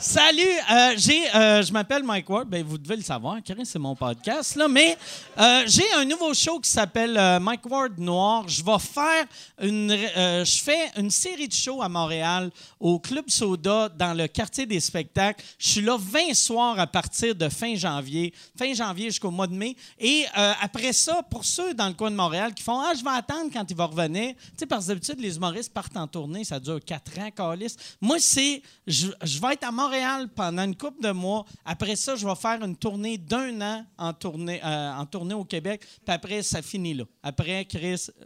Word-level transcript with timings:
Salut, 0.00 0.42
euh, 0.42 0.94
j'ai, 0.96 1.28
euh, 1.34 1.60
je 1.60 1.72
m'appelle 1.72 2.04
Mike 2.04 2.30
Ward. 2.30 2.48
Ben, 2.48 2.64
vous 2.64 2.78
devez 2.78 2.94
le 2.94 3.02
savoir, 3.02 3.38
Chris, 3.44 3.66
c'est 3.66 3.80
mon 3.80 3.96
podcast 3.96 4.54
là. 4.54 4.68
Mais 4.68 4.96
euh, 5.36 5.64
j'ai 5.66 5.92
un 5.94 6.04
nouveau 6.04 6.32
show 6.34 6.60
qui 6.60 6.70
s'appelle 6.70 7.18
Mike 7.40 7.66
Ward 7.68 7.98
Noir. 7.98 8.48
Je 8.48 8.62
vais 8.62 8.78
faire 8.78 9.26
une, 9.60 9.90
je 9.90 10.62
fais 10.62 10.92
une 10.96 11.10
série 11.10 11.48
de 11.48 11.52
shows 11.52 11.82
à 11.82 11.88
Montréal 11.88 12.52
au 12.78 13.00
Club 13.00 13.28
Soda 13.28 13.88
dans 13.88 14.14
le 14.16 14.28
quartier 14.28 14.66
des 14.66 14.78
spectacles. 14.78 15.44
Je 15.58 15.68
suis 15.68 15.80
là 15.80 15.96
20 15.98 16.32
soirs 16.32 16.78
à 16.78 16.86
partir 16.86 17.34
de 17.34 17.48
fin 17.48 17.74
janvier, 17.74 18.32
fin 18.56 18.72
janvier 18.72 19.06
jusqu'au 19.06 19.32
mois 19.32 19.48
de 19.48 19.54
mai. 19.54 19.74
Et 19.98 20.26
après 20.60 20.92
ça, 20.92 21.24
pour 21.28 21.44
ceux 21.44 21.74
dans 21.74 21.88
le 21.88 21.94
coin 21.94 22.12
de 22.12 22.16
Montréal 22.16 22.54
qui 22.54 22.62
font 22.62 22.78
ah 22.78 22.92
je 22.96 23.02
vais 23.02 23.10
attendre 23.10 23.50
quand 23.52 23.68
il 23.68 23.76
va 23.76 23.86
revenir. 23.86 24.34
Tu 24.36 24.58
sais, 24.58 24.66
parce 24.66 24.84
que 24.84 24.90
d'habitude 24.90 25.18
les 25.18 25.34
humoristes 25.34 25.74
partent 25.74 25.96
en 25.96 26.06
tournée, 26.06 26.44
ça 26.44 26.60
dure 26.60 26.78
4 26.84 27.18
ans, 27.18 27.30
calice. 27.32 27.76
Moi 28.00 28.18
c'est, 28.20 28.62
je, 28.86 29.08
je 29.24 29.40
vais 29.40 29.54
être 29.54 29.64
à 29.64 29.72
Montréal 29.72 29.87
pendant 30.34 30.64
une 30.64 30.76
couple 30.76 31.02
de 31.02 31.10
mois. 31.10 31.44
Après 31.64 31.96
ça, 31.96 32.16
je 32.16 32.26
vais 32.26 32.34
faire 32.34 32.62
une 32.62 32.76
tournée 32.76 33.18
d'un 33.18 33.60
an 33.60 33.84
en 33.96 34.12
tournée, 34.12 34.60
euh, 34.64 34.92
en 34.92 35.06
tournée 35.06 35.34
au 35.34 35.44
Québec. 35.44 35.80
Puis 36.04 36.14
après, 36.14 36.42
ça 36.42 36.62
finit 36.62 36.94
là. 36.94 37.04
Après, 37.22 37.64
Chris, 37.64 38.06
euh, 38.08 38.24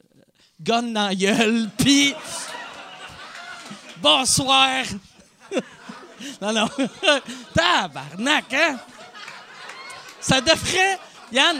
gonne 0.60 0.92
dans 0.92 1.08
la 1.08 1.14
gueule, 1.14 1.68
puis 1.78 2.14
bonsoir. 3.98 4.84
non, 6.42 6.52
non. 6.52 6.68
Tabarnak, 7.54 8.52
hein? 8.52 8.78
Ça 10.20 10.40
devrait, 10.40 10.98
Yann, 11.32 11.56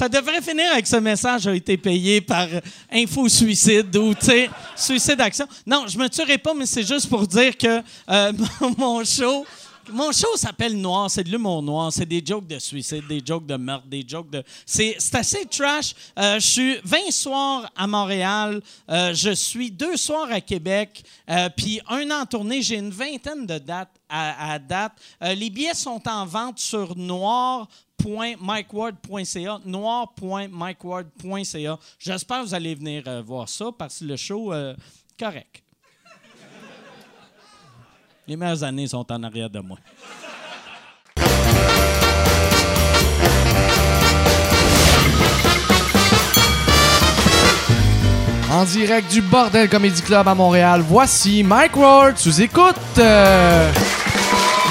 ça 0.00 0.08
devrait 0.08 0.40
finir 0.40 0.72
avec 0.72 0.86
ce 0.86 0.96
message 0.96 1.46
a 1.46 1.54
été 1.54 1.76
payé 1.76 2.22
par 2.22 2.46
Info 2.90 3.28
Suicide 3.28 3.94
ou, 3.98 4.14
tu 4.14 4.24
sais, 4.24 4.50
Suicide 4.74 5.20
Action. 5.20 5.46
Non, 5.66 5.88
je 5.88 5.98
me 5.98 6.08
tuerai 6.08 6.38
pas, 6.38 6.54
mais 6.54 6.64
c'est 6.64 6.86
juste 6.86 7.06
pour 7.06 7.26
dire 7.26 7.54
que 7.54 7.82
euh, 8.08 8.32
mon 8.78 9.04
show. 9.04 9.44
Mon 9.92 10.10
show 10.10 10.36
s'appelle 10.36 10.80
Noir, 10.80 11.10
c'est 11.10 11.24
de 11.24 11.30
l'humour 11.30 11.62
noir, 11.62 11.92
c'est 11.92 12.06
des 12.06 12.22
jokes 12.24 12.46
de 12.46 12.58
suicide, 12.58 13.06
des 13.08 13.20
jokes 13.26 13.44
de 13.44 13.56
meurtre, 13.56 13.88
des 13.88 14.04
jokes 14.06 14.30
de... 14.30 14.42
C'est 14.64 14.96
assez 15.12 15.44
trash. 15.46 15.94
Euh, 16.18 16.36
je 16.36 16.46
suis 16.46 16.76
20 16.84 17.10
soirs 17.10 17.70
à 17.76 17.86
Montréal, 17.86 18.62
euh, 18.88 19.12
je 19.12 19.32
suis 19.32 19.70
deux 19.70 19.96
soirs 19.96 20.30
à 20.30 20.40
Québec, 20.40 21.02
puis 21.56 21.80
un 21.88 22.10
an 22.10 22.22
en 22.22 22.26
tournée, 22.26 22.62
j'ai 22.62 22.76
une 22.76 22.90
vingtaine 22.90 23.44
de 23.46 23.58
dates 23.58 24.00
à, 24.08 24.52
à 24.52 24.58
date. 24.58 24.92
Les 25.20 25.50
billets 25.50 25.74
sont 25.74 26.00
en 26.08 26.24
vente 26.24 26.58
sur 26.58 26.96
noir 26.96 27.68
noir.mikeward.ca, 28.04 29.60
noir.mikeward.ca. 29.64 31.78
J'espère 31.98 32.40
que 32.40 32.44
vous 32.46 32.54
allez 32.54 32.74
venir 32.74 33.04
euh, 33.06 33.22
voir 33.22 33.48
ça 33.48 33.66
parce 33.76 34.00
que 34.00 34.04
le 34.04 34.16
show, 34.16 34.52
euh, 34.52 34.74
correct. 35.18 35.62
Les 38.26 38.36
meilleures 38.36 38.62
années 38.64 38.86
sont 38.86 39.10
en 39.10 39.22
arrière 39.22 39.48
de 39.50 39.60
moi. 39.60 39.78
En 48.52 48.64
direct 48.64 49.10
du 49.12 49.22
Bordel 49.22 49.68
Comedy 49.68 50.02
Club 50.02 50.26
à 50.26 50.34
Montréal, 50.34 50.82
voici 50.86 51.44
Mike 51.44 51.76
Ward 51.76 52.18
sous 52.18 52.42
écoute. 52.42 52.74
Euh, 52.98 53.72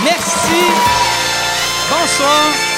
Merci. 0.03 0.61
Bonsoir. 1.89 2.68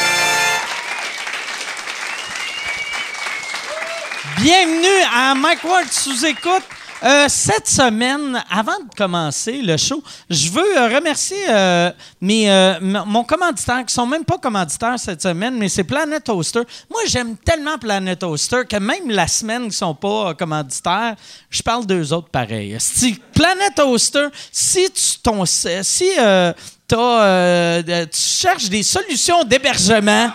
Bienvenue 4.42 5.04
à 5.16 5.36
Mike 5.36 5.64
Ward 5.64 5.88
sous 5.92 6.26
écoute. 6.26 6.64
Euh, 7.04 7.26
cette 7.30 7.68
semaine, 7.68 8.44
avant 8.50 8.80
de 8.80 8.96
commencer 8.98 9.62
le 9.62 9.78
show, 9.78 10.02
je 10.32 10.50
veux 10.50 10.78
euh, 10.78 10.88
remercier 10.88 11.38
euh, 11.48 11.92
mes, 12.22 12.78
mon 12.82 13.24
commanditaire, 13.24 13.86
qui 13.86 13.94
sont 13.94 14.08
même 14.08 14.26
pas 14.26 14.40
commanditaires 14.40 14.98
cette 14.98 15.22
semaine, 15.22 15.58
mais 15.60 15.70
c'est 15.70 15.84
Planet 15.84 16.24
Toaster. 16.24 16.62
Moi, 16.90 17.02
j'aime 17.06 17.38
tellement 17.38 17.78
Planet 17.78 18.18
Toaster 18.18 18.64
que 18.68 18.78
même 18.78 19.12
la 19.12 19.28
semaine 19.28 19.66
qu'ils 19.66 19.74
sont 19.74 19.94
pas 19.94 20.34
commanditaires, 20.34 21.16
je 21.52 21.62
parle 21.62 21.86
d'eux 21.86 22.12
autres 22.12 22.30
pareil. 22.30 22.76
Si 22.80 23.20
Planet 23.36 23.76
Toaster, 23.76 24.28
si 24.52 24.90
tu 24.90 25.20
ton, 25.22 25.46
si 25.46 26.10
t'as, 26.16 27.84
tu 27.84 28.20
cherches 28.20 28.70
des 28.70 28.82
solutions 28.82 29.44
d'hébergement 29.44 30.32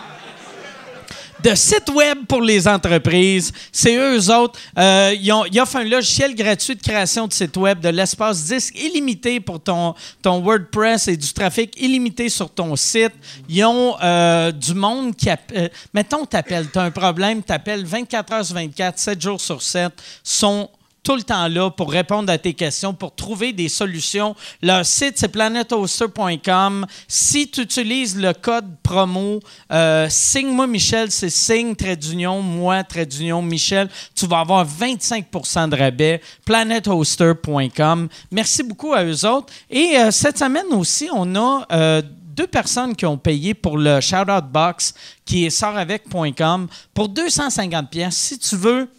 de 1.43 1.55
sites 1.55 1.91
web 1.95 2.27
pour 2.29 2.43
les 2.43 2.67
entreprises. 2.67 3.53
C'est 3.73 3.97
eux 3.97 4.31
autres. 4.31 4.59
Euh, 4.79 5.15
ils, 5.21 5.61
offrent 5.61 5.77
un 5.77 5.85
logiciel 5.85 6.35
gratuit 6.35 6.77
de 6.77 6.83
création 6.83 7.27
de 7.27 7.33
sites 7.33 7.57
web, 7.57 7.81
de 7.81 7.89
l'espace 7.89 8.45
disque 8.45 8.75
illimité 8.79 9.41
pour 9.41 9.61
ton, 9.61 9.95
ton 10.23 10.41
WordPress 10.41 11.09
et 11.09 11.17
du 11.17 11.33
trafic 11.33 11.81
illimité 11.81 12.29
sur 12.29 12.51
ton 12.51 12.75
site. 12.77 13.13
Ils 13.49 13.65
ont 13.65 13.97
euh, 14.03 14.53
du 14.53 14.75
monde 14.75 15.15
qui... 15.15 15.29
euh, 15.29 15.69
mettons, 15.93 16.25
t'appelles, 16.25 16.69
t'as 16.73 16.83
un 16.83 16.91
problème, 16.91 17.43
t'appelles 17.43 17.85
24 17.85 18.33
heures 18.33 18.45
sur 18.45 18.55
24, 18.55 18.99
7 18.99 19.21
jours 19.21 19.41
sur 19.41 19.63
7, 19.63 19.93
sont 20.23 20.69
tout 21.07 21.15
le 21.15 21.23
temps 21.23 21.47
là 21.47 21.71
pour 21.71 21.93
répondre 21.93 22.33
à 22.33 22.37
tes 22.37 22.53
questions, 22.53 22.93
pour 22.93 23.15
trouver 23.15 23.53
des 23.53 23.69
solutions. 23.69 24.35
Leur 24.61 24.85
site, 24.85 25.13
c'est 25.15 25.29
planethoster.com. 25.29 26.85
Si 27.07 27.49
tu 27.49 27.61
utilises 27.61 28.17
le 28.17 28.33
code 28.33 28.67
promo 28.83 29.39
euh, 29.73 30.09
Signe-moi 30.11 30.67
Michel, 30.67 31.13
c'est 31.13 31.31
signe, 31.31 31.77
trait 31.77 31.95
d'union, 31.95 32.43
moi, 32.43 32.83
trait 32.83 33.07
d'union, 33.07 33.41
Michel, 33.41 33.89
tu 34.17 34.27
vas 34.27 34.41
avoir 34.41 34.67
25% 34.67 35.69
de 35.69 35.77
rabais. 35.77 36.21
planethoster.com. 36.45 38.09
Merci 38.33 38.65
beaucoup 38.65 38.93
à 38.93 39.05
eux 39.05 39.25
autres. 39.25 39.53
Et 39.71 39.97
euh, 39.97 40.11
cette 40.11 40.39
semaine 40.39 40.73
aussi, 40.73 41.09
on 41.15 41.37
a... 41.37 41.67
euh, 41.71 42.03
deux 42.37 42.49
personnes 42.49 42.95
qui 42.95 43.07
ont 43.07 43.17
payé 43.17 43.55
pour 43.55 43.79
le 43.79 44.01
Shoutout 44.01 44.43
Box 44.53 44.93
qui 45.25 45.47
est 45.47 45.51
sortavec.com 45.51 46.67
pour 46.93 47.09
250 47.09 47.89
pièces. 47.89 48.17
Si 48.17 48.39
tu 48.39 48.57
veux 48.57 48.91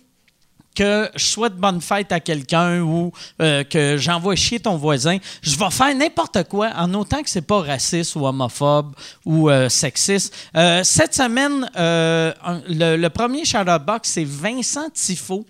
que 0.77 1.09
je 1.15 1.25
souhaite 1.25 1.55
bonne 1.55 1.81
fête 1.81 2.11
à 2.11 2.19
quelqu'un 2.19 2.81
ou 2.81 3.11
euh, 3.41 3.63
que 3.63 3.97
j'envoie 3.97 4.35
chier 4.35 4.59
ton 4.59 4.77
voisin, 4.77 5.17
je 5.41 5.57
vais 5.57 5.71
faire 5.71 5.95
n'importe 5.95 6.43
quoi 6.43 6.69
en 6.77 6.93
autant 6.93 7.23
que 7.23 7.29
c'est 7.31 7.41
pas 7.41 7.61
raciste 7.63 8.15
ou 8.15 8.27
homophobe 8.27 8.93
ou 9.25 9.49
euh, 9.49 9.69
sexiste. 9.69 10.35
Euh, 10.55 10.83
cette 10.83 11.16
semaine, 11.16 11.67
le, 11.75 13.07
premier 13.07 13.43
shout-out 13.43 13.83
box, 13.83 14.11
c'est 14.11 14.23
Vincent 14.23 14.87
Tifo 14.91 15.47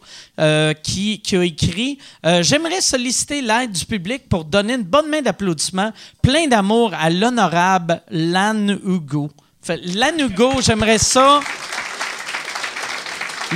qui, 0.82 1.22
a 1.34 1.44
écrit 1.44 1.98
J'aimerais 2.24 2.80
solliciter 2.80 3.42
l'aide 3.42 3.74
du 3.74 3.86
public 3.86 4.30
pour 4.30 4.46
donner 4.46 4.76
une 4.76 4.84
bonne 4.84 5.10
main 5.10 5.22
d'applaudissement, 5.22 5.92
plein 6.22 6.48
d'amour 6.48 6.94
à 6.98 7.10
l'honorable 7.10 8.02
Lan 8.12 8.70
Hugo. 8.86 9.30
Lan 9.68 10.18
Hugo, 10.18 10.62
j'aimerais 10.62 11.00
ça. 11.00 11.42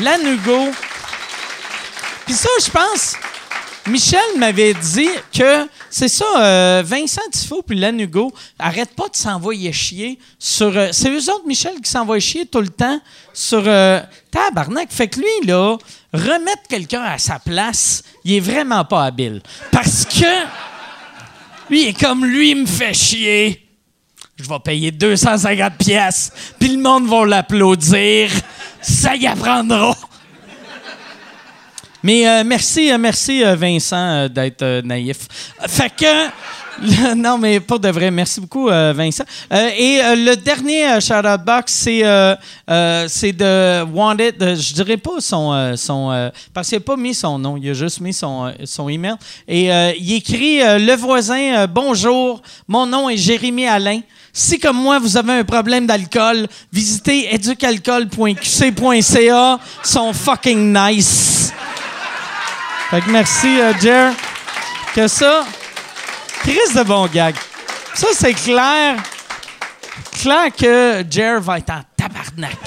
Lan 0.02 0.20
Hugo. 0.26 0.72
Puis 2.32 2.40
ça, 2.40 2.50
je 2.66 2.72
pense, 2.72 3.16
Michel 3.88 4.38
m'avait 4.38 4.74
dit 4.74 5.10
que 5.38 5.68
c'est 5.90 6.08
ça, 6.08 6.24
euh, 6.38 6.82
Vincent 6.86 7.20
Tifo 7.30 7.62
puis 7.62 7.78
Lan 7.78 8.00
Hugo, 8.00 8.32
arrête 8.58 8.96
pas 8.96 9.10
de 9.10 9.18
s'envoyer 9.18 9.74
chier 9.74 10.18
sur. 10.40 10.78
euh, 10.78 10.92
c'est 10.94 11.10
eux 11.10 11.30
autres, 11.30 11.46
Michel, 11.46 11.74
qui 11.84 11.92
s'envoient 11.92 12.22
chier 12.22 12.46
tout 12.46 12.62
le 12.62 12.70
temps 12.70 13.02
sur. 13.34 13.62
Euh, 13.68 14.00
tabarnak. 14.32 14.94
Fait 14.94 15.10
que 15.10 15.20
lui, 15.20 15.46
là, 15.46 15.76
remettre 16.14 16.70
quelqu'un 16.70 17.02
à 17.02 17.18
sa 17.18 17.38
place, 17.38 18.02
il 18.24 18.36
est 18.36 18.40
vraiment 18.40 18.86
pas 18.86 19.04
habile. 19.04 19.42
Parce 19.70 20.06
que. 20.06 20.46
Lui, 21.70 21.82
il 21.82 21.88
est 21.90 22.00
comme 22.00 22.24
lui, 22.24 22.52
il 22.52 22.62
me 22.62 22.66
fait 22.66 22.94
chier. 22.94 23.68
Je 24.38 24.48
vais 24.48 24.60
payer 24.60 24.92
250 24.92 25.74
pièces, 25.76 26.32
puis 26.58 26.70
le 26.70 26.82
monde 26.82 27.10
va 27.10 27.26
l'applaudir. 27.26 28.32
Ça 28.82 29.18
y 29.18 29.28
apprendra. 29.28 29.98
Mais 32.04 32.28
euh, 32.28 32.44
merci, 32.44 32.92
euh, 32.92 32.98
merci 32.98 33.44
euh, 33.44 33.56
Vincent 33.56 34.28
d'être 34.28 34.82
naïf. 34.84 35.28
Fait 35.68 35.92
que 35.96 36.30
non, 37.16 37.38
mais 37.38 37.60
pas 37.60 37.78
de 37.78 37.90
vrai. 37.90 38.10
Merci 38.10 38.42
beaucoup, 38.42 38.68
Vincent. 38.68 39.26
Et 39.52 40.00
le 40.16 40.36
dernier 40.36 41.00
shout-out 41.00 41.46
box, 41.46 41.74
c'est 41.74 43.34
de 43.34 43.84
Wanted. 43.84 44.36
je 44.40 44.74
dirais 44.74 44.98
pas 44.98 45.20
son 45.20 45.76
son 45.76 46.32
parce 46.54 46.70
qu'il 46.70 46.78
n'a 46.78 46.84
pas 46.84 46.96
mis 46.96 47.14
son 47.14 47.38
nom. 47.38 47.58
Il 47.58 47.70
a 47.70 47.74
juste 47.74 48.00
mis 48.00 48.14
son 48.14 48.52
son 48.64 48.90
email. 48.90 49.16
Et 49.48 49.66
il 50.00 50.14
écrit 50.14 50.60
le 50.60 50.96
voisin 50.96 51.68
bonjour. 51.68 52.42
Mon 52.68 52.88
nom 52.88 53.10
est 53.10 53.18
Jérémy 53.18 53.68
Alain. 53.68 54.00
Si, 54.34 54.58
comme 54.58 54.78
moi, 54.78 54.98
vous 54.98 55.18
avez 55.18 55.34
un 55.34 55.44
problème 55.44 55.86
d'alcool, 55.86 56.48
visitez 56.72 57.36
educalcool.qc.ca. 57.36 59.60
Ils 59.84 59.88
sont 59.88 60.14
fucking 60.14 60.74
nice. 60.74 61.52
Fait 62.92 63.00
que 63.00 63.10
merci, 63.10 63.62
euh, 63.62 63.72
Jer. 63.80 64.12
Que 64.94 65.08
ça. 65.08 65.46
Chris 66.42 66.74
de 66.76 66.84
bon 66.84 67.08
gag. 67.08 67.34
Ça, 67.94 68.08
c'est 68.12 68.34
clair. 68.34 68.98
Clair 70.22 70.52
que 70.54 71.02
Jer 71.10 71.40
va 71.40 71.60
être 71.60 71.70
en 71.70 71.84
tabarnak. 71.96 72.58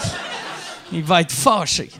Il 0.94 1.02
va 1.02 1.20
être 1.23 1.32
fâché. 1.32 1.91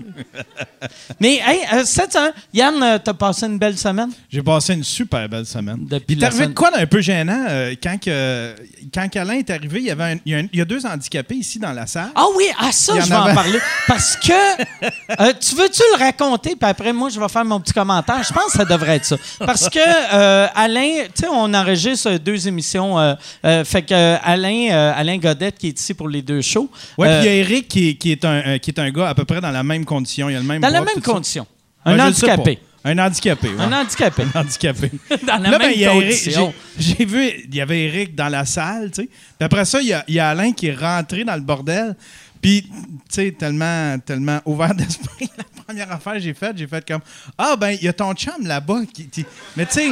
Mais, 1.21 1.41
hey, 1.45 1.61
euh, 1.73 1.83
cette 1.85 2.13
semaine, 2.13 2.33
Yann, 2.53 2.83
euh, 2.83 2.99
t'as 3.03 3.15
passé 3.15 3.47
une 3.47 3.59
belle 3.59 3.77
semaine? 3.79 4.11
J'ai 4.31 4.43
passé 4.43 4.75
une 4.75 4.85
super 4.85 5.29
belle 5.29 5.47
semaine. 5.47 5.79
Depuis 5.89 6.15
il 6.15 6.21
la 6.21 6.27
est 6.27 6.29
arrivé 6.29 6.37
semaine- 6.45 6.51
de 6.51 6.55
quoi 6.55 6.71
d'un 6.71 6.87
peu 6.87 7.01
gênant 7.01 7.45
euh, 7.49 7.75
quand, 7.83 7.99
que, 8.01 8.55
quand 8.93 9.09
Alain 9.17 9.35
est 9.35 9.51
arrivé, 9.51 9.81
il 9.81 9.87
y, 9.87 9.91
avait 9.91 10.05
un- 10.05 10.19
il, 10.25 10.33
y 10.33 10.35
a 10.35 10.39
un- 10.39 10.47
il 10.53 10.59
y 10.59 10.63
a 10.63 10.65
deux 10.65 10.85
handicapés 10.87 11.37
ici 11.37 11.59
dans 11.59 11.73
la 11.73 11.87
salle. 11.87 12.11
Ah 12.15 12.27
oui, 12.37 12.45
ah 12.59 12.71
ça, 12.73 12.93
Il 12.95 12.99
y 12.99 13.01
en 13.01 13.05
je 13.05 13.09
vais 13.11 13.15
en 13.17 13.35
parler. 13.35 13.59
Parce 13.87 14.17
que, 14.17 14.33
euh, 15.21 15.33
tu 15.41 15.55
veux-tu 15.57 15.83
le 15.95 15.99
raconter, 15.99 16.51
puis 16.57 16.69
après, 16.69 16.93
moi, 16.93 17.09
je 17.09 17.19
vais 17.19 17.29
faire 17.29 17.45
mon 17.45 17.61
petit 17.61 17.73
commentaire. 17.73 18.23
Je 18.23 18.33
pense 18.33 18.53
que 18.53 18.59
ça 18.59 18.65
devrait 18.65 18.97
être 18.97 19.05
ça. 19.05 19.17
Parce 19.41 19.69
que 19.69 19.79
euh, 20.15 20.47
Alain, 20.55 21.05
tu 21.15 21.23
sais, 21.23 21.27
on 21.31 21.53
enregistre 21.55 22.17
deux 22.19 22.47
émissions. 22.49 22.99
euh, 22.99 23.15
euh, 23.45 23.65
fait 23.65 23.83
que 23.83 23.95
euh, 23.95 24.17
Alain, 24.23 24.69
euh, 24.71 24.93
Alain 24.95 25.17
Godette, 25.19 25.59
qui 25.59 25.69
est 25.69 25.79
ici 25.81 25.95
pour 25.95 26.09
les 26.09 26.23
deux 26.23 26.41
shows. 26.43 26.71
Ouais, 26.99 27.09
euh, 27.09 27.21
puis 27.21 27.29
il 27.29 27.33
y 27.33 27.37
a 27.37 27.41
Eric 27.41 27.69
qui, 27.69 27.89
est- 27.91 27.95
qui 27.95 28.13
est 28.13 28.25
un, 28.25 28.43
euh, 28.47 28.59
qui 28.59 28.71
est 28.71 28.79
un 28.81 28.84
gars 28.91 29.09
à 29.09 29.15
peu 29.15 29.25
près 29.25 29.41
dans 29.41 29.51
la 29.51 29.63
même 29.63 29.85
condition. 29.85 30.29
Il 30.29 30.37
a 30.37 30.41
le 30.41 30.45
même 30.47 30.61
dans 30.63 30.69
la 30.69 30.81
même 30.81 30.95
tout 30.97 31.03
ça. 31.05 31.13
condition. 31.13 31.47
Ouais, 31.87 31.93
Un 31.93 31.99
je 31.99 32.07
le 32.09 32.13
sais 32.15 32.31
handicapé. 32.31 32.57
pas. 32.57 32.91
Un 32.91 32.99
handicapé, 32.99 33.49
ouais. 33.49 33.61
Un 33.63 33.73
handicapé. 33.73 34.25
Un 34.35 34.41
handicapé. 34.41 34.91
Dans 35.27 35.43
la 35.43 35.51
Là, 35.53 35.59
ben, 35.59 35.67
même 35.67 35.73
il 35.75 35.81
y 35.81 35.87
a 35.87 35.95
Eric- 35.95 36.09
condition. 36.11 36.55
j'ai 36.79 36.97
j'ai 36.99 37.05
vu, 37.07 37.31
il 37.49 37.55
y 37.55 37.61
avait 37.63 37.85
Eric 37.85 38.15
dans 38.15 38.29
la 38.29 38.45
salle, 38.45 38.91
tu 38.91 39.03
sais. 39.05 39.09
Puis 39.09 39.45
après 39.47 39.65
ça, 39.65 39.81
il 39.81 39.87
y, 39.89 39.95
a, 39.95 40.05
il 40.07 40.15
y 40.15 40.21
a 40.21 40.29
Alain 40.29 40.53
qui 40.53 40.67
est 40.67 40.75
rentré 40.75 41.25
dans 41.25 41.35
le 41.35 41.41
bordel. 41.41 41.97
Puis, 42.43 42.63
tu 42.65 42.71
sais, 43.09 43.35
tellement, 43.39 43.99
tellement 44.01 44.41
ouvert 44.45 44.75
d'esprit, 44.75 45.31
la 45.39 45.45
première 45.65 45.91
affaire 45.93 46.13
que 46.15 46.19
j'ai 46.19 46.35
faite, 46.35 46.59
j'ai 46.59 46.67
fait 46.67 46.87
comme 46.87 47.01
Ah, 47.39 47.57
ben, 47.59 47.71
il 47.71 47.83
y 47.83 47.89
a 47.89 47.93
ton 47.95 48.13
chum 48.13 48.47
là-bas. 48.47 48.81
Qui, 48.93 49.09
qui- 49.09 49.25
Mais 49.57 49.65
tu 49.65 49.73
sais, 49.73 49.89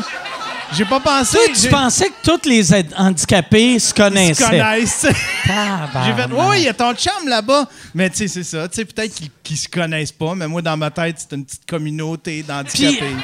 j'ai 0.73 0.85
pas 0.85 1.01
pensé. 1.01 1.39
Toi, 1.39 1.55
tu 1.55 1.69
pensais 1.69 2.09
que 2.09 2.31
tous 2.31 2.49
les 2.49 2.63
handicapés 2.97 3.59
se 3.59 3.75
ils 3.75 3.81
se 3.81 3.95
connaissaient. 3.95 4.45
connaissent. 4.45 5.07
J'ai 5.07 6.13
fait, 6.15 6.31
oui, 6.33 6.57
il 6.59 6.63
y 6.65 6.69
a 6.69 6.75
ton 6.75 6.95
chum 6.95 7.29
là-bas. 7.29 7.67
Mais 7.95 8.11
tu 8.11 8.17
sais, 8.17 8.29
c'est 8.29 8.45
ça. 8.45 8.69
Tu 8.69 8.77
sais, 8.77 8.85
peut-être 8.85 9.15
qu'ils 9.43 9.57
se 9.57 9.69
connaissent 9.69 10.13
pas, 10.13 10.35
mais 10.35 10.49
moi, 10.49 10.63
dans 10.63 10.77
ma 10.77 10.91
tête, 10.91 11.17
c'est 11.19 11.37
une 11.37 11.45
petite 11.45 11.67
communauté 11.67 12.43
d'handicapés. 12.43 13.17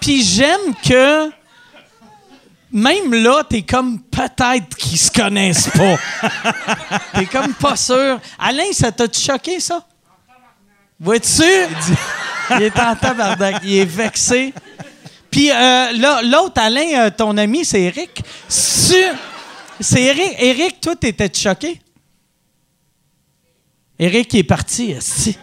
Puis 0.00 0.22
j'aime 0.22 0.74
que 0.86 1.30
même 2.72 3.14
là, 3.14 3.42
t'es 3.48 3.62
comme 3.62 4.00
peut-être 4.00 4.76
qu'ils 4.76 4.98
se 4.98 5.10
connaissent 5.10 5.70
pas. 5.70 5.96
t'es 7.14 7.26
comme 7.26 7.54
pas 7.54 7.76
sûr. 7.76 8.20
Alain, 8.38 8.72
ça 8.72 8.92
t'a 8.92 9.06
choqué, 9.12 9.60
ça? 9.60 9.84
Vois-tu? 10.98 11.42
Il 12.50 12.62
est 12.62 12.78
en 12.78 12.94
tabarnak. 12.94 13.56
Il 13.64 13.78
est 13.78 13.84
vexé. 13.84 14.52
Puis 15.30 15.50
euh, 15.50 16.20
l'autre, 16.24 16.60
Alain, 16.60 17.06
euh, 17.06 17.10
ton 17.10 17.36
ami, 17.36 17.64
c'est 17.64 17.82
Eric. 17.82 18.22
C'est 18.48 20.02
Eric. 20.02 20.34
Eric, 20.38 20.80
toi, 20.80 20.96
t'étais 20.96 21.30
choqué? 21.32 21.80
Eric 23.98 24.34
est 24.34 24.44
parti, 24.44 24.90
esti. 24.90 25.36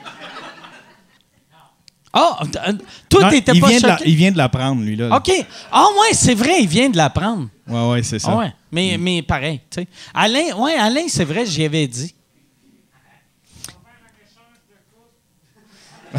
Ah, 2.16 2.38
euh, 2.68 2.74
toi, 3.10 3.30
t'étais 3.32 3.54
il 3.56 3.62
pas 3.62 3.70
vient 3.70 3.80
de 3.80 3.88
la- 3.88 3.98
choqué? 3.98 4.10
il 4.10 4.16
vient 4.16 4.32
de 4.32 4.38
l'apprendre, 4.38 4.84
lui, 4.84 4.96
là. 4.96 5.16
OK. 5.18 5.32
Ah 5.72 5.86
ouais, 6.00 6.14
c'est 6.14 6.36
vrai, 6.36 6.62
il 6.62 6.68
vient 6.68 6.90
de 6.90 6.98
l'apprendre. 6.98 7.48
Ouais, 7.68 7.90
ouais, 7.90 8.04
c'est 8.04 8.20
ça. 8.20 8.30
Ah 8.32 8.38
ouais. 8.38 8.54
Mais, 8.72 8.98
mais 9.00 9.24
pareil, 9.24 9.62
tu 9.72 9.82
sais. 9.82 9.88
Alain, 10.14 10.54
ouais, 10.58 10.76
Alain, 10.76 11.06
c'est 11.08 11.24
vrai, 11.26 11.46
j'y 11.48 11.66
avais 11.66 11.88
dit. 11.88 12.14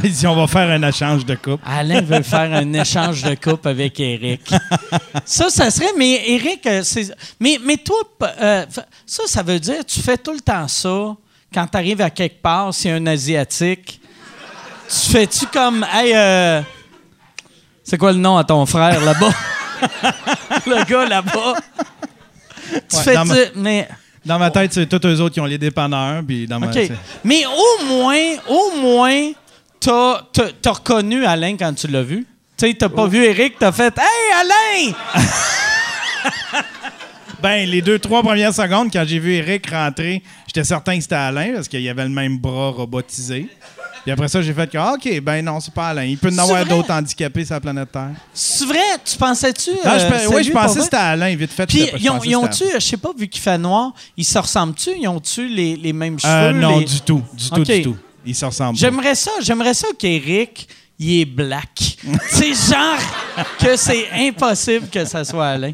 Il 0.02 0.12
dit, 0.12 0.26
on 0.26 0.34
va 0.34 0.46
faire 0.46 0.68
un 0.70 0.82
échange 0.88 1.24
de 1.24 1.34
coupe. 1.36 1.60
Alain 1.64 2.00
veut 2.00 2.22
faire 2.22 2.52
un 2.52 2.72
échange 2.72 3.22
de 3.22 3.34
coupe 3.36 3.64
avec 3.66 4.00
Eric. 4.00 4.52
Ça, 5.24 5.50
ça 5.50 5.70
serait, 5.70 5.92
mais 5.96 6.20
Eric, 6.30 6.66
euh, 6.66 6.82
c'est. 6.82 7.14
Mais, 7.38 7.58
mais 7.64 7.76
toi, 7.76 7.98
euh, 8.40 8.66
ça, 9.06 9.22
ça 9.26 9.42
veut 9.42 9.60
dire, 9.60 9.84
tu 9.86 10.00
fais 10.00 10.18
tout 10.18 10.32
le 10.32 10.40
temps 10.40 10.66
ça 10.66 11.14
quand 11.52 11.66
tu 11.68 11.76
arrives 11.76 12.00
à 12.00 12.10
quelque 12.10 12.42
part, 12.42 12.74
c'est 12.74 12.90
un 12.90 13.06
Asiatique. 13.06 14.00
Tu 14.88 15.10
fais-tu 15.12 15.46
comme, 15.46 15.86
hey, 15.92 16.12
euh, 16.14 16.60
c'est 17.84 17.96
quoi 17.96 18.12
le 18.12 18.18
nom 18.18 18.36
à 18.36 18.44
ton 18.44 18.66
frère 18.66 19.00
là-bas? 19.00 19.32
le 20.66 20.84
gars 20.84 21.06
là-bas. 21.06 21.54
Tu 22.88 22.96
Ouais, 22.96 23.02
fais-tu. 23.02 23.16
dans 23.16 23.24
ma- 23.26 23.34
Mais. 23.54 23.88
Dans 24.24 24.38
ma 24.38 24.50
tête, 24.50 24.72
c'est 24.72 24.86
tous 24.86 25.06
eux 25.06 25.20
autres 25.20 25.34
qui 25.34 25.40
ont 25.40 25.44
les 25.44 25.58
dépanneurs. 25.58 26.22
Puis 26.26 26.46
dans 26.46 26.58
ma 26.58 26.70
Mais 27.22 27.44
au 27.46 27.84
moins, 27.86 28.36
au 28.48 28.80
moins, 28.80 29.32
t'as, 29.84 30.22
t'as, 30.32 30.48
t'as 30.62 30.72
reconnu 30.72 31.24
Alain 31.24 31.56
quand 31.56 31.72
tu 31.74 31.86
l'as 31.88 32.02
vu? 32.02 32.26
Tu 32.56 32.66
sais, 32.68 32.74
t'as 32.74 32.86
Oh. 32.86 32.90
pas 32.90 33.06
vu 33.06 33.22
Eric, 33.24 33.54
t'as 33.58 33.72
fait 33.72 33.94
Hey, 33.98 34.40
Alain! 34.40 34.92
Ben, 37.42 37.68
les 37.68 37.82
deux, 37.82 37.98
trois 37.98 38.22
premières 38.22 38.54
secondes, 38.54 38.90
quand 38.90 39.04
j'ai 39.06 39.18
vu 39.18 39.34
Eric 39.34 39.68
rentrer, 39.68 40.22
j'étais 40.46 40.64
certain 40.64 40.96
que 40.96 41.02
c'était 41.02 41.14
Alain 41.14 41.52
parce 41.54 41.68
qu'il 41.68 41.86
avait 41.86 42.04
le 42.04 42.08
même 42.08 42.38
bras 42.38 42.70
robotisé. 42.70 43.48
Puis 44.02 44.12
après 44.12 44.28
ça, 44.28 44.40
j'ai 44.40 44.54
fait 44.54 44.70
que, 44.70 44.78
ah, 44.78 44.94
OK, 44.94 45.20
ben 45.20 45.44
non, 45.44 45.60
c'est 45.60 45.72
pas 45.74 45.88
Alain. 45.88 46.04
Il 46.04 46.16
peut 46.16 46.30
y 46.30 46.34
en 46.34 46.38
avoir 46.38 46.64
d'autres 46.64 46.90
handicapés 46.90 47.44
sur 47.44 47.54
la 47.54 47.60
planète 47.60 47.92
Terre. 47.92 48.12
C'est 48.32 48.64
vrai? 48.64 48.78
Tu 49.04 49.16
pensais-tu. 49.18 49.70
Non, 49.72 49.76
euh, 49.84 50.18
je, 50.22 50.28
oui, 50.34 50.44
je 50.44 50.52
pensais 50.52 50.78
que 50.78 50.84
c'était 50.84 50.96
Alain, 50.96 51.34
vite 51.36 51.52
fait. 51.52 51.66
Puis, 51.66 51.86
je 51.92 51.98
ils 51.98 52.10
ont, 52.10 52.44
ont-tu, 52.44 52.64
je 52.74 52.78
sais 52.78 52.96
pas, 52.96 53.10
vu 53.18 53.28
qu'il 53.28 53.42
fait 53.42 53.58
noir, 53.58 53.92
ils 54.16 54.24
se 54.24 54.38
ressemblent-tu? 54.38 54.90
Ils 54.98 55.08
ont-tu 55.08 55.46
les, 55.48 55.76
les 55.76 55.92
mêmes 55.92 56.18
cheveux? 56.18 56.32
Euh, 56.32 56.52
non, 56.52 56.78
les- 56.78 56.86
du 56.86 57.00
tout. 57.02 57.22
Du 57.34 57.50
tout, 57.50 57.64
du 57.64 57.82
tout. 57.82 57.96
Ils 58.26 58.34
se 58.34 58.44
ressemblent. 58.44 58.78
J'aimerais 58.78 59.14
ça, 59.14 59.30
j'aimerais 59.40 59.74
ça 59.74 59.88
qu'Éric, 59.98 60.68
il 60.98 61.20
est 61.20 61.24
black. 61.24 61.96
c'est 62.28 62.54
genre 62.54 62.98
que 63.58 63.76
c'est 63.76 64.08
impossible 64.12 64.88
que 64.88 65.04
ça 65.04 65.24
soit 65.24 65.46
Alain. 65.48 65.72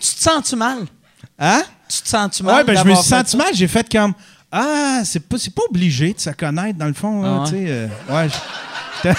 Tu 0.00 0.14
te 0.14 0.20
sens-tu 0.22 0.56
mal? 0.56 0.86
Hein? 1.38 1.62
Tu 1.88 2.02
te 2.02 2.08
sens-tu 2.08 2.42
mal? 2.42 2.56
Ouais, 2.56 2.64
ben, 2.64 2.78
je 2.82 2.88
me 2.88 2.94
suis 2.94 3.04
senti 3.04 3.36
mal. 3.36 3.48
J'ai 3.54 3.68
fait 3.68 3.90
comme, 3.90 4.14
ah, 4.50 5.00
c'est 5.04 5.20
pas, 5.20 5.36
c'est 5.38 5.54
pas 5.54 5.62
obligé 5.68 6.12
de 6.14 6.20
se 6.20 6.30
connaître, 6.30 6.78
dans 6.78 6.86
le 6.86 6.92
fond. 6.94 7.22
là, 7.22 7.28
Ah 7.28 7.38
ouais? 7.42 7.48
tu 7.48 7.50
sais, 7.50 7.64
euh, 7.68 7.88
ouais, 8.10 8.28
j'étais- 9.02 9.18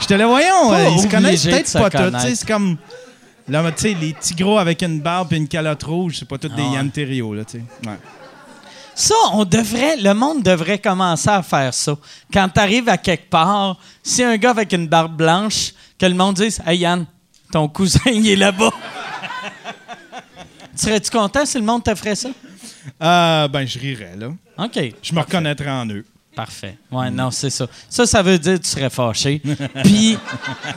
j'étais 0.00 0.16
là, 0.18 0.26
voyons, 0.26 0.68
Pas 0.70 0.80
euh, 0.80 0.88
ils 0.94 1.00
se 1.00 1.06
connaissent 1.08 1.44
peut-être 1.44 1.72
pas 1.72 1.90
tous. 1.90 2.34
C'est 2.34 2.46
comme, 2.48 2.76
là, 3.48 3.70
tu 3.72 3.82
sais, 3.82 3.94
les 3.98 4.12
petits 4.12 4.34
gros 4.34 4.58
avec 4.58 4.82
une 4.82 5.00
barbe 5.00 5.32
et 5.32 5.36
une 5.36 5.48
calotte 5.48 5.82
rouge, 5.84 6.16
c'est 6.18 6.28
pas 6.28 6.38
tous 6.38 6.48
des 6.48 6.62
Ah. 6.62 6.74
Yann 6.74 6.90
là, 6.94 7.44
tu 7.44 7.58
sais. 7.58 7.64
Ouais. 7.88 7.96
Ça, 8.94 9.14
on 9.32 9.44
devrait, 9.44 9.96
le 9.96 10.12
monde 10.12 10.42
devrait 10.42 10.78
commencer 10.78 11.28
à 11.30 11.42
faire 11.42 11.72
ça. 11.72 11.96
Quand 12.32 12.48
tu 12.48 12.60
arrives 12.60 12.88
à 12.88 12.98
quelque 12.98 13.30
part, 13.30 13.78
si 14.02 14.22
un 14.22 14.36
gars 14.36 14.50
avec 14.50 14.72
une 14.72 14.86
barbe 14.86 15.16
blanche, 15.16 15.72
que 15.98 16.06
le 16.06 16.14
monde 16.14 16.36
dise 16.36 16.60
Hey 16.66 16.78
Yann, 16.78 17.06
ton 17.50 17.68
cousin, 17.68 18.00
il 18.06 18.28
est 18.28 18.36
là-bas. 18.36 18.70
Serais-tu 20.76 21.10
content 21.10 21.44
si 21.46 21.58
le 21.58 21.64
monde 21.64 21.84
te 21.84 21.94
ferait 21.94 22.16
ça? 22.16 22.28
Euh, 23.02 23.48
ben, 23.48 23.66
je 23.66 23.78
rirais, 23.78 24.16
là. 24.16 24.28
OK. 24.58 24.78
Je 25.02 25.14
me 25.14 25.20
reconnaîtrais 25.20 25.70
en 25.70 25.86
eux. 25.86 26.04
Parfait. 26.34 26.78
Ouais, 26.90 27.10
non, 27.10 27.30
c'est 27.30 27.50
ça. 27.50 27.66
Ça, 27.90 28.06
ça 28.06 28.22
veut 28.22 28.38
dire 28.38 28.54
que 28.54 28.62
tu 28.62 28.70
serais 28.70 28.88
fâché. 28.88 29.42
Puis 29.84 30.16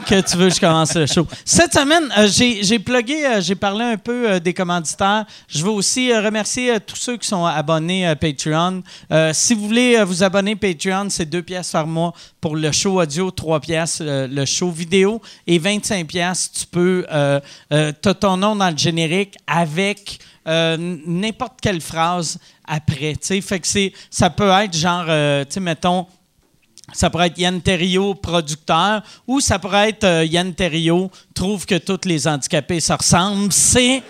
que 0.06 0.20
tu 0.20 0.36
veux 0.36 0.50
que 0.50 0.56
je 0.56 0.60
commence 0.60 0.94
le 0.96 1.06
show. 1.06 1.26
Cette 1.46 1.74
semaine, 1.74 2.12
euh, 2.18 2.28
j'ai, 2.28 2.62
j'ai 2.62 2.78
plugué, 2.78 3.26
euh, 3.26 3.40
j'ai 3.40 3.56
parlé 3.56 3.86
un 3.86 3.98
peu 3.98 4.32
euh, 4.32 4.40
des 4.40 4.54
commanditaires. 4.54 5.26
Je 5.48 5.64
veux 5.64 5.72
aussi 5.72 6.14
remercier 6.14 6.78
tous 6.82 6.98
ceux 6.98 7.16
qui 7.16 7.28
sont 7.28 7.46
abonnés 7.46 8.06
à 8.06 8.18
Patreon. 8.18 8.84
Si 9.32 9.54
vous 9.54 9.68
voulez 9.68 10.04
vous 10.04 10.24
abonner 10.24 10.58
Patreon, 10.58 11.08
c'est 11.10 11.26
deux 11.26 11.42
pièces 11.42 11.72
par 11.72 11.88
mois 11.88 12.14
pour 12.42 12.58
le 12.58 12.72
show 12.74 13.02
audio, 13.02 13.32
trois 13.32 13.62
pièces 13.62 14.02
le 14.02 14.46
show 14.46 14.72
vidéo 14.72 15.22
et 15.48 15.58
25 15.58 16.06
pièces. 16.06 16.52
Tu 16.52 16.66
peux, 16.66 17.06
ton 18.20 18.38
nom 18.38 18.56
dans 18.56 18.70
le 18.70 18.78
générique 18.78 19.36
avec 19.48 20.20
euh, 20.48 20.78
n'importe 21.06 21.60
quelle 21.62 21.82
phrase 21.82 22.38
après. 22.66 23.14
tu 23.14 23.20
sais. 23.22 23.42
Fait 23.42 23.60
que 23.60 23.68
c'est, 23.68 23.94
ça 24.10 24.30
peut 24.30 24.50
être 24.50 24.76
genre, 24.76 25.06
euh, 25.08 25.44
tu 25.44 25.54
sais, 25.54 25.60
mettons, 25.60 26.06
ça 26.94 27.10
pourrait 27.10 27.28
être 27.28 27.40
Yann 27.40 27.62
Terriot, 27.62 28.16
producteur, 28.16 29.02
ou 29.28 29.40
ça 29.42 29.58
pourrait 29.58 29.90
être 29.90 30.04
euh, 30.04 30.26
Yann 30.26 30.54
Terriot 30.54 31.12
trouve 31.34 31.66
que 31.66 31.76
tous 31.76 32.08
les 32.08 32.28
handicapés 32.28 32.80
se 32.80 32.94
ressemblent. 32.94 33.52
C'est. 33.52 34.04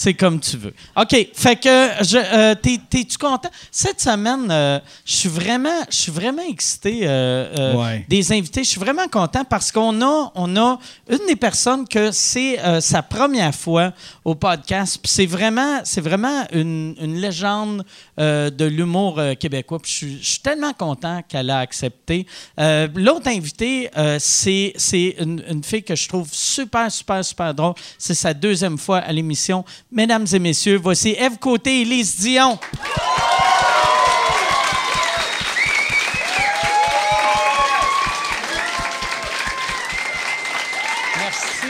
C'est 0.00 0.14
comme 0.14 0.38
tu 0.38 0.56
veux. 0.56 0.72
OK. 0.96 1.28
Fait 1.34 1.56
que, 1.56 1.88
je, 2.04 2.18
euh, 2.18 2.54
t'es- 2.54 2.78
t'es-tu 2.88 3.18
content? 3.18 3.48
Cette 3.72 4.00
semaine, 4.00 4.46
euh, 4.48 4.78
je 5.04 5.12
suis 5.12 5.28
vraiment, 5.28 5.80
je 5.90 5.96
suis 5.96 6.12
vraiment 6.12 6.44
excité 6.48 7.00
euh, 7.02 7.52
euh, 7.58 7.74
Ouais. 7.74 8.06
des 8.08 8.30
invités. 8.30 8.62
Je 8.62 8.68
suis 8.68 8.78
vraiment 8.78 9.08
content 9.08 9.44
parce 9.44 9.72
qu'on 9.72 10.00
a, 10.00 10.30
on 10.36 10.56
a 10.56 10.78
une 11.10 11.26
des 11.26 11.34
personnes 11.34 11.84
que 11.88 12.12
c'est 12.12 12.58
sa 12.80 13.02
première 13.02 13.52
fois 13.52 13.92
au 14.24 14.36
podcast. 14.36 15.00
Puis 15.02 15.10
c'est 15.12 15.26
vraiment, 15.26 15.80
c'est 15.82 16.00
vraiment 16.00 16.46
une, 16.52 16.94
une 17.00 17.16
légende 17.20 17.82
de 18.16 18.64
l'humour 18.66 19.20
québécois. 19.40 19.80
Puis 19.80 19.90
je 19.90 19.96
suis- 19.96 20.18
je 20.22 20.28
suis 20.30 20.40
tellement 20.40 20.74
content 20.74 21.22
qu'elle 21.28 21.50
a 21.50 21.58
accepté. 21.58 22.24
L'autre 22.56 23.26
invité, 23.26 23.90
c'est 24.20 24.74
c'est 24.76 25.16
une, 25.18 25.42
une 25.50 25.64
fille 25.64 25.82
que 25.82 25.96
je 25.96 26.06
trouve 26.06 26.28
super, 26.30 26.88
super, 26.92 27.24
super 27.24 27.52
drôle. 27.52 27.74
C'est 27.98 28.14
sa 28.14 28.32
deuxième 28.32 28.78
fois 28.78 28.98
à 28.98 29.10
l'émission. 29.12 29.64
Mesdames 29.90 30.26
et 30.32 30.38
messieurs, 30.38 30.76
voici 30.76 31.14
Eve 31.18 31.38
Côté 31.38 31.80
et 31.80 31.84
Lise 31.84 32.16
Dion. 32.16 32.58
Merci. 41.18 41.66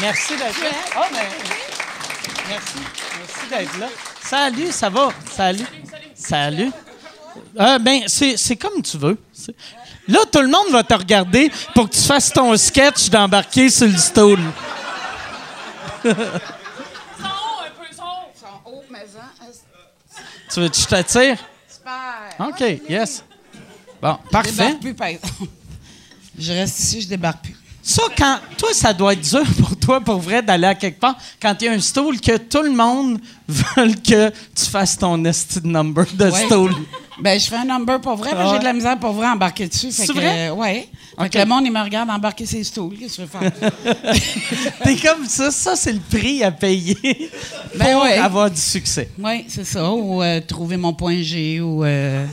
Merci 0.00 0.36
d'être 0.36 0.60
là. 0.62 0.70
Ah, 0.96 1.08
Merci. 2.48 2.78
Merci 3.18 3.48
d'être 3.50 3.78
là. 3.78 3.88
Salut, 4.22 4.72
ça 4.72 4.88
va? 4.88 5.10
Salut. 5.30 5.66
Salut. 6.14 6.70
Euh, 7.58 7.78
ben, 7.78 8.04
c'est 8.06 8.56
comme 8.56 8.80
tu 8.82 8.96
veux. 8.96 9.18
Là, 10.08 10.20
tout 10.30 10.40
le 10.40 10.48
monde 10.48 10.70
va 10.72 10.82
te 10.82 10.94
regarder 10.94 11.50
pour 11.74 11.88
que 11.88 11.94
tu 11.94 12.00
fasses 12.02 12.32
ton 12.32 12.56
sketch 12.56 13.08
d'embarquer 13.10 13.70
sur 13.70 13.86
le 13.86 13.96
stool. 13.96 14.38
Ils 16.04 16.10
sont 17.96 18.46
hauts, 18.64 18.82
mais 18.90 19.04
Tu 20.52 20.60
veux 20.60 20.68
que 20.68 20.76
je 20.76 20.84
t'attire? 20.86 21.36
super. 21.68 22.48
OK, 22.48 22.80
yes. 22.88 23.22
Bon, 24.02 24.18
parfait. 24.30 24.50
Je 24.50 24.56
débarque 24.56 24.80
plus, 24.80 24.94
par 24.94 25.06
exemple. 25.08 25.34
Je 26.38 26.52
reste 26.52 26.78
ici, 26.80 27.00
je 27.02 27.08
débarque 27.08 27.42
plus. 27.44 27.56
Ça, 27.82 28.02
quand. 28.16 28.38
Toi, 28.56 28.70
ça 28.72 28.92
doit 28.92 29.12
être 29.14 29.20
dur 29.20 29.42
pour 29.58 29.76
toi, 29.78 30.00
pour 30.00 30.18
vrai, 30.20 30.42
d'aller 30.42 30.66
à 30.66 30.74
quelque 30.74 30.98
part 31.00 31.16
quand 31.40 31.54
il 31.60 31.64
y 31.64 31.68
a 31.68 31.72
un 31.72 31.80
stool 31.80 32.20
que 32.20 32.36
tout 32.36 32.62
le 32.62 32.70
monde 32.70 33.20
veut 33.48 33.92
que 33.94 34.30
tu 34.30 34.66
fasses 34.70 34.96
ton 34.98 35.22
esti 35.24 35.60
de 35.60 35.66
number 35.66 36.06
de 36.14 36.24
Ouais. 36.30 36.46
stool. 36.46 36.74
Ben, 37.22 37.38
je 37.38 37.46
fais 37.46 37.56
un 37.56 37.64
number 37.64 38.00
pour 38.00 38.16
vrai, 38.16 38.30
mais 38.32 38.40
Ah 38.44 38.50
j'ai 38.52 38.58
de 38.58 38.64
la 38.64 38.72
misère 38.72 38.98
pour 38.98 39.12
vrai 39.12 39.26
à 39.26 39.32
embarquer 39.32 39.66
dessus. 39.68 39.90
C'est 39.90 40.12
vrai? 40.12 40.48
euh, 40.48 40.54
ouais. 40.54 40.88
Fait 41.18 41.24
Ok. 41.26 41.30
que 41.30 41.38
le 41.38 41.44
monde, 41.44 41.64
il 41.66 41.72
me 41.72 41.82
regarde 41.82 42.08
embarquer 42.10 42.46
ses 42.46 42.64
stools. 42.64 42.96
Qu'est-ce 42.98 43.18
que 43.18 43.22
je 43.22 43.28
veux 43.28 43.50
faire? 43.52 44.12
T'es 44.84 44.96
comme 44.96 45.26
ça. 45.26 45.50
Ça, 45.50 45.76
c'est 45.76 45.92
le 45.92 46.00
prix 46.00 46.42
à 46.42 46.50
payer 46.50 46.96
Ben 47.76 47.92
pour 47.92 48.02
ouais. 48.02 48.18
avoir 48.18 48.50
du 48.50 48.60
succès. 48.60 49.10
oui, 49.18 49.44
c'est 49.48 49.64
ça. 49.66 49.90
Ou 49.92 50.22
euh, 50.22 50.40
trouver 50.40 50.76
mon 50.76 50.92
point 50.94 51.20
G, 51.22 51.60
ou 51.60 51.84
euh, 51.84 52.24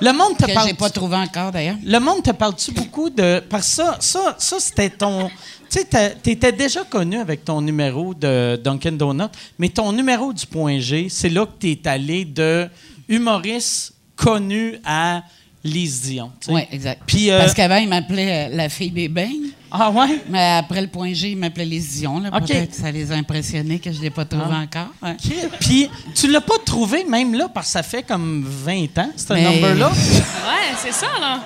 Le 0.00 0.12
monde 0.12 0.36
te 0.38 0.46
que 0.46 0.52
parle. 0.54 0.68
j'ai 0.68 0.74
pas 0.74 0.90
trouvé 0.90 1.16
encore, 1.16 1.52
d'ailleurs. 1.52 1.76
Le 1.84 1.98
monde 1.98 2.22
te 2.22 2.30
parle-tu 2.30 2.72
beaucoup 2.72 3.10
de. 3.10 3.40
Parce 3.48 3.68
que 3.68 3.74
ça, 3.74 3.96
ça, 4.00 4.34
ça 4.38 4.56
c'était 4.58 4.90
ton. 4.90 5.28
Tu 5.70 5.78
sais, 5.80 6.14
t'étais 6.20 6.50
déjà 6.52 6.82
connu 6.82 7.18
avec 7.18 7.44
ton 7.44 7.60
numéro 7.60 8.12
de 8.14 8.56
Dunkin' 8.64 8.96
Donut, 8.96 9.28
mais 9.58 9.68
ton 9.68 9.92
numéro 9.92 10.32
du 10.32 10.44
point 10.46 10.80
G, 10.80 11.06
c'est 11.08 11.28
là 11.28 11.46
que 11.46 11.52
t'es 11.60 11.78
allé 11.88 12.24
de 12.24 12.68
humoriste 13.08 13.92
connu 14.20 14.76
à 14.84 15.22
Lise 15.62 16.02
Dion. 16.02 16.30
tu 16.40 16.46
sais. 16.46 16.52
Oui, 16.52 16.62
exact. 16.72 17.02
Puis, 17.06 17.30
euh, 17.30 17.38
Parce 17.38 17.52
qu'avant, 17.54 17.76
il 17.76 17.88
m'appelait 17.88 18.48
euh, 18.50 18.56
la 18.56 18.68
fille 18.68 18.90
des 18.90 19.08
beignes. 19.08 19.48
Ah 19.70 19.90
ouais? 19.90 20.20
Mais 20.28 20.56
après 20.58 20.80
le 20.80 20.86
point 20.88 21.12
G, 21.12 21.30
il 21.30 21.36
m'appelait 21.36 21.64
les 21.66 21.78
Dion. 21.80 22.18
là. 22.20 22.30
Ok. 22.34 22.46
Peut-être 22.48 22.70
que 22.70 22.76
ça 22.76 22.90
les 22.90 23.12
a 23.12 23.14
impressionnés 23.14 23.78
que 23.78 23.92
je 23.92 23.98
ne 23.98 24.02
l'ai 24.04 24.10
pas 24.10 24.24
trouvé 24.24 24.44
Ah. 24.50 24.62
encore. 24.64 24.92
ouais. 25.02 25.12
OK. 25.12 25.50
Puis 25.60 25.90
tu 26.14 26.28
l'as 26.30 26.40
pas 26.40 26.58
trouvé 26.64 27.04
même 27.04 27.34
là, 27.34 27.48
parce 27.52 27.66
que 27.66 27.72
ça 27.72 27.82
fait 27.82 28.02
comme 28.02 28.44
20 28.46 28.98
ans, 28.98 29.10
ce 29.16 29.32
Mais- 29.32 29.42
number-là? 29.44 29.88
Ouais, 29.90 30.74
c'est 30.82 30.92
ça, 30.92 31.06
là. 31.20 31.40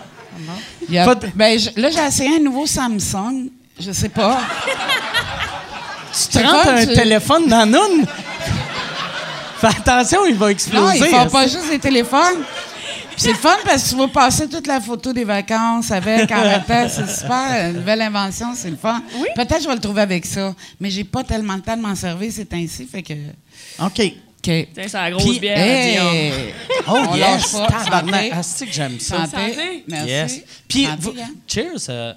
Il 0.88 0.95
y 0.95 0.99
a- 0.99 1.04
Pas 1.04 1.14
de- 1.16 1.28
ben, 1.35 1.59
je- 1.59 1.81
là, 1.81 1.90
j'ai 1.90 2.00
essayé 2.07 2.37
un 2.37 2.40
nouveau 2.43 2.66
Samsung. 2.66 3.49
Je 3.81 3.90
sais 3.93 4.09
pas. 4.09 4.40
Tu 6.12 6.28
te 6.28 6.38
fun, 6.38 6.76
un 6.76 6.87
tu- 6.87 6.95
téléphone 6.95 7.49
dans 7.49 7.66
Noun. 7.66 8.07
Fais 9.71 9.78
attention, 9.78 10.26
il 10.26 10.35
va 10.35 10.47
Non, 10.47 10.50
exploser. 10.50 10.99
ils 10.99 11.04
font 11.06 11.28
pas 11.30 11.47
juste 11.47 11.71
des 11.71 11.78
téléphones. 11.78 12.42
C'est 13.16 13.28
le 13.30 13.37
fun 13.38 13.54
parce 13.64 13.85
que 13.85 13.88
tu 13.90 13.97
vas 13.97 14.09
passer 14.09 14.49
toute 14.49 14.66
la 14.66 14.80
photo 14.80 15.12
des 15.12 15.23
vacances 15.25 15.90
avec 15.92 16.30
en 16.33 16.61
temps. 16.66 16.88
C'est 16.88 17.09
super. 17.09 17.71
Une 17.71 17.76
nouvelle 17.76 18.02
invention, 18.02 18.54
c'est 18.56 18.71
le 18.71 18.76
fun. 18.76 19.00
Peut-être 19.37 19.56
que 19.59 19.62
je 19.62 19.68
vais 19.68 19.75
le 19.75 19.80
trouver 19.80 20.02
avec 20.02 20.26
ça. 20.26 20.52
Mais 20.80 20.90
j'ai 20.90 21.04
pas 21.04 21.23
tellement 21.23 21.54
le 21.54 21.61
temps 21.62 21.76
de 21.76 21.83
m'en 21.83 21.94
servir, 21.94 22.30
c'est 22.35 22.52
ainsi. 22.52 22.85
Fait 22.87 23.02
que. 23.02 23.12
OK. 23.80 24.00
OK. 24.00 24.12
Tiens, 24.42 24.66
c'est 24.76 24.92
la 24.92 25.11
grosse 25.12 25.25
Puis, 25.25 25.38
bière. 25.40 25.56
hey! 25.59 26.52
Oh, 26.88 26.92
On 27.11 27.14
yes! 27.16 27.56
Tabarnak. 27.85 28.30
Ah, 28.33 28.42
c'est 28.42 28.66
que 28.66 28.73
j'aime 28.73 28.99
ça. 29.00 29.25
Santé. 29.26 29.37
Santé. 29.54 29.85
Merci. 29.88 30.09
Yes. 30.11 30.40
Puis, 30.68 30.85
Santé, 30.85 30.97
vous- 31.00 31.11
hein? 31.18 31.30
cheers. 31.47 31.87
euh, 31.88 32.12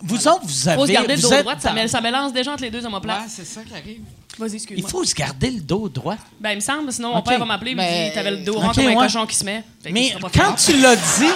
vous 0.00 0.28
autres, 0.28 0.46
vous 0.46 0.62
Il 0.64 0.68
avez... 0.68 0.78
faut 0.80 0.86
se 0.86 0.92
garder 0.92 1.16
le 1.16 1.20
vous 1.20 1.28
dos 1.28 1.32
êtes 1.34 1.42
droit, 1.42 1.54
ça, 1.58 1.88
ça 1.88 2.00
mélange 2.00 2.32
déjà 2.32 2.52
entre 2.52 2.62
les 2.62 2.70
deux 2.70 2.80
Ouais, 2.80 2.86
omoplates. 2.86 3.24
c'est 3.28 3.44
ça 3.44 3.60
qui 3.62 3.72
arrive. 3.74 4.00
Vas-y, 4.38 4.60
Il 4.76 4.86
faut 4.86 5.02
se 5.04 5.14
garder 5.14 5.50
le 5.50 5.60
dos 5.60 5.88
droit. 5.88 6.16
Ben, 6.40 6.50
il 6.52 6.56
me 6.56 6.60
semble, 6.60 6.92
sinon 6.92 7.10
mon 7.10 7.18
Ok. 7.18 7.26
père 7.26 7.38
va 7.40 7.44
m'appeler 7.44 7.72
et 7.72 7.74
me 7.74 7.80
Ben, 7.80 8.08
dit 8.08 8.14
T'avais 8.14 8.30
le 8.30 8.36
dos 8.38 8.54
rond 8.58 8.68
comme 8.72 8.84
un 8.84 8.88
ouais. 8.88 8.94
cochon 8.94 9.26
qui 9.26 9.34
se 9.36 9.44
met. 9.44 9.64
Fait 9.82 9.90
Mais 9.90 10.14
quand 10.32 10.54
tu 10.54 10.76
l'as 10.80 10.96
dit... 10.96 11.32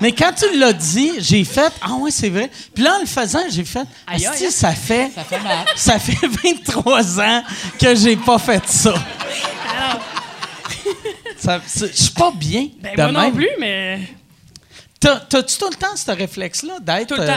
Mais 0.00 0.12
quand 0.12 0.30
tu 0.36 0.58
l'as 0.58 0.72
dit, 0.74 1.12
j'ai 1.20 1.42
fait 1.44 1.72
«Ah 1.80 1.94
ouais, 1.94 2.10
c'est 2.10 2.28
vrai.» 2.28 2.50
Puis 2.74 2.84
là, 2.84 2.96
en 2.96 3.00
le 3.00 3.06
faisant, 3.06 3.40
j'ai 3.48 3.64
fait 3.64 3.86
«Aïe, 4.06 4.26
aïe, 4.26 4.50
ça 4.50 4.72
fait... 4.72 5.10
Ça 5.14 5.24
fait 5.24 5.40
mal. 5.40 5.64
Ça 5.76 5.98
fait 5.98 6.26
23 6.26 7.20
ans 7.20 7.42
que 7.80 7.94
j'ai 7.94 8.16
pas 8.16 8.38
fait 8.38 8.62
ça. 8.68 8.92
Alors, 9.74 10.00
Je 11.66 11.86
suis 11.94 12.10
pas 12.12 12.30
bien 12.32 12.68
ben, 12.78 12.94
de 13.08 13.12
moi 13.12 13.24
non 13.24 13.32
plus, 13.32 13.48
mais 13.58 14.00
T'as- 15.00 15.20
T'as-tu 15.20 15.56
tout 15.58 15.68
le 15.70 15.76
temps 15.76 15.94
ce 15.96 16.10
réflexe-là 16.10 16.78
d'être... 16.80 17.08
tout 17.08 17.14
le 17.20 17.22
euh, 17.28 17.36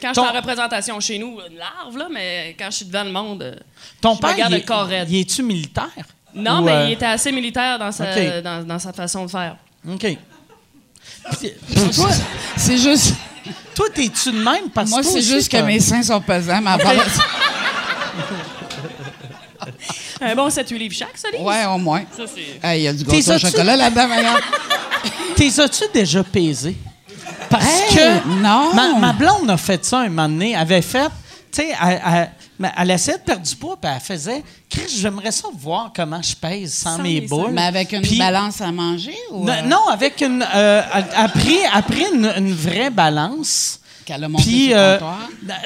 Quand 0.00 0.14
je 0.14 0.20
suis 0.20 0.28
en 0.28 0.32
représentation 0.32 1.00
chez 1.00 1.18
nous, 1.18 1.38
une 1.50 1.56
larve, 1.58 1.96
là, 1.96 2.08
mais 2.12 2.54
quand 2.58 2.66
je 2.70 2.76
suis 2.76 2.84
devant 2.86 3.04
le 3.04 3.10
monde. 3.12 3.42
euh, 3.42 3.54
Ton 4.00 4.14
Je 4.14 4.20
père, 4.20 4.34
il, 4.48 4.54
le 4.54 4.60
corps 4.60 4.86
raide. 4.86 5.10
il 5.10 5.20
est-tu 5.20 5.42
militaire? 5.42 5.88
Non, 6.34 6.60
Ou, 6.60 6.64
mais 6.64 6.72
euh, 6.72 6.86
il 6.86 6.92
était 6.92 7.06
assez 7.06 7.32
militaire 7.32 7.78
dans 7.78 7.90
sa, 7.90 8.40
dans, 8.42 8.66
dans 8.66 8.78
sa 8.78 8.92
façon 8.92 9.24
de 9.26 9.30
faire. 9.30 9.56
OK. 9.88 10.16
C'est 12.56 12.78
juste. 12.78 13.14
toi, 13.74 13.86
t'es-tu 13.94 14.32
de 14.32 14.38
même? 14.38 14.70
Parce 14.72 14.90
Moi, 14.90 15.02
c'est 15.02 15.22
juste 15.22 15.50
que 15.50 15.56
mes 15.58 15.80
seins 15.80 16.02
sont 16.02 16.20
pesants, 16.20 16.62
ça- 16.64 17.24
Un 20.20 20.34
bon 20.34 20.48
7-8 20.48 20.74
livres 20.78 20.94
chaque, 20.94 21.16
ça? 21.16 21.28
Ouais, 21.38 21.64
au 21.66 21.78
moins. 21.78 22.02
Ça, 22.16 22.24
c'est. 22.26 22.58
Hey, 22.66 22.80
Il 22.80 22.84
y 22.84 22.88
a 22.88 22.92
du 22.92 23.04
gâteau 23.04 23.32
au 23.34 23.38
chocolat 23.38 23.76
là-dedans, 23.76 24.06
voyons. 24.06 24.34
T'es 25.36 25.60
as-tu 25.60 25.84
déjà 25.94 26.24
pesé? 26.24 26.76
Parce 27.50 27.64
Hey, 27.64 27.96
que 27.96 28.28
non. 28.42 28.74
Ma, 28.74 28.94
ma 28.98 29.12
blonde 29.12 29.50
a 29.50 29.56
fait 29.56 29.84
ça 29.84 30.00
un 30.00 30.08
moment 30.08 30.28
donné. 30.28 30.50
Elle 30.52 30.58
avait 30.60 30.82
fait... 30.82 31.08
Tu 31.50 31.62
sais, 31.62 31.68
elle, 31.82 32.30
elle, 32.76 32.90
essayait 32.90 33.16
de 33.16 33.22
perdre 33.22 33.42
du 33.42 33.56
poids, 33.56 33.78
puis 33.80 33.90
elle 33.92 34.00
faisait... 34.00 34.44
Chris, 34.68 34.98
j'aimerais 35.00 35.30
ça 35.32 35.48
voir 35.54 35.90
comment 35.96 36.20
je 36.20 36.36
pèse 36.36 36.74
sans, 36.74 36.96
Sans 36.98 37.02
mes 37.02 37.22
boules. 37.22 37.52
Mais 37.52 37.62
avec 37.62 37.92
une 37.92 38.18
balance 38.18 38.60
à 38.60 38.70
manger 38.70 39.16
ou. 39.32 39.44
Non, 39.46 39.52
euh, 39.52 39.62
non, 39.62 39.88
avec 39.90 40.20
une... 40.20 40.44
euh, 40.54 40.82
après 41.16 41.64
après 41.72 42.04
une, 42.12 42.30
une 42.36 42.52
vraie 42.52 42.90
balance... 42.90 43.80
Qu'elle 44.04 44.24
a 44.24 44.28
monté 44.28 44.68
le 44.68 44.74
euh, 44.74 44.98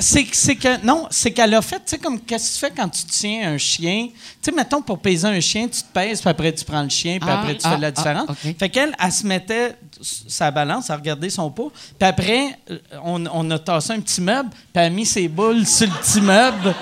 c'est 0.01 0.27
c'est 0.33 0.57
que, 0.57 0.85
non, 0.85 1.07
c'est 1.11 1.31
qu'elle 1.31 1.55
a 1.55 1.63
fait, 1.63 1.77
tu 1.77 1.83
sais, 1.87 1.99
comme, 1.99 2.19
qu'est-ce 2.21 2.49
que 2.49 2.55
tu 2.55 2.59
fais 2.59 2.73
quand 2.77 2.89
tu 2.89 3.05
tiens 3.05 3.53
un 3.53 3.57
chien? 3.59 4.09
Tu 4.11 4.17
sais, 4.43 4.51
mettons, 4.51 4.83
pour 4.83 4.99
peser 4.99 5.29
un 5.29 5.39
chien, 5.39 5.69
tu 5.69 5.81
te 5.81 5.93
pèses, 5.93 6.21
puis 6.21 6.29
après, 6.29 6.53
tu 6.53 6.65
prends 6.65 6.83
le 6.83 6.89
chien, 6.89 7.19
puis 7.21 7.31
Ah, 7.31 7.39
après, 7.39 7.55
tu 7.55 7.61
ah, 7.63 7.71
fais 7.71 7.79
la 7.79 7.87
ah, 7.87 7.91
différence. 7.93 8.29
ok. 8.31 8.57
Fait 8.59 8.69
qu'elle, 8.69 8.97
elle 9.01 9.13
se 9.13 9.25
mettait 9.25 9.77
sa 10.03 10.51
balance, 10.51 10.91
à 10.91 10.97
regarder 10.97 11.31
son 11.31 11.51
poids, 11.51 11.71
puis 11.99 12.09
après, 12.09 12.59
euh, 12.71 12.79
on, 13.05 13.25
on 13.33 13.51
a 13.51 13.59
tassé 13.59 13.93
un 13.93 14.01
petit 14.01 14.21
meuble, 14.21 14.51
puis 14.51 14.59
elle 14.75 14.83
a 14.87 14.91
mis 14.91 15.07
ses 15.07 15.29
boules 15.29 15.67
sur 15.67 15.87
le 15.87 15.93
petit 15.93 16.21
meuble 16.21 16.75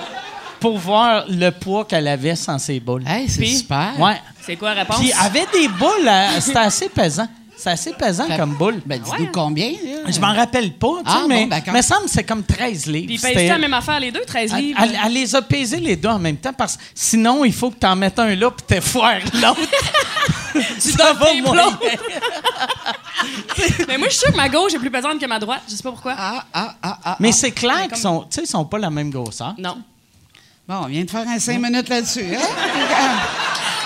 pour 0.59 0.79
voir 0.79 1.25
le 1.29 1.51
poids 1.51 1.85
qu'elle 1.85 2.09
avait 2.09 2.37
sans 2.37 2.59
ses 2.59 2.81
boules. 2.81 3.05
Hey, 3.07 3.29
c'est 3.29 3.41
Puis- 3.41 3.59
super. 3.59 3.93
Ouais. 3.99 4.17
C'est 4.45 4.57
quoi 4.57 4.75
la 4.75 4.83
réponse? 4.83 4.99
Puis 4.99 5.11
elle 5.11 5.27
avait 5.27 5.47
des 5.53 5.69
boules, 5.69 6.09
euh, 6.09 6.41
c'était 6.41 6.59
assez 6.59 6.89
pesant. 6.89 7.29
C'est 7.57 7.71
assez 7.71 7.93
pesant 7.93 8.27
Fait- 8.27 8.39
comme 8.39 8.55
boule. 8.55 8.81
Ben, 8.87 8.99
dis-nous 8.99 9.25
Ouais. 9.27 9.31
combien, 9.35 9.69
là? 9.71 10.11
Je 10.11 10.19
m'en 10.19 10.33
rappelle 10.35 10.73
pas, 10.73 10.89
tu 11.05 11.11
sais, 11.11 11.17
Ah, 11.19 11.27
bon, 11.29 11.49
mais 11.75 11.83
semble 11.83 12.05
que 12.05 12.11
c'est 12.11 12.25
comme 12.25 12.43
13 12.43 12.87
livres. 12.87 13.09
Puis 13.09 13.19
pèse 13.19 13.49
la 13.51 13.59
même 13.59 13.75
affaire, 13.75 14.01
les 14.01 14.11
deux, 14.11 14.23
13 14.27 14.51
Elle, 14.57 14.63
livres? 14.65 14.79
elle- 14.83 14.99
elle 15.05 15.13
les 15.13 15.35
a 15.37 15.43
pesés 15.43 15.79
les 15.79 15.95
deux 15.97 16.09
en 16.09 16.19
même 16.19 16.39
temps 16.39 16.55
parce 16.55 16.79
que 16.79 16.83
sinon, 16.95 17.45
il 17.45 17.53
faut 17.53 17.71
que 17.71 17.79
tu 17.79 17.87
en 17.87 17.97
mettes 17.97 18.19
un 18.19 18.35
là 18.35 18.51
puis 18.51 18.65
t'es 18.67 18.81
foire 18.81 19.19
l'autre. 19.35 19.61
tu 20.53 20.93
donnes 20.93 21.17
va 21.17 21.35
moins. 21.43 21.79
mais 23.89 23.99
moi, 23.99 24.09
je 24.09 24.15
suis 24.15 24.21
sûre 24.21 24.33
que 24.33 24.37
ma 24.37 24.49
gauche 24.49 24.75
est 24.75 24.79
plus 24.79 24.91
pesante 24.91 25.21
que 25.21 25.27
ma 25.27 25.39
droite. 25.39 25.63
Je 25.69 25.75
sais 25.75 25.83
pas 25.83 25.91
pourquoi. 25.91 26.15
Ah, 26.17 26.45
ah, 26.53 26.75
ah, 26.83 26.99
ah. 27.05 27.17
Mais 27.21 27.29
ah. 27.31 27.33
c'est 27.33 27.53
clair 27.53 27.75
Mais 27.77 27.83
qu'ils 27.83 27.91
comme- 27.91 28.01
sont, 28.01 28.21
tu 28.23 28.37
sais, 28.37 28.43
ils 28.43 28.49
sont 28.49 28.65
pas 28.65 28.79
la 28.79 28.91
même 28.91 29.11
grosseur. 29.11 29.55
Non. 29.59 29.83
Bon, 30.69 30.83
on 30.85 30.87
vient 30.87 31.05
de 31.05 31.11
faire 31.11 31.27
un 31.29 31.39
5 31.39 31.61
minutes 31.61 31.89
là-dessus. 31.89 32.35
Hein? 32.35 33.19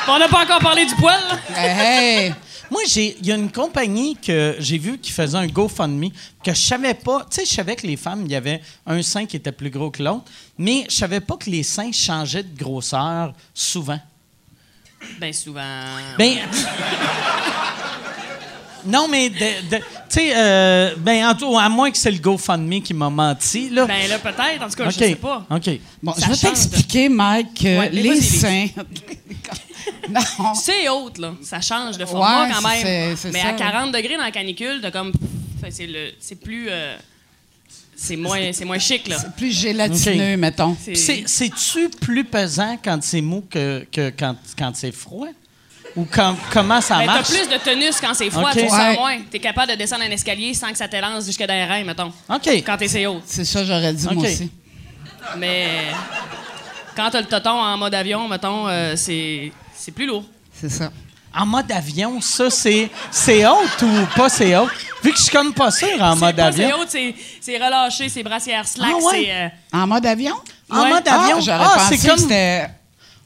On 0.09 0.19
n'a 0.19 0.29
pas 0.29 0.45
encore 0.45 0.59
parlé 0.59 0.85
du 0.85 0.95
poil, 0.97 1.19
là. 1.29 1.39
hey, 1.57 2.27
hey. 2.27 2.35
Moi, 2.71 2.83
j'ai, 2.89 3.17
il 3.21 3.27
y 3.27 3.33
a 3.33 3.37
une 3.37 3.51
compagnie 3.51 4.17
que 4.17 4.57
j'ai 4.59 4.79
vue 4.79 4.99
qui 4.99 5.13
faisait 5.13 5.39
un 5.39 5.47
GoFundMe 5.47 6.11
que 6.43 6.53
je 6.53 6.61
savais 6.61 6.95
pas. 6.95 7.21
Tu 7.31 7.37
sais, 7.37 7.47
je 7.47 7.53
savais 7.53 7.77
que 7.77 7.87
les 7.87 7.97
femmes, 7.97 8.23
il 8.25 8.33
y 8.33 8.35
avait 8.35 8.61
un 8.87 9.03
sein 9.03 9.27
qui 9.27 9.37
était 9.37 9.53
plus 9.53 9.71
gros 9.71 9.91
que 9.91 10.03
l'autre, 10.03 10.25
mais 10.59 10.85
je 10.89 10.95
savais 10.95 11.21
pas 11.21 11.37
que 11.37 11.49
les 11.49 11.63
seins 11.63 11.93
changeaient 11.93 12.43
de 12.43 12.57
grosseur 12.57 13.33
souvent. 13.55 14.01
Ben 15.21 15.33
souvent. 15.33 15.63
Ben. 16.19 16.39
non, 18.87 19.09
mais 19.09 19.31
de, 19.31 19.37
de- 19.71 19.77
tu 19.77 19.83
sais, 20.11 20.33
euh, 20.37 20.95
ben, 20.99 21.27
en 21.27 21.35
tout, 21.35 21.57
à 21.59 21.69
moins 21.71 21.91
que 21.91 21.97
c'est 21.97 22.11
le 22.11 22.19
GoFundMe 22.19 22.83
qui 22.83 22.93
m'a 22.93 23.09
menti, 23.09 23.71
là. 23.71 23.87
Ben 23.87 24.09
là, 24.09 24.19
peut-être. 24.19 24.63
En 24.63 24.69
tout 24.69 24.77
cas, 24.77 24.85
OK. 24.85 24.91
je 24.93 24.99
sais 24.99 25.15
pas. 25.15 25.47
OK. 25.51 25.71
Bon, 26.03 26.13
Ça 26.13 26.27
je 26.27 26.31
vais 26.33 26.37
t'expliquer, 26.37 27.09
Mike, 27.09 27.55
que 27.55 27.65
Ouais, 27.79 27.91
mais 27.93 28.03
les 28.03 28.21
seins. 28.21 28.67
C'est 30.55 30.89
haute, 30.91 31.19
là. 31.19 31.33
Ça 31.43 31.61
change 31.63 31.97
de 31.97 32.05
format 32.05 32.45
Ouais, 32.45 32.51
quand 32.53 32.69
même. 32.69 33.17
Mais 33.33 33.41
ça. 33.41 33.49
à 33.49 33.53
40 33.55 33.93
degrés 33.93 34.17
dans 34.17 34.25
la 34.25 34.31
canicule, 34.31 34.81
t'as 34.83 34.91
comme. 34.91 35.13
Fait, 35.63 35.71
C'est 35.71 35.87
le, 35.87 36.11
c'est 36.21 36.37
plus. 36.41 36.67
euh, 36.69 36.97
c'est 38.05 38.17
moins, 38.17 38.53
c'est 38.53 38.65
moins 38.65 38.79
chic, 38.79 39.09
là. 39.09 39.17
Plus 39.37 39.51
gélatineux, 39.51 40.37
mettons. 40.37 40.77
C'est- 40.83 40.95
c'est- 40.95 41.25
C'est-tu 41.27 41.89
plus 41.89 42.25
pesant 42.25 42.77
quand 42.83 43.03
c'est 43.03 43.21
mou 43.21 43.45
que, 43.51 43.87
que 43.91 44.11
quand, 44.19 44.37
quand 44.59 44.73
c'est 44.77 44.93
froid? 44.93 45.29
Ou 45.97 46.05
quand, 46.11 46.37
comment 46.53 46.81
ça 46.81 46.99
Ben, 46.99 47.07
t'as 47.07 47.13
marche? 47.15 47.29
plus 47.31 47.49
de 47.49 47.57
tenus 47.63 48.01
quand 48.01 48.15
c'est 48.15 48.29
froid, 48.29 48.51
OK. 48.51 48.59
tu 48.59 48.69
sens 48.69 48.79
Ouais. 48.79 48.95
moins. 48.97 49.19
T'es 49.31 49.39
capable 49.39 49.73
de 49.73 49.77
descendre 49.77 50.03
un 50.03 50.11
escalier 50.11 50.53
sans 50.53 50.71
que 50.73 50.77
ça 50.77 50.89
t'élance 50.89 51.25
jusque 51.25 51.39
dans 51.47 51.55
les 51.55 51.65
reins, 51.65 51.85
mettons. 51.85 52.13
OK. 52.29 52.49
Quand 52.67 52.77
t'es 52.77 52.89
c'est 52.89 53.07
haute. 53.07 53.23
C'est 53.27 53.45
ça, 53.45 53.65
j'aurais 53.65 53.93
dit 53.95 54.07
moi 54.13 54.25
aussi. 54.25 54.51
Mais 55.39 55.69
quand 56.97 57.11
t'as 57.11 57.21
le 57.21 57.27
toton 57.27 57.51
en 57.51 57.77
mode 57.79 57.95
avion, 57.95 58.29
mettons, 58.29 58.67
euh, 58.69 58.95
c'est 58.97 59.53
c'est 59.75 59.93
plus 59.93 60.07
lourd. 60.07 60.25
C'est 60.53 60.69
ça. 60.69 60.91
En 61.37 61.47
mode 61.47 61.71
avion, 61.73 62.21
ça, 62.21 62.49
c'est, 62.49 62.89
c'est 63.11 63.45
haute 63.47 63.83
ou 63.83 64.07
pas 64.17 64.29
c'est 64.29 64.57
haute? 64.57 64.71
Vu 65.03 65.11
que 65.13 65.19
je 65.19 65.23
suis 65.25 65.33
comme 65.33 65.53
pas 65.53 65.71
sûr 65.71 66.01
en 66.01 66.15
mode 66.17 66.37
pas- 66.37 66.53
C'est 66.53 66.63
avion. 66.65 66.79
haute, 66.81 66.89
c'est 66.91 67.15
c'est 67.41 67.57
relâché, 67.57 68.09
c'est 68.09 68.23
brassière 68.23 68.67
slack, 68.67 68.91
Ah 68.93 68.97
ouais? 69.05 69.25
c'est... 69.25 69.33
euh, 69.33 69.49
En 69.83 69.87
mode 69.87 70.07
avion? 70.07 70.35
En 70.71 70.83
Ouais. 70.83 70.91
mode 70.91 71.09
avion? 71.09 71.37
Ah, 71.39 71.41
j'aurais 71.41 71.65
Ah, 71.65 71.75
pensé 71.79 71.97
c'est 71.99 72.07
comme... 72.09 72.17
que 72.17 72.23
c'était... 72.23 72.69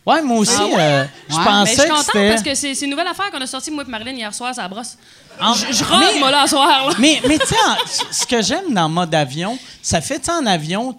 Ouais, 0.06 0.22
moi 0.22 0.38
aussi, 0.38 0.54
Ah 0.58 0.64
ouais? 0.66 0.74
euh, 0.78 1.04
je 1.28 1.34
Ouais. 1.36 1.40
Mais 1.40 1.44
je 1.44 1.48
pensais 1.50 1.72
suis 1.74 1.82
que 1.82 1.88
contente 1.88 2.04
c'était... 2.06 2.28
parce 2.30 2.42
que 2.42 2.54
c'est 2.54 2.74
c'est 2.74 2.84
une 2.86 2.90
nouvelle 2.92 3.06
affaire 3.08 3.30
qu'on 3.30 3.40
a 3.42 3.46
sortie, 3.46 3.70
moi 3.70 3.84
et 3.86 3.90
Marilyn, 3.90 4.12
hier 4.12 4.32
soir, 4.32 4.54
ça 4.54 4.66
brosse. 4.66 4.96
En- 5.38 5.52
Je, 5.52 5.66
je 5.70 5.84
Mais- 5.84 6.18
moi, 6.18 6.30
là, 6.30 6.46
soir. 6.46 6.88
là. 6.88 6.94
Mais, 6.98 7.20
mais 7.28 7.38
tu 7.38 7.46
sais, 7.46 7.54
ce 8.10 8.26
que 8.26 8.40
j'aime 8.40 8.72
dans 8.72 8.88
mode 8.88 9.14
avion, 9.14 9.58
ça 9.82 10.00
fait, 10.00 10.18
tu 10.18 10.30
en 10.30 10.46
avion, 10.46 10.98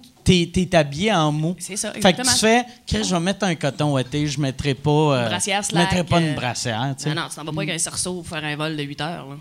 t'es, 0.51 0.65
t'es 0.67 0.75
habillé 0.77 1.11
en 1.13 1.31
mou. 1.31 1.55
C'est 1.59 1.75
ça, 1.75 1.91
Fait 1.91 1.99
que 1.99 2.07
exactement. 2.07 2.33
tu 2.33 2.39
fais, 2.39 3.03
je 3.03 3.13
vais 3.13 3.19
mettre 3.19 3.45
un 3.45 3.55
coton 3.55 3.93
ouaté, 3.93 4.27
je 4.27 4.39
mettrai 4.39 4.73
pas... 4.73 4.89
euh, 4.91 5.25
Brassière 5.29 5.61
Je 5.69 5.75
mettrai 5.75 6.03
pas 6.03 6.19
une 6.19 6.29
euh, 6.29 6.35
brassière, 6.35 6.93
tu 6.97 7.03
sais. 7.03 7.09
Non, 7.15 7.21
non, 7.23 7.27
tu 7.29 7.35
t'en 7.35 7.43
vas 7.43 7.51
pas 7.51 7.61
avec 7.61 7.75
un 7.75 7.77
cerceau 7.79 8.13
pour 8.15 8.27
faire 8.27 8.43
un 8.43 8.55
vol 8.55 8.75
de 8.77 8.83
8 8.83 9.01
heures. 9.01 9.27
Là. 9.29 9.35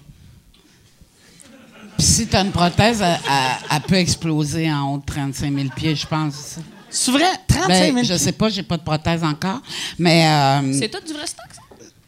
Puis 1.96 2.06
si 2.06 2.26
t'as 2.28 2.44
une 2.44 2.52
prothèse, 2.52 3.00
elle, 3.02 3.18
elle- 3.28 3.56
elle 3.76 3.80
peut 3.82 3.96
exploser 3.96 4.70
en 4.72 4.94
haut 4.94 4.98
de 4.98 5.04
35 5.04 5.52
000 5.52 5.68
pieds, 5.74 5.94
je 5.96 6.06
pense. 6.06 6.56
C'est 6.90 7.10
vrai? 7.10 7.24
35 7.48 7.68
000 7.82 7.94
Ben, 7.94 8.04
je 8.04 8.14
sais 8.16 8.32
pas, 8.32 8.48
j'ai 8.48 8.62
pas 8.62 8.76
de 8.76 8.82
prothèse 8.82 9.22
encore, 9.24 9.60
mais 9.98 10.26
euh, 10.26 10.72
C'est 10.72 10.88
tout 10.88 11.04
du 11.06 11.12
vrai 11.12 11.26
stock, 11.26 11.46
ça? 11.52 11.60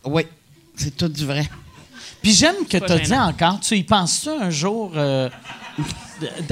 oui, 0.04 0.22
c'est 0.76 0.96
tout 0.96 1.08
du 1.08 1.26
vrai. 1.26 1.48
Puis 2.22 2.32
j'aime 2.32 2.66
que 2.68 2.78
pas 2.78 2.86
tu 2.86 2.92
as 2.92 2.98
dit 2.98 3.14
encore, 3.14 3.60
tu 3.60 3.76
y 3.76 3.82
penses-tu 3.82 4.28
un 4.30 4.50
jour 4.50 4.92
euh, 4.94 5.28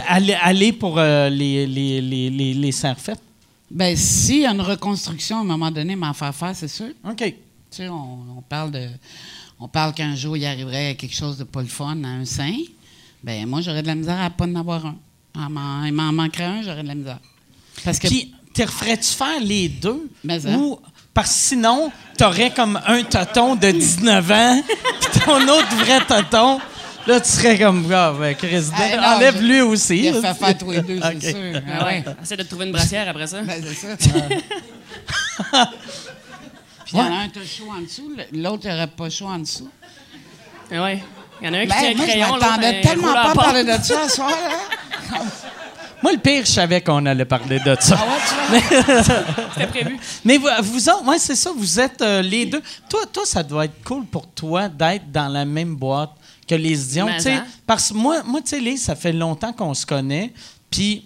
aller, 0.07 0.35
aller 0.35 0.73
pour 0.73 0.99
euh, 0.99 1.29
les, 1.29 1.67
les, 1.67 2.01
les, 2.01 2.31
les, 2.31 2.55
les 2.55 2.73
serfettes? 2.73 3.21
Ben, 3.71 3.97
s'il 3.97 4.41
y 4.41 4.47
a 4.47 4.51
une 4.53 4.61
reconstruction 4.63 5.39
à 5.39 5.41
un 5.41 5.45
moment 5.45 5.71
donné, 5.71 5.95
m'en 5.97 6.15
faire 6.15 6.35
faire, 6.35 6.55
c'est 6.55 6.69
sûr. 6.69 6.89
OK. 7.09 7.17
Tu 7.19 7.35
sais, 7.71 7.89
on, 7.89 8.19
on 8.39 8.43
parle 8.49 8.71
de, 8.71 8.89
on 9.61 9.69
parle 9.69 9.93
qu'un 9.93 10.15
jour 10.17 10.37
il 10.37 10.47
arriverait 10.47 10.95
quelque 10.95 11.15
chose 11.15 11.37
de 11.37 11.45
pas 11.45 11.61
le 11.61 11.69
fun 11.69 12.03
à 12.03 12.09
un 12.09 12.25
sein. 12.25 12.55
Ben 13.23 13.47
moi 13.47 13.61
j'aurais 13.61 13.83
de 13.83 13.89
la 13.89 13.95
misère 13.95 14.21
à 14.21 14.31
pas 14.31 14.47
en 14.47 14.55
avoir 14.55 14.87
un. 14.87 15.49
M'en- 15.51 15.85
Il 15.85 15.93
m'en 15.93 16.13
manquerait 16.13 16.45
un, 16.45 16.63
j'aurais 16.63 16.83
de 16.83 16.89
la 16.89 16.95
misère. 16.95 17.19
Parce 17.85 17.99
que 17.99 18.09
Puis, 18.09 18.33
te 18.55 18.63
referais-tu 18.63 19.09
faire 19.11 19.41
les 19.41 19.69
deux? 19.69 20.09
Mais 20.25 20.47
hein. 20.47 20.57
Ou, 20.59 20.79
parce 21.13 21.29
que 21.29 21.35
sinon, 21.35 21.93
t'aurais 22.17 22.51
comme 22.53 22.81
un 22.87 23.03
toton 23.03 23.55
de 23.55 23.71
19 23.71 24.31
ans, 24.31 24.63
puis 25.13 25.21
ton 25.21 25.43
autre 25.49 25.77
vrai 25.77 26.01
toton. 26.07 26.59
Là, 27.09 27.21
tu 27.21 27.29
serais 27.31 27.59
comme, 27.59 27.91
ah, 27.93 28.13
ben, 28.19 28.35
Chris, 28.37 28.67
Ah, 28.73 28.97
non, 28.97 29.03
enlève 29.17 29.39
je- 29.39 29.43
lui 29.43 29.61
aussi. 29.63 29.97
il 30.05 30.15
fait 30.15 30.35
faire 30.35 30.59
tous 30.59 30.71
les 30.71 30.83
deux, 30.83 31.01
c'est 31.03 31.17
OK. 31.17 31.23
sûr. 31.23 31.63
Ah 31.81 31.85
ouais. 31.87 32.05
Essaie 32.23 32.37
de 32.37 32.43
te 32.43 32.49
trouver 32.49 32.67
une 32.67 32.73
brassière 32.73 33.09
après 33.09 33.27
ça. 33.27 33.41
Ben, 33.43 33.63
c'est 33.67 33.75
ça. 33.75 33.97
Puis 36.85 36.95
il 36.95 36.99
y 36.99 37.03
en 37.03 37.05
a 37.13 37.17
un 37.25 37.29
qui 37.29 37.39
a 37.39 37.43
chaud 37.45 37.71
en 37.77 37.81
dessous, 37.83 38.13
l'autre 38.33 38.67
n'aurait 38.69 38.87
pas 38.87 39.11
chaud 39.11 39.27
en 39.27 39.39
dessous. 39.39 39.69
Ah 40.73 40.83
ouais. 40.83 41.03
Il 41.41 41.47
y 41.47 41.51
en 41.51 41.55
a 41.55 41.59
un 41.59 41.63
qui 41.63 41.69
Ben, 41.69 41.75
tient 41.79 41.91
un 41.91 41.95
moi, 41.95 42.05
je 42.07 42.11
crayon, 42.11 42.27
l'autre 42.35 42.47
m'attendais 42.47 42.79
un 42.79 42.81
tellement 42.83 43.13
pas 43.13 43.31
à 43.31 43.35
parler 43.35 43.65
de 43.65 43.71
ça 43.83 44.09
ce 44.09 44.15
soir, 44.17 44.31
là. 44.31 45.19
Moi, 46.03 46.13
le 46.13 46.19
pire, 46.19 46.45
je 46.47 46.53
savais 46.53 46.81
qu'on 46.81 47.05
allait 47.07 47.25
parler 47.25 47.59
de 47.59 47.77
ça. 47.81 47.99
Ah 48.01 48.53
ouais, 48.53 48.61
tu 48.69 48.75
vois? 48.93 49.03
C'était 49.53 49.67
prévu. 49.67 49.99
Mais 50.25 50.37
vous, 50.39 50.47
vous 50.63 50.89
autres, 50.89 51.05
ouais, 51.09 51.19
c'est 51.19 51.35
ça, 51.35 51.51
vous 51.57 51.81
êtes 51.81 52.01
euh, 52.03 52.23
les 52.23 52.47
deux. 52.47 52.63
Toi, 52.89 53.01
toi, 53.13 53.25
ça 53.27 53.43
doit 53.43 53.65
être 53.65 53.83
cool 53.83 54.05
pour 54.05 54.29
toi 54.29 54.69
d'être 54.69 55.11
dans 55.11 55.27
la 55.27 55.45
même 55.45 55.75
boîte 55.75 56.13
que 56.49 56.55
les 56.55 56.77
Dion. 56.77 57.07
Mais 57.07 57.17
tu 57.17 57.23
sais, 57.25 57.33
hein? 57.35 57.47
Parce 57.67 57.89
que 57.89 57.95
moi, 57.95 58.23
moi 58.25 58.41
tu 58.41 58.49
sais, 58.49 58.61
Lise, 58.61 58.83
ça 58.83 58.97
fait 58.97 59.13
longtemps 59.13 59.53
qu'on 59.53 59.75
se 59.75 59.85
connaît. 59.87 60.33
Puis, 60.71 61.05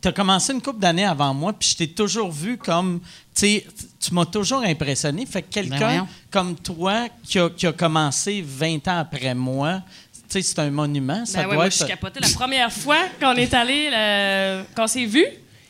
tu 0.00 0.08
as 0.08 0.12
commencé 0.12 0.52
une 0.52 0.60
couple 0.60 0.80
d'années 0.80 1.04
avant 1.04 1.32
moi, 1.32 1.52
puis 1.52 1.68
je 1.68 1.76
t'ai 1.76 1.88
toujours 1.88 2.30
vu 2.30 2.58
comme. 2.58 3.00
Tu 3.34 3.62
m'as 4.10 4.26
toujours 4.26 4.62
impressionné. 4.64 5.24
Fait 5.26 5.42
que 5.42 5.54
Ben 5.54 5.68
quelqu'un 5.70 6.06
comme 6.30 6.56
toi 6.56 7.08
qui 7.22 7.38
a, 7.38 7.48
qui 7.50 7.66
a 7.66 7.72
commencé 7.72 8.42
20 8.44 8.88
ans 8.88 8.98
après 8.98 9.34
moi, 9.34 9.82
tu 10.12 10.20
sais, 10.28 10.42
c'est 10.42 10.58
un 10.58 10.70
monument. 10.70 11.24
Ça 11.24 11.38
Ben 11.38 11.44
ouais, 11.44 11.46
doit 11.46 11.54
moi, 11.54 11.66
être. 11.66 11.72
je 11.72 11.78
suis 11.78 11.86
capotée. 11.86 12.20
La 12.20 12.28
première 12.28 12.72
fois 12.72 12.98
qu'on 13.20 13.34
est 13.34 13.54
allé, 13.54 14.64
qu'on 14.74 14.86
s'est 14.86 15.06
vu, 15.06 15.24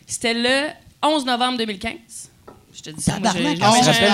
c'était 0.07 0.35
le 0.35 0.71
11 1.03 1.25
novembre 1.27 1.59
2015. 1.59 1.93
Je 2.75 2.81
te 2.83 2.91
dis 2.91 3.03
ça. 3.03 3.19
moi, 3.19 3.33
date? 3.33 3.59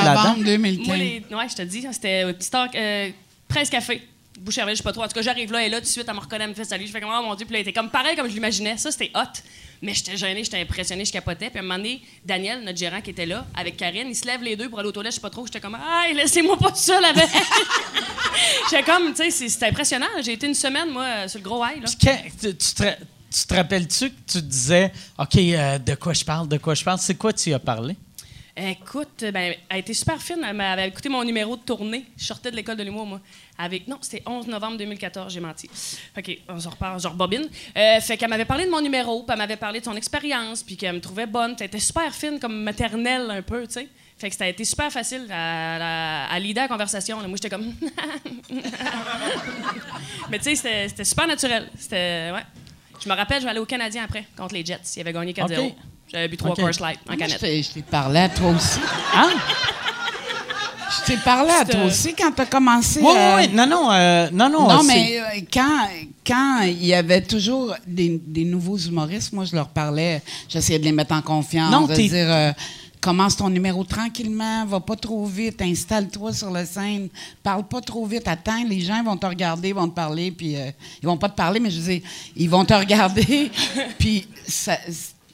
novembre 0.04 0.44
2015. 0.44 0.86
Moi, 0.86 0.96
les, 0.96 1.24
ouais, 1.30 1.48
je 1.48 1.54
te 1.54 1.62
dis, 1.62 1.86
c'était 1.92 2.24
au 2.24 2.32
petit 2.32 2.46
Stark, 2.46 2.74
euh, 2.74 3.10
Presse 3.46 3.70
Café. 3.70 4.02
Boucherville, 4.38 4.74
je 4.74 4.78
sais 4.78 4.82
pas 4.82 4.92
trop. 4.92 5.02
En 5.02 5.08
tout 5.08 5.14
cas, 5.14 5.22
j'arrive 5.22 5.52
là, 5.52 5.64
et 5.64 5.68
là, 5.68 5.78
tout 5.78 5.84
de 5.84 5.88
suite, 5.88 6.04
elle 6.08 6.14
me 6.14 6.20
reconnaît, 6.20 6.44
elle 6.44 6.50
me 6.50 6.54
fait 6.54 6.64
salut. 6.64 6.86
Je 6.86 6.92
fais 6.92 7.00
comme, 7.00 7.10
oh 7.12 7.22
mon 7.22 7.34
Dieu, 7.34 7.44
puis 7.46 7.52
là, 7.54 7.60
elle 7.60 7.68
était 7.68 7.72
comme 7.78 7.90
pareil 7.90 8.16
comme 8.16 8.28
je 8.28 8.34
l'imaginais. 8.34 8.76
Ça, 8.78 8.90
c'était 8.90 9.10
hot. 9.14 9.20
Mais 9.82 9.94
j'étais 9.94 10.16
gênée, 10.16 10.42
j'étais 10.42 10.60
impressionnée, 10.60 11.04
je 11.04 11.12
capotais. 11.12 11.50
Puis 11.50 11.58
à 11.58 11.60
un 11.60 11.62
moment 11.62 11.76
donné, 11.76 12.00
Daniel, 12.24 12.62
notre 12.64 12.78
gérant 12.78 13.00
qui 13.00 13.10
était 13.10 13.26
là, 13.26 13.46
avec 13.54 13.76
Karine, 13.76 14.08
ils 14.08 14.14
se 14.16 14.26
lèvent 14.26 14.42
les 14.42 14.56
deux 14.56 14.68
pour 14.68 14.78
aller 14.80 14.88
aux 14.88 14.92
toilettes, 14.92 15.12
je 15.12 15.16
sais 15.16 15.20
pas 15.20 15.30
trop. 15.30 15.46
J'étais 15.46 15.60
comme, 15.60 15.76
ah, 15.80 16.04
laissez-moi 16.14 16.56
pas 16.58 16.70
tout 16.70 16.76
seul 16.78 17.04
avec. 17.04 17.28
j'étais 18.70 18.82
comme, 18.82 19.10
tu 19.10 19.16
sais, 19.16 19.30
c'est- 19.30 19.48
c'était 19.48 19.66
impressionnant. 19.66 20.06
J'ai 20.22 20.32
été 20.32 20.46
une 20.46 20.54
semaine, 20.54 20.90
moi, 20.90 21.28
sur 21.28 21.38
le 21.38 21.44
gros 21.44 21.64
high, 21.64 21.80
là. 21.82 21.88
Puis 21.88 21.96
quand- 22.08 22.18
tu, 22.40 22.56
tu 22.56 22.74
te, 22.74 22.84
tu 23.30 23.46
te 23.46 23.54
rappelles-tu 23.54 24.10
que 24.10 24.16
tu 24.32 24.42
disais, 24.42 24.92
OK, 25.18 25.36
euh, 25.36 25.78
de 25.78 25.94
quoi 25.94 26.12
je 26.12 26.24
parle, 26.24 26.48
de 26.48 26.58
quoi 26.58 26.74
je 26.74 26.82
parle? 26.84 26.98
C'est 26.98 27.14
quoi 27.16 27.32
tu 27.32 27.52
as 27.52 27.58
parlé? 27.58 27.96
Écoute, 28.60 29.20
ben, 29.32 29.36
elle 29.36 29.58
a 29.70 29.78
été 29.78 29.94
super 29.94 30.20
fine. 30.20 30.44
Elle 30.44 30.56
m'avait 30.56 30.88
écouté 30.88 31.08
mon 31.08 31.22
numéro 31.22 31.56
de 31.56 31.62
tournée. 31.62 32.04
Je 32.16 32.24
sortais 32.24 32.50
de 32.50 32.56
l'école 32.56 32.76
de 32.76 32.82
l'humour, 32.82 33.06
moi. 33.06 33.20
Avec, 33.56 33.86
non, 33.86 33.98
c'était 34.00 34.22
11 34.26 34.48
novembre 34.48 34.78
2014, 34.78 35.32
j'ai 35.32 35.38
menti. 35.40 35.70
OK, 36.16 36.38
on 36.48 36.58
se 36.58 36.68
repart, 36.68 37.00
je 37.00 37.06
rebobine. 37.08 37.48
Euh, 37.76 38.00
fait 38.00 38.16
qu'elle 38.16 38.30
m'avait 38.30 38.44
parlé 38.44 38.64
de 38.66 38.70
mon 38.70 38.80
numéro, 38.80 39.22
puis 39.22 39.32
elle 39.32 39.38
m'avait 39.38 39.56
parlé 39.56 39.78
de 39.80 39.84
son 39.84 39.94
expérience, 39.96 40.62
puis 40.64 40.76
qu'elle 40.76 40.94
me 40.96 41.00
trouvait 41.00 41.26
bonne. 41.26 41.54
Elle 41.60 41.66
était 41.66 41.78
super 41.78 42.12
fine, 42.14 42.40
comme 42.40 42.62
maternelle 42.62 43.30
un 43.30 43.42
peu, 43.42 43.66
tu 43.66 43.74
sais. 43.74 43.88
Fait 44.16 44.30
que 44.30 44.34
ça 44.36 44.44
a 44.44 44.48
été 44.48 44.64
super 44.64 44.90
facile 44.90 45.26
à, 45.30 46.24
à, 46.26 46.34
à 46.34 46.38
la 46.40 46.66
conversation. 46.68 47.18
Moi, 47.18 47.36
j'étais 47.36 47.50
comme... 47.50 47.72
Mais 50.30 50.38
tu 50.38 50.56
sais, 50.56 50.86
c'était- 50.88 51.04
super 51.04 51.26
naturel. 51.28 51.68
C'était... 51.78 52.30
Ouais. 52.32 52.42
Je 53.02 53.08
me 53.08 53.14
rappelle, 53.14 53.38
je 53.38 53.44
vais 53.44 53.50
aller 53.50 53.60
au 53.60 53.66
Canadien 53.66 54.02
après, 54.04 54.24
contre 54.36 54.54
les 54.54 54.64
Jets. 54.64 54.80
Ils 54.96 55.00
avaient 55.02 55.12
gagné 55.12 55.32
4-0. 55.32 55.68
OK. 55.68 55.74
J'avais 56.12 56.28
bu 56.28 56.36
trois 56.36 56.50
OK. 56.52 56.56
Coors 56.60 56.70
Light 56.80 56.98
en 57.08 57.16
canette. 57.16 57.38
t'ai 57.40 57.62
je 57.62 57.70
t'ai 57.70 57.82
parlé 57.82 58.20
à 58.20 58.28
toi 58.28 58.50
aussi. 58.50 58.78
Hein? 59.14 59.30
Je 60.90 61.04
t'ai 61.12 61.16
parlé 61.18 61.50
à 61.50 61.64
toi 61.66 61.80
euh, 61.80 61.86
aussi 61.88 62.14
quand 62.14 62.32
tu 62.32 62.40
as 62.40 62.46
commencé. 62.46 63.00
Oui, 63.02 63.12
euh, 63.14 63.36
oui, 63.36 63.42
oui. 63.48 63.54
Non, 63.54 63.66
non, 63.66 63.90
euh, 63.92 64.28
non, 64.32 64.48
non. 64.48 64.68
Non, 64.68 64.82
mais 64.84 65.18
euh, 65.20 65.40
quand, 65.52 65.86
quand 66.26 66.60
il 66.62 66.84
y 66.86 66.94
avait 66.94 67.20
toujours 67.20 67.74
des, 67.86 68.20
des 68.26 68.44
nouveaux 68.44 68.78
humoristes, 68.78 69.32
moi, 69.34 69.44
je 69.44 69.54
leur 69.54 69.68
parlais, 69.68 70.22
j'essayais 70.48 70.78
de 70.78 70.84
les 70.84 70.92
mettre 70.92 71.14
en 71.14 71.20
confiance, 71.20 71.70
Non, 71.70 71.82
de 71.86 71.94
t'es- 71.94 72.08
dire 72.08 72.26
euh, 72.30 72.52
commence 73.02 73.36
ton 73.36 73.50
numéro 73.50 73.84
tranquillement, 73.84 74.64
va 74.64 74.80
pas 74.80 74.96
trop 74.96 75.24
vite, 75.26 75.60
installe-toi 75.60 76.32
sur 76.32 76.50
la 76.50 76.64
scène, 76.64 77.08
parle 77.42 77.64
pas 77.68 77.82
trop 77.82 78.06
vite, 78.06 78.26
attends, 78.26 78.64
les 78.66 78.80
gens 78.80 79.02
vont 79.04 79.16
te 79.18 79.26
regarder, 79.26 79.72
vont 79.74 79.88
te 79.88 79.94
parler, 79.94 80.30
puis 80.30 80.56
euh, 80.56 80.70
ils 81.02 81.06
vont 81.06 81.18
pas 81.18 81.28
te 81.28 81.36
parler, 81.36 81.60
mais 81.60 81.70
je 81.70 81.80
veux 81.80 81.92
dire, 81.92 82.02
ils 82.34 82.48
vont 82.48 82.64
te 82.64 82.74
regarder, 82.74 83.50
puis 83.98 84.26
ça. 84.46 84.78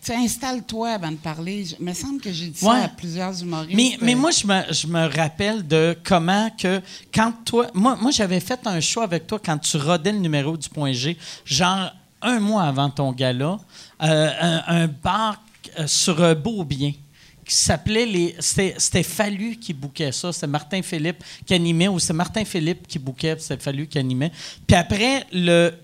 Tu 0.05 0.13
installe-toi 0.13 0.91
avant 0.91 1.11
de 1.11 1.17
parler. 1.17 1.65
Je- 1.65 1.77
Il 1.81 1.85
me 1.87 1.95
semble 1.95 2.21
que 2.21 2.31
j'ai 2.33 2.49
dit 2.49 2.65
Ouais. 2.65 2.77
ça 2.81 2.85
à 2.85 2.89
plusieurs 2.89 3.43
humoristes. 3.43 3.75
Mais, 3.75 3.97
mais 4.03 4.15
euh, 4.15 4.19
moi, 4.19 4.31
je 4.31 4.47
me, 4.47 4.61
je 4.73 4.87
me 4.87 5.07
rappelle 5.17 5.67
de 5.67 5.97
comment 6.05 6.51
que, 6.59 6.81
quand 7.15 7.33
toi. 7.45 7.69
Moi, 7.73 7.97
moi 8.01 8.11
j'avais 8.11 8.41
fait 8.41 8.61
un 8.67 8.81
show 8.81 9.01
avec 9.01 9.27
toi 9.27 9.41
quand 9.43 9.57
tu 9.59 9.77
rodais 9.79 10.13
le 10.13 10.19
numéro 10.19 10.57
du 10.57 10.69
point 10.69 10.93
G, 10.93 11.17
genre 11.45 11.91
un 12.21 12.39
mois 12.41 12.65
avant 12.65 12.91
ton 12.91 13.13
gala, 13.13 13.59
euh, 14.03 14.31
un, 14.41 14.63
un 14.67 14.87
bar 14.89 15.43
euh, 15.79 15.87
sur 15.87 16.37
Beaubien 16.37 16.93
qui 17.47 17.55
s'appelait 17.55 18.07
les. 18.07 18.37
C'était 18.41 19.03
Fallu 19.03 19.57
qui 19.57 19.73
bouquait 19.75 20.13
ça. 20.13 20.33
C'était 20.33 20.47
Martin 20.47 20.81
Philippe 20.83 21.23
qui 21.45 21.55
animait, 21.55 21.89
ou 21.89 21.99
c'est 21.99 22.13
Martin 22.13 22.45
Philippe 22.45 22.87
qui 22.87 22.99
bouquait, 22.99 23.37
c'était 23.39 23.63
Fallu 23.63 23.87
qui 23.87 23.99
animait. 23.99 24.33
Puis 24.67 24.77
après, 24.77 25.27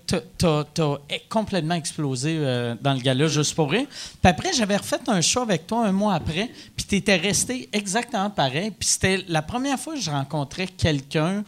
t'as- 0.07 0.63
t'as 0.73 0.95
complètement 1.29 1.75
explosé 1.75 2.35
euh, 2.39 2.75
dans 2.81 2.93
le 2.93 2.99
gala, 2.99 3.27
juste 3.27 3.53
pour 3.55 3.69
rire. 3.71 3.87
Puis 3.89 4.29
après, 4.29 4.53
j'avais 4.53 4.77
refait 4.77 4.97
un 5.07 5.21
show 5.21 5.41
avec 5.41 5.67
toi 5.67 5.85
un 5.85 5.91
mois 5.91 6.15
après, 6.15 6.49
puis 6.75 6.85
tu 6.87 6.95
étais 6.95 7.15
resté 7.17 7.69
exactement 7.73 8.29
pareil. 8.29 8.71
Puis 8.71 8.89
c'était 8.89 9.23
la 9.27 9.41
première 9.41 9.79
fois 9.79 9.93
que 9.95 10.01
je 10.01 10.09
rencontrais 10.09 10.67
quelqu'un 10.67 11.43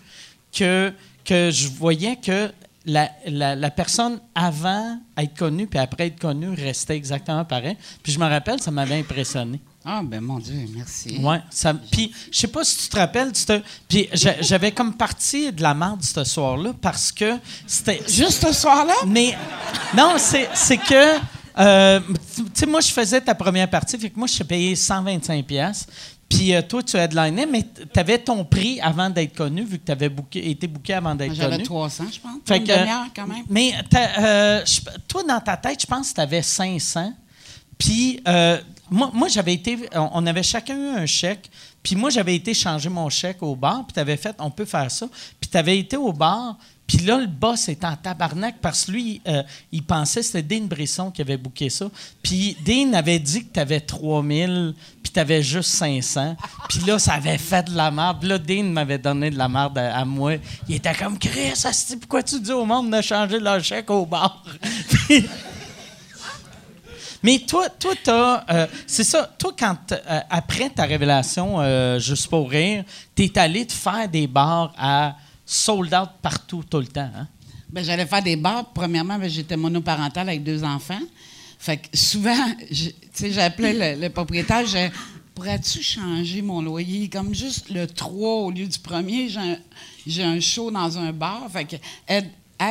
que, 0.56 0.94
que 1.26 1.50
je 1.52 1.68
voyais 1.70 2.16
que 2.18 2.52
la, 2.86 3.10
la- 3.26 3.56
la 3.56 3.72
personne 3.72 4.20
avant 4.36 5.00
être 5.18 5.34
connue 5.38 5.68
puis 5.68 5.80
après 5.80 6.08
être 6.08 6.20
connue 6.20 6.50
restait 6.54 6.98
exactement 6.98 7.46
pareil. 7.46 7.78
Puis 8.04 8.12
je 8.12 8.20
me 8.20 8.26
rappelle, 8.26 8.60
ça 8.62 8.72
m'avait 8.72 9.00
impressionné. 9.00 9.60
Ah, 9.86 10.02
ben 10.04 10.22
mon 10.22 10.40
Dieu, 10.40 10.56
merci. 10.76 11.18
Ouais, 11.22 11.42
ça. 11.50 11.74
Puis 11.74 12.12
je 12.32 12.38
sais 12.38 12.48
pas 12.48 12.64
si 12.64 12.78
tu 12.78 12.88
te 12.88 12.98
rappelles, 12.98 13.32
tu 13.34 13.44
te- 13.44 13.62
puis 13.88 14.08
j'a- 14.14 14.42
j'avais 14.42 14.72
comme 14.72 14.94
parti 14.94 15.52
de 15.52 15.62
la 15.62 15.74
merde 15.74 16.02
ce 16.02 16.24
soir-là 16.24 16.72
parce 16.82 17.12
que 17.12 17.38
c'était 17.68 18.02
Juste 18.08 18.46
ce 18.48 18.54
soir-là? 18.54 18.94
mais 19.06 19.38
non, 19.96 20.16
c'est 20.18 20.78
que 20.78 21.18
euh, 21.60 22.00
tu 22.36 22.44
sais 22.54 22.66
moi 22.66 22.80
je 22.80 22.92
faisais 22.92 23.20
ta 23.22 23.36
première 23.36 23.70
partie, 23.70 23.98
fait 23.98 24.10
que 24.10 24.18
moi 24.18 24.28
je 24.28 24.38
t'ai 24.38 24.44
payé 24.46 24.76
125 24.76 25.46
pièces. 25.46 25.86
Puis 26.30 26.56
euh, 26.56 26.62
toi 26.62 26.82
tu 26.82 26.96
headlinais 26.98 27.46
mais 27.46 27.64
tu 27.94 28.00
avais 28.00 28.18
ton 28.18 28.44
prix 28.46 28.80
avant 28.80 29.10
d'être 29.10 29.36
connu 29.36 29.64
vu 29.66 29.78
que 29.80 29.86
tu 29.86 29.92
avais 29.92 30.10
été 30.34 30.66
booké 30.66 30.94
avant 30.94 31.14
d'être 31.14 31.34
J'avais 31.36 31.56
connu. 31.58 31.64
300, 31.64 32.06
je 32.12 32.20
pense. 32.22 32.32
Fait 32.46 32.58
Une 32.58 32.64
demi-heure, 32.64 33.08
quand 33.14 33.28
même. 33.28 33.44
Mais 33.50 33.74
euh, 34.18 34.64
toi, 35.10 35.24
dans 35.28 35.42
ta 35.42 35.58
tête, 35.58 35.82
je 35.82 35.86
pense 35.86 36.10
que 36.10 36.16
tu 36.16 36.22
avais 36.22 36.42
500. 36.42 37.14
Puis, 37.78 38.22
euh, 38.28 38.60
moi, 38.94 39.28
j'avais 39.28 39.54
été. 39.54 39.78
On 39.96 40.26
avait 40.26 40.44
chacun 40.44 40.78
eu 40.78 40.98
un 40.98 41.06
chèque. 41.06 41.50
Puis, 41.82 41.96
moi, 41.96 42.10
j'avais 42.10 42.36
été 42.36 42.54
changer 42.54 42.90
mon 42.90 43.10
chèque 43.10 43.42
au 43.42 43.56
bar. 43.56 43.86
Puis, 43.86 43.94
tu 43.94 44.00
avais 44.00 44.18
fait, 44.18 44.36
on 44.40 44.52
peut 44.52 44.66
faire 44.66 44.90
ça. 44.90 45.08
Puis, 45.40 45.50
tu 45.50 45.58
avais 45.58 45.78
été 45.78 45.98
au 45.98 46.14
bar. 46.14 46.58
Puis 46.86 46.98
là, 46.98 47.18
le 47.18 47.28
boss 47.28 47.70
était 47.70 47.86
en 47.86 47.96
tabarnak 47.96 48.58
parce 48.62 48.86
que 48.86 48.92
lui, 48.92 49.22
euh, 49.28 49.42
il 49.72 49.84
pensait 49.84 50.20
que 50.20 50.26
c'était 50.26 50.44
Dean 50.44 50.66
Brisson 50.66 51.12
qui 51.12 51.22
avait 51.22 51.38
booké 51.38 51.70
ça. 51.70 51.90
Puis 52.22 52.58
Dean 52.66 52.94
avait 52.94 53.20
dit 53.20 53.46
que 53.46 53.54
tu 53.54 53.60
avais 53.60 53.80
3000, 53.80 54.74
puis 55.02 55.12
tu 55.12 55.20
avais 55.20 55.42
juste 55.42 55.70
500. 55.70 56.36
Puis 56.68 56.80
là, 56.80 57.00
ça 57.00 57.14
avait 57.14 57.38
fait 57.38 57.64
de 57.64 57.76
la 57.76 57.90
merde. 57.90 58.24
Là, 58.24 58.38
Dean 58.38 58.66
m'avait 58.66 58.98
donné 58.98 59.30
de 59.30 59.38
la 59.38 59.48
merde 59.48 59.78
à, 59.78 60.04
moi. 60.04 60.34
Il 60.68 60.76
était 60.76 60.94
comme 60.94 61.18
Chris, 61.18 61.54
pourquoi 62.02 62.22
tu 62.22 62.40
dis 62.40 62.52
au 62.52 62.66
monde 62.66 62.92
de 62.92 63.02
changer 63.02 63.40
leur 63.40 63.64
chèque 63.64 63.90
au 63.90 64.06
bar? 64.06 64.44
Mais 67.24 67.40
toi, 67.40 67.70
toi, 67.70 67.94
t'as, 68.04 68.44
euh, 68.50 68.68
c'est 68.86 69.06
ça. 69.06 69.34
Toi, 69.40 69.56
quand 69.58 69.94
euh, 69.94 70.20
après 70.30 70.70
ta 70.70 70.84
révélation, 70.84 71.62
euh, 71.62 71.98
juste 71.98 72.28
pour 72.28 72.50
rire, 72.50 72.84
t'es 73.16 73.38
allé 73.38 73.66
te 73.66 73.72
faire 73.72 74.10
des 74.10 74.28
bars 74.28 74.74
à 74.78 75.16
sold 75.46 75.94
out 75.94 76.10
partout 76.22 76.64
tout 76.70 76.80
le 76.80 76.88
temps. 76.88 77.10
Hein? 77.16 77.28
Ben, 77.70 77.84
j'allais 77.84 78.06
faire 78.06 78.22
des 78.22 78.36
bars. 78.36 78.66
Premièrement, 78.74 79.18
ben, 79.18 79.30
j'étais 79.30 79.56
monoparentale 79.56 80.28
avec 80.28 80.44
deux 80.44 80.66
enfants. 80.66 81.00
Fait 81.58 81.78
que 81.78 81.98
souvent, 81.98 82.36
tu 82.68 82.94
sais, 83.14 83.32
j'appelais 83.32 83.96
le, 83.96 84.10
propriétaire, 84.10 84.66
je 84.66 84.90
pourrais-tu 85.34 85.82
changer 85.82 86.42
mon 86.42 86.62
loyer? 86.62 87.08
Comme 87.08 87.34
juste 87.34 87.70
le 87.70 87.88
3 87.88 88.42
au 88.42 88.52
lieu 88.52 88.68
du 88.68 88.80
premier, 88.80 89.30
j'ai 90.06 90.24
un, 90.24 90.40
show 90.42 90.70
dans 90.72 90.98
un 90.98 91.14
bar. 91.14 91.48
Fait 91.50 91.64
que 91.64 91.78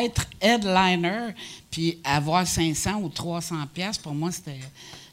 être 0.01 0.27
headliner, 0.41 1.31
puis 1.71 1.99
avoir 2.05 2.47
500 2.47 3.01
ou 3.03 3.09
300 3.09 3.57
pièces 3.73 3.99
pour 3.99 4.15
moi, 4.15 4.31
c'était 4.31 4.59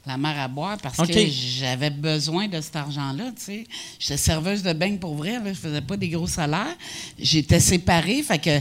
la 0.06 0.16
mer 0.16 0.38
à 0.38 0.48
boire 0.48 0.78
parce 0.82 0.96
que 0.96 1.26
j'avais 1.28 1.90
besoin 1.90 2.48
de 2.48 2.60
cet 2.60 2.76
argent-là, 2.76 3.24
tu 3.36 3.42
sais. 3.42 3.66
J'étais 3.98 4.16
serveuse 4.16 4.62
de 4.62 4.72
beignes 4.72 4.98
pour 4.98 5.14
vrai, 5.14 5.32
là, 5.32 5.52
je 5.52 5.58
faisais 5.58 5.82
pas 5.82 5.96
des 5.96 6.08
gros 6.08 6.26
salaires. 6.26 6.76
J'étais 7.18 7.60
séparée, 7.60 8.22
fait 8.22 8.38
que 8.38 8.60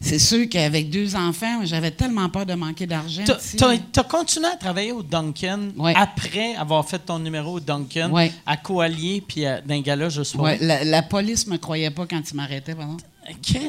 c'est 0.00 0.18
sûr 0.18 0.48
qu'avec 0.48 0.90
deux 0.90 1.14
enfants, 1.16 1.60
j'avais 1.64 1.90
tellement 1.90 2.28
peur 2.28 2.46
de 2.46 2.54
manquer 2.54 2.86
d'argent. 2.86 3.24
Tu 3.24 3.56
t'as 3.92 4.04
continué 4.04 4.46
à 4.46 4.56
travailler 4.56 4.92
au 4.92 5.02
Duncan 5.02 5.70
Ouais. 5.76 5.92
après 5.96 6.54
avoir 6.54 6.88
fait 6.88 7.00
ton 7.00 7.18
numéro 7.18 7.54
au 7.56 7.60
Duncan, 7.60 8.10
Ouais. 8.10 8.32
à 8.46 8.56
Coallier, 8.56 9.22
puis 9.26 9.44
à- 9.44 9.60
d'un 9.60 9.80
gala, 9.80 10.08
je 10.08 10.22
suis 10.22 10.38
Ouais, 10.38 10.56
la, 10.60 10.84
la 10.84 11.02
police 11.02 11.46
me 11.48 11.56
croyait 11.58 11.90
pas 11.90 12.06
quand 12.06 12.22
ils 12.30 12.34
m'arrêtaient, 12.36 12.74
pardon. 12.76 12.96
OK. 13.30 13.60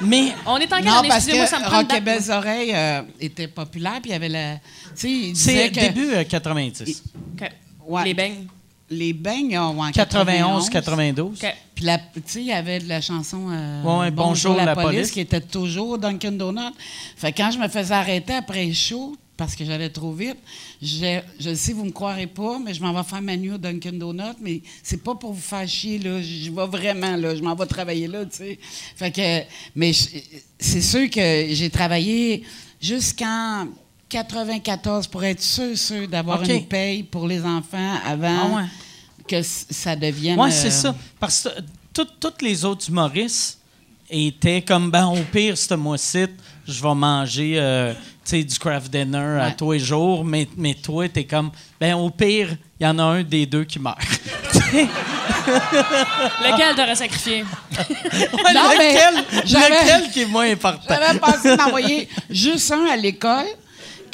Mais 0.00 0.32
On 0.46 0.56
est 0.58 0.72
en 0.72 0.76
quelle 0.76 0.84
Non, 0.86 1.02
parce 1.08 1.26
que 1.26 1.46
ça 1.46 1.58
me 1.60 1.66
Rock 1.66 1.84
et 1.84 2.00
date. 2.00 2.04
Belles 2.04 2.30
Oreilles 2.30 2.72
euh, 2.74 3.02
était 3.20 3.48
populaire, 3.48 4.00
puis 4.02 4.10
il 4.10 4.12
y 4.12 4.16
avait 4.16 4.28
la... 4.28 4.56
Tu 4.96 5.34
sais, 5.34 5.52
c'est 5.66 5.70
que 5.70 5.80
début 5.80 6.14
euh, 6.14 6.24
90. 6.24 7.02
OK. 7.40 7.50
Ouais. 7.86 8.04
Les 8.04 8.14
beignes. 8.14 8.46
les 8.90 9.12
beignes 9.12 9.58
ont 9.58 9.80
en 9.80 9.90
91, 9.90 10.68
92. 10.70 11.38
OK. 11.42 11.54
Puis, 11.74 11.84
la- 11.84 11.98
tu 11.98 12.04
sais, 12.26 12.40
il 12.40 12.46
y 12.46 12.52
avait 12.52 12.78
de 12.78 12.88
la 12.88 13.00
chanson 13.00 13.48
euh, 13.50 13.82
Ouais, 13.82 13.98
ouais, 14.00 14.10
Bonjour, 14.10 14.56
la 14.56 14.74
police. 14.74 15.10
qui 15.10 15.20
était 15.20 15.40
toujours 15.40 15.98
Dunkin' 15.98 16.36
Donut. 16.38 16.72
Fait 17.16 17.32
que 17.32 17.38
quand 17.38 17.50
je 17.50 17.58
me 17.58 17.68
faisais 17.68 17.94
arrêter 17.94 18.34
après 18.34 18.64
le 18.64 18.72
show, 18.72 19.16
parce 19.36 19.56
que 19.56 19.64
j'allais 19.64 19.90
trop 19.90 20.12
vite, 20.12 20.36
je, 20.80 21.20
je 21.40 21.54
sais, 21.54 21.72
vous 21.72 21.84
me 21.84 21.90
croirez 21.90 22.26
pas, 22.26 22.58
mais 22.58 22.72
je 22.72 22.80
m'en 22.80 22.92
vais 22.92 23.02
faire 23.08 23.20
ma 23.22 23.36
nuit 23.36 23.52
au 23.52 23.58
Dunkin' 23.58 23.98
Donut, 23.98 24.36
mais 24.40 24.62
c'est 24.82 25.02
pas 25.02 25.14
pour 25.14 25.32
vous 25.32 25.40
faire 25.40 25.66
chier, 25.66 25.98
là. 25.98 26.20
Je 26.22 26.50
vais 26.50 26.66
vraiment, 26.66 27.16
là. 27.16 27.34
Je 27.34 27.42
m'en 27.42 27.54
vais 27.54 27.66
travailler 27.66 28.06
là, 28.06 28.24
tu 28.26 28.36
sais. 28.36 28.58
Fait 28.96 29.10
que, 29.10 29.40
mais 29.74 29.92
c'est 30.58 30.80
sûr 30.80 31.10
que 31.10 31.46
j'ai 31.50 31.70
travaillé 31.70 32.44
jusqu'en 32.80 33.66
94 34.08 35.08
pour 35.08 35.24
être 35.24 35.42
sûr, 35.42 35.76
sûr 35.76 36.06
d'avoir 36.06 36.42
une 36.42 36.66
paye 36.66 37.02
pour 37.02 37.26
les 37.26 37.42
enfants 37.42 37.96
avant 38.04 38.52
Ah 38.52 38.56
ouais. 38.56 38.68
que 39.26 39.42
ça 39.42 39.96
devienne... 39.96 40.38
Oui, 40.38 40.50
euh, 40.50 40.52
c'est 40.52 40.70
ça. 40.70 40.94
Parce 41.18 41.48
que 41.92 42.02
tous 42.20 42.32
les 42.44 42.64
autres 42.64 42.88
humoristes 42.88 43.58
étaient 44.10 44.62
comme, 44.62 44.90
ben, 44.90 45.06
au 45.06 45.22
pire, 45.32 45.56
ce 45.58 45.74
mois-ci, 45.74 46.26
je 46.66 46.82
vais 46.82 46.94
manger 46.94 47.54
euh, 47.58 47.92
du 48.30 48.58
craft 48.58 48.90
dinner 48.90 49.18
à 49.40 49.46
Ouais. 49.46 49.54
tous 49.56 49.72
les 49.72 49.78
jours, 49.78 50.24
mais, 50.24 50.48
mais 50.56 50.74
toi, 50.74 51.08
t'es 51.08 51.24
comme, 51.24 51.50
ben, 51.80 51.94
au 51.94 52.10
pire, 52.10 52.56
il 52.80 52.84
y 52.84 52.86
en 52.86 52.98
a 52.98 53.02
un 53.02 53.22
des 53.22 53.46
deux 53.46 53.64
qui 53.64 53.78
meurt. 53.78 53.98
Lequel 56.42 56.74
t'aurais 56.76 56.94
sacrifié? 56.96 57.44
Non, 58.54 58.70
lequel, 58.70 59.24
j'avais- 59.44 59.68
lequel 59.82 60.10
qui 60.10 60.22
est 60.22 60.26
moins 60.26 60.50
important? 60.50 60.94
J'avais 60.94 61.18
pensé 61.18 61.56
d'envoyer 61.56 62.08
juste 62.30 62.70
un 62.72 62.86
à 62.86 62.96
l'école 62.96 63.46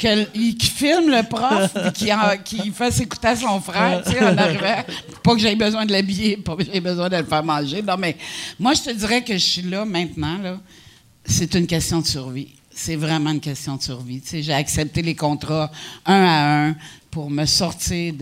que- 0.01 0.27
il- 0.35 0.57
qui 0.57 0.67
filme 0.67 1.09
le 1.09 1.23
prof 1.27 1.71
puis 1.73 1.91
qui, 2.05 2.13
en- 2.13 2.37
qui 2.43 2.71
fait 2.71 2.91
s'écouter 2.91 3.27
à 3.27 3.35
son 3.35 3.61
frère, 3.61 4.01
tu 4.03 4.11
sais, 4.11 4.23
en 4.25 4.37
arrivant. 4.37 4.83
Pas 5.23 5.33
que 5.35 5.39
j'aie 5.39 5.55
besoin 5.55 5.85
de 5.85 5.91
l'habiller, 5.91 6.37
pas 6.37 6.55
que 6.55 6.63
j'aie 6.65 6.79
besoin 6.81 7.07
de 7.09 7.17
le 7.17 7.25
faire 7.25 7.43
manger. 7.43 7.81
Non, 7.81 7.95
mais 7.97 8.17
moi, 8.59 8.73
je 8.73 8.81
te 8.81 8.89
dirais 8.91 9.23
que 9.23 9.33
je 9.33 9.37
suis 9.45 9.61
là 9.61 9.85
maintenant, 9.85 10.37
là. 10.39 10.57
C'est 11.25 11.53
une 11.53 11.67
question 11.67 12.01
de 12.01 12.07
survie. 12.07 12.49
C'est 12.73 12.95
vraiment 12.95 13.29
une 13.31 13.39
question 13.39 13.75
de 13.75 13.81
survie. 13.83 14.21
J'ai 14.31 14.53
accepté 14.53 15.01
les 15.01 15.13
contrats 15.15 15.69
un 16.05 16.23
à 16.23 16.67
un 16.69 16.75
pour 17.11 17.29
me 17.29 17.45
sortir 17.45 18.13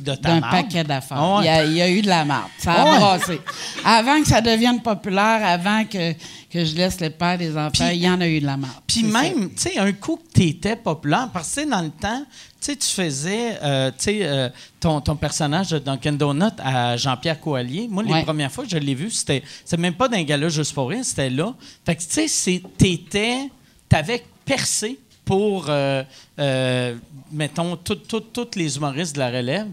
d'un 0.00 0.40
paquet 0.40 0.82
d'affaires. 0.84 1.16
Ah 1.18 1.36
ouais. 1.38 1.42
il, 1.42 1.46
y 1.46 1.48
a, 1.48 1.64
il 1.64 1.72
y 1.74 1.82
a 1.82 1.88
eu 1.90 2.02
de 2.02 2.08
la 2.08 2.24
marde. 2.24 2.50
Ça 2.58 2.72
a 2.72 2.82
Ah 3.14 3.18
ouais. 3.28 3.40
Avant 3.84 4.20
que 4.20 4.26
ça 4.28 4.40
devienne 4.40 4.82
populaire, 4.82 5.40
avant 5.44 5.84
que, 5.84 6.12
que 6.50 6.64
je 6.64 6.74
laisse 6.74 7.00
le 7.00 7.10
père 7.10 7.38
des 7.38 7.56
enfants, 7.56 7.88
il 7.92 8.00
y 8.02 8.08
en 8.10 8.20
a 8.20 8.26
eu 8.26 8.40
de 8.40 8.46
la 8.46 8.56
marde. 8.56 8.74
Puis 8.86 9.04
même, 9.04 9.50
tu 9.50 9.62
sais, 9.62 9.78
un 9.78 9.92
coup 9.92 10.16
que 10.16 10.40
tu 10.40 10.48
étais 10.48 10.74
populaire, 10.76 11.28
parce 11.32 11.54
que 11.54 11.70
dans 11.70 11.80
le 11.82 11.90
temps, 11.90 12.24
tu 12.60 12.72
sais, 12.72 12.76
tu 12.76 12.88
faisais, 12.88 13.58
euh, 13.62 13.90
euh, 14.08 14.50
ton, 14.80 15.00
ton 15.00 15.16
personnage 15.16 15.70
de 15.70 15.78
Dunkin' 15.78 16.16
Donut 16.16 16.52
à 16.62 16.96
Jean-Pierre 16.96 17.40
Coallier. 17.40 17.86
Moi, 17.88 18.02
les 18.02 18.12
Ouais. 18.12 18.22
premières 18.24 18.50
fois 18.52 18.64
que 18.64 18.70
je 18.70 18.76
l'ai 18.76 18.94
vu, 18.94 19.10
c'était 19.10 19.42
c'est 19.64 19.78
même 19.78 19.94
pas 19.94 20.08
d'un 20.08 20.22
gala 20.22 20.48
juste 20.48 20.74
pour 20.74 20.88
rire, 20.90 21.04
c'était 21.04 21.30
là. 21.30 21.54
Fait 21.86 21.96
que, 21.96 22.02
tu 22.02 22.28
sais, 22.28 22.62
t'étais, 22.76 23.48
t'avais 23.88 24.22
percé 24.44 24.98
pour, 25.24 25.66
euh, 25.68 26.02
euh, 26.38 26.96
mettons, 27.32 27.76
tous 27.76 28.50
les 28.56 28.76
humoristes 28.76 29.14
de 29.14 29.20
la 29.20 29.30
relève, 29.30 29.68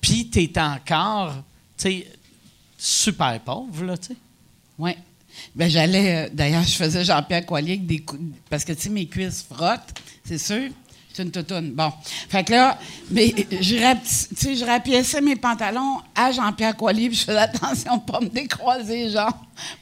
puis 0.00 0.28
t'étais 0.28 0.60
encore, 0.60 1.34
tu 1.76 1.82
sais, 1.90 2.06
super 2.78 3.38
pauvre, 3.40 3.84
là, 3.84 3.98
tu 3.98 4.08
sais. 4.08 4.16
Oui. 4.78 4.92
Ben, 5.54 5.68
j'allais. 5.70 6.26
euh, 6.26 6.28
D'ailleurs, 6.32 6.64
je 6.64 6.74
faisais 6.74 7.04
Jean-Pierre 7.04 7.46
Coallier 7.46 7.72
avec 7.72 7.86
des 7.86 8.00
coups. 8.00 8.20
Parce 8.48 8.64
que, 8.64 8.72
tu 8.72 8.82
sais, 8.82 8.88
mes 8.88 9.06
cuisses 9.06 9.42
frottent, 9.48 9.94
c'est 10.24 10.38
sûr. 10.38 10.70
C'est 11.12 11.22
une 11.24 11.30
toutoune. 11.32 11.72
Bon. 11.72 11.92
Fait 12.28 12.44
que 12.44 12.52
là, 12.52 12.78
mais, 13.10 13.34
je, 13.60 13.74
je 13.74 14.64
rapiéçais 14.64 15.20
mes 15.20 15.34
pantalons 15.34 15.98
à 16.14 16.30
Jean-Pierre 16.30 16.76
Coallier, 16.76 17.08
puis 17.08 17.18
je 17.18 17.24
faisais 17.24 17.38
attention 17.38 17.96
de 17.96 18.02
pas 18.10 18.20
me 18.20 18.28
décroiser 18.28 19.06
les 19.06 19.10
jambes 19.10 19.32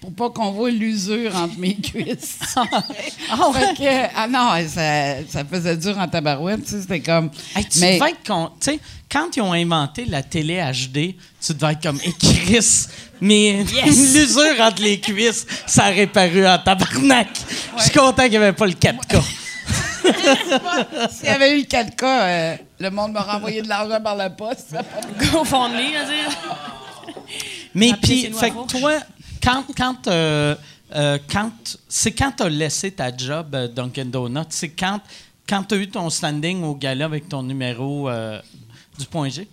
pour 0.00 0.12
pas 0.12 0.30
qu'on 0.30 0.52
voit 0.52 0.70
l'usure 0.70 1.36
entre 1.36 1.58
mes 1.58 1.74
cuisses. 1.76 2.38
Fait 2.54 3.74
que, 3.76 4.08
ah 4.16 4.26
non, 4.26 4.50
ça, 4.68 5.22
ça 5.28 5.44
faisait 5.44 5.76
dur 5.76 5.98
en 5.98 6.08
tabarouette, 6.08 6.64
tu 6.64 6.70
sais, 6.70 6.80
c'était 6.80 7.00
comme. 7.00 7.30
Hey, 7.54 7.64
tu 7.66 7.78
mais, 7.80 7.98
devais 7.98 8.10
être 8.10 8.26
con- 8.26 8.50
tu 8.60 8.72
sais, 8.72 8.80
quand 9.10 9.36
ils 9.36 9.42
ont 9.42 9.52
inventé 9.52 10.06
la 10.06 10.22
télé 10.22 10.62
HD, 10.62 11.14
tu 11.44 11.54
devais 11.54 11.72
être 11.72 11.82
comme, 11.82 12.00
et 12.04 12.12
Chris, 12.12 12.86
mais 13.20 13.64
l'usure 13.86 14.60
entre 14.60 14.82
les 14.82 14.98
cuisses, 14.98 15.46
ça 15.66 15.90
aurait 15.90 16.06
paru 16.06 16.46
en 16.46 16.58
tabarnak. 16.58 17.28
Je 17.76 17.82
suis 17.82 17.92
content 17.92 18.22
qu'il 18.22 18.30
n'y 18.30 18.36
avait 18.38 18.52
pas 18.54 18.66
le 18.66 18.72
4K. 18.72 19.22
s'il 21.10 21.26
y 21.26 21.28
avait 21.28 21.54
eu 21.56 21.60
le 21.62 21.66
4K, 21.66 22.02
euh, 22.04 22.56
le 22.80 22.90
monde 22.90 23.12
m'aurait 23.12 23.32
envoyé 23.34 23.62
de 23.62 23.68
l'argent 23.68 24.00
par 24.00 24.16
la 24.16 24.30
poste. 24.30 24.74
a 24.74 24.82
pas 24.82 25.00
de- 25.00 25.30
GoFundMe, 25.32 25.74
à 25.76 26.04
dire. 26.04 26.38
Mais 27.74 27.92
puis, 28.00 28.32
fait 28.32 28.50
que 28.50 28.66
toi, 28.66 28.92
quand, 29.42 29.64
quand, 29.76 30.08
euh, 30.08 30.54
euh, 30.94 31.18
quand 31.30 31.50
c'est 31.88 32.12
quand 32.12 32.32
tu 32.36 32.42
as 32.44 32.48
laissé 32.48 32.90
ta 32.90 33.14
job 33.16 33.54
euh, 33.54 33.68
Dunkin' 33.68 34.10
Donut, 34.10 34.46
c'est 34.50 34.70
quand, 34.70 35.00
quand 35.48 35.62
tu 35.64 35.74
as 35.74 35.78
eu 35.78 35.88
ton 35.88 36.08
standing 36.10 36.62
au 36.64 36.74
gala 36.74 37.04
avec 37.04 37.28
ton 37.28 37.42
numéro 37.42 38.08
euh, 38.08 38.40
du 38.98 39.06
point 39.06 39.28
G? 39.28 39.46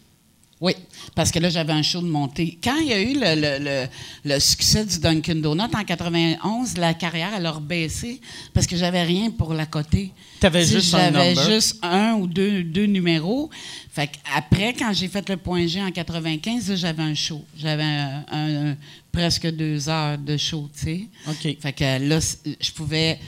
Oui, 0.62 0.74
parce 1.16 1.32
que 1.32 1.40
là, 1.40 1.50
j'avais 1.50 1.74
un 1.74 1.82
show 1.82 2.00
de 2.02 2.08
montée. 2.08 2.58
Quand 2.64 2.78
il 2.78 2.88
y 2.88 2.94
a 2.94 3.02
eu 3.02 3.14
le, 3.14 3.36
le- 3.36 3.64
le- 3.64 3.88
le 4.24 4.40
succès 4.40 4.86
du 4.86 5.00
Dunkin' 5.00 5.42
Donut 5.42 5.64
en 5.76 5.84
91, 5.84 6.78
la 6.78 6.94
carrière, 6.94 7.32
elle 7.36 7.46
a 7.46 7.52
rebaissé 7.52 8.22
parce 8.54 8.66
que 8.66 8.78
j'avais 8.78 9.04
rien 9.04 9.32
pour 9.32 9.54
la 9.54 9.66
côté. 9.66 10.12
T'avais 10.40 10.62
Tu 10.64 10.68
sais, 10.70 10.74
juste 10.76 10.94
un 10.94 11.12
J'avais 11.12 11.36
juste 11.54 11.78
un 11.82 12.14
ou 12.14 12.26
deux, 12.28 12.64
deux 12.64 12.86
numéros. 12.86 13.50
Fait 13.92 14.10
après, 14.34 14.74
quand 14.74 14.94
j'ai 14.94 15.10
fait 15.10 15.28
le 15.30 15.36
point 15.38 15.68
G 15.68 15.82
en 15.82 15.92
95, 15.92 16.70
là, 16.70 16.76
j'avais 16.78 17.04
un 17.04 17.16
show. 17.16 17.44
J'avais 17.58 17.84
un- 17.84 18.24
un- 18.32 18.72
un- 18.72 18.78
presque 19.12 19.48
deux 19.52 19.90
heures 19.90 20.18
de 20.18 20.38
show, 20.38 20.70
tu 20.74 20.84
sais. 20.86 21.02
OK. 21.28 21.58
Fait 21.60 21.74
que 21.74 22.08
là, 22.08 22.20
je 22.62 22.72
pouvais 22.72 23.20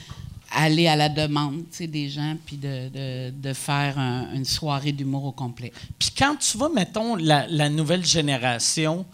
aller 0.51 0.87
à 0.87 0.95
la 0.95 1.09
demande, 1.09 1.63
des 1.87 2.09
gens, 2.09 2.35
puis 2.45 2.57
de, 2.57 2.89
de- 2.89 3.29
de 3.31 3.53
faire 3.53 3.97
un- 3.99 4.27
une 4.33 4.45
soirée 4.45 4.91
d'humour 4.91 5.25
au 5.25 5.31
complet. 5.31 5.71
Puis 5.99 6.11
quand 6.17 6.35
tu 6.37 6.57
vois, 6.57 6.69
mettons, 6.69 7.15
la, 7.15 7.45
la 7.47 7.69
nouvelle 7.69 8.05
génération, 8.05 9.05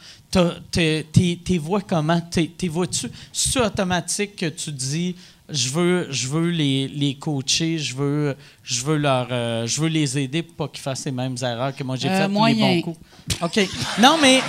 t'es 0.71 1.57
vois 1.59 1.81
comment? 1.81 2.21
T'es 2.21 2.67
vois-tu? 2.67 3.07
C'est 3.31 3.59
automatique 3.59 4.35
que 4.35 4.47
tu 4.47 4.71
dis 4.71 5.15
je 5.49 5.69
veux, 5.69 6.07
je 6.09 6.27
veux 6.29 6.49
les, 6.49 6.87
les 6.87 7.15
coacher, 7.15 7.77
je 7.77 7.93
veux, 7.95 8.35
je 8.63 8.81
veux 8.81 8.97
leur, 8.97 9.27
euh, 9.29 9.67
je 9.67 9.81
veux 9.81 9.89
les 9.89 10.17
aider 10.17 10.41
pour 10.41 10.55
pas 10.55 10.67
qu'ils 10.69 10.81
fassent 10.81 11.05
les 11.05 11.11
mêmes 11.11 11.35
erreurs 11.41 11.75
que 11.75 11.83
moi 11.83 11.97
j'ai 11.97 12.07
Euh, 12.09 12.17
faites, 12.17 12.31
les 12.47 12.55
bons 12.55 12.81
coups? 12.81 12.97
OK. 13.41 13.59
Non, 13.99 14.17
mais 14.21 14.39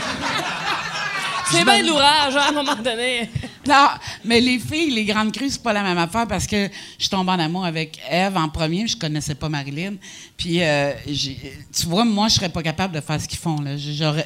C'est 1.51 1.65
bien 1.65 1.83
l'ouvrage, 1.83 2.37
hein, 2.37 2.43
à 2.47 2.49
un 2.49 2.53
moment 2.53 2.77
donné. 2.77 3.29
Non, 3.67 3.89
mais 4.25 4.41
les 4.41 4.59
filles, 4.59 4.91
les 4.91 5.05
grandes 5.05 5.33
crues, 5.33 5.51
c'est 5.51 5.63
pas 5.63 5.73
la 5.73 5.83
même 5.83 5.99
affaire 5.99 6.27
parce 6.27 6.47
que 6.47 6.69
je 6.99 7.09
tombe 7.09 7.29
en 7.29 7.39
amour 7.39 7.65
avec 7.65 7.99
Eve 8.11 8.37
en 8.37 8.49
premier, 8.49 8.87
je 8.87 8.97
connaissais 8.97 9.35
pas 9.35 9.49
Marilyn. 9.49 9.95
Puis, 10.37 10.63
euh, 10.63 10.93
tu 11.07 11.87
vois, 11.87 12.05
moi, 12.05 12.29
je 12.29 12.35
serais 12.35 12.49
pas 12.51 12.63
capable 12.63 12.95
de 12.95 13.01
faire 13.01 13.21
ce 13.21 13.27
qu'ils 13.27 13.39
font. 13.39 13.61
Là. 13.61 13.77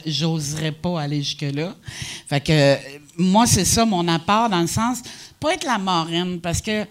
J'oserais 0.07 0.73
pas 0.73 1.01
aller 1.01 1.23
jusque-là. 1.23 1.75
Fait 2.29 2.41
que, 2.41 2.77
moi, 3.17 3.47
c'est 3.47 3.65
ça 3.65 3.85
mon 3.85 4.07
apport 4.09 4.49
dans 4.49 4.61
le 4.61 4.67
sens, 4.67 5.03
pas 5.39 5.55
être 5.55 5.65
la 5.65 5.79
marraine 5.79 6.41
parce 6.41 6.61
que 6.61 6.85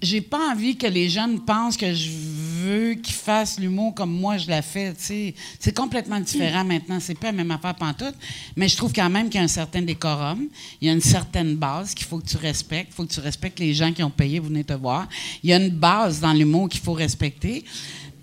j'ai 0.00 0.20
pas 0.20 0.52
envie 0.52 0.76
que 0.76 0.86
les 0.86 1.08
jeunes 1.08 1.40
pensent 1.40 1.76
que 1.76 1.92
je 1.92 2.08
veux 2.10 2.94
qu'ils 2.94 3.14
fassent 3.14 3.58
l'humour 3.60 3.94
comme 3.94 4.12
moi 4.12 4.38
je 4.38 4.46
tu 4.46 4.94
sais. 4.96 5.34
C'est 5.58 5.76
complètement 5.76 6.20
différent 6.20 6.64
maintenant. 6.64 6.98
C'est 7.00 7.18
pas 7.18 7.26
la 7.26 7.32
même 7.32 7.50
affaire 7.50 7.74
pantoute. 7.74 8.14
Mais 8.56 8.68
je 8.68 8.76
trouve 8.76 8.92
quand 8.92 9.10
même 9.10 9.28
qu'il 9.28 9.38
y 9.38 9.42
a 9.42 9.44
un 9.44 9.48
certain 9.48 9.82
décorum. 9.82 10.48
Il 10.80 10.88
y 10.88 10.90
a 10.90 10.94
une 10.94 11.02
certaine 11.02 11.56
base 11.56 11.94
qu'il 11.94 12.06
faut 12.06 12.18
que 12.18 12.26
tu 12.26 12.36
respectes. 12.38 12.92
Il 12.92 12.94
faut 12.94 13.04
que 13.04 13.12
tu 13.12 13.20
respectes 13.20 13.58
les 13.58 13.74
gens 13.74 13.92
qui 13.92 14.02
ont 14.02 14.10
payé 14.10 14.40
pour 14.40 14.48
venir 14.48 14.64
te 14.64 14.72
voir. 14.72 15.06
Il 15.42 15.50
y 15.50 15.52
a 15.52 15.58
une 15.58 15.70
base 15.70 16.20
dans 16.20 16.32
l'humour 16.32 16.68
qu'il 16.68 16.80
faut 16.80 16.94
respecter. 16.94 17.64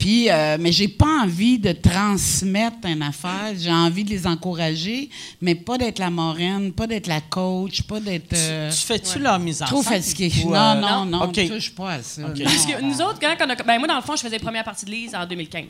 Puis, 0.02 0.32
euh, 0.32 0.58
mais 0.60 0.72
j'ai 0.72 0.88
pas 0.88 1.22
envie 1.22 1.60
de 1.60 1.74
transmettre 1.74 2.88
une 2.88 3.04
affaire. 3.04 3.54
J'ai 3.56 3.72
envie 3.72 4.04
de 4.04 4.10
les 4.10 4.26
encourager, 4.26 5.12
mais 5.42 5.54
pas 5.54 5.78
d'être 5.78 6.00
la 6.00 6.10
moraine, 6.10 6.74
pas 6.74 6.88
d'être 6.88 7.06
la 7.06 7.22
coach, 7.22 7.84
pas 7.84 8.00
d'être. 8.00 8.34
euh, 8.34 8.72
tu 8.72 8.78
fais-tu 8.78 9.20
leur 9.20 9.38
mise 9.38 9.62
en 9.62 9.68
Trop 9.68 9.84
scène? 9.84 10.02
fatigué. 10.02 10.32
ou, 10.44 10.50
Non, 10.50 10.56
euh, 10.60 10.74
non, 10.82 11.06
non, 11.06 11.24
OK. 11.26 11.48
touche 11.48 11.76
pas 11.76 11.92
à 11.94 12.02
ça. 12.02 12.24
Parce 12.24 12.66
que 12.66 12.82
nous 12.82 13.00
autres, 13.00 13.20
quand 13.20 13.36
on 13.46 13.50
a. 13.52 13.56
Ben, 13.56 13.78
moi, 13.78 13.88
dans 13.88 13.96
le 13.98 14.02
fond, 14.02 14.16
je 14.16 14.22
faisais 14.24 14.38
la 14.40 14.44
première 14.44 14.64
partie 14.64 14.86
de 14.86 14.90
Lise 14.92 15.14
en 15.14 15.24
2015. 15.28 15.66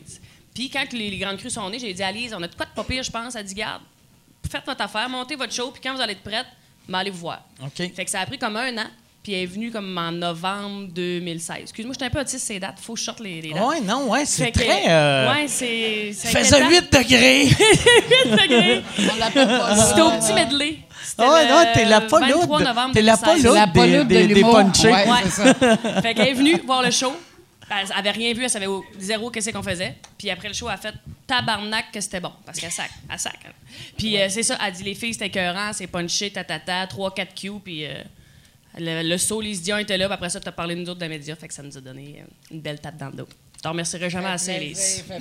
Puis, 0.54 0.70
quand 0.70 0.86
les, 0.94 1.10
les 1.10 1.18
Grandes 1.18 1.36
Crues 1.38 1.50
sont 1.50 1.70
nées, 1.70 1.80
j'ai 1.80 1.94
dit 1.94 2.02
à 2.04 2.12
Lise, 2.14 2.34
on 2.34 2.42
a 2.42 2.48
de 2.48 2.56
quoi 2.56 2.66
de 2.66 2.72
pas 2.74 2.86
pire, 2.86 3.04
je 3.04 3.12
pense. 3.12 3.36
Elle 3.36 3.44
dit, 3.46 3.54
garde, 3.54 3.82
faites 4.50 4.66
votre 4.66 4.82
affaire, 4.82 5.10
montez 5.10 5.36
votre 5.36 5.52
show, 5.54 5.72
puis 5.72 5.82
quand 5.84 5.94
vous 5.94 6.02
allez 6.02 6.14
être 6.14 6.24
prête, 6.24 6.46
ben, 6.88 7.00
allez 7.00 7.12
vous 7.12 7.20
voir. 7.20 7.42
OK. 7.62 7.92
Fait 7.94 8.06
que 8.06 8.10
ça 8.10 8.22
a 8.22 8.26
pris 8.26 8.38
comme 8.38 8.56
un 8.56 8.78
an, 8.78 8.88
puis 9.24 9.34
elle 9.34 9.44
est 9.44 9.46
venue 9.46 9.72
comme 9.72 9.98
en 9.98 10.12
novembre 10.12 10.88
2016. 10.94 11.58
Excuse-moi, 11.62 11.94
j'étais 11.94 12.06
un 12.06 12.10
peu 12.10 12.20
autiste 12.22 12.46
ces 12.46 12.60
dates, 12.60 12.80
faut 12.80 12.94
que 12.94 13.00
je 13.00 13.04
sorte 13.06 13.20
les, 13.20 13.42
les 13.42 13.54
dates. 13.54 13.64
Ouais, 13.64 13.82
non, 13.82 14.10
ouais, 14.10 14.26
c'est 14.26 14.52
très. 14.52 14.90
euh, 14.90 15.32
Ouais, 15.32 15.48
c'est. 15.48 16.12
faisait 16.14 16.62
inquiétant. 16.64 16.70
8 16.70 16.94
degrés. 16.94 17.46
8 18.26 18.32
degrés. 18.32 18.84
On 19.14 19.20
l'appelle 19.20 19.48
pas. 19.48 19.76
C'était 19.88 20.02
au 20.02 20.12
petit 20.12 20.34
medley. 20.34 20.78
C'était 21.04 21.24
le 21.24 21.50
non, 21.50 21.72
t'es 21.74 21.86
la 21.86 22.02
pas 22.02 22.20
23 22.20 22.30
lourde. 22.60 22.64
novembre 22.64 22.94
T'es 22.94 23.02
la 23.02 23.18
pas 23.18 23.36
2016. 23.36 23.44
lourde. 23.46 23.58
La 23.58 23.66
des- 23.66 23.72
pollute 23.80 24.08
de 24.08 24.28
des- 24.28 24.28
des 24.36 24.42
punchés. 24.42 24.88
Ouais, 24.92 25.10
Ouais. 25.10 25.18
c'est 25.26 25.30
ça. 25.32 25.54
fait 26.02 26.14
qu'elle 26.14 26.28
est 26.28 26.34
venue 26.34 26.58
voir 26.66 26.82
le 26.84 26.92
show. 26.92 27.14
Elle 27.74 27.88
avait 27.96 28.12
rien 28.12 28.34
vu, 28.34 28.44
elle 28.44 28.50
savait 28.50 28.66
au- 28.68 28.84
zéro 29.00 29.30
qu'est-ce 29.30 29.50
qu'on 29.52 29.64
faisait. 29.64 29.96
Puis 30.18 30.30
après 30.30 30.48
le 30.50 30.54
show, 30.54 30.68
elle 30.68 30.74
a 30.74 30.78
fait 30.78 30.94
tabarnak 31.26 31.86
que 31.94 32.02
c'était 32.02 32.20
bon. 32.20 32.32
Parce 32.46 32.60
qu'elle 32.60 32.72
sac, 32.72 32.90
elle 33.10 33.18
sac. 33.20 33.40
elle. 33.46 33.52
Puis 33.98 34.20
euh, 34.20 34.28
c'est 34.30 34.44
ça, 34.44 34.58
elle 34.66 34.74
dit 34.74 34.84
les 34.84 34.94
filles, 34.96 35.14
c'était 35.14 35.28
écœurant, 35.28 35.72
c'est 35.74 35.88
punché, 35.88 36.32
tatata, 36.32 36.86
3-4 36.88 37.28
Q. 37.34 37.52
Puis 37.64 37.86
euh, 37.86 37.94
le, 38.78 39.04
le 39.08 39.18
saut, 39.18 39.42
Lise 39.42 39.62
Dion 39.62 39.78
était 39.78 39.98
là. 39.98 40.08
Puis 40.08 40.14
après 40.14 40.30
ça, 40.30 40.40
t'as 40.40 40.52
parlé 40.52 40.76
de 40.76 40.82
nous 40.82 40.90
autres 40.90 41.00
de 41.00 41.08
médias. 41.08 41.36
Fait 41.36 41.48
que 41.48 41.54
ça 41.54 41.64
nous 41.64 41.78
a 41.78 41.82
donné 41.82 42.22
euh, 42.22 42.26
une 42.52 42.62
belle 42.62 42.80
tape 42.80 42.98
dans 42.98 43.08
le 43.08 43.14
dos. 43.14 43.28
Je 43.58 43.62
t'en 43.62 43.72
remercierai 43.72 44.10
jamais 44.10 44.30
assez, 44.30 44.58
Lise. 44.60 45.06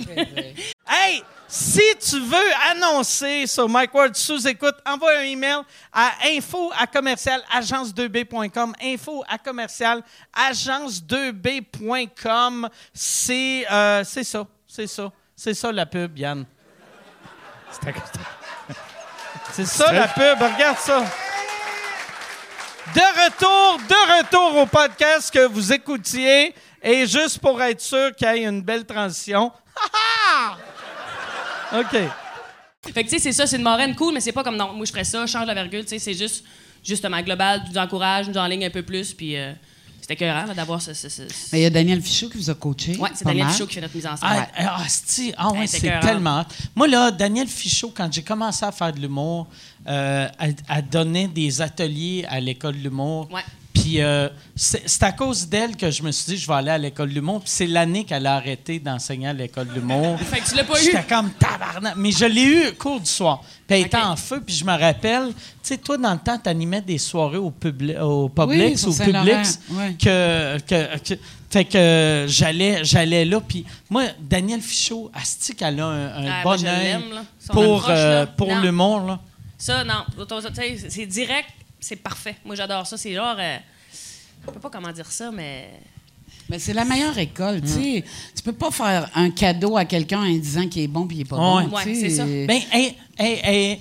Hey, 0.93 1.23
si 1.47 1.81
tu 2.01 2.19
veux 2.19 2.51
annoncer 2.69 3.47
sur 3.47 3.69
Mike 3.69 3.93
Ward 3.93 4.13
sous 4.13 4.45
écoute, 4.45 4.75
envoie 4.85 5.19
un 5.19 5.23
email 5.23 5.61
à 5.93 6.11
info 6.25 6.69
à 6.77 6.85
commercial 6.85 7.41
agence2b.com. 7.49 8.73
Info 8.83 9.23
à 9.29 9.37
commercial 9.37 10.03
agence2b.com. 10.35 12.67
C'est 12.93 13.65
euh, 13.71 14.03
c'est 14.03 14.25
ça, 14.25 14.45
c'est 14.67 14.87
ça, 14.87 15.13
c'est 15.33 15.53
ça 15.53 15.71
la 15.71 15.85
pub, 15.85 16.17
Yann. 16.17 16.45
C'est 19.53 19.65
ça 19.65 19.93
la 19.93 20.09
pub, 20.09 20.41
regarde 20.41 20.77
ça. 20.77 21.05
De 22.93 22.99
retour, 23.25 23.79
de 23.87 24.17
retour 24.19 24.61
au 24.61 24.65
podcast 24.65 25.31
que 25.33 25.47
vous 25.47 25.71
écoutiez. 25.71 26.53
Et 26.83 27.05
juste 27.05 27.39
pour 27.39 27.61
être 27.61 27.79
sûr 27.81 28.13
qu'il 28.15 28.27
y 28.27 28.31
ait 28.39 28.43
une 28.45 28.61
belle 28.61 28.85
transition. 28.85 29.51
OK. 31.73 31.97
Fait 32.93 33.03
que, 33.03 33.09
tu 33.09 33.09
sais, 33.09 33.19
c'est 33.19 33.31
ça, 33.31 33.45
c'est 33.45 33.57
une 33.57 33.63
moraine 33.63 33.95
cool, 33.95 34.13
mais 34.15 34.19
c'est 34.19 34.31
pas 34.31 34.43
comme 34.43 34.57
non, 34.57 34.73
moi 34.73 34.85
je 34.85 34.91
ferais 34.91 35.03
ça, 35.03 35.23
je 35.27 35.31
change 35.31 35.45
la 35.45 35.53
virgule, 35.53 35.83
tu 35.83 35.89
sais, 35.89 35.99
c'est 35.99 36.15
juste, 36.15 36.43
justement, 36.83 37.21
global, 37.21 37.61
nous 37.71 37.77
encourage, 37.77 38.27
nous 38.27 38.37
enligne 38.37 38.65
un 38.65 38.69
peu 38.71 38.81
plus, 38.81 39.13
puis 39.13 39.37
euh, 39.37 39.53
c'était 40.01 40.15
écœurant 40.15 40.45
là, 40.47 40.53
d'avoir 40.55 40.81
ce. 40.81 40.95
ce, 40.95 41.07
ce- 41.07 41.29
ce- 41.29 41.49
Mais 41.53 41.59
il 41.59 41.63
y 41.63 41.65
a 41.67 41.69
Daniel 41.69 42.01
Fichot 42.01 42.27
qui 42.29 42.39
vous 42.39 42.49
a 42.49 42.55
coaché. 42.55 42.97
Ouais, 42.97 43.11
c'est 43.13 43.23
Daniel 43.23 43.45
mal. 43.45 43.53
Fichot 43.53 43.67
qui 43.67 43.75
fait 43.75 43.81
notre 43.81 43.95
mise 43.95 44.07
en 44.07 44.17
scène. 44.17 44.27
Ah, 44.29 44.47
ah, 44.57 44.83
c'ti, 44.89 45.31
ah 45.37 45.49
ouais, 45.51 45.59
Hey, 45.61 45.67
c'est 45.67 45.99
tellement. 46.01 46.43
Moi, 46.75 46.87
là, 46.87 47.11
Daniel 47.11 47.47
Fichot, 47.47 47.93
quand 47.95 48.11
j'ai 48.11 48.23
commencé 48.23 48.65
à 48.65 48.71
faire 48.71 48.91
de 48.91 48.99
l'humour, 48.99 49.45
euh, 49.87 50.27
elle, 50.39 50.55
elle 50.69 50.87
donnait 50.89 51.27
des 51.27 51.61
ateliers 51.61 52.25
à 52.29 52.39
l'école 52.39 52.77
de 52.77 52.83
l'humour. 52.83 53.27
Ouais. 53.31 53.41
Puis 53.73 54.01
euh, 54.01 54.27
c'est 54.55 55.01
à 55.01 55.11
cause 55.13 55.47
d'elle 55.47 55.77
que 55.77 55.89
je 55.89 56.03
me 56.03 56.11
suis 56.11 56.33
dit, 56.33 56.37
je 56.37 56.45
vais 56.45 56.53
aller 56.55 56.69
à 56.71 56.77
l'école 56.77 57.09
de 57.09 57.15
l'humour. 57.15 57.39
Puis 57.39 57.49
c'est 57.49 57.65
l'année 57.67 58.03
qu'elle 58.03 58.27
a 58.27 58.35
arrêté 58.35 58.79
d'enseigner 58.79 59.29
à 59.29 59.33
l'école 59.33 59.69
de 59.69 59.73
l'humour. 59.75 60.19
Fait 60.29 60.39
que 60.41 60.49
tu 60.49 60.55
l'as 60.55 60.65
pas 60.65 60.79
eu. 60.79 60.83
J'étais 60.83 61.03
comme 61.03 61.31
tabarnak. 61.31 61.95
Mais 61.95 62.11
je 62.11 62.25
l'ai 62.25 62.43
eu 62.43 62.71
cours 62.73 62.99
du 62.99 63.09
soir. 63.09 63.41
Puis 63.65 63.77
elle 63.79 63.85
était 63.87 63.97
en 63.97 64.15
feu. 64.17 64.43
Puis 64.45 64.55
je 64.55 64.65
me 64.65 64.77
rappelle, 64.77 65.29
tu 65.29 65.33
sais, 65.63 65.77
toi, 65.77 65.97
dans 65.97 66.11
le 66.13 66.19
temps, 66.19 66.37
tu 66.37 66.49
animais 66.49 66.81
des 66.81 66.97
soirées 66.97 67.37
au, 67.37 67.49
publi 67.49 67.95
au 67.97 68.27
Publix, 68.29 68.85
au 68.85 68.93
Publix. 68.93 69.59
Que, 69.97 70.59
que, 70.59 70.97
que- 70.99 71.19
fait 71.49 71.65
que 71.65 71.77
euh, 71.77 72.27
j'allais, 72.27 72.83
j'allais 72.83 73.25
là. 73.25 73.39
Puis 73.41 73.65
moi, 73.89 74.03
Daniel 74.19 74.61
Fichot, 74.61 75.09
Asti, 75.13 75.55
qu'elle 75.55 75.79
a 75.79 75.85
un, 75.85 76.25
un 76.25 76.31
Ah, 76.31 76.43
bon 76.43 76.65
œil 76.65 76.97
pour, 77.49 77.85
euh, 77.89 78.25
pour 78.37 78.53
l'humour. 78.55 79.17
Ça, 79.61 79.83
non. 79.83 80.03
Tu 80.17 80.55
sais, 80.55 80.89
C'est 80.89 81.05
direct, 81.05 81.49
c'est 81.79 81.95
parfait. 81.97 82.35
Moi, 82.43 82.55
j'adore 82.55 82.87
ça. 82.87 82.97
C'est 82.97 83.13
genre. 83.13 83.35
euh, 83.37 83.57
je 84.47 84.53
sais 84.53 84.59
pas 84.59 84.69
comment 84.71 84.91
dire 84.91 85.11
ça, 85.11 85.29
mais. 85.31 85.69
Mais 86.49 86.57
c'est 86.59 86.73
la 86.73 86.83
meilleure 86.83 87.17
école, 87.17 87.61
tu 87.61 87.67
sais. 87.67 88.03
Tu 88.35 88.41
peux 88.43 88.51
pas 88.53 88.71
faire 88.71 89.09
un 89.15 89.29
cadeau 89.29 89.77
à 89.77 89.85
quelqu'un 89.85 90.21
en 90.21 90.29
disant 90.29 90.67
qu'il 90.67 90.81
est 90.81 90.87
bon 90.87 91.07
puis 91.07 91.17
il 91.17 91.21
est 91.21 91.25
pas 91.25 91.37
Ouais. 91.37 91.65
bon. 91.67 91.77
Sais. 91.77 91.95
c'est 91.95 92.09
ça. 92.09 92.25
Ben, 92.25 92.59
elle, 92.73 92.93
elle- 93.17 93.39
elle- 93.43 93.79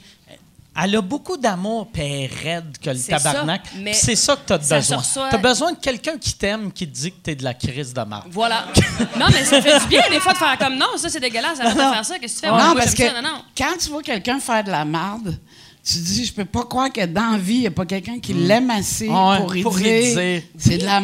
elle 0.82 0.94
a 0.96 1.00
beaucoup 1.00 1.36
d'amour, 1.36 1.88
puis 1.92 2.00
elle 2.02 2.12
est 2.22 2.26
raide 2.44 2.78
que 2.80 2.90
le 2.90 2.96
C'est 2.96 3.10
ça, 3.18 3.32
tabarnak. 3.32 3.62
c'est 3.92 4.14
ça 4.14 4.36
que 4.36 4.46
tu 4.46 4.52
as 4.52 4.60
ça 4.60 4.80
se 4.80 4.88
besoin. 4.92 4.96
reçoit- 4.98 5.28
Tu 5.30 5.34
as 5.34 5.38
besoin 5.38 5.72
de 5.72 5.78
quelqu'un 5.78 6.16
qui 6.16 6.32
t'aime, 6.34 6.70
qui 6.72 6.86
te 6.86 6.92
dit 6.94 7.10
que 7.10 7.16
tu 7.24 7.30
es 7.30 7.34
de 7.34 7.42
la 7.42 7.54
crise 7.54 7.92
de 7.92 8.00
marde. 8.02 8.28
Voilà. 8.30 8.66
non, 9.18 9.26
mais 9.32 9.44
ça 9.44 9.60
fait 9.60 9.80
du 9.80 9.86
bien, 9.88 10.02
des 10.08 10.20
fois, 10.20 10.32
de 10.32 10.38
faire 10.38 10.56
comme 10.58 10.76
non, 10.76 10.96
ça, 10.96 11.08
c'est 11.08 11.18
dégueulasse, 11.20 11.58
arrête 11.58 11.74
de 11.74 11.80
faire 11.80 12.04
ça. 12.04 12.18
Qu'est-ce 12.20 12.34
que 12.36 12.40
tu 12.40 12.46
fais? 12.46 12.52
non, 12.52 12.66
moi, 12.66 12.74
parce 12.76 12.94
que 12.94 13.04
ça. 13.08 13.20
Non, 13.20 13.28
non. 13.28 13.42
quand 13.58 13.76
tu 13.80 13.88
vois 13.88 14.02
quelqu'un 14.02 14.38
faire 14.38 14.62
de 14.62 14.70
la 14.70 14.84
marde, 14.84 15.38
tu 15.84 15.98
dis, 15.98 16.24
je 16.24 16.32
peux 16.32 16.44
pas 16.44 16.64
croire 16.64 16.92
que 16.92 17.04
dans 17.06 17.32
la 17.32 17.38
vie, 17.38 17.54
il 17.54 17.60
n'y 17.60 17.66
a 17.66 17.70
pas 17.70 17.86
quelqu'un 17.86 18.18
qui 18.20 18.32
l'aime 18.34 18.70
assez 18.70 19.08
Mm. 19.08 19.12
Ouais, 19.28 19.36
pour, 19.38 19.56
y 19.56 19.62
pour 19.62 19.80
y 19.80 19.82
dire, 19.82 20.16
dire. 20.16 20.42
c'est 20.58 20.78
de 20.78 20.84
la 20.84 21.00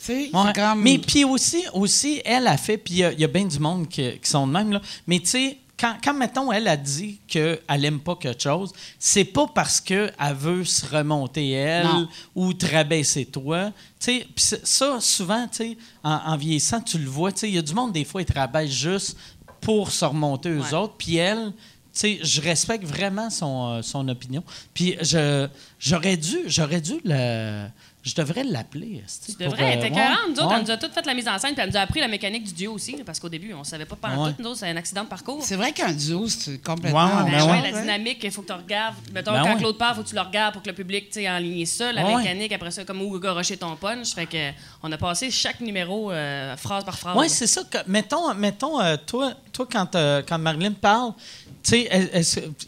sais, 0.00 0.30
Ouais. 0.32 0.52
comme... 0.54 0.82
Mais 0.82 0.98
puis 0.98 1.24
aussi, 1.24 1.62
aussi, 1.72 2.20
elle 2.24 2.46
a 2.48 2.56
fait, 2.56 2.76
puis 2.76 2.94
il 2.94 2.98
y 2.98 3.04
a- 3.04 3.12
il 3.12 3.20
y 3.20 3.24
a, 3.24 3.28
bien 3.28 3.44
du 3.44 3.58
monde 3.58 3.88
qui, 3.88 4.02
qui 4.18 4.28
sont 4.30 4.46
de 4.46 4.52
même, 4.52 4.72
là. 4.72 4.80
mais 5.06 5.20
tu 5.20 5.26
sais, 5.26 5.58
quand, 5.78 5.94
quand, 6.02 6.14
mettons, 6.14 6.50
elle 6.52 6.68
a 6.68 6.76
dit 6.76 7.18
qu'elle 7.26 7.58
n'aime 7.80 7.98
pas 8.00 8.14
quelque 8.16 8.40
chose, 8.42 8.72
c'est 8.98 9.24
pas 9.24 9.46
parce 9.52 9.80
qu'elle 9.80 10.12
veut 10.36 10.64
se 10.64 10.86
remonter 10.86 11.50
elle 11.50 11.86
Non. 11.86 12.08
ou 12.36 12.52
te 12.52 12.66
rabaisser 12.66 13.24
toi. 13.26 13.70
Tu 13.98 14.06
sais, 14.18 14.18
puis 14.34 14.44
c'est- 14.44 14.66
ça, 14.66 14.98
souvent, 15.00 15.46
tu 15.48 15.56
sais, 15.58 15.76
en, 16.04 16.10
en 16.26 16.36
vieillissant, 16.36 16.80
tu 16.80 16.98
le 16.98 17.08
vois, 17.08 17.30
il 17.42 17.50
y 17.50 17.58
a 17.58 17.62
du 17.62 17.74
monde, 17.74 17.92
des 17.92 18.04
fois, 18.04 18.22
ils 18.22 18.26
te 18.26 18.32
rabaissent 18.34 18.70
juste 18.70 19.16
pour 19.60 19.90
se 19.92 20.04
remonter 20.04 20.50
Ouais. 20.72 20.74
autres, 20.74 20.94
puis 20.98 21.16
elle... 21.16 21.52
Tu 21.94 21.98
sais, 22.00 22.18
je 22.22 22.40
respecte 22.40 22.84
vraiment 22.84 23.28
son, 23.28 23.74
euh, 23.78 23.82
son 23.82 24.08
opinion. 24.08 24.42
Puis 24.72 24.96
je 25.02 25.46
j'aurais 25.78 26.16
dû 26.16 26.38
j'aurais 26.46 26.80
dû 26.80 26.94
le 27.04 27.66
je 28.04 28.16
devrais 28.16 28.42
l'appeler. 28.42 29.04
Tu 29.24 29.32
devrais 29.44 29.74
être 29.74 29.84
euh, 29.84 29.86
écœurante. 29.86 30.18
Nous 30.30 30.34
autres, 30.34 30.48
ouais. 30.48 30.54
elle 30.56 30.62
nous 30.62 30.70
a 30.72 30.76
toutes 30.76 30.92
fait 30.92 31.06
la 31.06 31.14
mise 31.14 31.28
en 31.28 31.38
scène, 31.38 31.54
puis 31.54 31.62
elle 31.62 31.70
nous 31.70 31.76
a 31.76 31.82
appris 31.82 32.00
la 32.00 32.08
mécanique 32.08 32.42
du 32.42 32.52
duo 32.52 32.72
aussi, 32.72 32.96
parce 33.06 33.20
qu'au 33.20 33.28
début, 33.28 33.54
on 33.54 33.62
savait 33.62 33.84
pas 33.84 33.94
pendant 33.94 34.24
Ouais. 34.24 34.32
tout. 34.32 34.42
Nous 34.42 34.48
autres, 34.48 34.58
c'est 34.58 34.68
un 34.68 34.76
accident 34.76 35.04
de 35.04 35.08
parcours. 35.08 35.40
C'est 35.44 35.54
vrai 35.54 35.70
qu'un 35.70 35.92
duo, 35.92 36.26
c'est 36.28 36.58
complètement... 36.58 37.06
Ouais, 37.06 37.22
ouais, 37.22 37.30
Ben 37.30 37.46
ben 37.46 37.62
ouais, 37.62 37.70
la 37.70 37.80
dynamique, 37.80 38.18
il 38.24 38.32
faut 38.32 38.42
que 38.42 38.48
tu 38.48 38.52
regardes. 38.54 38.96
Mettons, 39.14 39.30
Ben 39.30 39.44
quand 39.44 39.52
ouais. 39.52 39.58
Claude 39.58 39.78
part, 39.78 39.92
il 39.92 39.96
faut 39.98 40.02
que 40.02 40.08
tu 40.08 40.16
le 40.16 40.20
regardes 40.20 40.52
pour 40.52 40.62
que 40.64 40.68
le 40.68 40.74
public 40.74 41.10
tu 41.10 41.20
sais, 41.20 41.30
enligne 41.30 41.64
ça. 41.64 41.92
La 41.92 42.04
Ouais. 42.04 42.16
mécanique, 42.16 42.50
après 42.50 42.72
ça, 42.72 42.84
comme 42.84 43.02
où 43.02 43.20
gorocher 43.20 43.56
ton 43.56 43.76
punch. 43.76 44.14
Fait 44.14 44.26
que, 44.26 44.50
on 44.82 44.90
a 44.90 44.96
passé 44.98 45.30
chaque 45.30 45.60
numéro 45.60 46.10
euh, 46.10 46.56
phrase 46.56 46.82
par 46.84 46.98
phrase. 46.98 47.16
Oui, 47.16 47.28
c'est 47.30 47.46
ça. 47.46 47.62
Que, 47.70 47.78
mettons, 47.86 48.34
mettons 48.34 48.80
euh, 48.80 48.96
toi, 49.06 49.32
toi 49.52 49.68
quand, 49.70 49.94
euh, 49.94 50.22
quand 50.28 50.38
Marilyn 50.40 50.72
parle, 50.72 51.12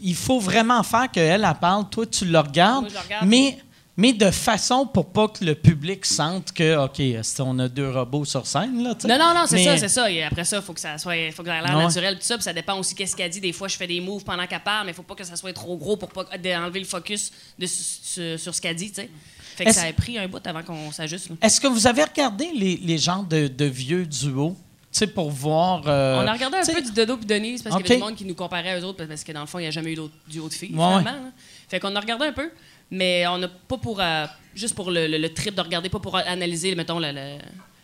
il 0.01 0.15
faut 0.15 0.39
vraiment 0.39 0.81
faire 0.83 1.09
qu'elle, 1.11 1.43
elle 1.43 1.53
parle. 1.59 1.89
Toi, 1.89 2.05
tu 2.05 2.25
le 2.25 2.39
regardes. 2.39 2.91
Le 2.91 2.99
regarde. 2.99 3.27
Mais, 3.27 3.57
mais 3.97 4.11
de 4.13 4.29
façon 4.31 4.85
pour 4.85 5.11
pas 5.11 5.27
que 5.29 5.43
le 5.45 5.55
public 5.55 6.05
sente 6.05 6.51
que, 6.51 6.75
OK, 6.83 7.01
qu'on 7.37 7.59
a 7.59 7.67
deux 7.69 7.89
robots 7.89 8.25
sur 8.25 8.45
scène, 8.45 8.83
là. 8.83 8.93
Non, 9.07 9.17
non, 9.17 9.33
non, 9.33 9.45
c'est 9.47 9.55
Mais- 9.55 9.63
ça, 9.65 9.77
c'est 9.77 9.87
ça. 9.89 10.11
Et 10.11 10.23
après 10.23 10.43
ça, 10.43 10.57
il 10.57 10.61
faut 10.63 10.73
que 10.73 10.79
ça 10.81 10.97
soit, 10.97 11.31
faut 11.31 11.43
que 11.43 11.49
ça 11.49 11.57
ait 11.59 11.61
l'air 11.61 11.77
Ouais. 11.77 11.83
naturel, 11.83 12.15
tout 12.15 12.21
ça. 12.25 12.35
Puis 12.35 12.43
ça 12.43 12.53
dépend 12.53 12.77
aussi 12.77 12.93
qu'est-ce 12.95 13.15
qu'elle 13.15 13.31
dit. 13.31 13.39
Des 13.39 13.53
fois, 13.53 13.67
je 13.67 13.77
fais 13.77 13.87
des 13.87 14.01
moves 14.01 14.23
pendant 14.23 14.45
qu'elle 14.47 14.59
parle, 14.63 14.85
mais 14.85 14.91
il 14.91 14.95
faut 14.95 15.03
pas 15.03 15.15
que 15.15 15.23
ça 15.23 15.35
soit 15.35 15.53
trop 15.53 15.77
gros 15.77 15.95
pour 15.97 16.09
pas 16.09 16.25
enlever 16.33 16.79
le 16.79 16.85
focus 16.85 17.31
de, 17.57 17.65
sur, 17.65 18.39
sur 18.39 18.53
ce 18.55 18.61
qu'elle 18.61 18.75
dit, 18.75 18.89
tu 18.89 18.95
sais. 19.01 19.09
Fait 19.55 19.63
que 19.63 19.71
ça 19.73 19.83
a 19.83 19.93
pris 19.93 20.17
un 20.19 20.27
bout 20.27 20.45
avant 20.45 20.63
qu'on 20.63 20.91
s'ajuste. 20.91 21.29
Est-ce 21.41 21.61
que 21.61 21.67
vous 21.67 21.87
avez 21.87 22.03
regardé 22.03 22.49
les, 22.53 22.75
les 22.75 22.97
genres 22.97 23.23
de, 23.23 23.47
de 23.47 23.63
vieux 23.65 24.05
duos? 24.05 24.53
Tu 24.95 24.99
sais, 24.99 25.07
pour 25.07 25.29
voir. 25.29 25.81
euh, 25.87 26.21
On 26.23 26.25
a 26.25 26.31
regardé 26.31 26.55
un 26.57 26.73
peu 26.73 26.81
du 26.81 26.91
Dodo 26.93 27.17
puis 27.17 27.25
Denise 27.25 27.61
parce 27.61 27.75
qu'il 27.75 27.85
y 27.85 27.89
avait 27.89 27.97
du 27.99 28.01
monde 28.05 28.15
qui 28.15 28.23
nous 28.23 28.33
comparait 28.33 28.69
à 28.71 28.79
eux 28.79 28.83
autres 28.85 29.03
parce 29.03 29.25
que 29.25 29.31
dans 29.33 29.41
le 29.41 29.45
fond, 29.45 29.59
il 29.59 29.63
n'y 29.63 29.67
a 29.67 29.71
jamais 29.71 29.91
eu 29.91 29.95
d'autres 29.95 30.13
duo 30.25 30.47
de 30.47 30.53
filles, 30.53 30.69
Ouais, 30.73 30.75
finalement. 30.99 31.03
là. 31.25 31.31
Fait 31.67 31.81
qu'on 31.81 31.93
a 31.93 31.99
regardé 31.99 32.27
un 32.27 32.31
peu, 32.31 32.49
mais 32.89 33.27
on 33.27 33.37
n'a 33.37 33.49
pas 33.49 33.77
pour. 33.77 33.99
euh, 33.99 34.25
juste 34.55 34.73
pour 34.73 34.89
le, 34.91 35.05
le- 35.07 35.17
le 35.17 35.33
trip 35.33 35.53
de 35.53 35.59
regarder, 35.59 35.89
pas 35.89 35.99
pour 35.99 36.15
analyser, 36.15 36.73
mettons, 36.75 36.97
le, 36.99 37.11
le- 37.11 37.39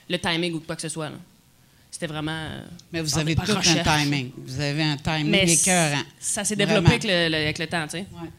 le 0.09 0.17
timing 0.19 0.53
ou 0.53 0.59
quoi 0.61 0.77
que 0.77 0.81
ce 0.83 0.87
soit. 0.87 1.09
là. 1.09 1.15
C'était 1.91 2.07
vraiment. 2.07 2.31
euh, 2.31 2.61
Mais 2.93 3.01
vous 3.01 3.17
avez 3.19 3.35
tout 3.35 3.51
un 3.51 3.59
timing. 3.83 4.31
Vous 4.37 4.61
avez 4.61 4.83
un 4.83 4.95
timing 4.95 5.31
Mais 5.31 5.51
écœurant. 5.51 6.03
ça 6.17 6.45
s'est 6.45 6.55
développé 6.55 6.87
avec 6.87 7.03
le, 7.03 7.27
le- 7.27 7.35
avec 7.35 7.59
le 7.59 7.67
temps, 7.67 7.83
tu 7.83 7.89
sais. 7.97 8.05
Ouais. 8.13 8.29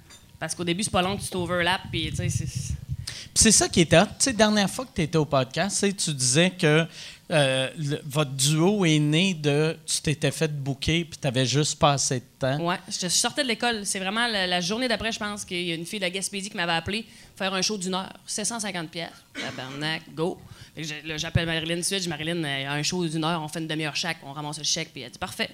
Parce 0.41 0.55
qu'au 0.55 0.65
début, 0.65 0.83
c'est 0.83 0.91
pas 0.91 1.03
long 1.03 1.19
que 1.19 1.23
tu 1.23 1.29
t'overlappes, 1.29 1.83
puis 1.91 2.09
tu 2.11 2.17
sais, 2.17 2.29
c'est. 2.31 2.47
Puis 2.47 3.35
c'est 3.35 3.53
ça 3.53 3.69
qui 3.69 3.83
était. 3.83 4.01
Tu 4.01 4.09
sais, 4.21 4.33
dernière 4.33 4.71
fois 4.71 4.87
que 4.87 4.93
tu 4.95 5.03
étais 5.03 5.19
au 5.19 5.27
podcast, 5.27 5.77
tu 5.79 5.87
sais, 5.89 5.93
tu 5.93 6.15
disais 6.15 6.51
que 6.51 6.87
euh, 7.33 7.71
votre 8.05 8.33
duo 8.33 8.85
est 8.85 8.99
né 8.99 9.33
de. 9.33 9.77
Tu 9.87 10.03
t'étais 10.03 10.31
fait 10.31 10.53
booker 10.53 11.05
puis 11.05 11.19
tu 11.19 11.27
avais 11.27 11.47
juste 11.47 11.79
pas 11.79 11.93
assez 11.93 12.21
de 12.21 12.25
temps. 12.39 12.59
Ouais, 12.61 12.77
je 12.89 13.09
sortais 13.09 13.43
de 13.43 13.49
l'école. 13.49 13.87
C'est 13.87 13.99
vraiment 13.99 14.27
la, 14.27 14.61
journée 14.61 14.87
d'après, 14.87 15.13
je 15.13 15.19
pense, 15.19 15.45
qu'il 15.45 15.63
y 15.63 15.73
a 15.73 15.75
une 15.75 15.87
fille 15.87 15.99
de 15.99 16.05
la 16.05 16.11
Gaspésie 16.11 16.51
qui 16.51 16.57
m'avait 16.57 16.73
appelé 16.73 17.07
faire 17.35 17.55
un 17.55 17.63
show 17.63 17.79
d'une 17.79 17.95
heure. 17.95 18.13
750 18.27 18.91
pièces. 18.91 19.11
Tabarnak, 19.35 20.03
go. 20.15 20.39
J'appelle 20.77 21.47
Marilyn 21.47 21.77
de 21.77 22.09
Marilyn, 22.09 22.45
euh, 22.45 22.69
un 22.69 22.83
show 22.83 23.07
d'une 23.07 23.25
heure, 23.25 23.43
on 23.43 23.49
fait 23.49 23.61
une 23.61 23.67
demi-heure 23.67 23.97
chaque, 23.97 24.19
on 24.25 24.33
ramasse 24.33 24.59
le 24.59 24.65
chèque, 24.65 24.91
puis 24.93 25.03
elle 25.03 25.11
dit, 25.11 25.19
parfait. 25.19 25.51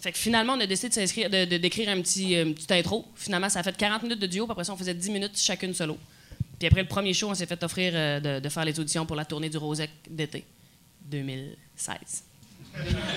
Fait 0.00 0.12
que 0.12 0.18
finalement, 0.18 0.54
on 0.54 0.60
a 0.60 0.66
décidé 0.66 0.88
de 0.88 1.56
d'écrire 1.58 1.88
un 1.88 2.00
petit, 2.00 2.36
euh, 2.36 2.54
intro. 2.70 3.06
Finalement, 3.14 3.48
ça 3.48 3.60
a 3.60 3.62
fait 3.62 3.76
40 3.76 4.02
minutes 4.04 4.20
de 4.20 4.26
duo, 4.26 4.44
puis 4.44 4.52
après 4.52 4.64
ça, 4.64 4.72
on 4.72 4.76
faisait 4.76 4.94
10 4.94 5.10
minutes 5.10 5.38
chacune 5.38 5.74
solo. 5.74 5.98
Puis 6.58 6.66
après 6.66 6.82
le 6.82 6.88
premier 6.88 7.14
show, 7.14 7.30
on 7.30 7.34
s'est 7.34 7.46
fait 7.46 7.62
offrir 7.62 7.92
de, 7.92 8.40
de 8.40 8.48
faire 8.48 8.64
les 8.64 8.78
auditions 8.78 9.06
pour 9.06 9.16
la 9.16 9.24
tournée 9.24 9.48
du 9.48 9.56
Rosec 9.56 9.90
d'été 10.08 10.44
2016. 11.10 11.96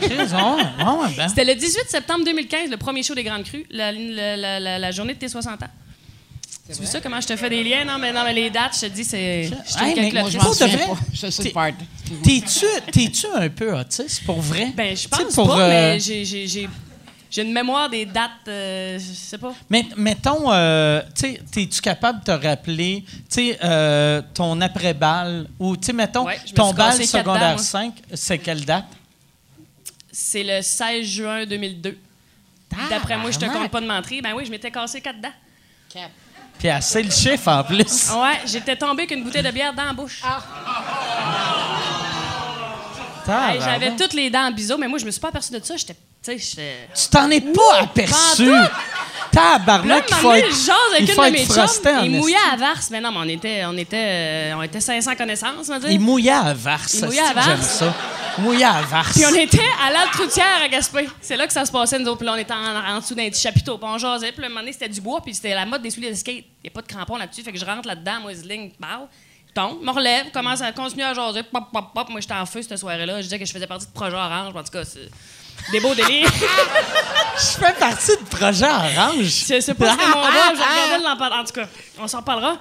Chris, 0.01 0.09
ouais, 0.09 0.17
ouais, 0.17 0.23
ouais, 0.25 1.13
ben. 1.17 1.27
C'était 1.27 1.45
le 1.45 1.55
18 1.55 1.81
septembre 1.87 2.25
2015, 2.25 2.69
le 2.69 2.77
premier 2.77 3.03
show 3.03 3.13
des 3.13 3.23
Grandes 3.23 3.43
Crues, 3.43 3.65
la, 3.69 3.91
la- 3.91 4.37
la- 4.37 4.59
la- 4.59 4.79
la 4.79 4.91
journée 4.91 5.13
de 5.13 5.19
tes 5.19 5.29
60 5.29 5.61
ans. 5.61 5.67
Tu 6.67 6.77
vois 6.77 6.85
ça, 6.85 7.01
comment 7.01 7.19
je 7.19 7.27
te 7.27 7.35
fais 7.35 7.49
des 7.49 7.63
liens? 7.63 7.83
Non, 7.83 7.97
mais, 7.99 8.13
non, 8.13 8.23
mais 8.23 8.33
les 8.33 8.49
dates, 8.49 8.75
je 8.75 8.81
te 8.81 8.85
dis, 8.87 9.03
c'est. 9.03 9.43
Je 9.43 9.49
suis 9.49 9.83
Hey, 9.83 9.93
mais 10.13 10.21
Moi, 10.21 10.29
je 10.29 10.37
m'en 10.37 10.53
souviens 10.53 10.77
vrai? 10.77 10.87
pas. 10.87 10.97
Je 11.13 11.27
suis. 11.27 11.53
T'es-tu, 12.91 13.25
un 13.35 13.49
peu 13.49 13.77
autiste 13.77 14.23
pour 14.25 14.39
vrai? 14.41 14.71
Ben, 14.75 14.95
je 14.95 15.07
pense 15.07 15.33
pour, 15.35 15.47
pas, 15.47 15.59
euh, 15.59 15.69
mais 15.93 15.99
j'ai- 15.99 16.69
j'ai 17.31 17.43
une 17.43 17.53
mémoire 17.53 17.89
des 17.89 18.05
dates, 18.05 18.45
euh, 18.49 18.99
je 18.99 19.13
sais 19.13 19.37
pas. 19.37 19.53
Mais 19.69 19.85
mettons, 19.95 20.51
euh, 20.51 21.01
tu 21.15 21.33
sais, 21.53 21.61
es-tu 21.61 21.79
capable 21.79 22.19
de 22.19 22.25
te 22.25 22.31
rappeler, 22.31 23.05
tu 23.07 23.13
sais, 23.29 23.57
euh, 23.63 24.21
ton 24.33 24.59
après-balle 24.59 25.47
ou, 25.57 25.77
tu 25.77 25.85
sais, 25.85 25.93
mettons, 25.93 26.25
Ouais, 26.25 26.37
ton 26.53 26.73
bal 26.73 26.97
quatre 26.97 27.07
secondaire 27.07 27.55
moi. 27.55 27.57
5, 27.57 27.93
c'est 28.13 28.37
quelle 28.37 28.65
date? 28.65 28.85
C'est 30.11 30.43
le 30.43 30.61
16 30.61 31.05
juin 31.05 31.45
2002. 31.45 31.97
D'après 32.89 33.17
moi, 33.17 33.31
je 33.31 33.39
te 33.39 33.45
compte 33.45 33.71
pas 33.71 33.81
de 33.81 33.87
mentir. 33.87 34.21
Ben 34.21 34.33
oui, 34.35 34.45
je 34.45 34.51
m'étais 34.51 34.71
cassé 34.71 34.99
quatre 34.99 35.21
dents. 35.21 35.33
Puis 36.59 36.69
assez 36.69 37.01
le 37.01 37.09
chiffre 37.11 37.47
en 37.47 37.63
plus. 37.63 38.11
Ouais, 38.11 38.41
j'étais 38.45 38.75
tombé 38.75 39.03
avec 39.03 39.11
une 39.11 39.23
bouteille 39.23 39.43
de 39.43 39.51
bière 39.51 39.73
dans 39.73 39.85
la 39.85 39.93
bouche. 39.93 40.21
Ah, 40.23 40.41
Hey, 43.31 43.59
J'avais 43.61 43.95
toutes 43.95 44.13
les 44.13 44.29
dents 44.29 44.47
en 44.47 44.51
biseau, 44.51 44.77
mais 44.77 44.87
moi, 44.87 44.99
je 44.99 45.05
me 45.05 45.11
suis 45.11 45.21
pas 45.21 45.29
aperçue 45.29 45.51
de 45.53 45.63
ça. 45.63 45.75
J'étais. 45.77 45.95
Tu 46.23 47.07
t'en 47.09 47.29
es 47.31 47.41
pas 47.41 47.79
aperçu. 47.81 48.51
Tabarnak, 49.31 50.05
il 50.09 50.15
faut 50.15 50.33
être, 50.33 50.47
il 50.99 51.07
faut 51.07 51.23
être 51.23 51.51
frosté 51.51 51.89
en. 51.89 52.03
Il 52.03 52.11
mouillait 52.11 52.35
à 52.51 52.55
Vars. 52.57 52.81
Mais 52.91 52.99
non, 53.01 53.11
mais 53.11 53.17
on 53.21 53.27
était, 53.29 53.63
on 53.65 53.77
était, 53.77 54.51
euh, 54.51 54.53
on 54.57 54.61
était 54.61 54.81
500 54.81 55.15
connaissances, 55.15 55.69
on 55.69 55.73
va 55.73 55.79
dire. 55.79 55.89
Il 55.91 55.99
mouillait 55.99 56.31
à 56.31 56.53
Vars. 56.53 56.81
Il 56.93 57.05
mouillait 57.05 57.21
à 57.21 57.31
esti, 57.31 57.41
J'aime 57.45 57.61
ça. 57.61 57.93
Mouillait 58.37 58.65
à 58.65 58.81
Vars. 58.81 59.09
Puis 59.11 59.23
on 59.25 59.33
était 59.33 59.59
à 59.83 59.91
l'Altroutière 59.91 60.61
à 60.63 60.67
Gaspé. 60.67 61.07
C'est 61.21 61.37
là 61.37 61.47
que 61.47 61.53
ça 61.53 61.65
se 61.65 61.71
passait, 61.71 61.97
nous 61.97 62.07
autres. 62.07 62.17
Puis 62.17 62.25
là, 62.27 62.33
on 62.33 62.37
était 62.37 62.53
en, 62.53 62.95
en 62.95 62.99
dessous 62.99 63.15
d'un 63.15 63.29
petit 63.29 63.41
chapiteau. 63.41 63.77
Puis 63.77 63.87
on 63.89 63.97
jasait. 63.97 64.31
Puis 64.31 64.41
là, 64.41 64.47
un 64.47 64.49
moment 64.49 64.61
donné, 64.61 64.73
c'était 64.73 64.89
du 64.89 65.01
bois. 65.01 65.21
Puis 65.21 65.33
c'était 65.33 65.55
la 65.55 65.65
mode 65.65 65.81
des 65.81 65.89
souliers 65.89 66.11
de 66.11 66.15
skate. 66.15 66.35
Il 66.35 66.65
n'y 66.65 66.69
a 66.69 66.71
pas 66.71 66.81
de 66.81 66.87
crampons 66.87 67.17
là-dessus. 67.17 67.41
Fait 67.41 67.51
que 67.51 67.57
je 67.59 67.65
rentre 67.65 67.87
là-dedans, 67.87 68.19
moi, 68.21 68.31
ligne. 68.33 68.71
Tombe, 69.53 69.83
me 69.83 69.91
relève, 69.91 70.31
commence 70.31 70.61
à 70.61 70.71
continuer 70.71 71.03
à 71.05 71.13
jaser. 71.13 71.43
Pop, 71.43 71.65
pop, 71.73 71.85
pop. 71.93 72.09
Moi, 72.09 72.21
j'étais 72.21 72.33
en 72.33 72.45
feu 72.45 72.61
cette 72.61 72.77
soirée-là. 72.77 73.17
Je 73.17 73.23
disais 73.23 73.37
que 73.39 73.45
je 73.45 73.51
faisais 73.51 73.67
partie 73.67 73.85
de 73.85 73.91
Projet 73.91 74.15
Orange. 74.15 74.53
En 74.55 74.63
tout 74.63 74.71
cas, 74.71 74.85
c'est 74.85 75.09
des 75.71 75.79
beaux 75.81 75.93
délires. 75.93 76.31
Je 77.37 77.59
fais 77.65 77.73
partie 77.73 78.11
du 78.17 78.23
projet 78.25 78.65
Orange. 78.65 79.25
Sais 79.29 79.55
pas 79.73 79.91
c'était 79.91 80.07
mon 80.07 80.21
rôle. 80.21 80.31
Je 80.55 80.61
regardais 80.61 80.97
le 80.97 81.03
lampadaire. 81.03 81.39
En 81.39 81.43
tout 81.43 81.53
cas, 81.53 81.67
on 81.99 82.07
s'en 82.07 82.19
reparlera. 82.19 82.57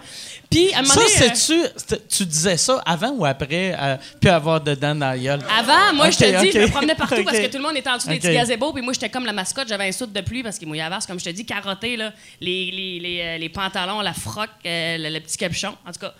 Puis, 0.50 0.72
à 0.72 0.78
un 0.78 0.82
moment 0.82 0.94
Ça, 0.94 1.00
donné, 1.00 1.12
euh, 1.32 1.34
c'est-tu, 1.34 1.98
tu 2.08 2.26
disais 2.26 2.56
ça 2.56 2.80
avant 2.86 3.10
ou 3.10 3.24
après, 3.24 3.74
euh, 3.78 3.96
puis 4.20 4.30
avoir 4.30 4.60
dedans 4.60 4.94
dans 4.94 5.10
la 5.10 5.18
gueule? 5.18 5.40
Avant, 5.58 5.94
moi, 5.94 6.10
je 6.10 6.18
te 6.18 6.24
Ok, 6.24 6.40
dis, 6.42 6.48
ok. 6.48 6.52
je 6.54 6.58
me 6.60 6.68
promenais 6.70 6.94
partout 6.94 7.24
parce 7.24 7.36
Ok. 7.38 7.44
que 7.44 7.50
tout 7.50 7.56
le 7.58 7.62
monde 7.64 7.76
était 7.76 7.90
en 7.90 7.96
dessous 7.96 8.08
des 8.08 8.14
Ok. 8.16 8.20
petits 8.22 8.34
gazebos, 8.34 8.72
puis 8.72 8.82
moi, 8.82 8.92
j'étais 8.92 9.08
comme 9.10 9.26
la 9.26 9.32
mascotte, 9.32 9.68
j'avais 9.68 9.88
un 9.88 9.92
soude 9.92 10.12
de 10.12 10.20
pluie 10.20 10.42
parce 10.42 10.58
qu'il 10.58 10.66
mouillait 10.68 10.82
à 10.82 10.88
Vars, 10.88 11.06
comme 11.06 11.18
je 11.20 11.24
te 11.24 11.30
dis, 11.30 11.44
carotté, 11.46 11.96
là, 11.96 12.12
les, 12.40 12.70
les, 12.70 12.98
les, 13.00 13.20
euh, 13.22 13.38
les 13.38 13.48
pantalons, 13.48 14.00
la 14.00 14.12
froc, 14.14 14.48
euh, 14.66 14.98
le, 14.98 15.08
le 15.10 15.20
petit 15.20 15.36
capuchon, 15.36 15.74
en 15.86 15.92
tout 15.92 16.00
cas. 16.00 16.14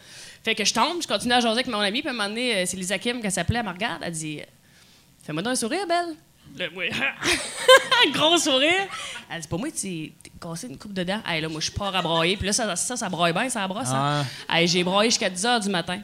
Fait 0.45 0.55
que 0.55 0.65
je 0.65 0.73
tombe, 0.73 1.03
je 1.03 1.07
continue 1.09 1.35
à 1.35 1.41
jaser 1.41 1.53
avec 1.53 1.67
mon 1.67 1.81
ami, 1.81 2.01
puis 2.01 2.09
à 2.09 2.13
un 2.13 2.15
moment 2.15 2.29
donné, 2.29 2.57
euh, 2.57 2.65
c'est 2.67 2.77
Lisa 2.77 2.99
Kim 2.99 3.21
qu'elle 3.21 3.31
s'appelait, 3.33 3.59
elle 3.59 3.67
me 3.67 3.71
regarde, 3.71 4.03
elle 4.05 4.13
dit 4.13 4.41
Fais-moi 5.23 5.43
donc 5.43 5.53
un 5.53 5.57
sourire, 5.57 5.87
belle. 5.87 6.15
Là, 6.57 6.67
moi, 6.75 6.85
gros 8.13 8.37
sourire. 8.39 8.87
Elle 9.31 9.41
dit 9.41 9.49
Pas 9.49 9.57
moi, 9.57 9.69
tu 9.71 10.13
t'es 10.23 10.33
cassé 10.41 10.67
une 10.67 10.79
coupe 10.79 10.93
de 10.95 11.05
dents. 11.05 11.21
Hey, 11.27 11.41
là, 11.41 11.49
moi, 11.49 11.61
je 11.61 11.71
pars 11.71 11.95
à 11.95 12.03
broyer, 12.03 12.37
puis 12.37 12.47
là, 12.47 12.53
ça, 12.53 12.75
ça, 12.75 12.97
ça 12.97 13.09
broye 13.09 13.33
bien, 13.33 13.49
ça 13.49 13.67
brosse. 13.69 13.89
hein. 13.93 14.27
Hey, 14.49 14.67
j'ai 14.67 14.83
broyé 14.83 15.11
jusqu'à 15.11 15.31
10 15.31 15.45
h 15.45 15.61
du 15.63 15.69
matin. 15.69 16.01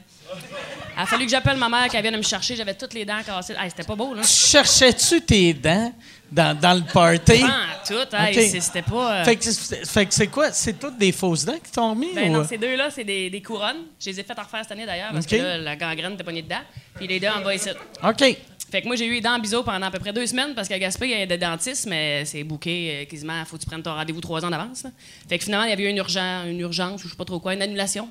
Il 0.99 1.03
a 1.03 1.07
fallu 1.07 1.25
que 1.25 1.31
j'appelle 1.31 1.57
ma 1.57 1.69
mère 1.69 1.89
qu'elle 1.89 2.03
vienne 2.03 2.17
me 2.17 2.23
chercher. 2.23 2.57
J'avais 2.57 2.75
toutes 2.75 2.95
les 2.95 3.05
dents 3.05 3.23
cassées. 3.25 3.55
Hey, 3.59 3.71
c'était 3.71 3.85
pas 3.85 3.97
beau, 3.97 4.15
là. 4.15 4.23
Cherchais-tu 4.23 5.21
tes 5.23 5.53
dents? 5.55 5.93
Dans, 6.31 6.59
dans 6.59 6.75
le 6.75 6.83
party? 6.93 7.43
Ah, 7.45 7.83
tout. 7.87 7.95
Hey, 8.17 8.37
Ok. 8.37 8.43
c'est- 8.51 8.61
C'était 8.61 8.83
pas. 8.83 9.21
euh, 9.21 9.25
Fait 9.25 9.37
que, 9.37 10.13
c'est- 10.13 10.27
quoi? 10.27 10.51
C'est 10.53 10.79
toutes 10.79 10.99
des 10.99 11.13
fausses 11.13 11.45
dents 11.45 11.59
qui 11.63 11.71
t'ont 11.71 11.95
mis? 11.95 12.13
Ben 12.15 12.31
ou- 12.31 12.39
non, 12.39 12.45
ces 12.45 12.59
deux-là, 12.59 12.91
c'est 12.91 13.05
des, 13.05 13.31
des 13.31 13.41
couronnes. 13.43 13.85
Je 14.01 14.11
les 14.11 14.21
ai 14.21 14.23
faites 14.23 14.39
en 14.39 14.43
refaire 14.43 14.63
cette 14.63 14.73
année 14.73 14.87
d'ailleurs, 14.87 15.13
parce 15.13 15.27
que 15.27 15.37
là, 15.37 15.59
la 15.59 15.77
gangrène 15.77 16.15
était 16.15 16.25
pognée 16.25 16.43
dedans. 16.43 16.61
Puis 16.97 17.07
les 17.07 17.21
deux 17.21 17.29
en 17.29 17.43
bas 17.43 17.55
ici. 17.55 17.69
OK. 18.03 18.37
Fait 18.69 18.83
que 18.83 18.87
moi, 18.89 18.97
j'ai 18.97 19.07
eu 19.07 19.13
les 19.13 19.21
dents 19.21 19.37
en 19.37 19.39
biseau 19.39 19.63
pendant 19.63 19.87
à 19.87 19.91
peu 19.93 20.01
près 20.01 20.13
deux 20.13 20.27
semaines, 20.27 20.53
parce 20.55 20.67
qu'à 20.69 20.79
Gaspé, 20.79 21.07
il 21.07 21.19
y 21.19 21.23
a 21.23 21.27
des 21.27 21.39
dentistes, 21.39 21.87
mais 21.87 22.25
c'est 22.25 22.43
booké 22.43 22.91
euh, 22.91 23.05
quasiment. 23.05 23.45
Faut 23.45 23.57
que 23.57 23.63
tu 23.63 23.69
prennes 23.69 23.83
ton 23.83 23.95
rendez-vous 23.95 24.21
trois 24.21 24.45
ans 24.45 24.51
d'avance. 24.51 24.85
Fait 25.29 25.39
que 25.39 25.45
finalement, 25.45 25.67
il 25.67 25.71
y 25.71 25.73
avait 25.73 25.85
eu 25.85 25.89
une, 25.89 25.97
urgence, 25.99 26.47
une 26.49 26.59
urgence, 26.59 27.05
ou 27.05 27.07
je 27.07 27.13
sais 27.13 27.17
pas 27.17 27.25
trop 27.25 27.39
quoi, 27.39 27.55
une 27.55 27.63
annulation. 27.63 28.09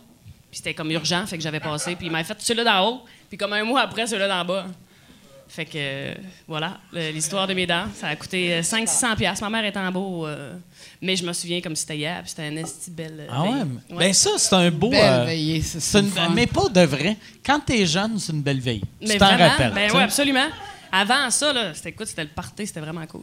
Puis 0.49 0.60
c'était 0.60 0.73
comme 0.73 0.89
urgent, 0.91 1.25
fait 1.28 1.36
que 1.36 1.43
j'avais 1.43 1.60
passé. 1.60 1.97
Puis 1.97 2.06
il 2.06 2.12
m'avait 2.12 2.23
fait 2.23 2.38
ceux-là 2.39 2.63
d'en 2.63 2.88
haut, 2.88 3.01
puis 3.28 3.38
comme 3.38 3.51
un 3.51 3.65
mois 3.65 3.82
après, 3.82 4.08
ceux-là 4.08 4.30
d'en 4.30 4.45
bas. 4.45 4.65
Fait 5.47 5.65
que, 5.65 5.71
euh, 5.75 6.13
voilà, 6.47 6.77
l'histoire 6.91 7.47
de 7.47 7.53
mes 7.53 7.67
dents. 7.67 7.86
Ça 7.95 8.08
a 8.08 8.15
coûté 8.15 8.53
euh, 8.55 8.62
500-600 8.62 9.15
piastres. 9.15 9.43
Ma 9.43 9.49
mère 9.62 9.65
est 9.65 9.77
en 9.77 9.91
beau, 9.91 10.25
euh, 10.27 10.55
mais 11.01 11.15
je 11.15 11.23
me 11.25 11.31
souviens 11.34 11.62
comme 11.62 11.75
si 11.75 11.81
c'était 11.84 11.97
hier, 11.97 12.21
puis 12.21 12.29
c'était 12.29 12.47
un 12.47 12.55
esti 12.58 12.89
belle 12.91 13.17
euh, 13.21 13.27
Ah 13.31 13.43
ouais? 13.43 13.51
veille. 13.51 13.63
mais- 13.89 13.95
Ouais. 13.95 14.05
Ben 14.08 14.13
ça, 14.13 14.31
c'est 14.38 14.55
un 14.55 14.71
beau... 14.71 14.89
Belle 14.89 15.21
euh, 15.21 15.25
veillée, 15.25 15.62
ça, 15.62 15.79
c'est 15.79 15.99
une- 15.99 16.10
fun. 16.10 16.29
mais 16.34 16.47
pas 16.47 16.67
de 16.67 16.81
vrai. 16.81 17.15
Quand 17.45 17.60
t'es 17.60 17.86
jeune, 17.86 18.17
c'est 18.19 18.34
une 18.34 18.41
belle 18.41 18.60
veille. 18.60 18.81
Mais 19.01 19.10
tu 19.13 19.17
t'en 19.17 19.27
vraiment, 19.27 19.49
rappelles. 19.49 19.73
Ben 19.73 19.91
oui, 19.93 20.01
absolument. 20.01 20.47
Avant 20.91 21.29
ça, 21.29 21.53
là, 21.53 21.73
c'était, 21.73 21.89
écoute, 21.89 22.08
c'était 22.08 22.23
le 22.23 22.29
party, 22.29 22.65
c'était 22.67 22.79
vraiment 22.81 23.05
cool. 23.05 23.21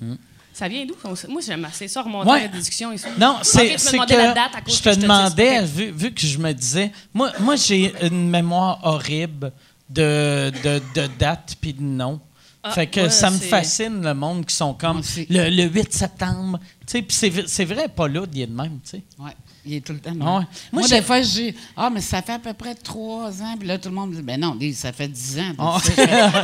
Ça 0.54 0.68
vient 0.68 0.84
d'où? 0.84 0.94
Moi, 1.30 1.40
j'aime 1.44 1.64
assez 1.64 1.88
ça, 1.88 2.02
remonter 2.02 2.30
Ouais. 2.30 2.42
la 2.42 2.48
discussion 2.48 2.92
ici. 2.92 3.06
Non, 3.18 3.38
c'est 3.42 3.68
la 3.68 4.04
que 4.06 4.34
date 4.34 4.54
à 4.54 4.60
cause 4.60 4.76
je 4.76 4.82
que 4.82 4.84
te 4.84 4.90
je 4.90 4.94
te 4.96 5.00
demandais, 5.00 5.62
dis. 5.62 5.66
vu, 5.66 5.90
vu 5.92 6.12
que 6.12 6.20
je 6.26 6.36
me 6.38 6.52
disais, 6.52 6.92
moi, 7.14 7.32
moi 7.40 7.56
j'ai 7.56 7.92
une 8.06 8.28
mémoire 8.28 8.78
horrible 8.82 9.50
de, 9.94 10.52
de, 10.62 10.82
de 10.94 11.06
dates 11.18 11.56
puis 11.60 11.72
de 11.72 11.82
noms. 11.82 12.20
Ah, 12.64 12.70
fait 12.70 12.86
que 12.86 13.00
ouais, 13.00 13.10
ça 13.10 13.28
me 13.28 13.38
fascine 13.38 14.02
le 14.04 14.14
monde 14.14 14.46
qui 14.46 14.54
sont 14.54 14.72
comme 14.74 14.98
Moi 14.98 15.24
le, 15.28 15.50
le 15.50 15.64
8 15.64 15.92
septembre. 15.92 16.60
Tu 16.86 16.92
sais, 16.92 17.02
puis 17.02 17.44
c'est 17.48 17.64
vrai, 17.64 17.88
pas 17.88 18.06
là, 18.06 18.22
il 18.32 18.40
est 18.40 18.46
de 18.46 18.54
même, 18.54 18.78
tu 18.84 18.90
sais. 18.90 19.02
Ouais, 19.18 19.32
il 19.66 19.74
est 19.74 19.80
tout 19.80 19.92
le 19.92 19.98
temps. 19.98 20.12
Ah 20.20 20.38
ouais. 20.38 20.46
Moi, 20.70 20.82
Moi, 20.82 20.88
des 20.88 21.02
fois, 21.02 21.22
je 21.22 21.28
dis 21.28 21.54
Ah, 21.76 21.90
mais 21.90 22.00
ça 22.00 22.22
fait 22.22 22.34
à 22.34 22.38
peu 22.38 22.52
près 22.52 22.76
trois 22.76 23.42
ans. 23.42 23.56
Puis 23.58 23.66
là, 23.66 23.78
tout 23.78 23.88
le 23.88 23.96
monde 23.96 24.10
me 24.10 24.14
dit 24.16 24.22
Ben 24.22 24.38
non, 24.38 24.54
dis, 24.54 24.74
ça 24.74 24.92
fait 24.92 25.08
dix 25.08 25.40
ans. 25.40 25.52
Ah. 25.58 25.78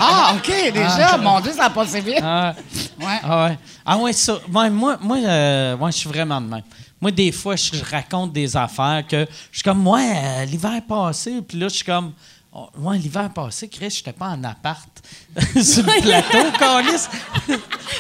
Ah, 0.01 0.35
OK, 0.37 0.49
déjà. 0.75 1.19
Mon 1.19 1.39
Dieu, 1.41 1.53
ça 1.53 1.67
a 1.67 1.71
passé 1.71 2.01
vite. 2.01 2.19
Ah, 2.21 2.53
Ouais. 3.01 3.07
ah 3.23 3.47
ouais. 3.47 3.59
Ah 3.87 3.99
ouais, 3.99 4.13
ça. 4.13 4.41
ouais, 4.53 4.71
moi, 4.71 4.99
moi, 5.01 5.19
euh, 5.19 5.77
moi, 5.77 5.93
je 5.93 5.99
suis 5.99 6.09
vraiment 6.09 6.41
de 6.41 6.49
même. 6.49 6.63
Moi, 7.01 7.13
des 7.13 7.31
fois, 7.31 7.55
je, 7.55 7.71
raconte 7.88 8.33
des 8.33 8.57
affaires 8.57 9.05
que 9.09 9.25
je 9.53 9.59
suis 9.59 9.63
comme, 9.63 9.79
moi, 9.79 10.01
euh, 10.01 10.44
l'hiver 10.46 10.81
passé, 10.88 11.40
puis 11.46 11.57
là, 11.59 11.69
je 11.69 11.75
suis 11.77 11.85
comme, 11.85 12.13
oh, 12.53 12.69
ouais, 12.79 12.99
l'hiver 12.99 13.31
passé, 13.33 13.69
Chris, 13.69 13.90
j'étais 13.90 14.13
pas 14.13 14.27
en 14.29 14.44
appart 14.44 14.88
sur 15.63 15.85
le 15.85 16.01
plateau, 16.03 16.51
Calis. 16.59 17.07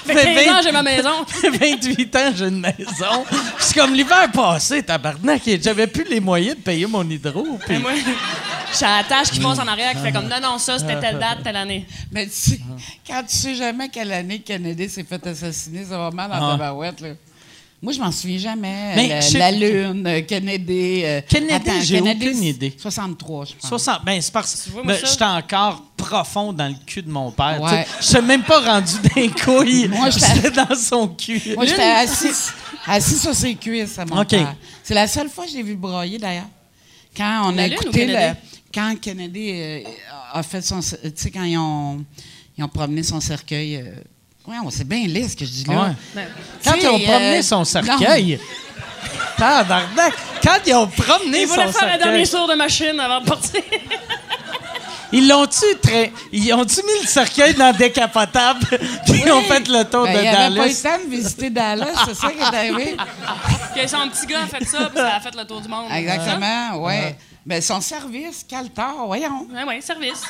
Fait 0.04 0.14
que 0.14 0.44
15 0.44 0.48
ans, 0.56 0.60
j'ai 0.62 0.72
ma 0.72 0.82
maison. 0.82 1.24
28 1.42 2.16
ans, 2.16 2.32
j'ai 2.34 2.48
une 2.48 2.60
maison. 2.60 3.24
Puis 3.28 3.38
c'est 3.58 3.74
comme 3.78 3.94
l'hiver 3.94 4.30
passé, 4.32 4.82
tabarnak, 4.82 5.42
j'avais 5.62 5.86
plus 5.86 6.04
les 6.04 6.20
moyens 6.20 6.56
de 6.56 6.62
payer 6.62 6.86
mon 6.86 7.08
hydro. 7.08 7.42
puis- 7.66 7.74
Ben, 7.76 7.82
moi, 7.82 7.92
j'ai 8.78 8.84
la 8.84 9.02
tâche 9.04 9.30
qui 9.30 9.40
passe 9.40 9.58
en 9.58 9.66
arrière 9.66 9.92
qui 9.94 10.00
fait 10.00 10.12
comme 10.12 10.28
non, 10.28 10.40
non, 10.42 10.58
ça, 10.58 10.78
c'était 10.78 11.00
telle 11.00 11.18
date, 11.18 11.42
telle 11.42 11.56
année. 11.56 11.86
Mais 12.12 12.26
tu 12.26 12.32
sais, 12.32 12.60
quand 13.06 13.22
tu 13.26 13.34
sais 13.36 13.54
jamais 13.54 13.88
quelle 13.88 14.12
année 14.12 14.40
Kennedy 14.40 14.88
s'est 14.90 15.04
fait 15.04 15.26
assassiner, 15.26 15.84
ça 15.84 15.96
va 15.98 16.10
mal 16.10 16.30
dans 16.30 16.48
Ah. 16.48 16.52
ta 16.52 16.56
barouette, 16.58 17.00
là. 17.00 17.08
Moi, 17.80 17.92
je 17.92 18.00
m'en 18.00 18.10
souviens 18.10 18.38
jamais. 18.38 18.92
Mais 18.96 19.08
la, 19.08 19.20
je 19.20 19.28
sais- 19.28 19.38
la 19.38 19.52
Lune, 19.52 20.04
euh, 20.04 20.20
Kennedy. 20.22 21.02
euh, 21.04 21.20
Kennedy, 21.28 21.70
j'ai 21.84 22.00
aucune 22.00 22.42
idée. 22.42 22.74
63, 22.76 23.44
je 23.44 23.52
pense. 23.54 23.68
60, 23.68 24.04
ben 24.04 24.20
c'est 24.20 24.32
parce 24.32 24.64
Tu 24.64 24.70
vois, 24.70 24.82
moi, 24.82 24.94
que 24.94 25.00
ça- 25.00 25.06
j'étais 25.12 25.24
encore 25.24 25.84
profond 25.96 26.52
dans 26.52 26.66
le 26.68 26.74
cul 26.84 27.02
de 27.02 27.10
mon 27.10 27.30
père. 27.30 27.60
Ouais. 27.62 27.86
Je 28.00 28.06
suis 28.06 28.20
même 28.20 28.42
pas 28.42 28.60
rendu 28.60 28.94
des 29.14 29.28
couilles. 29.30 29.86
Moi, 29.88 30.10
j'étais- 30.10 30.50
dans 30.50 30.74
son 30.74 31.06
cul. 31.08 31.40
Moi, 31.54 31.66
j'étais 31.66 31.82
assis, 31.82 32.30
assis 32.84 33.16
sur 33.18 33.32
ses 33.34 33.54
cuisses 33.54 33.96
à 33.98 34.04
mon 34.06 34.22
OK. 34.22 34.28
père. 34.28 34.56
C'est 34.82 34.94
la 34.94 35.06
seule 35.06 35.28
fois 35.28 35.44
que 35.44 35.50
je 35.52 35.56
l'ai 35.58 35.62
vu 35.62 35.76
broyer, 35.76 36.18
d'ailleurs. 36.18 36.48
Quand 37.16 37.42
on 37.44 37.52
La 37.52 37.62
a 37.64 37.68
Lune 37.68 37.78
ou 37.78 37.82
écouté 37.82 38.06
le? 38.06 38.34
Quand 38.74 38.94
Kennedy 39.00 39.50
euh, 39.54 39.80
a 40.32 40.42
fait 40.42 40.62
son... 40.62 40.80
Tu 40.80 40.96
sais, 41.14 41.30
quand 41.30 41.44
ils 41.44 41.56
ont, 41.58 42.04
ils 42.56 42.64
ont 42.64 42.68
promené 42.68 43.04
son 43.04 43.20
cercueil... 43.20 43.76
Euh, 43.76 43.92
ouais, 44.48 44.70
c'est 44.70 44.86
bien 44.88 45.06
lisse 45.06 45.32
ce 45.32 45.36
que 45.36 45.44
je 45.44 45.50
dis 45.50 45.64
là. 45.64 45.74
Ouais. 45.82 45.90
Ben, 46.14 46.26
Quand 46.64 46.74
ils 46.80 46.88
ont 46.88 46.98
promené 47.00 47.38
euh, 47.38 47.42
son 47.42 47.64
cercueil. 47.64 48.38
Tabarnak! 49.36 50.14
Quand 50.42 50.58
ils 50.66 50.74
ont 50.74 50.86
promené 50.88 51.42
Il 51.42 51.48
son 51.48 51.54
voulait 51.54 51.66
faire 51.66 51.66
le 51.66 51.72
cercueil. 51.72 51.98
dernier 51.98 52.26
tour 52.28 52.48
de 52.48 52.54
machine 52.54 52.98
avant 53.00 53.20
de 53.20 53.26
partir. 53.28 53.60
Ils 55.12 55.26
l'ont-tu 55.26 55.64
très. 55.80 56.12
Ils 56.32 56.52
ont-tu 56.52 56.82
mis 56.84 57.00
le 57.02 57.06
cercueil 57.08 57.54
dans 57.54 57.68
le 57.68 57.78
décapotable? 57.78 58.60
Puis 59.06 59.22
ils 59.24 59.32
ont 59.32 59.40
fait 59.40 59.66
le 59.66 59.82
tour 59.84 60.04
Ben, 60.04 60.14
de 60.18 60.20
il 60.22 60.28
avait 60.28 60.36
pas 60.36 60.50
eu 60.50 60.50
Dallas. 60.50 60.66
le 60.66 60.82
temps 60.98 61.04
de 61.04 61.10
visiter 61.10 61.48
Dallas, 61.50 61.86
c'est 62.06 62.14
ça 62.14 62.30
qui 62.30 62.38
est 62.38 62.42
arrivé. 62.42 62.96
que 63.74 63.86
son 63.88 64.06
petit 64.10 64.26
gars 64.26 64.42
a 64.42 64.46
fait 64.46 64.64
ça, 64.66 64.90
puis 64.90 64.98
ça 64.98 65.14
a 65.16 65.20
fait 65.20 65.34
le 65.34 65.44
tour 65.46 65.62
du 65.62 65.68
monde. 65.68 65.86
Exactement, 65.94 66.84
oui. 66.84 66.94
Ben, 67.48 67.62
son 67.62 67.80
service, 67.80 68.44
quel 68.46 68.68
tort, 68.68 69.06
voyons. 69.06 69.46
Oui, 69.50 69.60
oui, 69.66 69.80
service. 69.80 70.22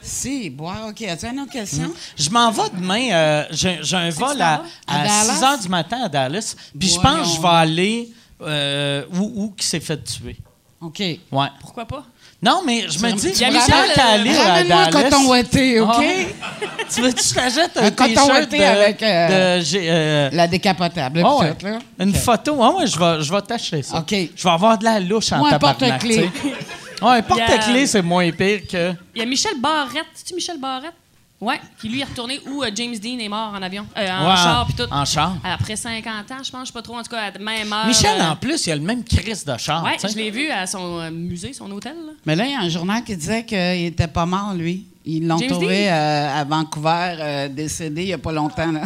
Si, 0.00 0.50
boire, 0.50 0.88
OK. 0.88 1.00
As-tu 1.02 1.26
une 1.26 1.38
autre 1.38 1.52
question? 1.52 1.92
Je 2.18 2.28
m'en 2.28 2.50
vais 2.50 2.68
demain. 2.76 3.08
euh, 3.12 3.44
J'ai 3.52 3.96
un 3.96 4.10
vol 4.10 4.40
à, 4.42 4.64
À 4.84 5.00
à 5.00 5.04
Dallas? 5.04 5.34
6 5.36 5.42
h 5.44 5.62
du 5.62 5.68
matin 5.68 5.98
à 6.02 6.08
Dallas. 6.08 6.56
Puis 6.76 6.88
je 6.88 6.98
pense 6.98 7.20
que 7.30 7.36
je 7.36 7.40
vais 7.40 7.48
aller 7.48 8.12
euh, 8.42 9.04
où, 9.14 9.44
où 9.44 9.50
qui 9.56 9.64
s'est 9.64 9.78
fait 9.78 10.02
tuer. 10.02 10.36
OK. 10.80 10.98
Ouais. 10.98 11.48
Pourquoi 11.60 11.84
pas? 11.84 12.04
Non, 12.42 12.60
mais 12.64 12.84
je 12.88 12.98
me 12.98 13.12
dis, 13.12 13.28
Il 13.34 13.40
y 13.40 13.44
a 13.44 13.50
Michel, 13.50 13.74
qu'à 13.94 14.06
euh, 14.08 14.14
aller 14.14 14.36
à 14.36 14.42
Ramène-moi 14.42 14.76
un 14.78 14.90
Dallas. 14.90 15.02
coton 15.10 15.26
ouaté, 15.28 15.80
OK? 15.80 15.90
Ah. 15.90 16.56
tu 16.94 17.00
veux 17.00 17.10
que 17.12 17.22
je 17.22 17.34
t'achète 17.34 17.76
un, 17.76 17.84
Un 17.86 17.90
coton 17.90 18.26
ouaté 18.28 18.64
avec, 18.64 19.02
euh, 19.02 19.58
de- 19.60 19.64
euh, 19.76 20.30
La 20.32 20.46
décapotable, 20.46 21.22
ah 21.24 21.36
ouais. 21.36 21.54
là? 21.62 21.78
Une 21.98 22.14
photo. 22.14 22.62
Ah 22.62 22.72
ouais, 22.76 22.86
je 22.86 22.98
vais, 22.98 23.22
je 23.22 23.32
vais 23.32 23.40
t'acheter 23.42 23.82
ça. 23.82 23.98
OK. 23.98 24.10
Je 24.36 24.42
vais 24.44 24.50
avoir 24.50 24.76
de 24.78 24.84
la 24.84 25.00
louche 25.00 25.32
en 25.32 25.38
Moi, 25.38 25.48
un 25.48 25.52
tabarnak. 25.52 25.88
porte-clés. 25.90 26.30
tu 26.42 26.48
sais. 26.50 27.04
Ouais, 27.04 27.16
un 27.16 27.22
porte-clés, 27.22 27.56
Il 27.70 27.76
y 27.80 27.82
a- 27.82 27.86
c'est 27.86 28.02
moins 28.02 28.30
pire 28.30 28.60
que... 28.70 28.92
Il 29.14 29.20
y 29.20 29.22
a 29.22 29.26
Michel 29.26 29.58
Barrette. 29.60 30.04
C'est-tu 30.14 30.34
Michel 30.34 30.58
Barrette? 30.60 30.92
Ouais, 31.38 31.60
qui 31.78 31.90
lui 31.90 32.00
est 32.00 32.04
retourné 32.04 32.40
où 32.50 32.62
euh, 32.62 32.70
James 32.74 32.96
Dean 32.96 33.18
est 33.18 33.28
mort 33.28 33.52
en 33.54 33.60
avion. 33.60 33.86
Euh, 33.94 34.08
en 34.10 34.30
Ouais, 34.30 34.36
char, 34.36 34.64
puis 34.66 34.74
tout. 34.74 34.90
En 34.90 35.04
char. 35.04 35.36
Après 35.44 35.76
50 35.76 36.30
ans, 36.30 36.36
je 36.42 36.50
pense, 36.50 36.60
je 36.62 36.66
sais 36.68 36.72
pas 36.72 36.80
trop, 36.80 36.96
en 36.96 37.02
tout 37.02 37.10
cas, 37.10 37.24
à 37.24 37.30
la 37.30 37.38
même 37.38 37.70
heure. 37.70 37.86
Michel, 37.86 38.18
euh, 38.18 38.30
en 38.30 38.36
plus, 38.36 38.66
il 38.66 38.72
a 38.72 38.76
le 38.76 38.80
même 38.80 39.04
crise 39.04 39.44
de 39.44 39.54
char. 39.58 39.84
Ouais, 39.84 39.96
je 40.02 40.16
l'ai 40.16 40.30
vu 40.30 40.48
à 40.50 40.66
son 40.66 40.98
euh, 40.98 41.10
musée, 41.10 41.52
son 41.52 41.70
hôtel. 41.72 41.94
là. 41.94 42.12
Mais 42.24 42.36
là, 42.36 42.46
il 42.46 42.52
y 42.52 42.54
a 42.54 42.60
un 42.60 42.68
journal 42.70 43.04
qui 43.04 43.14
disait 43.14 43.44
qu'il 43.44 43.84
était 43.84 44.08
pas 44.08 44.24
mort, 44.24 44.54
lui. 44.54 44.86
Ils 45.04 45.26
l'ont 45.28 45.38
trouvé 45.38 45.90
euh, 45.90 46.40
à 46.40 46.44
Vancouver, 46.44 47.16
euh, 47.20 47.48
décédé 47.48 48.02
il 48.02 48.08
y 48.08 48.12
a 48.14 48.18
pas 48.18 48.32
longtemps, 48.32 48.72
là. 48.72 48.82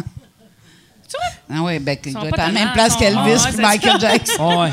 Tu 1.09 1.17
vois? 1.17 1.57
Ah 1.57 1.63
oui, 1.63 1.79
ben, 1.79 1.97
il 2.05 2.13
doit 2.13 2.27
être 2.27 2.39
à 2.39 2.47
la 2.47 2.53
même 2.53 2.71
place 2.73 2.95
qu'Elvis 2.97 3.17
Ah, 3.17 3.37
c'est 3.51 3.61
Michael 3.61 3.91
ça. 3.93 4.09
Jackson. 4.09 4.33
Oh, 4.39 4.61
ouais. 4.61 4.71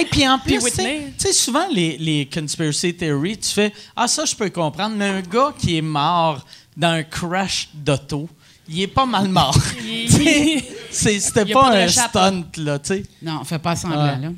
Et 0.00 0.04
puis 0.04 0.26
en 0.28 0.38
plus, 0.38 0.58
tu 0.58 0.82
sais, 1.18 1.32
souvent, 1.32 1.66
les, 1.72 1.96
les 1.98 2.28
conspiracy 2.32 2.94
theories, 2.94 3.38
tu 3.38 3.50
fais 3.50 3.72
Ah, 3.96 4.06
ça, 4.08 4.24
je 4.24 4.34
peux 4.36 4.50
comprendre, 4.50 4.94
mais 4.96 5.08
un 5.08 5.20
gars 5.20 5.52
qui 5.58 5.76
est 5.78 5.82
mort 5.82 6.44
dans 6.76 6.88
un 6.88 7.02
crash 7.02 7.68
d'auto, 7.74 8.28
il 8.68 8.80
est 8.82 8.86
pas 8.86 9.06
mal 9.06 9.28
mort. 9.28 9.56
C'était 10.90 11.44
pas, 11.52 11.70
pas 11.70 11.76
un 11.76 11.88
stunt, 11.88 12.44
là, 12.58 12.78
tu 12.78 12.88
sais. 12.88 13.02
Non, 13.22 13.44
fais 13.44 13.58
pas 13.58 13.76
semblant, 13.76 14.04
Ouais. 14.04 14.18
là. 14.20 14.28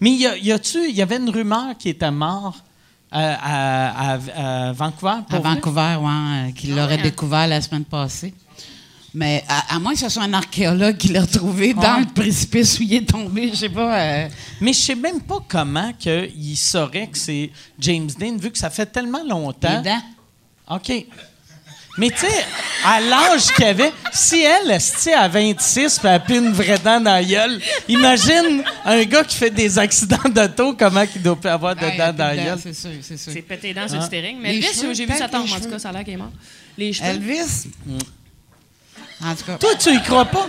Mais 0.00 0.10
y, 0.12 0.26
a- 0.26 0.36
y 0.38 0.52
a-tu, 0.52 0.88
il 0.88 0.94
y 0.96 1.02
avait 1.02 1.16
une 1.18 1.28
rumeur 1.28 1.76
qui 1.78 1.90
était 1.90 2.10
mort 2.10 2.56
euh, 3.14 3.34
à, 3.40 4.12
à- 4.14 4.68
à 4.68 4.72
Vancouver. 4.72 5.16
À 5.28 5.38
vrai? 5.38 5.54
Vancouver, 5.54 5.96
ouais, 6.00 6.48
euh, 6.48 6.52
qu'il 6.52 6.74
l'aurait 6.74 6.96
ouais. 6.96 7.02
découvert 7.02 7.46
la 7.46 7.60
semaine 7.60 7.84
passée. 7.84 8.32
Mais 9.12 9.44
à, 9.48 9.76
à 9.76 9.78
moins 9.78 9.92
que 9.92 9.98
ce 10.00 10.08
soit 10.08 10.22
un 10.24 10.32
archéologue 10.32 10.96
qui 10.96 11.08
l'ait 11.08 11.20
retrouvé 11.20 11.72
dans 11.74 12.00
le 12.00 12.06
précipice 12.06 12.80
où 12.80 12.82
il 12.82 12.94
est 12.94 13.08
tombé, 13.08 13.50
je 13.50 13.56
sais 13.56 13.68
pas. 13.68 14.00
euh, 14.00 14.28
Mais 14.60 14.72
je 14.72 14.78
sais 14.80 14.94
même 14.96 15.20
pas 15.20 15.38
comment 15.46 15.92
que 15.92 16.28
il 16.34 16.56
saurait 16.56 17.06
que 17.06 17.18
c'est 17.18 17.50
James 17.78 18.10
Dean, 18.18 18.36
vu 18.38 18.50
que 18.50 18.58
ça 18.58 18.70
fait 18.70 18.86
tellement 18.86 19.22
longtemps. 19.22 19.82
les 19.82 19.90
dents. 19.90 20.02
OK. 20.76 21.06
Mais 21.96 22.10
tu 22.10 22.18
sais, 22.26 22.44
à 22.84 23.00
l'âge 23.00 23.52
qu'il 23.54 23.64
avait, 23.64 23.92
si 24.12 24.42
elle, 24.42 24.68
esti, 24.72 25.12
à 25.12 25.28
26, 25.28 25.98
puis 26.00 26.08
elle 26.08 26.14
a 26.14 26.18
plus 26.18 26.38
une 26.38 26.52
vraie 26.52 26.78
dent 26.78 27.00
dans 27.00 27.12
la 27.12 27.22
gueule, 27.22 27.60
imagine 27.86 28.64
un 28.84 29.04
gars 29.04 29.22
qui 29.22 29.36
fait 29.36 29.50
des 29.50 29.78
accidents 29.78 30.28
d'auto, 30.28 30.74
comment 30.74 31.04
il 31.14 31.22
doit 31.22 31.36
plus 31.36 31.50
avoir 31.50 31.76
de 31.76 31.82
Ah, 31.84 31.86
a 31.86 32.12
dents 32.12 32.18
dans 32.18 32.26
la 32.26 32.36
gueule. 32.36 32.58
C'est 32.60 32.74
sûr, 32.74 32.90
c'est 33.00 33.16
sûr. 33.16 33.32
C'est 33.32 33.42
pété 33.42 33.68
les 33.68 33.74
dents 33.74 33.86
sur 33.86 33.98
le 34.00 34.04
steering. 34.06 34.38
Mais 34.40 34.56
Elvis, 34.56 34.94
j'ai 34.94 35.06
vu 35.06 35.14
sa 35.16 35.28
tombe, 35.28 35.46
en 35.50 35.60
tout 35.60 35.70
cas, 35.70 35.78
ça 35.78 35.90
a 35.90 35.92
l'air 35.92 36.04
qu'il 36.04 36.14
est 36.14 36.16
mort. 36.16 36.32
Les 36.76 36.92
cheveux. 36.92 37.08
Elvis? 37.10 37.68
En 39.24 39.34
tout 39.36 39.44
cas, 39.44 39.56
Toi, 39.58 39.70
tu 39.78 39.90
y 39.94 40.02
crois 40.02 40.24
pas? 40.24 40.48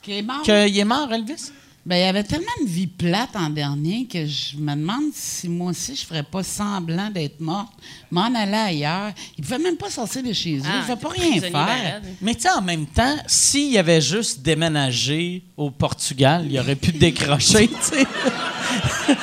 Qui 0.00 0.18
est 0.18 0.22
mort? 0.22 0.42
qu'il 0.42 0.78
est 0.78 0.84
mort, 0.84 1.12
Elvis? 1.12 1.50
Ben, 1.84 1.96
il 1.96 2.04
avait 2.04 2.22
tellement 2.22 2.46
une 2.60 2.68
vie 2.68 2.86
plate 2.86 3.34
en 3.34 3.50
dernier 3.50 4.06
que 4.06 4.24
je 4.24 4.56
me 4.56 4.72
demande 4.76 5.10
si 5.12 5.48
moi 5.48 5.72
aussi 5.72 5.96
je 5.96 6.06
ferais 6.06 6.22
pas 6.22 6.44
semblant 6.44 7.10
d'être 7.10 7.40
morte, 7.40 7.72
m'en 8.08 8.32
aller 8.32 8.54
ailleurs. 8.54 9.10
Il 9.36 9.42
pouvait 9.44 9.58
même 9.58 9.76
pas 9.76 9.90
sortir 9.90 10.22
de 10.22 10.32
chez 10.32 10.58
eux, 10.58 10.62
Ah, 10.64 10.76
il 10.78 10.84
fait 10.84 11.00
pas 11.00 11.08
rien 11.08 11.40
faire. 11.40 12.00
Mais 12.20 12.36
tu 12.36 12.42
sais, 12.42 12.50
en 12.50 12.62
même 12.62 12.86
temps, 12.86 13.16
s'il 13.26 13.76
avait 13.78 14.00
juste 14.00 14.42
déménagé 14.42 15.42
au 15.56 15.70
Portugal, 15.72 16.46
il 16.48 16.56
aurait 16.60 16.76
pu 16.76 16.92
décrocher, 16.92 17.66
tu 17.66 17.74
sais. 17.80 18.06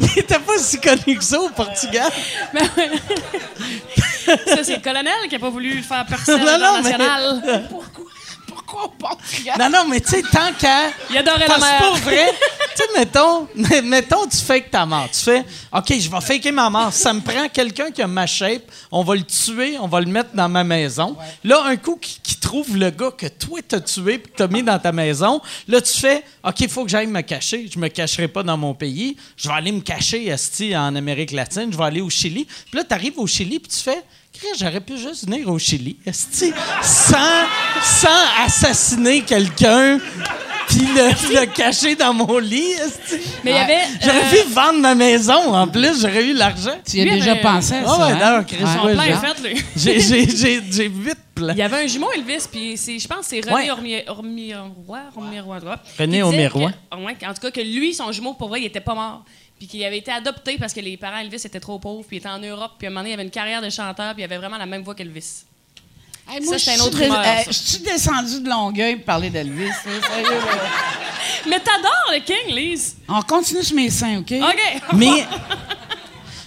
il 0.00 0.18
était 0.20 0.38
pas 0.38 0.58
si 0.58 0.80
connu 0.80 1.16
que 1.18 1.24
ça 1.24 1.40
au 1.40 1.48
Portugal. 1.48 2.12
Ça, 4.24 4.62
c'est 4.62 4.76
le 4.76 4.82
colonel 4.82 5.12
qui 5.28 5.34
a 5.34 5.38
pas 5.40 5.50
voulu 5.50 5.82
faire 5.82 6.06
personne 6.06 6.38
Non, 6.40 6.58
non, 6.60 6.82
mais- 6.82 6.92
international. 6.94 7.68
Pourquoi 8.66 9.10
au? 9.12 9.58
Non, 9.58 9.70
non, 9.70 9.88
mais 9.88 10.00
tu 10.00 10.08
sais, 10.10 10.22
tant 10.22 10.52
qu'à. 10.58 10.88
Il 11.10 11.16
adorait 11.18 11.40
la 11.40 11.46
Parce 11.46 11.60
que 11.60 11.64
mer. 11.64 11.78
pour 11.88 11.96
vrai, 11.98 12.30
tu 12.74 12.82
sais, 12.82 12.98
mettons, 12.98 13.48
mettons, 13.84 14.26
tu 14.26 14.36
fakes 14.38 14.70
ta 14.70 14.84
mort. 14.86 15.08
Tu 15.12 15.20
fais, 15.20 15.44
OK, 15.72 15.94
je 15.98 16.10
vais 16.10 16.20
faker 16.20 16.52
ma 16.52 16.68
mort. 16.70 16.92
Ça 16.92 17.12
me 17.12 17.20
prend 17.20 17.48
quelqu'un 17.48 17.90
qui 17.90 18.02
a 18.02 18.06
ma 18.06 18.26
shape, 18.26 18.62
on 18.90 19.02
va 19.02 19.14
le 19.14 19.22
tuer, 19.24 19.78
on 19.80 19.86
va 19.88 20.00
le 20.00 20.06
mettre 20.06 20.30
dans 20.34 20.48
ma 20.48 20.64
maison. 20.64 21.16
Là, 21.44 21.62
un 21.64 21.76
coup, 21.76 21.96
qui, 21.96 22.18
qui 22.22 22.36
trouve 22.36 22.76
le 22.76 22.90
gars 22.90 23.10
que 23.16 23.26
toi, 23.26 23.60
t'as 23.66 23.80
tué 23.80 24.14
et 24.14 24.20
que 24.20 24.28
t'as 24.36 24.48
mis 24.48 24.62
dans 24.62 24.78
ta 24.78 24.92
maison, 24.92 25.40
là, 25.68 25.80
tu 25.80 25.92
fais, 25.98 26.22
OK, 26.44 26.60
il 26.60 26.68
faut 26.68 26.84
que 26.84 26.90
j'aille 26.90 27.06
me 27.06 27.20
cacher. 27.22 27.68
Je 27.72 27.78
me 27.78 27.88
cacherai 27.88 28.28
pas 28.28 28.42
dans 28.42 28.56
mon 28.56 28.74
pays. 28.74 29.16
Je 29.36 29.48
vais 29.48 29.54
aller 29.54 29.72
me 29.72 29.80
cacher, 29.80 30.26
esti, 30.26 30.76
en 30.76 30.94
Amérique 30.96 31.32
latine. 31.32 31.68
Je 31.72 31.76
vais 31.78 31.84
aller 31.84 32.00
au 32.00 32.10
Chili. 32.10 32.44
Puis 32.44 32.76
là, 32.78 32.84
t'arrives 32.84 33.18
au 33.18 33.26
Chili, 33.26 33.58
puis 33.58 33.70
tu 33.70 33.80
fais, 33.82 34.02
J'aurais 34.58 34.80
pu 34.80 34.96
juste 34.98 35.26
venir 35.26 35.48
au 35.48 35.58
Chili, 35.58 35.96
sans, 36.12 37.16
sans 37.82 38.08
assassiner 38.44 39.22
quelqu'un, 39.22 39.98
puis 40.68 40.80
le, 40.80 41.40
le 41.40 41.46
cacher 41.46 41.94
dans 41.94 42.12
mon 42.14 42.38
lit. 42.38 42.74
Mais 43.44 43.50
il 43.52 43.54
y 43.54 43.58
avait. 43.58 43.78
J'aurais 44.02 44.18
euh, 44.38 44.42
pu 44.44 44.52
vendre 44.52 44.80
ma 44.80 44.94
maison, 44.94 45.54
en 45.54 45.66
plus, 45.68 46.00
j'aurais 46.00 46.24
eu 46.26 46.32
l'argent. 46.34 46.76
Tu 46.88 46.98
y 46.98 47.00
as 47.02 47.04
Lui 47.04 47.10
déjà 47.12 47.32
avait- 47.32 47.40
pensé 47.42 47.74
à 47.74 47.82
Ah 47.84 47.88
ça? 47.88 48.06
ouais, 48.06 48.12
hein? 48.12 48.36
non, 48.38 48.44
Chris, 48.44 48.56
Ouais. 48.64 48.70
Son 48.80 48.86
ouais, 48.86 48.92
plan 48.94 49.02
j'ai- 49.04 49.10
est 49.10 49.34
fait, 49.34 49.48
lui. 49.48 49.64
J'ai, 49.76 50.00
j'ai, 50.00 50.36
j'ai, 50.36 50.62
j'ai 50.70 50.88
huit 50.88 51.18
plans. 51.34 51.52
Il 51.52 51.58
y 51.58 51.62
avait 51.62 51.84
un 51.84 51.86
jumeau 51.86 52.08
Elvis, 52.12 52.46
puis 52.50 52.76
c'est- 52.76 52.98
je 52.98 53.06
pense 53.08 53.20
que 53.20 53.24
c'est 53.26 53.40
René 53.40 53.54
Ouais. 53.54 53.70
Ormi- 53.70 54.08
Ormirois. 54.08 55.00
René 55.16 56.22
Ormirois. 56.22 56.70
en 56.92 57.34
tout 57.34 57.40
cas, 57.42 57.50
que 57.50 57.60
lui, 57.60 57.94
son 57.94 58.10
jumeau, 58.12 58.34
pour 58.34 58.48
vrai, 58.48 58.60
il 58.62 58.66
était 58.66 58.80
pas 58.80 58.94
mort. 58.94 59.24
Puis 59.58 59.66
qu'il 59.68 59.82
avait 59.84 59.98
été 59.98 60.10
adopté 60.12 60.58
parce 60.58 60.72
que 60.74 60.80
les 60.80 60.96
parents 60.96 61.18
Elvis 61.18 61.36
étaient 61.44 61.60
trop 61.60 61.78
pauvres, 61.78 62.04
puis 62.06 62.16
il 62.16 62.20
était 62.20 62.28
en 62.28 62.38
Europe, 62.38 62.72
puis 62.78 62.86
à 62.86 62.90
un 62.90 62.92
moment 62.92 63.00
donné, 63.00 63.10
il 63.10 63.14
avait 63.14 63.22
une 63.24 63.30
carrière 63.30 63.62
de 63.62 63.70
chanteur, 63.70 64.12
puis 64.12 64.22
il 64.22 64.24
avait 64.24 64.36
vraiment 64.36 64.58
la 64.58 64.66
même 64.66 64.82
voix 64.82 64.94
qu'Elvis. 64.94 65.44
Hey, 66.28 66.44
Ça, 66.44 66.58
c'est 66.58 66.74
un 66.78 66.80
autre 66.84 66.98
euh. 67.00 67.42
Je 67.46 67.52
suis 67.52 67.78
descendu 67.78 68.40
de 68.40 68.48
Longueuil 68.50 68.96
pour 68.96 69.04
parler 69.04 69.30
d'Elvis. 69.30 69.70
Mais 71.48 71.60
t'adores 71.60 72.10
le 72.12 72.18
King, 72.20 72.54
Lise! 72.54 72.96
On 73.08 73.22
continue 73.22 73.62
sur 73.62 73.76
mes 73.76 73.90
seins, 73.90 74.18
OK? 74.18 74.32
OK! 74.32 74.82
Mais, 74.94 75.24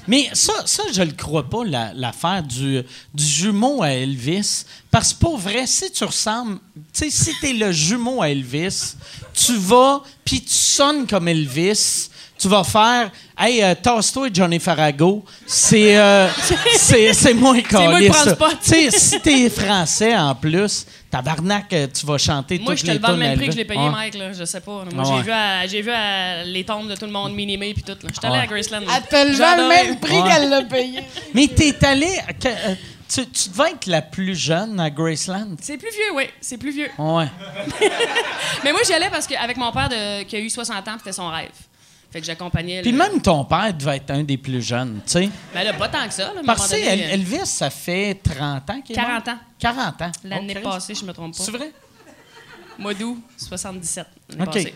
mais 0.08 0.30
ça, 0.34 0.54
ça, 0.66 0.84
je 0.92 1.02
le 1.02 1.12
crois 1.14 1.50
pas, 1.50 1.64
la- 1.64 1.94
l'affaire 1.94 2.44
du, 2.44 2.82
du 3.14 3.24
jumeau 3.26 3.82
à 3.82 3.92
Elvis. 3.92 4.66
Parce 4.92 5.14
que 5.14 5.20
pour 5.20 5.38
vrai, 5.38 5.66
si 5.66 5.90
tu 5.92 6.04
ressembles, 6.04 6.60
tu 6.94 7.10
sais, 7.10 7.10
si 7.10 7.32
t'es 7.40 7.54
le 7.54 7.72
jumeau 7.72 8.22
à 8.22 8.30
Elvis, 8.30 8.96
tu 9.34 9.56
vas, 9.56 10.02
puis 10.26 10.42
tu 10.42 10.50
sonnes 10.54 11.08
comme 11.08 11.28
Elvis, 11.30 12.10
tu 12.40 12.48
vas 12.48 12.64
faire 12.64 13.12
Hey, 13.38 13.64
euh, 13.64 13.74
tasse-toi, 13.76 14.30
Johnny 14.34 14.60
Farago. 14.60 15.24
C'est 15.46 15.98
euh, 15.98 16.28
c'est 16.78 17.14
c'est 17.14 17.34
moins 17.34 17.54
moi 17.54 17.62
qui. 18.00 18.10
Tu 18.64 18.70
sais, 18.70 18.92
si 18.92 19.20
t'es 19.22 19.50
français 19.50 20.16
en 20.18 20.36
plus, 20.36 20.86
tabarnak, 21.10 21.72
euh, 21.74 21.88
tu 21.94 22.06
vas 22.06 22.18
chanter 22.18 22.60
Moi, 22.60 22.76
je 22.76 22.84
te 22.86 22.92
le 22.92 23.00
vends 23.00 23.12
le 23.12 23.18
même 23.18 23.38
prix 23.38 23.46
que 23.48 23.52
je 23.54 23.58
l'ai 23.58 23.66
payé, 23.66 23.80
Ouais. 23.80 23.90
Mike, 23.90 24.16
là. 24.16 24.34
Je 24.34 24.44
sais 24.44 24.60
pas. 24.62 24.84
Moi, 24.94 25.04
Ah 25.06 25.14
j'ai 25.18 25.22
vu, 25.24 25.32
à- 25.32 25.68
j'ai 25.68 25.82
vu 25.82 25.92
à 25.92 26.44
les 26.44 26.64
tombes 26.66 26.90
de 26.90 26.96
tout 26.96 27.06
le 27.06 27.12
monde, 27.12 27.34
minimé 27.34 27.74
puis 27.74 27.84
tout. 27.84 27.94
là. 27.94 28.10
J'étais 28.14 28.28
allé 28.28 28.38
Ouais. 28.38 28.44
à 28.44 28.48
Graceland. 28.48 28.80
là. 28.82 28.94
Elle 28.98 29.04
te 29.08 29.32
le 29.32 29.38
vend 29.38 29.68
même 29.70 30.00
prix 30.00 30.20
Ouais. 30.22 30.30
qu'elle 30.30 30.50
l'a 30.50 30.62
payé. 30.64 31.00
Mais 31.34 31.48
t'es 31.48 31.76
allé. 31.86 32.10
que- 32.42 32.48
euh, 32.48 32.76
tu, 33.08 33.26
tu 33.28 33.50
devais 33.50 33.72
être 33.72 33.88
la 33.88 34.02
plus 34.04 34.36
jeune 34.36 34.80
à 34.80 34.90
Graceland. 34.90 35.56
C'est 35.62 35.78
plus 35.78 35.90
vieux, 35.92 36.16
oui. 36.16 36.26
C'est 36.42 36.58
plus 36.58 36.72
vieux. 36.72 36.90
Ouais. 36.98 37.26
Mais 38.64 38.72
moi, 38.72 38.82
j'y 38.86 38.94
allais 38.94 39.10
parce 39.10 39.26
qu'avec 39.28 39.58
mon 39.58 39.72
père 39.72 39.90
de- 39.90 40.24
qui 40.24 40.36
a 40.36 40.40
eu 40.40 40.50
60 40.50 40.88
ans, 40.88 40.96
c'était 40.98 41.14
son 41.14 41.30
rêve. 41.30 41.48
Fait 42.12 42.20
que 42.22 42.26
j'accompagnais. 42.26 42.82
Puis 42.82 42.92
le- 42.92 42.98
même 42.98 43.22
ton 43.22 43.46
père 43.46 43.72
devait 43.74 43.98
être 43.98 44.10
un 44.12 44.24
des 44.24 44.38
plus 44.38 44.62
jeunes, 44.66 45.00
tu 45.06 45.12
sais. 45.12 45.30
Ben 45.54 45.64
là, 45.64 45.74
pas 45.74 45.90
tant 45.90 46.08
que 46.08 46.14
ça. 46.14 46.34
Là, 46.34 46.42
Parce 46.46 46.70
que 46.72 46.76
Elvis, 46.76 47.46
ça 47.46 47.70
fait 47.70 48.16
30 48.16 48.68
ans 48.70 48.82
qu'il 48.82 48.94
est 48.96 49.00
40 49.00 49.26
mort. 49.28 49.36
ans. 49.36 49.40
40 49.60 50.02
ans. 50.02 50.12
L'année 50.24 50.58
Ok. 50.58 50.64
passée, 50.64 50.96
je 50.96 51.06
me 51.06 51.14
trompe 51.14 51.38
pas. 51.38 51.44
C'est 51.44 51.52
vrai? 51.52 51.72
Mois 52.80 52.94
d'août, 52.96 53.22
77. 53.38 54.08
l'année 54.30 54.42
OK. 54.44 54.54
passée. 54.54 54.74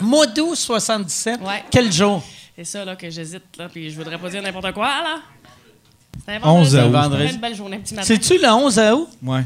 Mois 0.00 0.26
d'août 0.26 0.56
77. 0.56 1.40
Ouais. 1.40 1.62
Quel 1.70 1.92
jour? 1.92 2.22
C'est 2.56 2.64
ça 2.64 2.84
là, 2.84 2.96
que 2.96 3.08
j'hésite, 3.10 3.56
là, 3.56 3.68
puis 3.68 3.90
je 3.90 3.96
voudrais 3.96 4.18
pas 4.18 4.28
dire 4.28 4.42
n'importe 4.42 4.72
quoi, 4.72 4.86
là. 4.88 5.16
C'est 6.26 6.32
un 6.36 6.40
11 6.48 6.74
vendredi. 6.74 6.76
août. 6.76 6.90
Vendredi. 6.92 7.34
Une 7.34 7.40
belle 7.40 7.54
journée, 7.54 7.76
un 7.76 7.80
petit 7.80 7.94
matin. 7.94 8.06
C'est-tu 8.06 8.38
le 8.40 8.48
11 8.48 8.78
août? 8.78 9.08
Ouais. 9.22 9.42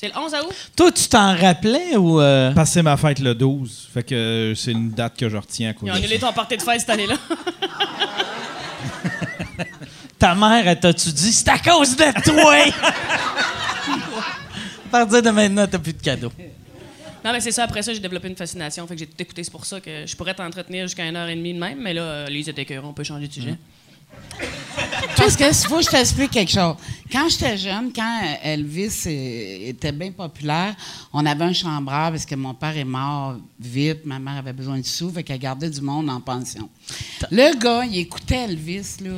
C'est 0.00 0.08
le 0.08 0.16
11 0.16 0.32
août? 0.32 0.54
Toi, 0.74 0.92
tu 0.92 1.06
t'en 1.08 1.36
rappelais 1.36 1.94
ou... 1.98 2.18
euh, 2.22 2.52
Parce 2.54 2.70
que 2.70 2.74
c'est 2.74 2.82
ma 2.82 2.96
fête 2.96 3.18
le 3.18 3.34
12. 3.34 3.90
Fait 3.92 4.02
que 4.02 4.14
euh, 4.14 4.54
c'est 4.54 4.72
une 4.72 4.92
date 4.92 5.14
que 5.18 5.28
je 5.28 5.36
retiens 5.36 5.68
à 5.70 5.72
cause 5.74 5.90
Ils 5.90 5.92
ont 5.92 5.94
annulé 5.94 6.18
ton 6.18 6.32
party 6.32 6.56
de 6.56 6.62
fête 6.62 6.80
cette 6.80 6.88
année-là. 6.88 7.16
Ta 10.18 10.34
mère, 10.34 10.66
elle 10.66 10.80
t'a-tu 10.80 11.12
dit, 11.12 11.32
c'est 11.34 11.48
à 11.50 11.58
cause 11.58 11.96
de 11.96 12.22
toi? 12.24 12.54
à 14.86 14.88
partir 14.90 15.22
de 15.22 15.30
maintenant, 15.30 15.66
t'as 15.66 15.78
plus 15.78 15.92
de 15.92 16.00
cadeaux. 16.02 16.32
non, 17.22 17.32
mais 17.32 17.40
c'est 17.40 17.52
ça. 17.52 17.64
Après 17.64 17.82
ça, 17.82 17.92
j'ai 17.92 18.00
développé 18.00 18.28
une 18.28 18.36
fascination. 18.36 18.86
Fait 18.86 18.94
que 18.94 19.00
j'ai 19.00 19.06
tout 19.06 19.20
écouté. 19.20 19.44
C'est 19.44 19.50
pour 19.50 19.66
ça 19.66 19.80
que 19.82 20.06
je 20.06 20.16
pourrais 20.16 20.32
t'entretenir 20.32 20.86
jusqu'à 20.86 21.04
une 21.06 21.16
heure 21.16 21.28
et 21.28 21.36
demie 21.36 21.52
de 21.52 21.58
même. 21.58 21.78
Mais 21.78 21.92
là, 21.92 22.02
euh, 22.02 22.26
les 22.28 22.48
étaient 22.48 22.62
écœurants, 22.62 22.88
on 22.88 22.94
peut 22.94 23.04
changer 23.04 23.28
de 23.28 23.32
sujet. 23.34 23.56
Qu'est-ce 25.16 25.36
que 25.36 25.68
faut 25.68 25.76
que 25.78 25.82
je 25.82 25.88
t'explique 25.90 26.30
quelque 26.30 26.50
chose? 26.50 26.76
Quand 27.10 27.28
j'étais 27.28 27.56
jeune, 27.56 27.92
quand 27.94 28.20
Elvis 28.42 29.06
était 29.06 29.92
bien 29.92 30.12
populaire, 30.12 30.74
on 31.12 31.24
avait 31.26 31.44
un 31.44 31.52
chambreur 31.52 32.10
parce 32.10 32.24
que 32.24 32.34
mon 32.34 32.54
père 32.54 32.76
est 32.76 32.84
mort 32.84 33.36
vite, 33.58 34.04
ma 34.04 34.18
mère 34.18 34.36
avait 34.36 34.52
besoin 34.52 34.78
de 34.78 34.84
sous, 34.84 35.10
fait 35.10 35.22
qu'elle 35.22 35.38
gardait 35.38 35.70
du 35.70 35.80
monde 35.80 36.08
en 36.08 36.20
pension. 36.20 36.68
Le 37.30 37.58
gars, 37.58 37.84
il 37.84 37.98
écoutait 37.98 38.44
Elvis, 38.44 38.96
là. 39.00 39.10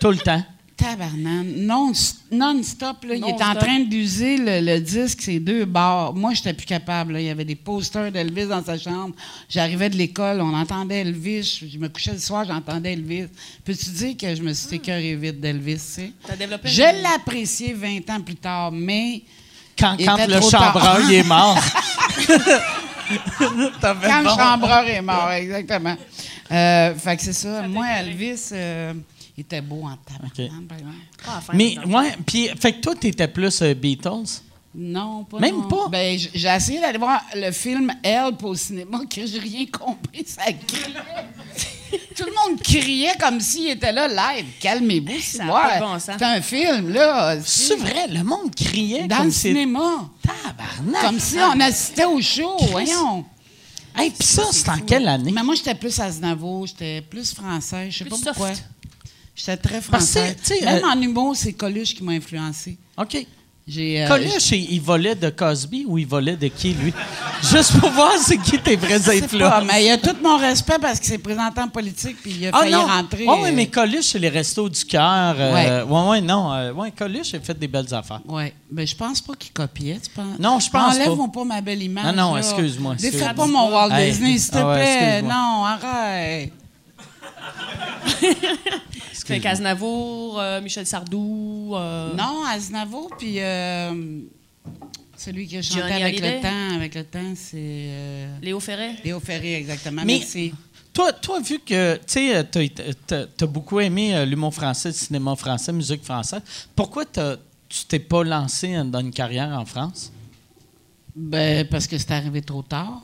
Tout 0.00 0.10
le 0.10 0.18
temps. 0.18 0.42
Tabarnane, 0.82 1.52
non, 1.58 1.92
non-stop, 2.30 3.04
là, 3.04 3.14
il 3.14 3.24
était 3.28 3.44
en 3.44 3.54
train 3.54 3.80
d'user 3.80 4.36
le, 4.36 4.60
le 4.60 4.80
disque, 4.80 5.22
ces 5.22 5.38
deux 5.38 5.64
barres. 5.64 6.12
Moi, 6.14 6.34
j'étais 6.34 6.52
plus 6.54 6.66
capable. 6.66 7.12
là. 7.14 7.20
Il 7.20 7.26
y 7.26 7.30
avait 7.30 7.44
des 7.44 7.54
posters 7.54 8.10
d'Elvis 8.10 8.46
dans 8.46 8.64
sa 8.64 8.76
chambre. 8.78 9.14
J'arrivais 9.48 9.88
de 9.90 9.96
l'école, 9.96 10.40
on 10.40 10.54
entendait 10.54 11.00
Elvis. 11.02 11.60
Je, 11.62 11.66
je 11.72 11.78
me 11.78 11.88
couchais 11.88 12.12
le 12.12 12.18
soir, 12.18 12.44
j'entendais 12.46 12.94
Elvis. 12.94 13.26
Peux-tu 13.64 13.90
dire 13.90 14.16
que 14.16 14.34
je 14.34 14.42
me 14.42 14.52
suis 14.52 14.76
écœurée 14.76 15.14
vite 15.14 15.40
d'Elvis, 15.40 15.80
tu 15.96 16.36
développé 16.36 16.68
Je 16.68 16.82
une- 16.82 16.88
l'ai 17.02 17.14
apprécié 17.14 17.72
20 17.74 18.10
ans 18.10 18.20
plus 18.20 18.36
tard, 18.36 18.72
mais 18.72 19.22
Quand, 19.78 19.96
quand 20.04 20.26
le 20.26 20.40
chambreur, 20.40 21.10
est 21.10 21.22
mort. 21.22 21.58
Quand 23.80 24.22
le 24.22 24.28
chambreur 24.28 24.86
est 24.88 25.02
mort, 25.02 25.30
exactement. 25.32 25.96
Euh, 26.50 26.94
fait 26.94 27.16
que 27.16 27.22
c'est 27.22 27.32
ça. 27.32 27.62
Moi, 27.68 27.86
Elvis, 28.00 28.48
euh, 28.52 28.92
il 29.36 29.40
était 29.42 29.60
beau 29.60 29.82
en 29.84 29.96
tabarnak, 29.96 31.54
Mais, 31.54 31.76
ouais, 31.86 32.12
puis, 32.26 32.48
fait 32.60 32.72
que 32.74 32.80
toi, 32.80 32.94
t'étais 32.94 33.28
plus 33.28 33.62
euh, 33.62 33.74
Beatles? 33.74 34.40
Non, 34.74 35.24
pas 35.24 35.38
Même 35.38 35.56
non. 35.56 35.68
pas? 35.68 35.88
Ben, 35.90 36.18
j'ai 36.18 36.48
essayé 36.48 36.80
d'aller 36.80 36.96
voir 36.98 37.20
le 37.34 37.50
film 37.50 37.92
Help 38.02 38.42
au 38.44 38.54
cinéma, 38.54 39.00
que 39.08 39.26
j'ai 39.26 39.38
rien 39.38 39.66
compris, 39.66 40.24
ça 40.26 40.44
criait. 40.44 40.94
Tout 42.16 42.24
le 42.24 42.32
monde 42.50 42.58
criait 42.62 43.14
comme 43.20 43.38
s'il 43.38 43.68
était 43.68 43.92
là 43.92 44.08
live. 44.08 44.46
Calmez-vous, 44.60 45.20
c'est 45.20 45.44
bon 45.44 45.98
sens. 45.98 46.16
C'est 46.18 46.22
un 46.24 46.40
film, 46.40 46.90
là. 46.90 47.36
C'est 47.44 47.76
vrai, 47.76 48.06
le 48.08 48.22
monde 48.22 48.54
criait 48.54 49.06
Dans 49.06 49.16
comme 49.18 49.26
le 49.26 49.30
si- 49.32 49.40
cinéma. 49.40 50.08
Tabarnak! 50.22 51.02
Comme 51.02 51.20
si 51.20 51.36
on 51.38 51.60
assistait 51.60 52.06
au 52.06 52.20
show, 52.22 52.56
voyons. 52.70 53.26
Hey, 53.94 54.10
puis 54.10 54.26
ça, 54.26 54.44
c'est 54.52 54.70
en 54.70 54.78
quelle 54.78 55.06
année? 55.06 55.32
Mais 55.32 55.42
moi, 55.42 55.54
j'étais 55.54 55.74
plus 55.74 55.98
Aznavour, 56.00 56.66
j'étais 56.66 57.02
plus 57.02 57.34
français, 57.34 57.90
je 57.90 57.98
sais 57.98 58.04
pas 58.06 58.16
pourquoi. 58.16 58.48
soft. 58.54 58.64
J'étais 59.34 59.56
très 59.56 59.80
Parce 59.80 60.12
que, 60.12 60.18
français. 60.20 60.36
tu 60.42 60.54
sais, 60.58 60.64
Même 60.64 60.84
euh, 60.84 60.88
en 60.88 61.00
humour, 61.00 61.34
c'est 61.36 61.52
Coluche 61.54 61.94
qui 61.94 62.02
m'a 62.04 62.12
influencé. 62.12 62.76
OK. 62.98 63.26
Euh, 63.78 64.08
Coluche, 64.08 64.50
il, 64.50 64.72
il 64.72 64.80
volait 64.80 65.14
de 65.14 65.30
Cosby 65.30 65.84
ou 65.86 65.96
il 65.96 66.06
volait 66.06 66.36
de 66.36 66.48
qui, 66.48 66.74
lui? 66.74 66.92
Juste 67.42 67.78
pour 67.78 67.90
voir 67.90 68.12
c'est 68.18 68.36
qui 68.38 68.58
tes 68.58 68.76
pas, 68.76 68.86
influences. 68.96 69.64
mais 69.66 69.86
il 69.86 69.90
a 69.90 69.98
tout 69.98 70.16
mon 70.22 70.36
respect 70.36 70.78
parce 70.80 70.98
qu'il 70.98 71.08
s'est 71.10 71.18
présenté 71.18 71.60
en 71.60 71.68
politique 71.68 72.16
puis 72.20 72.32
il 72.40 72.46
a 72.48 72.50
Ah 72.52 72.58
failli 72.58 72.72
non! 72.72 72.86
rentrer. 72.86 73.24
Oh, 73.28 73.38
oui, 73.40 73.50
euh, 73.50 73.52
mais 73.54 73.68
Coluche, 73.68 74.06
c'est 74.06 74.18
les 74.18 74.28
restos 74.28 74.68
du 74.68 74.84
cœur. 74.84 75.36
euh, 75.38 75.84
ouais. 75.84 76.08
ouais, 76.10 76.20
non. 76.20 76.52
euh, 76.52 76.72
ouais, 76.72 76.90
Coluche 76.90 77.34
a 77.34 77.40
fait 77.40 77.56
des 77.56 77.68
belles 77.68 77.92
affaires. 77.94 78.20
Oui, 78.26 78.52
mais 78.70 78.84
je 78.86 78.96
pense 78.96 79.20
pas 79.20 79.34
qu'il 79.36 79.52
copiait. 79.52 80.00
Tu 80.02 80.10
penses? 80.10 80.38
Non, 80.40 80.58
je 80.58 80.68
pense 80.68 80.96
Enlève-moi 80.96 81.28
pas. 81.32 81.44
ma 81.44 81.60
belle 81.60 81.82
image. 81.84 82.04
Ah 82.08 82.12
non, 82.12 82.34
là. 82.34 82.40
excuse-moi, 82.40 82.96
Défais 82.96 83.06
excuse-moi. 83.16 83.34
pas 83.34 83.46
mon 83.46 83.70
Walt 83.72 83.92
Hey. 83.92 84.10
Disney, 84.10 84.38
s'il 84.38 84.50
te 84.50 84.58
Ah 84.58 84.74
plaît. 84.74 85.22
non, 85.22 85.64
arrête. 85.64 86.52
Fait 89.26 89.40
qu'Aznavour, 89.40 90.40
euh, 90.40 90.60
Michel 90.60 90.86
Sardou. 90.86 91.72
euh, 91.74 92.12
Non, 92.14 92.44
Aznavour, 92.48 93.10
puis 93.18 93.36
euh, 93.40 94.20
celui 95.16 95.46
qui 95.46 95.56
a 95.58 95.62
chanté 95.62 95.80
Johnny 95.80 95.92
avec 96.02 96.04
Hallyday. 96.18 96.36
le 96.36 96.42
temps. 96.42 96.76
Avec 96.76 96.94
le 96.94 97.04
temps, 97.04 97.32
c'est 97.36 97.52
euh, 97.56 98.36
Léo 98.42 98.58
Ferret. 98.60 98.96
Léo 99.04 99.20
Ferré, 99.20 99.54
exactement. 99.54 100.02
Mais- 100.04 100.18
Merci. 100.18 100.52
Toi, 100.92 101.10
toi, 101.12 101.40
vu 101.40 101.58
que 101.58 101.96
tu 101.96 102.02
sais, 102.06 102.44
t'as, 102.50 102.66
t'as- 103.06 103.26
t'as 103.26 103.46
beaucoup 103.46 103.80
aimé 103.80 104.14
euh, 104.14 104.26
l'humour 104.26 104.52
français, 104.52 104.90
le 104.90 104.94
cinéma 104.94 105.34
français, 105.36 105.72
musique 105.72 106.04
française, 106.04 106.42
pourquoi 106.76 107.04
tu 107.06 107.84
t'es 107.88 107.98
pas 107.98 108.22
lancé 108.24 108.74
dans 108.84 109.00
une 109.00 109.10
carrière 109.10 109.48
en 109.58 109.64
France? 109.64 110.12
Ben, 111.16 111.66
parce 111.68 111.86
que 111.86 111.96
c'est 111.96 112.10
arrivé 112.10 112.42
trop 112.42 112.62
tard. 112.62 113.00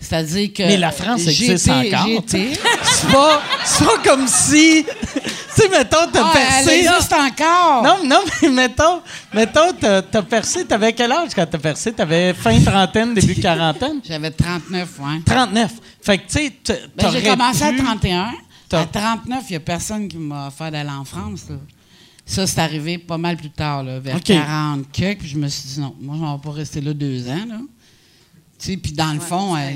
C'est-à-dire 0.00 0.52
que. 0.54 0.62
Mais 0.62 0.76
la 0.76 0.92
France 0.92 1.26
existe 1.26 1.68
encore, 1.68 2.06
C'est 2.28 2.56
pas, 3.12 3.42
c'est 3.64 3.84
pas 3.84 3.98
comme 4.04 4.26
si. 4.28 4.86
Tu 5.58 5.64
sais, 5.64 5.68
mettons, 5.70 6.06
t'as 6.12 6.22
Ah, 6.24 6.32
elle 6.36 6.64
percé. 6.64 6.80
existe 6.86 7.12
encore. 7.12 7.82
Non, 7.82 7.96
non, 8.04 8.20
mais 8.42 8.48
mettons, 8.50 9.00
mettons 9.34 9.72
t'as, 9.80 10.02
t'as 10.02 10.22
percé. 10.22 10.64
T'avais 10.64 10.92
quel 10.92 11.10
âge 11.10 11.30
quand 11.34 11.46
t'as 11.46 11.58
percé? 11.58 11.92
T'avais 11.92 12.32
fin 12.34 12.60
trentaine, 12.60 13.14
début 13.14 13.34
quarantaine? 13.34 14.00
J'avais 14.08 14.30
39, 14.30 14.88
ouais. 15.00 15.20
39. 15.26 15.72
Fait 16.02 16.18
que, 16.18 16.22
tu 16.30 16.38
sais, 16.38 16.52
Ben, 16.96 17.10
j'ai 17.10 17.22
commencé 17.22 17.62
à 17.64 17.70
pu- 17.72 17.82
31. 17.82 18.30
T'as- 18.68 18.80
À 18.82 18.86
39, 18.86 19.44
il 19.48 19.52
n'y 19.52 19.56
a 19.56 19.60
personne 19.60 20.06
qui 20.08 20.16
m'a 20.18 20.48
offert 20.48 20.70
d'aller 20.70 20.90
en 20.90 21.04
France. 21.04 21.44
là. 21.48 21.56
Ça, 22.26 22.46
c'est 22.46 22.60
arrivé 22.60 22.98
pas 22.98 23.16
mal 23.16 23.36
plus 23.38 23.48
tard, 23.50 23.82
là, 23.82 23.98
vers 24.00 24.16
OK. 24.16 24.22
40 24.24 24.84
quelques. 24.92 25.20
Puis 25.20 25.28
je 25.28 25.38
me 25.38 25.48
suis 25.48 25.66
dit, 25.70 25.80
non, 25.80 25.94
moi, 25.98 26.14
je 26.18 26.22
ne 26.24 26.32
vais 26.36 26.42
pas 26.42 26.50
rester 26.52 26.80
là 26.82 26.92
deux 26.92 27.26
ans. 27.28 27.46
Là. 27.48 27.56
Puis 28.58 28.92
dans 28.92 29.12
le 29.12 29.20
fond, 29.20 29.56
euh, 29.56 29.70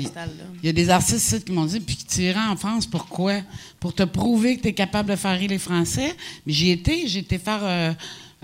il 0.61 0.65
y 0.65 0.69
a 0.69 0.73
des 0.73 0.89
artistes 0.89 1.45
qui 1.45 1.51
m'ont 1.51 1.65
dit, 1.65 1.79
puis 1.79 1.97
tu 1.97 2.21
irais 2.21 2.47
en 2.49 2.55
France, 2.55 2.85
pourquoi? 2.85 3.35
Pour 3.79 3.93
te 3.93 4.03
prouver 4.03 4.57
que 4.57 4.63
tu 4.63 4.67
es 4.69 4.73
capable 4.73 5.09
de 5.09 5.15
faire 5.15 5.37
rire 5.37 5.49
les 5.49 5.57
Français. 5.57 6.15
Mais 6.45 6.53
j'y 6.53 6.71
étais, 6.71 7.07
j'ai 7.07 7.19
été 7.19 7.37
faire 7.37 7.61
euh, 7.63 7.93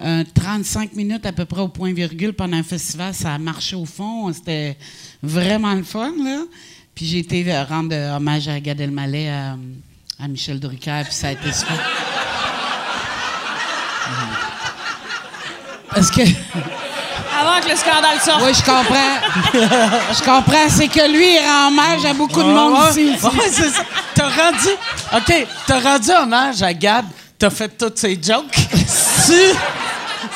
un 0.01 0.23
35 0.23 0.93
minutes 0.93 1.25
à 1.25 1.33
peu 1.33 1.45
près 1.45 1.61
au 1.61 1.67
point 1.67 1.93
virgule 1.93 2.33
pendant 2.33 2.57
un 2.57 2.63
festival. 2.63 3.13
Ça 3.13 3.33
a 3.33 3.37
marché 3.37 3.75
au 3.75 3.85
fond. 3.85 4.31
C'était 4.33 4.77
vraiment 5.21 5.73
le 5.73 5.83
fun, 5.83 6.13
là. 6.23 6.43
Puis 6.95 7.05
j'ai 7.05 7.19
été 7.19 7.45
euh, 7.53 7.63
rendre 7.63 7.93
euh, 7.93 8.15
hommage 8.15 8.47
à 8.47 8.59
Gad 8.59 8.81
Elmaleh, 8.81 9.29
à, 9.29 9.57
à 10.19 10.27
Michel 10.27 10.59
Drucker, 10.59 11.03
puis 11.05 11.13
ça 11.13 11.29
a 11.29 11.31
été 11.31 11.51
super. 11.53 11.79
Parce 15.89 16.11
que... 16.11 16.21
Avant 17.41 17.61
que 17.61 17.69
le 17.69 17.75
scandale 17.75 18.19
sorte. 18.23 18.41
Oui, 18.43 18.51
je 18.53 18.63
comprends. 18.63 20.13
je 20.13 20.19
comprends. 20.23 20.69
C'est 20.69 20.87
que 20.87 21.11
lui, 21.11 21.35
il 21.35 21.39
rend 21.39 21.67
hommage 21.69 22.05
à 22.05 22.13
beaucoup 22.13 22.41
de 22.43 22.47
monde 22.47 22.73
Ouais, 22.73 22.89
ici. 22.89 23.25
ouais, 23.25 23.29
ouais, 23.29 23.49
c'est 23.51 23.69
ça. 23.69 23.83
T'as 24.15 24.29
rendu. 24.29 24.69
OK, 25.15 25.47
t'as 25.67 25.79
rendu 25.79 26.09
hommage 26.11 26.61
à 26.63 26.73
Gab. 26.73 27.05
T'as 27.37 27.49
fait 27.49 27.69
toutes 27.69 27.97
ses 27.97 28.19
jokes. 28.21 28.51
tu. 29.25 29.33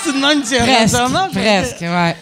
Tu 0.03 0.13
demandes 0.13 0.45
si 0.45 0.55
tu 0.55 0.59
rendu 0.59 0.71
Presque, 0.71 0.95
hommage. 0.95 1.31
presque, 1.31 1.81
ouais. 1.81 2.15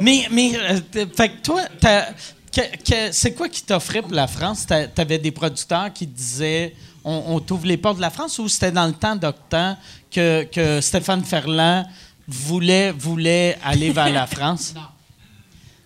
Mais, 0.00 0.26
mais 0.30 0.52
euh, 0.56 0.80
fait 1.16 1.28
que 1.30 1.40
toi, 1.42 1.60
t'as- 1.80 2.06
que- 2.54 2.76
que- 2.76 3.12
c'est 3.12 3.32
quoi 3.32 3.48
qui 3.48 3.62
t'offrait 3.62 4.02
pour 4.02 4.12
la 4.12 4.26
France? 4.26 4.66
T'a- 4.66 4.86
T'avais 4.88 5.18
des 5.18 5.30
producteurs 5.32 5.92
qui 5.92 6.06
disaient 6.06 6.74
on, 7.04 7.22
on 7.28 7.40
t'ouvre 7.40 7.66
les 7.66 7.76
portes 7.76 7.96
de 7.96 8.00
la 8.02 8.10
France 8.10 8.38
ou 8.38 8.48
c'était 8.48 8.70
dans 8.72 8.86
le 8.86 8.92
temps 8.92 9.14
d'Octan 9.16 9.76
que, 10.10 10.44
que 10.44 10.80
Stéphane 10.80 11.24
Ferland 11.24 11.84
voulait, 12.28 12.92
voulait 12.92 13.58
aller 13.62 13.90
vers 13.92 14.10
la 14.10 14.26
France? 14.28 14.72
Non. 14.74 14.82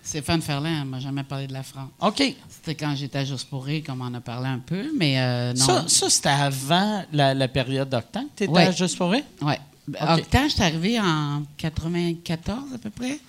Stéphane 0.01 0.41
Ferland 0.41 0.85
m'a 0.85 0.99
jamais 0.99 1.23
parlé 1.23 1.45
de 1.45 1.53
la 1.53 1.61
France. 1.61 1.89
OK. 2.01 2.23
C'était 2.49 2.73
quand 2.73 2.95
j'étais 2.95 3.19
à 3.19 3.25
Juste 3.25 3.47
pour 3.49 3.63
rire, 3.63 3.83
comme 3.85 4.01
on 4.01 4.05
en 4.05 4.13
a 4.15 4.21
parlé 4.21 4.47
un 4.47 4.57
peu, 4.59 4.91
mais 4.97 5.19
euh, 5.19 5.53
non. 5.53 5.65
Ça, 5.65 5.85
ça 5.87 6.09
c'était 6.09 6.29
avant 6.29 7.03
la, 7.13 7.33
la 7.35 7.47
période 7.47 7.89
d'Octan 7.89 8.21
que 8.23 8.37
tu 8.37 8.43
étais 8.45 8.51
Ouais. 8.53 8.63
à 8.67 8.71
Juste 8.71 8.97
pour 8.97 9.11
rire? 9.11 9.23
Ouais. 9.41 9.59
OK. 9.89 9.95
Octan, 10.19 10.43
je 10.45 10.53
suis 10.53 10.63
arrivée 10.63 10.99
en 10.99 11.43
94 11.57 12.73
à 12.73 12.77
peu 12.79 12.89
près, 12.89 13.19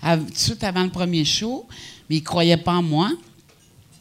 à- 0.00 0.16
tout 0.16 0.24
de 0.24 0.36
suite 0.36 0.62
avant 0.62 0.84
le 0.84 0.90
premier 0.90 1.24
show, 1.24 1.66
mais 2.08 2.16
ils 2.16 2.20
ne 2.20 2.24
croyaient 2.24 2.56
pas 2.56 2.74
en 2.74 2.82
moi. 2.82 3.10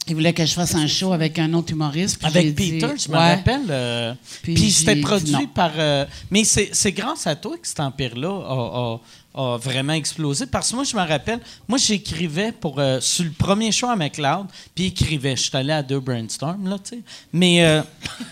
Il 0.09 0.15
voulait 0.15 0.33
que 0.33 0.45
je 0.45 0.53
fasse 0.53 0.73
un 0.75 0.87
show 0.87 1.11
avec 1.13 1.37
un 1.39 1.53
autre 1.53 1.71
humoriste. 1.73 2.23
Avec 2.23 2.55
dit- 2.55 2.71
Peter, 2.79 2.93
je 2.97 3.09
me 3.09 3.15
Ouais. 3.15 3.35
rappelle. 3.35 3.65
euh, 3.69 4.13
Puis 4.41 4.71
c'était 4.71 4.95
produit 4.97 5.33
non. 5.33 5.47
par. 5.47 5.71
euh, 5.77 6.05
mais 6.31 6.43
c'est 6.45 6.91
grâce 6.91 7.27
à 7.27 7.35
toi 7.35 7.57
que 7.61 7.67
cet 7.67 7.79
empire-là 7.79 8.29
a, 8.29 8.93
a- 8.93 8.99
a 9.39 9.57
vraiment 9.57 9.93
explosé. 9.93 10.45
Parce 10.47 10.69
que 10.71 10.75
moi, 10.75 10.83
je 10.83 10.95
me 10.95 11.01
rappelle, 11.05 11.39
moi, 11.67 11.77
j'écrivais 11.77 12.51
pour. 12.51 12.79
euh, 12.79 12.99
sur 13.01 13.25
le 13.25 13.31
premier 13.31 13.71
show 13.71 13.87
à 13.87 13.95
McLeod, 13.95 14.47
puis 14.73 14.85
écrivais. 14.87 15.35
Je 15.35 15.43
suis 15.43 15.55
allé 15.57 15.73
à 15.73 15.83
deux 15.83 15.99
brainstorms, 15.99 16.67
là, 16.67 16.77
tu 16.83 16.95
sais. 16.97 17.01
Mais 17.33 17.63
euh, 17.65 17.81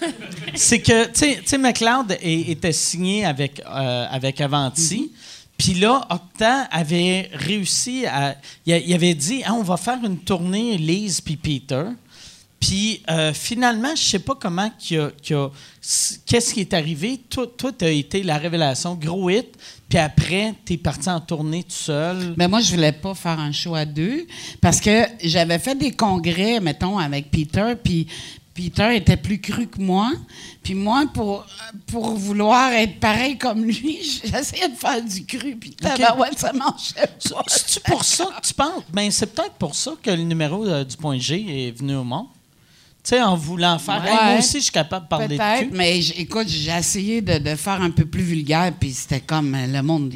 c'est 0.55 0.80
que, 0.82 1.05
tu 1.11 1.36
sais- 1.45 1.57
McLeod 1.57 2.17
était 2.21 2.71
signé 2.73 3.26
avec, 3.26 3.61
euh, 3.69 4.05
avec 4.09 4.39
Avanti. 4.41 5.11
Puis 5.58 5.74
là, 5.76 6.06
Octa 6.10 6.62
avait 6.72 7.30
réussi 7.34 8.06
à. 8.06 8.36
Il, 8.66 8.74
a- 8.74 8.95
avait 8.95 9.16
dit 9.16 9.41
Ah, 9.45 9.53
on 9.53 9.64
va 9.64 9.78
faire 9.78 9.99
une 10.03 10.18
tournée 10.20 10.78
Lise 10.78 11.22
puis 11.22 11.38
Peter. 11.38 11.84
Puis 12.60 13.03
euh, 13.10 13.32
finalement, 13.34 13.95
je 13.95 14.01
sais 14.01 14.20
pas 14.20 14.36
comment 14.36 14.70
qu'il 14.80 14.99
a- 14.99 15.06
a- 15.32 15.51
qu'est-ce 16.26 16.53
qui 16.53 16.62
est 16.62 16.74
arrivé. 16.74 17.20
Tu 17.30 17.39
as 17.82 17.89
été 17.89 18.24
la 18.24 18.38
révélation, 18.38 18.95
gros 18.95 19.30
hit. 19.30 19.47
Puis 19.88 19.99
après, 19.99 20.56
tu 20.66 20.74
es 20.74 20.78
parti 20.78 21.10
en 21.10 21.20
tournée 21.20 21.64
tout 21.64 21.70
seul. 21.72 22.34
Mais 22.38 22.47
moi, 22.47 22.60
je 22.60 22.72
voulais 22.74 22.91
pas 22.91 23.14
faire 23.14 23.39
un 23.39 23.51
show 23.51 23.76
à 23.76 23.86
deux 23.86 24.26
parce 24.60 24.82
que 24.82 25.03
j'avais 25.24 25.60
fait 25.60 25.76
des 25.76 25.91
congrès, 25.91 26.60
mettons, 26.60 26.97
avec 26.97 27.30
Peter, 27.30 27.74
puis 27.82 28.08
Peter 28.56 28.95
était 28.95 29.18
plus 29.18 29.39
cru 29.41 29.68
que 29.68 29.82
moi. 29.82 30.12
Puis 30.64 30.74
moi, 30.76 31.03
pour, 31.14 31.45
pour 31.88 32.16
vouloir 32.16 32.72
être 32.72 32.99
pareil 33.01 33.38
comme 33.38 33.66
lui, 33.66 33.99
j'essayais 34.24 34.70
de 34.70 34.76
faire 34.76 35.03
du 35.03 35.26
cru, 35.26 35.56
puis 35.58 35.72
tabarouette, 35.72 36.39
ça 36.39 36.53
marchait 36.53 36.95
pas. 37.30 37.43
C'est-tu 37.47 37.80
pour 37.82 38.03
ça 38.06 38.26
que 38.41 38.47
tu 38.47 38.53
penses? 38.53 38.84
Ben, 38.93 39.12
c'est 39.12 39.28
peut-être 39.36 39.56
pour 39.56 39.76
ça 39.76 39.91
que 40.01 40.10
le 40.10 40.24
numéro 40.24 40.66
euh, 40.66 40.84
du 40.86 40.95
point 40.95 41.20
G 41.20 41.68
est 41.68 41.72
venu 41.78 41.95
au 41.95 42.03
monde. 42.06 42.28
Tu 43.03 43.10
sais, 43.10 43.22
en 43.22 43.36
voulant 43.36 43.78
faire. 43.78 44.03
Hey, 44.03 44.14
moi 44.14 44.24
Ouais. 44.34 44.39
aussi, 44.39 44.58
je 44.58 44.64
suis 44.64 44.72
capable 44.72 45.06
de 45.06 45.10
parler 45.10 45.38
de 45.38 45.60
cul. 45.60 45.70
mais 45.74 45.99
écoute, 45.99 46.47
j'ai 46.47 46.72
essayé 46.72 47.22
de, 47.22 47.38
de 47.38 47.56
faire 47.56 47.80
un 47.82 47.91
peu 47.91 48.06
plus 48.06 48.24
vulgaire, 48.24 48.72
puis 48.80 48.93
c'était 48.93 49.20
comme 49.20 49.53
euh, 49.53 49.68
le 49.68 49.82
monde. 49.84 50.12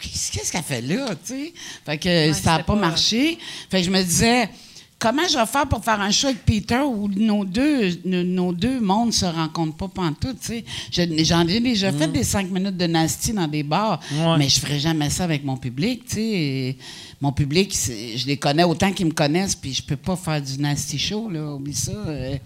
Qu'est-ce 0.00 0.52
qu'elle 0.52 0.62
fait 0.62 0.80
là, 0.82 1.08
tu 1.16 1.16
sais? 1.34 1.52
Fait 1.84 1.98
que 1.98 2.32
ça 2.32 2.52
n'a 2.52 2.58
pas, 2.60 2.74
pas- 2.74 2.80
marché. 2.80 3.38
Fait 3.70 3.80
que 3.80 3.84
je 3.86 3.90
me 3.90 4.02
disais, 4.02 4.48
comment 4.98 5.22
je 5.30 5.36
vais 5.36 5.46
faire 5.46 5.66
pour 5.68 5.84
faire 5.84 6.00
un 6.00 6.10
show 6.10 6.28
avec 6.28 6.44
Peter 6.44 6.80
où 6.80 7.08
nos 7.08 7.44
deux, 7.44 7.90
nos, 8.04 8.52
deux 8.52 8.80
mondes 8.80 9.12
se 9.12 9.26
rencontrent 9.26 9.76
pas 9.76 9.88
pantoute, 9.88 10.38
tu 10.40 10.46
sais? 10.46 10.64
Je- 10.90 11.24
J'en 11.24 11.46
ai 11.46 11.60
déjà 11.60 11.92
fait 11.92 12.08
des 12.08 12.24
cinq 12.24 12.50
minutes 12.50 12.76
de 12.76 12.86
nasty 12.86 13.32
dans 13.32 13.46
des 13.48 13.62
bars, 13.62 14.00
Ouais. 14.12 14.38
mais 14.38 14.48
je 14.48 14.58
ferais 14.58 14.78
jamais 14.78 15.10
ça 15.10 15.24
avec 15.24 15.44
mon 15.44 15.56
public, 15.56 16.04
tu 16.08 16.14
sais? 16.16 16.22
Et 16.22 16.78
Mon 17.20 17.32
public, 17.32 17.74
je 17.74 18.26
les 18.26 18.36
connais 18.36 18.64
autant 18.64 18.92
qu'ils 18.92 19.06
me 19.06 19.12
connaissent, 19.12 19.54
puis 19.54 19.72
je 19.72 19.82
peux 19.82 19.96
pas 19.96 20.16
faire 20.16 20.40
du 20.42 20.58
nasty 20.60 20.98
show, 20.98 21.30
là, 21.30 21.54
oublie 21.54 21.74
ça. 21.74 21.92
euh. 21.92 22.36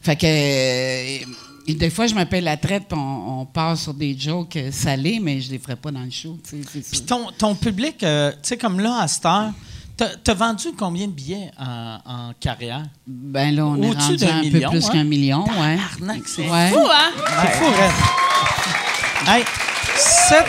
Fait 0.00 0.16
que... 0.16 0.26
euh, 0.26 1.24
et 1.68 1.74
des 1.74 1.90
fois, 1.90 2.08
je 2.08 2.14
m'appelle 2.16 2.42
la 2.44 2.56
traite, 2.56 2.92
on, 2.92 3.40
on 3.42 3.46
part 3.46 3.76
sur 3.78 3.94
des 3.94 4.18
jokes 4.18 4.56
euh, 4.56 4.72
salés, 4.72 5.20
mais 5.22 5.40
je 5.40 5.50
les 5.52 5.58
ferai 5.60 5.76
pas 5.76 5.92
dans 5.92 6.02
le 6.02 6.10
show. 6.10 6.36
Puis 6.90 7.00
ton, 7.02 7.26
ton 7.38 7.54
public, 7.54 8.02
euh, 8.02 8.32
tu 8.32 8.38
sais, 8.42 8.56
comme 8.56 8.80
là, 8.80 8.98
à 9.02 9.06
cette 9.08 9.24
heure, 9.26 9.52
t'as 10.22 10.34
vendu 10.34 10.68
combien 10.78 11.06
de 11.06 11.12
billets 11.12 11.50
en, 11.58 11.98
en 12.04 12.32
carrière? 12.40 12.82
Ben 13.06 13.54
là, 13.54 13.66
on 13.66 13.80
est 13.82 13.90
rendu 13.90 14.24
un 14.24 14.40
million, 14.40 14.60
peu 14.70 14.76
plus 14.76 14.86
hein? 14.86 14.92
qu'un 14.92 15.04
million, 15.04 15.44
ouais. 15.44 15.78
Arnaque, 15.92 16.26
c'est 16.26 16.48
Ouais. 16.48 16.70
Fou, 16.70 16.78
hein? 16.90 17.10
C'est 17.42 17.52
fou, 17.58 17.64
Red. 17.66 19.28
Hey, 19.28 19.44
cette, 19.96 20.46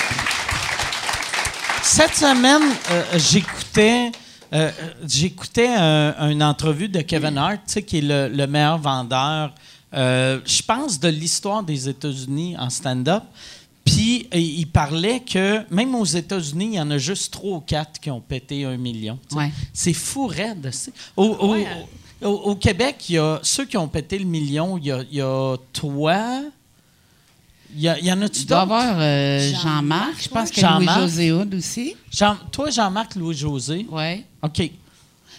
cette 1.81 2.15
semaine, 2.15 2.61
euh, 2.91 3.03
j'écoutais. 3.17 4.11
euh, 4.53 4.71
j'écoutais 5.07 5.67
un- 5.75 6.29
une 6.29 6.43
entrevue 6.43 6.87
de 6.89 7.01
Kevin 7.01 7.37
Hart, 7.37 7.57
tu 7.67 7.73
sais, 7.73 7.83
qui 7.83 7.97
est 7.99 8.01
le, 8.01 8.29
le 8.29 8.47
meilleur 8.47 8.77
vendeur, 8.77 9.51
euh, 9.93 10.39
je 10.45 10.61
pense, 10.61 10.99
de 10.99 11.07
l'histoire 11.09 11.63
des 11.63 11.89
États-Unis 11.89 12.55
en 12.57 12.69
stand-up. 12.69 13.23
Puis 13.93 14.27
euh, 14.33 14.37
il 14.39 14.65
parlait 14.67 15.19
que 15.21 15.61
même 15.73 15.93
aux 15.95 16.05
États-Unis, 16.05 16.69
il 16.71 16.75
y 16.75 16.79
en 16.79 16.89
a 16.91 16.97
juste 16.97 17.31
trois 17.33 17.57
ou 17.57 17.61
quatre 17.61 17.99
qui 17.99 18.09
ont 18.09 18.21
pété 18.21 18.65
un 18.65 18.77
million. 18.77 19.19
Ouais. 19.33 19.51
C'est 19.73 19.93
fou, 19.93 20.27
raide. 20.27 20.69
c'est- 20.71 20.91
Au, 21.15 21.25
au- 21.25 21.51
Ouais. 21.53 21.67
au- 22.21 22.27
au 22.27 22.55
Québec, 22.55 22.95
il 23.09 23.15
y 23.15 23.17
a 23.17 23.39
ceux 23.43 23.65
qui 23.65 23.77
ont 23.77 23.87
pété 23.87 24.17
le 24.17 24.25
million. 24.25 24.77
Il 24.77 24.85
y 24.85 24.91
a, 24.91 25.03
il 25.11 25.17
y 25.17 25.21
a 25.21 25.55
toi. 25.71 26.41
Il 27.75 27.81
y, 27.81 27.87
a- 27.87 27.97
il 27.99 28.05
y 28.05 28.11
en 28.11 28.21
a-tu 28.21 28.41
Tu 28.41 28.45
dois 28.45 28.61
d'autres? 28.61 28.73
avoir 28.73 28.95
euh, 28.99 29.51
Jean-Marc, 29.63 30.23
je 30.23 30.29
pense 30.29 30.51
que 30.51 30.61
Jean-Marc. 30.61 30.99
Louis-José 30.99 31.31
Hood 31.31 31.53
aussi. 31.55 31.95
Jean- 32.11 32.37
toi, 32.51 32.69
Jean-Marc 32.69 33.15
Louis-José? 33.15 33.85
Ouais. 33.89 34.23
OK. 34.43 34.69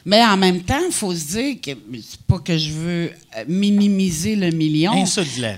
Mais 0.04 0.22
en 0.24 0.36
même 0.36 0.62
temps, 0.62 0.80
il 0.84 0.92
faut 0.92 1.14
se 1.14 1.26
dire 1.28 1.60
que 1.62 1.70
c'est 2.02 2.20
pas 2.26 2.38
que 2.38 2.58
je 2.58 2.70
veux 2.72 3.10
minimiser 3.48 4.36
le 4.36 4.50
million. 4.50 4.92
Insulte-le. 4.92 5.54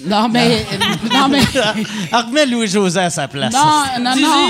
C'est- 0.00 0.08
Non, 0.08 0.28
mais. 0.28 0.64
non, 1.12 1.28
mais. 1.28 1.40
Remets 2.12 2.46
Louis-José 2.46 3.00
à 3.00 3.10
sa 3.10 3.28
place. 3.28 3.52
Non, 3.52 4.02
non, 4.04 4.14
non. 4.16 4.48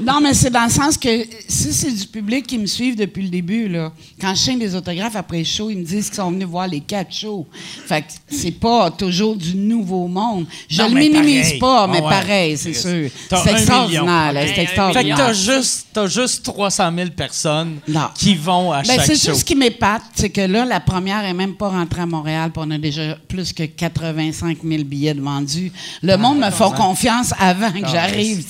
Non, 0.00 0.20
mais 0.20 0.34
c'est 0.34 0.50
dans 0.50 0.64
le 0.64 0.70
sens 0.70 0.96
que 0.96 1.24
si 1.48 1.72
c'est 1.72 1.92
du 1.92 2.06
public 2.06 2.46
qui 2.46 2.58
me 2.58 2.66
suivent 2.66 2.96
depuis 2.96 3.22
le 3.22 3.28
début, 3.28 3.68
là, 3.68 3.92
quand 4.20 4.34
je 4.34 4.40
signe 4.40 4.58
des 4.58 4.74
autographes 4.74 5.16
après 5.16 5.38
le 5.38 5.44
show, 5.44 5.70
ils 5.70 5.78
me 5.78 5.84
disent 5.84 6.06
qu'ils 6.06 6.16
sont 6.16 6.30
venus 6.30 6.46
voir 6.46 6.66
les 6.68 6.80
quatre 6.80 7.12
shows. 7.14 7.46
Fait 7.86 8.02
que 8.02 8.06
c'est 8.28 8.50
pas 8.58 8.90
toujours 8.90 9.36
du 9.36 9.54
nouveau 9.56 10.06
monde. 10.08 10.46
Je 10.68 10.82
Non, 10.82 10.88
le 10.88 10.94
minimise 10.94 11.44
pareil. 11.44 11.58
pas, 11.58 11.82
Ah 11.84 11.86
mais 11.88 12.00
ouais. 12.00 12.08
pareil, 12.10 12.56
c'est 12.58 12.74
sûr. 12.74 13.10
C'est 13.30 13.50
extraordinaire, 13.52 14.32
c'est 14.54 14.66
Fait 14.66 15.04
que 15.04 15.16
t'as 15.16 15.32
juste, 15.32 15.86
t'as 15.92 16.06
juste 16.06 16.42
300 16.44 16.90
000 16.96 17.10
personnes 17.10 17.78
Non. 17.88 18.08
qui 18.14 18.34
vont 18.34 18.72
à 18.72 18.82
Ben, 18.82 18.96
chaque 18.96 19.06
c'est 19.06 19.16
show. 19.16 19.32
tout 19.32 19.38
ce 19.38 19.44
qui 19.44 19.54
m'épate, 19.54 20.02
c'est 20.14 20.30
que 20.30 20.40
là, 20.42 20.64
la 20.64 20.80
première 20.80 21.24
est 21.24 21.34
même 21.34 21.54
pas 21.54 21.68
rentrée 21.68 22.02
à 22.02 22.06
Montréal, 22.06 22.50
puis 22.52 22.62
on 22.66 22.70
a 22.70 22.78
déjà 22.78 23.16
plus 23.28 23.52
que 23.52 23.64
85 23.64 24.58
000 24.64 24.71
billets 24.78 25.14
de 25.14 25.20
vendus. 25.20 25.72
Le 26.02 26.16
monde 26.16 26.38
me 26.38 26.50
fait 26.50 26.74
confiance 26.76 27.32
avant 27.38 27.72
que 27.72 27.88
j'arrive. 27.88 28.44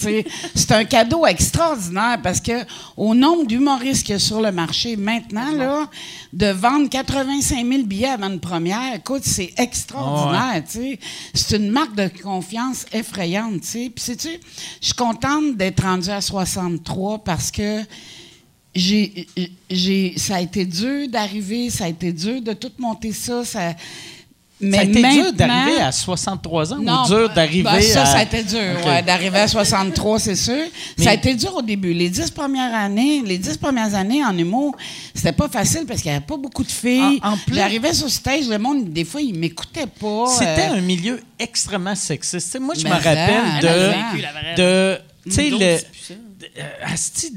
C'est 0.54 0.72
un 0.72 0.84
cadeau 0.84 1.26
extraordinaire 1.26 2.18
parce 2.22 2.40
que 2.40 2.64
au 2.96 3.14
nombre 3.14 3.46
d'humoristes 3.46 4.04
qu'il 4.04 4.12
y 4.12 4.16
a 4.16 4.18
sur 4.18 4.40
le 4.40 4.52
marché 4.52 4.96
maintenant, 4.96 5.52
là, 5.52 5.88
de 6.32 6.46
vendre 6.46 6.88
85 6.88 7.66
000 7.66 7.82
billets 7.84 8.08
avant 8.08 8.28
une 8.28 8.40
première, 8.40 8.94
écoute, 8.94 9.22
c'est 9.24 9.52
extraordinaire. 9.56 10.62
C'est 11.34 11.56
une 11.56 11.70
marque 11.70 11.94
de 11.94 12.08
confiance 12.22 12.86
effrayante. 12.92 13.62
Puis, 13.62 13.92
sais-tu, 13.96 14.28
je 14.80 14.86
suis 14.86 14.94
contente 14.94 15.56
d'être 15.56 15.82
rendue 15.82 16.10
à 16.10 16.20
63 16.20 17.18
parce 17.24 17.50
que 17.50 17.82
j'ai, 18.74 19.26
j'ai, 19.70 20.14
ça 20.16 20.36
a 20.36 20.40
été 20.40 20.64
dur 20.64 21.08
d'arriver, 21.08 21.68
ça 21.70 21.84
a 21.84 21.88
été 21.88 22.12
dur 22.12 22.40
de 22.40 22.52
tout 22.52 22.72
monter 22.78 23.12
ça. 23.12 23.44
ça 23.44 23.74
mais 24.62 24.76
ça 24.76 24.80
a 24.82 24.84
été 24.84 25.02
dur 25.02 25.32
d'arriver 25.32 25.80
à 25.80 25.92
63 25.92 26.72
ans 26.72 26.78
non, 26.80 27.02
ou 27.02 27.06
dur 27.06 27.28
ben, 27.28 27.34
d'arriver 27.34 27.62
ben, 27.64 27.82
ça, 27.82 28.02
à... 28.02 28.06
ça 28.06 28.18
a 28.18 28.22
été 28.22 28.42
dur, 28.42 28.58
Ok. 28.80 28.86
ouais, 28.86 29.02
d'arriver 29.02 29.38
à 29.40 29.48
63, 29.48 30.18
c'est 30.20 30.36
sûr. 30.36 30.54
Mais- 30.98 31.04
Ça 31.04 31.10
a 31.10 31.14
été 31.14 31.34
dur 31.34 31.54
au 31.56 31.62
début. 31.62 31.92
Les 31.92 32.08
dix 32.08 32.30
premières 32.30 32.74
années, 32.74 33.22
les 33.24 33.38
dix 33.38 33.56
premières 33.56 33.94
années 33.94 34.24
en 34.24 34.36
humour, 34.36 34.76
c'était 35.14 35.32
pas 35.32 35.48
facile 35.48 35.84
parce 35.86 36.00
qu'il 36.00 36.10
y 36.10 36.14
avait 36.14 36.24
pas 36.24 36.36
beaucoup 36.36 36.64
de 36.64 36.72
filles. 36.72 37.20
En- 37.22 37.32
en 37.32 37.36
plus- 37.36 37.54
J'arrivais 37.56 37.92
sur 37.92 38.08
stage, 38.08 38.48
le 38.48 38.58
monde, 38.58 38.90
des 38.92 39.04
fois, 39.04 39.20
il 39.20 39.34
m'écoutait 39.38 39.86
pas. 39.86 40.26
C'était 40.38 40.68
euh, 40.70 40.76
un 40.76 40.80
milieu 40.80 41.20
extrêmement 41.38 41.94
sexiste. 41.94 42.58
Moi, 42.60 42.74
je 42.78 42.84
me 42.84 42.92
rappelle 42.92 43.42
ça, 43.60 43.68
de... 43.68 43.68
vraie. 43.68 44.54
de 44.56 44.98
tu 45.24 45.30
sais, 45.30 45.52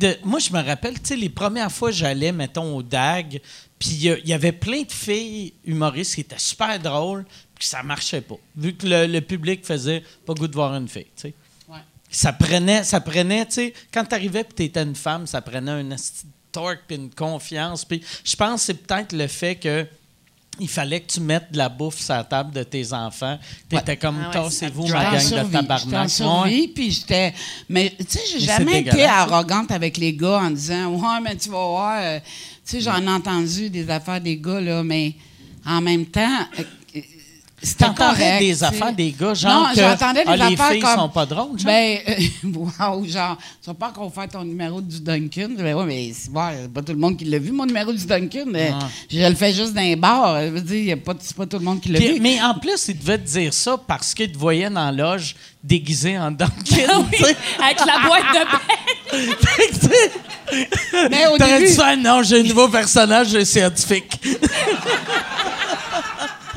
euh, 0.04 0.14
moi, 0.24 0.40
je 0.40 0.52
me 0.52 0.62
rappelle, 0.64 0.96
tu 0.96 1.00
sais, 1.04 1.16
les 1.16 1.30
premières 1.30 1.72
fois 1.72 1.92
j'allais, 1.92 2.32
mettons, 2.32 2.76
au 2.76 2.82
DAG, 2.82 3.40
puis 3.88 3.96
il 4.24 4.28
y 4.30 4.34
avait 4.34 4.52
plein 4.52 4.82
de 4.84 4.92
filles 4.92 5.54
humoristes 5.66 6.16
qui 6.16 6.22
étaient 6.22 6.36
super 6.40 6.80
drôles, 6.80 7.26
puis 7.58 7.68
ça 7.68 7.84
marchait 7.84 8.22
pas. 8.22 8.36
Vu 8.58 8.74
que 8.76 8.86
le, 8.88 9.08
le 9.08 9.22
public 9.22 9.66
faisait 9.66 10.04
pas 10.26 10.34
goût 10.34 10.48
de 10.48 10.54
voir 10.56 10.76
une 10.76 10.88
fille, 10.88 11.06
tu 11.16 11.22
sais. 11.24 11.34
Ouais. 11.70 11.78
Ça 12.10 12.34
prenait, 12.34 12.84
ça 12.84 13.00
prenait, 13.00 13.46
tu 13.46 13.54
sais, 13.54 13.74
quand 13.94 14.06
t'arrivais 14.06 14.42
et 14.42 14.44
t'étais 14.46 14.84
une 14.84 14.96
femme, 14.96 15.28
ça 15.28 15.42
prenait 15.42 15.72
un 15.72 15.84
de 15.84 15.96
torque 16.52 16.82
puis 16.88 16.96
une 16.98 17.10
confiance. 17.10 17.84
Puis 17.86 18.02
je 18.24 18.36
pense 18.36 18.62
que 18.62 18.66
c'est 18.68 18.74
peut-être 18.86 19.12
le 19.14 19.28
fait 19.28 19.56
que 19.56 19.86
il 20.58 20.70
fallait 20.70 21.02
que 21.02 21.12
tu 21.12 21.20
mettes 21.20 21.52
de 21.52 21.58
la 21.58 21.68
bouffe 21.68 22.00
sur 22.00 22.14
la 22.14 22.24
table 22.24 22.54
de 22.54 22.64
tes 22.64 22.94
enfants. 22.94 23.38
T'étais 23.68 23.98
comme, 23.98 24.18
Ah 24.24 24.28
ouais, 24.28 24.34
tassez-vous, 24.46 24.88
ça- 24.88 24.94
ma 24.94 25.00
J'étais 25.02 25.08
en 25.10 25.12
gang 25.12 25.20
de 25.22 25.28
survie, 25.28 25.46
j'étais 25.52 25.58
en 25.58 25.62
tabarnak. 25.64 26.10
survie, 26.10 26.68
puis 26.70 26.92
j'étais... 26.92 27.34
Mais, 27.68 27.94
tu 28.00 28.06
sais, 28.08 28.22
j'ai 28.32 28.40
Mais 28.40 28.46
jamais 28.46 28.80
été 28.80 29.04
arrogante 29.04 29.72
avec 29.72 29.98
les 29.98 30.14
gars 30.14 30.40
en 30.44 30.52
disant 30.52 30.94
«Ouais, 30.96 31.20
mais 31.22 31.36
tu 31.36 31.50
vas 31.50 31.58
voir... 31.68 32.00
euh, 32.02 32.20
Tu 32.22 32.55
sais, 32.66 32.82
j'en 32.82 33.02
ai 33.02 33.10
entendu 33.10 33.70
des 33.70 33.90
affaires 33.90 34.22
des 34.22 34.38
gars, 34.38 34.84
mais 34.84 35.16
en 35.66 35.82
même 35.82 36.06
temps... 36.06 36.48
euh, 37.66 37.70
euh, 37.70 37.86
C'était 37.86 37.86
T'entendais 37.86 38.40
des 38.40 38.64
affaires 38.64 38.94
des 38.94 39.12
gars, 39.12 39.34
genre 39.34 39.64
non, 39.64 39.70
que 39.74 39.80
j'entendais 39.80 40.24
des 40.24 40.30
ah, 40.30 40.50
les 40.50 40.58
filles 40.58 40.80
comme... 40.80 41.00
sont 41.00 41.10
pas 41.10 41.26
drôles, 41.26 41.60
genre? 41.60 41.66
Ben, 41.66 42.00
euh, 42.08 42.14
wow, 42.90 43.06
genre, 43.06 43.38
tu 43.62 43.68
vas 43.68 43.74
pas 43.74 43.88
encore 43.90 44.14
faire 44.14 44.28
ton 44.28 44.44
numéro 44.44 44.82
du 44.82 45.00
Duncan. 45.00 45.50
Ben 45.58 45.76
ouais, 45.76 45.86
mais 45.86 46.12
c'est 46.14 46.30
ouais, 46.30 46.68
pas 46.74 46.82
tout 46.82 46.94
le 46.94 47.00
monde 47.00 47.18
qui 47.18 47.26
l'a 47.26 47.40
vu, 47.40 47.52
mon 47.52 47.66
numéro 47.66 47.92
du 47.92 48.06
Duncan. 48.06 48.46
Ah. 48.56 48.88
Je 49.10 49.28
le 49.28 49.36
fais 49.36 49.54
juste 49.54 49.74
dans 49.74 49.82
les 49.82 49.96
bars. 49.96 50.42
Je 50.42 50.50
veux 50.50 50.62
dire, 50.62 50.98
c'est 51.20 51.36
pas 51.36 51.46
tout 51.46 51.58
le 51.58 51.66
monde 51.66 51.82
qui 51.82 51.90
l'a 51.90 52.00
vu. 52.00 52.20
mais 52.20 52.42
en 52.42 52.54
plus, 52.56 52.88
il 52.88 53.00
devait 53.00 53.18
te 53.18 53.28
dire 53.28 53.54
ça 53.54 53.78
parce 53.78 54.14
qu'il 54.14 54.32
te 54.32 54.38
voyait 54.38 54.70
dans 54.70 54.86
la 54.86 54.92
loge 54.92 55.36
déguisé 55.64 56.18
en 56.18 56.32
Duncan. 56.32 56.52
Ah 56.88 57.00
oui, 57.12 57.36
avec 57.64 57.80
la 57.80 58.08
boîte 58.08 58.24
de 58.34 58.44
pain. 58.52 58.60
Fait 59.40 61.10
Mais 61.10 61.28
au 61.28 61.38
T'aurais 61.38 61.60
début, 61.60 62.04
non, 62.04 62.22
j'ai 62.24 62.42
un 62.42 62.44
nouveau 62.44 62.68
personnage 62.70 63.44
scientifique. 63.44 64.22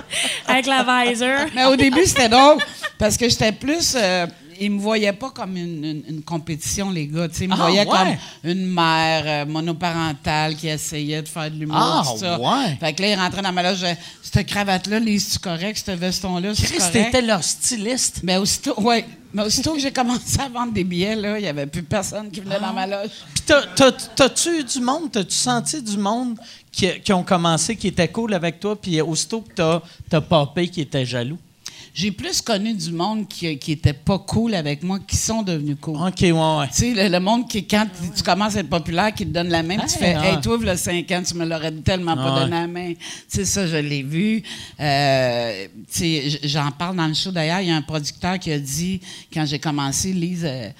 Avec 0.46 0.66
la 0.66 1.04
visor. 1.04 1.46
mais 1.54 1.64
au 1.66 1.76
début, 1.76 2.04
c'était 2.06 2.28
drôle 2.28 2.58
parce 2.98 3.16
que 3.16 3.28
j'étais 3.28 3.52
plus. 3.52 3.94
euh, 3.96 4.26
ils 4.60 4.72
me 4.72 4.80
voyaient 4.80 5.12
pas 5.12 5.30
comme 5.30 5.56
une, 5.56 5.84
une- 5.84 6.02
une 6.08 6.22
compétition, 6.22 6.90
les 6.90 7.06
gars. 7.06 7.28
tu 7.28 7.34
sais, 7.36 7.44
Ils 7.44 7.48
me 7.50 7.54
Ah, 7.54 7.58
voyaient 7.58 7.86
ouais. 7.86 7.86
comme 7.86 8.50
une 8.50 8.66
mère 8.66 9.22
euh, 9.24 9.46
monoparentale 9.46 10.56
qui 10.56 10.66
essayait 10.66 11.22
de 11.22 11.28
faire 11.28 11.48
de 11.48 11.56
l'humour. 11.56 11.76
Ah, 11.78 12.02
tout 12.04 12.18
ça. 12.18 12.40
ouais. 12.40 12.76
Fait 12.80 12.92
que 12.92 13.02
là, 13.02 13.08
ils 13.10 13.14
rentraient 13.14 13.42
dans 13.42 13.52
ma 13.52 13.62
loge. 13.62 13.84
Cette 14.20 14.46
cravate-là, 14.48 14.98
lise-tu 14.98 15.38
correct? 15.38 15.80
Ce 15.86 15.92
veston-là, 15.92 16.54
c'est 16.56 16.76
correct? 16.76 16.92
t'étais 16.92 17.22
leur 17.22 17.44
styliste. 17.44 18.20
Mais 18.24 18.36
aussitôt, 18.36 18.74
ouais, 18.80 19.06
mais 19.32 19.44
aussitôt 19.44 19.74
que 19.74 19.80
j'ai 19.80 19.92
commencé 19.92 20.40
à 20.40 20.48
vendre 20.48 20.72
des 20.72 20.82
billets, 20.84 21.14
là, 21.14 21.38
il 21.38 21.42
n'y 21.42 21.48
avait 21.48 21.66
plus 21.66 21.84
personne 21.84 22.28
qui 22.28 22.40
venait 22.40 22.58
dans 22.58 22.72
ma 22.72 22.86
loge. 22.88 23.10
Puis 23.34 23.44
t'as- 23.46 23.62
t'as- 23.76 23.92
t'as-tu 23.92 24.58
eu 24.60 24.64
du 24.64 24.80
monde, 24.80 25.12
t'as-tu 25.12 25.36
senti 25.36 25.80
du 25.80 25.96
monde 25.98 26.36
qui, 26.78 27.00
qui 27.00 27.12
ont 27.12 27.24
commencé, 27.24 27.74
qui 27.74 27.88
était 27.88 28.06
cool 28.06 28.32
avec 28.34 28.60
toi, 28.60 28.80
puis 28.80 29.00
aussitôt 29.00 29.40
que 29.40 29.52
t'as, 29.52 29.82
t'as 30.08 30.20
popé, 30.20 30.68
qui 30.68 30.82
était 30.82 31.04
jaloux? 31.04 31.38
J'ai 31.92 32.12
plus 32.12 32.40
connu 32.40 32.74
du 32.74 32.92
monde 32.92 33.26
qui, 33.26 33.58
qui 33.58 33.72
était 33.72 33.92
pas 33.92 34.20
cool 34.20 34.54
avec 34.54 34.84
moi, 34.84 35.00
qui 35.04 35.16
sont 35.16 35.42
devenus 35.42 35.76
cool. 35.80 35.96
OK, 35.96 36.20
ouais, 36.20 36.30
ouais. 36.30 36.68
Tu 36.68 36.74
sais, 36.74 36.94
le, 36.94 37.08
le 37.08 37.18
monde 37.18 37.48
qui, 37.48 37.66
quand 37.66 37.88
tu 38.14 38.22
commences 38.22 38.54
à 38.54 38.60
être 38.60 38.68
populaire, 38.68 39.12
qui 39.12 39.26
te 39.26 39.32
donne 39.32 39.48
la 39.48 39.64
main, 39.64 39.78
tu 39.78 39.98
fais 39.98 40.14
ah. 40.14 40.34
Hey, 40.34 40.40
toi, 40.40 40.56
a 40.68 40.76
5 40.76 41.10
ans, 41.10 41.22
tu 41.26 41.34
me 41.34 41.44
l'aurais 41.44 41.72
tellement 41.72 42.14
pas 42.14 42.34
ouais. 42.34 42.40
donné 42.42 42.50
la 42.52 42.66
main. 42.68 42.92
Tu 42.94 43.00
sais, 43.26 43.44
ça, 43.44 43.66
je 43.66 43.78
l'ai 43.78 44.04
vu. 44.04 44.44
Euh, 44.78 45.66
tu 45.92 45.98
sais, 45.98 46.38
j'en 46.44 46.70
parle 46.70 46.94
dans 46.94 47.08
le 47.08 47.14
show 47.14 47.32
d'ailleurs. 47.32 47.62
Il 47.62 47.68
y 47.68 47.72
a 47.72 47.76
un 47.76 47.82
producteur 47.82 48.38
qui 48.38 48.52
a 48.52 48.60
dit, 48.60 49.00
quand 49.34 49.44
j'ai 49.44 49.58
commencé, 49.58 50.12
Lise, 50.12 50.44
euh, 50.44 50.70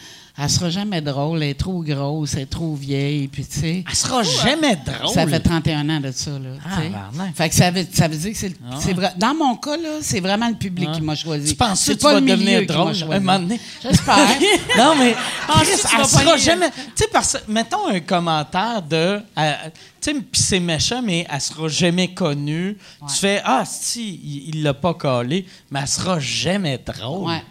elle 0.41 0.51
sera 0.51 0.71
jamais 0.71 1.01
drôle, 1.01 1.43
elle 1.43 1.51
est 1.51 1.55
trop 1.55 1.83
grosse, 1.83 2.35
elle 2.35 2.43
est 2.43 2.47
trop 2.47 2.75
vieille, 2.75 3.27
puis 3.29 3.45
tu 3.45 3.59
sais. 3.61 3.85
Elle 3.89 3.95
sera 3.95 4.23
jamais 4.23 4.77
drôle. 4.77 5.13
Ça 5.13 5.27
fait 5.27 5.41
31 5.41 5.89
ans 5.89 6.01
de 6.01 6.11
ça, 6.13 6.31
là. 6.33 6.51
Ah, 6.65 7.11
fait 7.35 7.49
que 7.49 7.55
ça 7.55 7.71
veut, 7.71 7.87
ça 7.93 8.07
veut 8.09 8.17
dire 8.17 8.33
que 8.33 8.39
c'est, 8.39 8.93
vrai. 8.93 9.13
Dans 9.17 9.35
mon 9.35 9.57
cas, 9.57 9.77
là, 9.77 9.99
c'est 10.01 10.21
vraiment 10.21 10.49
le 10.49 10.55
public 10.55 10.89
Ah. 10.93 10.95
qui 10.97 11.03
m'a 11.03 11.15
choisi. 11.15 11.51
Tu 11.51 11.57
penses 11.57 11.85
que 11.85 11.93
tu 11.93 12.05
vas 12.05 12.21
devenir 12.21 12.67
drôle 12.67 12.93
un 13.11 13.19
moment 13.21 13.39
donné? 13.39 13.61
J'espère. 13.83 14.17
non, 14.79 14.95
mais 14.99 15.15
Chris, 15.49 15.71
que 15.83 15.89
tu 15.89 15.97
elle 15.99 16.07
sera 16.07 16.37
jamais. 16.37 16.71
Tu 16.71 16.77
sais, 16.95 17.09
parce 17.13 17.33
que, 17.35 17.51
mettons 17.51 17.89
un 17.89 18.01
commentaire 18.01 18.83
de. 18.83 18.97
euh, 18.97 19.53
tu 20.01 20.13
sais, 20.13 20.15
puis 20.15 20.41
c'est 20.41 20.61
méchant, 20.61 21.03
mais 21.03 21.27
elle 21.29 21.41
sera 21.41 21.67
jamais 21.69 22.15
connue. 22.15 22.77
Tu 23.09 23.15
fais 23.15 23.43
Ah, 23.45 23.65
si, 23.67 24.21
il 24.23 24.55
il 24.55 24.63
l'a 24.63 24.75
pas 24.75 24.95
collé, 24.95 25.47
mais 25.71 25.81
elle 25.81 25.89
sera 25.89 26.19
jamais 26.21 26.79
drôle. 26.79 27.29
Ouais. 27.29 27.43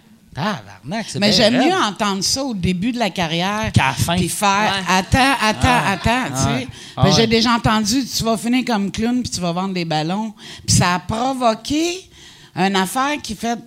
Tabarnak, 0.44 1.06
c'est 1.10 1.20
Mais 1.20 1.30
bien 1.30 1.38
j'aime 1.38 1.56
raide. 1.56 1.68
mieux 1.70 1.76
entendre 1.76 2.24
ça 2.24 2.44
au 2.44 2.54
début 2.54 2.92
de 2.92 3.00
la 3.00 3.10
carrière 3.10 3.72
Qu'à 3.74 3.88
la 3.88 3.94
fin. 3.94 4.16
puis 4.16 4.30
faire 4.30 4.74
Ouais. 4.76 4.86
attends, 4.88 5.36
attends, 5.42 5.86
attends, 5.86 6.26
tu 6.36 6.60
sais. 6.60 6.68
Que 6.96 7.02
Ouais. 7.02 7.12
J'ai 7.16 7.28
déjà 7.28 7.52
entendu 7.54 8.06
tu 8.06 8.24
vas 8.24 8.38
finir 8.38 8.64
comme 8.66 8.92
clown 8.92 9.22
puis 9.22 9.32
tu 9.32 9.42
vas 9.42 9.52
vendre 9.52 9.74
des 9.74 9.86
ballons. 9.86 10.34
Puis 10.66 10.76
ça 10.78 10.96
a 10.96 11.00
provoqué 11.00 12.08
une 12.56 12.76
affaire 12.76 13.22
qui 13.22 13.36
fait 13.36 13.60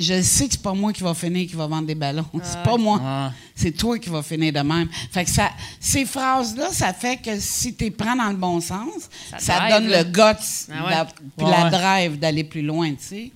je 0.00 0.22
sais 0.22 0.46
que 0.46 0.52
c'est 0.52 0.62
pas 0.62 0.74
moi 0.74 0.92
qui 0.92 1.02
va 1.02 1.12
finir 1.12 1.48
qui 1.48 1.56
va 1.56 1.66
vendre 1.66 1.86
des 1.88 1.94
ballons. 1.96 2.24
C'est 2.44 2.62
pas 2.62 2.76
moi. 2.76 3.32
C'est 3.56 3.72
toi 3.72 3.98
qui 3.98 4.08
vas 4.08 4.22
finir 4.22 4.52
de 4.52 4.60
même. 4.60 4.88
Fait 5.10 5.24
que 5.24 5.30
ça, 5.30 5.50
ces 5.80 6.04
phrases-là, 6.04 6.68
ça 6.70 6.92
fait 6.92 7.16
que 7.16 7.40
si 7.40 7.74
tu 7.74 7.82
les 7.82 7.90
prends 7.90 8.14
dans 8.14 8.28
le 8.28 8.36
bon 8.36 8.60
sens, 8.60 9.08
Ça 9.30 9.38
ça, 9.40 9.58
drive, 9.58 9.72
donne 9.74 9.88
là. 9.88 10.02
le 10.04 10.08
guts, 10.08 10.20
Ah 10.22 10.84
ouais. 10.84 10.90
la- 10.90 11.04
puis 11.04 11.44
Ouais. 11.46 11.50
la 11.50 11.68
drive 11.68 12.16
d'aller 12.20 12.44
plus 12.44 12.62
loin, 12.62 12.90
tu 12.90 12.96
sais. 13.00 13.32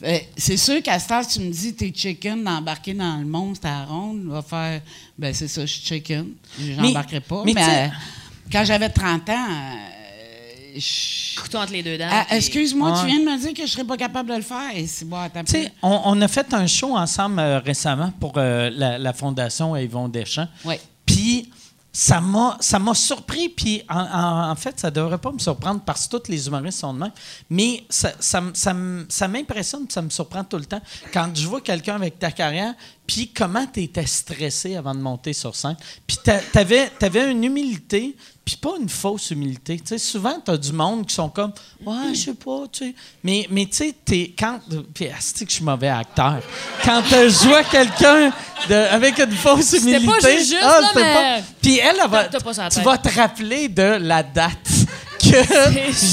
Fait, 0.00 0.28
C'est 0.36 0.56
sûr 0.56 0.80
qu'à 0.82 0.98
ce 0.98 1.08
temps, 1.08 1.22
tu 1.24 1.40
me 1.40 1.50
dis 1.50 1.74
t'es 1.74 1.92
chicken 1.94 2.44
d'embarquer 2.44 2.94
dans 2.94 3.16
le 3.18 3.24
monstre 3.26 3.66
à 3.66 3.80
la 3.80 3.84
ronde, 3.84 4.22
va 4.26 4.42
faire 4.42 4.80
ben 5.18 5.34
c'est 5.34 5.48
ça, 5.48 5.62
je 5.66 5.72
suis 5.72 5.82
chicken. 5.84 6.26
J'embarquerai 6.60 7.20
pas. 7.20 7.42
mais 7.44 7.54
euh, 7.56 7.88
quand 8.52 8.64
j'avais 8.64 8.88
30 8.88 9.28
ans, 9.30 9.46
euh, 9.50 10.78
je- 10.78 11.40
Couteau 11.40 11.58
entre 11.58 11.72
les 11.72 11.82
deux 11.82 11.96
dents. 11.98 12.08
Ah, 12.10 12.24
puis- 12.28 12.36
excuse-moi, 12.36 12.92
Ouais. 12.92 13.00
tu 13.00 13.06
viens 13.06 13.18
de 13.20 13.24
me 13.24 13.38
dire 13.40 13.54
que 13.54 13.62
je 13.66 13.70
serais 13.72 13.84
pas 13.84 13.96
capable 13.96 14.30
de 14.30 14.36
le 14.36 14.42
faire. 14.42 14.70
C'est 14.86 15.04
bon, 15.08 15.18
on, 15.82 16.00
on 16.04 16.20
a 16.20 16.28
fait 16.28 16.52
un 16.54 16.66
show 16.66 16.96
ensemble 16.96 17.38
euh, 17.40 17.58
récemment 17.60 18.12
pour 18.20 18.32
euh, 18.36 18.70
la, 18.72 18.98
la 18.98 19.12
Fondation 19.12 19.76
Yvon 19.76 20.08
Deschamps. 20.08 20.48
Ouais. 20.64 20.80
Puis 21.06 21.48
ça 21.92 22.20
m'a 22.20 22.56
ça 22.60 22.78
m'a 22.78 22.94
surpris. 22.94 23.48
Puis 23.48 23.82
en, 23.88 24.54
fait, 24.56 24.78
ça 24.78 24.90
devrait 24.90 25.18
pas 25.18 25.32
me 25.32 25.38
surprendre 25.38 25.80
parce 25.84 26.06
que 26.06 26.16
tous 26.16 26.30
les 26.30 26.46
humoristes 26.46 26.80
sont 26.80 26.94
de 26.94 26.98
même. 27.00 27.12
Mais 27.50 27.84
ça, 27.88 28.12
ça, 28.20 28.42
ça 28.52 29.28
m'impressionne, 29.28 29.86
ça 29.88 30.02
me 30.02 30.10
surprend 30.10 30.44
tout 30.44 30.58
le 30.58 30.66
temps 30.66 30.82
quand 31.12 31.30
je 31.34 31.46
vois 31.46 31.60
quelqu'un 31.60 31.96
avec 31.96 32.18
ta 32.18 32.30
carrière. 32.30 32.74
Puis 33.08 33.32
comment 33.34 33.66
tu 33.66 33.82
étais 33.82 34.04
stressé 34.04 34.76
avant 34.76 34.94
de 34.94 35.00
monter 35.00 35.32
sur 35.32 35.56
scène? 35.56 35.76
Puis 36.06 36.18
tu 36.22 36.58
avais, 36.58 37.30
une 37.30 37.42
humilité. 37.42 38.14
Puis 38.44 38.56
pas 38.56 38.74
une 38.80 38.88
fausse 38.88 39.30
humilité. 39.30 39.76
Tu 39.78 39.86
sais, 39.86 39.98
souvent, 39.98 40.38
tu 40.44 40.50
as 40.50 40.56
du 40.58 40.72
monde 40.72 41.06
qui 41.06 41.14
sont 41.14 41.28
comme 41.30 41.52
Ouais, 41.84 42.14
je 42.14 42.18
sais 42.18 42.34
pas, 42.34 42.64
tu 42.70 42.86
sais. 42.86 42.94
Mais, 43.24 43.46
mais 43.50 43.64
tu 43.66 43.76
sais, 43.78 43.94
t'es- 44.04 44.34
quand. 44.38 44.60
Puis, 44.94 45.06
c'est 45.20 45.44
que 45.44 45.50
je 45.50 45.56
suis 45.56 45.64
mauvais 45.64 45.88
acteur. 45.88 46.40
Quand 46.84 47.02
tu 47.02 47.30
joues 47.30 47.54
quelqu'un 47.70 48.30
avec 48.90 49.18
une 49.18 49.32
fausse 49.32 49.72
humilité. 49.72 50.06
pas 50.06 50.36
juste, 50.38 50.56
ah, 50.62 50.80
là, 50.80 50.88
mais- 50.94 51.02
pas- 51.14 51.46
Puis 51.62 51.78
elle, 51.78 51.96
elle 52.02 52.10
va, 52.10 52.24
pas 52.24 52.68
tu 52.70 52.80
vas 52.80 52.98
te 52.98 53.08
rappeler 53.14 53.68
de 53.68 53.96
la 54.00 54.22
date 54.22 54.68
que 55.18 55.36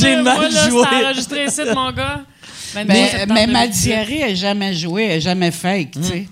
j'ai 0.01 0.15
mal 0.15 0.37
moi, 0.37 0.49
là, 0.49 0.69
joué. 0.69 0.83
C'est 0.89 1.05
enregistré 1.05 1.45
ici, 1.45 1.61
mon 1.73 1.91
gars. 1.91 2.21
22 2.73 2.93
Mais, 2.93 3.47
ma 3.47 3.67
2018. 3.67 3.81
diarrhée 3.83 4.19
n'a 4.19 4.35
jamais 4.35 4.73
joué, 4.73 5.03
elle 5.03 5.09
n'est 5.11 5.21
jamais 5.21 5.51
fake, 5.51 5.91
tu 5.91 6.03
sais. 6.03 6.27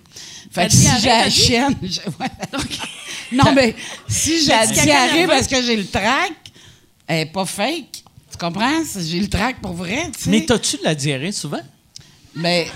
Fait 0.53 0.67
que 0.67 0.73
si 0.73 1.31
chienne... 1.31 1.75
je- 1.81 1.99
ouais. 2.19 2.29
Non, 3.31 3.51
mais 3.53 3.75
si 4.07 4.45
j'ai 4.45 4.67
diarrhée 4.83 5.25
parce 5.25 5.47
que 5.47 5.61
j'ai 5.63 5.75
le 5.75 5.87
trac, 5.87 6.31
elle 7.07 7.17
n'est 7.17 7.25
pas 7.25 7.45
fake. 7.45 8.03
Tu 8.31 8.37
comprends? 8.37 8.83
J'ai 8.99 9.19
le 9.19 9.27
trac 9.27 9.59
pour 9.61 9.73
vrai. 9.73 10.11
Mais 10.27 10.45
t'as-tu 10.45 10.77
de 10.77 10.83
la 10.83 10.93
diarrhée 10.93 11.31
souvent? 11.31 11.61
Mais 12.35 12.67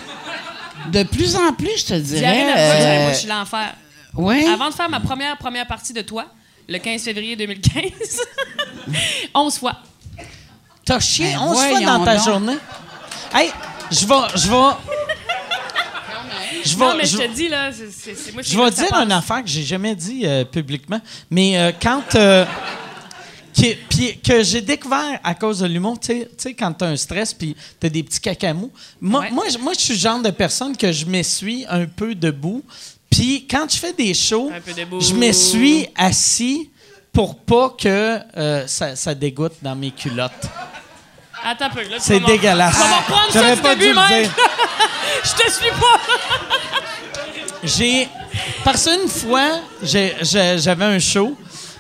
de 0.92 1.04
plus 1.04 1.36
en 1.36 1.54
plus, 1.54 1.78
je 1.78 1.86
te 1.86 1.94
dirais... 1.94 2.20
Diarrhée 2.20 2.54
euh, 2.58 3.04
moi, 3.04 3.12
je 3.14 3.18
suis 3.20 3.28
l'enfer. 3.28 3.76
ouais. 4.16 4.48
Avant 4.48 4.70
de 4.70 4.74
faire 4.74 4.90
ma 4.90 5.00
première 5.00 5.38
première 5.38 5.68
partie 5.68 5.94
de 5.94 6.02
toi, 6.02 6.26
le 6.68 6.80
15 6.80 7.04
février 7.04 7.36
2015, 7.36 7.84
11 9.36 9.58
fois. 9.60 9.76
T'as 10.86 11.00
chié 11.00 11.34
Ben 11.34 11.40
11 11.40 11.54
fois 11.58 11.70
voyons 11.70 11.86
dans 12.00 12.06
ta 12.06 12.16
donc. 12.16 12.26
journée? 12.26 12.58
Hey, 13.34 13.52
je 13.92 14.06
vais. 14.08 14.16
Je 14.36 14.48
vais. 14.48 14.76
Je 16.66 16.78
Non, 16.78 16.92
vais. 16.92 16.98
mais 16.98 17.06
je 17.06 17.18
je- 17.18 17.22
te 17.24 17.28
dis, 17.34 17.48
là, 17.50 17.72
c'est- 17.72 18.34
moi 18.34 18.42
qui 18.44 18.52
Je 18.52 18.58
vais 18.58 18.72
dire 18.72 18.94
une 18.94 19.12
affaire 19.12 19.44
que 19.44 19.50
j'ai 19.50 19.64
jamais 19.64 19.96
dit 19.96 20.22
euh, 20.26 20.44
publiquement, 20.46 21.02
mais 21.30 21.58
euh, 21.58 21.72
quand 21.82 22.16
euh, 22.16 22.46
que 24.24 24.44
j'ai 24.44 24.62
découvert 24.62 25.20
à 25.24 25.34
cause 25.34 25.60
de 25.60 25.68
l'humour, 25.68 26.00
tu 26.00 26.24
sais- 26.38 26.54
quand 26.54 26.74
tu 26.74 26.84
as 26.84 26.88
un 26.90 26.96
stress 26.96 27.34
puis 27.34 27.56
tu 27.80 27.88
as 27.88 27.90
des 27.90 28.04
petits 28.04 28.20
cacamous. 28.20 28.72
Moi, 29.02 29.22
Ouais. 29.22 29.32
moi, 29.32 29.46
je- 29.52 29.58
moi, 29.58 29.74
je 29.74 29.80
suis 29.84 29.94
le 29.94 30.00
genre 30.00 30.22
de 30.22 30.30
personne 30.30 30.76
que 30.78 30.92
je 30.92 31.06
m'essuie 31.06 31.66
un 31.70 31.86
peu 31.86 32.14
debout. 32.14 32.64
Puis 33.10 33.48
quand 33.50 33.66
je 33.72 33.78
fais 33.78 33.94
des 33.94 34.14
shows, 34.14 34.52
je 35.00 35.14
m'essuie 35.14 35.88
assis 35.96 36.70
pour 37.12 37.36
pas 37.36 37.70
que 37.82 38.20
euh, 38.38 38.68
ça, 38.68 38.96
ça 38.96 39.16
dégoûte 39.16 39.54
dans 39.62 39.76
mes 39.76 39.92
culottes. 39.92 40.32
Attends 41.46 41.66
un 41.66 41.70
peu. 41.70 41.82
là, 41.84 41.98
C'est 42.00 42.20
dégueulasse. 42.20 42.76
Vas 42.78 42.88
m'en 42.88 42.98
reprendre 42.98 43.32
ça 43.32 43.40
J'aurais 43.40 43.56
du 43.56 43.62
pas 43.62 43.76
début, 43.76 43.90
le 43.90 43.96
même. 43.96 44.30
Je 45.24 45.32
te 45.44 45.52
suis 45.52 45.70
pas. 45.72 46.00
J'ai. 47.64 48.08
Parce 48.64 48.84
qu'une 48.86 49.10
fois, 49.10 49.62
j'avais 49.82 50.86
un 50.86 51.00
show. 51.00 51.36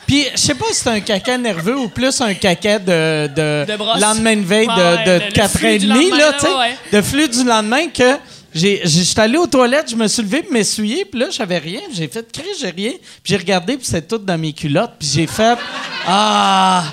Puis, 0.05 0.25
je 0.33 0.37
sais 0.39 0.55
pas 0.55 0.65
si 0.69 0.75
c'est 0.75 0.89
un 0.89 1.01
caca 1.01 1.37
nerveux 1.37 1.77
ou 1.77 1.89
plus 1.89 2.21
un 2.21 2.33
caca 2.33 2.79
de, 2.79 3.27
de, 3.27 3.99
lendemain 3.99 4.37
de 4.37 4.41
veille 4.45 4.67
de, 4.67 5.05
de 5.05 5.19
le- 5.19 5.25
le 5.25 5.31
4 5.33 5.57
flux 5.57 5.67
et 5.67 5.79
demi, 5.79 6.09
là, 6.11 6.31
tu 6.33 6.45
sais. 6.45 6.53
ouais. 6.55 6.77
De 6.93 7.01
flux 7.01 7.27
du 7.27 7.43
lendemain 7.43 7.87
que 7.89 8.15
j'étais 8.55 9.19
allé 9.19 9.37
aux 9.37 9.47
toilettes, 9.47 9.89
je 9.91 9.97
me 9.97 10.07
suis 10.07 10.21
levé 10.23 10.43
pour 10.43 10.53
m'essuyer, 10.53 11.03
puis 11.03 11.19
là, 11.19 11.25
j'avais 11.29 11.57
rien. 11.57 11.81
J'ai 11.93 12.07
fait 12.07 12.25
crier, 12.31 12.51
j'ai 12.57 12.69
rien. 12.69 12.91
Puis 12.91 13.33
j'ai 13.33 13.37
regardé, 13.37 13.75
puis 13.75 13.85
c'était 13.85 14.01
tout 14.07 14.17
dans 14.17 14.37
mes 14.37 14.53
culottes. 14.53 14.93
Puis 14.97 15.09
j'ai 15.13 15.27
fait 15.27 15.57
Ah! 16.07 16.83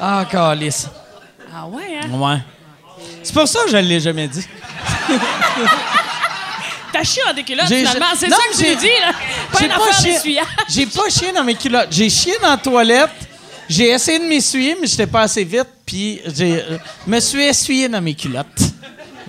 Ah, 0.00 0.26
calice. 0.28 0.88
Ah 1.64 1.66
ouais, 1.68 1.82
hein? 2.02 2.10
Ouais. 2.18 2.38
C'est 3.22 3.32
pour 3.32 3.46
ça 3.46 3.60
que 3.64 3.70
je 3.70 3.76
l'ai 3.76 4.00
jamais 4.00 4.26
dit. 4.26 4.44
T'as 6.92 7.04
chié 7.04 7.22
en 7.28 7.32
déculotte, 7.32 7.66
J'ai- 7.68 7.78
finalement. 7.86 8.06
C'est 8.18 8.28
non, 8.28 8.36
ça 8.36 8.42
que 8.50 8.56
tu 8.58 8.64
j'ai- 8.64 8.74
me 8.74 8.80
dis, 8.80 8.86
là. 8.86 9.12
Pas 9.52 9.58
J'ai 9.58 9.64
une 9.66 9.70
affaire 9.70 10.00
chié- 10.00 10.12
d'essuyage. 10.14 10.46
J'ai 10.68 10.86
pas 10.86 11.08
chié 11.08 11.32
dans 11.32 11.44
mes 11.44 11.54
culottes. 11.54 11.88
J'ai 11.90 12.10
chié 12.10 12.34
dans 12.42 12.50
la 12.50 12.56
toilette. 12.56 13.10
J'ai 13.68 13.88
essayé 13.90 14.18
de 14.18 14.24
m'essuyer, 14.24 14.76
mais 14.80 14.86
j'étais 14.86 15.06
pas 15.06 15.22
assez 15.22 15.44
vite. 15.44 15.68
Puis 15.86 16.20
j'ai 16.34 16.60
euh, 16.60 16.78
me 17.06 17.18
suis 17.20 17.42
essuyé 17.44 17.88
dans 17.88 18.00
mes 18.02 18.14
culottes. 18.14 18.60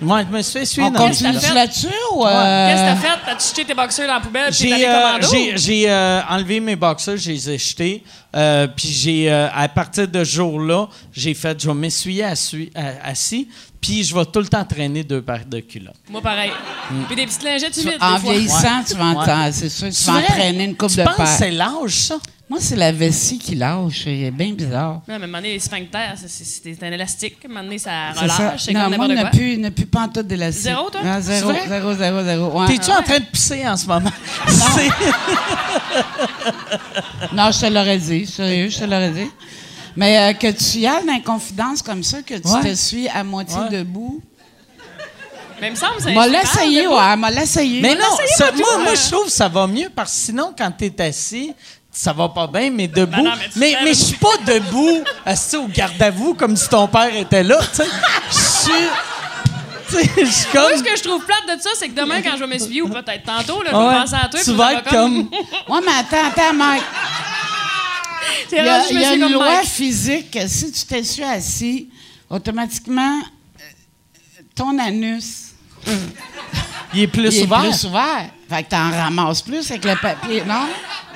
Moi, 0.00 0.22
je 0.30 0.36
me 0.36 0.42
suis 0.42 0.58
essuyé 0.60 0.86
On 0.86 0.90
dans 0.90 1.00
mes 1.04 1.10
continue 1.10 1.54
là-dessus 1.54 1.86
ou... 2.12 2.26
euh, 2.26 2.68
Qu'est-ce 2.68 2.82
que 2.82 2.86
t'as 2.86 2.96
fait? 2.96 3.18
T'as-tu 3.26 3.48
jeté 3.48 3.64
tes 3.64 3.74
boxeurs 3.74 4.06
dans 4.08 4.14
la 4.14 4.20
poubelle 4.20 4.50
puis 4.50 4.58
J'ai 4.68 4.72
allé 4.72 4.84
euh, 4.86 5.02
commando? 5.02 5.28
j'ai- 5.32 5.56
j'ai, 5.58 5.90
euh, 5.90 6.20
enlevé 6.28 6.60
mes 6.60 6.76
boxers, 6.76 7.16
je 7.16 7.30
les 7.30 7.50
ai 7.50 7.58
jetés. 7.58 8.02
euh, 8.36 8.66
puis 8.66 8.88
j'ai, 8.88 9.32
euh, 9.32 9.48
à 9.54 9.68
partir 9.68 10.08
de 10.08 10.24
ce 10.24 10.30
jour-là, 10.34 10.88
j'ai 11.12 11.34
fait, 11.34 11.60
je 11.62 11.68
vais 11.68 11.74
m'essuyer 11.74 12.24
assis. 12.24 13.48
Puis 13.84 14.02
je 14.02 14.14
vais 14.14 14.24
tout 14.24 14.38
le 14.40 14.46
temps 14.48 14.64
traîner 14.64 15.04
deux 15.04 15.20
paires 15.20 15.44
de 15.46 15.60
culottes. 15.60 15.94
Moi, 16.08 16.22
pareil. 16.22 16.50
Puis 17.06 17.16
des 17.16 17.26
petites 17.26 17.42
lingettes 17.42 17.76
humides, 17.76 17.98
En 18.00 18.14
des 18.14 18.22
vieillissant, 18.22 18.82
tu 18.86 18.94
vas 18.94 19.10
Ouais. 19.12 19.30
en- 19.30 19.52
c'est 19.52 19.68
sûr, 19.68 19.90
tu 19.90 20.04
vas 20.04 20.14
entraîner 20.20 20.64
une 20.64 20.74
coupe 20.76 20.88
tu 20.90 20.96
de 20.96 21.02
penses 21.02 21.12
que 21.12 21.18
paires. 21.18 21.28
c'est 21.38 21.50
l'âge, 21.50 21.90
ça? 21.92 22.16
Moi, 22.48 22.58
c'est 22.62 22.76
la 22.76 22.92
vessie 22.92 23.38
qui 23.38 23.54
lâche. 23.54 24.02
C'est 24.04 24.30
bien 24.30 24.52
bizarre. 24.52 24.94
Non, 24.94 25.00
mais 25.08 25.12
à 25.14 25.16
un 25.16 25.20
moment 25.20 25.38
donné, 25.38 25.52
les 25.54 25.58
sphincters, 25.58 26.14
c'est- 26.26 26.82
un 26.82 26.92
élastique. 26.92 27.36
À 27.42 27.46
un 27.46 27.48
moment 27.48 27.64
donné, 27.64 27.78
ça 27.78 27.90
ça. 28.14 28.20
relâche. 28.22 28.62
C'est 28.64 28.72
Non, 28.72 28.88
moi, 28.96 29.08
n'a 29.08 29.20
quoi. 29.22 29.30
plus, 29.30 29.58
n'a 29.58 29.70
plus 29.70 29.86
pas 29.86 30.00
en 30.02 30.08
tout 30.08 30.22
d'élastique. 30.22 30.64
Zéro, 30.64 30.88
toi? 30.90 31.00
Ah, 31.04 31.20
zéro, 31.20 31.52
zéro, 31.68 31.94
zéro, 31.94 32.22
zéro. 32.24 32.60
Ouais. 32.60 32.66
T'es-tu 32.68 32.90
en 32.90 33.02
train 33.02 33.18
de 33.18 33.24
pisser 33.24 33.66
en 33.68 33.76
ce 33.76 33.86
moment? 33.86 34.10
C'est- 34.48 34.88
Non, 37.34 37.50
je 37.50 37.60
te 37.60 37.66
l'aurais 37.66 37.98
dit. 37.98 38.26
Sérieux, 38.26 38.68
je 38.70 38.78
te 38.78 38.84
l'aurais 38.84 39.10
dit. 39.10 39.28
Mais 39.96 40.18
euh, 40.18 40.32
que 40.34 40.50
tu 40.50 40.78
y 40.78 40.86
ailles 40.86 41.04
dans 41.06 41.12
une 41.14 41.22
confidence 41.22 41.82
comme 41.82 42.02
ça, 42.02 42.22
que 42.22 42.34
tu 42.34 42.48
Ouais. 42.48 42.62
te 42.70 42.74
suis 42.74 43.08
à 43.08 43.22
moitié 43.24 43.56
Ouais. 43.58 43.68
debout. 43.78 44.20
Mais 45.60 45.68
il 45.68 45.70
me 45.70 45.76
semble 45.76 45.96
que 45.96 46.02
c'est 46.02 46.12
M'a 46.14 46.26
l'essayé, 46.26 46.86
ouais. 46.88 47.16
M'a 47.16 47.30
l'essayé. 47.30 47.80
Mais 47.80 47.94
non, 47.94 48.04
ça- 48.36 48.50
moi, 48.52 48.78
moi 48.78 48.94
je 48.94 49.10
trouve 49.10 49.26
que 49.26 49.32
ça 49.32 49.48
va 49.48 49.66
mieux 49.66 49.88
parce 49.94 50.10
que 50.12 50.18
sinon, 50.18 50.52
quand 50.56 50.70
t'es 50.76 50.92
assis, 51.00 51.52
ça 51.92 52.12
va 52.12 52.28
pas 52.28 52.48
bien, 52.48 52.70
mais 52.70 52.88
debout. 52.88 53.12
Ben 53.16 53.22
non, 53.22 53.32
mais 53.38 53.48
tu 53.52 53.58
mais 53.84 53.94
je 53.94 54.04
suis 54.04 54.16
pas 54.16 54.36
debout, 54.44 55.04
assis 55.24 55.56
au 55.56 55.68
garde 55.68 56.00
à 56.02 56.10
vous 56.10 56.34
comme 56.34 56.56
si 56.56 56.68
ton 56.68 56.88
père 56.88 57.14
était 57.16 57.44
là, 57.44 57.58
tu 57.70 57.76
sais. 57.82 57.88
Je 58.30 58.34
suis. 58.36 58.72
Tu 59.86 59.94
sais, 59.96 60.10
je 60.24 60.30
suis 60.30 60.46
Moi, 60.54 60.68
comme. 60.70 60.78
ce 60.78 60.82
que 60.82 60.96
je 60.96 61.02
trouve 61.04 61.24
plate 61.24 61.56
de 61.56 61.62
ça, 61.62 61.70
c'est 61.78 61.88
que 61.88 61.94
demain, 62.00 62.20
quand 62.20 62.32
je 62.34 62.40
vais 62.40 62.46
m'essuyer, 62.48 62.82
ou 62.82 62.88
peut-être 62.88 63.22
tantôt, 63.24 63.62
là, 63.62 63.70
je 63.72 63.76
vais 63.76 64.00
penser 64.00 64.14
à 64.20 64.28
toi. 64.28 64.40
tu 64.42 64.52
vas 64.54 64.64
ça 64.72 64.78
être 64.78 64.88
comme. 64.90 65.18
Ouais, 65.68 65.80
mais 65.86 65.92
attends, 66.00 66.26
attends, 66.30 66.52
Mike. 66.54 66.82
Il 68.52 68.56
y 68.58 68.60
a, 68.68 68.78
rendu, 68.82 68.94
y 68.94 69.14
une 69.26 69.32
loi 69.32 69.56
Mike. 69.56 69.68
physique 69.68 70.30
que 70.30 70.46
si 70.46 70.70
tu 70.72 70.84
t'essuies 70.84 71.24
assis, 71.24 71.88
automatiquement, 72.30 73.20
euh, 73.60 74.42
ton 74.54 74.78
anus 74.78 75.52
Il 76.94 77.02
est 77.02 77.06
plus 77.08 77.22
il 77.34 77.40
est 77.40 77.42
ouvert. 77.44 77.60
plus 77.60 77.84
ouvert. 77.84 78.30
Fait 78.48 78.62
que 78.62 78.68
t'en 78.70 78.90
ramasses 78.90 79.42
plus 79.42 79.68
avec 79.70 79.84
le 79.84 79.96
papier, 79.96 80.42
non? 80.46 80.66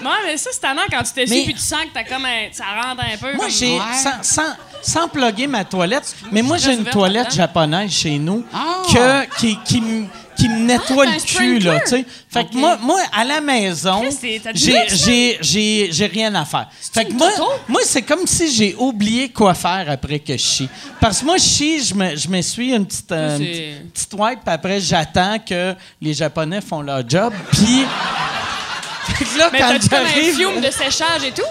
Ouais, 0.03 0.17
mais 0.27 0.37
ça, 0.37 0.51
c'est 0.53 0.61
tannant 0.61 0.83
quand 0.91 1.03
tu 1.03 1.13
t'essuies 1.13 1.45
puis 1.45 1.55
tu 1.55 1.61
sens 1.61 1.83
que 1.85 1.93
t'as 1.95 2.05
comme 2.05 2.25
un, 2.25 2.49
ça 2.53 2.65
rentre 2.83 3.03
un 3.03 3.17
peu. 3.17 3.35
Moi, 3.35 3.47
comme- 3.47 3.55
j'ai. 3.55 3.75
Ouais. 3.77 3.83
Sans, 4.03 4.23
sans, 4.23 4.57
sans 4.83 5.09
plugger 5.09 5.47
ma 5.47 5.65
toilette, 5.65 6.15
mais 6.33 6.43
moi, 6.43 6.57
j'ai 6.57 6.73
une 6.75 6.85
toilette 6.85 7.33
japonaise 7.35 7.91
chez 7.93 8.19
nous 8.19 8.45
Ah. 8.53 8.83
que, 8.93 9.37
qui, 9.39 9.59
qui, 9.65 9.81
me- 9.81 10.07
qui 10.39 10.49
me 10.49 10.61
nettoie 10.61 11.05
Ah, 11.09 11.15
le 11.15 11.21
t'as 11.21 11.25
un 11.25 11.39
cul, 11.39 11.59
là, 11.59 11.81
tu 11.81 11.89
sais. 11.89 12.05
Fait 12.31 12.45
que 12.45 12.57
moi, 12.57 12.79
moi, 12.81 13.01
à 13.13 13.25
la 13.25 13.41
maison, 13.41 14.03
j'ai, 14.55 16.11
rien 16.13 16.35
à 16.35 16.45
faire. 16.45 16.69
Fait 16.93 17.05
que 17.05 17.13
moi, 17.13 17.31
moi, 17.67 17.81
c'est 17.85 18.03
comme 18.03 18.27
si 18.27 18.51
j'ai 18.51 18.75
oublié 18.77 19.29
quoi 19.31 19.55
faire 19.55 19.87
après 19.89 20.21
que 20.21 20.35
je 20.35 20.43
chie. 20.43 20.69
Parce 21.01 21.21
que 21.21 21.25
moi, 21.25 21.37
je 21.37 21.43
chie, 21.43 21.85
je 21.85 21.95
me, 21.95 22.17
je 22.17 22.29
m'essuie 22.29 22.73
une 22.73 22.87
petite, 22.87 23.11
euh, 23.13 23.39
une 23.39 23.91
petite, 23.91 24.15
wipe, 24.15 24.41
puis 24.45 24.55
après, 24.55 24.81
j'attends 24.81 25.39
que 25.39 25.75
les 26.01 26.15
Japonais 26.15 26.61
font 26.61 26.83
leur 26.83 27.09
job, 27.09 27.33
puis... 27.53 27.85
Là, 29.37 29.49
Mais 29.53 29.59
quand 29.59 29.69
t'as-tu 29.71 29.89
comme 29.89 30.01
un 30.01 30.07
fiume 30.07 30.61
de 30.61 30.71
séchage 30.71 31.25
et 31.25 31.33
tout? 31.33 31.43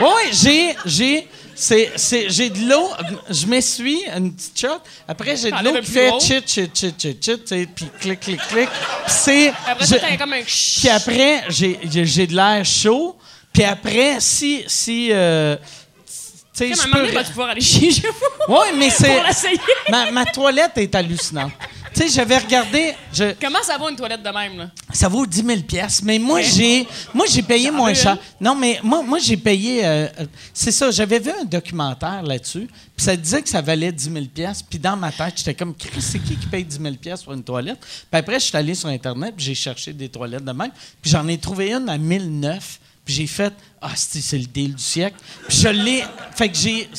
Oui, 0.00 0.76
j'ai, 0.84 1.28
c'est, 1.60 1.92
c'est, 1.96 2.30
j'ai 2.30 2.50
de 2.50 2.68
l'eau, 2.68 2.88
je 3.30 3.46
m'essuie 3.46 4.00
une 4.16 4.32
petite 4.32 4.60
shot. 4.60 4.80
Après, 5.08 5.36
j'ai 5.36 5.50
de 5.50 5.56
T'enlèves 5.56 5.64
l'eau 5.64 5.80
le 5.80 5.80
qui 5.84 5.90
fait 5.90 6.10
chit, 6.20 6.42
chit, 6.46 6.70
chit, 6.72 6.94
chit, 6.98 7.18
chit, 7.20 7.44
tu 7.44 7.66
puis 7.74 7.86
clic, 8.00 8.20
clic, 8.20 8.40
clic. 8.48 8.68
C'est. 9.08 9.48
Après 9.66 9.84
je- 9.84 9.90
ça, 9.90 9.98
t'as 9.98 10.16
comme 10.16 10.32
un 10.34 10.42
puis 10.42 10.88
après, 10.88 11.44
j'ai, 11.48 11.78
j'ai, 11.90 12.06
j'ai 12.06 12.26
de 12.28 12.36
l'air 12.36 12.64
chaud. 12.64 13.16
Puis 13.52 13.64
après, 13.64 14.18
si, 14.20 14.62
si, 14.68 15.08
euh, 15.10 15.56
tu 16.06 16.12
sais, 16.52 16.74
je 16.74 16.90
peux. 16.90 17.10
vas-tu 17.12 17.30
pouvoir 17.30 17.48
aller 17.50 17.60
chier 17.60 17.90
chez 17.92 18.06
vous? 18.08 18.54
Oui, 18.54 18.66
mais 18.76 18.90
c'est. 18.90 19.12
Pour 19.14 19.24
l'essayer? 19.24 19.60
Ma, 19.90 20.10
ma 20.12 20.24
toilette 20.26 20.72
est 20.76 20.94
hallucinante. 20.94 21.52
Tu 21.94 22.02
sais, 22.02 22.08
j'avais 22.08 22.38
regardé. 22.38 22.94
Je, 23.12 23.34
Comment 23.40 23.62
ça 23.62 23.78
va 23.78 23.90
une 23.90 23.96
toilette 23.96 24.22
de 24.22 24.30
même, 24.30 24.56
là? 24.58 24.70
ça 24.92 25.08
vaut 25.08 25.26
10 25.26 25.44
000 25.44 25.60
pièces, 25.62 26.02
mais 26.02 26.18
moi 26.18 26.40
j'ai 26.42 26.86
moi 27.14 27.26
j'ai 27.28 27.42
payé 27.42 27.70
moins 27.70 27.94
cher. 27.94 28.16
Non, 28.40 28.54
mais 28.54 28.80
moi 28.82 29.02
moi 29.02 29.18
j'ai 29.18 29.36
payé 29.36 29.84
euh, 29.84 30.06
euh, 30.20 30.26
c'est 30.52 30.72
ça, 30.72 30.90
j'avais 30.90 31.18
vu 31.18 31.30
un 31.30 31.44
documentaire 31.44 32.22
là-dessus, 32.22 32.68
puis 32.96 33.04
ça 33.04 33.16
disait 33.16 33.42
que 33.42 33.48
ça 33.48 33.60
valait 33.60 33.92
10 33.92 34.12
000 34.12 34.24
pièces, 34.26 34.62
puis 34.62 34.78
dans 34.78 34.96
ma 34.96 35.12
tête, 35.12 35.34
j'étais 35.36 35.54
comme 35.54 35.74
c'est 36.00 36.18
qui 36.18 36.36
qui 36.36 36.46
paye 36.46 36.64
10 36.64 36.80
000 36.80 36.94
pièces 36.96 37.22
pour 37.22 37.32
une 37.32 37.44
toilette? 37.44 37.78
Puis 37.80 38.18
après 38.18 38.40
je 38.40 38.44
suis 38.46 38.56
allé 38.56 38.74
sur 38.74 38.88
internet, 38.88 39.34
puis 39.36 39.46
j'ai 39.46 39.54
cherché 39.54 39.92
des 39.92 40.08
toilettes 40.08 40.44
de 40.44 40.52
même, 40.52 40.72
puis 41.00 41.10
j'en 41.10 41.26
ai 41.28 41.38
trouvé 41.38 41.72
une 41.72 41.88
à 41.88 41.98
1009. 41.98 42.80
Puis 43.04 43.14
j'ai 43.14 43.26
fait 43.26 43.54
ah 43.80 43.92
c'est 43.94 44.20
c'est 44.20 44.36
le 44.36 44.44
deal 44.44 44.74
du 44.74 44.82
siècle. 44.82 45.16
Puis 45.48 45.58
je 45.62 45.68
l'ai 45.68 46.04
fait 46.36 46.50
que 46.50 46.56
j'ai 46.56 46.90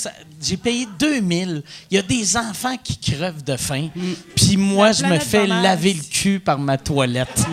j'ai 0.42 0.58
payé 0.58 0.88
2000. 0.98 1.64
Il 1.92 1.96
y 1.96 1.98
a 2.00 2.02
des 2.02 2.38
enfants 2.38 2.76
qui 2.84 2.98
crevent 2.98 3.44
de 3.44 3.58
faim. 3.58 3.90
Puis 4.36 4.58
moi 4.58 4.88
La 4.88 4.92
je 4.94 5.06
me 5.06 5.20
fais 5.20 5.48
laver 5.48 5.94
le 5.94 6.04
cul 6.04 6.40
par 6.40 6.58
ma 6.60 6.78
toilette. 6.78 7.46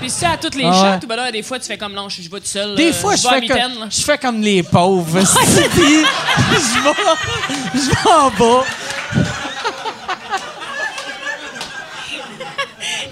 Puis 0.00 0.10
ça, 0.10 0.32
à 0.32 0.36
toutes 0.36 0.54
les 0.56 0.64
Ah 0.64 0.98
ouais. 1.00 1.06
ben 1.06 1.16
là, 1.16 1.32
des 1.32 1.42
fois, 1.42 1.58
tu 1.58 1.66
fais 1.66 1.78
comme 1.78 1.94
non, 1.94 2.08
je, 2.08 2.20
je 2.20 2.30
vais 2.30 2.40
tout 2.40 2.46
seul. 2.46 2.74
Des 2.76 2.90
euh, 2.90 2.92
fois, 2.92 3.16
je 3.16 3.26
fais, 3.26 3.40
mitaine, 3.40 3.74
comme, 3.78 3.90
je 3.90 4.02
fais 4.02 4.18
comme 4.18 4.40
les 4.42 4.62
pauvres. 4.62 5.20
Puis, 5.20 5.24
je 6.50 6.84
vais, 6.84 6.94
je 7.74 7.90
vais 7.90 8.10
en 8.10 8.30
bas. 8.30 8.64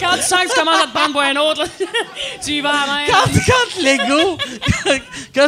Quand 0.00 0.16
tu 0.16 0.22
sens 0.22 0.42
que 0.44 0.48
tu 0.52 0.58
commences 0.58 0.82
à 0.82 0.86
te 0.86 0.92
prendre 0.92 1.12
pour 1.12 1.20
un 1.22 1.36
autre, 1.36 1.62
là, 1.62 1.68
tu 2.44 2.50
y 2.52 2.60
vas 2.60 2.70
à 2.82 2.86
la 2.86 2.92
main. 2.92 3.04
Quand, 3.06 3.30
quand 3.46 3.82
l'ego, 3.82 4.38
quand, 5.34 5.46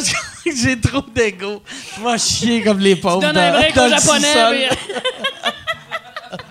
j'ai 0.55 0.81
trop 0.81 1.03
d'ego, 1.15 1.63
je 1.97 2.03
vais 2.03 2.19
chier 2.19 2.63
comme 2.63 2.79
les 2.79 2.97
pauvres. 2.97 3.21
Tu 3.21 3.27
donnes 3.27 3.37
un 3.39 3.53
dans- 3.53 3.59
break 3.59 3.75
dans 3.75 3.83
au 3.87 3.89
le 3.89 3.97
japonais. 3.97 4.69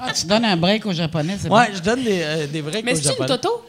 Ah, 0.02 0.12
tu 0.14 0.26
donnes 0.26 0.46
un 0.46 0.56
break 0.58 0.86
aux 0.86 0.94
Japonais, 0.94 1.38
c'est 1.40 1.50
Ouais, 1.50 1.68
bon. 1.70 1.76
je 1.76 1.82
donne 1.82 2.04
des, 2.04 2.22
euh, 2.24 2.48
des 2.48 2.62
breaks 2.62 2.84
Mais 2.86 2.94
aux 2.94 2.96
c'est 2.96 3.02
une 3.04 3.08
Japonais. 3.10 3.28
Toto? 3.28 3.66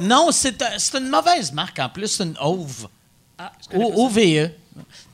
Non, 0.00 0.28
c'est 0.30 0.60
un- 0.62 0.78
c'est 0.78 0.98
une 0.98 1.08
mauvaise 1.08 1.52
marque 1.52 1.78
en 1.78 1.88
plus, 1.88 2.08
c'est 2.08 2.24
une 2.24 2.36
Ove. 2.40 2.88
Ah, 3.38 3.52
je 3.72 3.76
O-. 3.78 4.06
OVE. 4.06 4.50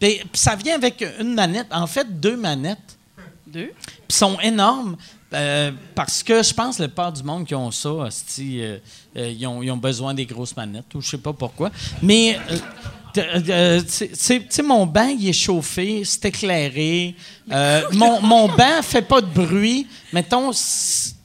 Puis, 0.00 0.16
puis 0.18 0.28
ça 0.34 0.56
vient 0.56 0.74
avec 0.74 1.04
une 1.20 1.34
manette, 1.34 1.68
en 1.70 1.86
fait, 1.86 2.04
deux 2.20 2.36
manettes. 2.36 2.78
Deux? 3.46 3.72
Puis 4.08 4.16
sont 4.16 4.38
énormes 4.40 4.96
euh, 5.34 5.70
parce 5.94 6.22
que 6.22 6.42
je 6.42 6.52
pense 6.54 6.76
que 6.76 6.82
la 6.82 6.88
part 6.88 7.12
du 7.12 7.22
monde 7.22 7.46
qui 7.46 7.54
ont 7.54 7.70
ça, 7.70 7.90
hostie, 7.90 8.60
euh, 8.62 8.78
euh, 9.16 9.30
ils, 9.30 9.46
ont, 9.46 9.62
ils 9.62 9.70
ont 9.70 9.76
besoin 9.76 10.14
des 10.14 10.26
grosses 10.26 10.56
manettes 10.56 10.94
ou 10.94 11.00
je 11.00 11.10
sais 11.10 11.18
pas 11.18 11.32
pourquoi. 11.32 11.70
Mais 12.02 12.38
c'est- 13.14 14.14
c'est- 14.14 14.52
sais, 14.52 14.62
mon 14.62 14.86
banc, 14.86 15.08
il 15.18 15.28
est 15.28 15.32
chauffé, 15.32 16.02
c'est 16.04 16.24
éclairé. 16.26 17.14
Euh, 17.50 17.82
mon, 17.92 18.20
mon 18.22 18.48
banc 18.48 18.82
fait 18.82 19.02
pas 19.02 19.20
de 19.20 19.26
bruit. 19.26 19.86
Mettons, 20.12 20.50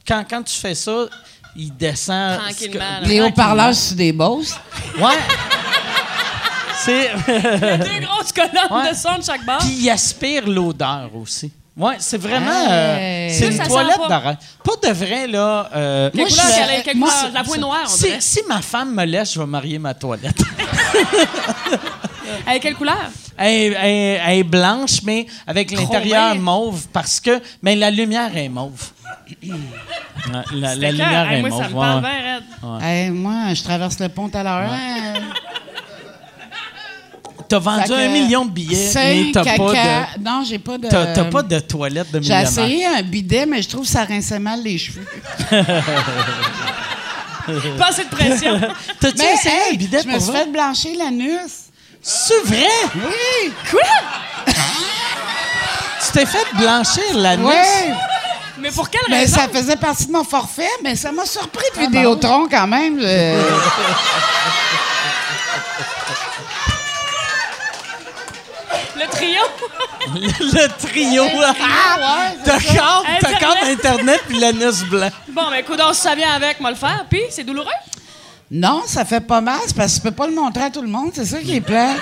quand, 0.08 0.24
quand 0.30 0.44
tu 0.44 0.54
fais 0.56 0.76
ça, 0.76 1.06
il 1.56 1.76
descend. 1.76 2.40
Tranquillement. 2.40 3.00
Les 3.04 3.22
haut-parleurs 3.22 3.74
sur 3.74 3.96
des 3.96 4.12
bosses. 4.12 4.56
Ouais. 5.00 5.18
C'est. 6.80 7.10
Deux 7.26 8.06
grosses 8.06 8.32
colonnes 8.32 8.52
Ouais. 8.72 8.92
de 8.92 8.96
son 8.96 9.18
de 9.18 9.24
chaque 9.24 9.44
barre. 9.46 9.60
Puis 9.60 9.76
il 9.80 9.90
aspire 9.90 10.48
l'odeur 10.48 11.10
aussi. 11.16 11.52
Ouais, 11.78 11.96
c'est 12.00 12.18
vraiment. 12.18 12.50
Hey. 12.70 13.30
euh, 13.30 13.34
c'est 13.38 13.52
une 13.52 13.68
toilette 13.68 13.98
pas. 13.98 14.08
d'arrêt. 14.08 14.38
Pas 14.64 14.88
de 14.88 14.94
vrai, 14.94 15.28
là. 15.28 15.70
euh, 15.76 16.10
Quelle 16.12 16.22
Moi, 16.22 16.30
couleur 16.30 16.46
je 16.48 16.90
suis- 16.90 16.98
moi, 17.00 17.10
couleur? 17.12 17.32
La 17.34 17.44
voix 17.44 17.58
noire, 17.58 17.84
on 17.86 18.20
si, 18.20 18.40
ma 18.50 18.62
femme 18.62 18.96
me 18.96 19.06
laisse, 19.06 19.34
je 19.34 19.40
vais 19.40 19.46
marier 19.46 19.78
ma 19.78 19.94
toilette. 19.94 20.42
Avec 22.48 22.62
quelle 22.62 22.76
couleur? 22.76 22.98
elle, 23.38 23.54
est- 23.54 23.66
elle 23.68 23.86
est- 23.86 24.22
elle 24.26 24.38
est 24.40 24.44
blanche, 24.44 25.02
mais 25.04 25.26
avec 25.46 25.72
l'intérieur 25.72 26.36
mauve, 26.36 26.88
parce 26.92 27.20
que. 27.20 27.42
Mais 27.62 27.76
la 27.76 27.92
lumière 27.92 28.36
est 28.36 28.50
mauve. 28.50 28.90
La, 30.54 30.76
lumière. 30.76 31.32
Hey, 31.32 31.38
est 31.38 31.42
moi, 31.42 31.50
mauve. 31.50 31.62
ça 31.62 31.70
me 31.70 31.74
ouais, 31.76 32.02
parle 32.02 32.04
ouais. 32.04 32.86
Hey, 32.86 33.10
moi, 33.12 33.54
je 33.54 33.64
traverse 33.64 34.00
le 34.00 34.10
pont 34.10 34.30
à 34.34 34.44
l'heure. 34.44 34.72
hein. 34.72 35.14
T'as 37.50 37.60
vendu 37.60 37.94
un 37.94 38.10
million 38.10 38.44
de 38.46 38.52
billets, 38.52 38.92
mais 38.94 39.32
t'as 39.34 39.44
caca. 39.44 39.58
pas 39.58 39.72
de. 40.18 40.24
Non, 40.24 40.44
j'ai 40.48 40.60
pas 40.60 40.78
de. 40.78 40.88
T'as, 40.90 41.24
pas 41.26 41.44
de 41.44 41.60
toilette 41.60 42.12
de 42.12 42.22
J'ai 42.22 42.34
millionnaire. 42.34 42.50
essayé 42.50 42.86
un 42.86 43.02
bidet, 43.02 43.46
mais 43.46 43.62
je 43.62 43.70
trouve 43.70 43.84
que 43.84 43.88
ça 43.92 44.04
rinçait 44.04 44.40
mal 44.40 44.62
les 44.62 44.78
cheveux. 44.78 45.06
Pas 47.78 47.88
assez 47.88 48.04
de 48.04 48.10
pression. 48.10 48.60
T'as-tu 49.00 49.18
Mais 49.20 49.34
essayé 49.34 49.56
hey, 49.70 49.74
un 49.76 49.78
bidet 49.78 50.02
je 50.04 50.08
me 50.10 50.14
pour 50.16 50.22
suis 50.22 50.32
fait 50.34 50.52
blanchir 50.52 50.92
l'anus. 51.00 51.52
C'est 52.02 52.42
vrai? 52.44 52.68
Oui! 52.96 53.52
Tu 56.06 56.12
t'es 56.12 56.26
fait 56.26 56.46
blanchir 56.58 57.04
l'anus? 57.16 57.46
Oui! 57.48 57.94
Mais 58.60 58.72
pour 58.72 58.90
quelle 58.90 59.02
Mais 59.10 59.20
raison? 59.20 59.38
ça 59.38 59.48
faisait 59.48 59.76
partie 59.76 60.08
de 60.08 60.12
mon 60.12 60.24
forfait, 60.24 60.68
mais 60.84 60.96
ça 60.96 61.12
m'a 61.12 61.26
surpris 61.26 61.64
Ah, 61.76 61.80
de 61.86 61.86
Vidéotron 61.86 62.48
quand 62.50 62.68
même. 62.68 63.00
Je- 63.00 63.06
trio? 69.18 69.42
le 70.40 70.68
trio. 70.88 71.24
Ah, 71.60 71.98
ouais, 72.00 72.38
c'est 72.44 72.78
T'as 73.22 73.40
t'as 73.40 73.68
Internet. 73.72 74.22
puis 74.28 74.40
l'anus 74.40 74.84
blanc. 74.84 75.10
bon, 75.30 75.50
mais 75.52 75.62
écoute, 75.62 75.82
si 75.94 76.02
ça 76.02 76.16
vient 76.16 76.34
avec, 76.34 76.60
moi 76.60 76.70
le 76.72 76.76
faire. 76.76 77.06
Puis, 77.10 77.22
c'est 77.30 77.44
douloureux? 77.44 77.72
Non, 78.50 78.84
ça 78.86 79.04
fait 79.04 79.20
pas 79.20 79.42
mal, 79.42 79.60
c'est 79.68 79.76
parce 79.76 79.94
que 79.94 79.98
tu 79.98 80.02
peux 80.04 80.12
pas 80.12 80.28
le 80.28 80.34
montrer 80.34 80.64
à 80.64 80.70
tout 80.70 80.82
le 80.82 80.88
monde, 80.88 81.12
c'est 81.14 81.26
ça 81.26 81.40
qui 81.40 81.56
est 81.58 81.62
plat. 81.62 81.96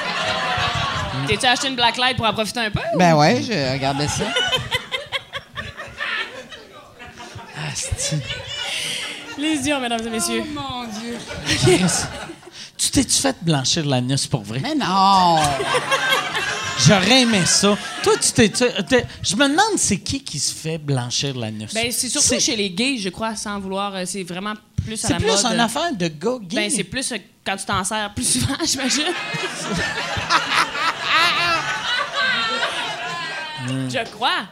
T'es-tu 1.28 1.45
acheté 1.45 1.68
une 1.70 1.76
blacklight 1.76 2.18
pour 2.18 2.28
en 2.28 2.34
profiter 2.34 2.59
un 2.59 2.70
peu? 2.70 2.82
Ben 2.95 3.16
ouais, 3.16 3.41
je 3.41 3.74
regardais 3.74 4.07
ça. 4.07 4.26
Les 9.38 9.68
yeux, 9.68 9.80
mesdames 9.80 10.05
et 10.05 10.09
messieurs. 10.09 10.43
Oh 10.45 10.59
mon 10.59 10.84
Dieu. 10.86 11.18
Chris, 11.45 11.82
tu 12.78 12.91
t'es-tu 12.91 13.22
fait 13.22 13.36
blanchir 13.41 13.86
l'anus 13.86 14.28
pour 14.28 14.43
vrai? 14.43 14.59
Mais 14.61 14.76
non. 14.76 15.39
J'aurais 16.80 17.21
aimé 17.21 17.39
ça. 17.45 17.78
Toi, 18.03 18.13
tu 18.17 18.32
t'es. 18.34 18.51
Je 19.23 19.36
me 19.36 19.43
demande, 19.47 19.78
c'est 19.78 19.97
qui 19.99 20.21
qui 20.23 20.39
se 20.39 20.53
fait 20.53 20.78
blanchir 20.78 21.36
l'anus? 21.38 21.73
Ben, 21.73 21.91
c'est 21.91 22.09
surtout 22.09 22.28
C'est- 22.28 22.39
chez 22.39 22.55
les 22.55 22.69
gays, 22.69 22.97
je 22.97 23.09
crois, 23.09 23.36
sans 23.36 23.59
vouloir. 23.59 23.95
euh, 23.95 24.03
C'est 24.05 24.23
vraiment 24.23 24.53
plus 24.86 25.03
à 25.05 25.07
C'est 25.07 25.13
la 25.13 25.19
plus 25.19 25.28
mode. 25.43 25.53
une 25.53 25.59
affaire 25.59 25.93
de 25.95 26.07
gars 26.07 26.38
gay. 26.41 26.55
Ben, 26.57 26.69
c'est 26.69 26.84
plus 26.84 27.11
euh, 27.13 27.17
quand 27.45 27.55
tu 27.55 27.65
t'en 27.65 27.84
sers 27.84 28.13
plus 28.13 28.28
souvent, 28.39 28.55
j'imagine. 28.65 29.03
Je 33.67 34.03
crois. 34.11 34.45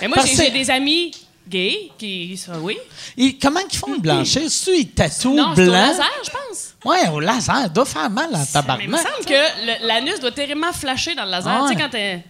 Mais 0.00 0.08
moi, 0.08 0.18
j'ai 0.26 0.50
des 0.50 0.70
amis 0.70 1.12
gays 1.48 1.90
qui. 1.98 2.36
Ça, 2.36 2.52
oui. 2.60 2.76
Et 3.16 3.36
comment 3.38 3.60
ils 3.70 3.76
font 3.76 3.92
le 3.92 3.98
blanchir? 3.98 4.42
C'est-tu 4.48 4.76
ils 4.78 4.88
tatouent 4.90 5.34
Non, 5.34 5.52
c'est 5.54 5.62
au 5.62 5.66
blanc? 5.66 5.72
laser, 5.72 6.06
je 6.24 6.30
pense. 6.30 6.74
Ouais, 6.84 7.08
au 7.08 7.20
laser. 7.20 7.70
Doit 7.70 7.84
faire 7.84 8.10
mal 8.10 8.26
en 8.34 8.38
Mais 8.38 8.44
il 8.84 8.88
me 8.90 8.96
tabarnak. 8.96 9.00
semble 9.00 9.24
que 9.26 9.86
l'anus 9.86 10.20
doit 10.20 10.32
terriblement 10.32 10.72
flasher 10.72 11.14
dans 11.14 11.24
le 11.24 11.30
laser. 11.30 11.52
Ah 11.52 11.66
Tu 11.68 11.74
sais, 11.76 11.80
quand 11.82 11.90
t'es. 11.90 12.22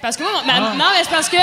Parce 0.00 0.16
que 0.16 0.22
moi, 0.22 0.42
ma- 0.46 0.60
non, 0.74 0.84
mais 0.94 1.02
c'est 1.04 1.10
parce 1.10 1.28
que 1.28 1.36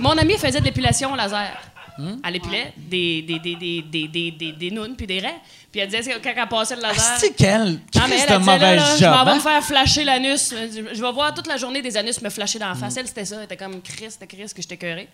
mon 0.00 0.10
ami 0.16 0.36
faisait 0.38 0.60
de 0.60 0.64
l'épilation 0.64 1.12
au 1.12 1.16
laser. 1.16 1.50
Hmm? 1.98 2.16
Elle 2.24 2.36
épilait 2.36 2.74
des, 2.76 3.22
des, 3.22 3.38
des, 3.38 3.56
des, 3.56 3.82
des, 3.82 4.08
des, 4.08 4.30
des, 4.30 4.52
des 4.52 4.70
nounes 4.70 4.94
puis 4.96 5.06
des 5.06 5.18
raies. 5.18 5.40
Puis 5.72 5.80
elle 5.80 5.88
disait 5.88 6.12
quand 6.22 6.30
elle 6.36 6.46
passait 6.46 6.76
le 6.76 6.82
laser. 6.82 7.16
C'est 7.18 7.34
quelle 7.34 7.80
Non, 7.94 8.02
mais 8.06 8.18
elle, 8.18 8.26
elle 8.28 8.28
disait, 8.28 8.28
là, 8.28 8.38
mauvaise 8.38 8.76
là, 8.80 8.96
je 8.98 9.04
m'en 9.06 9.24
vais 9.24 9.30
hein? 9.30 9.34
me 9.36 9.40
faire 9.40 9.64
flasher 9.64 10.04
l'anus. 10.04 10.52
Je 10.52 11.00
vais 11.02 11.12
voir 11.12 11.32
toute 11.32 11.46
la 11.46 11.56
journée 11.56 11.80
des 11.80 11.96
anus 11.96 12.20
me 12.20 12.28
flasher 12.28 12.58
dans 12.58 12.68
la 12.68 12.74
Hmm. 12.74 12.80
face. 12.80 12.96
Elle, 12.98 13.06
c'était 13.06 13.24
ça. 13.24 13.36
Elle 13.36 13.44
était 13.44 13.56
comme 13.56 13.80
Chris, 13.80 14.10
c'était 14.10 14.26
Chris 14.26 14.44
que 14.54 14.60
j'étais 14.60 14.76
cœurée. 14.76 15.08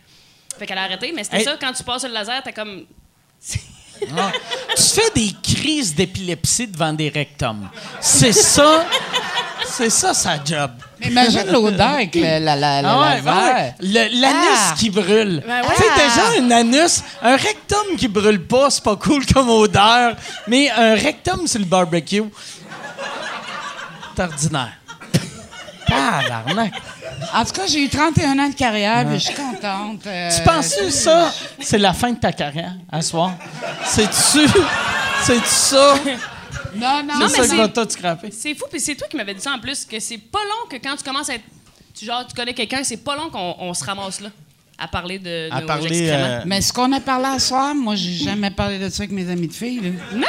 Fait 0.58 0.66
qu'elle 0.66 0.78
a 0.78 0.82
arrêté. 0.84 1.12
Mais 1.14 1.24
c'était 1.24 1.38
Hey. 1.38 1.44
ça, 1.44 1.56
quand 1.60 1.72
tu 1.72 1.82
passes 1.82 2.04
le 2.04 2.10
laser, 2.12 2.42
t'es 2.42 2.52
comme. 2.52 2.84
Ah. 4.18 4.32
Tu 4.76 4.82
fais 4.82 5.10
des 5.14 5.32
crises 5.40 5.94
d'épilepsie 5.94 6.66
devant 6.66 6.92
des 6.92 7.08
rectums. 7.08 7.68
C'est 8.00 8.32
ça. 8.32 8.84
C'est 9.64 9.90
ça 9.90 10.12
sa 10.12 10.42
job. 10.42 10.72
Mais 10.98 11.06
imagine 11.06 11.46
l'odeur 11.52 11.88
avec 11.90 12.12
le, 12.16 12.20
la, 12.20 12.56
la, 12.56 12.82
la, 12.82 12.90
Ah 12.90 13.54
ouais. 13.54 13.74
Le- 13.78 14.20
L'anus 14.20 14.58
Ah. 14.58 14.74
qui 14.76 14.90
brûle. 14.90 15.44
Ben 15.46 15.60
ouais. 15.62 15.68
Tu 15.76 15.82
sais, 15.82 15.88
déjà, 15.94 16.42
un 16.42 16.50
anus, 16.50 17.00
un 17.22 17.36
rectum 17.36 17.96
qui 17.96 18.08
brûle 18.08 18.44
pas, 18.44 18.70
c'est 18.70 18.82
pas 18.82 18.96
cool 18.96 19.24
comme 19.26 19.48
odeur, 19.50 20.16
mais 20.48 20.68
un 20.70 20.96
rectum 20.96 21.46
sur 21.46 21.60
le 21.60 21.66
barbecue, 21.66 22.24
c'est 24.16 24.22
ordinaire. 24.24 24.72
Tabarnak. 25.86 26.72
En 27.34 27.44
tout 27.44 27.52
cas, 27.52 27.66
j'ai 27.66 27.84
eu 27.84 27.88
31 27.88 28.38
ans 28.38 28.48
de 28.48 28.54
carrière, 28.54 29.06
puis 29.06 29.18
je 29.18 29.24
suis 29.26 29.34
contente. 29.34 30.06
euh, 30.06 30.30
Tu 30.36 30.42
penses 30.42 30.74
que 30.74 30.90
ça, 30.90 31.32
c'est 31.60 31.78
la 31.78 31.92
fin 31.92 32.12
de 32.12 32.18
ta 32.18 32.32
carrière, 32.32 32.74
à 32.90 33.00
soir? 33.02 33.32
C'est-tu... 33.84 34.48
C'est-tu 35.24 35.46
ça? 35.46 35.94
Non, 36.74 37.02
non, 37.04 37.28
C'est 37.28 37.40
mais 37.42 37.48
ça 37.48 37.54
va 37.56 37.68
tout 37.68 37.88
scraper. 37.88 38.30
C'est 38.32 38.54
fou, 38.54 38.64
puis 38.70 38.80
c'est 38.80 38.94
toi 38.94 39.06
qui 39.08 39.16
m'avais 39.16 39.34
dit 39.34 39.40
ça 39.40 39.52
en 39.52 39.58
plus, 39.58 39.84
que 39.84 40.00
c'est 40.00 40.18
pas 40.18 40.40
long 40.40 40.68
que 40.70 40.76
quand 40.82 40.96
tu 40.96 41.04
commences 41.04 41.28
à 41.30 41.34
être. 41.34 41.44
Tu, 41.94 42.06
genre, 42.06 42.26
tu 42.26 42.34
connais 42.34 42.54
quelqu'un, 42.54 42.82
c'est 42.82 42.96
pas 43.04 43.14
long 43.14 43.28
qu'on 43.30 43.54
on 43.58 43.74
se 43.74 43.84
ramasse 43.84 44.20
là, 44.22 44.30
à 44.78 44.88
parler 44.88 45.18
de 45.18 45.48
À 45.52 45.60
nos 45.60 45.66
parler... 45.66 46.08
euh, 46.10 46.40
Mais 46.46 46.60
ce 46.62 46.72
qu'on 46.72 46.90
a 46.92 47.00
parlé 47.00 47.26
à 47.26 47.38
soir, 47.38 47.74
moi, 47.74 47.94
j'ai 47.94 48.14
jamais 48.14 48.50
parlé 48.50 48.78
de 48.78 48.88
ça 48.88 49.02
avec 49.02 49.12
mes 49.12 49.28
amis 49.30 49.48
de 49.48 49.52
filles. 49.52 49.92
Là. 50.14 50.26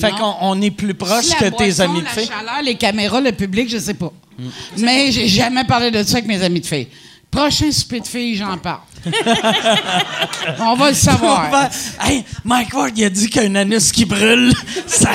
Fait 0.00 0.10
qu'on 0.10 0.34
on 0.40 0.60
est 0.62 0.70
plus 0.70 0.94
proche 0.94 1.24
Si 1.26 1.36
que 1.36 1.44
tes 1.50 1.80
amis 1.80 2.00
de 2.00 2.04
la 2.04 2.10
filles. 2.10 2.26
chaleur, 2.26 2.62
les 2.62 2.74
caméras, 2.76 3.20
le 3.20 3.32
public, 3.32 3.68
je 3.70 3.78
sais 3.78 3.94
pas. 3.94 4.12
Mais 4.78 5.10
j'ai 5.12 5.28
jamais 5.28 5.64
parlé 5.64 5.90
de 5.90 6.02
ça 6.02 6.14
avec 6.14 6.26
mes 6.26 6.42
amis 6.42 6.60
de 6.60 6.66
filles. 6.66 6.88
Prochain 7.30 7.70
souper 7.70 8.00
de 8.00 8.06
filles, 8.06 8.36
j'en 8.36 8.56
parle. 8.58 8.80
On 10.60 10.74
va 10.74 10.88
le 10.90 10.94
savoir. 10.94 11.50
va- 11.50 11.70
Hey, 12.00 12.24
Mike 12.44 12.72
Ward, 12.74 12.96
il 12.96 13.04
a 13.04 13.10
dit 13.10 13.28
qu'un 13.30 13.54
anus 13.54 13.92
qui 13.92 14.04
brûle, 14.04 14.52
ça... 14.86 15.10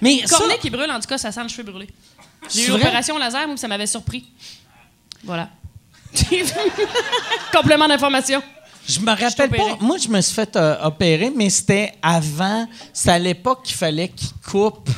Mais 0.00 0.22
ça, 0.26 0.38
Cornet 0.38 0.58
qui 0.58 0.70
brûle, 0.70 0.90
en 0.90 1.00
tout 1.00 1.08
cas, 1.08 1.18
ça 1.18 1.32
sent 1.32 1.42
le 1.42 1.48
cheveu 1.48 1.62
brûlé. 1.64 1.88
J'ai 2.52 2.66
eu 2.66 2.70
l'opération 2.70 3.16
laser, 3.18 3.46
moi, 3.46 3.56
ça 3.56 3.66
m'avait 3.68 3.86
surpris. 3.86 4.24
Voilà. 5.24 5.48
Complément 7.52 7.88
d'information. 7.88 8.42
Je 8.88 9.00
me 9.00 9.10
rappelle 9.10 9.50
pas. 9.50 9.76
Moi, 9.80 9.96
je 9.98 10.08
me 10.08 10.20
suis 10.20 10.34
fait 10.34 10.54
euh, 10.56 10.76
opérer, 10.82 11.32
mais 11.34 11.50
c'était 11.50 11.92
avant. 12.02 12.66
C'était 12.92 13.10
à 13.12 13.18
l'époque 13.18 13.62
qu'il 13.64 13.76
fallait 13.76 14.08
qu'il 14.08 14.30
coupe, 14.48 14.88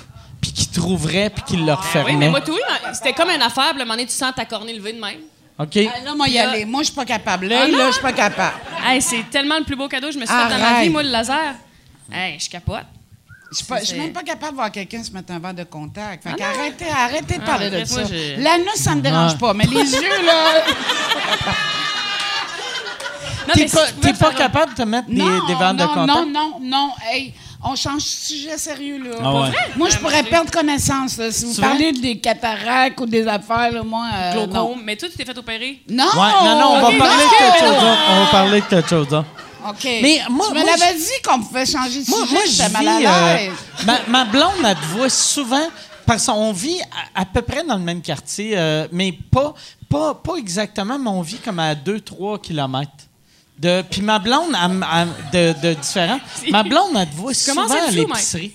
puis 0.41 0.53
qu'il 0.53 0.68
trouverait, 0.68 1.30
puis 1.30 1.43
qu'il 1.45 1.64
le 1.66 1.72
Ah 1.72 1.76
refermait. 1.76 2.11
oui, 2.12 2.16
mais 2.16 2.28
moi, 2.30 2.41
tout, 2.41 2.53
oui, 2.53 2.61
mais 2.68 2.95
c'était 2.95 3.12
comme 3.12 3.30
une 3.30 3.43
affaire, 3.43 3.70
puis 3.70 3.80
à 3.80 3.82
un 3.82 3.84
moment 3.84 3.95
donné, 3.95 4.07
tu 4.07 4.12
sens 4.14 4.32
ta 4.34 4.45
cornée 4.45 4.74
levée 4.74 4.93
de 4.93 5.01
même. 5.01 5.20
OK? 5.59 5.76
Ah, 5.76 6.05
là, 6.05 6.14
moi, 6.14 6.28
y 6.28 6.39
aller. 6.39 6.64
Moi, 6.64 6.82
je 6.82 6.86
suis 6.86 6.95
pas 6.95 7.05
capable. 7.05 7.47
Là, 7.49 7.62
Ah, 7.64 7.68
non? 7.68 7.78
là, 7.78 7.86
je 7.89 7.93
suis 7.95 8.03
pas 8.03 8.12
capable. 8.12 8.55
Hey, 8.86 9.03
c'est 9.03 9.24
tellement 9.30 9.59
le 9.59 9.64
plus 9.64 9.74
beau 9.74 9.89
cadeau 9.89 10.07
que 10.07 10.12
je 10.14 10.18
me 10.18 10.24
suis 10.26 10.34
fait 10.34 10.49
dans 10.51 10.59
ma 10.59 10.82
vie, 10.82 10.89
moi, 10.91 11.03
le 11.03 11.11
laser. 11.11 11.55
Hey, 12.12 12.39
je 12.39 12.49
capote. 12.49 12.84
Je 13.51 13.57
suis 13.57 13.64
pas- 13.66 13.80
je 13.80 13.84
suis 13.86 13.95
C'est- 13.97 14.01
même 14.03 14.12
pas 14.12 14.22
capable 14.22 14.53
de 14.53 14.57
voir 14.57 14.70
quelqu'un 14.70 15.03
se 15.03 15.11
mettre 15.11 15.32
un 15.32 15.39
verre 15.39 15.55
de 15.55 15.64
contact. 15.64 16.22
Fait 16.22 16.30
Ah, 16.32 16.36
qu'arrêtez, 16.36 16.84
arrêtez 16.91 17.36
de 17.39 17.43
Ah, 17.43 17.47
parler 17.47 17.70
de 17.70 17.84
ça. 17.86 18.03
L'anus, 18.36 18.74
ça 18.76 18.95
me 18.95 19.01
dérange 19.01 19.39
pas, 19.39 19.55
mais 19.55 19.64
les 19.64 19.70
yeux, 19.91 20.24
là. 20.26 20.62
Non, 23.49 23.55
T'es 23.55 23.68
si 23.68 23.74
pas, 23.74 23.86
tu 23.86 23.92
t'es 24.01 24.12
pas 24.12 24.32
capable 24.32 24.72
de 24.74 24.76
te 24.76 24.82
mettre 24.82 25.09
des, 25.09 25.14
non, 25.16 25.46
des 25.46 25.55
verres 25.55 25.74
de 25.74 25.84
contact? 25.86 26.07
non, 26.07 26.26
non, 26.26 26.59
non. 26.61 26.90
Hey, 27.11 27.32
on 27.64 27.74
change 27.74 27.96
de 27.96 28.01
sujet 28.09 28.59
sérieux, 28.59 28.99
là. 29.03 29.16
Ah 29.22 29.34
ouais. 29.40 29.49
Moi, 29.76 29.88
je 29.90 29.96
pourrais 29.96 30.22
perdre 30.22 30.51
connaissance. 30.51 31.16
là. 31.16 31.32
Si 31.32 31.44
vous 31.46 31.61
parlez 31.61 31.92
des 31.92 32.18
cataractes 32.20 33.01
ou 33.01 33.07
des 33.07 33.26
affaires, 33.26 33.72
là, 33.72 33.82
moi. 33.82 34.07
euh. 34.14 34.32
Glaucome. 34.46 34.82
Mais 34.84 34.96
toi, 34.96 35.09
tu 35.11 35.16
t'es 35.16 35.24
fait 35.24 35.36
opérer. 35.36 35.82
Non! 35.88 36.05
Ouais, 36.05 36.44
non, 36.44 36.59
non, 36.61 36.66
on 36.74 36.80
va 36.80 36.99
parler 36.99 37.24
de 37.24 37.38
quelque 37.38 37.59
chose 37.66 37.80
d'autre. 37.80 37.99
On 38.11 38.20
va 38.24 38.30
parler 38.30 38.61
de 38.61 38.66
quelque 38.66 38.88
chose 38.88 39.09
d'autre. 39.09 39.28
OK. 39.68 39.84
Mais 40.03 40.20
moi- 40.30 40.46
tu 40.49 40.55
me 40.55 40.64
l'avais 40.66 40.94
dit 40.96 41.22
qu'on 41.26 41.40
pouvait 41.40 41.66
changer 41.66 42.03
de 42.05 42.09
Moi, 42.11 42.20
sujet. 42.20 42.32
moi 42.34 42.42
je 42.46 42.51
j'étais 42.53 42.68
mal 42.68 42.86
à 43.07 43.12
euh, 43.12 43.34
l'aise. 43.36 43.53
ma, 43.84 43.99
ma 44.09 44.24
blonde, 44.24 44.53
elle 44.64 44.74
te 44.76 44.84
voit 44.96 45.09
souvent, 45.11 45.66
parce 46.07 46.26
qu'on 46.26 46.53
vit 46.53 46.80
à, 47.16 47.22
à 47.22 47.24
peu 47.26 47.42
près 47.42 47.64
dans 47.64 47.74
le 47.76 47.82
même 47.82 48.01
quartier, 48.01 48.53
euh, 48.57 48.86
mais 48.92 49.12
pas, 49.32 49.53
pas, 49.90 50.14
pas 50.14 50.36
exactement, 50.36 50.96
mais 50.99 51.11
on 51.11 51.22
vit 51.22 51.38
comme 51.38 51.59
à 51.59 51.74
2-3 51.74 52.40
kilomètres. 52.40 52.92
De, 53.59 53.83
puis 53.91 54.03
ma 54.03 54.19
blonde, 54.21 54.51
elle 54.55 54.71
m- 54.71 54.87
elle- 55.33 55.55
de, 55.55 55.69
de 55.69 55.75
différent, 55.75 56.21
ma 56.51 56.63
blonde, 56.63 56.97
elle 56.97 57.09
te 57.09 57.17
voit 57.17 57.35
souvent 57.35 57.67
à 57.69 57.91
l'épicerie. 57.91 58.53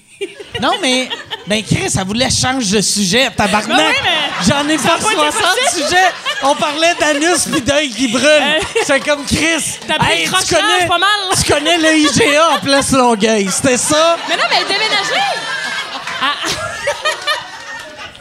Non, 0.61 0.71
mais, 0.81 1.09
ben 1.47 1.61
Chris, 1.61 1.89
elle 1.97 2.05
voulait 2.05 2.29
changer 2.29 2.77
de 2.77 2.81
sujet, 2.81 3.29
tabarnak. 3.35 3.67
Ben 3.77 3.91
oui, 3.91 4.47
J'en 4.47 4.69
ai 4.69 4.77
pas 4.77 4.97
pas 4.97 5.11
été 5.11 5.31
60 5.31 5.57
sujets. 5.73 6.07
On 6.43 6.55
parlait 6.55 6.95
d'anus 6.97 7.47
puis 7.51 7.61
d'œil 7.61 7.89
qui 7.89 8.07
brûle. 8.07 8.61
C'est 8.85 9.01
comme 9.01 9.25
Chris. 9.25 9.63
T'as 9.85 9.95
pris 9.97 10.11
hey, 10.13 10.25
le 10.25 10.31
tu 10.45 10.55
connais, 10.55 10.87
pas 10.87 10.97
mal. 10.97 11.09
tu 11.43 11.51
connais 11.51 11.77
le 11.77 11.97
IGA 11.97 12.49
en 12.55 12.59
place 12.59 12.91
Longueuil. 12.91 13.49
C'était 13.51 13.77
ça? 13.77 14.15
Mais 14.29 14.37
non, 14.37 14.43
mais 14.49 14.57
elle 14.61 14.67
déménagée! 14.67 15.27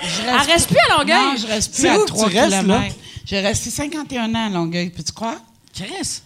Elle, 0.01 0.29
elle 0.29 0.51
reste 0.53 0.69
plus 0.69 0.79
à 0.79 0.99
Longueuil. 0.99 1.15
Non, 1.17 1.35
je 1.37 1.47
reste 1.47 1.75
plus 1.75 1.87
à 1.89 1.97
où 1.97 2.01
que 2.03 2.07
3 2.09 2.29
tu 2.31 2.37
restes, 2.37 2.51
là? 2.51 2.61
kilomètres. 2.63 2.97
J'ai 3.25 3.41
resté 3.41 3.71
51 3.71 4.35
ans 4.35 4.47
à 4.47 4.49
Longueuil, 4.49 4.91
peux-tu 4.91 5.13
croire? 5.13 5.37
Chris. 5.75 6.21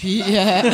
Puis, 0.00 0.22
euh, 0.26 0.62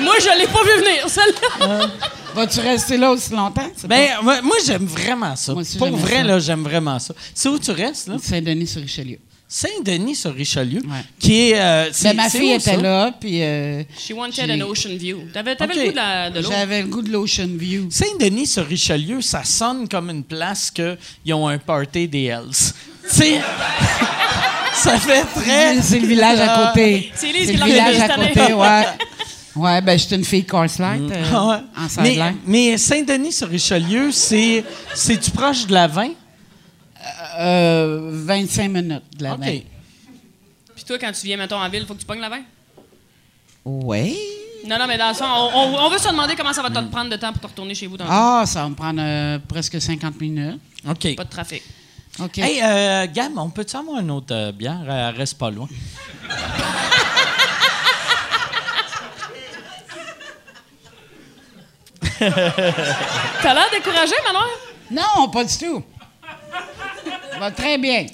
Moi, 0.00 0.14
je 0.20 0.38
l'ai 0.38 0.46
pas 0.48 0.62
vu 0.64 0.82
venir, 0.82 1.08
celle-là. 1.08 1.90
vas-tu 2.34 2.60
rester 2.60 2.96
là 2.96 3.10
aussi 3.12 3.32
longtemps? 3.32 3.70
Ben, 3.86 4.10
moi, 4.22 4.42
moi, 4.42 4.56
j'aime 4.66 4.86
vraiment 4.86 5.36
ça. 5.36 5.52
Moi 5.52 5.62
aussi, 5.62 5.78
Pour 5.78 5.86
j'aime 5.86 5.96
vrai, 5.96 6.16
ça. 6.16 6.22
là, 6.24 6.38
j'aime 6.40 6.62
vraiment 6.64 6.98
ça. 6.98 7.14
C'est 7.34 7.48
où 7.48 7.58
tu 7.58 7.70
restes, 7.70 8.08
là? 8.08 8.16
Saint-Denis-sur-Richelieu. 8.20 9.18
Saint-Denis 9.46 10.16
sur 10.16 10.34
Richelieu, 10.34 10.80
Ouais. 10.80 11.04
qui 11.18 11.50
est. 11.50 11.60
euh, 11.60 11.90
c'est- 11.92 12.08
Ben, 12.08 12.16
ma 12.16 12.28
c'est 12.30 12.38
fille 12.38 12.52
où, 12.52 12.56
était 12.56 12.74
ça? 12.74 12.76
là, 12.78 13.12
puis 13.20 13.42
euh, 13.42 13.82
She 13.98 14.12
wanted 14.12 14.34
J'ai- 14.46 14.62
an 14.62 14.66
ocean 14.66 14.96
view. 14.96 15.18
T'avais, 15.32 15.54
t'avais 15.54 15.74
Ok. 15.74 15.78
le 15.78 15.84
goût 15.84 15.90
de, 15.92 15.96
la, 15.96 16.30
de 16.30 16.40
l'eau? 16.40 16.50
j'avais 16.50 16.80
le 16.82 16.88
goût 16.88 17.02
de 17.02 17.10
l'Ocean 17.12 17.48
View. 17.58 17.86
Saint-Denis 17.90 18.46
sur 18.46 18.66
Richelieu, 18.66 19.20
ça 19.20 19.44
sonne 19.44 19.86
comme 19.88 20.08
une 20.08 20.24
place 20.24 20.70
qu'ils 20.70 21.34
ont 21.34 21.46
un 21.48 21.58
party 21.58 22.08
des 22.08 22.24
Hells. 22.24 22.48
tu 23.10 23.14
sais, 23.14 23.40
ça 24.74 24.98
fait 24.98 25.24
très. 25.24 25.80
C'est 25.82 25.98
le 26.00 26.06
village 26.06 26.40
à 26.40 26.66
côté. 26.68 27.12
C'est 27.14 27.32
Lise 27.32 27.52
le 27.52 27.58
l'a 27.58 27.64
village 27.66 28.00
à 28.00 28.08
côté, 28.16 28.52
ouais. 28.52 28.84
Ouais, 29.54 29.82
ben, 29.82 29.98
j'étais 29.98 30.14
une 30.16 30.24
fille 30.24 30.46
Coors 30.46 30.64
Light 30.78 31.12
euh, 31.12 31.24
Ah 31.30 31.46
ouais. 31.46 31.56
en 31.76 32.02
mais, 32.02 32.18
mais 32.46 32.78
Saint-Denis 32.78 33.32
sur 33.32 33.48
Richelieu, 33.48 34.10
c'est. 34.10 34.64
C'est-tu 34.94 35.30
proche 35.30 35.66
de 35.66 35.74
la 35.74 35.88
20? 35.88 36.08
Euh, 37.38 38.10
25 38.12 38.68
minutes 38.70 39.02
de 39.18 39.22
la 39.24 39.34
OK. 39.34 39.40
veille. 39.40 39.66
Puis 40.74 40.84
toi, 40.84 40.98
quand 40.98 41.12
tu 41.12 41.26
viens, 41.26 41.36
mettons, 41.36 41.56
en 41.60 41.68
ville, 41.68 41.84
faut 41.86 41.92
que 41.94 42.00
tu 42.00 42.06
pognes 42.06 42.20
la 42.20 42.30
vin? 42.30 42.40
Oui. 43.64 44.16
Non, 44.66 44.78
non, 44.78 44.86
mais 44.86 44.96
dans 44.96 45.08
le 45.08 45.14
fond, 45.14 45.24
on, 45.26 45.50
on- 45.74 45.84
on 45.86 45.90
veut 45.90 45.98
se 45.98 46.08
demander 46.08 46.34
comment 46.36 46.52
ça 46.52 46.62
va 46.62 46.70
te 46.70 46.78
prendre 46.88 47.10
de 47.10 47.16
temps 47.16 47.32
pour 47.32 47.40
te 47.42 47.46
retourner 47.48 47.74
chez 47.74 47.86
vous 47.88 47.96
dans 47.96 48.04
le 48.04 48.10
Ah, 48.12 48.44
ça 48.46 48.62
va 48.62 48.68
me 48.68 48.74
prendre 48.74 49.00
euh, 49.02 49.38
presque 49.46 49.80
50 49.80 50.20
minutes. 50.20 50.60
OK. 50.88 51.14
Pas 51.16 51.24
de 51.24 51.28
trafic. 51.30 51.62
OK. 52.20 52.38
Hey, 52.38 52.60
euh, 52.62 53.06
Gab, 53.12 53.32
on 53.38 53.48
peut-tu 53.50 53.76
avoir 53.76 54.00
une 54.00 54.10
autre 54.10 54.34
euh, 54.34 54.52
bière? 54.52 54.80
Elle 54.88 55.16
reste 55.16 55.38
pas 55.38 55.50
loin. 55.50 55.68
T'as 62.18 63.54
l'air 63.54 63.68
découragé, 63.72 64.14
Manoir? 64.26 64.48
Non, 64.90 65.28
pas 65.28 65.44
du 65.44 65.56
tout. 65.56 65.82
Va 67.38 67.50
très 67.50 67.78
bien. 67.78 68.06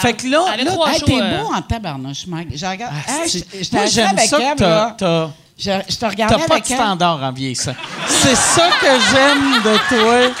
Fait 0.00 0.14
que 0.14 0.26
là, 0.28 0.44
Elle 0.56 0.64
là- 0.64 0.72
trois 0.72 0.92
Hey, 0.92 1.00
t'es 1.02 1.20
euh, 1.20 1.42
beau 1.42 1.52
en 1.52 1.62
tabarnouche, 1.62 2.26
Mike. 2.26 2.48
Je 2.56 2.64
regarde. 2.66 2.94
Ah, 2.96 3.22
Hey, 3.22 3.28
c'est- 3.30 3.38
je- 3.38 3.58
j'étais 3.64 3.76
Moi, 3.76 3.84
assis 3.84 3.94
j'aime 3.94 4.08
avec 4.08 4.28
ça 4.28 4.38
que 4.38 4.56
t'as, 4.56 4.68
là. 4.68 4.94
t'as, 4.96 5.30
Je, 5.58 5.70
je 5.92 5.96
te 5.96 6.04
regardais 6.06 6.34
t'as 6.36 6.46
pas 6.48 6.54
avec 6.54 6.66
de 6.66 6.72
elle. 6.72 6.78
standard 6.78 7.22
en 7.22 7.32
vieillissant. 7.32 7.74
C'est 8.08 8.34
ça 8.36 8.68
que 8.80 8.86
j'aime 8.86 9.62
de 9.62 9.78
toi. 9.88 10.34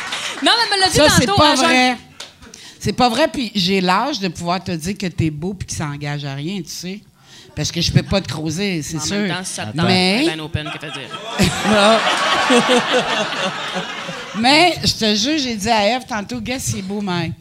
Non, 0.44 0.52
mais 0.56 0.64
elle 0.72 0.76
me 0.78 0.80
l'a 0.84 0.88
dit 0.90 0.96
Ça, 0.96 1.08
c'est 1.10 1.26
tantôt. 1.26 1.40
pas 1.40 1.54
vrai. 1.54 1.96
C'est 2.80 2.92
pas 2.92 3.08
vrai, 3.08 3.28
puis 3.28 3.50
j'ai 3.54 3.80
l'âge 3.80 4.18
de 4.20 4.28
pouvoir 4.28 4.62
te 4.62 4.72
dire 4.72 4.96
que 4.98 5.06
t'es 5.06 5.30
beau 5.30 5.54
puis 5.54 5.66
que 5.66 5.72
ça 5.72 5.86
engage 5.86 6.24
à 6.24 6.34
rien, 6.34 6.58
tu 6.60 6.68
sais. 6.68 7.00
Parce 7.56 7.70
que 7.72 7.80
je 7.80 7.90
peux 7.92 8.02
pas 8.02 8.20
te 8.20 8.28
creuser, 8.28 8.82
c'est 8.82 8.96
En 8.96 9.00
sûr. 9.00 9.16
même 9.16 9.28
temps, 9.30 9.44
si 9.44 9.54
ça 9.54 9.66
te 9.66 9.76
tente, 9.76 9.86
Mais- 9.86 10.22
c'est 10.24 10.30
ben 10.32 10.40
open 10.40 10.70
que 10.70 10.78
fait 10.78 10.90
dire. 10.92 11.08
Mais 14.38 14.74
je 14.84 14.92
te 14.92 15.14
jure, 15.14 15.38
j'ai 15.38 15.54
dit 15.56 15.70
à 15.70 15.96
Eve 15.96 16.02
tantôt, 16.06 16.40
gars, 16.40 16.58
c'est 16.58 16.82
beau, 16.82 17.00
Mike. 17.00 17.32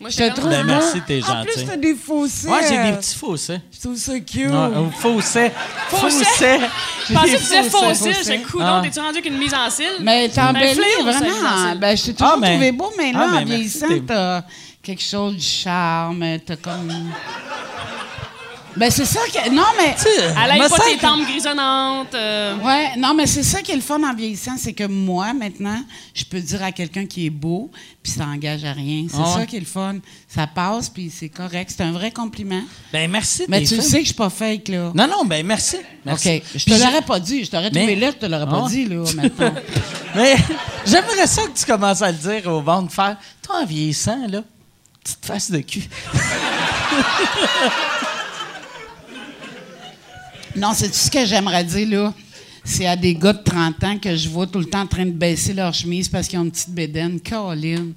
Moi, 0.00 0.08
Je 0.10 0.16
te 0.16 0.34
trouve 0.34 0.48
Ben, 0.50 0.64
merci, 0.64 1.00
t'es 1.06 1.20
En 1.24 1.42
plus, 1.44 1.52
gentil. 1.52 1.66
t'as 1.66 1.76
des 1.76 1.94
fossés. 1.94 2.48
Ouais, 2.48 2.60
j'ai 2.68 2.90
des 2.90 2.96
petits 2.96 3.14
fossés. 3.18 3.58
Je 3.72 3.80
trouve 3.80 3.96
ça 3.96 4.18
cute. 4.20 4.46
Ouais, 4.46 4.54
euh, 4.54 4.90
fossés. 4.98 5.52
Fossés? 5.90 6.24
Je 7.08 7.14
pensais 7.14 7.26
que 7.32 7.36
tu 7.36 7.42
disais 7.42 7.62
fossés. 7.64 8.12
J'ai 8.24 8.42
coup, 8.42 8.58
Ah. 8.62 8.76
non, 8.76 8.82
t'es-tu 8.82 8.98
rendu 8.98 9.18
avec 9.18 9.26
une 9.26 9.36
mise 9.38 9.52
en 9.52 9.68
cils? 9.68 9.86
Mais 10.00 10.28
t'embellis 10.28 10.72
fléau, 10.74 11.12
ça, 11.12 11.20
mise 11.20 11.32
en 11.34 11.40
vraiment. 11.40 11.76
Ben, 11.76 11.96
je 11.96 12.04
t'ai 12.04 12.12
toujours 12.14 12.32
Ah, 12.34 12.38
mais- 12.40 12.50
trouvé 12.52 12.72
beau, 12.72 12.92
mais 12.96 13.12
là, 13.12 13.18
Ah, 13.22 13.28
mais 13.32 13.38
en 13.42 13.44
vieillissant, 13.44 13.88
t'es- 13.88 14.00
t'as 14.06 14.42
quelque 14.82 15.02
chose 15.02 15.34
du 15.36 15.42
charme. 15.44 16.24
T'as 16.46 16.56
comme. 16.56 16.92
Ben, 18.76 18.90
c'est 18.90 19.04
ça 19.04 19.20
que. 19.32 19.50
Non, 19.50 19.64
mais. 19.76 19.94
Elle 20.06 20.58
me 20.58 20.64
a 20.64 20.68
pas 20.68 20.78
tes 20.78 20.96
tempes 20.98 21.26
grisonnantes. 21.26 22.14
euh, 22.14 22.56
Ouais, 22.58 22.90
non, 22.96 23.14
mais 23.14 23.26
c'est 23.26 23.42
ça 23.42 23.62
qui 23.62 23.72
est 23.72 23.76
le 23.76 23.80
fun 23.82 24.00
en 24.02 24.14
vieillissant, 24.14 24.56
c'est 24.56 24.72
que 24.72 24.84
moi, 24.84 25.32
maintenant, 25.34 25.82
je 26.14 26.24
peux 26.24 26.40
dire 26.40 26.62
à 26.62 26.70
quelqu'un 26.72 27.04
qui 27.06 27.26
est 27.26 27.30
beau, 27.30 27.70
puis 28.02 28.12
ça 28.12 28.24
engage 28.26 28.64
à 28.64 28.72
rien. 28.72 29.06
C'est 29.10 29.38
ça 29.38 29.44
qui 29.46 29.56
est 29.56 29.60
le 29.60 29.66
fun. 29.66 29.96
Ça 30.28 30.46
passe, 30.46 30.88
puis 30.88 31.10
c'est 31.14 31.28
correct. 31.28 31.72
C'est 31.76 31.82
un 31.82 31.92
vrai 31.92 32.10
compliment. 32.12 32.62
Ben, 32.92 33.10
merci. 33.10 33.44
Mais 33.48 33.62
tu 33.64 33.74
le 33.76 33.82
sais 33.82 33.98
que 33.98 34.02
je 34.04 34.08
suis 34.08 34.14
pas 34.14 34.30
fake, 34.30 34.68
là. 34.68 34.92
Non, 34.94 35.08
non, 35.08 35.24
ben, 35.24 35.44
merci. 35.44 35.76
merci. 36.06 36.36
OK. 36.36 36.42
Je 36.54 36.64
te 36.64 36.70
l'aurais 36.70 37.02
pas 37.02 37.18
dit. 37.20 37.44
Je 37.44 37.50
t'aurais 37.50 37.70
Mais- 37.72 37.80
trouvé 37.80 37.96
là, 37.96 38.10
je 38.12 38.16
te 38.16 38.26
l'aurais 38.26 38.46
pas 38.48 38.68
dit, 38.68 38.84
là, 38.86 39.04
maintenant. 39.16 39.54
Mais 40.14 40.36
j'aimerais 40.86 41.26
ça 41.26 41.42
que 41.42 41.58
tu 41.58 41.64
commences 41.66 42.02
à 42.02 42.10
le 42.12 42.18
dire 42.18 42.46
au 42.52 42.60
ventre, 42.62 42.92
faire 42.92 43.16
Toi, 43.42 43.62
en 43.62 43.66
vieillissant, 43.66 44.26
là, 44.28 44.42
petite 45.02 45.24
face 45.26 45.50
de 45.50 45.58
cul. 45.58 45.88
Non, 50.56 50.72
c'est 50.74 50.88
tout 50.88 50.94
ce 50.94 51.10
que 51.10 51.24
j'aimerais 51.24 51.64
dire, 51.64 51.88
là. 51.88 52.14
C'est 52.64 52.86
à 52.86 52.94
des 52.96 53.14
gars 53.14 53.32
de 53.32 53.42
30 53.42 53.82
ans 53.84 53.98
que 53.98 54.14
je 54.14 54.28
vois 54.28 54.46
tout 54.46 54.58
le 54.58 54.66
temps 54.66 54.82
en 54.82 54.86
train 54.86 55.06
de 55.06 55.10
baisser 55.12 55.54
leur 55.54 55.72
chemise 55.72 56.08
parce 56.08 56.28
qu'ils 56.28 56.38
ont 56.38 56.44
une 56.44 56.50
petite 56.50 56.70
bédaine. 56.70 57.18
Caroline. 57.20 57.94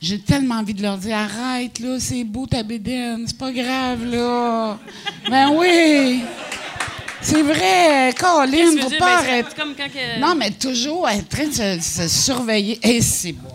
J'ai 0.00 0.18
tellement 0.20 0.56
envie 0.56 0.74
de 0.74 0.82
leur 0.82 0.98
dire 0.98 1.16
arrête, 1.16 1.80
là, 1.80 1.96
c'est 1.98 2.22
beau 2.22 2.46
ta 2.46 2.62
bédaine, 2.62 3.24
c'est 3.26 3.38
pas 3.38 3.50
grave, 3.50 4.04
là. 4.04 4.78
ben 5.28 5.50
oui! 5.54 6.20
C'est 7.22 7.42
vrai, 7.42 8.12
tu 8.12 8.20
faut 8.20 8.90
pas 8.90 8.98
Ben, 8.98 9.06
arrêter. 9.06 9.48
comme 9.56 9.74
quand 9.74 9.88
que- 9.88 10.20
Non, 10.20 10.34
mais 10.36 10.50
toujours 10.52 11.06
en 11.08 11.22
train 11.22 11.46
de 11.46 11.52
se, 11.52 11.80
se 11.80 12.08
surveiller. 12.08 12.78
Et 12.86 13.00
c'est 13.00 13.32
bon. 13.32 13.48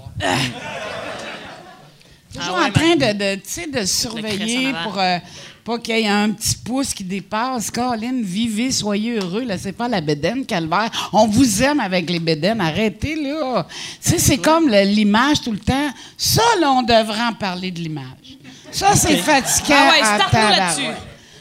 Toujours 2.34 2.56
Ah 2.58 2.62
ouais, 2.64 2.68
en 2.70 2.72
train 2.72 2.96
de, 2.96 3.14
de, 3.36 3.42
sais, 3.46 3.68
de 3.68 3.86
surveiller 3.86 4.74
pour 4.84 4.98
euh, 5.00 5.18
pas 5.64 5.78
qu'il 5.80 5.96
y 5.96 6.02
ait 6.02 6.08
un 6.08 6.30
petit 6.32 6.56
pouce 6.56 6.94
qui 6.94 7.04
dépasse. 7.04 7.70
Caroline, 7.70 8.24
vivez, 8.24 8.72
soyez 8.72 9.18
heureux. 9.20 9.44
Là, 9.44 9.58
c'est 9.58 9.72
pas 9.72 9.88
la 9.88 10.02
bédaine, 10.02 10.46
calvaire. 10.46 10.90
On 11.14 11.28
vous 11.28 11.62
aime 11.62 11.80
avec 11.80 12.10
les 12.10 12.20
bédaines. 12.20 12.62
Arrêtez, 12.62 13.16
là. 13.16 13.68
Tu 14.04 14.10
sais, 14.10 14.20
c'est 14.20 14.38
comme 14.38 14.70
l'image 14.70 15.42
tout 15.42 15.52
le 15.52 15.60
temps. 15.60 15.90
Ça, 16.18 16.44
là, 16.60 16.72
on 16.72 16.84
devrait 16.84 17.24
en 17.24 17.34
parler 17.34 17.72
de 17.72 17.80
l'image. 17.80 18.38
Ça, 18.72 18.96
c'est 18.96 19.18
fatigant. 19.18 19.76
Ah 19.78 19.92
ouais, 19.92 20.58
là-dessus. 20.58 20.98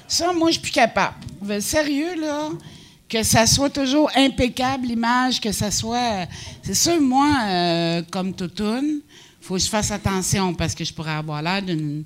Ça, 0.06 0.32
moi, 0.32 0.48
je 0.48 0.54
suis 0.54 0.62
plus 0.62 0.72
capable. 0.72 1.14
Sérieux, 1.60 2.20
là, 2.20 2.48
que 3.08 3.22
ça 3.22 3.46
soit 3.46 3.70
toujours 3.70 4.10
impeccable, 4.16 4.86
l'image, 4.86 5.40
que 5.40 5.52
ça 5.52 5.70
soit... 5.70 6.26
C'est 6.62 6.74
sûr, 6.74 7.00
moi, 7.00 7.28
euh, 7.44 8.02
comme 8.10 8.34
toutoune, 8.34 9.00
faut 9.40 9.54
que 9.54 9.60
je 9.60 9.68
fasse 9.68 9.90
attention 9.90 10.54
parce 10.54 10.74
que 10.74 10.84
je 10.84 10.92
pourrais 10.92 11.14
avoir 11.14 11.42
l'air 11.42 11.62
d'une 11.62 12.04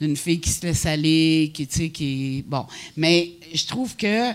d'une 0.00 0.16
fille 0.16 0.40
qui 0.40 0.50
se 0.50 0.66
laisse 0.66 0.86
aller, 0.86 1.50
qui, 1.54 1.66
tu 1.66 1.76
sais, 1.76 1.88
qui... 1.90 2.44
Bon. 2.46 2.66
Mais 2.96 3.32
je 3.52 3.66
trouve 3.66 3.96
que... 3.96 4.32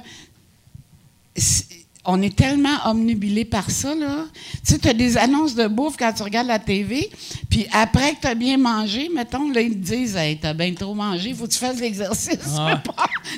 On 2.03 2.19
est 2.23 2.35
tellement 2.35 2.77
omnubilé 2.85 3.45
par 3.45 3.69
ça, 3.69 3.93
là. 3.93 4.25
Tu 4.65 4.73
sais, 4.73 4.79
tu 4.79 4.87
as 4.87 4.93
des 4.93 5.17
annonces 5.17 5.53
de 5.53 5.67
bouffe 5.67 5.97
quand 5.97 6.11
tu 6.11 6.23
regardes 6.23 6.47
la 6.47 6.57
TV, 6.57 7.11
puis 7.47 7.67
après 7.71 8.15
que 8.15 8.21
tu 8.21 8.27
as 8.27 8.33
bien 8.33 8.57
mangé, 8.57 9.07
mettons, 9.13 9.51
là, 9.51 9.61
ils 9.61 9.73
te 9.73 9.93
disent 9.93 10.15
Hey, 10.15 10.39
t'as 10.39 10.53
bien 10.53 10.73
trop 10.73 10.95
mangé, 10.95 11.29
il 11.29 11.35
faut 11.35 11.45
que 11.45 11.51
tu 11.51 11.59
fasses 11.59 11.79
l'exercice. 11.79 12.39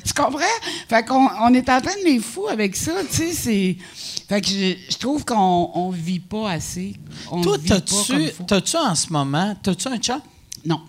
tu 0.06 0.14
comprends? 0.14 0.40
Fait 0.88 1.04
qu'on 1.04 1.28
on 1.42 1.54
est 1.54 1.70
en 1.70 1.82
train 1.82 1.96
de 2.02 2.06
les 2.06 2.20
fous 2.20 2.48
avec 2.48 2.78
ça, 2.78 2.94
tu 3.12 3.18
sais, 3.18 3.34
c'est... 3.34 3.78
Fait 4.30 4.40
que 4.40 4.48
je, 4.48 4.76
je 4.90 4.98
trouve 4.98 5.26
qu'on 5.26 5.70
on 5.74 5.90
vit 5.90 6.22
pas 6.22 6.52
assez. 6.52 6.96
On 7.30 7.42
Toi, 7.42 7.58
t'as-tu, 8.48 8.78
en 8.78 8.96
ce 8.96 9.12
moment, 9.12 9.58
t'as-tu 9.62 9.90
un 9.90 9.98
chum? 9.98 10.22
Non. 10.66 10.80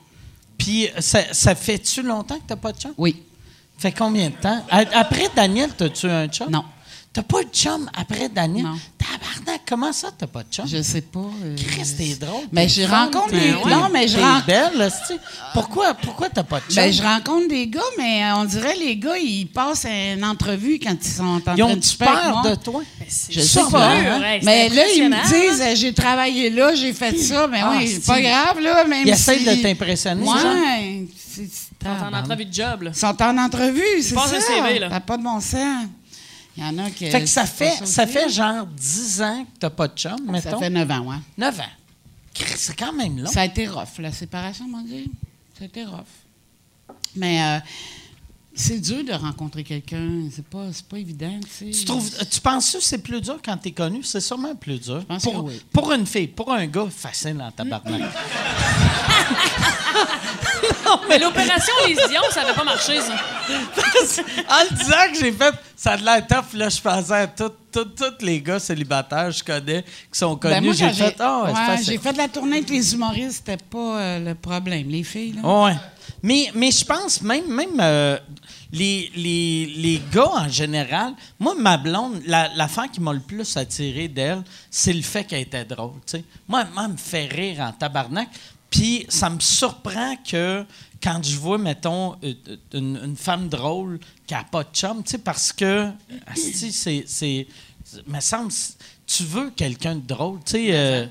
Puis 0.64 0.88
ça, 0.98 1.20
ça 1.34 1.54
fait-tu 1.54 2.02
longtemps 2.02 2.36
que 2.36 2.44
t'as 2.46 2.56
pas 2.56 2.72
de 2.72 2.78
chum? 2.80 2.92
Oui. 2.96 3.22
Fait 3.76 3.92
combien 3.92 4.30
de 4.30 4.34
temps? 4.36 4.64
A- 4.70 4.98
Après 4.98 5.28
Daniel, 5.36 5.70
t'as-tu 5.76 6.06
un 6.08 6.26
chum? 6.28 6.48
Non. 6.50 6.64
T'as 7.14 7.22
pas 7.22 7.44
de 7.44 7.48
chum 7.50 7.88
après 7.96 8.28
Daniel? 8.28 8.64
Non. 8.64 8.74
Tabarnak, 8.98 9.60
comment 9.68 9.92
ça, 9.92 10.08
t'as 10.18 10.26
pas 10.26 10.42
de 10.42 10.48
chum? 10.50 10.64
Je 10.66 10.82
sais 10.82 11.00
pas. 11.02 11.20
euh, 11.20 11.54
Chris, 11.56 11.94
t'es 11.96 12.14
drôle. 12.16 12.42
Mais 12.50 12.68
je 12.68 12.82
rencontre 12.82 13.30
des- 13.30 13.52
ouais, 13.52 13.70
non, 13.70 13.88
mais 13.92 14.08
je 14.08 14.18
rencontre- 14.18 14.46
belle. 14.46 14.92
Pourquoi, 15.52 15.94
pourquoi 15.94 16.28
t'as 16.28 16.42
pas 16.42 16.58
de 16.58 16.64
chum? 16.74 16.74
Ben, 16.82 16.92
je 16.92 17.00
rencontre 17.00 17.46
des 17.48 17.68
gars, 17.68 17.80
mais 17.96 18.24
euh, 18.24 18.34
on 18.38 18.44
dirait 18.44 18.74
les 18.74 18.96
gars, 18.96 19.16
ils 19.16 19.46
passent 19.46 19.86
une 19.86 20.24
entrevue 20.24 20.80
quand 20.82 20.96
ils 21.00 21.08
sont 21.08 21.22
en 21.24 21.40
train 21.40 21.54
Ils 21.56 21.78
de 21.78 21.84
super 21.84 22.08
avec 22.08 22.22
peur 22.24 22.42
moi. 22.42 22.50
de 22.50 22.54
toi? 22.56 22.82
Je 23.30 23.40
sais 23.40 23.60
pas. 23.70 23.90
hein? 23.92 24.20
Mais 24.42 24.68
là, 24.70 24.82
ils 24.96 25.08
me 25.08 25.28
disent, 25.28 25.80
j'ai 25.80 25.92
travaillé 25.94 26.50
là, 26.50 26.74
j'ai 26.74 26.92
fait 26.92 27.16
ça. 27.16 27.46
Mais 27.46 27.60
Ah, 27.62 27.74
oui, 27.78 27.86
c'est- 27.88 28.06
pas 28.06 28.20
grave, 28.20 28.58
là. 28.60 28.84
Même 28.86 29.06
Ils 29.06 29.10
essayent 29.12 29.38
si- 29.38 29.56
de 29.56 29.62
t'impressionner? 29.62 30.26
Ouais. 30.26 31.06
c'est- 31.16 31.48
T'es 31.78 31.88
en 31.90 32.12
entrevue 32.12 32.46
de 32.46 32.52
job, 32.52 32.82
là. 32.82 32.90
Ils 32.92 32.98
sont 32.98 33.22
en 33.22 33.38
entrevue, 33.38 33.82
c'est 34.02 34.14
Passe 34.14 34.30
ça. 34.30 34.36
un 34.38 34.40
CV, 34.40 34.78
là. 34.80 34.88
T'as 34.90 35.00
pas 35.00 35.16
de 35.16 35.22
bon 35.22 35.38
sens. 35.40 35.86
Il 36.56 36.62
y 36.62 36.66
en 36.66 36.78
a. 36.78 36.88
Fait 36.90 37.20
que 37.20 37.26
ça 37.26 37.46
fait, 37.46 37.84
ça 37.84 38.06
fait 38.06 38.28
genre 38.28 38.66
10 38.66 39.22
ans 39.22 39.44
que 39.44 39.58
t'as 39.58 39.70
pas 39.70 39.88
de 39.88 39.96
chum, 39.96 40.16
mettons. 40.28 40.50
Ça 40.50 40.58
fait 40.58 40.70
9 40.70 40.90
ans, 40.90 41.00
ouais. 41.00 41.16
9 41.36 41.60
ans. 41.60 41.62
C'est 42.56 42.76
quand 42.76 42.92
même 42.92 43.18
long. 43.18 43.30
Ça 43.30 43.42
a 43.42 43.44
été 43.44 43.66
rough, 43.66 43.98
la 43.98 44.12
séparation, 44.12 44.68
mon 44.68 44.82
Dieu. 44.82 45.04
Ça 45.56 45.64
a 45.64 45.66
été 45.66 45.84
rough. 45.84 46.04
Mais 47.16 47.42
euh, 47.42 47.58
c'est 48.54 48.80
dur 48.80 49.04
de 49.04 49.12
rencontrer 49.12 49.62
quelqu'un. 49.64 50.28
C'est 50.32 50.44
pas, 50.44 50.72
c'est 50.72 50.86
pas 50.86 50.98
évident, 50.98 51.38
tu 51.42 51.48
sais. 51.50 51.70
Tu, 51.70 51.84
trouves, 51.84 52.10
tu 52.28 52.40
penses 52.40 52.72
que 52.72 52.80
c'est 52.80 52.98
plus 52.98 53.20
dur 53.20 53.38
quand 53.44 53.56
t'es 53.56 53.72
connu? 53.72 54.02
C'est 54.02 54.20
sûrement 54.20 54.54
plus 54.54 54.80
dur. 54.80 55.04
pense 55.06 55.22
pour, 55.22 55.32
que 55.32 55.38
oui. 55.50 55.62
pour 55.72 55.92
une 55.92 56.06
fille, 56.06 56.28
pour 56.28 56.52
un 56.52 56.66
gars, 56.66 56.88
facile 56.90 57.40
en 57.40 57.50
tabarnak. 57.50 58.02
Mais 61.08 61.18
l'opération 61.18 61.72
Les 61.86 61.94
Lions, 61.94 62.22
ça 62.30 62.42
avait 62.42 62.52
pas 62.54 62.64
marché, 62.64 63.00
ça. 63.00 63.12
en 63.14 64.62
le 64.70 64.76
disant 64.76 65.12
que 65.12 65.18
j'ai 65.20 65.32
fait, 65.32 65.54
ça 65.76 65.92
a 65.92 65.96
de 65.96 66.04
l'air 66.04 66.26
tough, 66.26 66.54
là, 66.54 66.68
je 66.68 66.80
pensais 66.80 67.12
à 67.14 67.26
tous 67.26 67.52
les 68.20 68.40
gars 68.40 68.58
célibataires 68.58 69.26
que 69.26 69.32
je 69.32 69.44
connais 69.44 69.82
qui 69.82 70.18
sont 70.18 70.36
connus. 70.36 70.54
Ben, 70.54 70.64
moi, 70.64 70.72
j'ai 70.74 70.90
fait, 70.92 71.20
ouais, 71.20 71.54
facile. 71.54 71.84
j'ai 71.86 71.98
fait 71.98 72.12
de 72.12 72.18
la 72.18 72.28
tournée 72.28 72.58
avec 72.58 72.70
les 72.70 72.94
humoristes, 72.94 73.42
c'était 73.46 73.62
pas 73.62 73.98
euh, 74.00 74.18
le 74.20 74.34
problème. 74.34 74.88
Les 74.88 75.02
filles, 75.04 75.34
là. 75.42 75.64
Ouais. 75.64 75.76
Mais, 76.22 76.50
mais 76.54 76.70
je 76.70 76.84
pense 76.84 77.20
même, 77.20 77.46
même 77.48 77.78
euh, 77.80 78.18
les, 78.72 79.10
les, 79.14 79.66
les 79.76 80.02
gars 80.12 80.30
en 80.32 80.48
général, 80.48 81.12
moi, 81.38 81.54
ma 81.58 81.76
blonde, 81.76 82.22
la- 82.26 82.48
l'affaire 82.54 82.90
qui 82.90 83.00
m'a 83.00 83.12
le 83.12 83.20
plus 83.20 83.56
attiré 83.58 84.08
d'elle, 84.08 84.42
c'est 84.70 84.92
le 84.94 85.02
fait 85.02 85.24
qu'elle 85.24 85.42
était 85.42 85.64
drôle. 85.64 85.92
tu 86.06 86.18
sais. 86.18 86.24
Moi, 86.48 86.64
moi, 86.72 86.84
elle 86.86 86.92
me 86.92 86.96
fait 86.96 87.26
rire 87.26 87.60
en 87.60 87.72
tabarnak. 87.72 88.28
Puis 88.74 89.06
ça 89.08 89.30
me 89.30 89.38
surprend 89.38 90.16
que 90.28 90.66
quand 91.00 91.20
je 91.22 91.36
vois, 91.36 91.58
mettons, 91.58 92.16
euh, 92.24 92.34
une, 92.72 92.98
une 93.04 93.16
femme 93.16 93.48
drôle 93.48 94.00
qui 94.26 94.34
n'a 94.34 94.42
pas 94.42 94.64
de 94.64 94.70
chum, 94.72 95.04
tu 95.04 95.12
sais, 95.12 95.18
parce 95.18 95.52
que, 95.52 95.90
c'est. 96.34 97.04
c'est 97.06 97.46
me 98.08 98.18
semble, 98.18 98.52
tu 99.06 99.22
veux 99.22 99.50
quelqu'un 99.50 99.94
de 99.94 100.04
drôle, 100.04 100.40
tu 100.44 100.52
sais. 100.52 100.66
euh, 100.72 101.06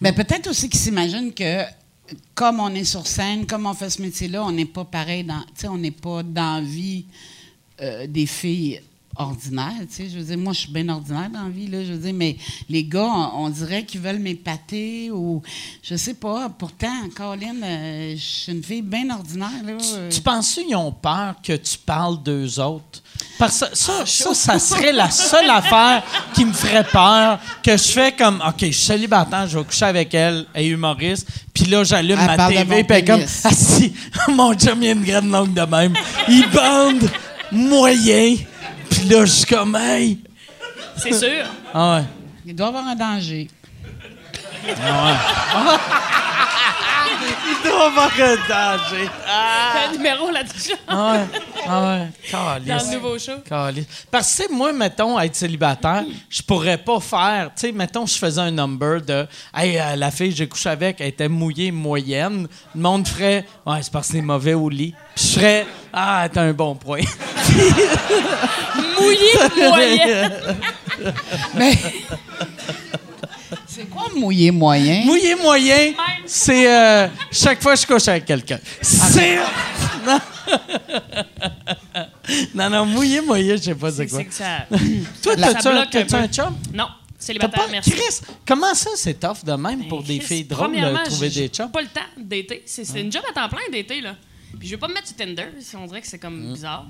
peut-être 0.00 0.46
aussi 0.48 0.68
qu'ils 0.68 0.78
s'imaginent 0.78 1.34
que, 1.34 1.64
comme 2.36 2.60
on 2.60 2.72
est 2.72 2.84
sur 2.84 3.04
scène, 3.04 3.44
comme 3.44 3.66
on 3.66 3.74
fait 3.74 3.90
ce 3.90 4.00
métier-là, 4.00 4.44
on 4.44 4.52
n'est 4.52 4.64
pas 4.64 4.84
pareil 4.84 5.24
dans. 5.24 5.40
Tu 5.40 5.62
sais, 5.62 5.68
on 5.68 5.78
n'est 5.78 5.90
pas 5.90 6.22
dans 6.22 6.62
vie 6.62 7.04
euh, 7.80 8.06
des 8.06 8.26
filles 8.26 8.80
ordinaires. 9.18 9.72
Tu 9.90 9.94
sais, 10.04 10.08
je 10.10 10.18
veux 10.18 10.24
dire, 10.24 10.38
moi, 10.38 10.52
je 10.52 10.60
suis 10.60 10.72
bien 10.72 10.88
ordinaire 10.88 11.28
dans 11.32 11.42
la 11.44 11.48
vie, 11.50 11.66
là. 11.66 11.84
Je 11.84 11.92
veux 11.92 11.98
dire, 11.98 12.14
mais 12.14 12.36
les 12.68 12.84
gars, 12.84 13.04
on, 13.04 13.44
on 13.44 13.48
dirait 13.50 13.84
qu'ils 13.84 14.00
veulent 14.00 14.18
m'épater 14.18 15.10
ou. 15.10 15.42
Je 15.82 15.96
sais 15.96 16.14
pas. 16.14 16.48
Pourtant, 16.48 17.08
Caroline, 17.14 17.62
euh, 17.62 18.14
je 18.16 18.22
suis 18.22 18.52
une 18.52 18.62
fille 18.62 18.82
bien 18.82 19.10
ordinaire, 19.10 19.50
là. 19.64 19.72
euh. 19.94 20.08
Tu 20.10 20.20
penses 20.20 20.54
qu'ils 20.54 20.74
ont 20.76 20.92
peur 20.92 21.34
que 21.42 21.54
tu 21.54 21.78
parles 21.78 22.22
d'eux 22.22 22.58
autres? 22.60 23.02
Parce 23.38 23.60
que 23.60 23.76
ça, 23.76 24.04
ça, 24.04 24.34
ça 24.34 24.58
serait 24.58 24.92
la 24.92 25.10
seule 25.10 25.50
affaire 25.50 26.02
qui 26.34 26.44
me 26.44 26.52
ferait 26.52 26.84
peur, 26.84 27.38
que 27.62 27.76
je 27.76 27.82
fais 27.88 28.12
comme, 28.12 28.42
OK, 28.46 28.54
je 28.60 28.66
suis 28.66 28.86
célibataire, 28.86 29.46
je 29.46 29.58
vais 29.58 29.64
coucher 29.64 29.84
avec 29.86 30.12
elle, 30.14 30.46
elle 30.54 30.64
est 30.64 30.68
humoriste. 30.68 31.28
Puis 31.54 31.64
là, 31.64 31.84
j'allume 31.84 32.16
ma 32.24 32.48
TV, 32.48 32.84
puis 32.84 33.04
comme, 33.04 33.22
ah 33.44 33.50
si, 33.52 33.92
mon 34.28 34.54
chum, 34.54 34.82
il 34.82 34.88
a 34.88 34.92
une 34.92 35.04
grande 35.04 35.30
langue 35.30 35.54
de 35.54 35.62
même. 35.62 35.94
Il 36.28 36.48
bande 36.50 37.10
moyen. 37.52 38.36
Puis 38.90 39.08
là, 39.08 39.24
je 39.24 39.30
suis 39.30 39.46
comme, 39.46 39.76
hey. 39.76 40.18
C'est 40.96 41.12
sûr. 41.12 41.44
Ah 41.72 41.96
ouais. 41.96 42.04
Il 42.46 42.54
doit 42.54 42.66
y 42.66 42.68
avoir 42.70 42.86
un 42.86 42.94
danger. 42.94 43.48
Il 44.66 44.74
doit 44.74 45.78
avoir 47.88 48.10
un 48.20 48.36
danger. 48.48 49.08
T'as 49.24 49.88
un 49.88 49.92
numéro 49.92 50.30
là-dessus. 50.30 50.74
Ah 50.86 51.12
ouais. 51.12 51.26
Ah 51.66 51.98
ouais. 52.54 52.60
Dans 52.66 52.90
le 52.90 52.94
nouveau 52.94 53.18
show. 53.18 53.38
Calisse. 53.48 53.86
Parce 54.10 54.32
que, 54.32 54.42
tu 54.42 54.48
sais, 54.48 54.54
moi, 54.54 54.72
mettons, 54.72 55.18
être 55.18 55.34
célibataire, 55.34 56.04
je 56.28 56.42
pourrais 56.42 56.78
pas 56.78 57.00
faire. 57.00 57.50
Tu 57.54 57.66
sais, 57.66 57.72
mettons, 57.72 58.06
je 58.06 58.16
faisais 58.16 58.40
un 58.40 58.50
number 58.50 59.00
de. 59.02 59.26
Hey, 59.54 59.78
euh, 59.78 59.96
la 59.96 60.10
fille 60.10 60.30
que 60.30 60.36
j'ai 60.36 60.48
couché 60.48 60.68
avec, 60.70 61.00
elle 61.00 61.08
était 61.08 61.28
mouillée 61.28 61.70
moyenne. 61.70 62.48
Le 62.74 62.80
monde 62.80 63.06
ferait. 63.06 63.44
Ouais, 63.66 63.78
c'est 63.82 63.92
parce 63.92 64.08
que 64.08 64.14
c'est 64.14 64.22
mauvais 64.22 64.54
au 64.54 64.68
lit. 64.68 64.94
Puis 65.14 65.24
je 65.26 65.32
ferais. 65.38 65.66
Ah, 65.92 66.28
t'as 66.32 66.42
un 66.42 66.52
bon 66.52 66.74
point. 66.74 67.00
Mouillé 68.98 69.32
moyen. 69.68 70.30
Mais. 71.54 71.78
Mouillé 74.16 74.50
moyen? 74.50 75.04
Mouillé 75.04 75.34
moyen, 75.36 75.92
c'est 76.26 76.66
euh, 76.72 77.08
chaque 77.30 77.62
fois 77.62 77.74
que 77.74 77.80
je 77.80 77.86
couche 77.86 78.08
avec 78.08 78.24
quelqu'un. 78.24 78.58
C'est. 78.82 79.38
Non. 80.06 80.18
non, 82.54 82.70
non, 82.70 82.86
mouillé 82.86 83.20
moyen, 83.20 83.56
je 83.56 83.62
sais 83.62 83.74
pas 83.74 83.90
c'est 83.92 84.06
quoi. 84.06 84.20
C'est 84.20 84.24
que 84.24 84.32
ça. 84.34 84.66
Toi, 85.22 85.36
t'as-tu 85.36 85.68
un, 85.68 85.76
un 85.82 85.86
t'as-tu 85.86 86.14
un 86.14 86.26
peu. 86.26 86.32
chum? 86.32 86.56
Non, 86.72 86.86
célibataire, 87.18 87.64
pas, 87.64 87.70
merci. 87.70 87.90
Chris, 87.90 88.20
comment 88.46 88.74
ça, 88.74 88.90
c'est 88.96 89.20
tough 89.20 89.44
de 89.44 89.52
même 89.52 89.86
pour 89.88 90.02
des 90.02 90.18
Chris, 90.18 90.26
filles 90.26 90.44
drôles 90.44 90.72
de 90.74 91.04
trouver 91.04 91.28
j'ai- 91.30 91.42
des 91.42 91.48
chums? 91.54 91.66
J'ai 91.66 91.72
pas 91.72 91.82
le 91.82 91.88
temps 91.88 92.00
d'été. 92.16 92.62
C'est 92.64 92.84
c'est 92.84 93.00
une 93.02 93.12
job 93.12 93.22
à 93.28 93.32
temps 93.32 93.48
plein 93.48 93.70
d'été, 93.70 94.00
là. 94.00 94.14
Puis 94.58 94.68
je 94.68 94.74
vais 94.74 94.80
pas 94.80 94.88
me 94.88 94.94
mettre 94.94 95.08
sur 95.08 95.16
Tinder, 95.16 95.46
si 95.60 95.76
on 95.76 95.86
dirait 95.86 96.00
que 96.00 96.06
c'est 96.06 96.18
comme 96.18 96.52
bizarre. 96.54 96.86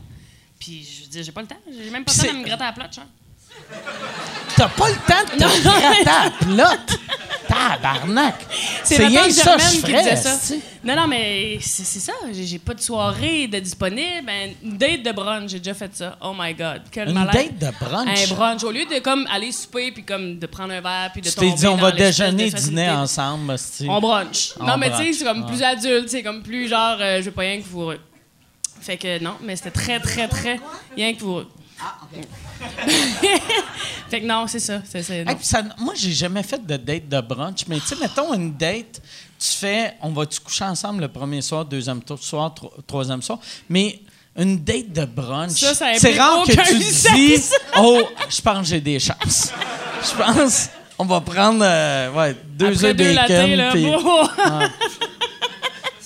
Puis 0.60 0.86
je 0.86 1.02
veux 1.04 1.08
dire, 1.10 1.22
j'ai 1.24 1.32
pas 1.32 1.40
le 1.40 1.48
temps. 1.48 1.56
J'ai 1.66 1.90
même 1.90 2.04
pas 2.04 2.12
le 2.16 2.26
temps 2.28 2.32
de 2.34 2.38
me 2.38 2.44
gratter 2.44 2.62
à 2.62 2.66
la 2.66 2.72
plate, 2.72 2.94
genre. 2.94 3.06
T'as 4.56 4.68
pas 4.68 4.88
le 4.88 4.94
temps 4.94 5.24
de 5.24 5.38
te 5.38 5.62
gratter 5.62 6.08
à 6.08 6.24
la 6.24 6.30
plotte. 6.30 6.98
Tabarnak. 7.48 8.34
C'est 8.84 9.06
rien 9.06 9.30
ça, 9.30 9.56
je 9.56 9.78
ferais, 9.78 10.16
ça. 10.16 10.36
Non, 10.84 10.96
non, 10.96 11.06
mais 11.06 11.58
c'est 11.60 11.84
ça. 11.84 12.12
J'ai 12.32 12.58
pas 12.58 12.74
de 12.74 12.80
soirée 12.80 13.46
de 13.46 13.58
disponible. 13.58 14.26
Ben, 14.26 14.50
Une 14.62 14.76
date 14.76 15.02
de 15.02 15.12
brunch, 15.12 15.50
j'ai 15.50 15.58
déjà 15.58 15.74
fait 15.74 15.94
ça. 15.94 16.18
Oh 16.20 16.32
my 16.38 16.54
God. 16.54 16.82
Quel 16.90 17.08
Une 17.08 17.14
malade. 17.14 17.34
date 17.34 17.58
de 17.58 17.84
brunch? 17.84 18.08
Un 18.08 18.34
brunch. 18.34 18.64
Au 18.64 18.70
lieu 18.70 18.84
de 18.84 18.98
comme 19.00 19.26
aller 19.32 19.52
souper 19.52 19.92
puis 19.92 20.04
comme 20.04 20.38
de 20.38 20.46
prendre 20.46 20.72
un 20.72 20.80
verre 20.80 21.10
puis 21.12 21.22
de 21.22 21.28
Tu 21.28 21.34
t'es 21.34 21.40
tomber 21.40 21.56
dit, 21.56 21.66
on 21.66 21.76
va 21.76 21.92
déjeuner, 21.92 22.50
dîner 22.50 22.90
ensemble. 22.90 23.56
On 23.88 24.00
brunch. 24.00 24.52
On 24.60 24.66
non, 24.66 24.76
mais 24.76 24.90
tu 24.90 24.96
sais, 24.96 25.12
c'est 25.12 25.24
comme 25.24 25.46
plus 25.46 25.62
adulte, 25.62 26.08
c'est 26.08 26.22
comme 26.22 26.42
plus 26.42 26.68
genre, 26.68 26.96
euh, 27.00 27.18
je 27.18 27.26
veux 27.26 27.32
pas 27.32 27.42
rien 27.42 27.60
que 27.60 27.66
vous. 27.66 27.92
Fait 28.80 28.96
que 28.96 29.22
non, 29.22 29.34
mais 29.42 29.56
c'était 29.56 29.70
très, 29.70 30.00
très, 30.00 30.28
très 30.28 30.60
rien 30.96 31.14
que 31.14 31.44
vous. 32.12 32.22
fait 34.10 34.20
que 34.20 34.26
non, 34.26 34.46
c'est 34.46 34.58
ça. 34.60 34.80
c'est 34.88 35.02
c'est- 35.02 35.24
non. 35.24 35.32
Hey, 35.32 35.38
ça- 35.42 35.62
moi, 35.78 35.94
j'ai 35.96 36.12
jamais 36.12 36.42
fait 36.42 36.64
de 36.64 36.76
date 36.76 37.08
de 37.08 37.20
brunch, 37.20 37.60
mais 37.68 37.78
tu 37.80 37.86
sais, 37.86 37.96
mettons 37.96 38.32
une 38.34 38.54
date, 38.56 39.00
tu 39.38 39.48
fais, 39.48 39.94
on 40.02 40.10
va-tu 40.10 40.40
coucher 40.40 40.64
ensemble 40.64 41.00
le 41.02 41.08
premier 41.08 41.42
soir, 41.42 41.64
deuxième 41.64 42.00
soir, 42.20 42.52
tro- 42.54 42.72
troisième 42.86 43.22
soir, 43.22 43.38
mais 43.68 44.00
une 44.36 44.58
date 44.62 44.92
de 44.92 45.04
brunch, 45.04 45.52
Ça, 45.58 45.74
ça 45.74 45.86
implique 45.86 46.00
c'est 46.00 46.18
rare 46.18 46.44
que 46.44 46.52
tu 46.52 46.78
dis, 47.14 47.42
oh, 47.76 48.02
je 48.28 48.40
pense 48.40 48.58
que 48.60 48.64
j'ai 48.66 48.80
des 48.80 48.98
chances. 49.00 49.52
Je 50.02 50.16
pense, 50.22 50.68
on 50.98 51.04
va 51.04 51.20
prendre, 51.20 51.60
euh, 51.64 52.12
ouais, 52.12 52.36
deux 52.54 52.84
œufs 52.84 52.94
deux 52.96 53.14
bacon, 53.14 53.70
puis-. 53.72 53.92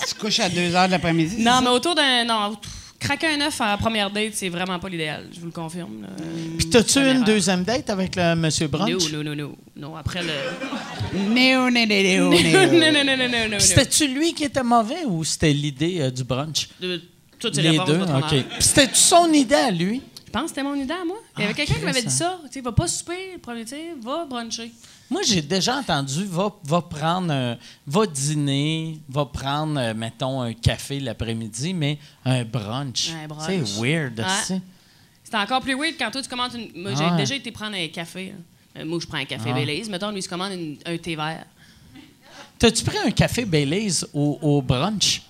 Tu 0.04 0.14
te 0.14 0.20
couches 0.20 0.40
à 0.40 0.48
2 0.48 0.56
h 0.60 0.86
de 0.86 0.90
l'après-midi? 0.90 1.36
non, 1.42 1.60
mais 1.62 1.68
autour 1.68 1.94
d'un. 1.94 2.24
Non, 2.24 2.56
pff, 2.56 2.70
craquer 3.02 3.26
un 3.28 3.40
œuf 3.42 3.60
à 3.60 3.66
la 3.72 3.76
première 3.76 4.10
date, 4.10 4.32
c'est 4.34 4.48
vraiment 4.48 4.78
pas 4.78 4.88
l'idéal. 4.88 5.28
Je 5.32 5.40
vous 5.40 5.46
le 5.46 5.52
confirme. 5.52 6.06
Puis 6.58 6.68
t'as-tu 6.70 6.98
une 7.00 7.04
erreur. 7.06 7.24
deuxième 7.24 7.64
date 7.64 7.90
avec 7.90 8.16
le 8.16 8.34
monsieur 8.36 8.68
brunch? 8.68 9.10
Non, 9.12 9.22
non, 9.22 9.34
non, 9.34 9.36
non. 9.36 9.56
Non, 9.76 9.96
après 9.96 10.22
le. 10.22 10.32
Néo, 11.34 11.70
néo, 11.70 11.86
néo, 11.86 12.30
non, 12.30 12.40
néo. 12.40 12.66
non, 12.66 12.92
non, 12.92 13.04
non, 13.04 13.16
non, 13.16 13.28
non. 13.28 13.48
non. 13.50 13.58
C'était-tu 13.60 14.08
lui 14.08 14.32
qui 14.34 14.44
était 14.44 14.62
mauvais 14.62 15.04
ou 15.06 15.24
c'était 15.24 15.52
l'idée 15.52 16.00
euh, 16.00 16.10
du 16.10 16.24
brunch? 16.24 16.68
De- 16.80 17.00
Toutes 17.38 17.54
ces 17.54 17.62
Les 17.62 17.70
réponses 17.70 17.88
deux, 17.88 18.00
OK. 18.02 18.44
c'était-tu 18.60 18.94
son 18.96 19.32
idée 19.32 19.54
à 19.54 19.70
lui? 19.70 20.00
Je 20.26 20.30
pense 20.30 20.42
que 20.44 20.48
c'était 20.48 20.62
mon 20.62 20.74
idée 20.74 20.94
à 20.94 21.04
moi. 21.04 21.16
Il 21.36 21.40
y 21.40 21.44
avait 21.44 21.52
Ah, 21.52 21.56
quelqu'un 21.56 21.74
qui 21.74 21.84
m'avait 21.84 22.02
dit 22.02 22.10
ça. 22.10 22.40
Tu 22.46 22.52
sais, 22.54 22.60
va 22.62 22.72
pas 22.72 22.86
souper, 22.86 23.32
le 23.34 23.38
premier, 23.38 23.64
tu 23.64 23.70
sais, 23.70 23.94
va 24.02 24.24
bruncher. 24.24 24.72
Moi, 25.12 25.20
j'ai 25.26 25.42
déjà 25.42 25.76
entendu, 25.76 26.24
va, 26.24 26.50
va 26.64 26.80
prendre, 26.80 27.30
un- 27.32 27.58
va 27.86 28.06
dîner, 28.06 28.98
va 29.10 29.26
prendre, 29.26 29.78
euh, 29.78 29.92
mettons, 29.94 30.40
un 30.40 30.54
café 30.54 31.00
l'après-midi, 31.00 31.74
mais 31.74 31.98
un 32.24 32.44
brunch. 32.44 33.10
Un 33.22 33.28
brunch. 33.28 33.44
C'est 33.46 33.80
weird, 33.80 34.18
Ouais. 34.18 34.24
tu 34.40 34.46
sais. 34.46 34.60
C'était 35.22 35.36
encore 35.36 35.60
plus 35.60 35.74
weird 35.74 35.96
quand 35.98 36.10
toi, 36.10 36.22
tu 36.22 36.28
commandes 36.30 36.54
une. 36.54 36.82
Moi, 36.82 36.92
j'ai 36.96 37.04
Ouais. 37.04 37.16
déjà 37.18 37.34
été 37.34 37.50
prendre 37.52 37.76
un 37.76 37.88
café. 37.88 38.32
là. 38.74 38.80
Euh, 38.80 38.86
moi, 38.86 38.98
je 39.02 39.06
prends 39.06 39.18
un 39.18 39.26
café 39.26 39.52
Ouais. 39.52 39.66
Belize. 39.66 39.90
Mettons, 39.90 40.10
lui, 40.10 40.20
il 40.20 40.22
se 40.22 40.28
commande 40.30 40.52
une- 40.52 40.78
un 40.86 40.96
thé 40.96 41.14
vert. 41.14 41.44
T'as-tu 42.58 42.82
pris 42.84 42.96
un 43.04 43.10
café 43.10 43.44
Baileys 43.44 44.04
au, 44.14 44.38
au 44.40 44.62
brunch? 44.62 45.20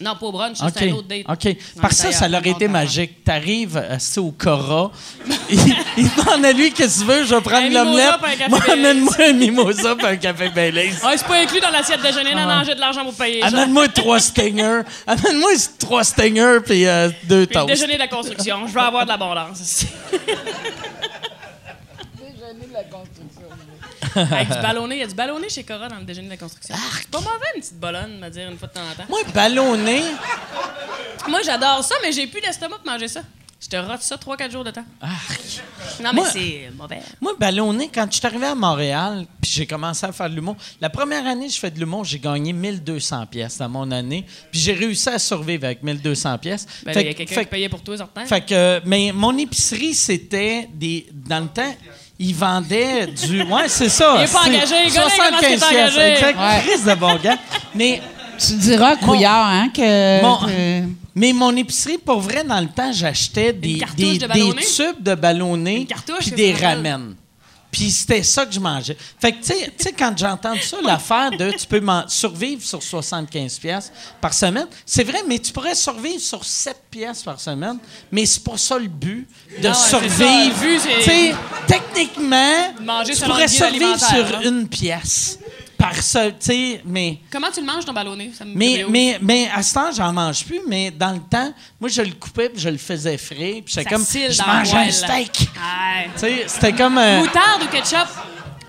Non, 0.00 0.16
pas 0.16 0.26
au 0.26 0.32
brunch, 0.32 0.56
ça, 0.56 0.66
OK. 0.66 0.72
c'était 0.74 0.90
un 0.90 0.94
autre 0.94 1.08
date. 1.08 1.24
OK. 1.28 1.56
Parce 1.80 1.96
que 1.96 2.02
ça, 2.02 2.12
ça 2.12 2.28
leur 2.28 2.40
un 2.40 2.50
été 2.50 2.68
magique. 2.68 3.24
T'arrives 3.24 3.76
assis 3.76 4.18
au 4.18 4.30
Cora, 4.30 4.90
il, 5.50 6.10
demande 6.16 6.44
à 6.44 6.52
lui 6.52 6.72
qu'est-ce 6.72 7.00
que 7.00 7.04
tu 7.04 7.06
veux, 7.12 7.24
je 7.24 7.34
vais 7.34 7.40
prendre 7.40 7.72
l'omelette. 7.72 8.48
Moi, 8.48 8.60
amène-moi 8.72 9.14
un 9.28 9.32
mimosa 9.32 9.94
puis 9.96 10.06
un 10.06 10.16
café 10.16 10.48
Baileys. 10.50 10.92
Ah, 11.02 11.12
c'est 11.16 11.26
pas 11.26 11.36
inclus 11.40 11.60
dans 11.60 11.70
l'assiette 11.70 12.02
déjeuner. 12.02 12.34
Non, 12.34 12.46
Ah. 12.48 12.58
non, 12.58 12.64
j'ai 12.64 12.74
de 12.74 12.80
l'argent 12.80 13.04
pour 13.04 13.14
payer. 13.14 13.42
Amène-moi 13.42 13.88
trois 13.88 14.20
stingers. 14.20 14.82
Amène-moi 15.06 15.52
trois 15.78 16.04
stingers 16.04 16.58
puis 16.64 16.86
euh, 16.86 17.10
deux 17.24 17.46
toasts. 17.46 17.66
déjeuner 17.68 17.94
de 17.94 17.98
la 18.00 18.08
construction. 18.08 18.66
Je 18.66 18.72
veux 18.72 18.80
avoir 18.80 19.04
de 19.04 19.08
l'abondance. 19.10 19.84
Avec 24.32 24.48
du 24.48 24.54
ballonné. 24.62 24.96
Il 24.96 25.00
y 25.00 25.02
a 25.02 25.06
du 25.06 25.14
ballonné 25.14 25.48
chez 25.48 25.64
Cora 25.64 25.88
dans 25.88 25.96
le 25.98 26.04
déjeuner 26.04 26.26
de 26.28 26.32
la 26.32 26.36
construction. 26.38 26.74
C'est 26.98 27.08
pas 27.08 27.20
mauvais, 27.20 27.30
une 27.54 27.60
petite 27.60 27.78
ballonne, 27.80 28.18
me 28.18 28.28
dire, 28.28 28.50
une 28.50 28.58
fois 28.58 28.68
de 28.68 28.72
temps 28.74 28.80
en 28.90 28.94
temps. 28.94 29.08
Moi, 29.08 29.20
ballonné, 29.34 30.02
Moi, 31.28 31.40
j'adore 31.44 31.84
ça, 31.84 31.94
mais 32.02 32.12
j'ai 32.12 32.26
plus 32.26 32.40
d'estomac 32.40 32.78
pour 32.78 32.90
manger 32.92 33.08
ça. 33.08 33.22
Je 33.62 33.68
te 33.68 33.76
rote 33.76 34.00
ça 34.00 34.16
3-4 34.16 34.50
jours 34.50 34.64
de 34.64 34.70
temps. 34.70 34.84
arc. 35.02 35.40
Non, 36.02 36.10
mais 36.14 36.20
Moi- 36.22 36.30
c'est 36.32 36.70
mauvais. 36.74 37.02
Moi, 37.20 37.32
ballonné, 37.38 37.90
quand 37.92 38.06
je 38.10 38.16
suis 38.16 38.26
arrivé 38.26 38.46
à 38.46 38.54
Montréal, 38.54 39.26
puis 39.42 39.50
j'ai 39.50 39.66
commencé 39.66 40.06
à 40.06 40.12
faire 40.12 40.30
de 40.30 40.34
l'humour, 40.34 40.56
la 40.80 40.88
première 40.88 41.26
année 41.26 41.46
que 41.46 41.52
je 41.52 41.58
fais 41.58 41.70
de 41.70 41.78
l'humour, 41.78 42.06
j'ai 42.06 42.18
gagné 42.18 42.54
1200 42.54 43.26
pièces 43.26 43.58
dans 43.58 43.68
mon 43.68 43.90
année, 43.90 44.24
puis 44.50 44.58
j'ai 44.60 44.72
réussi 44.72 45.10
à 45.10 45.18
survivre 45.18 45.66
avec 45.66 45.82
1200 45.82 46.38
pièces. 46.38 46.66
Ben, 46.84 46.92
il 46.94 47.02
y 47.02 47.08
a 47.08 47.12
que- 47.12 47.18
quelqu'un 47.18 47.34
fait 47.34 47.44
qui 47.44 47.50
payait 47.50 47.68
pour 47.68 47.82
toi, 47.82 47.98
certain. 47.98 48.24
Fait 48.24 48.40
que, 48.40 48.80
mais 48.86 49.12
mon 49.12 49.36
épicerie, 49.36 49.92
c'était 49.94 50.66
des. 50.72 51.06
Dans 51.12 51.40
le 51.40 51.48
temps, 51.48 51.74
ils 52.20 52.34
vendaient 52.34 53.06
du. 53.06 53.42
Ouais, 53.42 53.68
c'est 53.68 53.88
ça. 53.88 54.14
Il 54.18 54.24
est 54.24 54.32
pas 54.32 54.42
engagé, 54.42 54.74
le 54.86 54.94
gars, 54.94 55.04
là, 55.04 55.10
il 55.10 55.16
commence 55.16 55.40
qu'il 55.40 55.52
est 55.52 55.58
75 55.58 55.68
pièces. 55.68 56.18
Exact. 56.18 56.38
Ouais. 56.38 56.60
Christ 56.66 56.86
de 56.86 56.94
bon 56.94 57.16
gars. 57.22 57.38
Mais, 57.74 58.00
Tu 58.38 58.52
diras 58.54 58.96
Couillard, 58.96 59.46
hein, 59.48 59.68
que. 59.74 60.22
Mon- 60.22 60.36
que- 60.46 60.88
mais 61.14 61.32
mon 61.32 61.54
épicerie, 61.56 61.98
pour 61.98 62.20
vrai, 62.20 62.44
dans 62.44 62.60
le 62.60 62.68
temps, 62.68 62.92
j'achetais 62.92 63.52
des, 63.52 63.82
des, 63.96 64.18
de 64.18 64.26
des 64.26 64.54
tubes 64.54 65.02
de 65.02 65.14
ballonné 65.14 65.78
Une 65.78 65.86
cartouche, 65.86 66.26
puis 66.26 66.30
des 66.32 66.52
ramen. 66.54 67.14
Puis 67.70 67.90
c'était 67.90 68.22
ça 68.22 68.44
que 68.46 68.52
je 68.52 68.60
mangeais. 68.60 68.96
Fait 69.20 69.32
que, 69.32 69.38
tu 69.42 69.52
sais- 69.78 69.92
quand 69.96 70.16
j'entends 70.16 70.54
ça, 70.60 70.78
l'affaire 70.82 71.30
de 71.30 71.50
tu 71.52 71.66
peux 71.66 71.80
survivre 72.08 72.62
sur 72.62 72.82
75 72.82 73.58
pièces 73.58 73.92
par 74.20 74.34
semaine, 74.34 74.66
c'est 74.84 75.04
vrai, 75.04 75.18
mais 75.26 75.38
tu 75.38 75.52
pourrais 75.52 75.74
survivre 75.74 76.20
sur 76.20 76.44
7 76.44 76.76
pièces 76.90 77.22
par 77.22 77.38
semaine, 77.40 77.78
mais 78.10 78.26
c'est 78.26 78.42
pas 78.42 78.56
ça 78.56 78.78
le 78.78 78.88
but 78.88 79.28
de 79.62 79.68
Non, 79.68 79.74
survivre. 79.74 80.56
Tu 80.98 81.04
sais, 81.04 81.34
techniquement, 81.66 82.72
Manger 82.82 83.14
tu 83.14 83.22
pourrais 83.24 83.48
survivre 83.48 83.98
sur 83.98 84.30
là. 84.30 84.40
une 84.44 84.68
pièce 84.68 85.38
par 85.80 85.94
tu 85.94 86.02
sais, 86.02 86.82
mais... 86.84 87.18
Comment 87.32 87.50
tu 87.50 87.60
le 87.60 87.66
manges, 87.66 87.86
ton 87.86 87.92
ballonné? 87.94 88.30
Ça 88.36 88.44
me 88.44 88.54
Mais, 88.54 88.84
mais, 88.88 89.18
mais 89.22 89.48
à 89.54 89.62
ce 89.62 89.72
temps, 89.72 89.90
j'en 89.96 90.12
mange 90.12 90.44
plus, 90.44 90.60
mais 90.68 90.90
dans 90.90 91.12
le 91.12 91.20
temps, 91.20 91.54
moi, 91.80 91.88
je 91.88 92.02
le 92.02 92.12
coupais 92.12 92.50
puis 92.50 92.60
je 92.60 92.68
le 92.68 92.76
faisais 92.76 93.16
frais. 93.16 93.62
Puis 93.64 93.82
comme, 93.86 94.04
je 94.04 94.46
mangeais 94.46 94.76
un 94.76 94.90
steak. 94.90 95.32
Tu 95.32 95.46
sais, 96.16 96.44
c'était 96.46 96.74
comme... 96.74 96.98
euh, 96.98 97.20
Moutarde 97.20 97.62
ou 97.62 97.66
ketchup? 97.68 98.06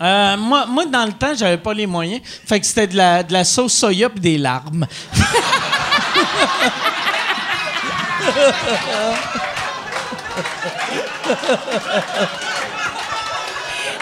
euh, 0.02 0.38
moi, 0.38 0.66
moi, 0.68 0.86
dans 0.86 1.04
le 1.06 1.12
temps, 1.12 1.34
j'avais 1.36 1.58
pas 1.58 1.74
les 1.74 1.86
moyens. 1.86 2.22
Fait 2.24 2.62
que 2.62 2.66
c'était 2.66 2.88
de 2.88 2.96
la, 2.96 3.24
de 3.24 3.34
la 3.34 3.44
sauce 3.44 3.74
soya 3.74 4.10
puis 4.10 4.22
des 4.22 4.38
larmes. 4.38 4.88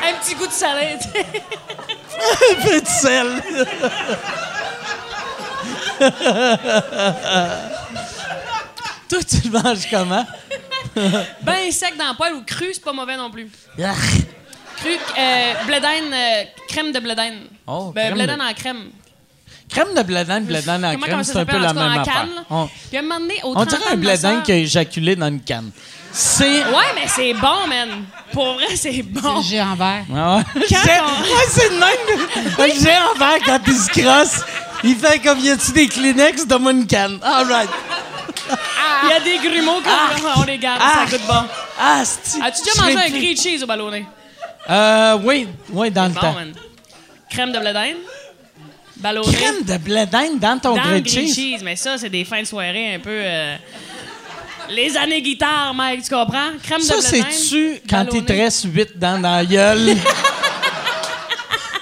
Un 0.09 0.13
petit 0.23 0.35
goût 0.35 0.47
de 0.47 0.51
salé. 0.51 0.97
Un 2.51 2.61
peu 2.63 2.81
de 2.81 2.87
sel. 2.87 3.27
Toi, 9.09 9.19
tu 9.27 9.37
le 9.47 9.51
manges 9.51 9.89
comment? 9.89 10.25
ben 11.41 11.71
sec 11.71 11.97
dans 11.97 12.09
le 12.11 12.15
poêle 12.15 12.33
ou 12.33 12.41
cru, 12.43 12.67
c'est 12.73 12.83
pas 12.83 12.93
mauvais 12.93 13.17
non 13.17 13.29
plus. 13.29 13.49
Ah, 13.83 13.93
Cru, 14.77 14.91
euh, 15.17 15.53
euh, 15.57 16.43
crème 16.69 16.91
de 16.91 16.99
bledin. 16.99 17.31
Oh, 17.67 17.91
Ben, 17.93 18.13
crème 18.13 18.27
de- 18.27 18.41
en 18.41 18.53
crème. 18.53 18.83
Crème 19.69 19.93
de 19.95 20.01
bledin, 20.01 20.41
bledin 20.41 20.83
en 20.83 20.97
crème, 20.97 21.23
c'est 21.23 21.37
un 21.37 21.45
peu 21.45 21.57
la 21.57 21.73
même 21.73 21.99
affaire. 21.99 22.27
On, 22.49 22.67
Puis 22.87 22.97
à 22.97 23.01
un 23.01 23.03
moment 23.03 23.19
donné, 23.19 23.35
au 23.43 23.49
on 23.49 23.65
30 23.65 23.69
dirait 23.69 23.91
un 23.91 23.97
bledin 23.97 24.41
qui 24.41 24.51
a 24.51 24.55
éjaculé 24.55 25.15
dans 25.15 25.27
une 25.27 25.41
canne. 25.41 25.71
C'est... 26.11 26.63
Ouais, 26.65 26.91
mais 26.95 27.07
c'est 27.07 27.33
bon, 27.33 27.67
man. 27.67 28.03
Pour 28.33 28.53
vrai, 28.55 28.75
c'est 28.75 29.01
bon. 29.03 29.21
C'est 29.41 29.55
le 29.57 29.63
géant 29.63 29.75
vert. 29.75 30.03
Ah 30.15 30.37
ouais. 30.37 30.43
J'ai- 30.67 30.75
on- 30.77 31.21
Ouais, 31.21 31.45
c'est 31.49 31.69
le 31.69 31.75
même. 31.75 32.27
Le 32.57 32.73
géant 32.83 33.13
vert, 33.17 33.37
quand 33.45 33.59
il 33.67 33.75
se 33.77 33.89
crosse, 33.89 34.43
il 34.83 34.95
fait 34.95 35.19
comme 35.19 35.39
y 35.39 35.49
a-tu 35.51 35.71
des 35.71 35.87
Kleenex 35.87 36.45
dans 36.47 36.67
une 36.69 36.87
canne? 36.87 37.19
All 37.23 37.45
right. 37.51 37.69
Il 39.03 39.09
y 39.09 39.13
a 39.13 39.19
des 39.19 39.37
grumeaux 39.47 39.81
comme 39.81 40.31
on 40.37 40.43
les 40.43 40.57
garde, 40.57 40.81
Ah. 40.83 41.05
ça 41.05 41.17
goûte 41.17 41.27
bon. 41.27 41.43
Ah, 41.79 42.01
c'est 42.03 42.41
As-tu 42.41 42.63
déjà 42.63 42.81
mangé 42.83 42.97
un 42.97 43.09
grilled 43.09 43.39
cheese 43.39 43.63
au 43.63 43.67
ballonné? 43.67 44.05
Euh, 44.69 45.17
oui, 45.23 45.47
oui, 45.69 45.91
dans 45.91 46.05
le 46.05 46.09
Bon, 46.09 46.19
temps. 46.19 46.33
man. 46.33 46.53
Crème 47.29 47.51
de 47.51 47.59
bledin, 47.59 47.93
ballonné. 48.97 49.31
Crème 49.33 49.63
de 49.63 49.77
bledin 49.77 50.35
dans 50.35 50.59
ton 50.59 50.75
dans 50.75 50.83
le 50.83 50.99
grilled 50.99 51.05
grilled 51.05 51.27
cheese? 51.29 51.35
cheese. 51.35 51.61
Mais 51.63 51.75
ça, 51.75 51.97
c'est 51.97 52.09
des 52.09 52.25
fins 52.25 52.41
de 52.41 52.47
soirée 52.47 52.95
un 52.95 52.99
peu... 52.99 53.09
euh, 53.11 53.55
Les 54.69 54.95
années 54.97 55.21
guitare, 55.21 55.73
Mike, 55.73 56.03
tu 56.03 56.09
comprends? 56.13 56.51
Crème 56.63 56.81
Ça, 56.81 56.95
de 56.95 57.01
bledin. 57.01 57.25
c'est-tu 57.31 57.81
quand 57.89 58.05
il 58.13 58.23
te 58.25 58.33
reste 58.33 58.65
huit 58.65 58.97
dents 58.97 59.19
dans 59.19 59.31
la 59.37 59.45
gueule? 59.45 59.95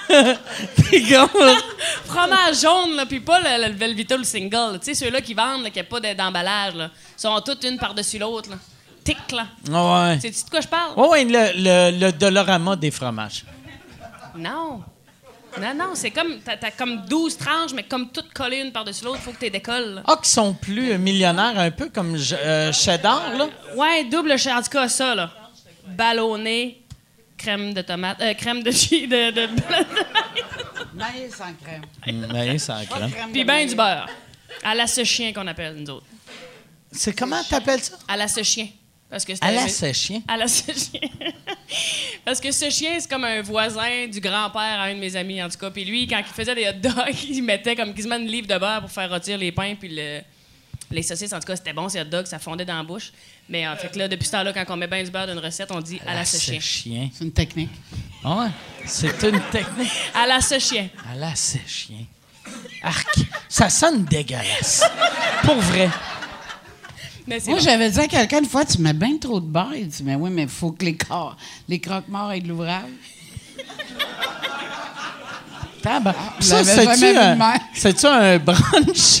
T'es. 0.08 1.02
Fromage 2.06 2.60
jaune, 2.62 2.96
là, 2.96 3.04
puis 3.06 3.20
pas 3.20 3.38
le, 3.40 3.68
le 3.68 3.74
Velveeta 3.74 4.14
ou 4.14 4.18
le 4.18 4.24
single. 4.24 4.78
Tu 4.80 4.86
sais, 4.86 4.94
ceux-là 4.94 5.20
qui 5.20 5.34
vendent, 5.34 5.62
là, 5.64 5.70
qui 5.70 5.78
n'ont 5.78 5.84
pas 5.84 6.00
de- 6.00 6.14
d'emballage, 6.14 6.74
là, 6.74 6.90
sont 7.16 7.38
toutes 7.42 7.62
une 7.64 7.76
par-dessus 7.78 8.18
l'autre. 8.18 8.48
là. 8.50 8.56
Tic, 9.04 9.18
là. 9.32 9.46
Ah 9.72 10.08
ouais. 10.10 10.20
Sais-tu 10.20 10.44
de 10.44 10.50
quoi 10.50 10.60
je 10.60 10.68
parle? 10.68 10.94
Ouais, 10.96 11.08
ouais, 11.08 11.24
le, 11.24 11.90
le, 11.92 11.98
le 12.06 12.12
Dolorama 12.12 12.76
des 12.76 12.90
fromages. 12.90 13.44
Non. 14.36 14.80
Non, 15.60 15.74
non, 15.74 15.90
c'est 15.94 16.10
comme. 16.10 16.38
T'as, 16.44 16.70
comme 16.70 17.04
12 17.06 17.36
tranches, 17.36 17.72
mais 17.74 17.82
comme 17.82 18.10
toutes 18.10 18.32
collées 18.32 18.60
une 18.60 18.70
par-dessus 18.72 19.04
l'autre, 19.04 19.20
faut 19.20 19.32
que 19.32 19.44
tu 19.44 19.50
décolles. 19.50 20.02
Ah, 20.06 20.16
qui 20.22 20.28
sont 20.30 20.52
plus 20.54 20.92
euh, 20.92 20.98
millionnaires, 20.98 21.58
un 21.58 21.70
peu 21.70 21.88
comme 21.88 22.16
euh, 22.32 22.72
cheddar, 22.72 23.32
là? 23.36 23.48
Ouais, 23.74 24.04
double 24.04 24.38
ch- 24.38 24.54
En 24.54 24.62
tout 24.62 24.70
cas, 24.70 24.88
ça, 24.88 25.14
là. 25.14 25.30
Ballonné, 25.86 26.82
crème 27.36 27.72
de 27.74 27.80
tomate, 27.82 28.20
euh, 28.20 28.34
crème 28.34 28.62
de 28.62 28.70
chi, 28.70 29.08
de, 29.08 29.30
de 29.30 29.48
Maïs 30.94 31.34
sans 31.34 31.52
crème. 31.62 31.82
Mm, 32.06 32.58
ça 32.58 32.76
a 32.76 32.84
crème. 32.84 33.10
Puis 33.32 33.44
ben 33.44 33.66
du 33.66 33.74
beurre. 33.74 34.06
À 34.62 34.74
la 34.74 34.86
ce 34.86 35.02
chien 35.04 35.32
qu'on 35.32 35.46
appelle, 35.46 35.74
nous 35.76 35.90
autres. 35.90 36.06
C'est 36.92 37.16
comment 37.18 37.42
t'appelles 37.42 37.80
ça? 37.82 37.96
À 38.06 38.16
la 38.16 38.28
ce 38.28 38.42
chien. 38.42 38.68
Parce 39.10 39.24
que 39.24 39.34
c'était 39.34 39.46
À 39.46 39.52
la 39.52 39.68
séchien. 39.68 40.20
À 40.28 40.36
la 40.36 40.46
ce 40.48 40.70
chien. 40.72 41.00
Parce 42.24 42.40
que 42.40 42.52
ce 42.52 42.68
chien, 42.68 42.90
c'est 43.00 43.08
comme 43.08 43.24
un 43.24 43.40
voisin 43.40 44.06
du 44.06 44.20
grand-père 44.20 44.60
à 44.80 44.84
un 44.84 44.94
de 44.94 44.98
mes 45.00 45.16
amis, 45.16 45.42
en 45.42 45.48
tout 45.48 45.56
cas. 45.58 45.70
Puis 45.70 45.84
lui, 45.84 46.06
quand 46.06 46.18
il 46.18 46.24
faisait 46.26 46.54
des 46.54 46.68
hot 46.68 46.72
dogs, 46.74 47.14
il 47.28 47.42
mettait 47.42 47.74
comme 47.74 47.94
quasiment 47.94 48.16
une 48.16 48.26
livre 48.26 48.46
de 48.46 48.58
beurre 48.58 48.80
pour 48.82 48.90
faire 48.90 49.08
rôtir 49.10 49.38
les 49.38 49.50
pains 49.52 49.74
puis 49.78 49.88
le- 49.94 50.20
les 50.90 51.02
saucisses. 51.02 51.32
En 51.32 51.38
tout 51.40 51.46
cas, 51.46 51.56
c'était 51.56 51.72
bon, 51.72 51.88
ces 51.88 52.00
hot 52.00 52.04
dogs, 52.04 52.26
ça 52.26 52.38
fondait 52.38 52.64
dans 52.66 52.76
la 52.76 52.82
bouche. 52.82 53.12
Mais 53.48 53.66
en 53.66 53.76
fait, 53.76 53.94
là, 53.96 54.08
depuis 54.08 54.26
ce 54.26 54.32
temps-là, 54.32 54.52
quand 54.52 54.64
on 54.68 54.76
met 54.76 54.86
bien 54.86 55.02
du 55.02 55.10
beurre 55.10 55.26
dans 55.26 55.32
une 55.34 55.38
recette, 55.38 55.70
on 55.70 55.80
dit 55.80 56.00
à 56.06 56.14
la 56.14 56.24
ce 56.26 56.38
chien. 56.38 56.60
chien. 56.60 57.08
C'est 57.12 57.24
une 57.24 57.32
technique. 57.32 57.70
Ah 58.24 58.36
ouais. 58.40 58.48
C'est 58.84 59.22
une 59.22 59.40
technique. 59.50 59.90
À 60.14 60.26
la 60.26 60.40
ce 60.42 60.58
chien. 60.58 60.88
À 61.10 61.14
la 61.16 61.34
chien. 61.34 62.04
Arc. 62.82 63.16
Ça 63.48 63.68
sonne 63.70 64.04
dégueulasse. 64.04 64.82
Pour 65.44 65.56
vrai. 65.56 65.88
Mais 67.28 67.38
Moi, 67.46 67.56
bon. 67.56 67.60
j'avais 67.60 67.90
dit 67.90 68.00
à 68.00 68.08
quelqu'un 68.08 68.38
une 68.40 68.46
fois, 68.48 68.64
tu 68.64 68.78
mets 68.80 68.92
bien 68.94 69.16
trop 69.18 69.38
de 69.40 69.46
beurre. 69.46 69.74
Il 69.76 69.86
dit, 69.88 70.02
mais 70.02 70.14
oui, 70.14 70.30
mais 70.30 70.42
il 70.42 70.48
faut 70.48 70.72
que 70.72 70.84
les, 70.84 70.96
cor- 70.96 71.36
les 71.68 71.78
croque-morts 71.78 72.32
aient 72.32 72.40
de 72.40 72.48
l'ouvrage. 72.48 72.82
Je 76.40 76.44
Ça, 76.44 76.64
c'est-tu 76.64 77.00
même. 77.14 77.42
c'est-tu 77.74 78.06
un 78.06 78.38
brunch? 78.38 79.20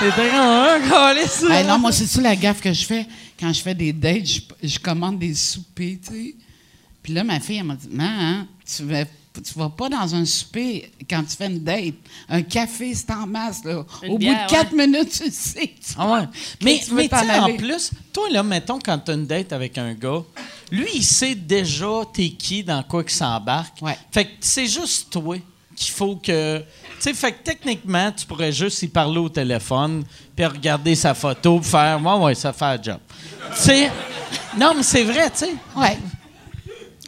T'étais 0.00 0.30
comme, 0.30 1.66
non, 1.66 1.78
moi, 1.78 1.90
c'est-tu 1.92 2.20
la 2.20 2.36
gaffe 2.36 2.60
que 2.60 2.72
je 2.72 2.84
fais? 2.84 3.06
Quand 3.40 3.52
je 3.52 3.60
fais 3.62 3.74
des 3.74 3.92
dates, 3.92 4.26
je, 4.26 4.40
je 4.68 4.78
commande 4.78 5.18
des 5.18 5.34
soupers, 5.34 5.98
tu 6.06 6.12
sais. 6.12 6.34
Puis 7.02 7.12
là, 7.12 7.24
ma 7.24 7.40
fille, 7.40 7.58
elle 7.58 7.64
m'a 7.64 7.76
dit, 7.76 7.88
Maman, 7.90 8.46
tu 8.64 8.82
vas, 8.84 9.04
tu 9.42 9.58
vas 9.58 9.68
pas 9.68 9.88
dans 9.88 10.14
un 10.14 10.24
souper 10.24 10.90
quand 11.08 11.22
tu 11.22 11.36
fais 11.36 11.46
une 11.46 11.62
date. 11.62 11.94
Un 12.28 12.42
café, 12.42 12.94
c'est 12.94 13.10
en 13.10 13.26
masse, 13.26 13.64
là. 13.64 13.84
Au 14.08 14.18
bière, 14.18 14.34
bout 14.34 14.44
de 14.44 14.50
quatre 14.50 14.72
minutes, 14.72 15.10
tu 15.10 15.24
le 15.24 15.30
sais. 15.30 15.74
tu 15.74 15.94
Ah 15.98 16.12
ouais. 16.12 16.28
Mais, 16.62 16.80
tu 16.84 16.94
mais 16.94 17.12
en 17.12 17.44
aller. 17.44 17.54
plus, 17.54 17.90
toi, 18.12 18.28
là, 18.30 18.42
mettons, 18.42 18.78
quand 18.78 18.98
tu 18.98 19.10
as 19.10 19.14
une 19.14 19.26
date 19.26 19.52
avec 19.52 19.76
un 19.78 19.94
gars, 19.94 20.22
lui, 20.70 20.88
il 20.94 21.02
sait 21.02 21.34
déjà 21.34 22.02
t'es 22.12 22.30
qui, 22.30 22.62
dans 22.62 22.82
quoi 22.82 23.02
qu'il 23.02 23.12
s'embarque. 23.12 23.82
Ouais. 23.82 23.98
Fait 24.12 24.24
que 24.24 24.30
c'est 24.40 24.66
juste 24.66 25.10
toi 25.10 25.36
qu'il 25.74 25.92
faut 25.92 26.16
que. 26.16 26.58
Tu 26.58 26.64
sais, 27.00 27.14
fait 27.14 27.32
que 27.32 27.42
techniquement, 27.42 28.12
tu 28.12 28.24
pourrais 28.26 28.52
juste 28.52 28.82
y 28.82 28.88
parler 28.88 29.18
au 29.18 29.28
téléphone, 29.28 30.04
puis 30.36 30.46
regarder 30.46 30.94
sa 30.94 31.12
photo, 31.12 31.58
puis 31.58 31.70
faire, 31.70 32.00
ouais, 32.00 32.24
ouais, 32.24 32.34
ça 32.34 32.52
fait 32.52 32.64
un 32.64 32.82
job. 32.82 32.98
tu 33.56 33.62
sais, 33.62 33.90
non, 34.56 34.74
mais 34.76 34.82
c'est 34.82 35.02
vrai, 35.02 35.30
tu 35.30 35.38
sais. 35.38 35.54
Ouais. 35.76 35.98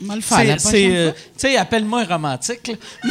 Va 0.03 0.15
le 0.15 0.21
faire 0.21 0.61
C'est, 0.61 0.95
euh, 0.95 1.13
tu 1.13 1.19
sais, 1.39 1.57
appelle-moi 1.57 2.05
romantique. 2.05 2.73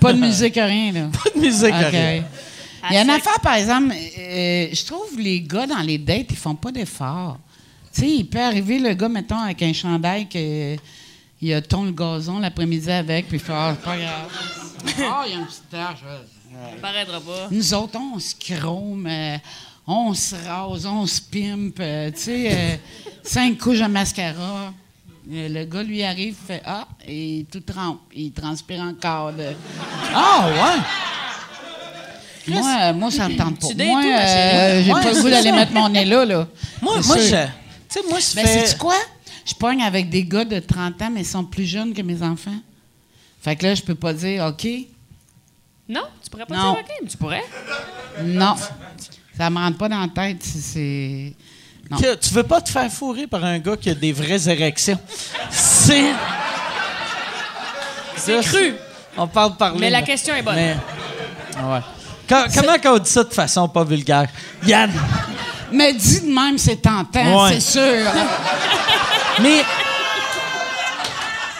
Pas 0.00 0.12
de 0.12 0.18
musique, 0.20 0.54
rien, 0.54 0.92
là. 0.92 1.08
Pas 1.12 1.30
de 1.34 1.40
musique, 1.40 1.72
rien. 1.74 2.24
Il 2.90 2.94
y 2.94 2.98
a 2.98 3.02
une 3.02 3.10
affaire, 3.10 3.40
par 3.40 3.54
exemple, 3.54 3.94
euh, 3.94 4.68
je 4.72 4.84
trouve 4.84 5.18
les 5.18 5.40
gars 5.40 5.66
dans 5.66 5.80
les 5.80 5.98
dates, 5.98 6.26
ils 6.30 6.36
font 6.36 6.54
pas 6.54 6.70
d'efforts. 6.70 7.38
Tu 7.92 8.02
sais, 8.02 8.08
il 8.08 8.24
peut 8.28 8.40
arriver 8.40 8.78
le 8.78 8.94
gars, 8.94 9.08
mettons, 9.08 9.38
avec 9.38 9.62
un 9.62 9.72
chandail 9.72 10.28
que 10.28 10.76
il 11.42 11.52
a 11.52 11.60
ton 11.60 11.84
le 11.84 11.92
gazon 11.92 12.38
l'après-midi 12.38 12.90
avec, 12.90 13.28
puis 13.28 13.38
il 13.38 13.40
fait 13.40 13.52
Ah, 13.54 13.74
c'est 13.76 13.84
pas 13.84 13.96
grave. 13.96 14.28
Ah, 15.00 15.24
il 15.26 15.32
y 15.32 15.34
a 15.34 15.38
une 15.38 15.46
petite 15.46 15.68
tache. 15.70 15.98
ouais. 16.02 16.78
Paraîtra 16.80 17.20
pas. 17.20 17.48
Nous 17.50 17.74
autres, 17.74 17.98
on 17.98 18.18
se 18.18 18.34
chrome, 18.38 19.06
euh, 19.06 19.36
on 19.86 20.14
se 20.14 20.34
rase, 20.46 20.86
on 20.86 21.06
se 21.06 21.20
pimpe, 21.20 21.78
euh, 21.80 22.10
tu 22.10 22.18
sais, 22.20 22.48
euh, 22.52 22.76
cinq 23.22 23.58
couches 23.58 23.78
de 23.80 23.86
mascara. 23.86 24.72
Euh, 25.32 25.48
Le 25.48 25.64
gars, 25.64 25.82
lui, 25.82 26.02
arrive, 26.04 26.36
fait 26.46 26.62
Ah, 26.64 26.86
et 27.06 27.44
tout 27.50 27.60
trempe. 27.60 28.00
Il 28.14 28.32
transpire 28.32 28.80
encore. 28.80 29.32
de- 29.32 29.54
Ah, 30.14 30.48
ouais. 30.48 30.82
Moi, 32.54 32.92
moi, 32.92 33.10
ça 33.10 33.28
me 33.28 33.36
tente 33.36 33.58
pas. 33.60 33.84
Moi, 33.84 34.02
euh, 34.04 34.82
j'ai 34.84 34.92
Ouais, 34.92 35.02
pas 35.02 35.12
le 35.12 35.20
goût 35.20 35.28
d'aller 35.30 35.50
mettre 35.50 35.72
mon 35.72 35.88
nez 35.88 36.04
là, 36.04 36.24
là. 36.24 36.46
Moi, 36.80 37.00
moi, 37.04 37.16
je. 37.18 37.22
Tu 37.28 37.34
sais, 37.88 38.00
moi, 38.08 38.20
je 38.20 38.34
Ben, 38.36 38.46
fais. 38.46 38.76
quoi? 38.78 38.94
Je 39.44 39.54
pogne 39.54 39.82
avec 39.82 40.08
des 40.10 40.22
gars 40.24 40.44
de 40.44 40.60
30 40.60 41.00
ans, 41.02 41.10
mais 41.12 41.20
ils 41.22 41.26
sont 41.26 41.44
plus 41.44 41.64
jeunes 41.64 41.92
que 41.92 42.02
mes 42.02 42.22
enfants. 42.22 42.58
Fait 43.42 43.56
que 43.56 43.66
là, 43.66 43.74
je 43.74 43.82
peux 43.82 43.94
pas 43.96 44.12
dire 44.12 44.44
OK. 44.44 44.66
Non? 45.88 46.02
Tu 46.22 46.30
pourrais 46.30 46.46
pas 46.46 46.56
Non. 46.56 46.72
dire 46.74 46.80
OK, 46.82 46.92
mais 47.02 47.08
tu 47.08 47.16
pourrais. 47.16 47.44
Non. 48.24 48.54
Ça 49.36 49.50
me 49.50 49.58
rentre 49.58 49.76
pas 49.78 49.88
dans 49.88 50.00
la 50.00 50.08
tête 50.08 50.42
si 50.42 50.60
c'est. 50.60 51.32
Tu 52.20 52.34
veux 52.34 52.42
pas 52.42 52.60
te 52.60 52.70
faire 52.70 52.90
fourrer 52.90 53.26
par 53.26 53.44
un 53.44 53.58
gars 53.58 53.76
qui 53.76 53.90
a 53.90 53.94
des 53.94 54.12
vraies 54.12 54.48
érections. 54.48 54.98
C'est. 55.50 56.04
C'est 58.16 58.40
cru. 58.40 58.74
On 59.16 59.26
parle 59.28 59.56
parler. 59.56 59.78
Mais 59.80 59.90
la 59.90 60.02
question 60.02 60.34
est 60.34 60.42
bonne. 60.42 60.54
Mais- 60.56 60.76
ouais. 61.62 61.80
Co- 62.28 62.50
comment 62.54 62.78
qu'on 62.82 62.98
dit 62.98 63.10
ça 63.10 63.22
de 63.24 63.32
façon 63.32 63.68
pas 63.68 63.84
vulgaire? 63.84 64.26
Yann! 64.66 64.90
Mais 65.72 65.92
dis 65.92 66.20
de 66.22 66.26
même, 66.32 66.58
c'est 66.58 66.76
tentant, 66.76 67.44
Ouais. 67.44 67.52
c'est 67.60 67.78
sûr. 67.78 68.10
Mais. 69.42 69.62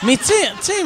Mais 0.03 0.17
tu 0.17 0.25
sais, 0.25 0.51
tu 0.61 0.73
sais, 0.73 0.83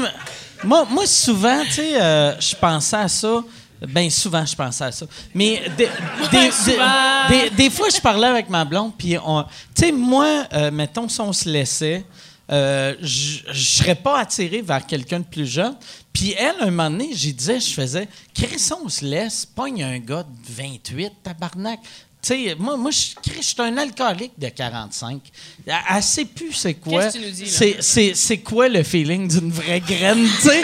moi, 0.65 0.87
moi, 0.91 1.07
souvent, 1.07 1.63
tu 1.65 1.73
sais, 1.73 2.01
euh, 2.01 2.39
je 2.41 2.55
pensais 2.55 2.97
à 2.97 3.09
ça. 3.09 3.43
Ben 3.89 4.11
souvent, 4.11 4.45
je 4.45 4.55
pensais 4.55 4.85
à 4.85 4.93
ça. 4.93 5.07
Mais 5.35 5.63
des, 5.77 5.89
des, 6.31 6.51
Souvent. 6.51 7.29
des- 7.29 7.51
des- 7.51 7.57
des 7.57 7.71
fois, 7.71 7.89
je 7.89 8.01
parlais 8.01 8.27
avec 8.29 8.49
ma 8.51 8.65
blonde, 8.65 8.93
puis 8.97 9.17
on. 9.25 9.43
Tu 9.75 9.83
sais, 9.87 9.93
moi, 9.93 10.45
euh, 10.53 10.71
mettons, 10.71 11.09
si 11.09 11.21
on 11.21 11.33
se 11.33 11.49
laissait, 11.49 12.05
euh, 12.53 12.95
je 13.01 13.39
je 13.53 13.63
serais 13.77 13.95
pas 13.95 14.19
attiré 14.21 14.61
vers 14.61 14.85
quelqu'un 14.87 15.21
de 15.21 15.25
plus 15.25 15.47
jeune. 15.47 15.77
Puis 16.13 16.35
elle, 16.37 16.57
un 16.61 16.71
moment 16.71 16.91
donné, 16.91 17.11
j'y 17.15 17.33
disais, 17.33 17.61
je 17.61 17.73
faisais, 17.73 18.09
Chris, 18.35 18.69
on 18.85 18.89
se 18.89 19.05
laisse, 19.05 19.47
pogne 19.47 19.83
un 19.85 19.99
gars 19.99 20.25
de 20.25 20.53
28, 20.53 21.13
tabarnak. 21.23 21.79
Sais, 22.23 22.55
moi, 22.59 22.77
moi 22.77 22.91
je 22.91 22.99
suis 23.41 23.55
un 23.59 23.77
alcoolique 23.79 24.33
de 24.39 24.49
45. 24.51 25.21
Elle, 25.67 26.03
sait 26.03 26.27
plus 26.27 26.53
c'est 26.53 26.75
quoi. 26.75 27.03
Qu'est-ce 27.05 27.17
que 27.17 27.23
tu 27.23 27.27
nous 27.27 27.33
dis, 27.33 27.45
là? 27.45 27.51
C'est- 27.51 27.77
C'est 27.81 28.15
c'est 28.15 28.39
quoi 28.39 28.69
le 28.69 28.83
feeling 28.83 29.27
d'une 29.27 29.51
vraie 29.51 29.81
graine, 29.81 30.29
tu 30.43 30.49
sais? 30.49 30.61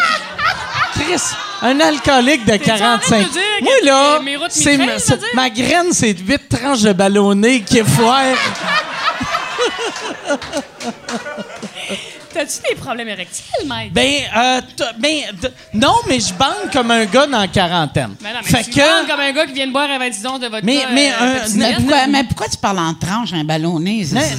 Chris, 0.95 1.23
un 1.63 1.81
alcoolique 1.81 2.45
de 2.45 2.53
en 2.55 2.59
train 2.59 2.75
de 2.75 2.79
45. 2.79 3.27
nous 3.27 3.33
dire 3.33 3.43
Moi, 3.63 3.73
là, 3.85 4.21
c'est 4.51 4.77
ma, 4.77 4.97
ma 5.35 5.51
graine, 5.51 5.93
c'est 5.93 6.17
8 6.19 6.49
tranches 6.49 6.83
de 6.83 6.93
ballonné 6.93 7.63
qui 7.63 7.79
est 7.79 7.85
foire. 7.85 8.37
T'as-tu 12.37 12.69
des 12.69 12.75
problèmes 12.81 13.09
érectiles, 13.09 13.67
Mike? 13.67 13.93
Ben, 13.95 14.13
euh, 14.37 14.61
ben, 14.99 15.21
non, 15.73 15.95
mais 16.07 16.21
je 16.21 16.35
bande 16.35 16.71
comme 16.73 16.91
un 16.91 17.07
gars 17.07 17.27
dans 17.27 17.41
la 17.41 17.49
quarantaine. 17.49 18.15
Ben 18.21 18.33
non, 18.35 18.41
mais 18.45 18.49
fait 18.51 18.65
tu 18.65 18.71
que. 18.73 18.81
parles 18.81 19.07
comme 19.09 19.21
un 19.21 19.33
gars 19.33 19.47
qui 19.47 19.53
vient 19.55 19.67
de 19.67 19.73
boire 19.73 19.89
un 19.91 19.99
26 19.99 20.27
onces 20.27 20.41
de 20.41 20.47
vodka. 20.49 20.61
Mais- 20.63 20.85
mais 20.93 21.13
euh, 21.19 21.39
Mais 21.55 21.75
pourquoi, 21.77 22.07
mais 22.07 22.25
pourquoi 22.25 22.49
tu 22.49 22.57
parles 22.59 22.79
en 22.79 22.93
tranche, 22.95 23.33
un 23.33 23.45
ballonné? 23.45 24.05
C'est- 24.05 24.37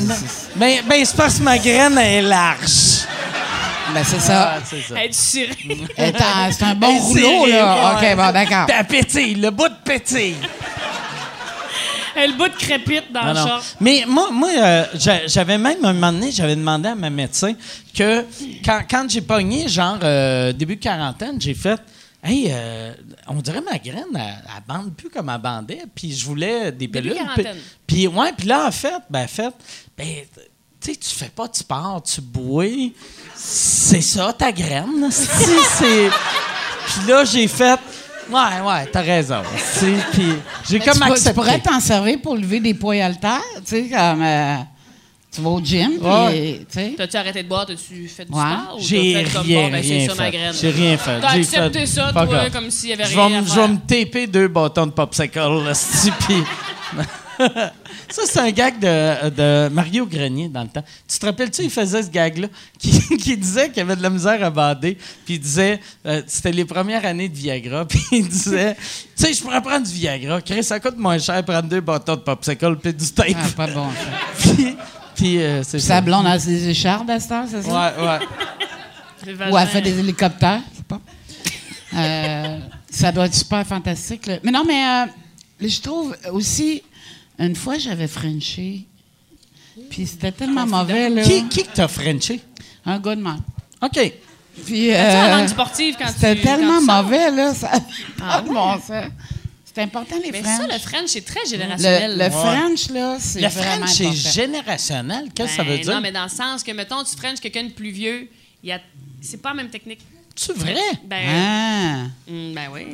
Ben, 0.55 0.79
ben 0.87 1.03
c'est 1.05 1.15
parce 1.17 1.39
que 1.39 1.43
ma 1.43 1.57
graine 1.57 1.97
est 1.97 2.21
large. 2.21 3.05
Ben, 3.93 4.03
c'est 4.03 4.19
ça. 4.19 4.55
Ah, 4.57 4.59
c'est 4.63 4.81
ça. 4.81 5.01
Est 5.03 6.15
en- 6.21 6.51
C'est 6.51 6.63
un 6.65 6.75
bon 6.75 6.93
Ben, 6.93 6.99
rouleau, 7.01 7.45
là. 7.47 7.95
ouais. 7.99 8.11
OK, 8.11 8.15
bon, 8.17 8.31
d'accord. 8.31 8.65
Elle 8.77 8.85
pétille, 8.85 9.35
le 9.35 9.49
bout 9.49 9.69
de 9.69 9.75
pétille. 9.83 10.35
Elle 12.17 12.31
le 12.31 12.37
bout 12.37 12.47
de 12.47 12.55
crépite 12.55 13.11
dans 13.13 13.25
Non, 13.25 13.33
le 13.33 13.47
short. 13.47 13.75
Mais 13.79 14.03
moi, 14.07 14.29
moi 14.31 14.49
euh, 14.57 14.85
j'a- 14.95 15.27
j'avais 15.27 15.57
même 15.57 15.83
un 15.85 15.93
moment 15.93 16.11
donné, 16.11 16.31
j'avais 16.31 16.55
demandé 16.55 16.89
à 16.89 16.95
ma 16.95 17.09
médecin 17.09 17.53
que 17.95 18.25
quand, 18.65 18.81
quand 18.89 19.05
j'ai 19.09 19.21
pogné, 19.21 19.67
genre 19.67 19.99
euh, 20.03 20.51
début 20.53 20.77
quarantaine, 20.77 21.39
j'ai 21.39 21.53
fait 21.53 21.79
Hey, 22.23 22.47
euh, 22.49 22.93
on 23.27 23.35
dirait 23.35 23.61
ma 23.61 23.77
graine, 23.77 24.05
elle, 24.15 24.21
elle 24.21 24.63
bande 24.67 24.93
plus 24.95 25.09
comme 25.09 25.29
elle 25.29 25.39
bandait, 25.39 25.83
puis 25.93 26.11
je 26.11 26.25
voulais 26.25 26.71
des 26.71 26.87
Début 26.87 27.11
pilules. 27.11 27.17
Puis, 27.35 27.45
puis 27.85 28.07
ouais, 28.07 28.33
puis 28.35 28.47
là, 28.47 28.67
en 28.67 28.71
fait, 28.71 28.95
ben, 29.09 29.27
fait, 29.27 29.53
ben, 29.95 30.07
tu 30.81 30.91
sais, 30.91 30.95
tu 30.97 31.09
fais 31.15 31.29
pas 31.29 31.47
de 31.47 31.55
sport, 31.55 32.01
tu 32.03 32.19
bois, 32.19 32.65
c'est 33.35 34.01
ça 34.01 34.33
ta 34.33 34.51
graine. 34.51 35.07
C'est. 35.11 36.09
Puis 36.87 37.07
là, 37.07 37.23
j'ai 37.23 37.47
fait. 37.47 37.79
Ouais, 38.29 38.61
ouais, 38.67 38.85
t'as 38.91 39.01
raison. 39.01 39.41
j'ai 40.69 40.79
comme 40.79 40.97
tu, 40.97 41.03
accepté. 41.03 41.33
pourrais 41.33 41.59
t'en 41.59 41.79
servir 41.79 42.17
pour 42.21 42.35
lever 42.35 42.59
des 42.59 42.73
poids 42.73 42.95
haltères, 42.95 43.39
tu 43.57 43.61
sais, 43.65 43.89
comme... 43.89 44.21
euh, 44.21 44.55
tu 45.33 45.41
vas 45.41 45.49
au 45.49 45.61
gym, 45.63 45.91
puis, 45.99 46.07
Ouais. 46.07 46.65
T'as-tu 46.97 47.17
arrêté 47.17 47.43
de 47.43 47.47
boire? 47.47 47.65
T'as-tu 47.65 48.07
fait 48.07 48.25
du 48.25 48.31
Ouais. 48.33 48.39
sport? 48.41 48.77
ou 48.77 48.81
J'ai 48.81 49.13
t'as 49.13 49.29
fait 49.29 49.33
comme, 49.37 49.45
rien, 49.45 49.61
bon, 49.63 49.71
ben, 49.71 49.81
rien 49.81 50.07
ça 50.07 50.15
ma 50.15 50.23
fait. 50.25 50.31
graine? 50.31 50.53
J'ai 50.59 50.69
rien 50.71 50.97
fait. 50.97 51.19
T'as 51.21 51.33
J'ai 51.33 51.39
accepté 51.39 51.79
fait- 51.79 51.85
ça, 51.85 52.11
toi, 52.11 52.49
comme 52.51 52.71
s'il 52.71 52.89
y 52.89 52.93
avait 52.93 53.03
rien 53.05 53.43
je 53.45 53.55
vais 53.55 53.67
me 53.67 53.77
taper 53.77 54.27
deux 54.27 54.47
bâtons 54.47 54.87
de 54.87 54.91
popsicle, 54.91 55.37
là, 55.39 55.73
puis- 56.19 56.43
Ça, 58.09 58.21
c'est 58.25 58.39
un 58.39 58.51
gag 58.51 58.79
de, 58.79 59.29
de 59.29 59.69
Mario 59.69 60.05
Grenier 60.05 60.47
dans 60.49 60.63
le 60.63 60.69
temps. 60.69 60.83
Tu 61.07 61.19
te 61.19 61.25
rappelles-tu, 61.25 61.63
il 61.63 61.69
faisait 61.69 62.03
ce 62.03 62.09
gag-là 62.09 62.47
qui, 62.79 62.99
qui 63.17 63.37
disait 63.37 63.69
qu'il 63.69 63.81
avait 63.81 63.95
de 63.95 64.03
la 64.03 64.09
misère 64.09 64.43
à 64.43 64.49
bander, 64.49 64.97
puis 65.25 65.35
il 65.35 65.39
disait, 65.39 65.79
euh, 66.05 66.21
c'était 66.27 66.51
les 66.51 66.65
premières 66.65 67.05
années 67.05 67.29
de 67.29 67.35
Viagra, 67.35 67.85
puis 67.89 68.01
il 68.11 68.27
disait, 68.27 68.75
tu 68.75 69.25
sais, 69.25 69.33
je 69.33 69.41
pourrais 69.41 69.61
prendre 69.61 69.85
du 69.85 69.93
Viagra, 69.93 70.41
Chris, 70.41 70.63
ça 70.63 70.79
coûte 70.79 70.97
moins 70.97 71.19
cher 71.19 71.43
prendre 71.43 71.67
deux 71.69 71.81
bâtons 71.81 72.15
de 72.15 72.21
popsicle 72.21 72.77
puis 72.77 72.93
du 72.93 73.11
tape. 73.11 73.27
Ah, 73.35 73.47
pas 73.55 73.67
bon. 73.67 73.87
ça. 73.89 74.49
puis, 74.53 74.77
puis, 75.15 75.41
euh, 75.41 75.63
c'est 75.63 75.77
Puis 75.77 75.81
ça. 75.81 75.95
sa 75.95 76.01
blonde 76.01 76.27
a 76.27 76.37
ses 76.39 76.67
échardes 76.69 77.09
à 77.09 77.15
heure, 77.15 77.45
c'est 77.49 77.63
ça? 77.63 77.93
Ouais, 77.97 78.05
ouais. 78.05 78.19
Ou 79.51 79.57
elle 79.57 79.67
fait 79.67 79.81
des 79.81 79.99
hélicoptères, 79.99 80.61
je 80.71 80.77
sais 80.77 80.83
pas. 80.87 81.01
Euh, 81.95 82.59
ça 82.89 83.11
doit 83.11 83.25
être 83.25 83.33
super 83.33 83.65
fantastique. 83.65 84.27
là. 84.27 84.37
Mais 84.43 84.51
non, 84.51 84.63
mais 84.65 84.83
euh, 84.83 85.67
je 85.67 85.81
trouve 85.81 86.15
aussi, 86.31 86.83
une 87.39 87.55
fois, 87.55 87.77
j'avais 87.77 88.07
Frenché, 88.07 88.85
puis 89.89 90.07
c'était 90.07 90.31
tellement 90.31 90.65
mauvais, 90.65 91.09
là. 91.09 91.23
Qui, 91.23 91.47
qui 91.47 91.63
que 91.63 91.69
t'as 91.73 91.87
Frenché? 91.87 92.39
Un 92.85 92.99
gars 92.99 93.15
de 93.15 93.21
même. 93.21 93.41
OK. 93.81 94.13
Puis, 94.65 94.91
euh, 94.93 95.29
langue 95.37 95.47
sportive 95.49 95.95
quand 95.99 96.07
tu 96.07 96.13
c'était 96.13 96.35
tellement 96.41 96.73
quand 96.75 96.79
tu 96.79 96.85
sors? 96.87 97.03
mauvais, 97.03 97.31
là. 97.31 97.53
Ça 97.53 97.79
de 97.79 98.47
bon 98.47 98.79
sens. 98.79 99.11
C'est 99.65 99.83
important, 99.83 100.15
les 100.23 100.31
Mais 100.31 100.41
French. 100.41 100.57
ça, 100.57 100.73
le 100.73 100.79
French, 100.79 101.07
c'est 101.09 101.21
très 101.25 101.45
générationnel. 101.47 102.17
le, 102.17 102.23
le 102.23 102.29
French, 102.31 102.89
là, 102.89 103.17
c'est 103.19 103.41
Le 103.41 103.47
vraiment 103.49 103.85
French, 103.85 103.91
c'est 103.91 104.05
important. 104.07 104.29
générationnel. 104.31 105.25
Qu'est-ce 105.35 105.49
que 105.51 105.55
ça 105.57 105.63
veut 105.63 105.75
Ben, 105.75 105.81
dire? 105.83 105.93
Non, 105.93 106.01
mais 106.01 106.11
dans 106.11 106.23
le 106.23 106.29
sens 106.29 106.63
que, 106.63 106.71
mettons, 106.71 107.03
tu 107.03 107.15
French 107.15 107.39
quelqu'un 107.39 107.65
de 107.65 107.69
plus 107.69 107.91
vieux, 107.91 108.27
il 108.63 108.69
y 108.69 108.71
a... 108.71 108.79
c'est 109.21 109.39
pas 109.39 109.49
la 109.49 109.55
même 109.55 109.69
technique. 109.69 109.99
C'est 110.35 110.57
vrai? 110.57 110.73
Ben, 111.03 111.21
Ah. 111.29 112.03
hum, 112.27 112.53
ben 112.55 112.69
oui. 112.73 112.87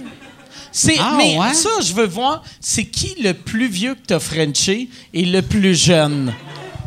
C'est, 0.71 0.97
Ah, 0.99 1.13
mais 1.17 1.37
ouais? 1.37 1.53
ça, 1.53 1.69
je 1.81 1.93
veux 1.93 2.07
voir, 2.07 2.43
c'est 2.59 2.85
qui 2.85 3.15
le 3.21 3.33
plus 3.33 3.67
vieux 3.67 3.95
que 3.95 4.01
t'as 4.07 4.19
Frenché 4.19 4.89
et 5.13 5.25
le 5.25 5.41
plus 5.41 5.75
jeune? 5.75 6.33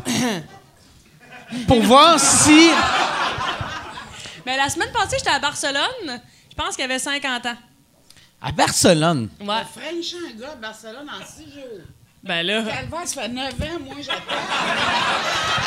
Pour 1.67 1.81
voir 1.81 2.19
si. 2.19 2.69
Mais 4.45 4.57
la 4.57 4.69
semaine 4.69 4.91
passée, 4.93 5.15
j'étais 5.17 5.29
à 5.31 5.39
Barcelone. 5.39 6.21
Je 6.49 6.55
pense 6.55 6.75
qu'il 6.75 6.85
avait 6.85 6.99
50 6.99 7.45
ans. 7.45 7.55
À 8.41 8.51
Barcelone? 8.51 9.29
Ouais. 9.41 9.47
French, 9.75 10.13
un 10.13 10.39
gars 10.39 10.51
à 10.53 10.55
Barcelone 10.55 11.07
en 11.09 11.25
six 11.25 11.45
jours. 11.51 11.81
Ben 12.23 12.45
là. 12.45 12.63
Calvaire, 12.63 12.99
ça 13.07 13.21
fait 13.21 13.27
9 13.29 13.45
ans, 13.53 13.79
moi, 13.85 13.95
j'attends. 13.99 14.19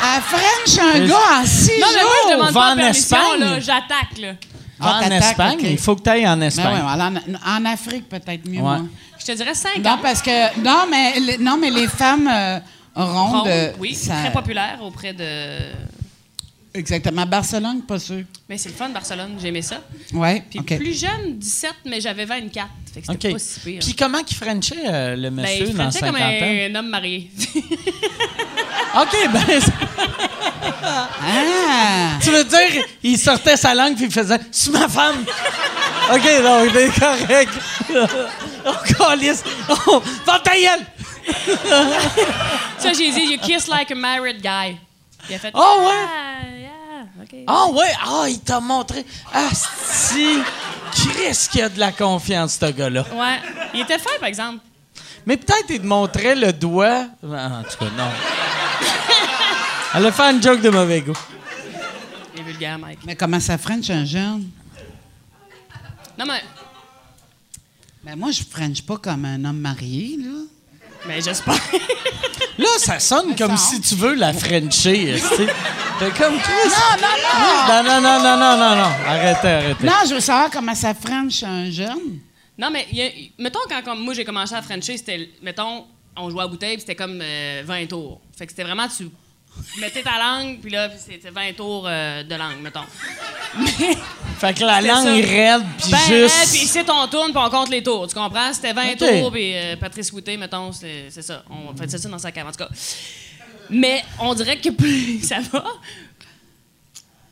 À 0.03 0.21
French, 0.21 0.77
un 0.79 1.07
gars 1.07 1.41
en 1.41 1.45
six 1.45 1.79
Non, 1.79 1.87
mais 1.95 2.01
moi, 2.03 2.11
je 2.23 2.27
jours? 2.27 2.31
demande 2.37 2.53
va 2.53 2.59
pas 2.61 2.71
en 2.73 2.75
permission, 2.75 3.17
Espagne? 3.17 3.39
là. 3.39 3.59
J'attaque, 3.59 4.17
là. 4.19 4.33
Ah, 4.81 5.01
en 5.05 5.11
Espagne, 5.11 5.59
il 5.63 5.77
faut 5.77 5.95
que 5.95 6.03
tu 6.03 6.09
ailles 6.09 6.27
en 6.27 6.37
Ben 6.37 6.47
Espagne. 6.47 6.73
ouais, 6.83 6.89
alors, 6.91 7.11
en, 7.45 7.61
en 7.61 7.65
Afrique, 7.65 8.09
peut-être 8.09 8.47
mieux, 8.47 8.57
Ouais. 8.57 8.61
moi. 8.61 8.81
Je 9.19 9.25
te 9.25 9.31
dirais 9.33 9.53
5 9.53 9.77
Non, 9.83 9.91
ans. 9.91 9.99
parce 10.01 10.21
que... 10.21 10.59
Non, 10.61 10.85
mais, 10.89 11.19
les- 11.19 11.37
non, 11.37 11.57
mais 11.57 11.69
les 11.69 11.87
femmes 11.87 12.27
euh, 12.27 12.59
rondes... 12.95 13.35
Ronde, 13.41 13.47
euh, 13.47 13.71
oui, 13.79 13.93
ça- 13.93 14.15
très 14.21 14.31
populaire 14.31 14.79
auprès 14.81 15.13
de... 15.13 15.57
Exactement. 16.73 17.25
Barcelone, 17.25 17.81
pas 17.81 17.99
sûr. 17.99 18.23
Mais 18.47 18.57
c'est 18.57 18.69
le 18.69 18.75
fun, 18.75 18.87
Barcelone. 18.89 19.31
J'aimais 19.41 19.61
ça. 19.61 19.81
Oui, 20.13 20.41
Puis 20.49 20.61
plus 20.77 20.97
jeune, 20.99 21.37
17, 21.37 21.73
mais 21.85 21.99
j'avais 21.99 22.23
24. 22.23 22.67
Fait 22.93 23.01
que 23.01 23.07
c'était 23.07 23.27
OK. 23.27 23.33
pas 23.33 23.39
si 23.39 23.59
pire. 23.59 23.79
Puis 23.81 23.93
comment 23.93 24.23
qu'il 24.23 24.37
Frenchait, 24.37 24.75
euh, 24.87 25.15
le 25.17 25.29
Ben, 25.29 25.41
monsieur 25.43 25.65
il 25.67 25.73
dans 25.75 25.83
Frenchait 25.91 25.99
50 25.99 26.15
comme 26.15 26.21
ans? 26.23 26.69
un 26.69 26.75
homme 26.75 26.87
marié. 26.89 27.29
OK, 28.95 29.29
ben, 29.31 29.61
Ah! 30.93 32.17
tu 32.21 32.29
veux 32.31 32.43
dire, 32.43 32.83
il 33.03 33.17
sortait 33.17 33.57
sa 33.57 33.73
langue 33.73 33.95
puis 33.95 34.05
il 34.05 34.11
faisait 34.11 34.39
«C'est 34.51 34.71
ma 34.71 34.87
femme!» 34.87 35.23
OK, 36.13 36.41
donc, 36.43 36.69
c'est 36.73 36.99
correct. 36.99 37.51
On 38.65 38.93
calisse. 39.07 39.43
Oh, 39.87 40.01
ferme 40.25 40.41
ta 40.43 40.53
gueule! 40.55 40.85
ça, 42.77 42.93
j'ai 42.93 43.11
dit, 43.11 43.31
you 43.31 43.37
kiss 43.37 43.67
like 43.67 43.91
a 43.91 43.95
married 43.95 44.41
guy. 44.41 44.77
Il 45.29 45.35
a 45.35 45.39
fait, 45.39 45.51
Oh, 45.53 45.83
ouais? 45.87 45.93
Ah, 45.93 46.57
yeah, 46.59 47.23
OK. 47.23 47.35
Ah 47.47 47.67
ouais, 47.71 47.91
ah, 48.05 48.25
il 48.27 48.39
t'a 48.41 48.59
montré. 48.59 49.05
Ah, 49.33 49.49
si. 49.53 50.39
Chris 50.91 51.47
qui 51.51 51.61
a 51.61 51.69
de 51.69 51.79
la 51.79 51.91
confiance, 51.91 52.57
ce 52.59 52.65
gars-là. 52.71 53.05
Ouais. 53.13 53.39
Il 53.73 53.81
était 53.81 53.99
fin, 53.99 54.09
par 54.19 54.27
exemple. 54.27 54.59
Mais 55.25 55.37
peut-être 55.37 55.65
il 55.69 55.79
te 55.79 55.85
montrait 55.85 56.35
le 56.35 56.51
doigt. 56.51 57.05
Ah, 57.23 57.59
En 57.59 57.63
tout 57.63 57.77
cas, 57.79 57.91
non. 57.97 58.09
Elle 59.93 60.05
a 60.05 60.11
fait 60.11 60.31
une 60.31 60.41
joke 60.41 60.61
de 60.61 60.69
mauvais 60.69 61.01
goût. 61.01 61.17
Il 62.33 62.41
est 62.41 62.43
vulgaire, 62.43 62.79
Mike. 62.79 62.99
Mais 63.05 63.15
comment 63.15 63.39
ça 63.39 63.57
French, 63.57 63.89
un 63.89 64.05
jeune? 64.05 64.49
Non, 66.17 66.25
mais... 66.25 66.41
Ben 68.03 68.15
moi, 68.15 68.31
je 68.31 68.41
French 68.49 68.81
pas 68.81 68.97
comme 68.97 69.25
un 69.25 69.43
homme 69.45 69.59
marié, 69.59 70.17
là. 70.17 70.39
Mais 71.07 71.21
j'espère. 71.21 71.55
Là, 72.57 72.67
ça 72.79 72.99
sonne 72.99 73.35
comme 73.35 73.57
si 73.57 73.81
tu 73.81 73.95
veux 73.95 74.15
la 74.15 74.33
Frencher, 74.33 75.15
tu 75.15 75.35
sais. 75.35 75.47
T'es 75.99 76.09
comme 76.11 76.39
Chris. 76.39 76.69
Non, 76.69 76.97
non, 77.01 77.17
non! 77.23 77.83
Non, 77.83 77.83
non, 77.83 78.01
non, 78.01 78.23
non, 78.23 78.37
non, 78.37 78.57
non, 78.57 78.75
non. 78.75 78.91
Arrêtez, 79.07 79.47
arrêtez. 79.47 79.85
Non, 79.85 79.93
je 80.07 80.15
veux 80.15 80.19
savoir 80.19 80.49
comment 80.49 80.73
ça 80.75 80.93
French 80.93 81.43
un 81.43 81.69
jeune. 81.69 82.19
Non, 82.57 82.69
mais 82.71 82.87
y 82.91 83.01
a- 83.01 83.11
mettons, 83.41 83.59
quand 83.69 83.83
comme 83.83 83.99
moi 84.03 84.13
j'ai 84.13 84.25
commencé 84.25 84.53
à 84.55 84.61
Frencher, 84.61 84.97
c'était, 84.97 85.29
mettons, 85.41 85.85
on 86.15 86.29
jouait 86.29 86.43
à 86.43 86.47
bouteille, 86.47 86.73
puis 86.73 86.81
c'était 86.81 86.95
comme 86.95 87.19
euh, 87.21 87.61
20 87.65 87.87
tours. 87.87 88.19
Fait 88.37 88.45
que 88.45 88.51
c'était 88.51 88.63
vraiment, 88.63 88.87
tu 88.87 89.09
mettais 89.79 90.01
ta 90.03 90.17
langue, 90.17 90.59
puis 90.61 90.71
là, 90.71 90.89
c'était 90.97 91.29
20 91.31 91.53
tours 91.53 91.85
euh, 91.87 92.23
de 92.23 92.35
langue, 92.35 92.59
mettons. 92.61 92.85
Mais, 93.57 93.95
Fait 94.39 94.53
que 94.55 94.63
la 94.63 94.81
C'est 94.81 94.87
langue 94.87 95.07
est 95.19 95.21
raide, 95.25 95.63
puis 95.77 95.91
ben, 95.91 95.97
juste. 96.07 96.51
puis 96.51 96.61
ici, 96.63 96.79
on 96.89 97.07
tourne, 97.07 97.31
puis 97.31 97.41
on 97.45 97.49
compte 97.49 97.69
les 97.69 97.83
tours, 97.83 98.07
tu 98.07 98.15
comprends? 98.15 98.51
C'était 98.53 98.73
20 98.73 98.91
Ok. 98.93 98.97
tours, 98.97 99.31
puis 99.31 99.55
euh, 99.55 99.75
Patrice 99.77 100.11
Wouté, 100.11 100.35
mettons, 100.37 100.71
c'est, 100.71 101.05
c'est 101.09 101.21
ça. 101.21 101.43
On 101.49 101.75
fait 101.75 101.89
ça 101.89 102.09
dans 102.09 102.17
sa 102.17 102.31
cave, 102.31 102.47
en 102.47 102.51
tout 102.51 102.57
cas. 102.57 102.69
Mais 103.69 104.03
on 104.19 104.33
dirait 104.33 104.57
que 104.57 104.69
plus 104.69 105.21
ça 105.23 105.39
va, 105.51 105.63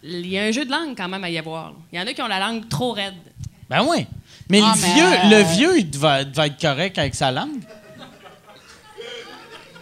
il 0.03 0.27
y 0.27 0.37
a 0.37 0.43
un 0.43 0.51
jeu 0.51 0.65
de 0.65 0.71
langue 0.71 0.95
quand 0.95 1.09
même 1.09 1.23
à 1.23 1.29
y 1.29 1.37
avoir. 1.37 1.73
Il 1.91 1.99
y 1.99 2.01
en 2.01 2.07
a 2.07 2.13
qui 2.13 2.21
ont 2.21 2.27
la 2.27 2.39
langue 2.39 2.69
trop 2.69 2.91
raide. 2.93 3.15
Ben 3.69 3.83
oui. 3.87 4.05
Mais 4.49 4.61
Ah, 4.63 4.73
le 4.75 4.81
mais, 4.81 4.93
vieux, 4.93 5.05
euh, 5.05 5.29
le 5.37 5.43
vieux, 5.57 5.79
il 5.79 5.89
devait, 5.89 6.25
devait 6.25 6.47
être 6.47 6.59
correct 6.61 6.97
avec 6.97 7.13
sa 7.15 7.31
langue. 7.31 7.59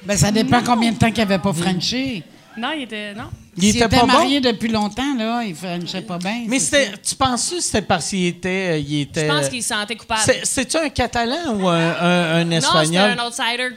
Ben, 0.07 0.17
ça 0.17 0.31
dépend 0.31 0.63
combien 0.63 0.91
de 0.91 0.97
temps 0.97 1.11
qu'il 1.11 1.21
avait 1.21 1.37
pas 1.39 1.53
Frenché. 1.53 2.23
Non, 2.57 2.71
il 2.75 2.83
était. 2.83 3.13
Non. 3.13 3.29
Il 3.57 3.65
était 3.65 3.79
était 3.85 3.87
pas 3.99 4.05
marié 4.05 4.39
depuis 4.41 4.67
longtemps, 4.69 5.15
là, 5.15 5.43
il 5.43 5.53
Frenchait 5.55 6.01
pas 6.01 6.17
bien. 6.17 6.45
Mais 6.47 6.57
tu 6.59 7.15
penses 7.15 7.49
que 7.51 7.59
c'était 7.59 7.81
parce 7.81 8.09
qu'il 8.09 8.25
était, 8.25 8.71
euh, 8.73 8.77
il 8.79 9.01
était. 9.01 9.27
Je 9.27 9.31
pense 9.33 9.49
qu'il 9.49 9.61
se 9.61 9.69
sentait 9.69 9.95
coupable. 9.95 10.21
C'est- 10.23 10.41
C'est-tu 10.45 10.77
un 10.77 10.89
Catalan 10.89 11.55
ou 11.55 11.67
un, 11.67 11.75
un- 11.77 12.35
un 12.35 12.43
Non, 12.45 12.51
c'était 12.61 12.67
Espagnol? 12.67 13.17
un 13.19 13.27
outsider. 13.27 13.69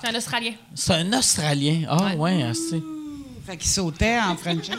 C'est 0.00 0.08
un 0.08 0.14
Australien. 0.16 0.52
C'est 0.74 0.92
un 0.94 1.12
Australien. 1.18 1.82
Ah, 1.88 2.14
ouais, 2.16 2.42
ah, 2.48 2.52
c'est. 2.54 2.76
ça. 2.76 2.84
Fait 3.46 3.56
qu'il 3.56 3.70
sautait 3.70 4.18
en 4.20 4.36
Frenché. 4.36 4.72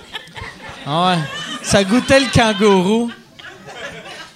Ah, 0.86 1.16
ouais. 1.16 1.24
Ça 1.64 1.84
goûtait 1.84 2.20
le 2.20 2.28
kangourou. 2.32 3.12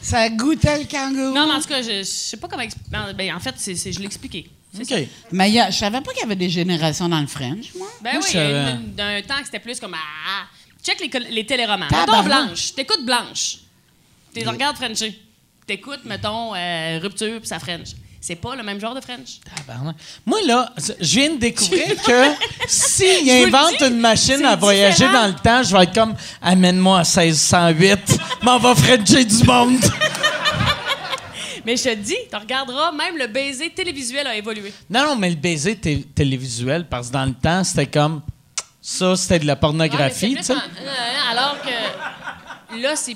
ça 0.02 0.30
goûtait 0.30 0.80
le 0.80 0.86
kangourou. 0.86 1.34
Non, 1.36 1.48
mais 1.48 1.54
en 1.54 1.62
tout 1.62 1.68
cas, 1.68 1.82
je, 1.82 2.00
je 2.00 2.04
sais 2.04 2.38
pas 2.38 2.48
comment 2.48 2.64
expliquer. 2.64 2.90
Ben, 3.16 3.36
en 3.36 3.40
fait, 3.40 3.54
c'est, 3.58 3.76
c'est- 3.76 3.92
je 3.92 4.00
l'ai 4.00 4.06
expliqué. 4.06 4.50
OK. 4.80 5.08
Mais 5.32 5.50
il 5.50 5.54
y 5.56 5.60
a- 5.60 5.70
je 5.70 5.78
savais 5.78 6.02
pas 6.02 6.12
qu'il 6.12 6.22
y 6.22 6.26
avait 6.26 6.36
des 6.36 6.50
générations 6.50 7.08
dans 7.10 7.22
le 7.22 7.28
French, 7.28 7.68
moi. 7.78 7.88
Ben 8.02 8.14
Moi, 8.14 8.22
oui, 8.24 8.30
je 8.32 8.38
il 8.38 8.40
y 8.40 8.44
a 8.44 8.66
savais. 8.66 8.72
une- 8.72 8.94
d'un 8.96 9.22
temps 9.22 9.40
que 9.40 9.46
c'était 9.46 9.60
plus 9.60 9.80
comme. 9.80 9.94
Ah, 9.96 10.46
check 10.84 11.00
les, 11.00 11.10
col- 11.10 11.28
les 11.30 11.46
téléromans. 11.46 11.88
Tabarnak. 11.90 12.26
Mettons 12.26 12.46
Blanche. 12.48 12.74
T'écoutes 12.76 13.06
Blanche. 13.06 13.58
T'es 14.34 14.44
regardes 14.44 14.78
Frenchie. 14.78 15.20
T'écoutes, 15.68 16.04
mettons, 16.06 16.54
euh, 16.56 17.00
Rupture 17.02 17.40
puis 17.40 17.48
ça 17.48 17.60
French. 17.60 17.90
C'est 18.20 18.36
pas 18.36 18.56
le 18.56 18.64
même 18.64 18.80
genre 18.80 18.96
de 18.96 19.02
French. 19.02 19.40
Tabarnak. 19.56 19.96
Moi, 20.26 20.40
là, 20.48 20.74
je 21.00 21.20
viens 21.20 21.32
de 21.32 21.38
découvrir 21.40 21.88
que 22.04 22.24
s'il 22.68 23.20
vous 23.20 23.26
le 23.26 23.48
invente 23.56 23.78
dis, 23.80 23.86
une 23.86 24.00
machine 24.00 24.38
c'est 24.40 24.46
à 24.46 24.56
voyager 24.56 25.06
différent. 25.06 25.14
dans 25.24 25.28
le 25.28 25.34
temps, 25.36 25.62
je 25.64 25.76
vais 25.76 25.84
être 25.84 25.94
comme 25.94 26.16
amène-moi 26.42 27.00
à 27.00 27.04
1608, 27.04 28.18
m'en 28.42 28.58
va 28.60 28.74
Frencher 28.76 29.26
du 29.26 29.44
monde. 29.44 29.78
Mais 31.66 31.78
je 31.78 31.84
te 31.84 31.94
dis, 31.96 32.16
tu 32.30 32.36
regarderas, 32.36 32.92
même 32.92 33.18
le 33.18 33.28
baiser 33.28 33.70
télévisuel 33.70 34.28
a 34.28 34.36
évolué. 34.36 34.74
Non, 34.90 35.06
non, 35.08 35.16
mais 35.16 35.30
le 35.30 35.36
baiser 35.36 35.76
té- 35.76 36.04
télévisuel, 36.16 36.88
parce 36.90 37.08
que 37.08 37.14
dans 37.14 37.26
le 37.26 37.34
temps, 37.34 37.64
c'était 37.64 37.88
comme 37.88 38.22
ça, 38.82 39.16
c'était 39.16 39.40
de 39.40 39.46
la 39.46 39.56
pornographie, 39.56 40.36
tu 40.36 40.44
sais. 40.44 40.54
euh, 40.54 41.32
Alors 41.32 41.58
que 41.62 42.78
là, 42.82 42.96
c'est 42.96 43.16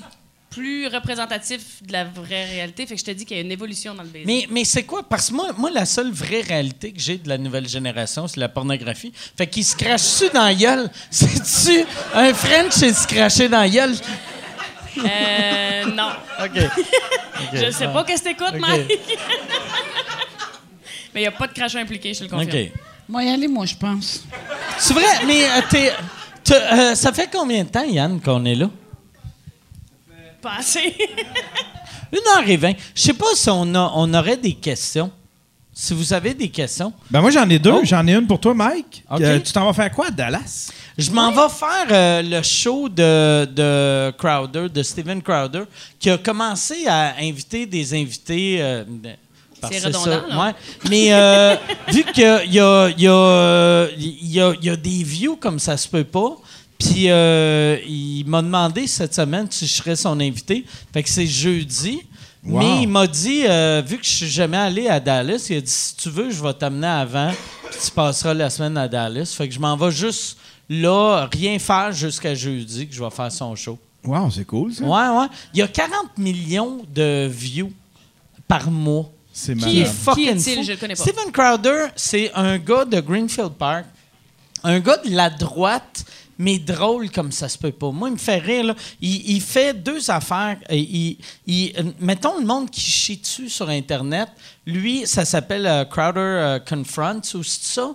plus 0.50 0.86
représentatif 0.88 1.82
de 1.82 1.92
la 1.92 2.04
vraie 2.04 2.46
réalité. 2.46 2.86
Fait 2.86 2.94
que 2.94 3.00
je 3.00 3.04
te 3.04 3.10
dis 3.10 3.26
qu'il 3.26 3.36
y 3.36 3.40
a 3.40 3.42
une 3.42 3.52
évolution 3.52 3.94
dans 3.94 4.02
le 4.02 4.08
baiser. 4.08 4.24
Mais, 4.24 4.46
mais 4.50 4.64
c'est 4.64 4.82
quoi? 4.84 5.02
Parce 5.06 5.28
que 5.28 5.34
moi, 5.34 5.50
moi, 5.56 5.70
la 5.70 5.84
seule 5.84 6.10
vraie 6.10 6.40
réalité 6.40 6.90
que 6.92 6.98
j'ai 7.00 7.18
de 7.18 7.28
la 7.28 7.36
nouvelle 7.36 7.68
génération, 7.68 8.26
c'est 8.26 8.40
la 8.40 8.48
pornographie. 8.48 9.12
Fait 9.36 9.46
qu'ils 9.46 9.64
se 9.66 9.76
crachent-tu 9.76 10.30
dans 10.34 10.44
la 10.44 10.54
gueule? 10.54 10.90
C'est-tu 11.10 11.84
un 12.14 12.32
French 12.32 12.82
et 12.82 12.94
se 12.94 13.06
cracher 13.06 13.48
dans 13.48 13.60
la 13.60 13.68
gueule? 13.68 13.94
Euh, 15.04 15.84
non. 15.94 16.10
OK. 16.44 16.60
Je 17.54 17.70
sais 17.70 17.86
pas 17.88 18.04
qu'est-ce 18.04 18.22
que 18.22 18.28
t'écoutes. 18.28 18.58
Mike. 18.58 18.88
Mais 21.14 21.20
il 21.20 21.24
n'y 21.24 21.26
a 21.26 21.32
pas 21.32 21.46
de 21.46 21.52
crachat 21.52 21.78
impliqué, 21.80 22.12
je 22.12 22.18
te 22.20 22.24
le 22.24 22.30
confirme. 22.30 22.66
OK. 22.66 22.72
Moi, 23.08 23.24
y 23.24 23.30
aller, 23.30 23.48
moi, 23.48 23.64
je 23.64 23.74
pense. 23.74 24.24
C'est 24.78 24.92
vrai, 24.92 25.24
mais 25.26 25.44
euh, 25.44 25.60
t'es- 25.70 25.92
euh, 26.52 26.94
ça 26.94 27.12
fait 27.12 27.28
combien 27.32 27.64
de 27.64 27.68
temps, 27.70 27.84
Yann, 27.84 28.20
qu'on 28.20 28.44
est 28.44 28.54
là? 28.54 28.68
Passé. 30.42 30.94
Une 32.12 32.18
heure 32.36 32.46
et 32.48 32.56
vingt. 32.56 32.74
Je 32.94 33.00
sais 33.02 33.14
pas 33.14 33.26
si 33.34 33.48
on, 33.50 33.74
a, 33.74 33.92
on 33.94 34.12
aurait 34.14 34.36
des 34.36 34.52
questions. 34.52 35.10
Si 35.72 35.94
vous 35.94 36.12
avez 36.12 36.34
des 36.34 36.48
questions. 36.50 36.92
Ben 37.10 37.20
moi, 37.20 37.30
j'en 37.30 37.48
ai 37.48 37.58
deux. 37.58 37.70
Oh. 37.72 37.80
J'en 37.84 38.06
ai 38.06 38.12
une 38.14 38.26
pour 38.26 38.40
toi, 38.40 38.52
Mike. 38.52 39.04
OK. 39.10 39.20
Euh, 39.20 39.38
tu 39.40 39.52
t'en 39.52 39.64
vas 39.64 39.72
faire 39.72 39.90
quoi 39.90 40.08
à 40.08 40.10
Dallas? 40.10 40.70
Je 40.98 41.10
m'en 41.12 41.30
vais 41.30 41.48
faire 41.48 41.86
euh, 41.90 42.22
le 42.22 42.42
show 42.42 42.88
de, 42.88 43.44
de 43.44 44.10
Crowder, 44.18 44.68
de 44.68 44.82
Steven 44.82 45.22
Crowder, 45.22 45.62
qui 46.00 46.10
a 46.10 46.18
commencé 46.18 46.86
à 46.88 47.14
inviter 47.20 47.66
des 47.66 47.94
invités. 47.94 48.56
euh, 48.60 48.84
C'est 49.70 49.78
redondant, 49.86 50.04
ça, 50.04 50.24
là. 50.28 50.44
ouais. 50.46 50.54
Mais 50.90 51.12
euh, 51.12 51.56
vu 51.92 52.02
qu'il 52.12 52.24
y 52.24 52.26
a, 52.26 52.44
y, 52.44 52.58
a, 52.58 52.88
y, 52.90 53.06
a, 53.06 53.88
y 53.96 54.40
a- 54.40 54.54
il 54.60 54.64
y 54.66 54.70
a 54.70 54.76
des 54.76 55.02
views 55.04 55.36
comme 55.36 55.60
ça 55.60 55.76
se 55.76 55.86
peut 55.88 56.02
pas, 56.04 56.36
puis 56.78 57.10
euh, 57.10 57.76
il 57.86 58.24
m'a 58.26 58.42
demandé 58.42 58.86
cette 58.88 59.14
semaine 59.14 59.46
si 59.50 59.66
je 59.68 59.74
serais 59.74 59.96
son 59.96 60.18
invité. 60.18 60.64
Fait 60.92 61.02
que 61.04 61.08
c'est 61.08 61.26
jeudi. 61.28 62.02
Wow. 62.44 62.58
Mais 62.60 62.82
il 62.82 62.86
m'a 62.88 63.06
dit, 63.06 63.42
euh, 63.46 63.82
vu 63.86 63.98
que 63.98 64.04
je 64.04 64.10
suis 64.10 64.28
jamais 64.28 64.56
allé 64.56 64.88
à 64.88 64.98
Dallas, 65.00 65.46
il 65.50 65.56
a 65.56 65.60
dit 65.60 65.70
si 65.70 65.96
tu 65.96 66.08
veux, 66.08 66.30
je 66.30 66.42
vais 66.42 66.54
t'amener 66.54 66.86
avant, 66.86 67.32
puis 67.70 67.78
tu 67.84 67.90
passeras 67.90 68.32
la 68.34 68.48
semaine 68.48 68.76
à 68.78 68.86
Dallas. 68.88 69.32
Fait 69.36 69.48
que 69.48 69.54
je 69.54 69.58
m'en 69.60 69.76
vais 69.76 69.90
juste 69.90 70.37
là, 70.68 71.28
rien 71.32 71.58
faire 71.58 71.92
jusqu'à 71.92 72.34
jeudi, 72.34 72.86
que 72.88 72.94
je 72.94 73.02
vais 73.02 73.10
faire 73.10 73.32
son 73.32 73.54
show. 73.56 73.78
Wow, 74.04 74.30
c'est 74.30 74.44
cool, 74.44 74.72
ça. 74.72 74.84
Ouais, 74.84 75.18
ouais. 75.20 75.26
Il 75.54 75.58
y 75.58 75.62
a 75.62 75.68
40 75.68 76.16
millions 76.18 76.82
de 76.94 77.26
views 77.30 77.72
par 78.46 78.70
mois. 78.70 79.10
C'est 79.32 79.54
Qui 79.54 79.60
malade. 79.60 79.74
Qui 79.74 79.80
est 79.80 79.84
fucking 79.84 80.28
est-il? 80.36 80.56
fou. 80.58 80.62
Je 80.64 80.72
le 80.72 80.78
connais 80.78 80.94
pas. 80.94 81.02
Stephen 81.02 81.32
Crowder, 81.32 81.86
c'est 81.96 82.32
un 82.34 82.58
gars 82.58 82.84
de 82.84 83.00
Greenfield 83.00 83.52
Park, 83.52 83.86
un 84.64 84.80
gars 84.80 84.96
de 84.98 85.10
la 85.10 85.30
droite, 85.30 86.04
mais 86.38 86.58
drôle 86.58 87.10
comme 87.10 87.32
ça 87.32 87.48
se 87.48 87.58
peut 87.58 87.72
pas. 87.72 87.90
Moi, 87.90 88.08
il 88.08 88.12
me 88.12 88.18
fait 88.18 88.38
rire. 88.38 88.64
Là. 88.64 88.74
Il, 89.00 89.30
il 89.36 89.40
fait 89.40 89.74
deux 89.74 90.10
affaires. 90.10 90.56
Euh, 90.70 90.74
Il, 90.76 91.18
il- 91.46 91.72
euh, 91.78 91.82
mettons 92.00 92.38
le 92.38 92.46
monde 92.46 92.70
qui 92.70 92.80
chie 92.80 93.16
dessus 93.16 93.48
sur 93.48 93.68
Internet. 93.68 94.28
Lui, 94.66 95.06
ça 95.06 95.24
s'appelle 95.24 95.66
euh, 95.66 95.84
Crowder 95.84 96.20
euh, 96.20 96.58
Confronts 96.60 97.20
ou 97.34 97.42
c'est 97.42 97.64
ça? 97.64 97.90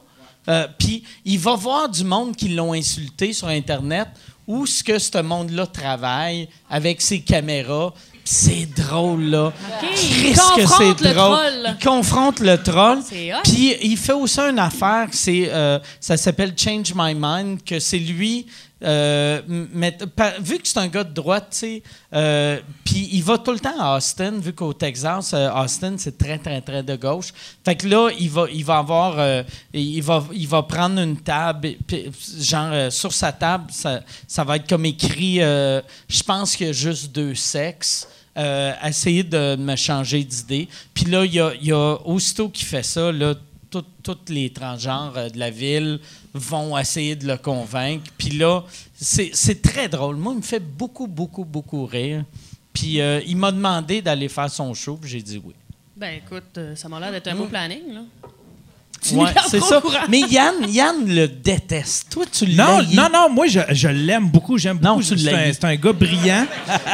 Euh, 0.49 0.67
Puis 0.77 1.03
il 1.25 1.39
va 1.39 1.55
voir 1.55 1.89
du 1.89 2.03
monde 2.03 2.35
qui 2.35 2.49
l'ont 2.49 2.73
insulté 2.73 3.33
sur 3.33 3.47
Internet 3.47 4.07
où 4.47 4.65
ce 4.65 4.83
que 4.83 4.99
ce 4.99 5.21
monde-là 5.21 5.67
travaille 5.67 6.49
avec 6.69 7.01
ses 7.01 7.21
caméras. 7.21 7.93
C'est 8.25 8.67
drôle, 8.73 9.23
là. 9.23 9.51
il 9.81 10.33
que 10.33 10.61
confronte 10.61 10.97
c'est 10.97 11.07
le 11.09 11.13
drôle. 11.13 11.37
troll. 11.37 11.75
Il 11.79 11.85
confronte 11.85 12.39
le 12.39 12.57
troll. 12.57 12.99
Hot. 12.99 13.41
Puis 13.43 13.75
il 13.81 13.97
fait 13.97 14.13
aussi 14.13 14.39
une 14.39 14.59
affaire, 14.59 15.07
c'est, 15.11 15.49
euh, 15.51 15.77
ça 15.99 16.15
s'appelle 16.15 16.53
Change 16.57 16.93
My 16.95 17.13
Mind, 17.15 17.63
que 17.65 17.79
c'est 17.79 17.99
lui. 17.99 18.45
Euh, 18.83 19.41
m- 19.47 19.69
met- 19.73 19.97
pa- 20.15 20.37
vu 20.39 20.57
que 20.59 20.67
c'est 20.67 20.79
un 20.79 20.87
gars 20.87 21.03
de 21.03 21.13
droite, 21.13 21.63
euh, 22.13 22.59
puis 22.83 23.09
il 23.13 23.23
va 23.23 23.37
tout 23.37 23.51
le 23.51 23.59
temps 23.59 23.79
à 23.79 23.97
Austin, 23.97 24.31
vu 24.39 24.53
qu'au 24.53 24.73
Texas, 24.73 25.33
euh, 25.33 25.49
Austin, 25.51 25.95
c'est 25.97 26.17
très, 26.17 26.37
très, 26.37 26.61
très 26.61 26.83
de 26.83 26.95
gauche. 26.95 27.33
Fait 27.63 27.75
que 27.75 27.87
là, 27.87 28.09
il 28.19 28.29
va, 28.29 28.45
il 28.53 28.65
va 28.65 28.77
avoir, 28.79 29.43
il, 29.73 30.01
va, 30.01 30.23
il 30.33 30.47
va 30.47 30.63
prendre 30.63 30.99
une 30.99 31.17
table, 31.17 31.75
genre, 32.39 32.91
sur 32.91 33.13
sa 33.13 33.31
table, 33.31 33.65
ça, 33.71 34.01
ça 34.27 34.43
va 34.43 34.57
être 34.57 34.67
comme 34.67 34.85
écrit, 34.85 35.35
je 35.37 36.23
pense 36.25 36.55
qu'il 36.55 36.67
y 36.67 36.69
a 36.69 36.73
juste 36.73 37.11
deux 37.13 37.35
sexes 37.35 38.07
essayer 38.83 39.23
de 39.23 39.55
me 39.55 39.75
changer 39.75 40.23
d'idée. 40.23 40.67
Puis 40.93 41.05
là, 41.05 41.23
il 41.23 41.33
y 41.33 41.39
a, 41.39 41.53
y 41.61 41.71
a 41.71 41.95
aussitôt 42.05 42.49
qu'il 42.49 42.65
fait 42.65 42.83
ça, 42.83 43.11
là, 43.11 43.35
toutes 44.03 44.29
les 44.29 44.51
transgenres 44.51 45.31
de 45.31 45.39
la 45.39 45.49
ville 45.49 45.99
vont 46.33 46.77
essayer 46.77 47.15
de 47.15 47.27
le 47.27 47.37
convaincre. 47.37 48.03
Puis 48.17 48.29
là, 48.31 48.63
c'est 48.99 49.31
c'est 49.33 49.61
très 49.61 49.87
drôle. 49.87 50.15
Moi, 50.15 50.33
il 50.33 50.37
me 50.37 50.41
fait 50.43 50.59
beaucoup, 50.59 51.07
beaucoup, 51.07 51.45
beaucoup 51.45 51.85
rire. 51.85 52.23
Puis 52.73 52.99
euh, 53.01 53.21
il 53.27 53.37
m'a 53.37 53.51
demandé 53.51 54.01
d'aller 54.01 54.29
faire 54.29 54.49
son 54.49 54.73
show, 54.73 54.97
puis 54.99 55.09
j'ai 55.11 55.21
dit 55.21 55.41
oui. 55.43 55.53
Ben 55.95 56.15
écoute, 56.25 56.57
euh, 56.57 56.75
ça 56.75 56.89
m'a 56.89 56.99
l'air 56.99 57.11
d'être 57.11 57.27
un 57.27 57.35
beau 57.35 57.45
planning, 57.45 57.93
là. 57.93 58.01
Tu 59.01 59.15
Ouais, 59.15 59.29
c'est 59.49 59.59
au 59.59 59.65
ça. 59.65 59.81
courant. 59.81 59.97
Mais 60.07 60.21
Yann, 60.21 60.55
Yann 60.69 61.05
le 61.05 61.27
déteste. 61.27 62.07
Toi, 62.09 62.23
tu 62.31 62.47
Non, 62.55 62.77
l'haïs. 62.77 62.93
non, 62.95 63.09
non, 63.11 63.29
moi, 63.29 63.47
je, 63.47 63.59
je 63.71 63.89
l'aime 63.89 64.29
beaucoup. 64.29 64.57
J'aime 64.57 64.79
Non, 64.81 64.91
beaucoup. 64.95 65.03
tu 65.03 65.19
C'est 65.19 65.29
un, 65.29 65.31
l'haïs. 65.33 65.55
c'est 65.59 65.65
un 65.65 65.75
gars 65.75 65.91
brillant. 65.91 66.47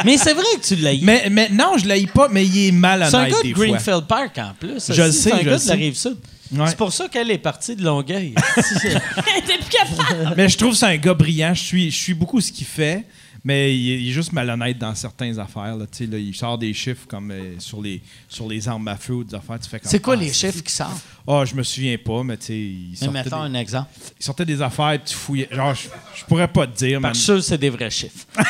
Mais 0.04 0.18
c'est 0.18 0.32
vrai 0.34 0.44
que 0.60 0.66
tu 0.66 0.74
l'haïs. 0.74 1.02
mais, 1.04 1.28
mais 1.30 1.48
non, 1.50 1.78
je 1.78 1.86
l'haïs 1.86 2.08
pas, 2.12 2.28
mais 2.28 2.44
il 2.44 2.66
est 2.66 2.72
malhonnête 2.72 3.10
C'est 3.12 3.16
un 3.16 3.28
gars 3.28 3.42
des 3.44 3.50
de 3.50 3.54
fois. 3.54 3.64
Greenfield 3.66 4.04
Park 4.08 4.38
en 4.38 4.52
plus. 4.58 4.92
Je 4.92 5.02
le 5.02 5.12
sais, 5.12 5.30
C'est 5.30 5.32
un 5.32 5.38
je 5.38 5.44
gars 5.44 5.44
le 5.44 5.46
de 5.46 5.50
la 5.52 5.58
sais. 5.60 5.74
Rive-Sud. 5.74 6.16
Ouais. 6.52 6.66
C'est 6.68 6.76
pour 6.76 6.92
ça 6.92 7.08
qu'elle 7.08 7.30
est 7.30 7.38
partie 7.38 7.76
de 7.76 7.84
Longueuil. 7.84 8.34
T'es 8.56 9.58
plus 9.58 9.70
capable. 9.70 10.34
Mais 10.36 10.48
je 10.48 10.58
trouve 10.58 10.72
que 10.72 10.76
c'est 10.78 10.86
un 10.86 10.96
gars 10.96 11.14
brillant. 11.14 11.54
Je 11.54 11.62
suis, 11.62 11.90
je 11.90 11.96
suis 11.96 12.14
beaucoup 12.14 12.40
ce 12.40 12.50
qu'il 12.50 12.66
fait, 12.66 13.04
mais 13.44 13.76
il 13.76 13.90
est, 13.92 14.02
il 14.02 14.08
est 14.08 14.12
juste 14.12 14.32
malhonnête 14.32 14.76
dans 14.76 14.94
certaines 14.96 15.38
affaires. 15.38 15.76
Là. 15.76 15.86
Tu 15.86 16.04
sais, 16.04 16.10
là, 16.10 16.18
il 16.18 16.34
sort 16.34 16.58
des 16.58 16.74
chiffres 16.74 17.06
comme 17.06 17.30
euh, 17.30 17.54
sur, 17.58 17.80
les, 17.80 18.02
sur 18.28 18.48
les 18.48 18.66
armes 18.66 18.88
à 18.88 18.96
feu 18.96 19.14
ou 19.14 19.24
des 19.24 19.34
affaires. 19.34 19.60
Tu 19.60 19.68
fais 19.68 19.78
comme, 19.78 19.90
c'est 19.90 20.00
quoi 20.00 20.14
Ah, 20.14 20.20
les 20.20 20.32
chiffres 20.32 20.62
qui 20.62 20.72
sortent? 20.72 21.00
Ah, 21.26 21.44
je 21.44 21.54
me 21.54 21.62
souviens 21.62 21.96
pas, 21.98 22.22
mais 22.24 22.36
tu 22.36 22.46
sais, 22.46 22.58
il 22.58 22.88
Mais 22.90 22.96
sortait, 22.96 23.12
mettons 23.12 23.48
des, 23.48 23.50
un 23.50 23.54
exemple. 23.54 23.90
il 24.18 24.24
sortait 24.24 24.44
des 24.46 24.60
affaires 24.60 24.92
et 24.92 25.02
tu 25.04 25.14
fouillais. 25.14 25.48
Genre, 25.52 25.74
je, 25.74 25.88
je 26.16 26.24
pourrais 26.24 26.48
pas 26.48 26.66
te 26.66 26.76
dire, 26.76 27.00
que 27.00 27.16
ça, 27.16 27.40
c'est 27.40 27.58
des 27.58 27.70
vrais 27.70 27.90
chiffres. 27.90 28.26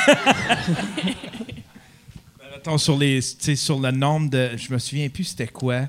mettons, 2.52 2.78
sur, 2.78 2.97
les, 2.97 3.20
tu 3.20 3.36
sais, 3.39 3.56
sur 3.56 3.78
le 3.78 3.90
nombre 3.90 4.31
de. 4.31 4.51
Je 4.56 4.72
me 4.72 4.78
souviens 4.78 5.09
plus 5.10 5.24
c'était 5.24 5.47
quoi. 5.48 5.82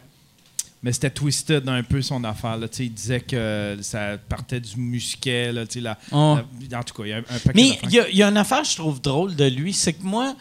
Mais 0.84 0.92
c'était 0.94 1.12
twisted 1.12 1.68
un 1.70 1.84
peu 1.84 2.02
son 2.02 2.24
affaire. 2.24 2.58
Là. 2.58 2.68
Il 2.80 2.92
disait 2.94 3.20
que 3.20 3.78
ça 3.82 4.18
partait 4.18 4.60
du 4.60 4.78
musquet. 4.78 5.52
Là, 5.52 5.64
la- 5.76 5.98
Oh. 6.12 6.38
la- 6.72 6.80
en 6.80 6.84
tout 6.84 6.94
cas, 6.96 7.04
il 7.06 7.10
y 7.10 7.14
a 7.14 7.18
un, 7.18 7.22
paquet 7.22 7.52
Mais 7.54 7.78
il 7.84 7.92
y, 7.92 8.00
a- 8.00 8.10
il 8.10 8.18
y 8.18 8.24
a 8.24 8.28
une 8.30 8.38
affaire 8.38 8.62
que 8.64 8.68
je 8.68 8.76
trouve 8.78 9.00
drôle 9.02 9.36
de 9.36 9.46
lui, 9.46 9.74
c'est 9.74 9.94
que 9.94 10.04
moi, 10.04 10.36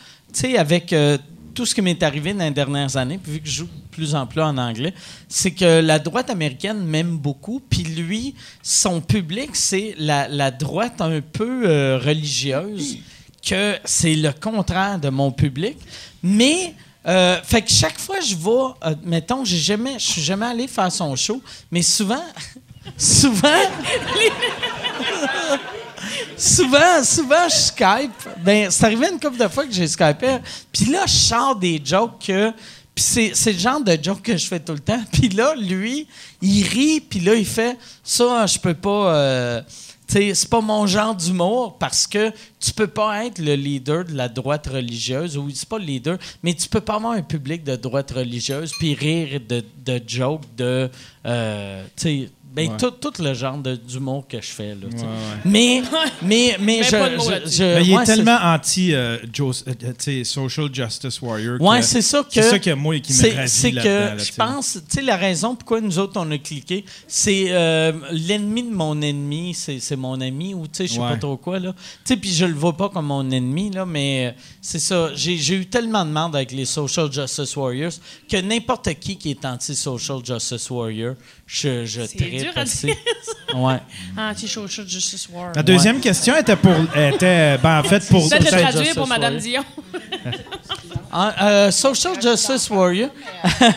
avec 0.57 0.93
euh, 0.95 1.19
tout 1.55 1.67
ce 1.67 1.75
qui 1.75 1.83
m'est 1.83 2.03
arrivé 2.03 2.33
dans 2.33 2.45
les 2.45 2.51
dernières 2.53 2.97
années, 2.97 3.19
puis 3.23 3.33
vu 3.33 3.41
que 3.41 3.49
je 3.49 3.53
joue 3.53 3.65
de 3.67 3.71
plus 3.91 4.15
en 4.15 4.27
plus 4.27 4.41
en 4.41 4.57
anglais, 4.57 4.95
c'est 5.29 5.51
que 5.51 5.81
la 5.81 5.99
droite 5.99 6.31
américaine 6.31 6.83
m'aime 6.87 7.19
beaucoup, 7.19 7.61
puis 7.69 7.83
lui, 7.83 8.35
son 8.63 9.03
public, 9.03 9.51
c'est 9.55 9.95
la, 9.99 10.27
la 10.29 10.51
droite 10.51 11.01
un 11.03 11.21
peu 11.21 11.69
euh, 11.69 11.99
religieuse, 11.99 12.99
que 13.47 13.77
c'est 13.85 14.15
le 14.15 14.33
contraire 14.33 14.99
de 14.99 15.09
mon 15.11 15.33
public. 15.33 15.77
Mais, 16.23 16.75
euh, 17.07 17.41
fait 17.43 17.63
que 17.63 17.71
chaque 17.71 17.99
fois 17.99 18.19
que 18.19 18.25
je 18.25 18.37
vais, 18.37 18.75
euh, 18.85 18.95
mettons, 19.05 19.45
j'ai 19.45 19.57
jamais, 19.57 19.99
je 19.99 20.07
suis 20.07 20.23
jamais 20.23 20.47
allé 20.47 20.69
faire 20.69 20.93
son 20.93 21.17
show, 21.17 21.43
mais 21.71 21.83
souvent, 21.83 22.25
souvent, 22.97 23.49
souvent, 26.37 27.03
souvent, 27.03 27.49
je 27.49 27.55
Skype. 27.55 28.29
Ben, 28.39 28.71
c'est 28.71 28.85
arrivé 28.85 29.09
une 29.11 29.19
couple 29.19 29.39
de 29.39 29.49
fois 29.49 29.67
que 29.67 29.73
j'ai 29.73 29.87
Skypé. 29.87 30.39
Puis 30.73 30.87
là, 30.87 31.05
je 31.07 31.13
sors 31.13 31.57
des 31.57 31.81
jokes 31.83 32.27
que. 32.27 32.53
Puis 32.95 33.33
c'est, 33.35 33.53
le 33.53 33.59
genre 33.59 33.81
de 33.81 33.97
joke 34.03 34.21
que 34.21 34.37
je 34.37 34.47
fais 34.47 34.61
tout 34.61 34.73
le 34.73 34.81
temps. 34.81 35.03
Puis 35.13 35.31
là, 35.31 35.55
lui, 35.57 36.07
il 36.43 36.67
rit, 36.67 37.01
puis 37.01 37.21
là, 37.21 37.35
il 37.35 37.47
fait 37.47 37.79
Ça, 38.03 38.45
je 38.47 38.59
peux 38.59 38.75
pas. 38.75 39.15
euh, 39.15 39.63
c'est 40.11 40.49
pas 40.49 40.61
mon 40.61 40.87
genre 40.87 41.15
d'humour 41.15 41.79
parce 41.79 42.07
que 42.07 42.33
tu 42.59 42.73
peux 42.73 42.89
pas 42.89 43.25
être 43.27 43.39
le 43.39 43.55
leader 43.55 44.05
de 44.05 44.15
la 44.15 44.29
droite 44.29 44.67
religieuse, 44.67 45.37
ou 45.39 45.49
c'est 45.51 45.69
pas 45.69 45.79
le 45.79 45.85
leader, 45.85 46.19
mais 46.43 46.55
tu 46.55 46.69
peux 46.69 46.81
pas 46.81 46.97
avoir 46.97 47.13
un 47.13 47.23
public 47.23 47.63
de 47.63 47.77
droite 47.77 48.11
religieuse 48.11 48.73
puis 48.79 48.95
rire 48.95 49.41
de, 49.49 49.65
de 49.85 50.01
jokes 50.07 50.43
de, 50.57 50.91
euh, 51.27 51.85
Ben, 52.53 52.69
Ouais. 52.71 52.77
tout, 52.79 52.91
tout 52.91 53.23
le 53.23 53.33
genre 53.33 53.59
de- 53.59 53.77
d'humour 53.77 54.27
que 54.27 54.41
je 54.41 54.49
fais. 54.49 54.75
Là. 54.75 54.87
Ouais, 54.93 55.03
ouais. 55.03 55.07
Mais, 55.45 55.83
mais, 56.21 56.57
mais, 56.61 56.83
je, 56.83 56.97
Mais 56.97 57.85
il 57.87 57.95
ouais, 57.97 58.03
est 58.03 58.07
tellement 58.07 58.39
anti 58.43 58.93
euh, 58.93 59.19
euh, 59.41 60.25
social 60.25 60.69
justice 60.75 61.23
warrior. 61.23 61.61
Ouais, 61.61 61.79
que 61.79 61.85
c'est 61.87 62.03
ça 62.03 62.23
que. 62.23 62.29
C'est 62.33 62.43
ça 62.43 62.59
que 62.59 62.71
moi 62.75 62.99
qui 62.99 63.13
me 63.13 63.19
c'est- 63.47 63.71
que 63.71 63.77
là, 63.77 64.19
je 64.19 64.33
pense, 64.33 64.73
tu 64.89 64.97
sais, 64.97 65.03
la 65.03 65.17
raison 65.17 65.55
pourquoi 65.55 65.81
nous 65.81 65.99
autres 66.01 66.21
on 66.21 66.29
a 66.33 66.39
cliqué, 66.39 66.85
c'est 67.07 67.47
euh, 67.51 67.93
l'ennemi 68.11 68.65
de 68.65 68.75
mon 68.75 69.01
ennemi, 69.01 69.55
c'est 69.55 69.79
c'est 69.79 69.97
mon 69.97 70.21
ami 70.21 70.53
ou 70.55 70.67
tu 70.67 70.71
sais, 70.79 70.87
je 70.89 70.95
sais 70.95 70.99
Ouais. 71.01 71.11
pas 71.11 71.17
trop 71.19 71.37
quoi 71.37 71.59
là. 71.61 71.73
Tu 71.73 71.79
sais, 72.05 72.17
puis 72.17 72.33
je 72.33 72.45
le 72.47 72.55
vois 72.55 72.77
pas 72.77 72.89
comme 72.89 73.07
mon 73.07 73.31
ennemi 73.31 73.71
là, 73.71 73.87
mais 73.87 74.35
c'est 74.61 74.81
ça. 74.81 75.11
J'ai 75.15 75.37
j'ai 75.37 75.55
eu 75.55 75.67
tellement 75.67 76.05
de 76.05 76.11
monde 76.11 76.35
avec 76.35 76.51
les 76.53 76.65
social 76.65 77.13
justice 77.13 77.55
warriors 77.57 77.93
que 78.29 78.37
n'importe 78.39 78.93
qui 78.99 79.17
qui 79.17 79.31
est 79.31 79.45
anti-social 79.45 80.19
justice 80.25 80.69
warrior, 80.71 81.15
je, 81.53 81.85
je 81.85 82.03
dur 82.03 82.53
à 82.55 82.65
dire, 82.65 82.95
Ouais. 83.55 83.79
Anti-social 84.17 84.89
justice 84.89 85.29
war. 85.33 85.51
La 85.55 85.63
deuxième 85.65 85.99
question 86.01 86.37
était 86.37 86.55
pour. 86.55 86.73
était, 86.95 87.59
ben, 87.59 87.81
en 87.81 87.83
fait, 87.83 88.07
pour. 88.09 88.29
Peut-être 88.29 88.45
le 88.45 88.47
Social 88.51 88.61
traduire 88.63 88.81
Justice 88.85 88.95
pour 88.95 89.07
Madame 89.09 89.35
Warrior. 89.35 89.65
Dion. 90.23 90.33
Ah, 91.13 91.35
euh, 91.49 91.71
social 91.73 92.13
Justice 92.23 92.71
Warrior. 92.71 93.11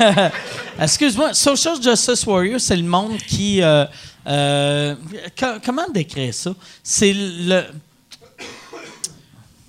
Excuse-moi, 0.79 1.33
Social 1.33 1.81
Justice 1.81 2.23
Warrior, 2.27 2.59
c'est 2.59 2.75
le 2.75 2.83
monde 2.83 3.17
qui. 3.17 3.59
euh, 3.63 3.85
euh, 4.27 4.93
co- 5.35 5.59
comment 5.65 5.89
décrire 5.91 6.31
ça? 6.31 6.53
C'est 6.83 7.11
le. 7.15 7.63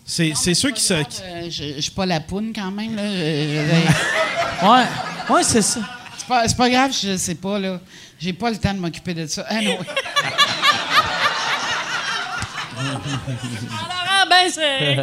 C'est 0.05 0.35
c'est 0.35 0.53
ceux 0.53 0.73
qui 0.73 0.83
se. 0.83 0.93
Euh, 0.93 1.03
je, 1.49 1.77
je 1.77 1.81
suis 1.81 1.91
pas 1.93 2.05
la 2.05 2.21
poune 2.21 2.53
quand 2.55 2.71
même. 2.71 2.95
Là. 2.97 3.03
Je- 3.11 4.67
Ouais, 4.67 4.85
ouais 5.37 5.43
c'est 5.43 5.63
ça. 5.63 5.81
C'est, 6.25 6.29
pas, 6.29 6.49
c'est 6.49 6.57
pas 6.57 6.71
grave, 6.71 6.93
je 6.93 7.17
sais 7.17 7.35
pas. 7.35 7.59
là. 7.59 7.81
J'ai 8.19 8.33
pas 8.33 8.51
le 8.51 8.57
temps 8.57 8.73
de 8.73 8.79
m'occuper 8.79 9.13
de 9.13 9.27
ça. 9.27 9.45
Ah 9.49 9.61
non. 9.61 9.77
Alors, 12.77 13.01
ah, 14.09 14.27
ben, 14.29 14.51
c'est. 14.51 14.97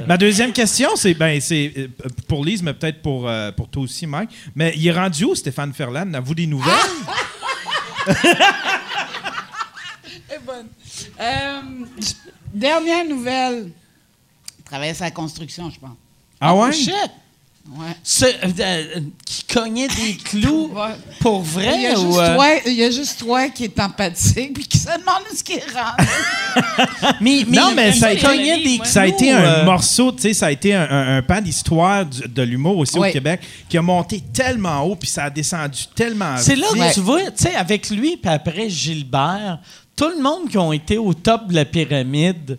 Ma 0.06 0.16
deuxième 0.16 0.52
question, 0.52 0.96
c'est 0.96 1.14
ben, 1.14 1.40
c'est 1.40 1.72
euh, 1.76 1.88
pour 2.26 2.44
Lise, 2.44 2.62
mais 2.62 2.74
peut-être 2.74 3.02
pour, 3.02 3.28
euh, 3.28 3.52
pour 3.52 3.68
toi 3.68 3.82
aussi, 3.82 4.06
Mike. 4.06 4.30
Mais 4.54 4.72
il 4.76 4.86
est 4.86 4.92
rendu 4.92 5.24
où, 5.24 5.34
Stéphane 5.34 5.72
Ferland? 5.72 6.14
Avez-vous 6.14 6.34
des 6.34 6.46
nouvelles? 6.46 6.74
Bonne. 10.46 10.68
Euh, 11.20 11.60
dernière 12.54 13.04
nouvelle. 13.04 13.70
Il 14.58 14.64
travaillait 14.64 14.94
sur 14.94 15.04
la 15.04 15.10
construction, 15.10 15.68
je 15.70 15.78
pense. 15.78 15.96
Ah 16.40 16.54
ouais? 16.54 16.68
Oh, 16.70 16.72
shit! 16.72 17.10
Ouais. 17.76 17.94
Ce- 18.02 18.24
euh, 18.24 19.00
qui 19.26 19.44
cognait 19.44 19.88
des 19.88 20.16
clous 20.24 20.70
Ouais. 20.74 20.94
pour 21.20 21.44
Il 21.56 21.62
y, 21.62 21.64
vrai 21.66 21.86
a 21.86 21.98
ou. 21.98 22.06
juste 22.06 22.18
euh, 22.18 22.34
toi, 22.34 22.46
il 22.66 22.72
y 22.72 22.84
a 22.84 22.90
juste 22.90 23.18
toi 23.18 23.48
qui 23.50 23.64
est 23.64 23.78
empathique 23.80 24.54
puis 24.54 24.66
qui 24.66 24.78
se 24.78 24.86
demande 24.86 25.22
ce 25.34 25.44
qui 25.44 25.52
est 25.52 25.62
mais, 27.20 27.44
mais, 27.46 27.56
Non, 27.56 27.72
mais 27.74 27.92
ça 27.92 28.14
cognait 28.16 28.62
des. 28.62 28.80
Ça 28.84 29.02
a 29.02 29.06
été 29.06 29.30
un 29.32 29.42
euh, 29.42 29.64
morceau, 29.64 30.12
tu 30.12 30.22
sais, 30.22 30.32
ça 30.34 30.46
a 30.46 30.50
été 30.50 30.74
un, 30.74 30.88
un- 30.90 31.16
un 31.18 31.22
pan 31.22 31.40
d'histoire 31.40 32.04
de 32.06 32.42
l'humour 32.42 32.78
aussi 32.78 32.98
au 32.98 33.02
Québec 33.02 33.40
qui 33.68 33.76
a 33.76 33.82
monté 33.82 34.22
tellement 34.32 34.80
haut 34.82 34.96
puis 34.96 35.08
ça 35.08 35.24
a 35.24 35.30
descendu 35.30 35.80
tellement 35.94 36.36
C'est 36.38 36.56
là 36.56 36.66
vite. 36.72 36.82
que 36.84 36.94
tu 36.94 37.00
vois, 37.00 37.24
tu 37.30 37.44
sais, 37.44 37.54
avec 37.54 37.90
lui, 37.90 38.16
puis 38.16 38.30
après 38.30 38.68
Gilbert, 38.70 39.58
tout 39.94 40.08
le 40.16 40.22
monde 40.22 40.48
qui 40.48 40.58
ont 40.58 40.72
été 40.72 40.96
au 40.96 41.12
top 41.12 41.48
de 41.48 41.54
la 41.54 41.64
pyramide, 41.64 42.58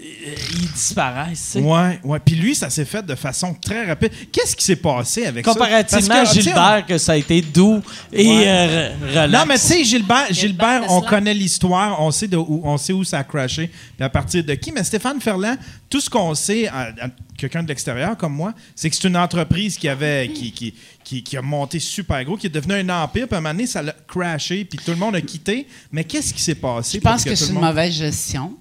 ils 0.00 0.72
disparaissent. 0.72 1.56
Ouais, 1.60 1.98
ouais. 2.04 2.18
Puis 2.24 2.34
lui, 2.36 2.54
ça 2.54 2.70
s'est 2.70 2.84
fait 2.84 3.04
de 3.04 3.14
façon 3.14 3.54
très 3.54 3.84
rapide. 3.86 4.12
Qu'est-ce 4.30 4.54
qui 4.54 4.64
s'est 4.64 4.76
passé 4.76 5.26
avec 5.26 5.44
ça? 5.44 5.52
Comparativement 5.52 6.14
à 6.14 6.24
Gilbert, 6.24 6.84
que 6.86 6.98
ça 6.98 7.12
a 7.12 7.16
été 7.16 7.40
doux 7.42 7.82
et 8.12 8.28
Ouais. 8.28 8.44
euh, 8.46 8.90
relax. 9.10 9.32
Non, 9.32 9.44
mais 9.46 9.54
tu 9.58 9.66
sais, 9.66 9.84
Gilbert, 9.84 10.26
Gilbert, 10.30 10.82
on 10.88 11.00
connaît 11.00 11.34
l'histoire, 11.34 12.00
on 12.00 12.10
sait 12.10 12.28
de 12.28 12.36
où, 12.36 12.60
on 12.64 12.76
sait 12.78 12.92
où 12.92 13.02
ça 13.04 13.18
a 13.18 13.24
crashé, 13.24 13.68
puis 13.96 14.04
à 14.04 14.08
partir 14.08 14.44
de 14.44 14.54
qui? 14.54 14.70
Mais 14.72 14.84
Stéphane 14.84 15.20
Ferland, 15.20 15.56
tout 15.90 16.00
ce 16.00 16.08
qu'on 16.10 16.34
sait, 16.34 16.68
à, 16.68 16.92
à 17.00 17.08
quelqu'un 17.36 17.62
de 17.62 17.68
l'extérieur 17.68 18.16
comme 18.16 18.34
moi, 18.34 18.52
c'est 18.76 18.90
que 18.90 18.96
c'est 18.96 19.08
une 19.08 19.16
entreprise 19.16 19.76
qui 19.76 19.88
avait, 19.88 20.28
qui, 20.28 20.52
qui, 20.52 20.74
qui, 21.02 21.22
qui 21.22 21.36
a 21.36 21.42
monté 21.42 21.78
super 21.80 22.22
gros, 22.24 22.36
qui 22.36 22.46
est 22.46 22.50
devenu 22.50 22.74
un 22.74 22.88
empire, 23.02 23.26
puis 23.26 23.34
à 23.34 23.38
un 23.38 23.40
moment 23.40 23.54
donné, 23.54 23.66
ça 23.66 23.82
l'a 23.82 23.94
crashé, 24.06 24.64
puis 24.64 24.78
tout 24.84 24.90
le 24.92 24.96
monde 24.96 25.14
a 25.16 25.20
quitté. 25.20 25.66
Mais 25.90 26.04
qu'est-ce 26.04 26.32
qui 26.34 26.42
s'est 26.42 26.54
passé? 26.54 26.98
Je 26.98 27.02
pense 27.02 27.24
que 27.24 27.34
c'est 27.34 27.46
une 27.48 27.54
monde- 27.54 27.64
mauvaise 27.64 27.94
gestion. 27.94 28.52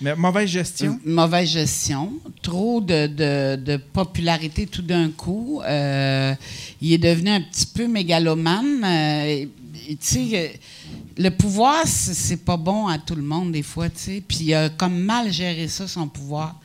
Mais 0.00 0.16
mauvaise 0.16 0.48
gestion? 0.48 0.98
Mauvaise 1.04 1.50
gestion. 1.50 2.12
Trop 2.42 2.80
de, 2.80 3.76
popularité 3.92 4.66
tout 4.66 4.82
d'un 4.82 5.10
coup. 5.10 5.60
Euh, 5.62 6.34
il 6.80 6.92
est 6.94 6.98
devenu 6.98 7.30
un 7.30 7.42
petit 7.42 7.66
peu 7.66 7.86
mégalomane. 7.86 8.82
Euh, 8.82 9.46
euh, 10.16 10.48
le 11.18 11.28
pouvoir, 11.30 11.82
c'est 11.86 12.44
pas 12.44 12.56
bon 12.56 12.86
à 12.86 12.98
tout 12.98 13.14
le 13.14 13.22
monde 13.22 13.52
des 13.52 13.62
fois, 13.62 13.90
tu 13.90 13.98
sais. 13.98 14.22
Puis 14.26 14.38
il 14.40 14.54
a 14.54 14.70
comme 14.70 14.98
mal 14.98 15.30
géré 15.30 15.68
ça, 15.68 15.86
son 15.86 16.08
pouvoir. 16.08 16.58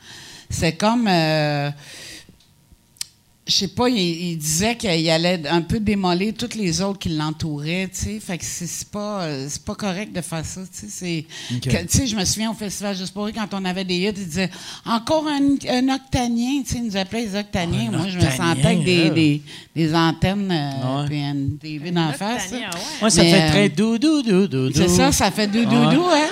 C'est 0.48 0.76
comme... 0.76 1.08
je 3.48 3.52
sais 3.52 3.68
pas, 3.68 3.88
il, 3.88 3.96
il 3.98 4.36
disait 4.38 4.74
qu'il 4.76 5.08
allait 5.08 5.40
un 5.48 5.62
peu 5.62 5.78
démolir 5.78 6.34
toutes 6.36 6.56
les 6.56 6.82
autres 6.82 6.98
qui 6.98 7.10
l'entouraient, 7.10 7.88
tu 7.92 8.00
sais. 8.04 8.20
Fait 8.20 8.38
que 8.38 8.44
c'est 8.44 8.88
pas, 8.88 9.22
euh, 9.22 9.46
c'est 9.48 9.64
pas 9.64 9.74
correct 9.76 10.12
de 10.12 10.20
faire 10.20 10.44
ça, 10.44 10.62
tu 10.62 10.88
sais. 10.88 10.88
C'est- 10.88 11.24
Ok. 11.56 11.60
que- 11.62 11.82
Tu 11.86 11.98
sais, 11.98 12.06
je 12.08 12.16
me 12.16 12.24
souviens 12.24 12.50
au 12.50 12.54
Festival 12.54 12.96
Juste 12.96 13.14
pour 13.14 13.30
quand 13.32 13.46
on 13.52 13.64
avait 13.64 13.84
des 13.84 13.94
hits, 13.98 14.12
ils 14.16 14.26
disaient 14.26 14.50
«Encore 14.84 15.26
un, 15.28 15.40
un 15.68 15.94
octanien», 15.94 16.62
tu 16.66 16.72
sais, 16.72 16.78
ils 16.78 16.84
nous 16.86 16.96
appelaient 16.96 17.26
les 17.26 17.36
octaniens. 17.38 17.88
Un 17.92 17.96
Moi, 17.98 18.06
je 18.08 18.16
me 18.18 18.22
sentais 18.30 18.66
avec 18.66 18.84
des, 18.84 19.10
des, 19.10 19.42
des 19.76 19.94
antennes 19.94 20.50
euh, 20.50 21.02
Ouais. 21.02 21.06
puis 21.06 21.18
une 21.20 21.58
TV 21.58 21.90
d'en 21.92 22.12
face. 22.14 22.50
Ouais. 22.52 22.62
Moi, 23.00 23.10
ça 23.10 23.22
Mais, 23.22 23.30
fait 23.30 23.42
euh, 23.42 23.50
très 23.50 23.68
doudou, 23.68 24.22
doudou, 24.22 24.46
doudou. 24.48 24.72
C'est 24.74 24.88
ça, 24.88 25.12
ça 25.12 25.30
fait 25.30 25.46
doudou, 25.46 25.70
doudou, 25.70 26.04
hein? 26.10 26.28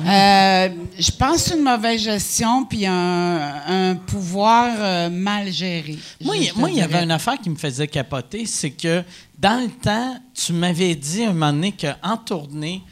Euh, 0.00 0.68
je 0.98 1.10
pense 1.12 1.48
une 1.54 1.62
mauvaise 1.62 2.02
gestion 2.02 2.64
puis 2.64 2.86
un, 2.86 3.62
un 3.66 3.94
pouvoir 3.96 4.74
euh, 4.78 5.08
mal 5.10 5.50
géré. 5.52 5.98
Moi, 6.22 6.36
Je- 6.36 6.40
il- 6.40 6.46
je 6.48 6.52
te 6.52 6.58
moi, 6.58 6.70
il 6.70 6.76
y 6.76 6.82
avait 6.82 7.02
une 7.02 7.10
affaire 7.10 7.38
qui 7.38 7.50
me 7.50 7.56
faisait 7.56 7.88
capoter, 7.88 8.46
c'est 8.46 8.70
que 8.72 9.02
dans 9.38 9.62
le 9.62 9.70
temps, 9.70 10.18
tu 10.34 10.52
m'avais 10.52 10.94
dit 10.94 11.24
un 11.24 11.32
moment 11.32 11.52
donné 11.52 11.72
qu'en 11.72 12.16
tournée, 12.16 12.82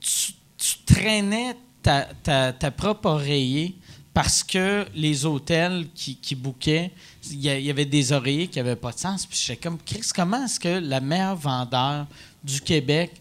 tu, 0.00 0.32
tu 0.58 0.74
traînais 0.86 1.54
ta, 1.82 2.02
ta- 2.22 2.52
ta 2.52 2.70
propre 2.70 3.08
oreiller 3.10 3.74
parce 4.14 4.42
que 4.44 4.84
les 4.94 5.24
hôtels 5.24 5.86
qui, 5.94 6.16
qui 6.16 6.34
bookaient, 6.34 6.90
il 7.30 7.40
y, 7.40 7.48
a- 7.48 7.58
il 7.58 7.64
y 7.64 7.70
avait 7.70 7.86
des 7.86 8.12
oreillers 8.12 8.46
qui 8.46 8.58
n'avaient 8.58 8.76
pas 8.76 8.92
de 8.92 8.98
sens. 8.98 9.24
Puis 9.26 9.40
j'étais 9.42 9.56
comme, 9.60 9.78
Chris, 9.84 10.02
comment 10.14 10.44
est-ce 10.44 10.60
que 10.60 10.68
la 10.80 11.00
meilleure 11.00 11.36
vendeur 11.36 12.06
du 12.44 12.60
Québec, 12.60 13.12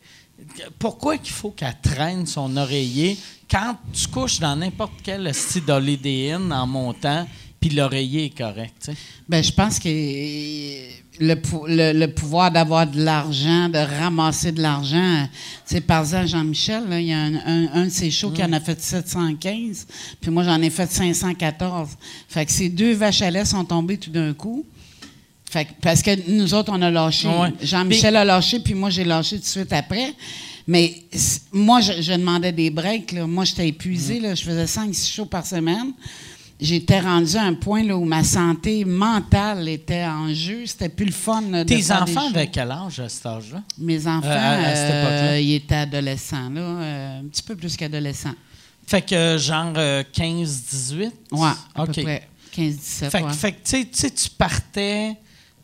pourquoi 0.80 1.18
qu'il 1.18 1.34
faut 1.34 1.52
qu'elle 1.52 1.78
traîne 1.82 2.26
son 2.26 2.56
oreiller 2.58 3.18
quand 3.50 3.76
tu 3.94 4.08
couches 4.08 4.40
dans 4.40 4.56
n'importe 4.56 4.94
quel 5.04 5.34
style 5.34 5.66
d'Holiday 5.66 6.32
Inn 6.32 6.52
en 6.54 6.66
montant, 6.66 7.28
puis 7.60 7.70
l'oreiller 7.70 8.26
est 8.26 8.38
correct? 8.38 8.90
Ben, 9.30 9.44
je 9.44 9.52
pense 9.52 9.78
que 9.78 9.88
le, 11.20 11.36
pou- 11.36 11.66
le, 11.68 12.08
pouvoir 12.08 12.50
d'avoir 12.50 12.88
de 12.88 13.04
l'argent, 13.04 13.70
de 13.70 13.78
ramasser 13.78 14.52
de 14.52 14.62
l'argent, 14.62 15.28
c'est 15.66 15.82
par 15.82 16.02
exemple 16.02 16.28
Jean-Michel, 16.28 16.84
il 16.94 17.02
y 17.08 17.14
a 17.14 17.20
un, 17.20 17.86
de 17.86 17.90
ses 17.90 18.10
shows 18.10 18.32
qui 18.32 18.44
en 18.44 18.52
a 18.54 18.60
fait 18.60 18.82
715, 18.82 19.86
puis 20.20 20.32
moi 20.32 20.44
j'en 20.44 20.60
ai 20.62 20.70
fait 20.72 20.90
514. 20.90 21.90
Fait 22.28 22.50
ces 22.50 22.70
deux 22.70 22.94
vaches 22.94 23.22
à 23.22 23.30
lait 23.30 23.46
sont 23.46 23.64
tombées 23.66 23.98
tout 23.98 24.10
d'un 24.12 24.34
coup. 24.34 24.66
Fait 25.52 25.66
que- 25.66 25.72
parce 25.82 26.02
que 26.02 26.12
nous 26.32 26.54
autres, 26.54 26.72
on 26.74 26.82
a 26.82 26.90
lâché. 26.90 27.28
Ouais. 27.28 27.52
Jean-Michel 27.62 28.16
a 28.16 28.24
lâché, 28.24 28.60
puis 28.62 28.74
moi, 28.74 28.90
j'ai 28.90 29.04
lâché 29.04 29.36
tout 29.36 29.42
de 29.44 29.48
suite 29.48 29.74
après. 29.74 30.14
Mais 30.66 31.04
moi, 31.52 31.82
je, 31.82 32.02
je 32.02 32.14
demandais 32.14 32.54
des 32.54 32.70
breaks. 32.70 33.12
là. 33.12 33.28
Moi, 33.28 33.44
j'étais 33.44 33.68
épuisée. 33.68 34.20
là. 34.22 34.34
Je 34.34 34.44
faisais 34.44 34.66
5-6 34.66 35.12
shows 35.14 35.26
par 35.26 35.46
semaine. 35.46 35.92
J'étais 36.58 37.00
rendue 37.02 37.36
à 37.36 37.42
un 37.44 37.56
point 37.56 37.84
là, 37.84 37.98
où 37.98 38.06
ma 38.06 38.24
santé 38.24 38.86
mentale 38.86 39.68
était 39.68 40.06
en 40.06 40.34
jeu. 40.34 40.66
C'était 40.68 40.88
plus 40.90 41.08
le 41.08 41.12
fun. 41.12 41.42
là, 41.50 41.64
de 41.66 41.68
Tes 41.76 41.92
enfants 41.92 42.30
avaient 42.30 42.48
quel 42.48 42.72
âge 42.72 43.00
à 43.02 43.10
cet 43.10 43.26
âge-là? 43.26 43.62
Mes 43.80 44.06
enfants, 44.08 44.28
Euh, 44.30 44.76
cette 44.76 44.96
époque-là? 44.96 45.32
euh, 45.34 45.40
ils 45.42 45.56
étaient 45.56 45.76
adolescents, 45.76 46.50
là, 46.52 46.62
euh, 46.62 47.20
un 47.20 47.24
petit 47.26 47.42
peu 47.44 47.56
plus 47.58 47.76
qu'adolescents. 47.76 48.36
Fait 48.88 49.02
que 49.02 49.16
euh, 49.16 49.38
genre 49.40 49.74
euh, 49.76 50.04
15-18? 50.14 51.12
Ouais, 51.32 51.50
à 51.76 51.84
OK. 51.84 51.94
peu 51.96 52.02
près 52.04 52.28
15-17. 52.56 53.10
Fait, 53.10 53.20
que- 53.22 53.26
ouais. 53.26 53.34
fait 53.34 53.52
que, 53.54 53.58
tu 53.58 53.72
sais- 53.72 53.86
tu 53.86 53.90
sais, 53.94 54.10
tu 54.12 54.30
partais 54.30 55.16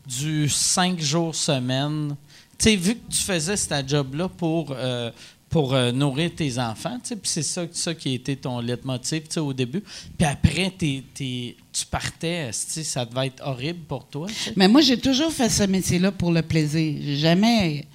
du 0.08 0.48
5 0.48 0.98
jours 1.00 1.34
semaine. 1.34 2.16
Tu 2.58 2.64
sais, 2.70 2.76
vu 2.76 2.94
que 2.94 3.10
tu 3.12 3.18
faisais 3.20 3.56
ce 3.56 3.74
job-là 3.86 4.28
pour, 4.28 4.72
euh, 4.72 5.10
pour 5.50 5.74
euh, 5.74 5.92
nourrir 5.92 6.30
tes 6.34 6.58
enfants, 6.58 6.98
tu 7.02 7.08
sais, 7.10 7.16
puis 7.16 7.30
c'est 7.30 7.42
ça, 7.42 7.66
qui 7.94 8.08
a 8.10 8.12
été 8.14 8.36
ton 8.36 8.60
leitmotiv, 8.60 9.22
tu 9.22 9.26
sais, 9.34 9.40
au 9.40 9.52
début. 9.52 9.82
Puis 10.16 10.26
après, 10.26 10.72
t'es- 10.76 11.04
t'es- 11.14 11.56
tu 11.72 11.86
partais, 11.86 12.50
ça 12.52 13.04
devait 13.04 13.28
être 13.28 13.42
horrible 13.46 13.80
pour 13.86 14.06
toi. 14.06 14.26
Mais 14.56 14.66
moi, 14.66 14.80
j'ai 14.80 14.98
toujours 14.98 15.32
fait 15.32 15.48
ce 15.48 15.62
métier-là 15.64 16.10
pour 16.12 16.32
le 16.32 16.42
plaisir. 16.42 16.98
Jamais. 17.18 17.86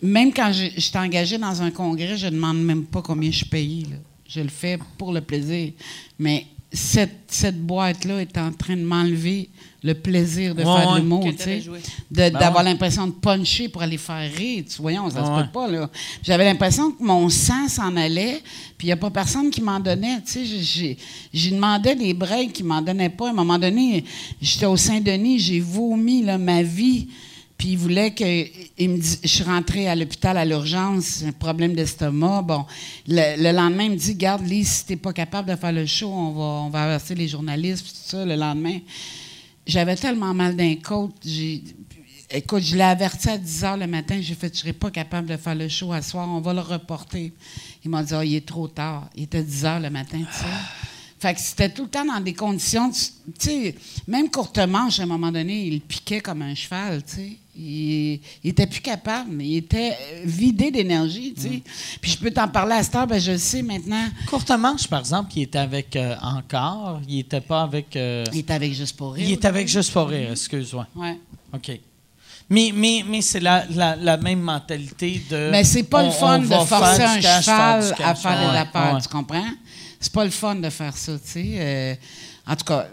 Même 0.00 0.32
quand 0.32 0.52
je 0.52 0.80
suis 0.80 0.96
engagée 0.98 1.38
dans 1.38 1.62
un 1.62 1.70
congrès, 1.70 2.16
je 2.16 2.26
ne 2.26 2.32
demande 2.32 2.62
même 2.62 2.84
pas 2.84 3.02
combien 3.02 3.30
je 3.30 3.44
là. 3.44 3.96
Je 4.28 4.40
le 4.40 4.48
fais 4.48 4.78
pour 4.98 5.12
le 5.12 5.20
plaisir. 5.20 5.72
Mais 6.18 6.46
cette, 6.72 7.24
cette 7.28 7.60
boîte-là 7.60 8.20
est 8.22 8.36
en 8.38 8.50
train 8.52 8.76
de 8.76 8.82
m'enlever 8.82 9.50
le 9.84 9.94
plaisir 9.94 10.54
de 10.54 10.62
Ouais, 10.62 10.80
faire 10.80 10.92
de 10.94 10.98
l'humour, 11.00 11.24
Ben 12.10 12.32
D'avoir 12.32 12.62
l'impression 12.62 13.06
de 13.08 13.12
puncher 13.12 13.68
pour 13.68 13.82
aller 13.82 13.98
faire 13.98 14.30
rire. 14.32 14.64
Tu 14.68 14.80
voyons, 14.80 15.10
ça 15.10 15.22
Ouais. 15.22 15.38
se 15.38 15.42
peut 15.44 15.50
pas, 15.52 15.68
là. 15.68 15.90
J'avais 16.22 16.44
l'impression 16.44 16.92
que 16.92 17.02
mon 17.02 17.28
sang 17.28 17.68
s'en 17.68 17.96
allait, 17.96 18.40
puis 18.78 18.86
il 18.86 18.90
n'y 18.90 18.92
a 18.92 18.96
pas 18.96 19.10
personne 19.10 19.50
qui 19.50 19.60
m'en 19.60 19.80
donnait. 19.80 20.20
Tu 20.24 20.44
sais, 20.46 20.96
j'ai- 21.32 21.50
demandais 21.50 21.96
des 21.96 22.14
breaks 22.14 22.52
qui 22.52 22.62
m'en 22.62 22.80
donnaient 22.80 23.08
pas. 23.10 23.28
À 23.28 23.30
un 23.30 23.34
moment 23.34 23.58
donné, 23.58 24.04
j'étais 24.40 24.66
au 24.66 24.76
Saint-Denis, 24.76 25.40
j'ai 25.40 25.60
vomi 25.60 26.22
là, 26.22 26.38
ma 26.38 26.62
vie. 26.62 27.08
Puis 27.58 27.70
il 27.70 27.78
voulait 27.78 28.10
que. 28.12 28.24
Il 28.78 28.88
me 28.90 28.98
dit, 28.98 29.18
je 29.22 29.28
suis 29.28 29.44
rentrée 29.44 29.86
à 29.88 29.94
l'hôpital 29.94 30.36
à 30.36 30.44
l'urgence, 30.44 31.22
un 31.26 31.30
problème 31.32 31.74
d'estomac. 31.74 32.42
Bon, 32.42 32.64
le, 33.06 33.40
le 33.40 33.52
lendemain, 33.56 33.84
il 33.84 33.90
me 33.92 33.96
dit 33.96 34.14
Garde, 34.16 34.44
Lise, 34.46 34.68
si 34.68 34.86
t'es 34.86 34.96
pas 34.96 35.12
capable 35.12 35.48
de 35.50 35.56
faire 35.56 35.70
le 35.72 35.86
show, 35.86 36.08
on 36.12 36.30
va, 36.32 36.42
on 36.66 36.70
va 36.70 36.82
avertir 36.84 37.16
les 37.16 37.28
journalistes, 37.28 37.86
tout 37.86 38.16
ça. 38.16 38.24
Le 38.24 38.34
lendemain, 38.34 38.78
j'avais 39.66 39.96
tellement 39.96 40.34
mal 40.34 40.56
d'un 40.56 40.76
côte. 40.76 41.14
Écoute, 42.30 42.62
je 42.62 42.76
l'ai 42.76 42.82
averti 42.82 43.28
à 43.28 43.36
10 43.36 43.62
h 43.62 43.78
le 43.78 43.86
matin. 43.86 44.18
J'ai 44.20 44.34
fait, 44.34 44.52
je 44.54 44.60
serai 44.60 44.72
pas 44.72 44.90
capable 44.90 45.28
de 45.28 45.36
faire 45.36 45.54
le 45.54 45.68
show 45.68 45.92
à 45.92 46.00
soir, 46.00 46.26
on 46.28 46.40
va 46.40 46.54
le 46.54 46.60
reporter. 46.60 47.32
Il 47.84 47.90
m'a 47.90 48.02
dit, 48.02 48.14
Ah, 48.14 48.24
il 48.24 48.34
est 48.34 48.46
trop 48.46 48.68
tard. 48.68 49.10
Il 49.14 49.24
était 49.24 49.42
10 49.42 49.64
h 49.64 49.82
le 49.82 49.90
matin, 49.90 50.18
tu 50.18 50.38
sais. 50.38 50.44
Fait 51.22 51.34
que 51.34 51.40
c'était 51.40 51.68
tout 51.68 51.84
le 51.84 51.88
temps 51.88 52.04
dans 52.04 52.18
des 52.18 52.34
conditions, 52.34 52.90
tu 52.90 52.98
sais, 53.38 53.76
même 54.08 54.28
courte 54.28 54.58
manche, 54.58 54.98
à 54.98 55.04
un 55.04 55.06
moment 55.06 55.30
donné, 55.30 55.66
il 55.68 55.80
piquait 55.80 56.20
comme 56.20 56.42
un 56.42 56.52
cheval, 56.56 57.00
tu 57.04 57.14
sais. 57.14 57.32
Il, 57.56 58.18
il 58.42 58.50
était 58.50 58.66
plus 58.66 58.80
capable, 58.80 59.30
mais 59.30 59.46
il 59.46 59.56
était 59.58 59.96
vidé 60.24 60.72
d'énergie, 60.72 61.32
tu 61.34 61.42
sais. 61.42 61.62
Puis 62.00 62.10
je 62.10 62.18
peux 62.18 62.32
t'en 62.32 62.48
parler 62.48 62.72
à 62.74 62.82
cette 62.82 62.96
heure, 62.96 63.06
ben 63.06 63.20
je 63.20 63.30
le 63.32 63.38
sais 63.38 63.62
maintenant. 63.62 64.04
Courte 64.26 64.50
manche, 64.50 64.88
par 64.88 64.98
exemple, 64.98 65.30
il 65.36 65.42
était 65.42 65.58
avec 65.58 65.94
euh, 65.94 66.16
encore. 66.22 67.00
Il 67.08 67.20
était 67.20 67.40
pas 67.40 67.62
avec. 67.62 67.94
euh, 67.94 68.24
Il 68.32 68.40
était 68.40 68.54
avec 68.54 68.74
Juste 68.74 68.96
pour 68.96 69.12
rire. 69.12 69.24
il 69.24 69.32
est 69.32 69.44
avec 69.44 69.68
juste 69.68 69.92
pour 69.92 70.08
rire, 70.08 70.32
excuse-moi. 70.32 70.88
Ouais. 70.96 71.20
OK. 71.54 71.70
Mais, 72.52 72.70
mais, 72.74 73.02
mais 73.08 73.22
c'est 73.22 73.40
la, 73.40 73.64
la, 73.70 73.96
la 73.96 74.16
même 74.18 74.40
mentalité 74.40 75.22
de. 75.30 75.48
Mais 75.50 75.64
c'est 75.64 75.84
pas 75.84 76.02
on- 76.02 76.06
le 76.06 76.12
fun 76.12 76.38
de 76.40 76.46
forcer 76.46 76.96
faire 76.96 77.10
un 77.10 77.20
cash, 77.20 77.44
cheval 77.46 77.94
à 78.04 78.14
faire 78.14 78.30
Ouais, 78.52 78.58
affaires, 78.58 78.94
ouais. 78.94 79.00
tu 79.00 79.08
comprends? 79.08 79.50
C'est 79.98 80.12
pas 80.12 80.24
le 80.24 80.30
fun 80.30 80.56
de 80.56 80.68
faire 80.68 80.96
ça, 80.96 81.12
tu 81.14 81.30
sais. 81.30 81.44
Euh, 81.56 81.94
en 82.46 82.54
tout 82.56 82.64
cas, 82.64 82.88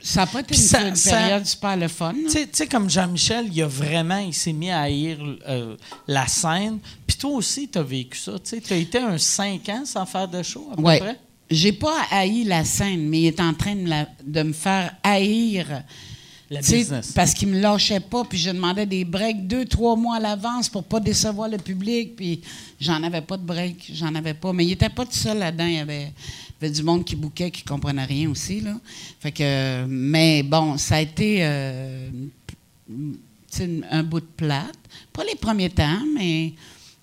ça 0.00 0.20
n'a 0.20 0.26
pas 0.28 0.40
été 0.40 0.54
ça- 0.54 0.88
une 0.88 0.96
ça- 0.96 1.10
période 1.10 1.44
super 1.44 1.76
le 1.76 1.88
fun. 1.88 2.14
Tu 2.14 2.30
sais- 2.30 2.48
sais, 2.52 2.66
comme 2.66 2.88
Jean-Michel, 2.88 3.48
il 3.52 3.62
a 3.62 3.66
vraiment, 3.66 4.18
il 4.18 4.32
s'est 4.32 4.52
mis 4.54 4.70
à 4.70 4.80
haïr 4.82 5.18
euh, 5.48 5.76
la 6.08 6.26
scène. 6.26 6.78
Puis 7.06 7.16
toi 7.18 7.30
aussi, 7.32 7.68
tu 7.68 7.78
as 7.78 7.82
vécu 7.82 8.16
ça. 8.16 8.32
Tu 8.42 8.72
as 8.72 8.76
été 8.76 8.98
un 8.98 9.18
5 9.18 9.68
ans 9.68 9.82
sans 9.84 10.06
faire 10.06 10.26
de 10.28 10.42
show, 10.42 10.70
à 10.72 10.76
peu 10.76 10.82
Ouais. 10.82 10.98
près? 11.00 11.18
J'ai 11.50 11.72
pas 11.72 11.96
haï 12.10 12.44
la 12.44 12.64
scène, 12.64 13.08
mais 13.10 13.20
il 13.20 13.26
est 13.26 13.40
en 13.40 13.52
train 13.52 13.74
de 13.74 13.86
la- 13.88 14.08
de 14.24 14.42
me 14.42 14.52
faire 14.54 14.94
haïr. 15.02 15.82
La 16.52 16.60
business. 16.60 17.12
Parce 17.12 17.32
qu'il 17.32 17.48
me 17.48 17.58
lâchait 17.58 18.00
pas, 18.00 18.24
puis 18.24 18.36
je 18.36 18.50
demandais 18.50 18.84
des 18.84 19.06
breaks 19.06 19.46
deux, 19.46 19.64
trois 19.64 19.96
mois 19.96 20.16
à 20.16 20.20
l'avance 20.20 20.68
pour 20.68 20.84
pas 20.84 21.00
décevoir 21.00 21.48
le 21.48 21.56
public, 21.56 22.14
puis 22.14 22.42
j'en 22.78 23.02
avais 23.02 23.22
pas 23.22 23.38
de 23.38 23.42
break, 23.42 23.90
j'en 23.94 24.14
avais 24.14 24.34
pas. 24.34 24.52
Mais 24.52 24.66
il 24.66 24.72
était 24.72 24.90
pas 24.90 25.06
tout 25.06 25.12
seul 25.12 25.38
là-dedans, 25.38 25.64
il 25.64 25.76
y 25.76 25.78
avait, 25.78 26.02
il 26.02 26.62
y 26.62 26.66
avait 26.66 26.70
du 26.70 26.82
monde 26.82 27.06
qui 27.06 27.16
bouquait, 27.16 27.50
qui 27.50 27.62
comprenait 27.62 28.04
rien 28.04 28.28
aussi, 28.28 28.60
là. 28.60 28.74
Fait 29.18 29.32
que, 29.32 29.86
mais 29.88 30.42
bon, 30.42 30.76
ça 30.76 30.96
a 30.96 31.00
été 31.00 31.38
euh, 31.40 32.10
un 33.90 34.02
bout 34.02 34.20
de 34.20 34.26
plate. 34.36 34.76
Pas 35.10 35.24
les 35.24 35.36
premiers 35.36 35.70
temps, 35.70 36.02
mais 36.14 36.52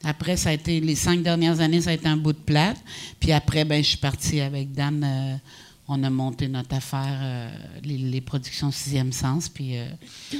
après, 0.03 0.37
ça 0.37 0.49
a 0.49 0.53
été, 0.53 0.79
les 0.79 0.95
cinq 0.95 1.23
dernières 1.23 1.59
années, 1.59 1.81
ça 1.81 1.89
a 1.89 1.93
été 1.93 2.07
un 2.07 2.17
bout 2.17 2.33
de 2.33 2.37
plate. 2.37 2.77
Puis 3.19 3.31
après, 3.31 3.65
ben, 3.65 3.83
je 3.83 3.89
suis 3.89 3.97
partie 3.97 4.41
avec 4.41 4.71
Dan. 4.73 5.03
euh, 5.03 5.37
on 5.91 6.03
a 6.03 6.09
monté 6.11 6.47
notre 6.47 6.75
affaire, 6.75 7.17
euh, 7.19 7.49
les, 7.83 7.97
les 7.97 8.21
productions 8.21 8.71
Sixième 8.71 9.11
Sens, 9.11 9.49
puis 9.49 9.75
euh, 9.75 9.87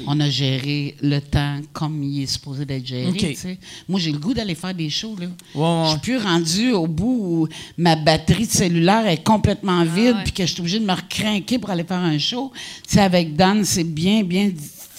on 0.06 0.20
a 0.20 0.30
géré 0.30 0.96
le 1.02 1.20
temps 1.20 1.60
comme 1.74 2.04
il 2.04 2.22
est 2.22 2.28
supposé 2.28 2.66
d'être 2.66 2.86
géré. 2.86 3.08
OK. 3.08 3.18
tu 3.18 3.36
sais. 3.36 3.58
Moi, 3.88 4.00
j'ai 4.00 4.12
le 4.12 4.20
goût 4.20 4.36
d'aller 4.36 4.54
faire 4.54 4.76
des 4.76 4.92
shows. 4.92 5.16
Là. 5.20 5.26
ouais. 5.56 5.86
Je 5.86 5.90
suis 5.92 6.00
plus 6.02 6.18
rendue 6.18 6.72
au 6.72 6.86
bout 6.86 7.20
où 7.22 7.48
ma 7.78 7.96
batterie 7.96 8.46
de 8.46 8.52
cellulaire 8.52 9.08
est 9.08 9.24
complètement 9.24 9.84
vide, 9.84 10.18
ouais. 10.18 10.24
puis 10.24 10.34
que 10.34 10.46
je 10.46 10.52
suis 10.54 10.62
obligée 10.62 10.80
de 10.80 10.86
me 10.86 10.94
recrinquer 10.94 11.58
pour 11.58 11.72
aller 11.72 11.84
faire 11.84 11.98
un 11.98 12.20
show. 12.20 12.52
Avec 12.98 13.36
Dan, 13.36 13.66
c'est 13.66 13.84
bien, 13.84 14.24
bien 14.24 14.52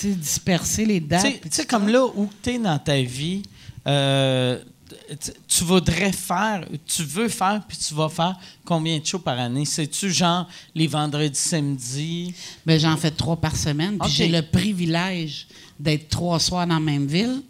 dispersé 0.02 0.84
les 0.84 0.98
dates. 0.98 1.40
tu 1.42 1.48
sais, 1.50 1.64
comme 1.64 1.88
là 1.88 2.04
où 2.06 2.28
tu 2.42 2.50
es 2.50 2.58
dans 2.58 2.78
ta 2.78 3.00
vie, 3.00 3.42
euh, 3.86 4.58
tu- 5.48 5.64
voudrais 5.64 6.12
faire, 6.12 6.66
tu 6.86 7.02
veux 7.04 7.28
faire, 7.28 7.62
puis 7.66 7.76
tu 7.76 7.94
vas 7.94 8.08
faire 8.08 8.34
combien 8.64 8.98
de 8.98 9.04
shows 9.04 9.18
par 9.18 9.38
année? 9.38 9.64
C'est-tu 9.64 10.10
genre 10.10 10.46
les 10.74 10.86
vendredis, 10.86 11.38
samedis? 11.38 12.34
Ben, 12.64 12.78
j'en 12.78 12.96
fais 12.96 13.10
trois 13.10 13.36
par 13.36 13.56
semaine. 13.56 13.98
Puis 13.98 14.10
j'ai 14.10 14.28
le 14.28 14.42
privilège 14.42 15.46
d'être 15.78 16.08
trois 16.08 16.38
soirs 16.38 16.66
dans 16.66 16.74
la 16.74 16.80
même 16.80 17.06
ville. 17.06 17.42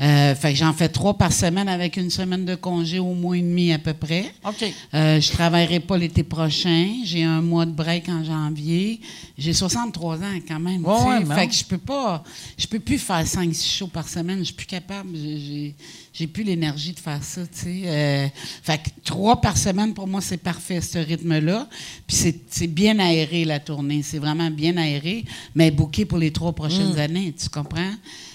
Euh, 0.00 0.34
fait 0.34 0.50
que 0.52 0.58
j'en 0.58 0.72
fais 0.72 0.88
trois 0.88 1.16
par 1.16 1.32
semaine 1.32 1.68
avec 1.68 1.96
une 1.96 2.10
semaine 2.10 2.44
de 2.44 2.56
congé 2.56 2.98
au 2.98 3.14
mois 3.14 3.36
et 3.38 3.42
demi 3.42 3.72
à 3.72 3.78
peu 3.78 3.94
près. 3.94 4.34
OK. 4.44 4.64
Euh, 4.92 5.20
je 5.20 5.30
travaillerai 5.30 5.78
pas 5.78 5.96
l'été 5.96 6.24
prochain. 6.24 6.88
J'ai 7.04 7.22
un 7.22 7.40
mois 7.40 7.64
de 7.64 7.70
break 7.70 8.08
en 8.08 8.24
janvier. 8.24 9.00
J'ai 9.38 9.52
63 9.52 10.16
ans 10.18 10.40
quand 10.48 10.58
même. 10.58 10.84
Ouais, 10.84 11.24
fait 11.36 11.46
que 11.46 11.54
je 11.54 11.64
peux 11.64 11.78
pas, 11.78 12.24
je 12.58 12.66
peux 12.66 12.80
plus 12.80 12.98
faire 12.98 13.24
5 13.24 13.54
6 13.54 13.76
shows 13.76 13.86
par 13.86 14.08
semaine. 14.08 14.38
Je 14.40 14.44
suis 14.46 14.54
plus 14.54 14.66
capable. 14.66 15.10
J'ai- 15.16 15.74
J'ai, 16.12 16.26
plus 16.28 16.42
l'énergie 16.44 16.92
de 16.92 17.00
faire 17.00 17.22
ça. 17.22 17.40
Euh, 17.66 18.26
fait 18.62 18.78
que 18.78 18.88
trois 19.04 19.40
par 19.40 19.56
semaine 19.56 19.94
pour 19.94 20.06
moi 20.06 20.20
c'est 20.20 20.36
parfait 20.36 20.80
ce 20.80 20.98
rythme-là. 20.98 21.68
Puis 22.06 22.16
c'est, 22.16 22.40
c'est 22.50 22.66
bien 22.68 22.98
aéré 23.00 23.44
la 23.44 23.58
tournée. 23.60 24.02
C'est 24.02 24.18
vraiment 24.20 24.48
bien 24.50 24.76
aéré, 24.76 25.24
mais 25.56 25.70
booké 25.72 26.04
pour 26.04 26.18
les 26.18 26.32
trois 26.32 26.52
prochaines 26.52 26.98
années. 27.00 27.32
Tu 27.40 27.48
comprends? 27.48 27.92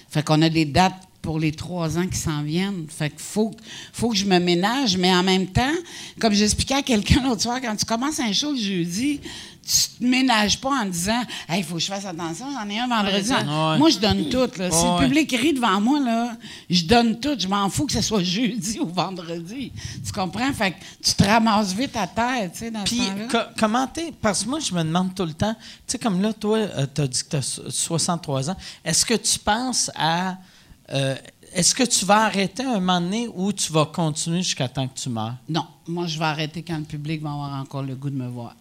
Fait 0.09 0.23
qu'on 0.23 0.41
a 0.41 0.49
des 0.49 0.65
dates 0.65 0.95
pour 1.21 1.39
les 1.39 1.51
trois 1.51 1.97
ans 1.97 2.07
qui 2.07 2.17
s'en 2.17 2.43
viennent. 2.43 2.85
Fait 2.89 3.09
qu'il 3.09 3.19
faut, 3.19 3.51
faut 3.93 4.09
que 4.09 4.15
je 4.17 4.25
me 4.25 4.39
ménage, 4.39 4.97
mais 4.97 5.13
en 5.13 5.23
même 5.23 5.47
temps, 5.47 5.73
comme 6.19 6.33
j'expliquais 6.33 6.75
à 6.75 6.81
quelqu'un 6.81 7.23
l'autre 7.23 7.41
soir, 7.41 7.59
quand 7.61 7.75
tu 7.75 7.85
commences 7.85 8.19
un 8.19 8.31
show 8.31 8.51
le 8.51 8.57
jeudi, 8.57 9.19
tu 9.61 9.99
te 9.99 10.03
ménages 10.03 10.59
pas 10.59 10.69
en 10.69 10.85
disant 10.85 11.21
Hey, 11.47 11.59
il 11.59 11.63
faut 11.63 11.75
que 11.75 11.81
je 11.81 11.87
fasse 11.87 12.05
attention, 12.05 12.47
j'en 12.51 12.67
ai 12.69 12.79
un 12.79 12.87
vendredi. 12.87 13.29
Ouais. 13.31 13.77
Moi, 13.77 13.89
je 13.91 13.99
donne 13.99 14.29
tout. 14.29 14.49
Là. 14.59 14.71
Si 14.71 14.83
le 14.83 15.05
public 15.05 15.31
rit 15.39 15.53
devant 15.53 15.79
moi, 15.79 15.99
là, 15.99 16.37
je 16.69 16.85
donne 16.85 17.19
tout. 17.19 17.35
Je 17.37 17.47
m'en 17.47 17.69
fous 17.69 17.85
que 17.85 17.93
ce 17.93 18.01
soit 18.01 18.23
jeudi 18.23 18.79
ou 18.79 18.87
vendredi. 18.87 19.71
Tu 20.03 20.11
comprends? 20.11 20.51
Fait 20.53 20.71
que 20.71 20.77
tu 21.03 21.13
te 21.13 21.23
ramasses 21.23 21.73
vite 21.73 21.95
à 21.97 22.07
terre, 22.07 22.49
tu 22.51 22.59
sais, 22.59 22.71
dans 22.71 22.83
Puis, 22.83 22.97
ce 22.97 23.31
co- 23.31 23.49
comment 23.59 23.85
t'es? 23.85 24.11
Parce 24.19 24.43
que 24.43 24.49
moi, 24.49 24.59
je 24.59 24.73
me 24.73 24.81
demande 24.83 25.13
tout 25.13 25.25
le 25.25 25.33
temps, 25.33 25.53
tu 25.53 25.59
sais, 25.85 25.99
comme 25.99 26.19
là, 26.21 26.33
toi, 26.33 26.59
tu 26.95 27.01
as 27.01 27.07
dit 27.07 27.23
que 27.23 27.29
tu 27.29 27.35
as 27.35 27.59
63 27.69 28.49
ans. 28.49 28.55
Est-ce 28.83 29.05
que 29.05 29.15
tu 29.15 29.37
penses 29.37 29.91
à. 29.95 30.37
Euh, 30.93 31.15
Est-ce 31.53 31.73
que 31.73 31.83
tu 31.83 32.05
vas 32.05 32.25
arrêter 32.25 32.63
un 32.63 32.79
moment 32.79 33.01
donné 33.01 33.27
ou 33.33 33.51
tu 33.51 33.71
vas 33.71 33.85
continuer 33.85 34.43
jusqu'à 34.43 34.67
temps 34.67 34.87
que 34.87 34.99
tu 34.99 35.09
meurs? 35.09 35.33
Non, 35.47 35.65
moi, 35.87 36.05
je 36.07 36.19
vais 36.19 36.25
arrêter 36.25 36.61
quand 36.63 36.77
le 36.77 36.83
public 36.83 37.21
va 37.23 37.31
avoir 37.31 37.53
encore 37.59 37.81
le 37.83 37.95
goût 37.95 38.09
de 38.11 38.15
me 38.15 38.27
voir. 38.27 38.55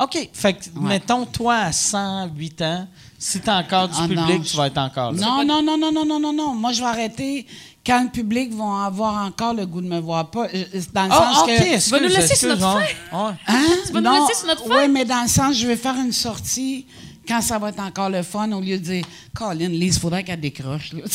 OK. 0.00 0.30
Fait 0.32 0.54
que, 0.54 0.64
Ouais. 0.78 0.88
mettons, 0.88 1.26
toi, 1.26 1.56
à 1.56 1.72
108 1.72 2.62
ans, 2.62 2.88
si 3.18 3.40
tu 3.40 3.50
as 3.50 3.58
encore 3.58 3.88
du 3.88 3.94
Ah, 3.98 4.08
non, 4.08 4.08
public, 4.08 4.44
je- 4.44 4.50
tu 4.52 4.56
vas 4.56 4.68
être 4.68 4.78
encore 4.78 5.12
là. 5.12 5.18
Non, 5.20 5.44
non, 5.44 5.62
non, 5.62 5.76
non, 5.76 5.92
non, 5.92 6.06
non, 6.06 6.18
non, 6.20 6.32
non. 6.32 6.54
Moi, 6.54 6.72
je 6.72 6.80
vais 6.80 6.86
arrêter 6.88 7.46
quand 7.84 8.02
le 8.04 8.08
public 8.08 8.54
va 8.54 8.86
avoir 8.86 9.26
encore 9.26 9.52
le 9.52 9.66
goût 9.66 9.82
de 9.82 9.88
me 9.88 10.00
voir. 10.00 10.30
Pas, 10.30 10.46
euh, 10.54 10.64
dans 10.94 11.04
le 11.04 11.10
Ah, 11.12 11.32
sens 11.34 11.42
OK. 11.42 11.48
que... 11.48 11.74
excuse, 11.74 11.90
vas 11.90 12.00
nous 12.00 12.08
laisser 12.08 12.34
sur 12.36 12.48
notre 12.48 12.62
fin? 12.62 12.80
Hein? 13.12 13.34
Tu 13.86 13.92
vas 13.92 14.00
nous 14.00 14.10
Non, 14.10 14.26
laisser 14.26 14.38
sur 14.38 14.46
notre 14.46 14.66
Oui, 14.70 14.88
mais 14.88 15.04
dans 15.04 15.20
le 15.22 15.28
sens, 15.28 15.54
je 15.56 15.66
vais 15.66 15.76
faire 15.76 15.96
une 15.96 16.12
sortie 16.12 16.86
quand 17.30 17.40
ça 17.42 17.58
va 17.58 17.68
être 17.68 17.80
encore 17.80 18.10
le 18.10 18.22
fun, 18.22 18.50
au 18.52 18.60
lieu 18.60 18.76
de 18.78 18.82
dire, 18.84 19.04
Colin, 19.34 19.68
Lise, 19.68 19.96
il 19.96 20.00
faudrait 20.00 20.24
qu'elle 20.24 20.40
décroche. 20.40 20.92
Là. 20.92 21.00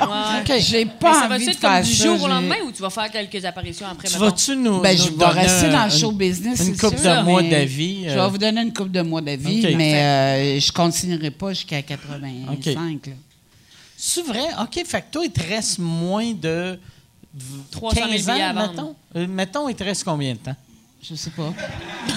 Ouais. 0.00 0.60
J'ai 0.60 0.86
pas 0.86 1.12
ça 1.22 1.26
va 1.28 1.34
envie 1.34 1.44
de 1.46 1.50
être 1.50 1.60
comme 1.60 1.70
faire 1.72 1.82
du 1.82 1.92
ça. 1.92 2.04
jour 2.04 2.22
au 2.22 2.28
lendemain 2.28 2.54
ou 2.64 2.70
tu 2.70 2.80
vas 2.82 2.88
faire 2.90 3.10
quelques 3.10 3.44
apparitions 3.44 3.86
après, 3.88 4.06
Tu 4.06 4.16
vas-tu 4.16 4.54
nous. 4.56 4.80
Ben, 4.80 4.96
nous 4.96 5.02
je 5.04 5.10
vais 5.10 5.16
donner 5.16 5.40
rester 5.40 5.68
dans 5.70 5.84
le 5.86 5.90
show 5.90 6.12
business. 6.12 6.60
une 6.60 6.76
sûr, 6.78 6.92
de 6.92 7.22
mois 7.24 7.42
d'avis, 7.42 8.04
Je 8.04 8.10
euh. 8.10 8.22
vais 8.24 8.30
vous 8.30 8.38
donner 8.38 8.60
une 8.62 8.72
coupe 8.72 8.92
de 8.92 9.02
mois 9.02 9.20
d'avis, 9.20 9.74
mais 9.76 9.94
euh, 10.56 10.60
je 10.60 10.70
continuerai 10.70 11.32
pas 11.32 11.52
jusqu'à 11.52 11.82
85. 11.82 12.52
OK. 12.52 12.64
là. 12.66 13.12
C'est 13.96 14.22
vrai? 14.24 14.46
OK. 14.62 14.84
Fait 14.86 15.00
que 15.00 15.06
toi, 15.10 15.24
il 15.24 15.32
te 15.32 15.40
reste 15.40 15.80
moins 15.80 16.32
de. 16.32 16.78
v- 17.34 17.42
300 17.72 17.96
000 17.96 18.08
15 18.12 18.28
ans, 18.30 18.54
mettons? 18.54 18.94
Euh, 19.16 19.26
mettons, 19.26 19.68
il 19.68 19.74
te 19.74 19.82
reste 19.82 20.04
combien 20.04 20.34
de 20.34 20.38
temps? 20.38 20.56
Je 21.02 21.14
sais 21.14 21.30
pas. 21.30 21.52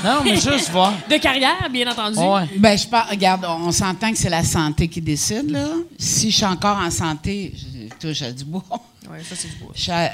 Non, 0.03 0.21
mais 0.23 0.35
juste 0.35 0.69
voir. 0.71 0.93
De 1.09 1.17
carrière, 1.17 1.69
bien 1.71 1.91
entendu. 1.91 2.17
Ouais. 2.17 2.47
Ben, 2.57 2.75
je 2.77 2.87
par- 2.87 3.07
regarde, 3.09 3.45
on 3.47 3.71
s'entend 3.71 4.11
que 4.11 4.17
c'est 4.17 4.29
la 4.29 4.43
santé 4.43 4.87
qui 4.87 4.99
décide, 5.01 5.51
là. 5.51 5.67
Si 5.99 6.31
je 6.31 6.37
suis 6.37 6.45
encore 6.45 6.77
en 6.77 6.89
santé, 6.89 7.53
je 7.55 7.93
touche 8.07 8.21
à 8.23 8.31
du 8.31 8.43
bois. 8.45 8.63
Ouais, 9.09 9.19
ça, 9.23 9.35
c'est 9.35 9.49
du 9.49 9.55
bois. 9.57 9.73
À- 9.89 10.11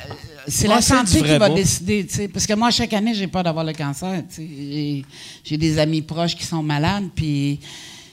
C'est 0.47 0.67
la 0.67 0.81
santé 0.81 1.21
qui 1.21 1.27
va 1.37 1.47
bois. 1.47 1.49
décider, 1.55 2.05
tu 2.05 2.15
sais. 2.15 2.27
Parce 2.27 2.45
que 2.45 2.53
moi, 2.53 2.69
chaque 2.71 2.91
année, 2.93 3.13
j'ai 3.13 3.27
peur 3.27 3.43
d'avoir 3.43 3.63
le 3.63 3.71
cancer, 3.71 4.21
tu 4.29 4.35
sais. 4.35 5.03
J'ai- 5.45 5.57
des 5.57 5.77
amis 5.79 6.01
proches 6.01 6.35
qui 6.35 6.43
sont 6.45 6.63
malades, 6.63 7.07
puis 7.15 7.59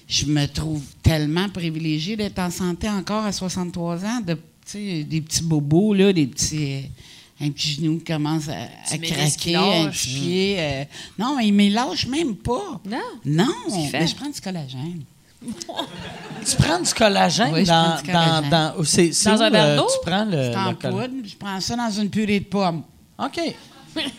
je 0.06 0.26
me 0.26 0.46
trouve 0.46 0.82
tellement 1.02 1.48
privilégiée 1.48 2.14
d'être 2.16 2.38
en 2.38 2.50
santé 2.50 2.88
encore 2.88 3.24
à 3.24 3.32
63 3.32 4.04
ans, 4.04 4.20
de, 4.24 4.34
tu 4.34 4.40
sais, 4.66 5.02
des 5.04 5.20
petits 5.22 5.42
bobos, 5.42 5.94
là, 5.94 6.12
des 6.12 6.26
petits... 6.26 6.82
un 7.44 7.50
petit 7.50 7.74
genou 7.74 7.98
qui 7.98 8.04
commence 8.04 8.48
à, 8.48 8.52
à 8.92 8.98
craquer, 8.98 9.56
un 9.56 9.88
petit 9.88 10.08
pied. 10.08 10.56
euh, 10.58 10.84
non, 11.18 11.36
mais 11.36 11.48
il 11.48 11.54
me 11.54 11.68
lâche 11.70 12.06
même 12.06 12.34
pas. 12.36 12.80
Non? 12.84 12.98
Non, 13.24 13.54
mais 13.92 14.06
je 14.06 14.14
prends 14.14 14.28
du 14.30 14.40
collagène. 14.40 15.02
Tu 16.46 16.56
prends 16.56 16.80
du 16.80 16.94
collagène 16.94 17.50
Oui, 17.52 17.64
dans, 17.64 17.96
du 17.96 18.02
collagène. 18.04 18.50
dans, 18.50 18.84
c'est 18.84 19.10
Dans 19.24 19.36
où, 19.38 19.42
un 19.42 19.50
verre 19.50 19.64
euh, 19.64 19.76
d'eau? 19.76 19.86
Tu 19.92 20.10
prends 20.10 20.24
le, 20.24 20.50
C'est 20.52 20.56
en 20.56 20.70
le 20.70 20.76
colla- 20.76 20.90
poudre. 21.08 21.14
Je 21.28 21.36
prends 21.36 21.60
ça 21.60 21.76
dans 21.76 21.90
une 21.90 22.08
purée 22.10 22.40
de 22.40 22.44
pommes. 22.46 22.82
OK. 23.18 23.40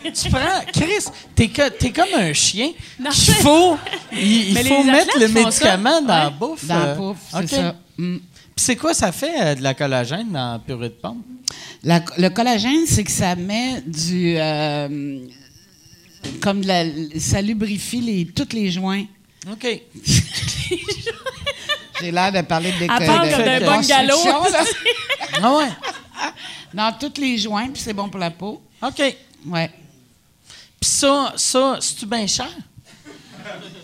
tu 0.02 0.30
prends... 0.30 0.62
Chris, 0.72 1.04
t'es, 1.34 1.50
t'es 1.78 1.90
comme 1.92 2.14
un 2.14 2.32
chien 2.32 2.70
Non, 2.98 3.10
c'est- 3.12 3.32
faut... 3.32 3.76
Il, 4.12 4.50
il 4.50 4.58
faut 4.66 4.82
mettre 4.84 5.18
le 5.18 5.28
médicament 5.28 6.00
dans 6.00 6.06
la 6.08 6.30
bouffe. 6.30 6.64
Dans 6.64 6.78
la 6.78 6.84
euh, 6.86 6.96
pouffe, 6.96 7.18
c'est 7.30 7.38
OK. 7.42 7.48
ça. 7.48 7.74
Mm. 7.98 8.16
Puis 8.18 8.64
c'est 8.64 8.76
quoi 8.76 8.94
ça 8.94 9.12
fait 9.12 9.34
euh, 9.40 9.54
de 9.56 9.62
la 9.62 9.74
collagène 9.74 10.30
dans 10.30 10.52
la 10.52 10.58
purée 10.60 10.88
de 10.90 10.94
pomme? 10.94 11.22
La- 11.82 12.04
le 12.18 12.28
collagène, 12.30 12.86
c'est 12.86 13.04
que 13.04 13.10
ça 13.10 13.34
met 13.36 13.80
du. 13.86 14.34
euh, 14.38 15.20
comme 16.40 16.60
de 16.62 16.66
la, 16.66 16.84
ça 17.20 17.40
lubrifie 17.40 18.00
les, 18.00 18.26
tous 18.26 18.52
les 18.52 18.70
joints. 18.70 19.04
OK. 19.50 19.66
J'ai 22.00 22.10
l'air 22.10 22.30
de 22.32 22.40
parler 22.42 22.72
de 22.72 22.86
comme 22.86 22.98
d'un 22.98 23.74
construction, 23.76 24.42
là. 24.44 24.64
Ah 25.42 25.54
ouais? 25.56 25.68
Dans 26.74 26.92
tous 26.98 27.20
les 27.20 27.38
joints, 27.38 27.68
puis 27.70 27.80
c'est 27.82 27.92
bon 27.94 28.08
pour 28.08 28.18
la 28.20 28.30
peau. 28.30 28.60
OK. 28.82 29.16
Ouais. 29.46 29.70
Puis 30.80 30.90
ça, 30.90 31.32
ça 31.36 31.78
c'est-tu 31.80 32.06
bien 32.06 32.26
cher? 32.26 32.50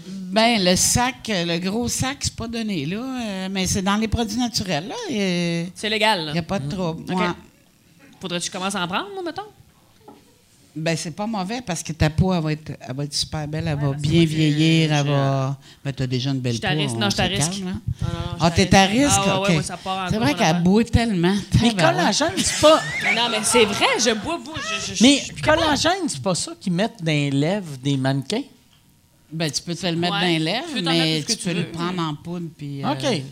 Ben, 0.08 0.62
le 0.64 0.74
sac, 0.76 1.28
le 1.28 1.58
gros 1.58 1.88
sac, 1.88 2.18
c'est 2.22 2.34
pas 2.34 2.48
donné, 2.48 2.86
là. 2.86 2.96
euh, 3.00 3.48
mais 3.50 3.66
c'est 3.66 3.82
dans 3.82 3.96
les 3.96 4.08
produits 4.08 4.38
naturels, 4.38 4.88
là. 4.88 4.94
Il 5.10 5.66
C'est 5.74 5.88
légal, 5.90 6.20
n'y 6.20 6.26
là. 6.34 6.40
a 6.40 6.42
pas 6.42 6.58
de 6.58 6.68
trouble. 6.70 7.12
OK. 7.12 7.18
Ouais. 7.20 7.26
Faudrait-tu 8.22 8.50
commencer 8.52 8.76
à 8.76 8.84
en 8.84 8.86
prendre, 8.88 9.08
moi, 9.12 9.22
mettons? 9.24 9.42
Ben, 10.76 10.96
c'est 10.96 11.10
pas 11.10 11.26
mauvais 11.26 11.60
parce 11.60 11.82
que 11.82 11.92
ta 11.92 12.08
peau, 12.08 12.32
elle 12.32 12.40
va 12.40 12.52
être, 12.52 12.70
elle 12.80 12.94
va 12.96 13.02
être 13.04 13.12
super 13.12 13.46
belle, 13.48 13.66
elle 13.66 13.78
va 13.78 13.92
bien 13.94 14.24
vieillir, 14.24 14.92
elle 14.92 15.06
va. 15.06 15.58
Ben, 15.84 15.92
t'as 15.92 16.06
déjà 16.06 16.30
une 16.30 16.38
belle 16.38 16.54
Je 16.54 16.60
peau. 16.60 16.68
risque. 16.68 16.94
Non, 16.96 17.10
je 17.10 17.14
suis 17.14 17.20
à 17.22 17.26
se 17.26 17.30
risque. 17.32 17.50
calme, 17.50 17.64
là. 17.66 17.72
Non, 17.72 18.08
non, 18.08 18.14
non, 18.14 18.36
je 18.38 18.44
Ah, 18.44 18.50
t'es 18.52 18.74
à 18.74 18.84
risque? 18.86 19.10
Ah, 19.26 19.40
ouais, 19.42 19.56
ouais, 19.56 19.62
c'est 20.08 20.16
vrai 20.18 20.34
qu'elle 20.34 20.62
boit 20.62 20.84
tellement. 20.84 21.34
Mais 21.62 21.70
collagène, 21.74 22.32
c'est 22.38 22.60
pas... 22.60 22.80
Mais 23.02 23.14
non, 23.16 23.28
mais 23.28 23.38
c'est 23.42 23.64
vrai, 23.64 23.86
je 23.98 24.14
bois, 24.14 24.38
bois. 24.38 24.54
Je, 24.86 24.94
je, 24.94 25.02
Mais 25.02 25.20
je 25.36 25.42
collagène, 25.42 26.08
c'est 26.08 26.22
pas 26.22 26.34
ça 26.36 26.52
qu'ils 26.58 26.72
mettent 26.72 27.02
dans 27.02 27.12
les 27.12 27.30
lèvres 27.32 27.76
des 27.82 27.96
mannequins? 27.96 28.44
Ben, 29.30 29.50
tu 29.50 29.60
peux 29.62 29.74
te 29.74 29.86
le 29.86 29.96
mettre 29.96 30.14
dans 30.14 30.20
les 30.20 30.38
lèvres, 30.38 30.80
mais 30.84 31.22
tu 31.28 31.36
peux 31.36 31.52
le 31.54 31.66
prendre 31.70 32.00
en 32.00 32.14
poudre. 32.14 32.46
Puis, 32.56 32.82
euh, 32.84 32.92
OK. 32.92 33.22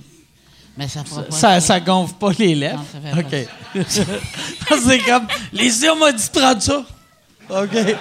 Mais 0.80 0.88
ça 0.88 1.00
Ça, 1.28 1.60
ça 1.60 1.78
gonfle 1.78 2.14
pas 2.14 2.30
les 2.38 2.54
lèvres? 2.54 2.78
Non, 2.78 2.86
ça 2.90 3.22
fait 3.22 3.48
OK. 3.74 3.84
c'est 4.82 4.98
comme... 5.00 5.26
Les 5.52 5.82
yeux 5.82 5.94
m'ont 5.94 6.10
dit 6.10 6.26
de 6.26 6.40
prendre 6.40 6.62
ça. 6.62 6.82
OK. 7.50 7.96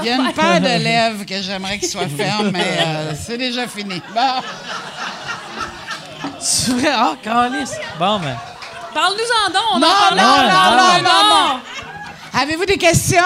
Il 0.00 0.06
y 0.06 0.08
a 0.08 0.16
une 0.16 0.32
paire 0.32 0.60
de 0.62 0.82
lèvres 0.82 1.26
que 1.26 1.42
j'aimerais 1.42 1.78
qu'il 1.78 1.88
soit 1.88 2.08
ferme, 2.08 2.52
mais 2.52 2.78
euh, 2.78 3.12
c'est 3.14 3.36
déjà 3.36 3.68
fini. 3.68 4.00
Bon. 4.14 4.40
C'est 6.40 6.72
vrai? 6.72 6.92
Ah, 6.94 7.16
calice. 7.22 7.74
Bon, 7.98 8.18
ben... 8.18 8.34
Parle-nous-en 8.94 9.52
donc. 9.52 9.62
On 9.74 9.78
Non, 9.78 9.86
en 9.86 10.16
non, 10.16 10.22
non, 10.22 11.02
non, 11.02 11.28
non, 11.28 11.60
Avez-vous 12.32 12.64
des 12.64 12.78
questions? 12.78 13.18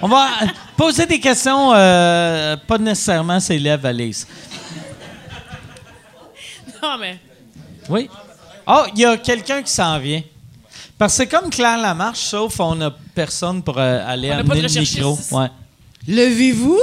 On 0.00 0.08
va 0.08 0.28
poser 0.74 1.04
des 1.04 1.20
questions, 1.20 1.74
euh, 1.74 2.56
pas 2.66 2.78
nécessairement 2.78 3.40
ses 3.40 3.58
lèvres, 3.58 3.86
Alice. 3.88 4.26
Non, 6.86 6.98
mais. 6.98 7.18
Oui. 7.88 8.08
Oh, 8.66 8.84
il 8.94 9.00
y 9.00 9.04
a 9.04 9.16
quelqu'un 9.16 9.62
qui 9.62 9.70
s'en 9.72 9.98
vient. 9.98 10.22
Parce 10.98 11.12
que 11.14 11.16
c'est 11.18 11.26
comme 11.28 11.50
Claire 11.50 11.78
Lamarche, 11.78 12.18
sauf 12.20 12.60
on 12.60 12.74
n'a 12.76 12.90
personne 13.14 13.62
pour 13.62 13.78
euh, 13.78 14.04
aller 14.06 14.30
On 14.30 14.34
amener 14.34 14.48
pas 14.48 14.54
de 14.56 14.74
le 14.74 14.80
micro. 14.80 15.18
Ouais. 15.32 15.48
Levez-vous. 16.06 16.80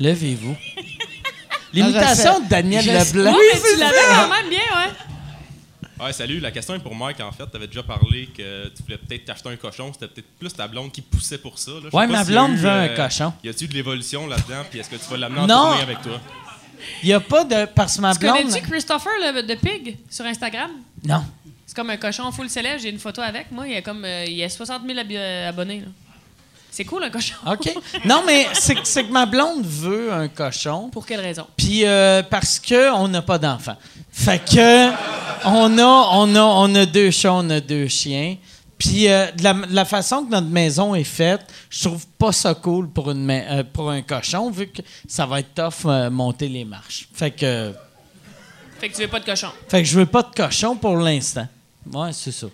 Levez-vous. 0.00 0.56
L'imitation 1.72 2.34
Ah, 2.36 2.40
de 2.44 2.48
Daniel 2.48 2.84
Je- 2.84 2.90
Leblanc. 2.90 3.32
Oui, 3.32 3.44
mais 3.54 3.60
tu 3.60 3.78
l'avais 3.80 3.96
quand 4.14 4.28
même 4.28 4.48
bien, 4.50 4.58
ouais. 4.58 6.04
Ouais, 6.06 6.12
salut. 6.12 6.40
La 6.40 6.50
question 6.50 6.74
est 6.74 6.78
pour 6.80 6.94
Mike, 6.94 7.20
en 7.20 7.32
fait. 7.32 7.44
Tu 7.50 7.56
avais 7.56 7.66
déjà 7.66 7.82
parlé 7.82 8.28
que 8.36 8.68
tu 8.68 8.82
voulais 8.82 8.98
peut-être 8.98 9.24
t'acheter 9.24 9.48
un 9.48 9.56
cochon. 9.56 9.92
C'était 9.92 10.08
peut-être 10.08 10.38
plus 10.38 10.52
ta 10.52 10.68
blonde 10.68 10.92
qui 10.92 11.00
poussait 11.02 11.38
pour 11.38 11.58
ça. 11.58 11.70
là. 11.72 11.88
Ouais, 11.92 12.06
ma 12.06 12.24
blonde 12.24 12.52
eu, 12.52 12.56
veut 12.56 12.68
un 12.68 12.88
euh, 12.88 12.96
cochon. 12.96 13.32
Y 13.42 13.48
a-tu 13.48 13.66
de 13.68 13.74
l'évolution 13.74 14.26
là-dedans? 14.26 14.64
Puis 14.70 14.80
est-ce 14.80 14.90
que 14.90 14.96
tu 14.96 15.08
vas 15.10 15.16
l'amener 15.16 15.40
en 15.40 15.46
Non. 15.46 15.62
tournée 15.68 15.82
avec 15.82 16.02
toi? 16.02 16.20
Il 17.02 17.06
n'y 17.06 17.12
a 17.12 17.20
pas 17.20 17.44
de. 17.44 17.66
Parce 17.66 17.96
que 17.96 18.00
ma 18.02 18.12
Tu 18.12 18.20
blonde. 18.20 18.36
connais-tu 18.38 18.62
Christopher 18.68 19.12
le, 19.20 19.42
de 19.42 19.54
Pig 19.54 19.96
sur 20.10 20.24
Instagram? 20.24 20.70
Non. 21.06 21.24
C'est 21.66 21.74
comme 21.76 21.90
un 21.90 21.96
cochon 21.96 22.30
full 22.32 22.48
célèbre. 22.48 22.80
J'ai 22.82 22.90
une 22.90 22.98
photo 22.98 23.20
avec. 23.22 23.50
Moi, 23.50 23.66
il 23.68 23.74
y 23.74 23.76
a 23.76 23.82
comme 23.82 24.04
euh, 24.04 24.24
il 24.26 24.34
y 24.34 24.44
a 24.44 24.48
60 24.48 24.82
000 24.86 24.98
ab- 24.98 25.06
euh, 25.12 25.48
abonnés. 25.48 25.80
là. 25.80 25.86
C'est 26.70 26.84
cool, 26.84 27.04
un 27.04 27.10
cochon. 27.10 27.34
OK. 27.46 27.72
Non, 28.04 28.22
mais 28.26 28.48
c'est 28.52 28.74
que- 28.74 28.80
c'est 28.84 29.04
que 29.04 29.12
ma 29.12 29.26
blonde 29.26 29.64
veut 29.64 30.12
un 30.12 30.26
cochon. 30.28 30.88
Pour 30.90 31.06
quelle 31.06 31.20
raison? 31.20 31.46
Puis 31.56 31.84
euh, 31.86 32.22
parce 32.22 32.58
que 32.58 32.92
on 32.94 33.06
n'a 33.08 33.22
pas 33.22 33.38
d'enfants. 33.38 33.76
Fait 34.10 34.40
que 34.44 34.90
on 35.44 35.78
a, 35.78 36.08
on 36.12 36.34
a, 36.34 36.40
on 36.42 36.74
a 36.74 36.84
deux 36.86 37.10
chats, 37.12 37.32
on 37.32 37.48
a 37.50 37.60
deux 37.60 37.86
chiens. 37.88 38.36
Puis 38.78 39.08
euh, 39.08 39.30
de, 39.32 39.42
la, 39.44 39.54
de 39.54 39.74
la 39.74 39.84
façon 39.84 40.24
que 40.24 40.30
notre 40.30 40.48
maison 40.48 40.94
est 40.94 41.04
faite, 41.04 41.42
je 41.70 41.84
trouve 41.88 42.06
pas 42.18 42.32
ça 42.32 42.54
cool 42.54 42.88
pour 42.90 43.10
une 43.10 43.30
euh, 43.30 43.62
pour 43.72 43.90
un 43.90 44.02
cochon 44.02 44.50
vu 44.50 44.66
que 44.68 44.82
ça 45.08 45.26
va 45.26 45.40
être 45.40 45.54
tough 45.54 45.86
euh, 45.86 46.10
monter 46.10 46.48
les 46.48 46.64
marches. 46.64 47.08
Fait 47.12 47.30
que 47.30 47.72
Fait 48.80 48.88
que 48.88 48.96
tu 48.96 49.02
veux 49.02 49.08
pas 49.08 49.20
de 49.20 49.24
cochon. 49.26 49.48
fait 49.68 49.82
que 49.82 49.88
je 49.88 49.98
veux 49.98 50.06
pas 50.06 50.22
de 50.22 50.34
cochon 50.34 50.76
pour 50.76 50.96
l'instant. 50.96 51.46
Ouais, 51.92 52.12
c'est 52.12 52.32
ça. 52.32 52.46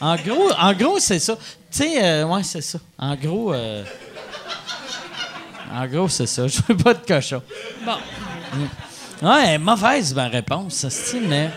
En 0.00 0.16
gros, 0.16 0.50
en 0.58 0.72
gros 0.74 0.98
c'est 0.98 1.18
ça. 1.18 1.36
Tu 1.36 1.78
sais, 1.78 2.04
euh, 2.04 2.24
ouais, 2.26 2.42
c'est 2.42 2.60
ça. 2.62 2.78
En 2.98 3.14
gros, 3.14 3.54
euh, 3.54 3.84
en 5.72 5.86
gros, 5.86 6.08
c'est 6.08 6.26
ça. 6.26 6.46
Je 6.48 6.58
veux 6.68 6.76
pas 6.76 6.94
de 6.94 7.06
cochon. 7.06 7.42
Bon. 7.84 7.96
Ouais, 9.22 9.56
mauvaise 9.58 10.12
ma 10.14 10.28
réponse, 10.28 10.88
ça, 10.88 11.16
mais. 11.22 11.50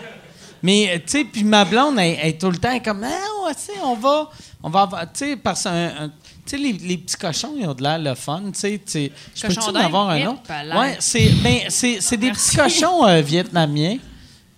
Mais, 0.64 0.88
euh, 0.90 0.96
tu 0.96 1.02
sais, 1.18 1.24
puis 1.24 1.44
ma 1.44 1.64
blonde, 1.66 1.98
elle, 1.98 2.16
elle 2.20 2.28
est 2.30 2.40
tout 2.40 2.50
le 2.50 2.56
temps 2.56 2.78
comme, 2.80 3.04
ah, 3.04 3.46
ouais, 3.46 3.54
tu 3.54 3.60
sais, 3.60 3.72
on 3.82 3.94
va. 3.96 4.30
On 4.62 4.70
va 4.70 4.80
avoir. 4.82 5.02
Tu 5.12 5.18
sais, 5.26 5.36
parce 5.36 5.64
que. 5.64 5.68
un- 5.68 6.04
un- 6.06 6.08
Tu 6.08 6.12
sais, 6.46 6.56
les, 6.58 6.72
les 6.72 6.96
petits 6.98 7.16
cochons, 7.16 7.54
ils 7.58 7.66
ont 7.66 7.74
de 7.74 7.82
l'air 7.82 7.98
le 7.98 8.14
fun, 8.14 8.42
tu 8.52 8.58
sais. 8.58 8.78
tu 8.84 8.92
sais. 8.92 9.12
Je 9.34 9.42
peux-tu 9.46 9.58
en 9.60 9.72
avoir 9.86 10.08
un 10.10 10.16
autre? 10.32 10.42
Ouais, 10.80 10.96
c'est, 11.00 11.28
ben, 11.42 11.58
c'est 11.68 12.16
des 12.16 12.30
petits 12.30 12.56
cochons 12.56 13.06
euh, 13.06 13.20
vietnamiens. 13.20 13.98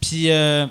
Puis. 0.01 0.31
euh, 0.31 0.66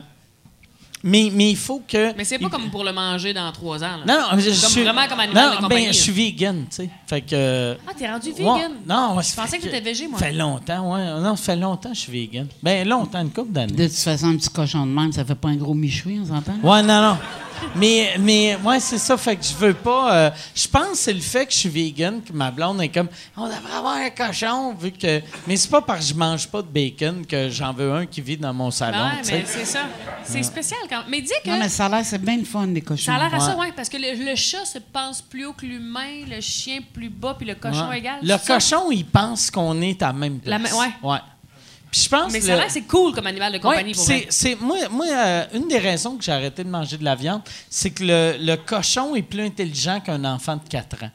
mais, 1.08 1.30
mais 1.32 1.52
il 1.52 1.56
faut 1.56 1.84
que. 1.88 2.18
Mais 2.18 2.24
c'est 2.24 2.40
pas 2.40 2.50
comme 2.50 2.72
pour 2.72 2.84
le 2.84 2.92
manger 2.92 3.32
dans 3.32 3.52
trois 3.52 3.84
ans. 3.84 3.98
Là. 4.04 4.06
Non, 4.08 4.20
non, 4.32 4.40
je, 4.40 4.50
suis. 4.50 4.82
vraiment 4.82 5.08
comme 5.08 5.20
animal 5.20 5.50
non, 5.50 5.56
de 5.56 5.62
compagnie, 5.62 5.86
ben, 5.86 5.94
je 5.94 6.00
suis 6.00 6.12
vegan, 6.12 6.66
tu 6.68 6.76
sais. 6.78 6.90
Fait 7.06 7.22
que. 7.22 7.78
Ah, 7.88 7.92
t'es 7.96 8.08
rendu 8.10 8.30
Ouais, 8.30 8.34
vegan? 8.38 8.72
non, 8.88 9.22
Je 9.22 9.36
pensais 9.36 9.48
fait 9.52 9.58
que 9.60 9.64
t'étais 9.66 9.82
végé, 9.82 10.08
moi. 10.08 10.18
Ça 10.18 10.26
fait 10.26 10.34
longtemps, 10.34 10.94
ouais. 10.96 11.06
Non, 11.22 11.36
ça 11.36 11.54
fait 11.54 11.60
longtemps 11.60 11.90
que 11.90 11.96
je 11.96 12.02
suis 12.02 12.12
vegan. 12.12 12.48
Ben, 12.64 12.88
longtemps, 12.88 13.22
une 13.22 13.30
couple 13.30 13.52
d'années. 13.52 13.74
De 13.74 13.86
toute 13.86 13.96
façon, 13.96 14.30
un 14.30 14.38
petit 14.38 14.50
cochon 14.50 14.88
de 14.88 14.92
même, 14.92 15.12
ça 15.12 15.24
fait 15.24 15.36
pas 15.36 15.50
un 15.50 15.58
gros 15.58 15.76
michoui, 15.76 16.20
on 16.24 16.26
s'entend? 16.26 16.54
Ouais, 16.64 16.82
non, 16.82 17.02
non. 17.02 17.18
Mais, 17.76 18.16
mais 18.20 18.58
ouais, 18.64 18.80
c'est 18.80 18.98
ça. 18.98 19.18
Fait 19.18 19.36
que 19.36 19.44
je 19.44 19.54
veux 19.54 19.74
pas. 19.74 20.16
euh, 20.16 20.30
je 20.56 20.68
pense 20.68 20.90
que 20.92 20.98
c'est 20.98 21.14
le 21.14 21.20
fait 21.22 21.46
que 21.46 21.52
je 21.54 21.58
suis 21.58 21.70
vegan 21.70 22.22
que 22.22 22.32
ma 22.34 22.52
blonde 22.52 22.82
est 22.82 22.90
comme 22.90 23.10
on 23.38 23.46
devrait 23.46 23.74
avoir 23.78 23.98
un 23.98 24.10
cochon 24.10 24.74
vu 24.74 24.92
que. 24.92 25.22
Mais 25.48 25.56
c'est 25.58 25.70
pas 25.70 25.82
parce 25.82 26.02
que 26.02 26.06
je 26.14 26.16
mange 26.16 26.48
pas 26.48 26.62
de 26.62 26.68
bacon 26.68 27.26
que 27.26 27.50
j'en 27.50 27.74
veux 27.74 27.94
un 27.94 28.06
qui 28.06 28.22
vit 28.22 28.38
dans 28.38 28.54
mon 28.54 28.72
salon. 28.72 28.98
Ouais, 29.06 29.22
mais 29.32 29.44
c'est 29.46 29.66
ça. 29.66 29.82
C'est 30.24 30.44
spécial 30.44 30.80
quand 30.90 30.98
même. 31.00 31.06
Mais 31.10 31.22
dis 31.22 31.32
que 31.44 31.50
Non, 31.50 31.60
mais 31.60 31.70
ça 31.70 31.86
a 31.86 31.90
l'air, 31.90 32.06
c'est 32.06 32.22
bien 32.22 32.38
le 32.38 32.46
fun, 32.46 32.68
des 32.68 32.82
cochons. 32.82 33.06
ça 33.12 33.16
a 33.16 33.20
l'air 33.20 33.34
à 33.34 33.40
ça, 33.40 33.56
Ouais. 33.56 33.68
ouais, 33.68 33.72
parce 33.76 33.90
que 33.90 33.98
le, 33.98 34.26
le 34.30 34.36
chat 34.36 34.66
se 34.66 34.80
pense 34.80 35.22
plus 35.22 35.46
haut 35.46 35.54
que 35.54 35.66
l'humain, 35.66 36.26
le 36.30 36.42
chien 36.42 36.80
plus 36.94 37.10
bas, 37.10 37.36
puis 37.38 37.48
le 37.48 37.56
cochon 37.56 37.90
Ouais. 37.90 38.00
égal. 38.00 38.16
Le 38.22 38.30
ça? 38.38 38.40
cochon, 38.56 38.92
il 38.92 39.06
pense 39.06 39.52
qu'on 39.52 39.82
est 39.82 40.02
à 40.02 40.08
la 40.08 40.14
même 40.14 40.40
place. 40.40 40.62
La 40.74 41.08
ouais. 41.10 41.20
Ouais. 41.96 42.02
Puis 42.02 42.02
je 42.04 42.10
pense 42.10 42.34
Mais 42.34 42.40
l'air 42.42 42.66
que 42.66 42.72
c'est 42.72 42.82
cool 42.82 43.14
comme 43.14 43.28
animal 43.28 43.54
de 43.54 43.58
compagnie 43.60 43.90
Ouais, 43.92 43.94
pour 43.96 44.04
c'est, 44.04 44.14
vrai. 44.18 44.26
c'est- 44.30 44.56
moi, 44.62 44.78
moi 44.92 45.06
euh, 45.10 45.46
une 45.54 45.68
des 45.68 45.78
raisons 45.78 46.18
que 46.18 46.24
j'ai 46.24 46.32
arrêté 46.34 46.64
de 46.64 46.70
manger 46.70 46.98
de 46.98 47.04
la 47.06 47.16
viande, 47.16 47.42
c'est 47.70 47.92
que 47.92 48.04
le, 48.04 48.36
le 48.40 48.56
cochon 48.58 49.16
est 49.16 49.22
plus 49.22 49.46
intelligent 49.46 50.00
qu'un 50.02 50.24
enfant 50.26 50.56
de 50.58 50.68
4 50.68 51.04
ans. 51.04 51.12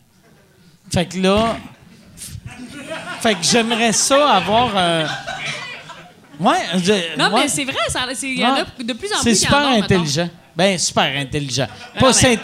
Fait 0.92 1.06
que 1.06 1.18
là, 1.18 1.56
fait 3.20 3.34
que 3.34 3.42
j'aimerais 3.42 3.92
ça 3.92 4.30
avoir 4.36 4.76
un. 4.76 5.02
Ouais, 6.40 6.56
je- 6.82 7.18
Non, 7.18 7.26
ouais. 7.34 7.42
mais 7.42 7.48
c'est 7.48 7.64
vrai, 7.64 7.76
c'est- 8.14 8.26
il 8.28 8.38
y 8.40 8.46
en 8.46 8.54
a 8.54 8.64
de 8.64 8.92
plus 8.94 9.12
en 9.12 9.16
C'est 9.18 9.22
plus. 9.30 9.32
y 9.32 9.36
super 9.36 9.66
intelligent. 9.68 10.30
Ben, 10.56 10.78
super 10.78 11.04
intelligent. 11.16 11.66
Pas 11.98 12.10
mais- 12.22 12.40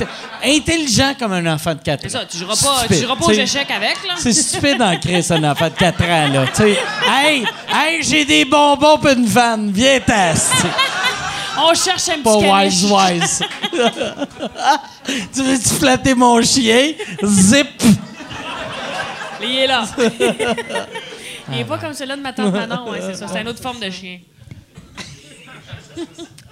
intelligent 0.56 1.14
comme 1.18 1.32
un 1.32 1.46
enfant 1.54 1.74
de 1.74 1.80
4 1.80 1.98
ans. 2.00 2.02
C'est 2.04 2.08
ça, 2.10 2.24
tu 2.24 2.38
joueras 2.38 2.54
pas, 2.56 2.86
tu 2.88 2.94
joueras 2.94 3.16
pas 3.16 3.24
aux 3.26 3.30
T'sais, 3.32 3.42
échecs 3.42 3.70
avec, 3.70 3.96
là? 4.06 4.14
C'est 4.16 4.32
stupide 4.32 4.80
en 4.80 4.96
Chris, 4.98 5.26
un 5.30 5.44
enfant 5.44 5.68
de 5.68 5.74
4 5.74 6.02
ans, 6.04 6.28
là. 6.32 6.46
Tu 6.48 6.54
sais, 6.54 6.78
hey, 7.08 7.44
hey, 7.68 8.02
j'ai 8.02 8.24
des 8.24 8.44
bonbons 8.44 8.98
pour 8.98 9.10
une 9.10 9.26
vanne. 9.26 9.70
Viens, 9.72 10.00
tasse. 10.00 10.50
On 11.58 11.74
cherche 11.74 12.08
un 12.10 12.14
petit 12.14 12.22
Pas 12.22 12.40
caniche. 12.40 12.82
wise, 12.84 12.92
wise. 12.92 13.42
tu 15.34 15.42
veux-tu 15.42 15.68
flatter 15.70 16.14
mon 16.14 16.40
chien? 16.42 16.92
Zip! 17.24 17.82
Il 19.42 19.58
est 19.58 19.66
là. 19.66 19.84
Il 21.52 21.58
est 21.60 21.64
pas 21.64 21.78
comme 21.78 21.92
celui-là 21.94 22.16
de 22.16 22.22
ma 22.22 22.32
tante 22.32 22.52
Manon, 22.52 22.90
ouais, 22.90 22.98
c'est 23.00 23.14
ça. 23.14 23.26
C'est 23.32 23.40
une 23.40 23.48
autre 23.48 23.62
forme 23.62 23.78
de 23.80 23.90
chien. 23.90 24.18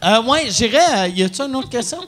Euh, 0.04 0.22
ouais, 0.22 0.46
j'irais. 0.50 0.78
euh, 1.04 1.08
y 1.08 1.22
a-tu 1.22 1.40
une 1.42 1.56
autre 1.56 1.70
question? 1.70 1.98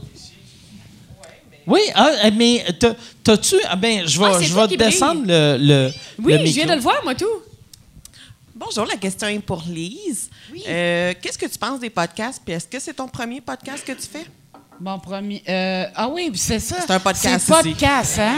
Oui, 1.67 1.81
ah, 1.95 2.11
euh, 2.27 2.31
mais 2.35 2.65
t'as- 2.79 2.95
t'as-tu. 3.25 3.57
Ah 3.69 3.75
ben, 3.75 4.07
je 4.07 4.19
vais, 4.21 4.27
Ah, 4.27 4.41
je 4.41 4.55
te 4.55 4.75
descendre 4.77 5.23
le, 5.27 5.57
le. 5.59 5.91
Oui, 6.23 6.33
le 6.39 6.47
je 6.47 6.53
viens 6.53 6.67
de 6.67 6.75
le 6.75 6.81
voir, 6.81 7.01
moi, 7.03 7.15
tout. 7.15 7.27
Bonjour, 8.55 8.87
la 8.87 8.97
question 8.97 9.27
est 9.29 9.39
pour 9.41 9.63
Lise. 9.67 10.31
Euh, 10.69 11.13
Qu'est-ce 11.21 11.37
que 11.39 11.47
tu 11.47 11.59
penses 11.59 11.81
des 11.81 11.91
podcasts? 11.91 12.41
Puis 12.45 12.55
est-ce 12.55 12.67
que 12.67 12.79
c'est 12.79 12.95
ton 12.95 13.09
premier 13.09 13.41
podcast 13.41 13.85
que 13.85 13.93
tu 13.93 14.07
fais? 14.11 14.27
Bon, 14.79 14.99
premier. 14.99 15.43
euh, 15.49 15.87
ah 15.95 16.09
oui, 16.09 16.31
c'est 16.35 16.61
ça. 16.61 16.77
C'est 16.87 16.93
un 16.93 17.01
podcast 17.01 17.45
C'est 17.47 17.53
aussi. 17.53 17.71
podcast, 17.71 18.19
hein? 18.21 18.37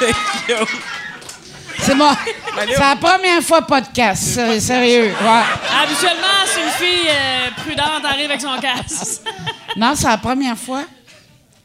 c'est 1.84 1.94
bon. 1.94 2.10
C'est 2.66 2.78
la 2.80 2.96
première 2.96 3.42
fois 3.42 3.62
podcast, 3.62 4.22
sé- 4.22 4.60
sérieux. 4.60 5.06
Ouais. 5.20 5.42
Habituellement, 5.82 6.44
c'est 6.46 6.62
une 6.62 6.70
fille 6.70 7.08
euh, 7.08 7.50
prudente 7.62 8.04
arrive 8.04 8.26
avec 8.30 8.40
son 8.40 8.58
casque. 8.60 9.20
Non, 9.76 9.94
c'est 9.96 10.06
la 10.06 10.18
première 10.18 10.56
fois. 10.56 10.82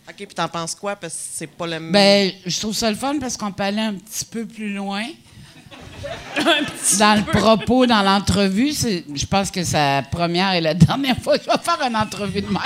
OK, 0.10 0.16
puis 0.16 0.28
t'en 0.34 0.48
penses 0.48 0.74
quoi? 0.74 0.96
Parce 0.96 1.14
que 1.14 1.20
c'est 1.34 1.46
pas 1.48 1.68
le 1.68 1.80
même. 1.80 1.92
Ben, 1.92 2.32
je 2.44 2.60
trouve 2.60 2.74
ça 2.74 2.90
le 2.90 2.96
fun 2.98 3.20
parce 3.20 3.38
qu'on 3.38 3.52
peut 3.52 3.62
aller 3.62 3.82
un 3.82 3.94
petit 3.94 4.26
peu 4.26 4.46
plus 4.48 4.74
loin. 4.74 5.04
Un 6.38 6.64
petit 6.64 6.98
Dans 6.98 7.16
le 7.16 7.22
peu. 7.24 7.38
propos, 7.38 7.86
dans 7.86 8.02
l'entrevue, 8.02 8.72
c'est- 8.72 9.04
je 9.14 9.26
pense 9.28 9.52
que 9.52 9.64
c'est 9.64 9.78
la 9.78 10.02
première 10.02 10.54
et 10.54 10.62
la 10.62 10.74
dernière 10.74 11.18
fois 11.22 11.38
que 11.38 11.44
je 11.46 11.50
vais 11.52 11.58
faire 11.64 11.88
une 11.88 11.96
entrevue 11.96 12.42
de 12.42 12.48
même. 12.48 12.58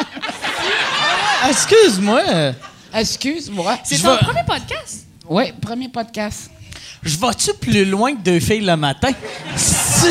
Ah, 1.42 1.50
Excuse-moi. 1.50 2.22
euh, 2.30 2.54
Excuse-moi. 2.94 3.80
C'est 3.84 3.98
ton 4.02 4.16
premier 4.18 4.44
podcast? 4.48 5.06
Oui, 5.28 5.52
premier 5.62 5.90
podcast. 5.90 6.52
Je 7.04 7.18
vais-tu 7.18 7.54
plus 7.60 7.86
loin 7.86 8.16
que 8.16 8.22
deux 8.22 8.40
filles 8.40 8.62
le 8.66 8.76
matin? 8.78 9.10
Si- 9.56 10.08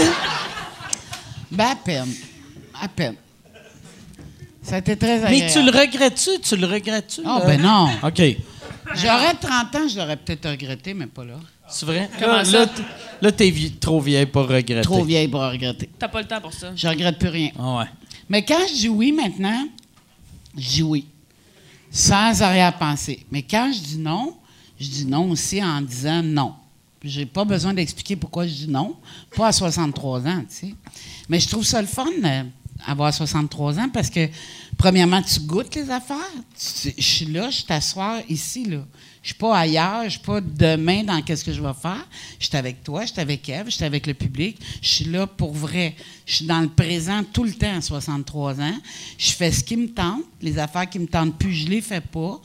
Ben, 1.50 1.66
à 1.72 1.76
peine. 1.76 2.12
À 2.80 2.88
peine. 2.88 3.16
Ça 4.62 4.76
a 4.76 4.78
été 4.78 4.96
très 4.96 5.24
agréable. 5.24 5.36
Mais 5.46 5.52
tu 5.52 5.62
le 5.62 5.70
regrettes-tu? 5.76 6.30
Tu 6.40 6.56
le 6.56 6.66
regrettes-tu? 6.66 7.20
Ah, 7.24 7.40
là? 7.40 7.46
ben 7.46 7.60
non. 7.60 7.88
OK. 8.02 8.22
J'aurais 8.94 9.34
30 9.34 9.74
ans, 9.74 9.88
je 9.88 9.98
l'aurais 9.98 10.16
peut-être 10.16 10.48
regretté, 10.50 10.94
mais 10.94 11.06
pas 11.06 11.24
là. 11.24 11.34
C'est 11.68 11.86
vrai? 11.86 12.10
Comment 12.18 12.36
là, 12.38 12.44
ça? 12.44 12.66
là, 13.22 13.32
t'es 13.32 13.48
vie- 13.50 13.72
trop 13.72 14.00
vieille 14.00 14.26
pour 14.26 14.42
regretter. 14.46 14.82
Trop 14.82 15.04
vieille 15.04 15.28
pour 15.28 15.40
regretter. 15.40 15.88
T'as 15.98 16.08
pas 16.08 16.20
le 16.20 16.28
temps 16.28 16.40
pour 16.40 16.52
ça. 16.52 16.72
Je 16.76 16.86
regrette 16.88 17.18
plus 17.18 17.28
rien. 17.28 17.50
Ah 17.58 17.78
ouais. 17.78 17.84
Mais 18.28 18.44
quand 18.44 18.58
je 18.68 18.74
dis 18.74 18.88
oui 18.88 19.10
maintenant, 19.12 19.66
je 20.56 20.68
dis 20.68 20.82
oui. 20.82 21.06
Sans 21.90 22.40
arrière-pensée. 22.42 23.24
Mais 23.30 23.42
quand 23.42 23.70
je 23.74 23.80
dis 23.80 23.98
non, 23.98 24.36
je 24.78 24.88
dis 24.88 25.06
non 25.06 25.30
aussi 25.30 25.62
en 25.62 25.80
disant 25.80 26.22
non. 26.22 26.54
J'ai 27.04 27.26
pas 27.26 27.44
besoin 27.44 27.74
d'expliquer 27.74 28.16
pourquoi 28.16 28.46
je 28.46 28.52
dis 28.52 28.68
non. 28.68 28.96
Pas 29.36 29.48
à 29.48 29.52
63 29.52 30.26
ans, 30.26 30.44
tu 30.48 30.68
sais. 30.68 30.74
Mais 31.28 31.40
je 31.40 31.48
trouve 31.48 31.64
ça 31.64 31.80
le 31.80 31.88
fun 31.88 32.06
euh, 32.24 32.44
avoir 32.86 33.12
63 33.12 33.78
ans 33.78 33.88
parce 33.92 34.10
que, 34.10 34.28
premièrement, 34.76 35.22
tu 35.22 35.40
goûtes 35.40 35.74
les 35.74 35.90
affaires. 35.90 36.16
Je 36.56 37.02
suis 37.02 37.26
là, 37.26 37.50
je 37.50 37.62
t'assois 37.62 38.20
ici, 38.28 38.64
là. 38.66 38.84
Je 39.22 39.28
suis 39.28 39.36
pas 39.36 39.56
ailleurs, 39.56 40.04
je 40.04 40.10
suis 40.10 40.20
pas 40.20 40.40
demain 40.40 41.04
dans 41.04 41.22
qu'est-ce 41.22 41.44
que 41.44 41.52
je 41.52 41.62
vais 41.62 41.74
faire. 41.80 42.04
Je 42.40 42.46
suis 42.46 42.56
avec 42.56 42.82
toi, 42.82 43.04
je 43.04 43.12
suis 43.12 43.20
avec 43.20 43.48
Eve, 43.48 43.66
je 43.66 43.70
suis 43.70 43.84
avec 43.84 44.08
le 44.08 44.14
public. 44.14 44.58
Je 44.80 44.88
suis 44.88 45.04
là 45.04 45.28
pour 45.28 45.52
vrai. 45.52 45.94
Je 46.26 46.36
suis 46.36 46.46
dans 46.46 46.60
le 46.60 46.68
présent 46.68 47.22
tout 47.32 47.44
le 47.44 47.52
temps 47.52 47.76
à 47.76 47.80
63 47.80 48.60
ans. 48.60 48.78
Je 49.18 49.30
fais 49.30 49.52
ce 49.52 49.62
qui 49.62 49.76
me 49.76 49.88
tente. 49.88 50.22
Les 50.40 50.58
affaires 50.58 50.90
qui 50.90 50.98
me 50.98 51.06
tentent 51.06 51.38
plus, 51.38 51.52
je 51.52 51.68
les 51.68 51.80
fais 51.80 52.00
pas. 52.00 52.40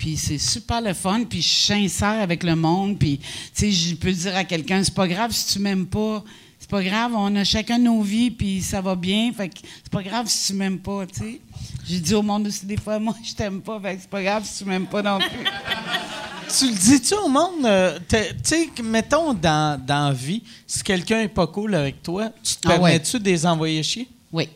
Puis 0.00 0.16
c'est 0.16 0.38
super 0.38 0.80
le 0.80 0.94
fun, 0.94 1.24
puis 1.28 1.42
je 1.42 1.46
suis 1.48 1.62
sincère 1.90 2.22
avec 2.22 2.42
le 2.42 2.56
monde. 2.56 2.98
Puis, 2.98 3.18
tu 3.18 3.26
sais, 3.52 3.70
je 3.70 3.94
peux 3.96 4.10
dire 4.10 4.34
à 4.34 4.44
quelqu'un, 4.44 4.82
c'est 4.82 4.94
pas 4.94 5.06
grave 5.06 5.30
si 5.30 5.52
tu 5.52 5.58
m'aimes 5.58 5.84
pas. 5.84 6.24
C'est 6.58 6.70
pas 6.70 6.82
grave, 6.82 7.12
on 7.14 7.36
a 7.36 7.44
chacun 7.44 7.78
nos 7.78 8.00
vies, 8.00 8.30
puis 8.30 8.62
ça 8.62 8.80
va 8.80 8.94
bien. 8.94 9.30
Fait 9.36 9.50
que 9.50 9.58
c'est 9.62 9.90
pas 9.92 10.02
grave 10.02 10.26
si 10.26 10.46
tu 10.46 10.54
m'aimes 10.54 10.78
pas, 10.78 11.04
tu 11.06 11.18
sais. 11.20 11.40
J'ai 11.86 11.98
dit 12.00 12.14
au 12.14 12.22
monde 12.22 12.46
aussi 12.46 12.64
des 12.64 12.78
fois, 12.78 12.98
moi, 12.98 13.14
je 13.22 13.34
t'aime 13.34 13.60
pas, 13.60 13.78
fait 13.78 13.96
que 13.96 14.00
c'est 14.00 14.08
pas 14.10 14.22
grave 14.22 14.44
si 14.46 14.62
tu 14.64 14.70
m'aimes 14.70 14.86
pas 14.86 15.02
non 15.02 15.18
plus. 15.18 15.28
Tu 16.58 16.66
le 16.66 16.74
dis-tu 16.76 17.14
au 17.14 17.28
monde? 17.28 17.64
euh, 17.64 17.96
Tu 18.08 18.16
sais, 18.42 18.68
mettons, 18.82 19.32
dans, 19.34 19.80
dans 19.86 20.08
la 20.08 20.12
vie, 20.12 20.42
si 20.66 20.82
quelqu'un 20.82 21.20
est 21.20 21.28
pas 21.28 21.46
cool 21.46 21.76
avec 21.76 22.02
toi, 22.02 22.30
tu 22.42 22.54
te 22.56 22.66
Ah 22.66 22.70
ouais. 22.70 22.76
permets-tu 22.78 23.20
de 23.20 23.24
les 23.26 23.46
envoyer 23.46 23.82
chier? 23.84 24.08
Oui. 24.32 24.48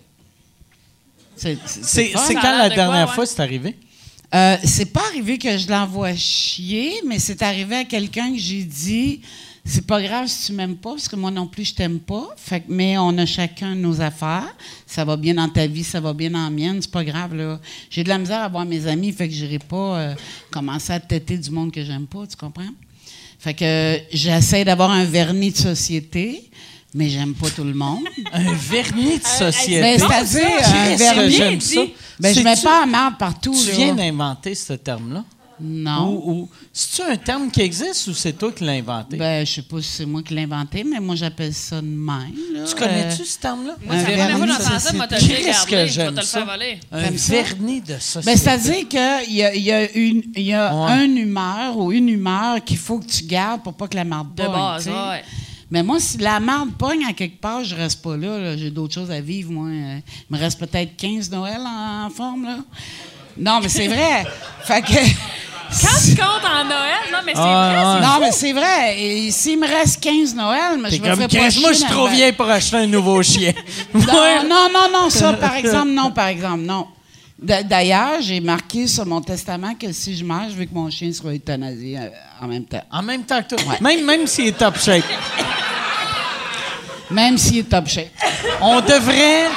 C'est 1.36 1.56
quand 2.04 2.42
l'air 2.42 2.58
la 2.58 2.68
de 2.70 2.74
dernière 2.74 3.04
quoi, 3.04 3.10
ouais? 3.10 3.14
fois 3.14 3.26
c'est 3.26 3.40
arrivé? 3.40 3.76
Euh, 4.34 4.56
c'est 4.64 4.92
pas 4.92 5.02
arrivé 5.10 5.38
que 5.38 5.56
je 5.56 5.68
l'envoie 5.68 6.14
chier, 6.16 6.94
mais 7.06 7.20
c'est 7.20 7.40
arrivé 7.40 7.76
à 7.76 7.84
quelqu'un 7.84 8.32
que 8.32 8.38
j'ai 8.38 8.64
dit 8.64 9.20
c'est 9.64 9.86
pas 9.86 10.02
grave 10.02 10.26
si 10.26 10.46
tu 10.46 10.52
m'aimes 10.52 10.76
pas, 10.76 10.90
parce 10.90 11.08
que 11.08 11.16
moi 11.16 11.30
non 11.30 11.46
plus 11.46 11.64
je 11.64 11.74
t'aime 11.74 12.00
pas. 12.00 12.28
Fait 12.36 12.60
que, 12.60 12.66
mais 12.68 12.98
on 12.98 13.16
a 13.16 13.24
chacun 13.24 13.74
nos 13.74 14.00
affaires. 14.00 14.54
Ça 14.86 15.04
va 15.04 15.16
bien 15.16 15.34
dans 15.34 15.48
ta 15.48 15.66
vie, 15.66 15.84
ça 15.84 16.00
va 16.00 16.12
bien 16.12 16.30
dans 16.30 16.42
la 16.42 16.50
mienne, 16.50 16.82
c'est 16.82 16.90
pas 16.90 17.04
grave 17.04 17.34
là. 17.34 17.60
J'ai 17.88 18.04
de 18.04 18.08
la 18.08 18.18
misère 18.18 18.42
à 18.42 18.48
voir 18.48 18.66
mes 18.66 18.86
amis, 18.86 19.12
fait 19.12 19.28
que 19.28 19.34
j'irai 19.34 19.58
pas 19.58 19.98
euh, 19.98 20.14
commencer 20.50 20.92
à 20.92 21.00
têter 21.00 21.38
du 21.38 21.50
monde 21.50 21.72
que 21.72 21.82
j'aime 21.82 22.06
pas, 22.06 22.26
tu 22.26 22.36
comprends? 22.36 22.74
Fait 23.38 23.54
que 23.54 24.00
j'essaie 24.12 24.64
d'avoir 24.64 24.90
un 24.90 25.04
vernis 25.04 25.52
de 25.52 25.56
société, 25.56 26.50
mais 26.94 27.08
j'aime 27.08 27.34
pas 27.34 27.50
tout 27.50 27.64
le 27.64 27.74
monde. 27.74 28.04
Un 28.32 28.52
vernis 28.54 29.18
de 29.18 29.24
société. 29.26 29.80
Ben, 29.80 29.98
c'est-à-dire 29.98 30.46
un 30.46 30.92
que 30.92 30.98
vernis. 30.98 31.30
j'aime 31.30 31.60
ça. 31.60 31.80
Ben, 32.20 32.34
je 32.34 32.40
mets 32.40 32.56
pas 32.62 32.80
la 32.80 32.86
marde 32.86 33.18
partout. 33.18 33.54
Tu 33.54 33.70
là. 33.70 33.76
viens 33.76 33.94
d'inventer 33.94 34.54
ce 34.54 34.72
terme-là? 34.74 35.24
Non. 35.60 36.08
Ou, 36.08 36.30
ou- 36.42 36.48
c'est-tu 36.72 37.08
un 37.08 37.16
terme 37.16 37.48
qui 37.48 37.60
existe 37.60 38.08
ou 38.08 38.12
c'est 38.12 38.32
toi 38.32 38.50
qui 38.50 38.64
l'as 38.64 38.72
inventé? 38.72 39.16
Ben, 39.16 39.46
je 39.46 39.52
sais 39.52 39.62
pas 39.62 39.80
si 39.80 39.88
c'est 39.88 40.04
moi 40.06 40.20
qui 40.20 40.34
l'ai 40.34 40.42
inventé, 40.42 40.82
mais 40.82 40.98
moi, 40.98 41.14
j'appelle 41.14 41.54
ça 41.54 41.80
de 41.80 41.86
même. 41.86 42.32
là. 42.52 42.64
tu 42.68 42.74
connais-tu 42.74 43.22
Euh, 43.22 43.24
ce 43.24 43.38
terme-là? 43.38 43.76
Moi, 43.86 43.94
Un 43.94 44.04
c'est 44.04 44.16
la 44.16 44.26
première 44.30 44.60
fois 44.60 44.78
ça, 44.80 44.92
moi, 44.94 45.06
que 45.06 45.16
j'aime 45.86 46.14
te 46.14 46.20
le 46.20 46.26
ça? 46.26 46.38
faire 46.38 46.46
voler. 46.46 46.80
Un 46.90 47.16
ça? 47.16 47.32
vernis 47.32 47.80
de 47.82 47.98
société. 48.00 48.26
ben, 48.26 48.36
c'est-à-dire 48.36 48.88
qu'il 48.88 49.34
y 49.36 49.42
a, 49.44 49.54
y 49.54 49.70
a, 49.70 49.92
une, 49.92 50.22
il 50.34 50.42
y 50.42 50.52
a 50.54 50.74
Ouais. 50.74 51.04
une 51.04 51.18
humeur 51.18 51.78
ou 51.78 51.92
une 51.92 52.08
humeur 52.08 52.62
qu'il 52.64 52.78
faut 52.78 52.98
que 52.98 53.06
tu 53.06 53.22
gardes 53.24 53.62
pour 53.62 53.74
pas 53.74 53.86
que 53.86 53.94
la 53.96 54.04
marde 54.04 54.34
De 54.34 54.42
base, 54.42 54.88
ouais. 54.88 55.22
Mais 55.70 55.82
moi, 55.82 55.98
si 56.00 56.18
la 56.18 56.40
marde 56.40 56.70
pogne 56.78 57.04
à 57.08 57.12
quelque 57.12 57.40
part, 57.40 57.64
je 57.64 57.74
reste 57.74 58.02
pas 58.02 58.16
là. 58.16 58.38
là. 58.38 58.56
J'ai 58.56 58.70
d'autres 58.70 58.94
choses 58.94 59.10
à 59.10 59.20
vivre, 59.20 59.50
moi. 59.50 59.68
Il 59.70 60.02
me 60.30 60.38
reste 60.38 60.58
peut-être 60.60 60.96
15 60.96 61.30
Noël 61.30 61.60
en, 61.60 62.06
en 62.06 62.10
forme, 62.10 62.44
là. 62.44 62.58
Non, 63.36 63.60
mais 63.62 63.68
c'est 63.68 63.88
vrai. 63.88 64.24
fait 64.64 64.82
que... 64.82 64.92
Quand 65.80 65.98
tu 66.04 66.14
comptes 66.14 66.44
en 66.44 66.64
Noël, 66.64 67.00
non, 67.10 67.18
mais 67.26 67.32
c'est 67.34 67.40
Ah, 67.40 67.72
vrai, 67.72 67.82
c'est 68.00 68.06
Non, 68.06 68.20
mais 68.20 68.32
c'est 68.32 68.52
vrai. 68.52 69.02
Et 69.02 69.30
s'il 69.32 69.58
me 69.58 69.66
reste 69.66 70.00
15 70.00 70.34
Noël, 70.36 70.78
mais 70.80 70.90
je 70.90 71.00
me 71.02 71.08
comme, 71.08 71.16
fais 71.22 71.28
pas 71.28 71.60
moi, 71.60 71.72
je 71.72 71.78
suis 71.78 71.84
trop 71.86 72.06
le- 72.06 72.12
vieille 72.12 72.32
pour 72.32 72.48
acheter 72.48 72.76
un 72.76 72.86
nouveau 72.86 73.20
chien. 73.24 73.52
Non, 73.92 74.68
non, 74.72 74.88
non, 74.92 75.10
ça, 75.10 75.32
par 75.32 75.56
exemple, 75.56 75.88
non, 75.90 76.12
par 76.12 76.28
exemple, 76.28 76.62
non. 76.62 76.86
D'ailleurs, 77.38 78.20
j'ai 78.20 78.40
marqué 78.40 78.86
sur 78.86 79.04
mon 79.04 79.20
testament 79.20 79.74
que 79.74 79.90
si 79.92 80.16
je 80.16 80.24
meurs, 80.24 80.48
je 80.50 80.54
veux 80.54 80.64
que 80.66 80.74
mon 80.74 80.88
chien 80.88 81.12
soit 81.12 81.32
euthanasié 81.34 81.98
euh, 81.98 82.08
en 82.40 82.46
même 82.46 82.64
temps. 82.64 82.82
En 82.92 83.02
même 83.02 83.24
temps 83.24 83.42
que 83.42 83.54
toi. 83.56 83.58
Ouais. 83.68 83.76
Même, 83.80 84.04
même 84.04 84.26
s'il 84.26 84.46
est 84.48 84.52
top 84.56 84.78
shape. 84.78 85.02
Même 87.10 87.36
s'il 87.36 87.58
est 87.58 87.68
top 87.68 87.86
shape. 87.88 88.08
On 88.60 88.80
devrait. 88.80 89.48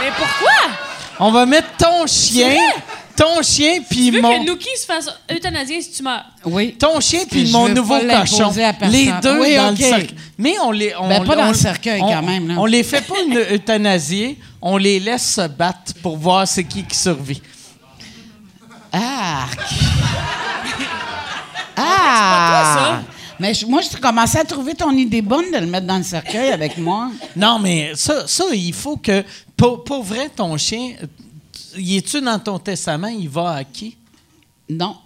Mais 0.00 0.10
pourquoi? 0.16 0.74
On 1.20 1.30
va 1.30 1.46
mettre 1.46 1.68
ton 1.76 2.06
chien. 2.06 2.56
Ton 3.16 3.42
chien, 3.42 3.80
puis 3.88 4.06
Tu 4.06 4.10
veux 4.12 4.20
mon. 4.22 4.40
que 4.40 4.46
Nookie 4.46 4.76
se 4.76 4.86
fasse 4.86 5.08
euthanasier 5.30 5.82
si 5.82 5.90
tu 5.90 6.02
meurs? 6.04 6.24
Oui. 6.44 6.76
Ton 6.78 7.00
chien, 7.00 7.20
puis 7.28 7.50
mon 7.50 7.64
veux 7.66 7.74
nouveau 7.74 7.98
cochon. 7.98 8.50
à 8.64 8.72
personne. 8.72 8.90
Les 8.92 9.12
deux 9.20 9.40
Oui, 9.40 9.56
dans 9.56 9.72
OK. 9.72 9.78
le 9.78 9.84
cercle. 9.84 10.14
Mais 10.38 10.54
on 10.62 10.70
les. 10.70 10.94
On, 10.96 11.08
Ben, 11.08 11.24
pas 11.24 11.34
dans 11.34 11.46
on- 11.46 11.48
le 11.48 11.54
cercueil, 11.54 12.00
on- 12.00 12.08
quand 12.08 12.22
même, 12.22 12.46
là. 12.48 12.54
On 12.58 12.64
les 12.64 12.84
fait 12.84 13.00
pas 13.00 13.16
une 13.26 13.36
euthanasier. 13.54 14.38
On 14.60 14.76
les 14.76 14.98
laisse 15.00 15.34
se 15.34 15.46
battre 15.48 15.94
pour 16.02 16.16
voir 16.16 16.46
c'est 16.48 16.64
qui 16.64 16.84
qui 16.84 16.96
survit. 16.96 17.40
Ah! 18.90 19.46
ça. 21.76 23.02
Mais 23.38 23.54
je- 23.54 23.66
moi, 23.66 23.80
je 23.82 23.96
commençais 23.96 24.38
à 24.40 24.44
trouver 24.44 24.74
ton 24.74 24.90
idée 24.90 25.22
bonne 25.22 25.50
de 25.52 25.58
le 25.58 25.66
mettre 25.66 25.86
dans 25.86 25.98
le 25.98 26.02
cercueil 26.02 26.50
avec 26.50 26.76
moi. 26.78 27.10
Non, 27.36 27.58
mais 27.58 27.92
ça, 27.94 28.26
ça 28.26 28.44
il 28.52 28.72
faut 28.72 28.96
que. 28.96 29.24
Pour, 29.56 29.84
pour 29.84 30.02
vrai, 30.02 30.28
ton 30.28 30.56
chien, 30.56 30.94
y 31.76 31.96
es-tu 31.98 32.20
dans 32.20 32.38
ton 32.38 32.58
testament? 32.58 33.08
Il 33.08 33.28
va 33.28 33.50
à 33.56 33.64
qui? 33.64 33.96
Non. 34.68 34.96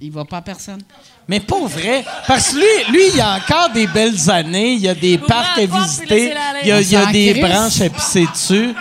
Il 0.00 0.10
va 0.10 0.24
pas 0.24 0.38
à 0.38 0.42
personne. 0.42 0.82
Mais 1.28 1.40
pas 1.40 1.60
vrai. 1.66 2.04
Parce 2.26 2.50
que 2.50 2.56
lui, 2.56 2.92
lui, 2.92 3.02
il 3.14 3.20
a 3.20 3.36
encore 3.36 3.70
des 3.70 3.86
belles 3.86 4.28
années. 4.28 4.72
Il 4.72 4.80
y 4.80 4.88
a 4.88 4.94
des 4.94 5.16
parcs 5.18 5.58
à 5.58 5.66
puis 5.66 5.66
visiter. 5.82 6.32
aller? 6.32 6.60
Il 6.62 6.68
y 6.68 6.72
a, 6.72 6.80
il 6.80 6.90
y 6.90 6.96
a 6.96 7.00
On 7.00 7.04
s'en 7.06 7.10
des 7.12 7.30
crisse. 7.30 7.42
branches 7.44 7.80
à 7.80 7.88
pisser 7.90 8.26
dessus. 8.32 8.74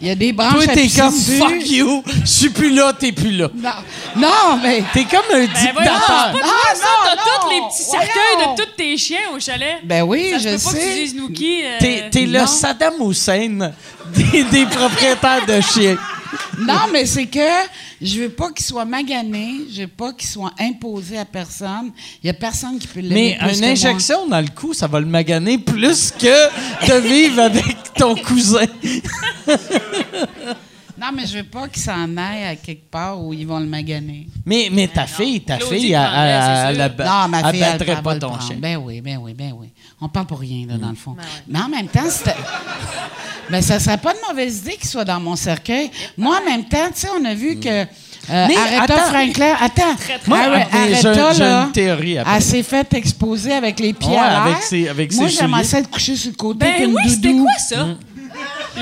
Il 0.00 0.08
y 0.08 0.10
a 0.10 0.14
des 0.16 0.32
branches 0.32 0.52
Toi, 0.54 0.62
à 0.64 0.74
t'es 0.74 0.82
pisser 0.82 1.00
comme 1.00 1.14
dessus. 1.14 1.38
fuck 1.38 1.70
you. 1.70 2.02
Je 2.22 2.26
suis 2.28 2.48
plus 2.50 2.74
là, 2.74 2.92
t'es 2.92 3.12
plus 3.12 3.30
là. 3.30 3.48
Non, 3.54 3.70
non 4.16 4.58
mais... 4.60 4.82
T'es 4.92 5.04
comme 5.04 5.20
un 5.32 5.44
Ben 5.44 5.46
voyons, 5.46 5.50
c'est 5.54 5.66
dictateur. 5.68 6.32
toi, 6.32 6.40
Ah, 6.42 6.74
ça, 6.74 6.84
non, 6.84 6.90
t'as 7.04 7.16
tous 7.16 7.46
non, 7.46 7.50
les 7.50 7.60
petits 7.68 7.82
cercueils 7.84 8.34
voyons. 8.34 8.54
de 8.54 8.62
tous 8.62 8.68
tes 8.76 8.96
chiens 8.98 9.20
au 9.34 9.38
chalet. 9.40 9.76
Ben 9.84 10.02
oui, 10.02 10.30
ça 10.32 10.38
se 10.40 10.48
je 10.48 10.56
peut 10.56 10.62
pas 10.64 10.70
que 10.72 10.76
tu 10.76 10.82
sais. 10.82 10.94
dises 11.04 11.14
Nookie. 11.14 11.60
euh, 11.64 11.76
T'es, 11.78 12.08
t'es 12.10 12.26
le 12.26 12.40
non. 12.40 12.46
Saddam 12.48 12.94
Hussein 13.00 13.72
des, 14.12 14.44
des 14.44 14.66
propriétaires 14.66 15.46
de 15.46 15.60
chiens. 15.60 15.96
Non, 16.58 16.88
mais 16.92 17.06
c'est 17.06 17.26
que 17.26 17.38
je 18.02 18.20
veux 18.22 18.28
pas 18.30 18.50
qu'il 18.52 18.64
soit 18.64 18.84
magané, 18.84 19.52
je 19.72 19.82
veux 19.82 19.86
pas 19.88 20.12
qu'il 20.12 20.28
soit 20.28 20.52
imposé 20.58 21.18
à 21.18 21.24
personne. 21.24 21.92
Il 22.22 22.26
y 22.26 22.30
a 22.30 22.34
personne 22.34 22.78
qui 22.78 22.86
peut 22.88 23.00
l'aimer 23.00 23.36
Mais 23.38 23.38
plus 23.38 23.48
que 23.48 23.54
une 23.54 23.60
moi. 23.60 23.68
injection 23.70 24.26
dans 24.26 24.40
le 24.40 24.48
cou, 24.54 24.74
ça 24.74 24.86
va 24.86 25.00
le 25.00 25.06
maganer 25.06 25.58
plus 25.58 26.10
que 26.12 26.86
de 26.88 27.00
vivre 27.08 27.40
avec 27.42 27.92
ton 27.94 28.14
cousin. 28.16 28.66
Non, 31.00 31.08
mais 31.12 31.26
je 31.26 31.38
veux 31.38 31.44
pas 31.44 31.66
qu'il 31.66 31.82
s'en 31.82 32.16
aille 32.16 32.44
à 32.44 32.54
quelque 32.54 32.88
part 32.88 33.20
où 33.20 33.32
ils 33.34 33.44
vont 33.44 33.58
le 33.58 33.66
maganer. 33.66 34.28
Mais, 34.46 34.68
mais 34.70 34.86
ta 34.86 35.06
fille, 35.06 35.40
ta 35.40 35.56
Claudie 35.56 35.74
fille, 35.80 35.88
le 35.90 35.96
elle, 35.96 36.04
elle- 36.76 36.80
elle- 36.80 36.94
elle- 36.96 37.04
non, 37.06 37.28
ma 37.28 37.40
elle 37.40 37.46
fille, 37.54 37.60
elle, 37.64 37.72
battrait 37.78 37.92
elle 37.96 38.02
pas 38.02 38.14
le 38.14 38.20
ton 38.20 38.38
chien. 38.40 38.56
Ben 38.60 38.76
oui, 38.76 39.00
ben 39.00 39.18
oui, 39.20 39.34
ben 39.34 39.52
oui. 39.58 39.71
On 40.04 40.08
parle 40.08 40.26
pour 40.26 40.40
rien, 40.40 40.66
là, 40.66 40.78
dans 40.78 40.88
le 40.88 40.96
fond. 40.96 41.12
Ben 41.12 41.22
ouais. 41.22 41.28
Mais 41.48 41.60
en 41.60 41.68
même 41.68 41.86
temps, 41.86 42.08
c'était... 42.10 42.34
Mais 43.50 43.62
ça 43.68 43.78
serait 43.78 43.98
pas 43.98 44.12
une 44.14 44.28
mauvaise 44.28 44.58
idée 44.58 44.72
qu'il 44.76 44.88
soit 44.88 45.04
dans 45.04 45.20
mon 45.20 45.36
cercueil. 45.36 45.90
Moi, 46.18 46.38
en 46.42 46.50
même 46.50 46.64
temps, 46.64 46.88
tu 46.92 47.02
sais, 47.02 47.08
on 47.16 47.24
a 47.24 47.34
vu 47.34 47.60
que... 47.60 47.68
euh, 47.68 47.84
Mais 48.28 48.56
Aretha 48.56 48.82
attends. 48.94 49.12
Franklin... 49.12 49.54
Attends. 49.60 49.94
Moi, 50.26 50.38
Are- 50.38 50.50
mais 50.50 50.94
j'ai- 51.00 51.06
Aretha, 51.08 51.32
j'ai 51.34 51.38
là, 51.44 51.62
une 51.66 51.72
théorie 51.72 52.18
après. 52.18 52.34
Elle 52.36 52.42
s'est 52.42 52.62
fait 52.64 52.92
exposer 52.94 53.52
avec 53.52 53.78
les 53.78 53.92
pieds 53.92 54.08
Ouais, 54.10 54.18
à 54.18 54.42
avec 54.42 54.62
ses- 54.62 54.88
avec 54.88 55.12
Moi, 55.14 55.28
ses 55.28 55.36
j'aimerais 55.36 55.64
ça 55.64 55.78
être 55.78 55.90
couché 55.90 56.16
sur 56.16 56.30
le 56.32 56.36
côté 56.36 56.66
avec 56.66 56.78
Ben 56.80 56.88
une 56.90 56.96
oui, 56.96 57.02
c'était 57.08 57.28
doudou. 57.32 57.44
quoi 57.44 57.58
ça? 57.58 57.86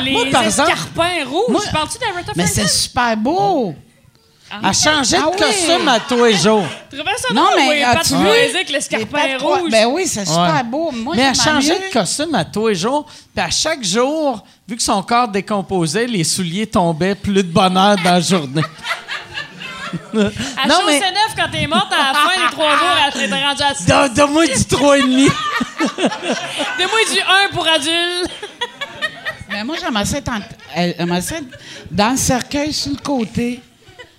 Les 0.03 0.13
Moi, 0.13 0.25
par 0.33 0.45
exemple- 0.45 0.71
escarpins 0.71 1.25
rouges. 1.29 1.51
Moi- 1.51 1.63
Parles-tu 1.71 1.99
d'Aretha 1.99 2.33
Mais 2.37 2.45
Franklin? 2.47 2.63
c'est 2.67 2.69
super 2.69 3.17
beau. 3.19 3.75
Elle 4.53 4.75
changeait 4.75 5.17
de 5.19 5.23
Ah 5.25 5.29
oui. 5.31 5.39
costume 5.39 5.89
à 5.89 6.01
tous 6.01 6.25
les 6.25 6.37
jours. 6.37 6.65
Tu 6.91 6.97
trouvais 6.99 7.17
ça 7.17 7.29
Non, 7.33 7.43
drôle, 7.45 7.55
mais 7.69 7.83
as-tu 7.85 8.15
vu? 8.17 8.73
L'escarpin 8.73 9.39
rouge. 9.39 9.71
Ben 9.71 9.87
oui, 9.87 10.07
c'est 10.07 10.25
super 10.27 10.55
Ouais. 10.57 10.63
beau. 10.65 10.91
Moi, 10.91 11.15
Mais 11.17 11.23
elle 11.23 11.35
changeait 11.37 11.79
mieux- 11.79 11.89
de 11.89 11.93
costume 11.93 12.35
à 12.35 12.45
tous 12.45 12.67
les 12.69 12.75
jours. 12.75 13.07
Puis 13.35 13.45
à 13.45 13.51
chaque 13.51 13.85
jour, 13.85 14.45
vu 14.69 14.77
que 14.77 14.83
son 14.83 15.03
corps 15.03 15.29
décomposait, 15.29 16.07
les 16.07 16.25
souliers 16.25 16.67
tombaient 16.67 17.15
plus 17.15 17.33
de 17.35 17.43
bonheur 17.43 17.97
dans 18.03 18.11
la 18.11 18.21
journée. 18.21 18.63
À 20.13 20.67
Non, 20.69 20.81
mais- 20.87 20.99
Neuve, 21.01 21.35
quand 21.37 21.51
t'es 21.51 21.67
morte, 21.67 21.93
à 21.93 22.13
la 22.13 22.19
fin 22.19 22.47
des 22.47 22.51
trois 22.53 22.71
jours, 22.77 22.97
elle 23.15 23.23
était 23.23 23.45
rendue 23.45 23.63
à 23.63 23.75
6. 23.75 23.87
Donne- 23.87 24.15
Donne-moi 24.15 24.47
du 24.47 24.53
3,5. 24.65 25.31
Donne-moi 26.79 27.01
du 27.13 27.21
1 27.21 27.53
pour 27.53 27.67
adulte. 27.69 28.31
Mais 29.49 29.65
moi, 29.65 29.77
j'aimerais 29.81 30.05
ça 30.05 30.19
être 30.19 30.29
en- 30.29 30.41
elle- 30.75 30.95
j'aimerais 30.99 31.21
ça 31.23 31.37
être 31.37 31.47
dans 31.91 32.11
le 32.13 32.17
cercueil 32.17 32.73
sur 32.73 32.93
le 32.93 32.99
côté, 32.99 33.61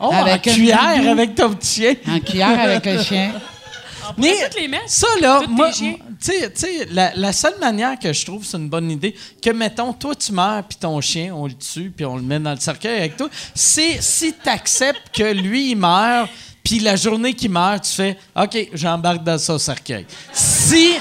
Oh, 0.02 0.10
Avec 0.12 0.48
en 0.48 0.52
un 0.52 0.54
cuillère 0.56 0.98
doudou. 0.98 1.10
avec 1.10 1.36
ton 1.36 1.54
petit 1.54 1.82
chien. 1.82 1.94
en 2.08 2.20
cuillère 2.20 2.60
avec 2.60 2.86
le 2.86 3.04
chien. 3.04 3.32
Mais 4.18 4.34
toutes 4.46 4.60
les 4.60 4.68
mettre. 4.68 4.84
ça, 4.90 5.08
là, 5.22 5.40
Toutes 5.42 5.52
moi, 5.52 5.70
tu 5.72 5.96
sais- 6.20 6.52
tu 6.52 6.60
sais, 6.60 6.88
la, 6.92 7.12
la 7.16 7.32
seule 7.32 7.58
manière 7.62 7.98
que 8.00 8.12
je 8.12 8.26
trouve 8.26 8.44
c'est 8.44 8.58
une 8.58 8.68
bonne 8.68 8.90
idée, 8.92 9.16
que, 9.42 9.52
mettons, 9.52 9.94
toi, 9.94 10.16
tu 10.16 10.32
meurs, 10.34 10.64
puis 10.64 10.78
ton 10.80 11.00
chien, 11.02 11.34
on 11.34 11.46
le 11.48 11.54
tue, 11.54 11.92
puis 11.96 12.04
on 12.06 12.16
le 12.16 12.22
met 12.24 12.40
dans 12.40 12.52
le 12.52 12.60
cercueil 12.60 12.98
avec 12.98 13.16
toi, 13.16 13.30
c'est 13.54 14.02
si 14.02 14.34
tu 14.34 14.50
acceptes 14.50 15.16
que 15.16 15.24
lui, 15.32 15.72
il 15.72 15.76
meurt, 15.76 16.30
puis 16.64 16.80
la 16.80 16.96
journée 16.96 17.34
qu'il 17.34 17.52
meurt, 17.52 17.84
tu 17.84 17.92
fais 17.92 18.18
«OK, 18.36 18.70
j'embarque 18.74 19.24
dans 19.24 19.38
son 19.38 19.58
cercueil». 19.60 20.06
Si... 20.34 20.94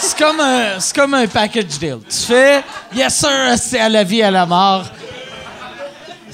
C'est 0.00 0.18
comme, 0.18 0.40
un, 0.40 0.80
c'est 0.80 0.94
comme 0.94 1.14
un 1.14 1.26
package 1.26 1.78
deal. 1.78 1.98
Tu 2.08 2.16
fais 2.26 2.62
«Yes, 2.96 3.14
sir, 3.14 3.54
c'est 3.58 3.78
à 3.80 3.88
la 3.88 4.02
vie, 4.04 4.22
à 4.22 4.30
la 4.30 4.44
mort 4.46 4.84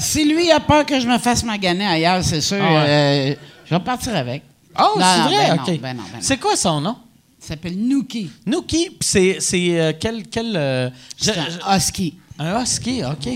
Si 0.01 0.24
lui 0.24 0.51
a 0.51 0.59
peur 0.60 0.85
que 0.86 0.98
je 0.98 1.06
me 1.06 1.18
fasse 1.18 1.44
maganer 1.44 1.86
ailleurs, 1.86 2.24
c'est 2.24 2.40
sûr, 2.40 2.59
Ah 2.60 2.82
euh, 2.85 3.35
je 3.66 3.74
vais 3.74 3.81
partir 3.81 4.14
avec.». 4.16 4.43
Oh, 4.78 4.98
Non, 4.98 5.05
c'est 5.05 5.18
non, 5.18 5.24
vrai? 5.27 5.36
ben 5.48 5.56
non, 5.56 5.62
OK. 5.62 5.66
ben 5.81 5.97
non, 5.97 6.02
ben 6.05 6.12
non. 6.14 6.18
C'est 6.20 6.36
quoi 6.39 6.56
son 6.56 6.81
nom? 6.81 6.97
Il 7.43 7.47
s'appelle 7.47 7.77
Nuki. 7.77 8.31
Nuki, 8.47 8.90
puis 8.90 8.98
c'est, 9.09 9.36
c'est 9.40 9.81
euh, 9.81 9.93
quel... 9.98 10.27
quel 10.28 10.56
euh, 10.56 10.90
je- 11.18 11.24
C'est 11.24 11.35
je- 11.35 11.40
un 11.66 11.77
husky. 11.77 12.14
un 12.39 12.62
husky, 12.62 13.02
OK. 13.05 13.28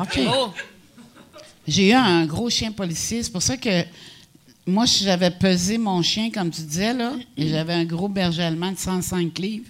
OK. 0.00 0.20
Oh, 0.28 0.50
J'ai 1.66 1.90
eu 1.90 1.92
un 1.94 2.24
gros 2.26 2.48
chien 2.50 2.72
policier. 2.72 3.22
C'est 3.22 3.30
pour 3.32 3.42
ça 3.42 3.56
que 3.56 3.84
moi, 4.66 4.86
si 4.86 5.04
j'avais 5.04 5.30
pesé 5.30 5.78
mon 5.78 6.02
chien, 6.02 6.30
comme 6.30 6.50
tu 6.50 6.62
disais, 6.62 6.92
là, 6.94 7.12
et 7.36 7.48
j'avais 7.48 7.74
un 7.74 7.84
gros 7.84 8.08
berger 8.08 8.42
allemand 8.44 8.72
de 8.72 8.78
105 8.78 9.38
livres, 9.38 9.66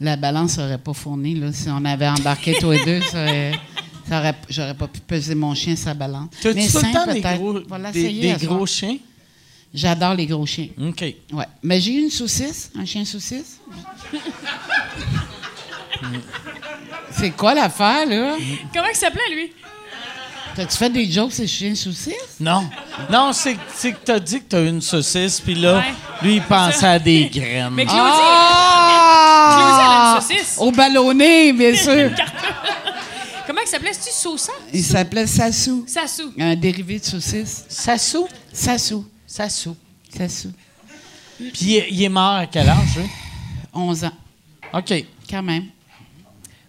la 0.00 0.16
balance 0.16 0.58
n'aurait 0.58 0.78
pas 0.78 0.92
fourni. 0.92 1.34
Là, 1.34 1.52
si 1.52 1.68
on 1.68 1.84
avait 1.84 2.08
embarqué 2.08 2.56
tous 2.60 2.70
les 2.72 2.84
deux, 2.84 3.00
ça 3.02 3.22
aurait- 3.22 3.52
j'aurais 4.48 4.74
pas 4.74 4.86
pu 4.88 5.00
peser 5.00 5.34
mon 5.34 5.54
chien 5.54 5.74
la 5.84 5.94
balance. 5.94 6.28
T'as-tu 6.40 6.56
Mais 6.56 6.68
tout 6.68 6.78
le 6.78 6.92
temps 6.92 7.06
des 7.12 7.20
peut-être. 7.20 7.38
gros, 7.38 7.60
des, 7.92 8.36
gros 8.46 8.66
chiens? 8.66 8.96
J'adore 9.74 10.14
les 10.14 10.26
gros 10.26 10.46
chiens. 10.46 10.68
OK. 10.80 11.00
Ouais. 11.32 11.44
Mais 11.62 11.80
j'ai 11.80 11.94
eu 11.94 12.02
une 12.04 12.10
saucisse, 12.10 12.70
un 12.78 12.84
chien 12.84 13.04
saucisse. 13.04 13.58
C'est 17.10 17.30
quoi 17.30 17.54
l'affaire, 17.54 18.06
là? 18.06 18.36
comment 18.72 18.88
il 18.90 18.96
s'appelait, 18.96 19.34
lui? 19.34 19.52
T'as-tu 20.54 20.76
fait 20.76 20.90
des 20.90 21.10
jokes, 21.10 21.32
ces 21.32 21.46
chiens 21.46 21.74
saucisses? 21.74 22.36
Non. 22.40 22.68
Non, 23.10 23.32
c'est, 23.32 23.56
c'est 23.74 23.92
que 23.92 23.98
t'as 24.04 24.18
dit 24.18 24.38
que 24.40 24.44
t'as 24.48 24.64
une 24.64 24.80
saucisse, 24.80 25.40
puis 25.40 25.54
là, 25.54 25.78
Ouais. 25.78 25.84
lui, 26.22 26.36
il 26.36 26.42
pensait 26.42 26.86
à 26.86 26.98
des 26.98 27.26
graines. 27.28 27.70
Mais 27.72 27.84
Claudie, 27.84 28.00
Ah! 28.02 29.56
Claudie, 29.56 29.80
elle 29.80 29.90
a 29.90 30.14
une 30.16 30.22
saucisse. 30.22 30.56
Au 30.58 30.70
ballonné, 30.70 31.52
bien 31.52 31.74
sûr. 31.76 32.10
Il 33.66 33.70
s'appelait? 33.70 33.92
Sosa? 33.92 34.52
Il 34.72 34.82
s'appelait 34.84 35.26
Sassou. 35.26 35.84
Sassou. 35.86 36.32
Un 36.38 36.54
dérivé 36.56 36.98
de 36.98 37.04
saucisse. 37.04 37.64
Sassou? 37.68 38.26
Sassou. 38.52 39.04
Sassou. 39.26 39.76
Sassou. 40.16 40.52
Puis 41.38 41.82
il 41.90 42.02
est, 42.02 42.08
mort 42.08 42.34
à 42.36 42.46
quel 42.46 42.68
âge, 42.68 42.96
lui? 42.96 43.04
11 43.74 44.04
ans, 44.04 44.12
OK. 44.72 45.04
quand 45.28 45.42
même. 45.42 45.64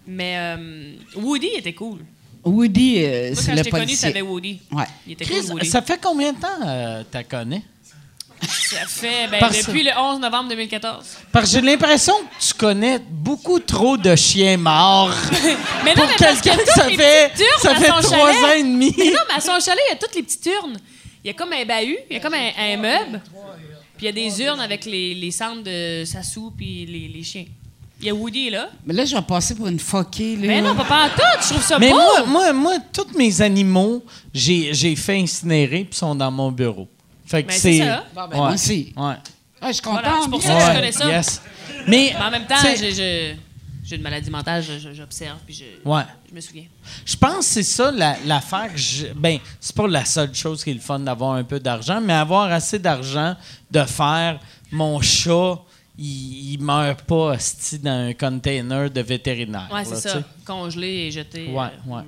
Mais 0.06 0.36
euh, 0.38 0.94
Woody 1.16 1.48
était 1.58 1.74
cool. 1.74 2.00
Woody, 2.44 3.04
euh, 3.04 3.32
Moi, 3.34 3.36
c'est 3.36 3.46
quand 3.46 3.52
le 3.52 3.58
je 3.58 3.64
t'ai 3.64 3.70
connu, 3.70 3.84
policier. 3.86 4.08
t'avais 4.10 4.22
Woody. 4.22 4.60
Ouais. 4.72 4.84
Il 5.06 5.14
était 5.14 5.26
Chris, 5.26 5.42
cool, 5.42 5.54
Woody. 5.54 5.68
ça 5.70 5.82
fait 5.82 6.00
combien 6.02 6.34
de 6.34 6.40
temps 6.40 6.48
euh, 6.66 7.04
t'as 7.10 7.24
connais? 7.24 7.62
Ça 8.42 8.86
fait 8.86 9.28
ben, 9.32 9.40
Parce- 9.40 9.66
depuis 9.66 9.84
le 9.84 9.92
11 9.98 10.20
novembre 10.20 10.50
2014. 10.50 11.06
Parce 11.32 11.46
que 11.46 11.52
j'ai 11.52 11.62
l'impression 11.62 12.14
que 12.20 12.46
tu 12.48 12.54
connais 12.54 13.00
beaucoup 13.00 13.60
trop 13.60 13.98
de 13.98 14.16
chiens 14.16 14.58
morts. 14.58 15.10
Mais 15.84 15.94
non, 15.96 16.02
Pour 16.02 16.06
mais 16.06 16.16
parce 16.20 16.40
que 16.42 16.44
quelqu'un, 16.50 16.58
toutes 16.58 16.68
ça 16.76 16.88
les 16.88 16.98
fait, 16.98 17.32
petites 17.34 17.46
urnes 17.48 17.62
ça 17.62 17.72
à 17.72 17.76
fait 17.76 17.88
son 17.88 18.02
trois 18.02 18.32
chalet- 18.34 18.44
ans 18.46 18.54
et 18.60 18.64
demi. 18.64 18.94
Mais 18.98 19.06
non, 19.12 19.20
mais 19.30 19.36
à 19.38 19.42
son 19.42 19.60
chalet, 19.64 19.82
il 19.88 19.94
y 19.94 19.96
a 19.96 19.96
toutes 19.96 20.16
les 20.16 20.24
petites 20.24 20.46
urnes. 20.46 20.78
Il 21.24 21.28
y 21.28 21.30
a 21.30 21.34
comme 21.34 21.52
un 21.54 21.66
bahut, 21.66 21.98
il 22.10 22.14
y 22.14 22.18
a 22.18 22.20
comme 22.20 22.34
un, 22.34 22.50
un 22.60 22.78
meuble. 22.78 23.22
Puis 23.98 24.06
il 24.06 24.06
y 24.06 24.10
a 24.10 24.12
des 24.12 24.42
urnes 24.44 24.60
avec 24.60 24.86
les, 24.86 25.16
les 25.16 25.32
cendres 25.32 25.64
de 25.64 26.04
Sassou 26.06 26.54
puis 26.56 26.86
les, 26.86 27.08
les 27.08 27.24
chiens. 27.24 27.46
Il 28.00 28.06
y 28.06 28.10
a 28.12 28.14
Woody 28.14 28.52
là. 28.52 28.70
Mais 28.86 28.94
là, 28.94 29.06
je 29.06 29.16
vais 29.16 29.22
passer 29.24 29.56
pour 29.56 29.68
une 29.68 29.80
foquée, 29.80 30.36
là. 30.36 30.48
Mais 30.48 30.62
non, 30.62 30.76
pas 30.76 31.06
en 31.06 31.10
tout. 31.10 31.22
Je 31.42 31.48
trouve 31.50 31.64
ça 31.64 31.80
Mais 31.80 31.90
beau. 31.90 31.96
moi, 31.96 32.24
moi, 32.28 32.54
moi, 32.54 32.74
tous 32.94 33.18
mes 33.18 33.42
animaux, 33.42 34.04
j'ai, 34.34 34.72
j'ai 34.74 34.96
fait 34.96 35.18
incinérer 35.20 35.86
puis 35.90 35.98
sont 35.98 36.14
dans 36.14 36.30
mon 36.30 36.52
bureau. 36.52 36.88
Fait 37.28 37.44
que 37.44 37.48
Ben, 37.50 37.58
c'est. 37.58 37.80
Bon, 38.16 38.28
ben, 38.28 38.38
moi 38.38 38.52
aussi. 38.54 38.94
Ouais. 38.98 39.14
Ah, 39.62 39.68
je 39.68 39.74
suis 39.74 39.82
Voilà, 39.84 40.10
contente. 40.10 40.24
c'est 40.24 40.30
pour 40.30 40.42
ça 40.42 40.54
que 40.58 40.62
je 40.66 40.76
connais 40.76 40.92
ça. 40.92 41.08
Yes. 41.08 41.42
Mais, 41.88 42.14
Mais 42.14 42.16
en 42.16 42.32
même 42.32 42.46
temps, 42.46 42.56
j'ai, 42.78 42.94
j'ai- 42.94 43.38
j'ai 43.84 43.96
une 43.96 44.02
maladie 44.02 44.30
mentale, 44.30 44.64
j'observe 44.94 45.40
puis 45.46 45.54
je, 45.56 45.90
Ouais. 45.90 46.04
je 46.30 46.36
me 46.36 46.42
souviens. 46.42 46.66
Je 47.06 47.16
pense 47.16 47.38
que 47.40 47.44
c'est 47.46 47.64
ça 47.64 47.90
la- 47.92 48.18
l'affaire. 48.26 48.72
que 48.72 48.78
je- 48.80 49.08
ben, 49.16 49.40
c'est 49.60 49.76
pas 49.76 49.88
la 49.88 50.06
seule 50.06 50.34
chose 50.36 50.64
qui 50.64 50.72
est 50.72 50.74
le 50.74 50.80
fun 50.80 51.00
d'avoir 51.00 51.34
un 51.34 51.44
peu 51.44 51.60
d'argent, 51.60 52.00
mais 52.02 52.14
avoir 52.14 52.52
assez 52.52 52.80
d'argent 52.80 53.36
de 53.72 53.84
faire 53.84 54.40
mon 54.72 55.02
chat, 55.02 55.60
il, 55.98 56.54
il 56.54 56.62
meurt 56.62 57.02
pas 57.02 57.34
hostie, 57.34 57.80
dans 57.80 58.10
un 58.10 58.14
container 58.14 58.90
de 58.92 59.02
vétérinaire. 59.02 59.70
Là, 59.74 59.84
c'est 59.86 59.96
ça. 59.96 60.22
Congelé 60.46 61.08
et 61.08 61.12
jeté. 61.12 61.48
Ouais, 61.48 61.66
euh, 61.66 61.90
ouais. 61.96 62.04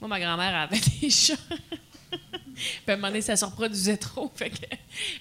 Moi, 0.00 0.08
ma 0.08 0.18
grand-mère 0.20 0.56
avait 0.56 0.80
des 1.00 1.10
chats. 1.10 1.34
Puis 2.54 2.82
à 2.88 2.92
un 2.92 2.96
moment 2.96 3.08
donné, 3.08 3.20
ça 3.22 3.36
se 3.36 3.44
reproduisait 3.44 3.96
trop. 3.96 4.30
Fait 4.36 4.50
que, 4.50 4.56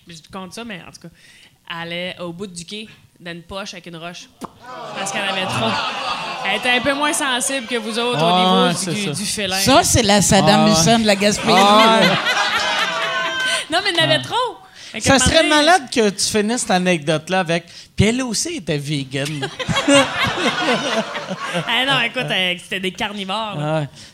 je 0.07 0.15
compte 0.31 0.53
ça, 0.53 0.63
mais 0.63 0.81
en 0.87 0.91
tout 0.91 1.01
cas, 1.07 1.13
elle 1.69 1.77
allait 1.87 2.15
au 2.19 2.33
bout 2.33 2.47
du 2.47 2.65
quai, 2.65 2.87
dans 3.19 3.31
une 3.31 3.43
poche 3.43 3.73
avec 3.73 3.85
une 3.87 3.95
roche. 3.97 4.27
Parce 4.95 5.11
qu'elle 5.11 5.21
avait 5.23 5.45
trop. 5.45 5.69
Elle 6.45 6.57
était 6.57 6.69
un 6.71 6.81
peu 6.81 6.93
moins 6.93 7.13
sensible 7.13 7.67
que 7.67 7.75
vous 7.75 7.97
autres 7.99 8.19
Ah, 8.21 8.25
au 8.25 8.67
niveau 8.69 8.77
ça. 8.77 8.91
du, 8.91 9.05
du 9.21 9.25
félin. 9.25 9.59
Ça, 9.59 9.83
c'est 9.83 10.03
la 10.03 10.21
Saddam 10.21 10.65
Ah. 10.67 10.71
Hussein 10.71 10.99
de 10.99 11.05
la 11.05 11.15
Gaspésie. 11.15 11.47
non, 13.71 13.79
mais 13.83 13.99
en 13.99 14.03
avait 14.03 14.21
trop. 14.21 14.57
Ça 14.99 15.19
serait 15.19 15.37
donné- 15.37 15.49
malade 15.49 15.83
que 15.93 16.09
tu 16.09 16.25
finisses 16.25 16.61
cette 16.61 16.71
anecdote-là 16.71 17.39
avec. 17.39 17.65
Puis 17.95 18.05
elle 18.07 18.21
aussi 18.23 18.55
était 18.57 18.77
vegan. 18.77 19.27
Ah 21.67 21.85
non, 21.85 21.99
écoute, 22.05 22.29
euh, 22.31 22.53
c'était 22.61 22.79
des 22.79 22.91
carnivores. 22.91 23.57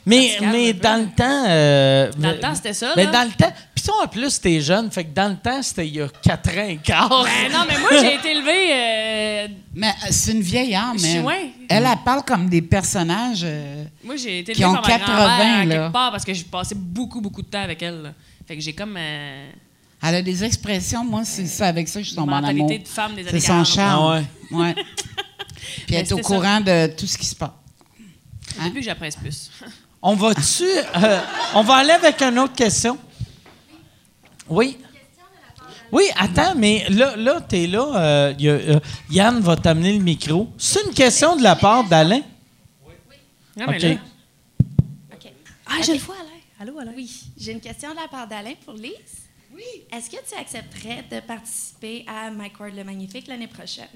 Mais, 0.06 0.38
mais 0.42 0.74
dans 0.74 1.02
le 1.02 1.08
temps. 1.16 1.46
euh, 1.48 2.12
Dans 2.18 2.30
le 2.32 2.40
temps, 2.40 2.56
c'était 2.56 2.74
ça, 2.74 2.94
Mais 2.96 3.06
là. 3.06 3.12
dans 3.12 3.24
le 3.24 3.32
temps. 3.32 3.52
Puis 3.76 3.84
toi, 3.86 3.96
en 4.04 4.08
plus, 4.08 4.40
t'es 4.40 4.60
jeune. 4.62 4.90
Fait 4.92 5.04
que 5.04 5.14
dans 5.14 5.30
le 5.30 5.38
temps, 5.38 5.62
c'était 5.62 5.88
il 5.88 5.96
y 5.96 6.02
a 6.02 6.08
4 6.08 6.50
ans 6.58 6.68
et 6.68 6.78
quart. 6.78 7.10
Ben 7.10 7.52
non, 7.52 7.66
mais 7.68 7.78
moi, 7.80 7.90
j'ai 7.92 8.16
été 8.16 8.32
élevée. 8.32 8.68
euh, 8.72 9.48
Mais 9.76 9.94
c'est 10.10 10.32
une 10.32 10.42
vieille 10.42 10.76
âme. 10.76 10.94
Je 10.98 11.00
suis- 11.06 11.18
Elle. 11.18 11.24
ouais. 11.26 11.52
elle, 11.70 11.86
elle 11.86 11.98
parle 12.04 12.24
comme 12.24 12.50
des 12.50 12.62
personnages. 12.62 13.42
euh, 13.44 13.84
Moi, 14.04 14.16
j'ai 14.16 14.40
été 14.40 14.54
Qui 14.54 14.62
élevée 14.64 14.78
ont 14.78 14.82
par 14.82 14.90
ma 14.90 14.98
80, 15.00 15.16
grand-mère 15.16 15.56
à 15.60 15.66
là. 15.66 15.76
quelque 15.76 15.94
part 15.94 16.12
parce 16.12 16.26
que 16.26 16.34
j'ai 16.34 16.44
passé 16.44 16.76
beaucoup, 16.76 17.22
beaucoup 17.22 17.42
de 17.42 17.48
temps 17.48 17.62
avec 17.64 17.82
elle. 17.82 18.02
là. 18.02 18.10
Fait 18.48 18.56
que 18.56 18.62
j'ai 18.62 18.74
comme 18.74 18.96
euh, 18.98 19.50
elle 20.04 20.16
a 20.16 20.22
des 20.22 20.44
expressions. 20.44 21.04
Moi, 21.04 21.24
c'est 21.26 21.48
ça. 21.48 21.68
Avec 21.68 21.88
ça, 21.88 22.02
je 22.02 22.08
suis 22.08 22.16
tombée 22.16 22.34
en 22.34 22.42
mentalité 22.42 22.64
amour. 22.76 22.80
de 22.84 22.88
femme 22.88 23.16
des 23.16 23.24
C'est 23.24 23.40
son 23.40 23.48
40. 23.48 23.66
charme. 23.66 24.04
Ah 24.52 24.56
ouais. 24.56 24.58
Ouais. 24.60 24.76
Puis 25.86 25.96
elle 25.96 26.02
est 26.06 26.12
au 26.12 26.18
ça. 26.18 26.24
courant 26.24 26.62
de 26.62 26.88
tout 26.96 27.08
ce 27.08 27.18
qui 27.18 27.26
se 27.26 27.36
passe. 27.36 27.52
Depuis 28.64 28.80
que 28.80 28.86
j'appresse 28.86 29.16
plus. 29.16 29.52
On 30.02 30.16
va-tu. 30.16 30.64
euh, 30.64 31.20
on 31.56 31.64
va 31.64 31.76
aller 31.76 31.92
avec 31.92 32.22
une 32.22 32.40
autre 32.40 32.54
question? 32.56 32.98
Oui. 34.48 34.78
Oui, 35.92 36.04
attends, 36.18 36.54
mais 36.56 36.86
là, 36.90 37.16
là 37.16 37.40
t'es 37.42 37.66
là. 37.68 37.86
euh, 37.96 38.34
y 38.38 38.50
a, 38.50 38.54
euh, 38.54 38.80
Yann 39.10 39.40
va 39.40 39.56
t'amener 39.56 39.94
le 39.98 40.04
micro. 40.04 40.50
C'est 40.58 40.84
une 40.86 40.94
question 40.94 41.36
de 41.38 41.44
la 41.44 41.56
part 41.56 41.84
d'Alain? 41.86 42.22
Non, 43.58 43.66
mais 43.70 43.76
OK. 43.78 43.82
là- 43.84 45.30
Ah, 45.66 45.82
je 45.86 45.92
le 45.94 45.98
vois, 46.00 46.16
Alain. 46.16 46.30
Allô, 46.60 46.80
Alain? 46.80 46.92
Oui, 46.96 47.10
j'ai 47.38 47.52
une 47.54 47.60
question 47.62 47.92
de 47.92 47.96
la 47.96 48.08
part 48.08 48.28
d'Alain 48.28 48.54
pour 48.66 48.74
Lise. 48.76 49.27
Oui. 49.58 49.64
Est-ce 49.92 50.10
que 50.10 50.18
tu 50.18 50.40
accepterais 50.40 51.04
de 51.12 51.20
participer 51.20 52.06
à 52.08 52.30
Mike 52.32 52.60
Ward 52.60 52.76
le 52.76 52.84
Magnifique 52.84 53.28
l'année 53.28 53.48
prochaine? 53.48 53.88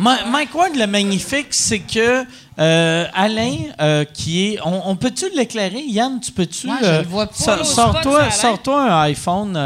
Ma- 0.00 0.24
Mike 0.26 0.52
Ward, 0.54 0.74
le 0.74 0.86
magnifique, 0.88 1.54
c'est 1.54 1.78
que 1.78 2.24
euh, 2.58 3.06
Alain, 3.14 3.56
euh, 3.80 4.04
qui 4.04 4.46
est. 4.54 4.58
On, 4.64 4.88
on 4.88 4.96
peut-tu 4.96 5.26
l'éclairer? 5.36 5.82
Yann, 5.86 6.18
tu 6.20 6.32
peux-tu. 6.32 6.66
Moi, 6.66 6.78
je 6.82 6.86
le 7.02 7.02
vois 7.06 7.26
pas. 7.28 7.34
sor- 7.34 7.60
Au 7.60 7.64
spot, 7.64 8.02
Sors-toi 8.32 8.82
un 8.82 9.02
iPhone. 9.02 9.56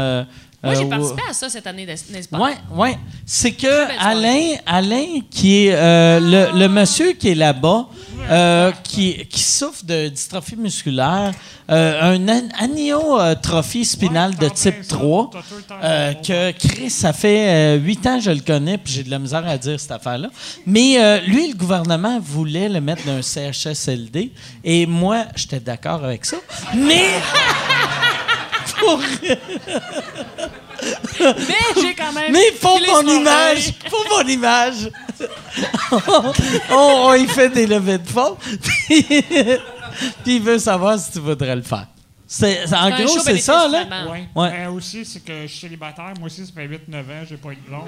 Moi, 0.65 0.73
euh, 0.73 0.77
j'ai 0.79 0.85
participé 0.89 1.21
à 1.29 1.33
ça 1.33 1.49
cette 1.49 1.67
année, 1.67 1.85
n'est-ce 1.85 2.27
pas? 2.27 2.37
Oui, 2.39 2.51
oui. 2.71 2.89
C'est 3.25 3.51
que 3.53 3.67
Alain, 4.03 4.55
Alain, 4.65 5.05
qui 5.29 5.67
est 5.67 5.73
euh, 5.75 6.19
le, 6.19 6.59
le 6.59 6.67
monsieur 6.67 7.13
qui 7.13 7.29
est 7.29 7.35
là-bas, 7.35 7.87
euh, 8.29 8.71
qui, 8.83 9.25
qui 9.27 9.41
souffre 9.43 9.85
de 9.85 10.07
dystrophie 10.09 10.55
musculaire, 10.55 11.31
euh, 11.69 12.13
un 12.15 12.27
an- 12.27 12.49
aniotrophie 12.59 13.85
spinale 13.85 14.35
de 14.35 14.49
type 14.49 14.87
3, 14.87 15.29
euh, 15.83 16.13
que 16.13 16.51
Chris, 16.53 16.89
ça 16.89 17.13
fait 17.13 17.77
huit 17.77 18.05
ans 18.07 18.17
que 18.17 18.23
je 18.23 18.31
le 18.31 18.39
connais, 18.41 18.77
puis 18.79 18.93
j'ai 18.93 19.03
de 19.03 19.11
la 19.11 19.19
misère 19.19 19.47
à 19.47 19.57
dire 19.59 19.79
cette 19.79 19.91
affaire-là. 19.91 20.29
Mais 20.65 21.21
lui, 21.27 21.49
le 21.51 21.55
gouvernement 21.55 22.19
voulait 22.19 22.69
le 22.69 22.81
mettre 22.81 23.03
dans 23.05 23.13
un 23.17 23.21
CHSLD, 23.21 24.31
et 24.63 24.85
moi, 24.87 25.25
j'étais 25.35 25.59
d'accord 25.59 26.03
avec 26.03 26.25
ça. 26.25 26.37
Mais... 26.75 27.05
Pour- 28.79 28.99
Mais 31.19 31.81
j'ai 31.81 31.93
quand 31.95 32.11
même. 32.13 32.31
Mais 32.31 32.51
filé 32.51 32.87
mon 32.91 33.01
image, 33.07 33.73
pour 33.89 34.05
mon 34.11 34.27
image, 34.27 34.89
on, 36.71 37.09
on 37.09 37.13
y 37.13 37.27
fait 37.27 37.49
des 37.49 37.65
levées 37.67 37.97
de 37.97 38.07
fonds, 38.07 38.37
puis, 38.87 39.03
puis 40.23 40.35
il 40.37 40.41
veut 40.41 40.59
savoir 40.59 40.99
si 40.99 41.11
tu 41.11 41.19
voudrais 41.19 41.55
le 41.55 41.61
faire. 41.61 41.87
C'est, 42.27 42.65
c'est- 42.67 42.75
en 42.75 42.89
gros, 42.89 43.19
c'est 43.19 43.37
ça, 43.37 43.67
là? 43.67 43.83
Oui. 44.11 44.25
Ouais. 44.35 44.51
Mais 44.51 44.65
aussi, 44.67 45.05
c'est 45.05 45.23
que 45.23 45.43
je 45.43 45.47
suis 45.47 45.59
célibataire. 45.59 46.11
Moi 46.19 46.25
aussi, 46.25 46.43
ça 46.45 46.51
fait 46.55 46.65
8-9 46.67 46.99
ans, 47.01 47.23
j'ai 47.29 47.37
pas 47.37 47.49
eu 47.49 47.55
de 47.55 47.61
blonde. 47.69 47.87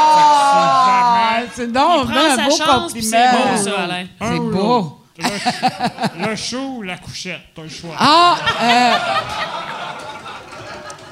Ah, 0.00 1.40
c'est 1.54 1.72
donc 1.72 2.06
Il 2.06 2.10
prend 2.12 2.20
un 2.20 2.36
sa 2.36 2.44
beau 2.44 2.56
chance, 2.56 2.92
c'est 2.92 3.00
beau, 3.02 3.56
ça, 3.56 3.80
Alain. 3.84 4.06
Un 4.20 4.32
C'est 4.32 4.38
beau. 4.38 4.94
Le, 5.20 6.26
le 6.28 6.36
show 6.36 6.74
ou 6.76 6.82
la 6.82 6.96
couchette, 6.96 7.40
t'as 7.56 7.62
le 7.62 7.68
choix. 7.68 7.96
Ah, 7.98 8.36
euh, 8.62 8.92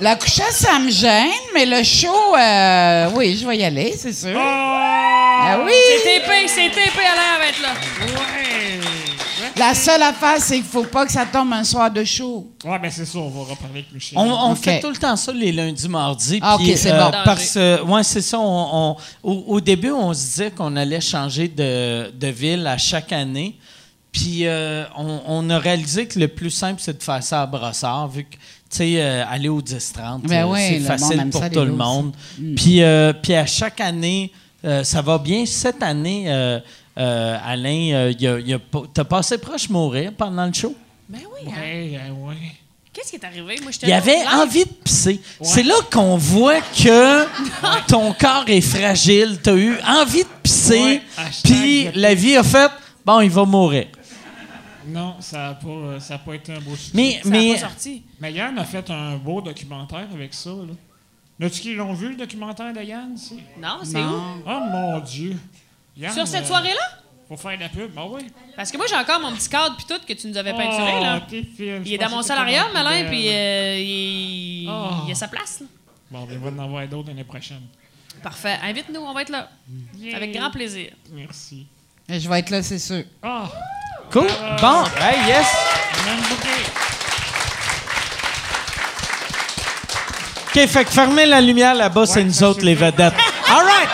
la 0.00 0.16
couchette, 0.16 0.52
ça 0.52 0.78
me 0.78 0.90
gêne, 0.90 1.30
mais 1.54 1.64
le 1.66 1.82
show, 1.82 2.36
euh, 2.36 3.10
oui, 3.14 3.36
je 3.40 3.46
vais 3.46 3.56
y 3.58 3.64
aller, 3.64 3.94
c'est 3.98 4.12
sûr. 4.12 4.38
Ah 4.38 5.58
oui! 5.64 5.72
C'est 6.04 6.20
TP, 6.20 6.30
c'est 6.48 6.70
TP, 6.70 6.98
Alain 6.98 7.38
va 7.38 7.48
être 7.48 7.62
là. 7.62 7.72
Ouais. 8.06 8.80
La 9.58 9.74
seule 9.74 10.02
affaire, 10.02 10.36
c'est 10.38 10.56
qu'il 10.56 10.64
faut 10.64 10.84
pas 10.84 11.06
que 11.06 11.12
ça 11.12 11.24
tombe 11.24 11.50
un 11.54 11.64
soir 11.64 11.90
de 11.90 12.04
show. 12.04 12.46
Ouais, 12.64 12.78
ben 12.78 12.90
c'est 12.90 13.06
ça, 13.06 13.18
on 13.18 13.30
va 13.30 13.40
reparler 13.50 13.80
avec 13.80 13.92
Michel. 13.92 14.18
On, 14.18 14.50
on 14.50 14.54
fait 14.54 14.80
tout 14.80 14.90
le 14.90 14.96
temps 14.96 15.16
ça 15.16 15.32
les 15.32 15.50
lundis, 15.50 15.88
mardis. 15.88 16.40
Ah, 16.42 16.56
puis, 16.58 16.72
ok, 16.72 16.76
c'est 16.76 16.92
bon. 16.92 17.10
Parce 17.24 17.54
que, 17.54 17.80
ouais, 17.82 18.02
c'est 18.02 18.20
ça. 18.20 18.38
on- 18.38 18.96
on- 19.24 19.30
au, 19.30 19.44
au 19.54 19.60
début, 19.62 19.92
on 19.92 20.12
se 20.12 20.20
disait 20.20 20.50
qu'on 20.50 20.76
allait 20.76 21.00
changer 21.00 21.48
de, 21.48 22.10
de 22.10 22.26
ville 22.28 22.66
à 22.66 22.76
chaque 22.76 23.12
année. 23.12 23.56
Puis 24.12 24.46
euh, 24.46 24.84
on, 24.96 25.20
on 25.26 25.50
a 25.50 25.58
réalisé 25.58 26.06
que 26.06 26.18
le 26.18 26.28
plus 26.28 26.50
simple, 26.50 26.80
c'est 26.82 26.96
de 26.98 27.02
faire 27.02 27.22
ça 27.22 27.42
à 27.42 27.46
Brossard, 27.46 28.08
vu 28.08 28.24
que, 28.24 28.36
sais, 28.70 28.94
euh, 28.96 29.24
aller 29.28 29.48
au 29.48 29.60
10-30, 29.60 30.22
Ben 30.22 30.44
euh, 30.44 30.48
ouais, 30.48 30.68
c'est 30.78 30.80
facile 30.80 31.28
pour 31.30 31.40
ça, 31.40 31.50
tout 31.50 31.60
le 31.60 31.72
monde. 31.72 32.12
Puis, 32.56 32.82
euh, 32.82 33.12
puis 33.12 33.34
à 33.34 33.46
chaque 33.46 33.80
année, 33.80 34.32
euh, 34.64 34.82
ça 34.84 35.02
va 35.02 35.18
bien. 35.18 35.44
Cette 35.46 35.82
année, 35.82 36.24
euh, 36.28 36.58
euh, 36.98 37.38
Alain, 37.44 38.12
euh, 38.18 38.58
t'as 38.92 39.04
passé 39.04 39.38
proche 39.38 39.68
de 39.68 39.72
mourir 39.72 40.12
pendant 40.16 40.46
le 40.46 40.52
show? 40.52 40.74
Ben 41.08 41.20
oui, 41.34 41.48
hein. 41.50 41.60
Ouais, 41.60 42.00
ouais. 42.28 42.34
Qu'est-ce 42.92 43.10
qui 43.10 43.16
est 43.16 43.24
arrivé? 43.24 43.56
Moi, 43.62 43.70
Il 43.82 43.92
avait 43.92 44.16
live. 44.16 44.26
envie 44.40 44.64
de 44.64 44.70
pisser. 44.82 45.20
C'est 45.42 45.62
là 45.62 45.74
qu'on 45.92 46.16
voit 46.16 46.60
que 46.62 47.26
ton 47.88 48.14
corps 48.14 48.44
est 48.48 48.62
fragile. 48.62 49.38
Tu 49.44 49.50
as 49.50 49.54
eu 49.54 49.76
envie 49.86 50.22
de 50.22 50.28
pisser, 50.42 51.02
puis 51.44 51.88
la 51.94 52.14
vie 52.14 52.36
a 52.36 52.42
fait 52.42 52.70
bon, 53.04 53.20
il 53.20 53.30
va 53.30 53.44
mourir. 53.44 53.86
Non, 54.86 55.16
ça 55.20 55.38
n'a 55.48 55.54
pas, 55.54 55.68
euh, 55.68 56.00
ça 56.00 56.14
a 56.14 56.18
pas 56.18 56.34
été 56.34 56.52
un 56.52 56.60
beau 56.60 56.76
succès. 56.76 56.92
Mais, 56.94 57.20
Ça 57.22 57.28
a 57.28 57.30
mais 57.32 57.52
pas 57.54 57.58
sorti. 57.60 58.02
Mais 58.20 58.32
Yann 58.32 58.58
a 58.58 58.64
fait 58.64 58.88
un 58.90 59.16
beau 59.16 59.40
documentaire 59.40 60.06
avec 60.12 60.32
ça. 60.34 60.50
Là. 60.50 60.74
N'as-tu 61.38 61.60
qui 61.60 61.74
l'ont 61.74 61.92
vu, 61.92 62.10
le 62.10 62.16
documentaire 62.16 62.72
de 62.72 62.82
Yann? 62.82 63.14
ici? 63.14 63.40
Non, 63.60 63.80
c'est 63.82 63.98
où? 64.02 64.20
Oh 64.46 64.60
mon 64.70 65.00
Dieu! 65.00 65.36
Yann, 65.96 66.12
Sur 66.12 66.26
cette 66.26 66.44
euh, 66.44 66.48
soirée-là? 66.48 67.00
Faut 67.28 67.36
faire 67.36 67.56
de 67.56 67.62
la 67.62 67.68
pub, 67.68 67.92
ben 67.92 68.06
oui. 68.08 68.22
Parce 68.54 68.70
que 68.70 68.76
moi, 68.76 68.86
j'ai 68.88 68.94
encore 68.94 69.20
mon 69.20 69.32
petit 69.34 69.48
cadre 69.48 69.76
puis 69.76 69.84
tout 69.86 70.00
que 70.06 70.12
tu 70.12 70.28
nous 70.28 70.36
avais 70.36 70.52
peinturé, 70.52 70.92
Oh, 70.98 71.02
là. 71.02 71.20
fine, 71.28 71.82
Il 71.84 71.92
est 71.94 71.98
dans 71.98 72.10
mon 72.10 72.20
Alain, 72.20 73.02
le 73.02 73.08
puis 73.08 73.28
euh, 73.28 73.78
il... 73.78 74.68
Oh. 74.70 75.02
il 75.06 75.10
a 75.10 75.14
sa 75.14 75.26
place, 75.26 75.60
là. 75.60 75.66
Bon, 76.10 76.24
ben, 76.24 76.34
il 76.34 76.38
va 76.38 76.50
en 76.50 76.64
avoir 76.64 76.86
d'autres 76.86 77.08
l'année 77.08 77.24
prochaine. 77.24 77.62
Parfait. 78.22 78.58
Invite-nous, 78.62 79.00
on 79.00 79.12
va 79.12 79.22
être 79.22 79.30
là. 79.30 79.50
Avec 80.14 80.32
grand 80.32 80.50
plaisir. 80.50 80.92
Merci. 81.12 81.66
Et 82.08 82.20
je 82.20 82.28
vais 82.28 82.38
être 82.38 82.50
là, 82.50 82.62
c'est 82.62 82.78
sûr. 82.78 83.02
Ah! 83.22 83.50
Cool. 84.12 84.26
Bon, 84.60 84.84
hey, 85.00 85.26
yes. 85.28 85.46
OK, 90.46 90.66
fait 90.66 90.84
que 90.84 90.90
fermez 90.90 91.26
la 91.26 91.40
lumière 91.40 91.74
là-bas, 91.74 92.06
c'est 92.06 92.24
nous 92.24 92.42
autres, 92.42 92.64
les 92.64 92.74
vedettes. 92.74 93.14
All 93.48 93.64
right. 93.64 93.88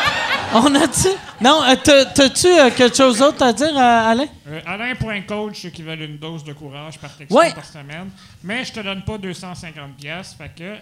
On 0.55 0.75
a-tu... 0.75 1.09
Non, 1.41 1.61
euh, 1.65 1.75
t'as- 1.83 2.05
t'as-tu 2.05 2.47
euh, 2.47 2.71
quelque 2.71 2.97
chose 2.97 3.19
d'autre 3.19 3.43
à 3.45 3.53
dire, 3.53 3.77
euh, 3.77 4.11
Alain? 4.11 4.27
Euh, 4.49 4.61
Alain.coach, 4.67 5.63
ceux 5.63 5.71
qui 5.71 5.83
veulent 5.83 6.03
une 6.03 6.19
dose 6.19 6.45
de 6.45 6.53
courage 6.53 6.99
par 6.99 7.11
texto 7.17 7.37
Ouais. 7.37 7.53
par 7.53 7.65
semaine. 7.65 8.11
Mais 8.45 8.65
je 8.65 8.73
te 8.73 8.81
donne 8.81 9.03
pas 9.03 9.19
250 9.19 9.97
pièces, 9.97 10.37
fait 10.39 10.51
que 10.57 10.77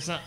ça. 0.00 0.20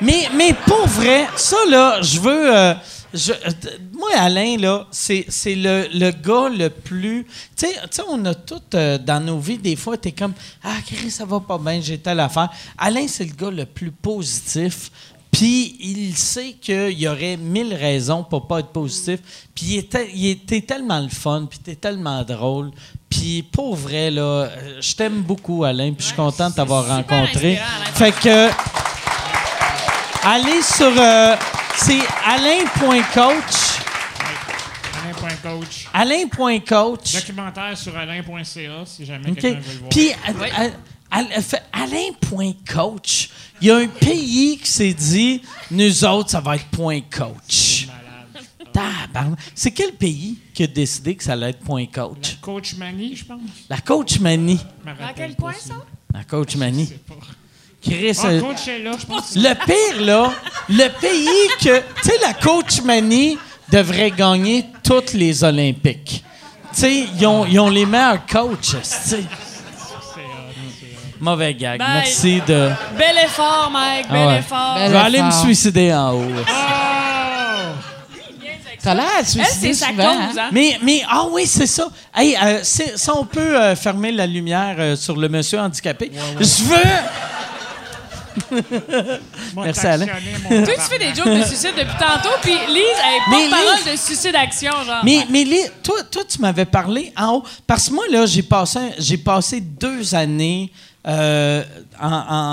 Mais, 0.00 0.28
mais 0.34 0.52
pour 0.66 0.86
vrai, 0.86 1.26
ça, 1.36 1.56
là, 1.68 2.00
je 2.02 2.20
veux. 2.20 2.56
euh, 2.56 2.74
je- 3.14 3.32
euh, 3.32 3.50
moi, 3.94 4.10
Alain, 4.18 4.56
là, 4.58 4.86
c'est 4.90 5.24
c'est 5.28 5.54
le, 5.54 5.86
le 5.94 6.10
gars 6.10 6.48
le 6.50 6.68
plus. 6.68 7.26
Tu 7.56 7.66
sais, 7.66 8.02
on 8.08 8.22
a 8.26 8.34
tout 8.34 8.60
euh, 8.74 8.98
dans 8.98 9.20
nos 9.24 9.38
vies, 9.38 9.56
des 9.58 9.76
fois, 9.76 9.96
t'es 9.96 10.12
comme 10.12 10.34
Ah, 10.62 10.76
Chris, 10.86 11.10
ça 11.10 11.24
va 11.24 11.40
pas 11.40 11.56
bien, 11.58 11.80
j'ai 11.80 11.98
telle 11.98 12.20
affaire. 12.20 12.50
Alain, 12.76 13.06
c'est 13.08 13.24
le 13.24 13.32
gars 13.34 13.50
le 13.50 13.64
plus 13.64 13.90
positif. 13.90 14.90
Puis 15.30 15.76
il 15.80 16.16
sait 16.16 16.54
qu'il 16.60 16.98
y 16.98 17.06
aurait 17.08 17.36
mille 17.36 17.74
raisons 17.74 18.24
pour 18.24 18.46
pas 18.46 18.60
être 18.60 18.68
positif. 18.68 19.20
Puis 19.54 19.66
il 19.66 19.76
était, 19.78 20.10
il 20.14 20.26
était 20.28 20.62
tellement 20.62 21.00
le 21.00 21.08
fun, 21.10 21.46
puis 21.48 21.58
t'es 21.58 21.74
tellement 21.74 22.22
drôle. 22.22 22.70
Puis 23.10 23.42
pour 23.42 23.76
vrai, 23.76 24.10
là, 24.10 24.48
je 24.80 24.94
t'aime 24.94 25.22
beaucoup, 25.22 25.64
Alain, 25.64 25.92
puis 25.92 26.02
je 26.02 26.06
suis 26.08 26.16
content 26.16 26.48
de 26.50 26.54
t'avoir 26.54 26.86
rencontré. 26.86 27.58
Fait 27.94 28.12
que. 28.12 28.48
Allez 30.28 30.60
sur. 30.62 30.86
euh, 30.98 31.36
c'est 31.76 32.00
alain.coach. 32.24 33.78
Alain.coach. 35.04 35.86
Alain.coach. 35.94 37.12
Documentaire 37.14 37.78
sur 37.78 37.96
alain.ca 37.96 38.84
si 38.86 39.04
jamais 39.06 39.32
quelqu'un 39.34 39.60
veut 39.60 39.72
le 39.72 39.78
voir. 39.78 39.88
Puis, 39.90 40.10
à- 40.12 41.16
à- 41.18 41.20
à- 41.20 41.40
fait- 41.40 41.62
Alain.coach. 41.72 43.30
Il 43.60 43.68
y 43.68 43.70
a 43.70 43.76
un 43.76 43.86
pays 43.86 44.58
qui 44.58 44.68
s'est 44.70 44.92
dit 44.94 45.42
nous 45.70 46.04
autres, 46.04 46.30
ça 46.30 46.40
va 46.40 46.56
être 46.56 46.66
point 46.66 47.00
coach. 47.02 47.86
C'est 49.54 49.70
quel 49.70 49.92
pays 49.92 50.36
qui 50.52 50.64
a 50.64 50.66
décidé 50.66 51.14
que 51.14 51.22
ça 51.24 51.32
allait 51.34 51.50
être 51.50 51.60
point 51.60 51.86
La 51.86 52.02
coach? 52.02 52.36
coach 52.42 52.74
Mani, 52.74 53.14
je 53.16 53.24
pense. 53.24 53.40
La 53.70 53.78
coach 53.78 54.18
Manie. 54.18 54.60
Rappelle 54.84 55.34
quel 55.38 55.54
si- 55.54 55.68
ça? 55.68 55.74
La 56.12 56.24
coach 56.24 56.56
Manie. 56.56 56.84
Je 56.84 56.88
sais 56.90 56.94
pas. 57.06 57.14
Chris, 57.88 58.18
Ah, 58.22 58.26
euh, 58.26 58.40
je 58.98 59.06
pense. 59.06 59.36
Le 59.36 59.54
pire, 59.64 60.00
là, 60.04 60.32
le 60.68 60.88
pays 61.00 61.48
que. 61.60 61.78
Tu 62.02 62.08
sais, 62.10 62.18
la 62.20 62.32
coach 62.34 62.82
Mani 62.82 63.38
devrait 63.70 64.10
gagner 64.10 64.64
toutes 64.82 65.12
les 65.12 65.44
Olympiques. 65.44 66.24
Tu 66.74 66.80
sais, 66.80 67.04
ils 67.18 67.26
ont, 67.26 67.46
ils 67.46 67.58
ont 67.60 67.68
les 67.70 67.86
meilleurs 67.86 68.26
coachs. 68.26 68.60
tu 68.60 68.70
sais. 68.70 68.78
C'est, 68.82 69.16
c'est, 69.16 69.16
euh, 69.18 69.22
Mauvais 71.20 71.54
gag. 71.54 71.78
Bye. 71.78 71.88
Merci 71.94 72.40
de. 72.46 72.70
Bel 72.98 73.16
effort, 73.24 73.70
Mike, 73.72 74.08
bel 74.10 74.20
Ah 74.22 74.26
ouais. 74.26 74.38
effort. 74.38 74.76
Je 74.84 74.90
vais 74.90 74.96
aller 74.98 75.22
me 75.22 75.30
suicider 75.30 75.94
en 75.94 76.12
haut. 76.14 76.24
T'as 78.82 78.94
l'air 78.94 79.04
à 79.04 79.18
Elle, 79.20 79.26
sa 79.74 79.86
souvent, 79.88 80.04
cause, 80.04 80.38
hein? 80.38 80.42
hein? 80.42 80.48
Mais, 80.52 80.78
mais, 80.80 81.02
ah 81.10 81.24
oui, 81.32 81.44
c'est 81.46 81.66
ça. 81.66 81.88
Hey, 82.14 82.36
euh, 82.40 82.60
ça, 82.62 83.12
on 83.16 83.24
peut 83.24 83.40
euh, 83.60 83.74
fermer 83.74 84.12
la 84.12 84.26
lumière 84.28 84.76
euh, 84.78 84.94
sur 84.94 85.16
le 85.16 85.28
monsieur 85.28 85.58
handicapé. 85.58 86.12
Je 86.38 86.62
veux. 86.62 86.76
Merci, 89.56 89.86
Alain. 89.86 90.06
Toi, 90.06 90.74
tu 90.74 90.80
fais 90.80 90.98
des 90.98 91.14
jokes 91.14 91.26
de 91.38 91.44
suicide 91.44 91.72
depuis 91.76 91.96
tantôt, 91.98 92.34
puis 92.42 92.52
Lise, 92.52 92.82
elle 93.04 93.14
est 93.14 93.50
porte-parole 93.50 93.78
Lise- 93.84 93.92
de 93.92 93.96
suicide-action, 93.96 94.72
genre. 94.84 95.04
Mais, 95.04 95.26
mais 95.30 95.44
Lé- 95.44 95.70
toi, 95.82 96.02
toi, 96.10 96.22
tu 96.28 96.40
m'avais 96.40 96.64
parlé 96.64 97.12
en 97.16 97.34
haut. 97.36 97.44
Parce 97.66 97.88
que 97.88 97.94
moi, 97.94 98.04
là, 98.10 98.26
j'ai 98.26 98.42
passé, 98.42 98.78
j'ai 98.98 99.16
passé 99.18 99.60
deux 99.60 100.14
années 100.14 100.70
euh, 101.06 101.62
en, 102.00 102.08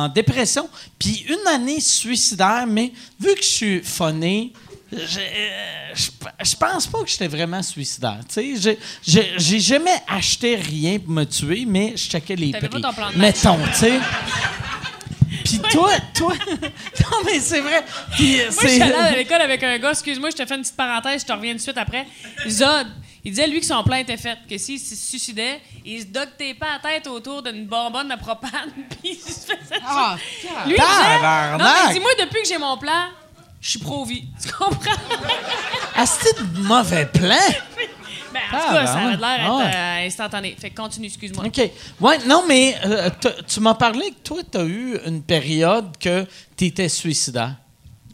en 0.05 0.07
dépression, 0.09 0.69
puis 0.99 1.25
une 1.27 1.47
année 1.47 1.79
suicidaire, 1.79 2.65
mais 2.67 2.91
vu 3.19 3.33
que 3.35 3.41
je 3.41 3.47
suis 3.47 3.81
phoné, 3.81 4.53
je, 4.91 4.97
euh, 5.19 5.91
je, 5.95 6.09
je 6.51 6.55
pense 6.55 6.85
pas 6.85 6.99
que 7.01 7.09
j'étais 7.09 7.27
vraiment 7.27 7.63
suicidaire. 7.63 8.19
Tu 8.31 8.55
sais, 8.59 8.77
j'ai- 9.03 9.59
jamais 9.59 9.95
acheté 10.07 10.55
rien 10.55 10.99
pour 10.99 11.11
me 11.11 11.23
tuer, 11.23 11.65
mais 11.67 11.93
je 11.95 12.09
checkais 12.09 12.35
les 12.35 12.51
T'avais 12.51 12.69
prix. 12.69 12.79
pas 12.79 12.89
ton 12.89 12.93
plan 12.93 13.09
de. 13.11 13.17
Mettons, 13.17 13.57
tu 13.73 13.79
sais. 13.79 13.99
Puis 15.43 15.59
toi, 15.71 15.91
toi, 16.13 16.33
non 16.51 17.17
mais 17.25 17.39
c'est 17.39 17.61
vrai. 17.61 17.83
Puis, 18.13 18.39
euh, 18.41 18.45
Moi, 18.45 18.51
je 18.51 18.67
c'est- 18.67 18.73
suis 18.73 18.81
allée 18.81 18.93
à 18.93 19.11
l'école 19.15 19.41
avec 19.41 19.61
un 19.63 19.77
gars, 19.77 19.91
excuse-moi, 19.91 20.29
je 20.29 20.35
te 20.37 20.45
fais 20.45 20.55
une 20.55 20.61
petite 20.61 20.75
parenthèse, 20.77 21.21
je 21.21 21.25
te 21.27 21.33
reviens 21.33 21.51
tout 21.51 21.57
de 21.57 21.61
suite 21.63 21.77
après. 21.77 22.07
Zod, 22.47 22.87
il 23.25 23.31
disait, 23.31 23.47
lui, 23.47 23.59
que 23.59 23.65
son 23.65 23.83
plan 23.83 23.97
était 23.97 24.17
fait, 24.17 24.37
que 24.49 24.57
s'il 24.57 24.79
se 24.79 24.95
suicidait, 24.95 25.61
il 25.85 26.01
se 26.01 26.05
ductait 26.07 26.53
pas 26.53 26.79
la 26.83 26.89
tête 26.89 27.07
autour 27.07 27.41
d'une 27.43 27.65
bonbonne 27.65 28.09
de 28.09 28.15
propane, 28.17 28.71
puis 28.89 29.11
il 29.11 29.15
se 29.15 29.41
faisait 29.41 29.81
Ah, 29.85 30.15
Lui, 30.65 30.75
il 30.75 30.81
disait, 30.81 31.57
non, 31.57 31.71
mais 31.87 31.93
dis-moi, 31.93 32.11
depuis 32.19 32.41
que 32.41 32.47
j'ai 32.47 32.57
mon 32.57 32.77
plan, 32.77 33.07
je 33.61 33.69
suis 33.69 33.79
pro-vie. 33.79 34.25
Tu 34.41 34.51
comprends? 34.51 34.91
Ah, 35.95 36.05
c'était 36.05 36.41
de 36.41 36.59
mauvais 36.59 37.05
plan. 37.05 37.35
Ben, 38.33 38.39
en 38.51 38.61
tout 38.67 38.73
cas, 38.73 38.85
ça 38.87 38.93
avait 38.99 39.17
l'air 39.17 39.39
Ah, 39.51 39.57
ouais. 39.57 39.71
euh, 40.03 40.07
instantané. 40.07 40.55
Fait 40.59 40.69
que 40.71 40.75
continue, 40.75 41.07
excuse-moi. 41.07 41.45
OK. 41.45 41.71
Ouais, 42.01 42.17
non, 42.27 42.43
mais 42.47 42.75
euh, 42.85 43.09
tu 43.47 43.59
m'as 43.59 43.75
parlé 43.75 44.09
que 44.11 44.23
toi, 44.23 44.41
tu 44.51 44.57
as 44.57 44.65
eu 44.65 44.97
une 45.05 45.21
période 45.21 45.95
que 45.99 46.25
tu 46.57 46.65
étais 46.65 46.89
suicidaire. 46.89 47.55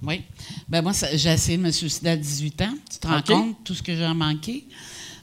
Oui. 0.02 0.22
Ben 0.68 0.82
moi, 0.82 0.92
j'ai 1.14 1.30
essayé 1.30 1.58
de 1.58 1.64
me 1.64 1.72
suicider 1.72 2.12
à 2.12 2.16
18 2.18 2.62
ans. 2.62 2.74
Tu 2.92 3.00
te 3.00 3.08
rends 3.08 3.20
OK. 3.20 3.26
compte 3.26 3.58
tout 3.64 3.74
ce 3.74 3.84
que 3.84 3.96
j'ai 3.96 4.08
manqué? 4.14 4.66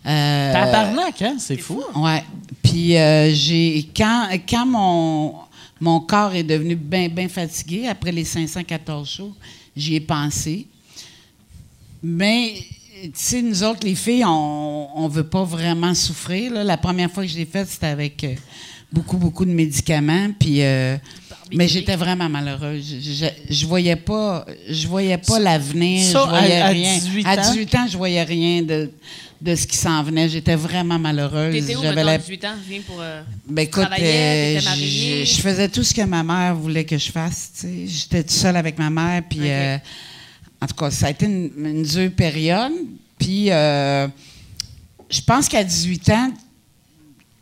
Euh, 0.04 0.52
Tabarnak, 0.52 1.20
hein? 1.22 1.36
C'est 1.38 1.56
fou. 1.56 1.82
Ouais. 1.94 2.22
Puis 2.62 2.96
euh, 2.96 3.32
j'ai 3.32 3.88
quand 3.96 4.28
quand 4.48 4.66
mon 4.66 5.34
mon 5.80 6.00
corps 6.00 6.34
est 6.34 6.42
devenu 6.44 6.76
bien 6.76 7.08
bien 7.08 7.28
fatigué 7.28 7.88
après 7.88 8.12
les 8.12 8.24
514 8.24 9.08
shows, 9.08 9.34
j'y 9.76 9.96
ai 9.96 10.00
pensé. 10.00 10.68
Mais 12.02 12.54
tu 13.02 13.10
sais 13.14 13.42
nous 13.42 13.62
autres 13.62 13.80
les 13.86 13.94
filles 13.94 14.24
on 14.24 14.88
on 14.94 15.08
veut 15.08 15.26
pas 15.26 15.44
vraiment 15.44 15.94
souffrir 15.94 16.52
là. 16.52 16.64
La 16.64 16.76
première 16.76 17.10
fois 17.10 17.24
que 17.24 17.28
je 17.30 17.36
l'ai 17.36 17.44
fait, 17.46 17.66
c'était 17.68 17.86
avec 17.86 18.24
euh, 18.24 18.34
beaucoup 18.92 19.16
beaucoup 19.18 19.44
de 19.44 19.50
médicaments 19.50 20.28
puis 20.38 20.62
euh, 20.62 20.96
mais 21.52 21.68
j'étais 21.68 21.94
vraiment 21.96 22.28
malheureuse. 22.28 22.84
Je, 22.84 23.12
je, 23.12 23.54
je 23.54 23.66
voyais 23.66 23.94
pas, 23.96 24.44
je 24.68 24.88
voyais 24.88 25.16
pas 25.18 25.38
l'avenir. 25.38 26.02
Je 26.04 26.18
voyais 26.28 26.56
à- 26.60 26.66
à 26.66 26.68
rien. 26.70 26.94
18 26.98 27.26
à 27.26 27.32
ans? 27.34 27.52
18 27.52 27.74
ans, 27.76 27.86
je 27.88 27.96
voyais 27.96 28.22
rien 28.24 28.62
de, 28.62 28.90
de 29.40 29.54
ce 29.54 29.64
qui 29.64 29.76
s'en 29.76 30.02
venait. 30.02 30.28
J'étais 30.28 30.56
vraiment 30.56 30.98
malheureuse. 30.98 31.54
T'étais 31.54 31.76
où, 31.76 31.82
J'avais 31.82 32.02
la- 32.02 32.12
à 32.14 32.18
18 32.18 32.44
ans? 32.46 32.54
Viens 32.68 32.80
pour... 32.84 32.96
euh, 33.00 33.22
ben 33.48 33.62
écoute, 33.62 33.86
euh, 34.00 34.58
je, 34.60 35.24
je 35.24 35.40
faisais 35.40 35.68
tout 35.68 35.84
ce 35.84 35.94
que 35.94 36.02
ma 36.02 36.24
mère 36.24 36.56
voulait 36.56 36.84
que 36.84 36.98
je 36.98 37.12
fasse. 37.12 37.52
J'étais 37.86 38.22
toute 38.24 38.32
seule 38.32 38.56
avec 38.56 38.76
ma 38.78 38.90
mère. 38.90 39.22
Puis. 39.28 39.38
En 40.66 40.68
tout 40.68 40.74
cas, 40.74 40.90
ça 40.90 41.06
a 41.06 41.10
été 41.10 41.26
une, 41.26 41.50
une 41.64 41.82
dure 41.84 42.10
période. 42.12 42.72
Puis, 43.18 43.50
euh, 43.52 44.08
je 45.08 45.20
pense 45.20 45.48
qu'à 45.48 45.62
18 45.62 46.08
ans, 46.10 46.32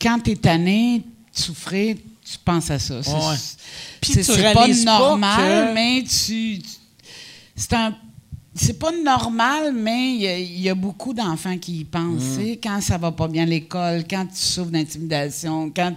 quand 0.00 0.18
tu 0.22 0.32
es 0.32 0.36
tanné 0.36 0.98
de 0.98 1.40
souffrir, 1.40 1.96
tu 1.96 2.38
penses 2.44 2.70
à 2.70 2.78
ça. 2.78 3.02
C'est, 3.02 3.10
Ouais. 3.10 3.36
Pas 4.54 4.66
normal, 4.84 5.68
que- 5.68 5.74
mais 5.74 6.02
tu. 6.02 6.58
tu- 6.58 6.68
c'est 7.56 7.72
un. 7.72 7.96
C'est 8.56 8.78
pas 8.78 8.92
normal, 8.92 9.72
mais 9.74 10.14
il 10.14 10.20
y 10.20 10.26
a- 10.28 10.38
il 10.38 10.60
y, 10.60 10.68
a 10.68 10.74
beaucoup 10.76 11.12
d'enfants 11.12 11.58
qui 11.58 11.78
y 11.80 11.84
pensent. 11.84 12.38
Mm. 12.38 12.56
Quand 12.62 12.80
ça 12.80 12.98
va 12.98 13.10
pas 13.10 13.26
bien 13.26 13.42
à 13.42 13.46
l'école, 13.46 14.04
quand 14.08 14.26
tu 14.26 14.36
souffres 14.36 14.70
d'intimidation, 14.70 15.72
quand, 15.74 15.94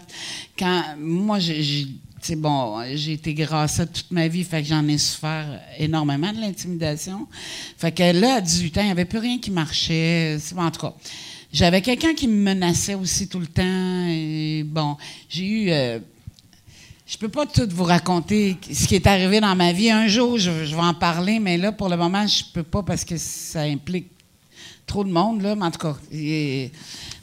quand. 0.58 0.84
Moi, 1.00 1.38
j'ai. 1.40 1.88
J'ai- 2.18 2.22
tu 2.22 2.28
sais, 2.28 2.36
bon, 2.36 2.84
j'ai 2.96 3.14
été 3.14 3.36
à 3.52 3.68
toute 3.68 4.12
ma 4.12 4.28
vie, 4.28 4.44
fait 4.44 4.62
que 4.62 4.68
j'en 4.68 4.88
ai 4.88 4.98
souffert 4.98 5.60
énormément 5.78 6.32
de 6.34 6.40
l'intimidation. 6.40 7.28
Fait 7.78 7.92
que 7.92 8.04
là, 8.20 8.36
à 8.36 8.42
18 8.42 8.78
ans, 8.78 8.82
il 8.82 8.86
n'y 8.86 8.92
avait 8.92 9.06
plus 9.06 9.20
rien 9.20 9.40
qui 9.40 9.52
marchait. 9.52 10.38
En 10.56 10.72
tout 10.72 10.88
j'avais 11.54 11.82
quelqu'un 11.82 12.14
qui 12.14 12.28
me 12.28 12.44
menaçait 12.44 12.96
aussi 12.96 13.28
tout 13.28 13.40
le 13.40 13.48
temps. 13.48 14.08
Et 14.08 14.64
bon, 14.66 14.98
j'ai 15.30 15.46
eu. 15.46 15.72
euh, 15.72 16.00
je 17.06 17.18
peux 17.18 17.30
pas 17.30 17.46
tout 17.46 17.68
vous 17.72 17.86
raconter 17.86 18.58
ce 18.70 18.86
qui 18.86 18.96
est 18.96 19.08
arrivé 19.08 19.40
dans 19.40 19.56
ma 19.56 19.72
vie. 19.72 19.90
Un 19.90 20.08
jour, 20.08 20.38
je, 20.38 20.52
vais 20.52 20.76
en 20.76 20.94
parler, 20.94 21.40
mais 21.40 21.58
là, 21.58 21.72
pour 21.72 21.88
le 21.88 21.96
moment, 21.96 22.28
je 22.28 22.44
peux 22.54 22.64
pas 22.64 22.84
parce 22.84 23.06
que 23.06 23.16
ça 23.18 23.62
implique 23.62 24.08
trop 24.86 25.06
de 25.06 25.12
monde, 25.12 25.42
là. 25.42 25.56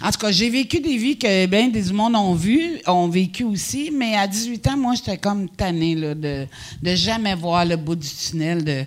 En 0.02 0.10
tout 0.10 0.18
cas, 0.18 0.30
j'ai 0.30 0.50
vécu 0.50 0.80
des 0.80 0.96
vies 0.96 1.18
que 1.18 1.46
bien 1.46 1.68
des 1.68 1.92
monde 1.92 2.16
ont 2.16 2.34
vu, 2.34 2.80
ont 2.86 3.08
vécu 3.08 3.44
aussi, 3.44 3.90
mais 3.92 4.16
à 4.16 4.26
18 4.26 4.66
ans, 4.68 4.76
moi, 4.76 4.94
j'étais 4.94 5.18
comme 5.18 5.48
tannée, 5.48 5.94
là, 5.94 6.14
de, 6.14 6.46
de 6.82 6.94
jamais 6.94 7.34
voir 7.34 7.64
le 7.64 7.76
bout 7.76 7.96
du 7.96 8.08
tunnel. 8.08 8.64
De... 8.64 8.84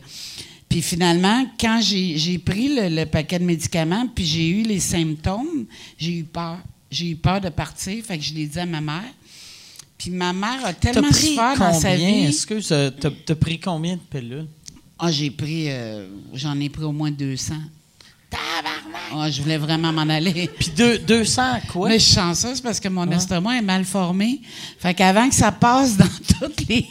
Puis 0.70 0.82
finalement, 0.82 1.46
quand 1.60 1.80
j'ai 1.82 2.38
pris 2.40 2.76
le, 2.76 2.90
le 2.90 3.06
paquet 3.06 3.40
de 3.40 3.46
médicaments, 3.46 4.08
puis 4.14 4.26
j'ai 4.26 4.50
eu 4.50 4.64
les 4.64 4.80
symptômes, 4.80 5.66
j'ai 5.98 6.20
eu 6.20 6.24
peur. 6.24 6.60
J'ai 6.90 7.10
eu 7.10 7.16
peur 7.16 7.42
de 7.42 7.50
partir, 7.50 8.04
fait 8.06 8.18
que 8.18 8.24
je 8.24 8.34
l'ai 8.34 8.46
dit 8.46 8.60
à 8.60 8.66
ma 8.66 8.80
mère. 8.80 9.14
Puis 9.98 10.12
ma 10.12 10.32
mère 10.32 10.66
a 10.66 10.74
tellement 10.74 11.10
pris 11.10 11.30
souffert 11.30 11.58
dans 11.58 11.74
sa 11.74 11.96
vie. 11.96 12.28
Excuse, 12.28 12.70
euh, 12.72 12.92
t'as 12.92 13.10
t'as 13.26 13.36
pris 13.36 13.60
combien 13.60 13.96
de 13.96 14.02
pilules? 14.02 14.48
Ah, 15.00 15.12
j'ai 15.12 15.32
pris, 15.32 15.70
euh, 15.70 16.08
j'en 16.34 16.60
ai 16.60 16.70
pris 16.70 16.84
au 16.84 16.92
moins 16.92 17.12
200. 17.12 17.56
Ah, 19.14 19.30
je 19.30 19.42
voulais 19.42 19.58
vraiment 19.58 19.92
m'en 19.92 20.02
aller. 20.14 20.50
Puis 20.60 20.72
deux- 20.76 20.98
200 21.00 21.42
à 21.42 21.62
quoi? 21.62 21.90
Mais 21.90 22.00
je 22.00 22.06
suis 22.06 22.16
chanceuse 22.16 22.62
parce 22.62 22.80
que 22.80 22.88
mon 22.90 23.10
estomac 23.12 23.58
est 23.58 23.62
mal 23.62 23.86
formé. 23.86 24.42
Fait 24.80 24.94
qu'avant 24.94 25.28
que 25.30 25.36
ça 25.36 25.52
passe 25.52 25.98
dans 25.98 26.06
toutes 26.40 26.68
les. 26.68 26.86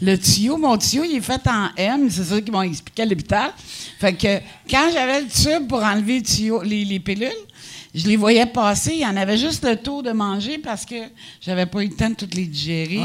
Le 0.00 0.16
tuyau, 0.16 0.56
mon 0.58 0.76
tuyau, 0.78 1.04
il 1.04 1.16
est 1.16 1.20
fait 1.20 1.40
en 1.48 1.68
M. 1.76 2.08
C'est 2.10 2.24
ça 2.24 2.40
qu'ils 2.40 2.52
m'ont 2.52 2.62
expliqué 2.62 3.02
à 3.02 3.06
l'hôpital. 3.06 3.50
Fait 3.98 4.12
que 4.14 4.38
quand 4.70 4.90
j'avais 4.92 5.22
le 5.22 5.28
tube 5.28 5.66
pour 5.68 5.82
enlever 5.82 6.18
le 6.18 6.24
tuyau, 6.24 6.62
les, 6.62 6.84
les 6.84 7.00
pilules, 7.00 7.30
je 7.94 8.06
les 8.06 8.16
voyais 8.16 8.46
passer. 8.46 8.92
Il 8.94 9.00
y 9.00 9.06
en 9.06 9.16
avait 9.16 9.36
juste 9.36 9.64
le 9.64 9.76
tour 9.76 10.02
de 10.02 10.12
manger 10.12 10.58
parce 10.58 10.84
que 10.86 10.94
j'avais 11.40 11.66
pas 11.66 11.82
eu 11.82 11.88
le 11.88 11.94
temps 11.94 12.08
de 12.10 12.14
toutes 12.14 12.34
les 12.34 12.46
digérer. 12.46 12.98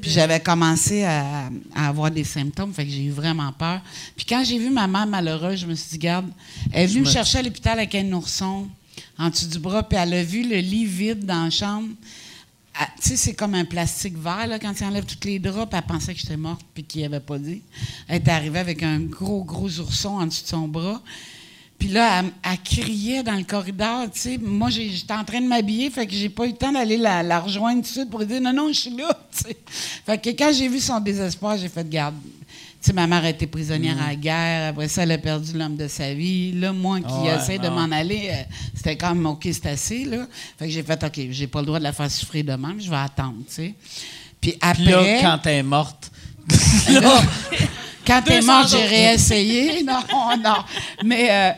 Puis 0.00 0.10
j'avais 0.10 0.38
commencé 0.40 1.02
à, 1.04 1.50
à 1.74 1.88
avoir 1.88 2.10
des 2.10 2.24
symptômes, 2.24 2.72
fait 2.72 2.84
que 2.84 2.90
j'ai 2.92 3.04
eu 3.04 3.10
vraiment 3.10 3.52
peur. 3.52 3.80
Puis 4.16 4.24
quand 4.26 4.42
j'ai 4.44 4.58
vu 4.58 4.70
ma 4.70 4.86
mère 4.86 5.06
malheureuse, 5.06 5.60
je 5.60 5.66
me 5.66 5.74
suis 5.74 5.90
dit, 5.90 5.98
garde, 5.98 6.30
elle 6.72 6.84
est 6.84 6.86
venue 6.86 7.00
me 7.00 7.04
chercher 7.12 7.38
à 7.38 7.42
l'hôpital 7.42 7.78
avec 7.78 7.94
un 7.94 8.12
ourson 8.12 8.68
en 9.18 9.30
dessous 9.30 9.48
du 9.48 9.58
bras, 9.58 9.82
puis 9.82 9.98
elle 9.98 10.14
a 10.14 10.22
vu 10.22 10.48
le 10.48 10.56
lit 10.58 10.86
vide 10.86 11.24
dans 11.26 11.44
la 11.44 11.50
chambre. 11.50 11.88
Ah, 12.74 12.88
Tu 13.02 13.08
sais, 13.10 13.16
c'est 13.16 13.34
comme 13.34 13.54
un 13.54 13.64
plastique 13.64 14.16
vert, 14.16 14.46
là, 14.46 14.58
quand 14.58 14.72
tu 14.72 14.84
enlèves 14.84 15.04
tous 15.04 15.26
les 15.26 15.38
draps, 15.38 15.68
puis 15.68 15.78
elle 15.78 15.86
pensait 15.86 16.14
que 16.14 16.20
j'étais 16.20 16.36
morte, 16.36 16.62
puis 16.72 16.84
qu'il 16.84 17.04
avait 17.04 17.20
pas 17.20 17.38
dit. 17.38 17.62
Elle 18.08 18.18
était 18.18 18.30
arrivée 18.30 18.60
avec 18.60 18.82
un 18.82 19.00
gros, 19.00 19.42
gros 19.44 19.68
ourson 19.80 20.10
en 20.20 20.26
dessous 20.26 20.44
de 20.44 20.48
son 20.48 20.68
bras. 20.68 21.02
Puis 21.80 21.88
là, 21.88 22.20
elle, 22.20 22.30
elle 22.44 22.58
criait 22.62 23.22
dans 23.22 23.34
le 23.34 23.42
corridor, 23.42 24.04
tu 24.12 24.20
sais. 24.20 24.38
Moi, 24.38 24.68
j'étais 24.68 25.14
en 25.14 25.24
train 25.24 25.40
de 25.40 25.46
m'habiller, 25.46 25.88
fait 25.88 26.06
que 26.06 26.12
j'ai 26.12 26.28
pas 26.28 26.44
eu 26.44 26.50
le 26.50 26.56
temps 26.56 26.70
d'aller 26.70 26.98
la, 26.98 27.22
la 27.22 27.40
rejoindre 27.40 27.76
tout 27.76 27.88
de 27.88 27.92
suite 27.92 28.10
pour 28.10 28.20
lui 28.20 28.26
dire 28.26 28.40
non, 28.40 28.52
non, 28.52 28.68
je 28.68 28.80
suis 28.80 28.96
là, 28.96 29.18
tu 29.32 29.44
sais. 29.44 29.56
Fait 30.04 30.18
que 30.18 30.28
quand 30.30 30.52
j'ai 30.52 30.68
vu 30.68 30.78
son 30.78 31.00
désespoir, 31.00 31.56
j'ai 31.56 31.70
fait 31.70 31.88
garde. 31.88 32.14
Tu 32.22 32.86
sais, 32.86 32.92
ma 32.92 33.06
mère 33.06 33.24
a 33.24 33.30
été 33.30 33.46
prisonnière 33.46 33.96
à 34.02 34.08
la 34.08 34.14
guerre. 34.14 34.68
Après 34.70 34.88
ça, 34.88 35.04
elle 35.04 35.12
a 35.12 35.18
perdu 35.18 35.52
l'homme 35.54 35.76
de 35.76 35.88
sa 35.88 36.12
vie. 36.12 36.52
Là, 36.52 36.72
moi 36.72 37.00
qui 37.00 37.12
Ouais, 37.12 37.34
essaie 37.34 37.58
de 37.58 37.68
m'en 37.68 37.90
aller, 37.90 38.28
euh, 38.30 38.42
c'était 38.74 38.96
comme, 38.96 39.24
OK, 39.24 39.48
c'est 39.50 39.66
assez, 39.66 40.04
là. 40.04 40.26
Fait 40.58 40.66
que 40.66 40.70
j'ai 40.70 40.82
fait, 40.82 41.02
OK, 41.02 41.18
j'ai 41.30 41.46
pas 41.46 41.60
le 41.60 41.66
droit 41.66 41.78
de 41.78 41.84
la 41.84 41.92
faire 41.92 42.10
souffrir 42.10 42.44
de 42.44 42.52
même, 42.52 42.78
je 42.78 42.90
vais 42.90 42.96
attendre, 42.96 43.38
tu 43.48 43.54
sais. 43.54 43.74
Puis 44.38 44.54
après... 44.60 44.82
Puis 44.82 44.92
là, 44.92 45.20
quand 45.22 45.38
t'es 45.42 45.62
morte, 45.62 46.10
là, 46.90 47.22
Quand 48.10 48.22
t'es 48.22 48.40
200 48.40 48.46
mort, 48.52 48.66
j'ai 48.68 48.84
réessayé. 48.84 49.82
Non, 49.84 50.00
non. 50.42 50.56
Mais 51.04 51.28
euh, 51.30 51.50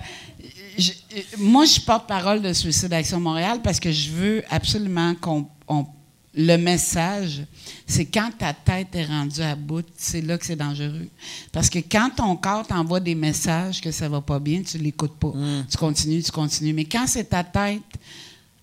je- 0.78 0.90
moi, 1.38 1.64
je 1.64 1.80
porte 1.80 2.06
parole 2.06 2.42
de 2.42 2.52
Suicide 2.52 2.92
Action 2.92 3.20
Montréal 3.20 3.60
parce 3.62 3.80
que 3.80 3.90
je 3.90 4.10
veux 4.10 4.44
absolument 4.50 5.14
qu'on. 5.14 5.46
on- 5.68 5.86
le 6.34 6.56
message, 6.56 7.42
c'est 7.86 8.06
quand 8.06 8.30
ta 8.38 8.54
tête 8.54 8.88
est 8.94 9.04
rendue 9.04 9.42
à 9.42 9.54
bout, 9.54 9.84
c'est 9.98 10.22
là 10.22 10.38
que 10.38 10.46
c'est 10.46 10.56
dangereux. 10.56 11.06
Parce 11.52 11.68
que 11.68 11.78
quand 11.78 12.08
ton 12.16 12.36
corps 12.36 12.66
t'envoie 12.66 13.00
des 13.00 13.14
messages 13.14 13.82
que 13.82 13.90
ça 13.90 14.08
va 14.08 14.22
pas 14.22 14.38
bien, 14.38 14.62
tu 14.62 14.78
l'écoutes 14.78 15.18
pas. 15.18 15.32
Tu 15.70 15.76
continues, 15.76 16.22
tu 16.22 16.32
continues. 16.32 16.72
Mais 16.72 16.86
quand 16.86 17.06
c'est 17.06 17.24
ta 17.24 17.44
tête 17.44 17.82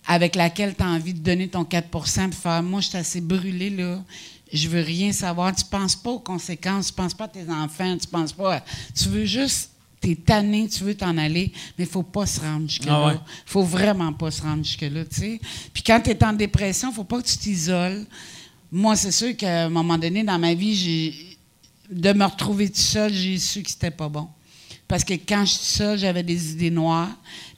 avec 0.04 0.34
laquelle 0.34 0.74
tu 0.74 0.82
as 0.82 0.88
envie 0.88 1.14
de 1.14 1.20
donner 1.20 1.46
ton 1.46 1.64
4 1.64 1.88
puis 1.88 2.40
faire 2.42 2.60
moi 2.64 2.80
je 2.80 2.88
suis 2.88 2.98
assez 2.98 3.20
brûlé 3.20 3.70
là 3.70 4.02
je 4.52 4.68
veux 4.68 4.80
rien 4.82 5.12
savoir. 5.12 5.54
Tu 5.54 5.64
penses 5.64 5.96
pas 5.96 6.10
aux 6.10 6.18
conséquences. 6.18 6.88
Tu 6.88 6.92
penses 6.92 7.14
pas 7.14 7.24
à 7.24 7.28
tes 7.28 7.48
enfants. 7.50 7.96
Tu 7.98 8.06
penses 8.06 8.32
pas 8.32 8.56
à- 8.56 8.64
tu 8.94 9.08
veux 9.08 9.24
juste 9.24 9.70
t'es 10.00 10.14
tanné 10.14 10.66
tu 10.66 10.82
veux 10.82 10.94
t'en 10.94 11.18
aller 11.18 11.52
mais 11.78 11.84
faut 11.84 12.02
pas 12.02 12.24
se 12.24 12.40
rendre 12.40 12.66
jusque 12.66 12.86
là. 12.86 13.02
Ah 13.04 13.06
ouais. 13.08 13.18
faut 13.44 13.62
vraiment 13.62 14.14
pas 14.14 14.30
se 14.30 14.40
rendre 14.40 14.64
jusque 14.64 14.80
là 14.80 15.04
tu 15.04 15.20
sais. 15.20 15.40
Puis 15.74 15.82
quand 15.82 16.00
tu 16.00 16.08
es 16.08 16.24
en 16.24 16.32
dépression 16.32 16.90
faut 16.90 17.04
pas 17.04 17.20
que 17.20 17.26
tu 17.26 17.36
t'isoles. 17.36 18.06
Moi 18.72 18.96
c'est 18.96 19.12
sûr 19.12 19.36
qu'à 19.36 19.66
un 19.66 19.68
moment 19.68 19.98
donné 19.98 20.24
dans 20.24 20.38
ma 20.38 20.54
vie 20.54 20.74
j'ai 20.74 21.36
de 21.90 22.12
me 22.14 22.24
retrouver 22.24 22.70
tout 22.70 22.80
seul 22.80 23.12
j'ai 23.12 23.36
su 23.38 23.62
que 23.62 23.70
c'était 23.70 23.90
pas 23.90 24.08
bon. 24.08 24.26
Parce 24.88 25.04
que 25.04 25.14
quand 25.14 25.44
je 25.44 25.52
suis 25.52 25.66
seule, 25.76 25.98
j'avais 25.98 26.24
des 26.24 26.50
idées 26.50 26.70
noires. 26.70 27.10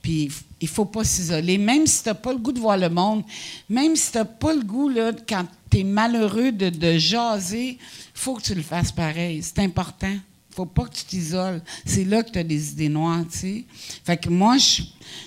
Puis 0.03 0.31
il 0.61 0.69
faut 0.69 0.85
pas 0.85 1.03
s'isoler. 1.03 1.57
Même 1.57 1.87
si 1.87 2.03
tu 2.03 2.09
n'as 2.11 2.15
pas 2.15 2.31
le 2.33 2.39
goût 2.39 2.53
de 2.53 2.61
voir 2.61 2.77
le 2.77 2.91
monde, 2.91 3.23
même 3.71 3.97
si 3.97 4.13
tu 4.13 4.19
n'as 4.19 4.27
pas 4.27 4.53
le 4.53 4.61
goût, 4.63 4.91
là, 4.91 5.13
quand 5.27 5.47
tu 5.73 5.81
es 5.81 5.85
malheureux 5.85 6.53
de, 6.53 6.69
de 6.69 6.99
jaser, 6.99 7.79
faut 8.15 8.37
que 8.37 8.43
tu 8.43 8.55
le 8.55 8.63
fasses 8.63 8.93
pareil. 8.93 9.43
C'est 9.43 9.59
important. 9.61 10.15
faut 10.51 10.67
pas 10.67 10.85
que 10.85 10.95
tu 10.95 11.05
t'isoles. 11.05 11.63
C'est 11.85 12.05
là 12.05 12.23
que 12.23 12.31
tu 12.31 12.39
as 12.39 12.45
des 12.45 12.73
idées 12.73 12.89
noires, 12.89 13.25
tu 13.31 13.39
sais. 13.39 13.65
Fait 14.05 14.17
que 14.17 14.29
moi, 14.29 14.57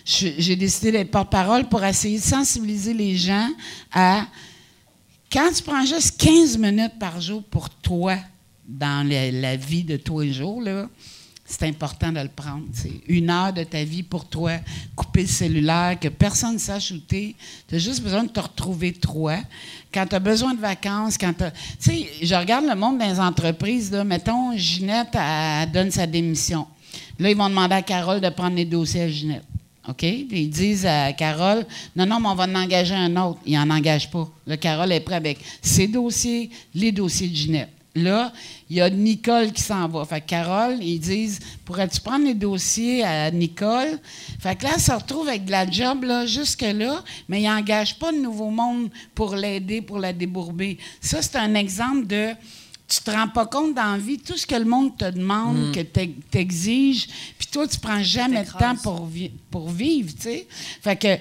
j'ai 0.06 0.56
décidé 0.56 0.92
d'être 0.92 1.12
porte-parole 1.12 1.68
pour 1.68 1.84
essayer 1.84 2.20
de 2.20 2.24
sensibiliser 2.24 2.94
les 2.94 3.18
gens 3.18 3.50
à 3.92 4.28
quand 5.32 5.52
tu 5.54 5.64
prends 5.64 5.86
juste 5.86 6.18
15 6.18 6.58
minutes 6.58 6.98
par 7.00 7.20
jour 7.20 7.44
pour 7.44 7.70
toi 7.70 8.16
dans 8.68 9.08
la, 9.08 9.56
vie 9.56 9.84
de 9.84 9.98
tous 9.98 10.22
les 10.22 10.32
jours, 10.32 10.62
là, 10.62 10.88
c'est 11.46 11.64
important 11.64 12.12
de 12.12 12.20
le 12.20 12.30
prendre. 12.30 12.66
Une 13.08 13.30
heure 13.30 13.54
de 13.54 13.64
ta 13.64 13.84
vie 13.84 14.02
pour 14.02 14.26
toi, 14.26 14.54
couper 14.96 15.24
le 15.24 15.28
cellulaire, 15.28 16.00
que 16.00 16.08
personne 16.08 16.54
ne 16.54 16.58
sache 16.58 16.92
où. 16.92 17.00
Tu 17.08 17.36
as 17.72 17.78
juste 17.78 18.02
besoin 18.02 18.24
de 18.24 18.30
te 18.30 18.40
retrouver 18.40 18.94
toi. 18.94 19.38
Quand 19.96 20.06
tu 20.06 20.16
as 20.16 20.20
besoin 20.20 20.54
de 20.54 20.60
vacances, 20.60 21.18
quand 21.18 21.32
tu 21.32 21.46
Tu 21.80 21.90
sais, 21.90 22.10
je 22.22 22.36
regarde 22.36 22.66
le 22.66 22.76
monde 22.76 22.98
dans 22.98 23.08
les 23.08 23.18
entreprises, 23.18 23.90
là, 23.94 24.04
mettons, 24.04 24.52
Ginette, 24.58 25.18
donne 25.74 25.90
sa 25.90 26.06
démission. 26.06 26.68
Là, 27.18 27.30
ils 27.30 27.38
vont 27.38 27.48
demander 27.48 27.76
à 27.76 27.82
Carole 27.82 28.20
de 28.20 28.28
prendre 28.28 28.58
les 28.58 28.66
dossiers 28.66 29.04
à 29.04 29.08
Ginette. 29.08 29.46
OK? 29.88 30.00
Puis 30.00 30.28
ils 30.32 30.50
disent 30.50 30.86
à 30.86 31.14
Carole, 31.14 31.66
non, 31.96 32.06
non, 32.06 32.20
mais 32.20 32.28
on 32.28 32.36
va 32.36 32.44
en 32.44 32.56
engager 32.56 32.94
un 32.94 33.16
autre. 33.16 33.40
Ils 33.46 33.58
n'en 33.58 33.70
engagent 33.70 34.12
pas. 34.12 34.28
Là, 34.46 34.58
Carole 34.58 34.92
est 34.92 35.00
prête 35.00 35.16
avec 35.16 35.38
ses 35.62 35.88
dossiers, 35.88 36.50
les 36.74 36.92
dossiers 36.92 37.30
de 37.30 37.36
Ginette. 37.36 37.70
Là, 37.96 38.34
il 38.70 38.76
y 38.76 38.82
a 38.82 38.90
Nicole 38.90 39.54
qui 39.54 39.62
s'en 39.62 39.88
va. 39.88 40.04
Fait 40.04 40.20
que 40.20 40.28
Carole, 40.28 40.84
ils 40.84 41.00
disent, 41.00 41.40
pourrais-tu 41.64 42.02
prendre 42.02 42.26
les 42.26 42.34
dossiers 42.34 43.04
à 43.06 43.32
Nicole? 43.32 44.00
Fait 44.40 44.56
que 44.58 44.66
là, 44.66 44.72
elle 44.76 44.82
se 44.82 44.92
retrouve 44.92 45.30
avec 45.30 45.46
de 45.46 45.52
la 45.52 45.70
job, 45.70 46.04
là, 46.04 46.26
jusque-là, 46.26 47.02
mais 47.30 47.42
il 47.42 47.46
n'engage 47.46 47.98
pas 47.98 48.12
de 48.12 48.18
nouveau 48.18 48.50
monde 48.50 48.90
pour 49.14 49.36
l'aider, 49.36 49.82
pour 49.82 50.00
la 50.00 50.12
débourber. 50.12 50.78
Ça, 51.00 51.22
c'est 51.22 51.38
un 51.38 51.56
exemple 51.56 52.06
de 52.06 52.32
tu 52.88 53.00
te 53.02 53.10
rends 53.10 53.30
pas 53.30 53.46
compte 53.48 53.74
dans 53.74 53.94
la 53.94 53.98
vie, 53.98 54.20
tout 54.20 54.38
ce 54.38 54.46
que 54.46 54.54
le 54.56 54.66
monde 54.66 54.96
te 54.98 55.10
demande, 55.10 55.72
que 55.74 55.80
t'ex- 55.80 56.14
t'exige, 56.30 57.08
puis 57.38 57.48
toi, 57.52 57.68
tu 57.68 57.80
prends 57.80 58.04
jamais 58.04 58.44
de 58.44 58.50
temps 58.60 58.76
pour, 58.84 59.08
vi- 59.08 59.32
pour 59.50 59.70
vivre, 59.72 60.14
tu 60.14 60.22
sais. 60.24 60.48
Fait 60.82 60.96
que 60.96 61.18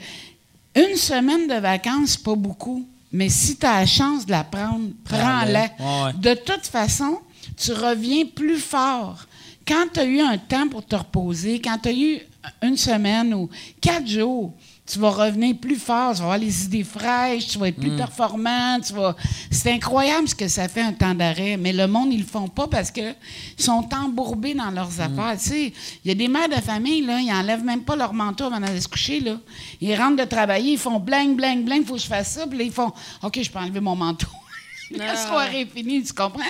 une 0.76 0.96
semaine 0.96 1.46
de 1.48 1.54
vacances, 1.54 2.16
pas 2.18 2.34
beaucoup, 2.34 2.84
mais 3.14 3.28
si 3.28 3.56
tu 3.56 3.64
as 3.64 3.80
la 3.80 3.86
chance 3.86 4.26
de 4.26 4.32
la 4.32 4.42
prendre, 4.42 4.88
prends-la. 5.04 5.70
Ouais. 5.78 6.12
De 6.18 6.34
toute 6.34 6.66
façon, 6.66 7.20
tu 7.56 7.70
reviens 7.72 8.24
plus 8.26 8.58
fort. 8.58 9.26
Quand 9.66 9.86
tu 9.92 10.00
as 10.00 10.04
eu 10.04 10.18
un 10.18 10.36
temps 10.36 10.68
pour 10.68 10.84
te 10.84 10.96
reposer, 10.96 11.60
quand 11.60 11.78
tu 11.78 11.88
as 11.90 11.92
eu 11.92 12.18
une 12.60 12.76
semaine 12.76 13.32
ou 13.32 13.48
quatre 13.80 14.08
jours, 14.08 14.52
tu 14.86 14.98
vas 14.98 15.08
revenir 15.10 15.56
plus 15.56 15.76
fort, 15.76 16.12
tu 16.12 16.18
vas 16.18 16.24
avoir 16.24 16.38
les 16.38 16.64
idées 16.66 16.84
fraîches, 16.84 17.46
tu 17.48 17.58
vas 17.58 17.68
être 17.68 17.80
plus 17.80 17.90
Mm. 17.92 17.96
performant, 17.96 18.78
tu 18.80 18.92
vas... 18.92 19.16
C'est 19.50 19.72
incroyable 19.72 20.28
ce 20.28 20.34
que 20.34 20.46
ça 20.46 20.68
fait 20.68 20.82
un 20.82 20.92
temps 20.92 21.14
d'arrêt, 21.14 21.56
mais 21.56 21.72
le 21.72 21.86
monde, 21.86 22.12
ils 22.12 22.20
le 22.20 22.26
font 22.26 22.48
pas 22.48 22.68
parce 22.68 22.90
que 22.90 23.14
sont 23.56 23.88
embourbés 23.94 24.52
dans 24.52 24.70
leurs 24.70 24.90
Mm. 24.90 25.00
affaires. 25.18 25.38
Tu 25.40 25.48
sais, 25.48 25.72
il 26.04 26.08
y 26.08 26.10
a 26.10 26.14
des 26.14 26.28
mères 26.28 26.50
de 26.50 26.56
famille, 26.56 27.00
là, 27.00 27.18
ils 27.18 27.32
enlèvent 27.32 27.64
même 27.64 27.82
pas 27.82 27.96
leur 27.96 28.12
manteau 28.12 28.44
avant 28.44 28.60
d'aller 28.60 28.80
se 28.80 28.88
coucher, 28.88 29.20
là. 29.20 29.38
Ils 29.80 29.94
rentrent 29.94 30.16
de 30.22 30.28
travailler, 30.28 30.72
ils 30.72 30.78
font 30.78 31.00
bling, 31.00 31.34
bling, 31.34 31.64
bling, 31.64 31.84
faut 31.86 31.94
que 31.94 32.00
je 32.00 32.06
fasse 32.06 32.32
ça, 32.32 32.46
puis 32.46 32.58
là, 32.58 32.64
ils 32.64 32.72
font 32.72 32.92
«OK, 33.22 33.40
je 33.42 33.50
peux 33.50 33.58
enlever 33.58 33.80
mon 33.80 33.96
manteau.» 33.96 34.28
La 34.90 35.16
soirée 35.16 35.62
est 35.62 35.66
finie, 35.74 36.02
tu 36.02 36.12
comprends? 36.12 36.42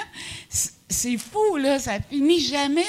C'est 0.89 1.17
fou, 1.19 1.57
là, 1.57 1.79
ça 1.79 1.93
finit 2.11 2.41
jamais. 2.41 2.83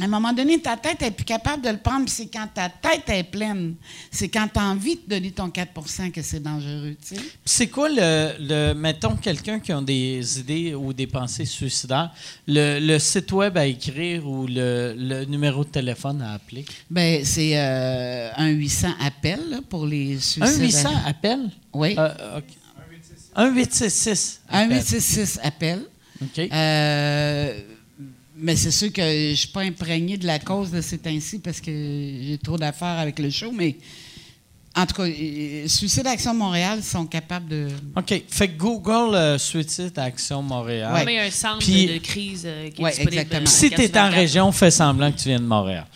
À 0.00 0.04
un 0.06 0.08
moment 0.08 0.32
donné, 0.32 0.60
ta 0.60 0.76
tête 0.76 1.00
n'est 1.02 1.12
plus 1.12 1.24
capable 1.24 1.62
de 1.62 1.68
le 1.68 1.76
prendre, 1.76 2.08
c'est 2.08 2.26
quand 2.26 2.48
ta 2.52 2.68
tête 2.68 3.08
est 3.10 3.22
pleine. 3.22 3.74
C'est 4.10 4.28
quand 4.28 4.48
tu 4.52 4.58
as 4.58 4.64
envie 4.64 4.96
de 4.96 5.02
donner 5.08 5.30
ton 5.30 5.46
4% 5.48 6.10
que 6.10 6.20
c'est 6.20 6.40
dangereux, 6.42 6.96
tu 7.00 7.14
sais. 7.14 7.20
Puis 7.20 7.26
C'est 7.44 7.68
quoi 7.68 7.88
le, 7.88 8.32
le- 8.40 8.74
mettons, 8.74 9.14
quelqu'un 9.14 9.60
qui 9.60 9.70
a 9.70 9.80
des 9.80 10.40
idées 10.40 10.74
ou 10.74 10.92
des 10.92 11.06
pensées 11.06 11.44
suicidaires, 11.44 12.10
le, 12.48 12.80
le 12.80 12.98
site 12.98 13.30
web 13.30 13.56
à 13.56 13.66
écrire 13.66 14.26
ou 14.28 14.48
le, 14.48 14.94
le 14.98 15.24
numéro 15.26 15.62
de 15.64 15.68
téléphone 15.70 16.22
à 16.22 16.32
appeler? 16.34 16.64
Ben, 16.90 17.24
c'est 17.24 17.52
euh, 17.56 18.30
un 18.36 18.48
800 18.48 18.88
appel 19.00 19.40
là, 19.48 19.60
pour 19.68 19.86
les 19.86 20.18
suicides. 20.18 20.42
Un 20.42 20.58
800 20.60 20.90
appel? 21.06 21.50
Oui. 21.72 21.94
Euh, 21.96 22.38
OK. 22.38 22.44
Un 23.36 23.50
866. 23.52 24.40
Un 24.50 24.58
appel. 24.64 24.76
866 24.76 25.40
appel. 25.40 25.82
OK. 26.20 26.38
Euh, 26.52 27.60
mais 28.36 28.56
c'est 28.56 28.70
sûr 28.70 28.92
que 28.92 29.02
je 29.02 29.30
ne 29.30 29.34
suis 29.34 29.48
pas 29.48 29.60
imprégné 29.62 30.16
de 30.16 30.26
la 30.26 30.38
cause 30.38 30.70
de 30.70 30.80
cet 30.80 31.06
ainsi 31.06 31.38
parce 31.38 31.60
que 31.60 31.70
j'ai 31.70 32.38
trop 32.42 32.56
d'affaires 32.58 32.98
avec 32.98 33.18
le 33.18 33.30
show, 33.30 33.52
mais 33.52 33.76
en 34.76 34.86
tout 34.86 34.94
cas, 34.96 35.04
euh, 35.04 35.68
Suicide 35.68 36.06
Action 36.08 36.34
Montréal 36.34 36.82
sont 36.82 37.06
capables 37.06 37.48
de. 37.48 37.68
OK. 37.96 38.22
Fait 38.28 38.48
que 38.48 38.56
Google 38.58 39.14
euh, 39.14 39.38
Suicide 39.38 39.96
Action 39.98 40.42
Montréal. 40.42 40.92
Ouais. 40.92 41.04
Il 41.06 41.14
y 41.14 41.18
a 41.18 41.22
un 41.22 41.30
centre 41.30 41.58
Puis- 41.60 41.86
de 41.86 41.98
crise 41.98 42.42
euh, 42.44 42.70
qui 42.70 42.80
est 42.80 42.84
Ouais, 42.84 42.90
disponible. 42.90 43.12
exactement. 43.20 43.42
euh, 43.42 43.46
Si 43.46 43.70
tu 43.70 43.80
es 43.82 43.90
en 43.96 44.02
24. 44.02 44.14
région, 44.14 44.50
fais 44.52 44.70
semblant 44.72 45.12
que 45.12 45.18
tu 45.18 45.28
viens 45.28 45.38
de 45.38 45.44
Montréal. 45.46 45.86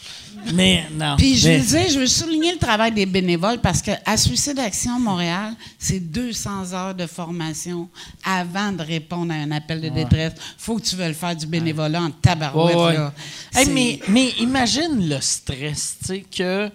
Mais 0.55 0.85
non. 0.93 1.17
Puis 1.17 1.37
je 1.37 1.49
mais- 1.49 1.59
veux 1.59 1.67
dire, 1.79 1.91
je 1.91 1.99
veux 2.01 2.07
souligner 2.07 2.53
le 2.53 2.59
travail 2.59 2.93
des 2.93 3.07
bénévoles 3.07 3.59
parce 3.61 3.83
que 3.83 3.91
à 4.05 4.17
Suicide 4.17 4.59
Action 4.59 4.99
Montréal, 4.99 5.55
c'est 5.79 6.01
200 6.01 6.73
heures 6.73 6.95
de 6.95 7.07
formation 7.07 7.89
avant 8.25 8.73
de 8.73 8.83
répondre 8.83 9.33
à 9.33 9.37
un 9.37 9.51
appel 9.51 9.81
de 9.81 9.89
détresse. 9.89 10.33
faut 10.57 10.77
que 10.77 10.83
tu 10.83 10.97
veuilles 10.97 11.15
faire 11.15 11.37
du 11.37 11.47
bénévolat 11.47 12.03
en 12.03 12.11
tabarouette. 12.11 12.77
Ouais, 12.77 12.83
ouais. 12.87 12.95
là. 12.95 13.13
Hey, 13.55 13.69
mais, 13.71 14.01
mais 14.09 14.29
imagine 14.41 15.09
le 15.09 15.21
stress, 15.21 15.97
tu 16.01 16.07
sais, 16.07 16.21
que 16.21 16.71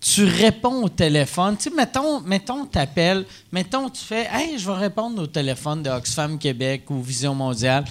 tu 0.00 0.24
réponds 0.24 0.82
au 0.84 0.88
téléphone. 0.88 1.56
Tu 1.56 1.64
sais, 1.64 1.76
mettons, 1.76 2.20
mettons, 2.20 2.66
t'appelles, 2.66 3.24
mettons, 3.52 3.88
tu 3.88 4.02
fais, 4.02 4.28
hey, 4.32 4.58
je 4.58 4.66
vais 4.66 4.76
répondre 4.76 5.22
au 5.22 5.26
téléphone 5.26 5.82
de 5.82 5.90
Oxfam 5.90 6.38
Québec 6.38 6.84
ou 6.90 7.00
Vision 7.02 7.34
Mondiale. 7.34 7.84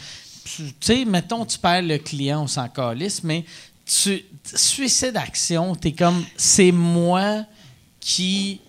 Tu 0.44 0.64
tu 0.64 0.74
sais, 0.82 1.06
mettons, 1.06 1.46
tu 1.46 1.58
perds 1.58 1.84
le 1.84 1.98
client, 2.00 2.44
on 2.44 2.48
s'en 2.48 2.68
calisse, 2.68 3.24
mais 3.24 3.46
tu, 3.86 4.24
suicide 4.44 5.18
action, 5.18 5.76
t'es 5.76 5.92
comme, 5.92 6.24
c'est 6.38 6.72
moi 6.72 7.46
qui, 8.00 8.60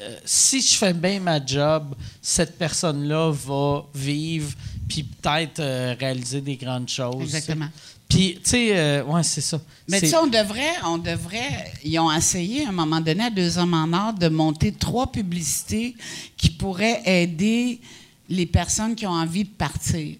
euh, 0.00 0.16
si 0.24 0.60
je 0.60 0.74
fais 0.74 0.92
bien 0.92 1.20
ma 1.20 1.44
job, 1.44 1.94
cette 2.20 2.58
personne-là 2.58 3.30
va 3.30 3.84
vivre 3.94 4.52
puis 4.88 5.04
peut-être 5.04 5.60
euh, 5.60 5.94
réaliser 5.98 6.40
des 6.40 6.56
grandes 6.56 6.88
choses. 6.88 7.22
Exactement. 7.22 7.68
Puis, 8.08 8.34
tu 8.44 8.50
sais, 8.50 8.76
euh, 8.76 9.04
ouais, 9.04 9.22
c'est 9.22 9.40
ça. 9.40 9.58
Mais 9.88 10.00
tu 10.00 10.08
sais, 10.08 10.16
on 10.16 10.26
devrait, 10.26 10.74
on 10.84 10.98
devrait, 10.98 11.72
ils 11.82 11.98
ont 11.98 12.12
essayé 12.12 12.66
à 12.66 12.68
un 12.68 12.72
moment 12.72 13.00
donné 13.00 13.24
à 13.24 13.30
Deux 13.30 13.56
Hommes 13.56 13.72
en 13.72 14.08
Or 14.08 14.12
de 14.12 14.28
monter 14.28 14.70
trois 14.70 15.10
publicités 15.10 15.96
qui 16.36 16.50
pourraient 16.50 17.00
aider 17.06 17.80
les 18.28 18.44
personnes 18.44 18.94
qui 18.94 19.06
ont 19.06 19.12
envie 19.12 19.44
de 19.44 19.50
partir. 19.50 20.16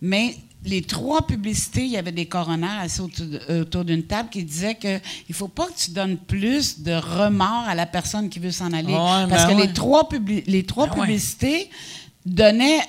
Mais 0.00 0.34
les 0.66 0.82
trois 0.82 1.26
publicités, 1.26 1.84
il 1.84 1.92
y 1.92 1.96
avait 1.96 2.12
des 2.12 2.26
coronaires 2.26 2.80
assis 2.80 3.00
autour, 3.00 3.26
euh, 3.48 3.84
d'une 3.84 4.02
table 4.02 4.28
qui 4.30 4.42
disaient 4.44 4.74
que 4.74 4.98
il 5.28 5.34
faut 5.34 5.48
pas 5.48 5.66
que 5.66 5.78
tu 5.78 5.90
donnes 5.92 6.16
plus 6.16 6.80
de 6.80 6.92
remords 6.92 7.64
à 7.68 7.74
la 7.74 7.86
personne 7.86 8.28
qui 8.28 8.38
veut 8.38 8.50
s'en 8.50 8.72
aller. 8.72 8.92
Ouais, 8.92 9.26
Parce 9.30 9.46
ben 9.46 9.54
que 9.54 9.60
ouais. 9.60 9.66
les 9.68 9.72
trois, 9.72 10.08
publi- 10.08 10.44
les 10.46 10.64
trois 10.64 10.86
Ben 10.88 10.94
ouais. 10.94 11.00
publicités 11.06 11.70
donnaient 12.24 12.80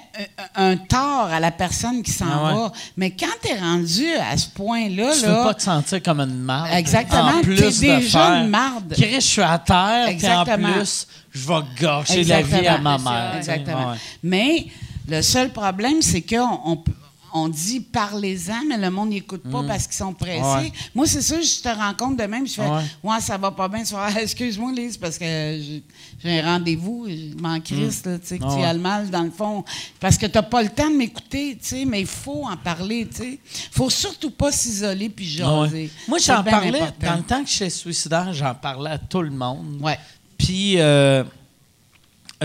un, 0.55 0.71
un 0.71 0.77
tort 0.77 1.27
à 1.31 1.39
la 1.39 1.51
personne 1.51 2.01
qui 2.01 2.09
s'en 2.11 2.25
ouais. 2.25 2.53
va. 2.55 2.71
Mais 2.97 3.11
quand 3.11 3.27
tu 3.43 3.49
es 3.51 3.59
rendu 3.59 4.07
à 4.15 4.35
ce 4.35 4.47
point-là, 4.49 5.11
tu 5.15 5.25
là, 5.25 5.37
veux 5.37 5.43
pas 5.43 5.53
te 5.53 5.61
sentir 5.61 6.01
comme 6.01 6.19
une 6.21 6.39
marde. 6.39 6.69
Exactement, 6.73 7.41
t'es 7.43 7.47
de 7.49 7.79
déjà 7.99 8.39
une 8.41 8.49
marde. 8.49 8.95
Je 8.97 9.19
suis 9.19 9.41
à 9.43 9.59
terre, 9.59 10.05
puis 10.07 10.27
en 10.27 10.41
Exactement. 10.41 10.73
plus, 10.73 11.07
je 11.31 11.47
vais 11.47 11.59
gâcher 11.79 12.23
la 12.23 12.41
vie 12.41 12.65
à 12.67 12.79
ma 12.79 12.97
mère. 12.97 13.29
tu. 13.33 13.37
Exactement. 13.37 13.93
Mais 14.23 14.65
le 15.07 15.21
seul 15.21 15.51
problème, 15.51 16.01
c'est 16.01 16.21
qu'on 16.23 16.59
on, 16.65 16.83
on 17.33 17.49
dit 17.49 17.79
parlez-en, 17.81 18.63
mais 18.67 18.77
le 18.77 18.89
monde 18.89 19.09
n'écoute 19.09 19.43
pas 19.51 19.63
parce 19.63 19.85
qu'ils 19.85 19.95
sont 19.97 20.13
pressés. 20.13 20.39
Mm. 20.41 20.59
Ouais. 20.63 20.71
Moi, 20.95 21.05
c'est 21.07 21.21
ça, 21.21 21.41
je 21.41 21.61
te 21.61 21.69
rencontre 21.69 22.17
de 22.17 22.23
même, 22.23 22.47
je 22.47 22.53
fais 22.53 22.61
Ouais. 22.67 22.83
ouais. 23.03 23.19
ça 23.21 23.37
va 23.37 23.51
pas 23.51 23.67
bien. 23.67 23.83
Fais 23.85 23.95
Ah, 23.99 24.21
excuse-moi, 24.21 24.71
Lise, 24.71 24.97
parce 24.97 25.17
que 25.17 25.59
j'ai 26.23 26.39
un 26.39 26.45
rendez-vous, 26.45 27.07
je 27.09 27.35
m'en 27.41 27.59
crisse, 27.59 28.05
là, 28.05 28.17
tu 28.19 28.27
sais, 28.27 28.39
que 28.39 28.43
Ah 28.45 28.49
tu 28.51 28.55
ouais. 28.59 28.63
as 28.65 28.73
le 28.73 28.79
mal, 28.79 29.09
dans 29.09 29.23
le 29.23 29.31
fond. 29.31 29.63
Parce 29.99 30.17
que 30.17 30.25
tu 30.25 30.33
n'as 30.35 30.43
pas 30.43 30.63
le 30.63 30.69
temps 30.69 30.89
de 30.89 30.95
m'écouter, 30.95 31.57
tu 31.61 31.67
sais, 31.67 31.85
mais 31.85 32.01
il 32.01 32.07
faut 32.07 32.45
en 32.45 32.55
parler, 32.57 33.07
tu 33.09 33.17
sais. 33.17 33.39
faut 33.71 33.89
surtout 33.89 34.31
pas 34.31 34.51
s'isoler 34.51 35.09
puis 35.09 35.27
Ah 35.41 35.65
jaser. 35.65 35.91
Moi, 36.07 36.19
C'est 36.19 36.33
j'en 36.33 36.43
parlais, 36.43 36.79
important. 36.81 37.07
dans 37.07 37.15
le 37.17 37.23
temps 37.23 37.43
que 37.43 37.49
j'étais 37.49 37.69
suicidaire, 37.69 38.33
j'en 38.33 38.55
parlais 38.55 38.91
à 38.91 38.97
tout 38.97 39.21
le 39.21 39.31
monde. 39.31 39.79
Ouais. 39.81 39.97
Puis, 40.37 40.79
euh, 40.79 41.23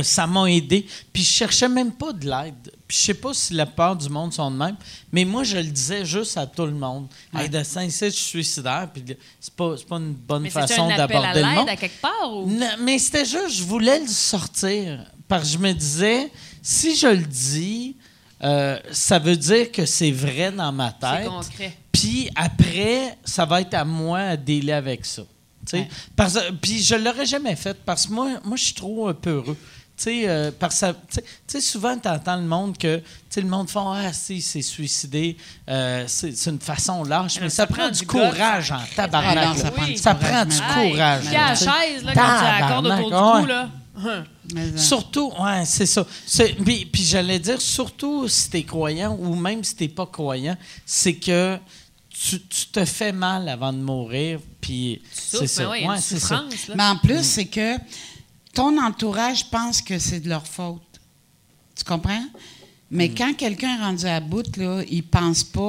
ça 0.02 0.26
m'a 0.26 0.46
aidé. 0.50 0.86
Puis, 1.12 1.22
je 1.22 1.30
cherchais 1.30 1.68
même 1.68 1.92
pas 1.92 2.12
de 2.12 2.28
l'aide. 2.28 2.72
Puis, 2.92 2.98
je 3.00 3.06
sais 3.06 3.14
pas 3.14 3.32
si 3.32 3.54
la 3.54 3.64
plupart 3.64 3.96
du 3.96 4.06
monde 4.10 4.34
sont 4.34 4.50
de 4.50 4.56
même, 4.58 4.76
mais 5.10 5.24
moi, 5.24 5.44
je 5.44 5.56
le 5.56 5.64
disais 5.64 6.04
juste 6.04 6.36
à 6.36 6.46
tout 6.46 6.66
le 6.66 6.74
monde. 6.74 7.06
Hey, 7.34 7.48
de 7.48 7.62
saint 7.62 7.88
je 7.88 8.10
suis 8.10 8.12
suicidaire, 8.12 8.86
puis 8.92 9.02
c'est 9.40 9.54
pas, 9.54 9.74
c'est 9.78 9.86
pas 9.88 9.96
une 9.96 10.12
bonne 10.12 10.42
Mais 10.42 10.50
c'est 10.50 10.60
façon 10.60 10.88
d'aborder 10.88 11.40
le 11.40 11.54
monde. 11.54 11.70
à 11.70 11.76
quelque 11.76 12.02
part 12.02 12.30
ou? 12.30 12.46
Non, 12.50 12.68
mais 12.80 12.98
c'était 12.98 13.24
juste, 13.24 13.56
je 13.56 13.62
voulais 13.62 13.98
le 13.98 14.06
sortir. 14.08 15.06
Parce 15.26 15.44
que 15.44 15.48
je 15.54 15.58
me 15.58 15.72
disais, 15.72 16.30
si 16.60 16.94
je 16.94 17.06
le 17.06 17.24
dis, 17.24 17.96
euh, 18.44 18.78
ça 18.90 19.18
veut 19.18 19.38
dire 19.38 19.72
que 19.72 19.86
c'est 19.86 20.10
vrai 20.12 20.52
dans 20.52 20.70
ma 20.70 20.94
C'est 21.00 21.16
tête. 21.16 21.28
concret. 21.28 21.78
Puis 21.92 22.28
après, 22.36 23.16
ça 23.24 23.46
va 23.46 23.62
être 23.62 23.72
à 23.72 23.86
moi 23.86 24.18
à 24.18 24.76
avec 24.76 25.06
ça. 25.06 25.22
Ouais. 25.72 25.88
Puis 26.60 26.82
je 26.82 26.94
l'aurais 26.96 27.24
jamais 27.24 27.56
fait 27.56 27.78
parce 27.86 28.06
que 28.06 28.12
moi, 28.12 28.32
moi 28.44 28.58
je 28.58 28.64
suis 28.64 28.74
trop 28.74 29.14
peureux. 29.14 29.56
Tu 29.96 30.04
sais, 30.04 30.22
euh, 30.28 30.50
par 30.50 30.72
sa- 30.72 30.94
tu 30.94 31.20
sais- 31.46 31.60
souvent, 31.60 31.96
tu 31.96 32.08
entends 32.08 32.36
le 32.36 32.42
monde 32.42 32.76
que, 32.78 32.96
tu 32.96 33.04
sais, 33.30 33.40
le 33.42 33.46
monde 33.48 33.68
font 33.68 33.90
Ah, 33.92 34.12
si, 34.12 34.40
c'est 34.40 34.62
suicidé, 34.62 35.36
euh, 35.68 36.04
c'est 36.08 36.36
c'est 36.36 36.50
une 36.50 36.58
façon 36.60 37.04
lâche, 37.04 37.38
mais 37.40 37.50
ça, 37.50 37.66
prend, 37.66 37.88
du 37.90 38.06
courage 38.06 38.72
en 38.72 38.80
tabarnak. 38.96 39.36
Ah 39.38 39.44
non, 39.48 39.52
là. 39.54 39.60
ça 39.60 39.70
prend 39.70 39.84
Oui. 39.84 39.92
du 39.94 39.98
Ça 39.98 40.14
courage, 40.14 40.30
prend 40.32 40.44
du 40.46 40.56
mais- 40.56 40.90
courage. 40.90 41.24
Puis 41.26 41.36
à 41.36 41.48
la 41.50 41.54
chaise, 41.54 42.04
là, 42.04 42.14
quand 42.14 42.80
tu 42.82 42.88
la 42.88 42.96
autour 43.02 43.10
du 43.36 43.40
cou, 43.42 43.46
là. 43.46 43.68
Mais, 44.54 44.60
euh, 44.62 44.76
Surtout, 44.78 45.30
ouais, 45.38 45.64
c'est 45.66 45.86
ça. 45.86 46.04
C'est- 46.26 46.54
Puis, 46.54 46.86
puis 46.86 47.02
j'allais 47.04 47.38
dire, 47.38 47.60
surtout 47.60 48.26
si 48.28 48.48
t'es 48.50 48.62
croyant 48.64 49.14
ou 49.20 49.34
même 49.36 49.62
si 49.62 49.76
t'es 49.76 49.88
pas 49.88 50.06
croyant, 50.06 50.56
c'est 50.86 51.14
que 51.14 51.58
tu, 52.10 52.40
tu 52.40 52.66
te 52.66 52.84
fais 52.84 53.12
mal 53.12 53.48
avant 53.48 53.72
de 53.72 53.78
mourir, 53.78 54.40
puis 54.60 55.02
c'est 55.12 55.46
ça. 55.46 55.64
ben 55.64 55.70
ouais, 55.90 55.98
ça. 56.18 56.44
Mais 56.74 56.82
en 56.84 56.96
plus, 56.96 57.22
c'est 57.22 57.46
que 57.46 57.76
ton 58.54 58.78
entourage 58.82 59.48
pense 59.50 59.80
que 59.80 59.98
c'est 59.98 60.20
de 60.20 60.28
leur 60.28 60.46
faute. 60.46 60.82
Tu 61.76 61.84
comprends? 61.84 62.24
Mais 62.94 63.08
Mm. 63.08 63.14
quand 63.16 63.32
quelqu'un 63.38 63.78
est 63.78 63.82
rendu 63.82 64.04
à 64.04 64.20
bout, 64.20 64.54
là, 64.58 64.82
il 64.90 65.02
pense 65.02 65.42
pas 65.42 65.60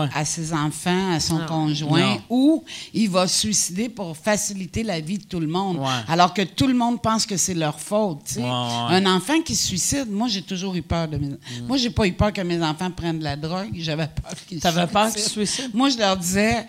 ouais. 0.06 0.10
à 0.16 0.24
ses 0.24 0.52
enfants, 0.52 1.12
à 1.12 1.20
son 1.20 1.38
Non. 1.38 1.46
conjoint, 1.46 2.14
Non. 2.14 2.20
ou 2.28 2.64
il 2.92 3.08
va 3.08 3.28
se 3.28 3.38
suicider 3.38 3.88
pour 3.88 4.16
faciliter 4.16 4.82
la 4.82 4.98
vie 4.98 5.18
de 5.18 5.22
tout 5.24 5.38
le 5.38 5.46
monde. 5.46 5.78
Ouais. 5.78 5.86
Alors 6.08 6.34
que 6.34 6.42
tout 6.42 6.66
le 6.66 6.74
monde 6.74 7.00
pense 7.00 7.24
que 7.24 7.36
c'est 7.36 7.54
leur 7.54 7.78
faute. 7.78 8.36
Un 8.40 9.06
enfant 9.06 9.40
qui 9.42 9.54
se 9.54 9.64
suicide, 9.68 10.10
moi, 10.10 10.26
j'ai 10.26 10.42
toujours 10.42 10.74
eu 10.74 10.82
peur 10.82 11.06
de 11.06 11.18
mes... 11.18 11.28
Mm. 11.28 11.38
Moi, 11.68 11.76
j'ai 11.76 11.90
pas 11.90 12.04
eu 12.08 12.12
peur 12.14 12.32
que 12.32 12.40
mes 12.40 12.60
enfants 12.60 12.90
prennent 12.90 13.20
de 13.20 13.24
la 13.24 13.36
drogue. 13.36 13.70
J'avais 13.76 14.08
peur 14.08 14.32
qu'ils 14.48 14.58
se 14.58 14.62
T'avais 14.64 14.88
peur 14.88 15.12
qu'ils 15.12 15.22
se 15.22 15.30
suicident. 15.30 15.46
suicident? 15.46 15.78
Moi, 15.78 15.88
je 15.90 15.98
leur 15.98 16.16
disais... 16.16 16.66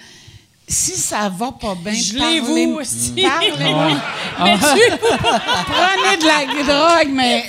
Si 0.68 0.92
ça 0.92 1.30
va 1.30 1.52
pas 1.52 1.76
bien, 1.76 1.94
Gelez-vous 1.94 2.48
parlez-. 2.48 3.96
Mais 4.44 4.58
tu 4.58 4.98
Prenez 5.68 6.18
de 6.18 6.26
la 6.26 6.64
drogue, 6.64 7.14
mais 7.14 7.44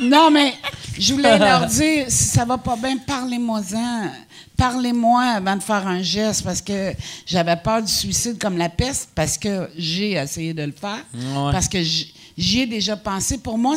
non, 0.00 0.30
mais 0.30 0.54
je 0.98 1.14
voulais 1.14 1.38
leur 1.38 1.66
dire, 1.66 2.06
si 2.08 2.24
ça 2.24 2.44
va 2.44 2.58
pas 2.58 2.76
bien, 2.76 2.96
parlez-moi-en. 2.98 4.10
Parlez-moi 4.56 5.22
avant 5.22 5.56
de 5.56 5.62
faire 5.62 5.86
un 5.86 6.02
geste 6.02 6.44
parce 6.44 6.60
que 6.60 6.92
j'avais 7.26 7.56
peur 7.56 7.82
du 7.82 7.90
suicide 7.90 8.38
comme 8.38 8.58
la 8.58 8.68
peste 8.68 9.08
parce 9.14 9.38
que 9.38 9.70
j'ai 9.76 10.12
essayé 10.12 10.52
de 10.52 10.62
le 10.62 10.72
faire. 10.72 11.02
Ouais. 11.14 11.50
Parce 11.52 11.66
que 11.66 11.82
j'y 11.82 12.60
ai 12.60 12.66
déjà 12.66 12.96
pensé. 12.96 13.38
Pour 13.38 13.56
moi, 13.56 13.76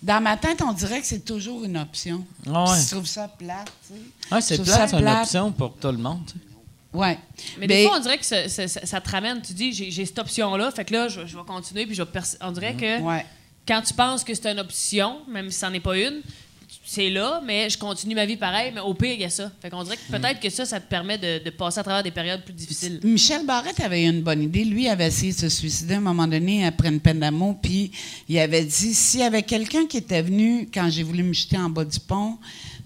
dans 0.00 0.20
ma 0.22 0.36
tête, 0.36 0.62
on 0.64 0.72
dirait 0.72 1.00
que 1.00 1.06
c'est 1.06 1.24
toujours 1.24 1.64
une 1.64 1.76
option. 1.76 2.24
Ouais. 2.46 2.54
Je 2.80 2.90
trouve 2.94 3.06
ça 3.06 3.26
plate. 3.26 3.72
tu 3.88 3.94
sais. 3.94 4.34
Ouais, 4.34 4.40
c'est 4.40 4.62
plate, 4.62 4.90
c'est 4.90 4.98
une 5.00 5.08
option 5.08 5.50
pour 5.52 5.74
tout 5.74 5.88
le 5.90 5.98
monde. 5.98 6.20
tu 6.26 6.34
sais. 6.34 6.51
Ouais. 6.92 7.18
Mais 7.58 7.66
des 7.66 7.86
fois, 7.86 7.96
on 7.96 8.00
dirait 8.00 8.18
que 8.18 8.24
ça, 8.26 8.48
ça- 8.48 8.68
ça- 8.68 8.84
ça 8.84 9.00
te 9.00 9.10
ramène. 9.10 9.40
Tu 9.40 9.52
dis, 9.54 9.72
j'ai 9.72 10.04
cette 10.04 10.18
option-là, 10.18 10.70
fait 10.70 10.84
que 10.84 10.92
là, 10.92 11.08
je, 11.08 11.26
je 11.26 11.36
vais 11.36 11.44
continuer, 11.46 11.86
puis 11.86 11.94
je 11.94 12.02
vais 12.02 12.10
pers- 12.10 12.36
On 12.42 12.52
dirait 12.52 12.74
que 12.74 13.00
Ouais. 13.00 13.24
quand 13.66 13.80
tu 13.82 13.94
penses 13.94 14.22
que 14.24 14.34
c'est 14.34 14.46
une 14.50 14.60
option, 14.60 15.20
même 15.28 15.50
si 15.50 15.58
c'en 15.58 15.72
est 15.72 15.80
pas 15.80 15.96
une, 15.96 16.20
c'est 16.84 17.10
là, 17.10 17.40
mais 17.44 17.70
je 17.70 17.78
continue 17.78 18.14
ma 18.14 18.26
vie 18.26 18.36
pareil, 18.36 18.72
mais 18.74 18.80
au 18.80 18.92
pire, 18.92 19.12
il 19.14 19.20
y 19.20 19.24
a 19.24 19.30
ça. 19.30 19.50
Fait 19.62 19.70
qu'on 19.70 19.82
dirait 19.84 19.96
que 19.96 20.10
peut-être 20.14 20.40
que 20.40 20.50
ça, 20.50 20.66
ça 20.66 20.80
te 20.80 20.88
permet 20.88 21.16
de, 21.16 21.42
de 21.42 21.50
passer 21.50 21.78
à 21.80 21.82
travers 21.82 22.02
des 22.02 22.10
périodes 22.10 22.42
plus 22.44 22.52
difficiles. 22.52 23.00
Michel 23.04 23.46
Barrette 23.46 23.80
avait 23.80 24.02
eu 24.04 24.08
une 24.08 24.22
bonne 24.22 24.42
idée. 24.42 24.64
Lui 24.64 24.88
avait 24.88 25.06
essayé 25.06 25.32
de 25.32 25.38
se 25.38 25.48
suicider 25.48 25.94
à 25.94 25.98
un 25.98 26.00
moment 26.00 26.26
donné 26.26 26.66
après 26.66 26.88
une 26.88 27.00
peine 27.00 27.20
d'amour, 27.20 27.56
puis 27.62 27.90
il 28.28 28.38
avait 28.38 28.64
dit 28.64 28.92
s'il 28.94 29.20
y 29.20 29.22
avait 29.22 29.42
quelqu'un 29.42 29.86
qui 29.86 29.96
était 29.98 30.22
venu 30.22 30.68
quand 30.72 30.90
j'ai 30.90 31.02
voulu 31.04 31.22
me 31.22 31.32
jeter 31.32 31.56
en 31.56 31.70
bas 31.70 31.84
du 31.84 32.00
pont, 32.00 32.36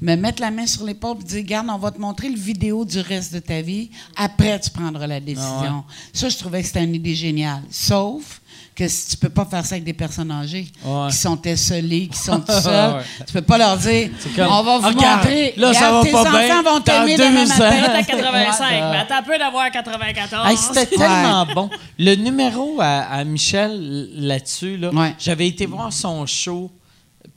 me 0.01 0.15
mettre 0.17 0.43
la 0.43 0.51
main 0.51 0.67
sur 0.67 0.85
l'épaule 0.85 1.17
et 1.21 1.25
dire 1.25 1.43
Garde, 1.45 1.67
on 1.71 1.79
va 1.79 1.91
te 1.91 2.01
montrer 2.01 2.29
le 2.29 2.37
vidéo 2.39 2.85
du 2.85 3.01
reste 3.01 3.33
de 3.35 3.39
ta 3.39 3.61
vie. 3.63 3.91
Après, 4.17 4.59
tu 4.61 4.71
prendras 4.71 5.07
la 5.07 5.21
décision. 5.21 5.85
Ça, 6.13 6.29
je 6.29 6.37
trouvais 6.37 6.61
que 6.61 6.67
c'était 6.67 6.85
une 6.85 6.95
idée 6.95 7.15
géniale. 7.15 7.63
Sauf 7.71 8.41
que 8.75 8.87
si 8.89 9.09
tu 9.09 9.17
peux 9.17 9.31
pas 9.31 9.47
faire 9.47 9.65
ça 9.65 9.77
avec 9.77 9.85
des 9.85 9.95
personnes 9.95 10.31
âgées 10.31 10.67
Ouais. 10.85 11.09
qui 11.11 11.17
sont 11.17 11.41
esselées, 11.43 12.09
qui 12.09 12.19
sont 12.19 12.41
tout 12.41 12.53
seuls, 12.63 12.97
Ouais. 12.97 13.03
tu 13.27 13.33
peux 13.33 13.41
pas 13.41 13.57
leur 13.57 13.75
dire 13.79 14.11
comme, 14.37 14.49
On 14.51 14.63
va 14.63 14.79
vous 14.79 14.89
Regarde, 14.89 15.21
montrer. 15.25 15.55
là, 15.57 15.73
ça 15.73 15.93
va 15.93 16.03
tes 16.03 16.13
pas 16.13 16.21
enfants 16.21 16.31
bien. 16.39 16.63
vont 16.63 16.81
t'aimer 16.83 17.17
demain 17.17 17.45
ans. 17.45 17.59
matin. 17.59 17.83
T'as 17.87 18.03
85, 18.03 18.65
Ouais. 18.71 18.81
mais 18.91 18.97
attends 18.99 19.17
un 19.17 19.23
peu 19.23 19.39
d'avoir 19.39 19.71
94. 19.71 20.51
Hey, 20.51 20.57
C'était 20.59 20.95
tellement 20.95 21.47
bon. 21.55 21.71
Le 21.99 22.15
numéro 22.17 22.77
à, 22.81 22.99
à 23.05 23.25
Michel 23.25 24.11
là-dessus, 24.15 24.77
là, 24.77 24.91
Ouais. 24.93 25.15
j'avais 25.19 25.49
été 25.49 25.65
voir 25.65 25.91
son 25.91 26.27
show 26.27 26.71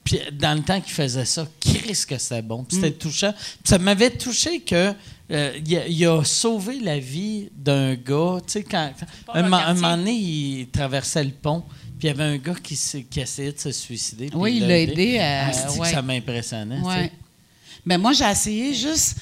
puis 0.09 0.19
dans 0.33 0.57
le 0.57 0.63
temps 0.63 0.81
qu'il 0.81 0.91
faisait 0.93 1.25
ça. 1.25 1.47
Qu'est-ce 1.59 2.07
que 2.07 2.17
c'était 2.17 2.41
bon. 2.41 2.63
Puis 2.63 2.77
Mm. 2.77 2.81
C'était 2.81 2.97
touchant. 2.97 3.31
Puis 3.33 3.59
ça 3.65 3.77
m'avait 3.77 4.09
touché 4.09 4.59
que 4.61 4.93
euh, 5.31 5.59
il, 5.63 5.77
a, 5.77 5.87
il 5.87 6.05
a 6.07 6.23
sauvé 6.23 6.79
la 6.79 6.97
vie 6.97 7.49
d'un 7.55 7.93
gars. 7.93 8.37
Tu 8.47 8.53
sais, 8.53 8.63
quand, 8.63 8.91
un, 9.35 9.43
un 9.43 9.73
moment 9.75 9.95
donné, 9.97 10.13
il 10.13 10.67
traversait 10.69 11.23
le 11.23 11.29
pont. 11.31 11.63
Puis 11.99 12.07
il 12.07 12.07
y 12.07 12.09
avait 12.09 12.23
un 12.23 12.37
gars 12.37 12.55
qui, 12.55 12.75
qui 13.09 13.19
essayait 13.19 13.51
de 13.51 13.59
se 13.59 13.71
suicider. 13.71 14.29
Oui, 14.33 14.57
il 14.57 14.67
l'a 14.67 14.79
aidé 14.79 15.19
à- 15.19 15.49
Ah, 15.49 15.51
que 15.51 15.77
ouais. 15.79 15.91
ça 15.91 16.01
m'impressionnait. 16.01 16.77
tu 16.77 16.81
sais? 16.83 16.87
Ouais. 16.87 17.11
Mais 17.85 17.97
moi, 17.99 18.13
j'ai 18.13 18.25
essayé 18.25 18.73
juste 18.73 19.17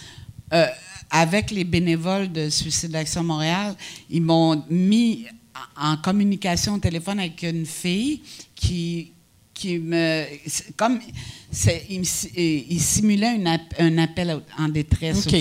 euh, 0.53 0.67
avec 1.11 1.51
les 1.51 1.65
bénévoles 1.65 2.31
de 2.31 2.49
Suicide 2.49 2.95
Action 2.95 3.23
Montréal, 3.23 3.75
ils 4.09 4.21
m'ont 4.21 4.63
mis 4.69 5.25
en 5.75 5.97
communication 5.97 6.75
au 6.75 6.77
téléphone 6.79 7.19
avec 7.19 7.41
une 7.43 7.65
fille 7.65 8.21
qui 8.55 9.11
qui 9.57 9.79
me 9.79 10.25
comme 10.75 10.99
c'est 11.51 11.85
il, 11.89 12.01
il 12.69 12.79
simulait 12.79 13.35
une 13.35 13.47
un 13.79 13.97
appel 13.97 14.41
en 14.57 14.69
détresse, 14.69 15.25
OK. 15.27 15.35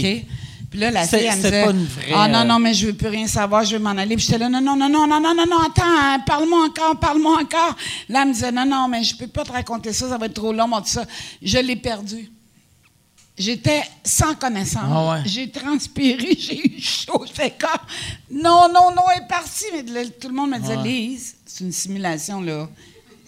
Puis 0.71 0.81
là, 0.81 0.91
la 0.91 1.07
fille, 1.07 1.21
elle 1.21 1.37
me 1.37 1.43
disait, 1.43 1.65
pas 1.65 1.71
une 1.71 1.85
vraie, 1.85 2.13
Ah 2.13 2.29
non, 2.29 2.41
euh, 2.41 2.45
non, 2.45 2.59
mais 2.59 2.75
je 2.75 2.89
veux 2.89 2.93
plus 2.93 3.09
rien 3.09 3.29
savoir, 3.29 3.65
je 3.65 3.77
veux 3.77 3.83
m'en 3.83 3.91
aller. 3.91 4.17
Puis 4.17 4.27
j'étais 4.27 4.39
là, 4.39 4.49
non, 4.49 4.61
non, 4.61 4.77
non, 4.77 4.89
non, 4.89 5.07
non, 5.07 5.21
non, 5.21 5.35
non, 5.35 5.47
non, 5.49 5.59
attends, 5.59 5.83
hein, 5.87 6.19
parle-moi 6.27 6.67
encore, 6.67 6.99
parle-moi 6.99 7.41
encore. 7.41 7.77
Là, 8.09 8.23
elle 8.23 8.29
me 8.29 8.33
disait, 8.33 8.51
non, 8.51 8.67
non, 8.67 8.89
mais 8.89 9.05
je 9.05 9.17
peux 9.17 9.29
pas 9.29 9.45
te 9.45 9.53
raconter 9.53 9.93
ça, 9.93 10.09
ça 10.09 10.19
va 10.19 10.27
être 10.27 10.35
trop 10.35 10.53
long, 10.53 10.67
moi, 10.67 10.81
tout 10.81 10.89
ça. 10.89 11.05
Je 11.41 11.59
l'ai 11.59 11.77
perdu. 11.77 12.31
J'étais 13.39 13.83
sans 14.03 14.35
connaissance. 14.35 14.91
Ah 14.91 15.13
ouais. 15.13 15.23
J'ai 15.27 15.51
transpiré, 15.51 16.35
j'ai 16.39 16.67
eu 16.67 16.81
chaud. 16.81 17.25
J'étais 17.27 17.55
comme, 17.59 18.41
non, 18.43 18.69
non, 18.73 18.91
non, 18.95 19.03
elle 19.15 19.23
est 19.23 19.29
partie. 19.29 19.67
Mais 19.73 19.83
là, 19.83 20.01
tout 20.21 20.29
le 20.29 20.35
monde 20.35 20.51
me 20.51 20.59
disait, 20.59 20.77
Ouais. 20.77 20.83
Lise, 20.83 21.37
c'est 21.47 21.65
une 21.65 21.73
simulation, 21.73 22.41
là. 22.41 22.69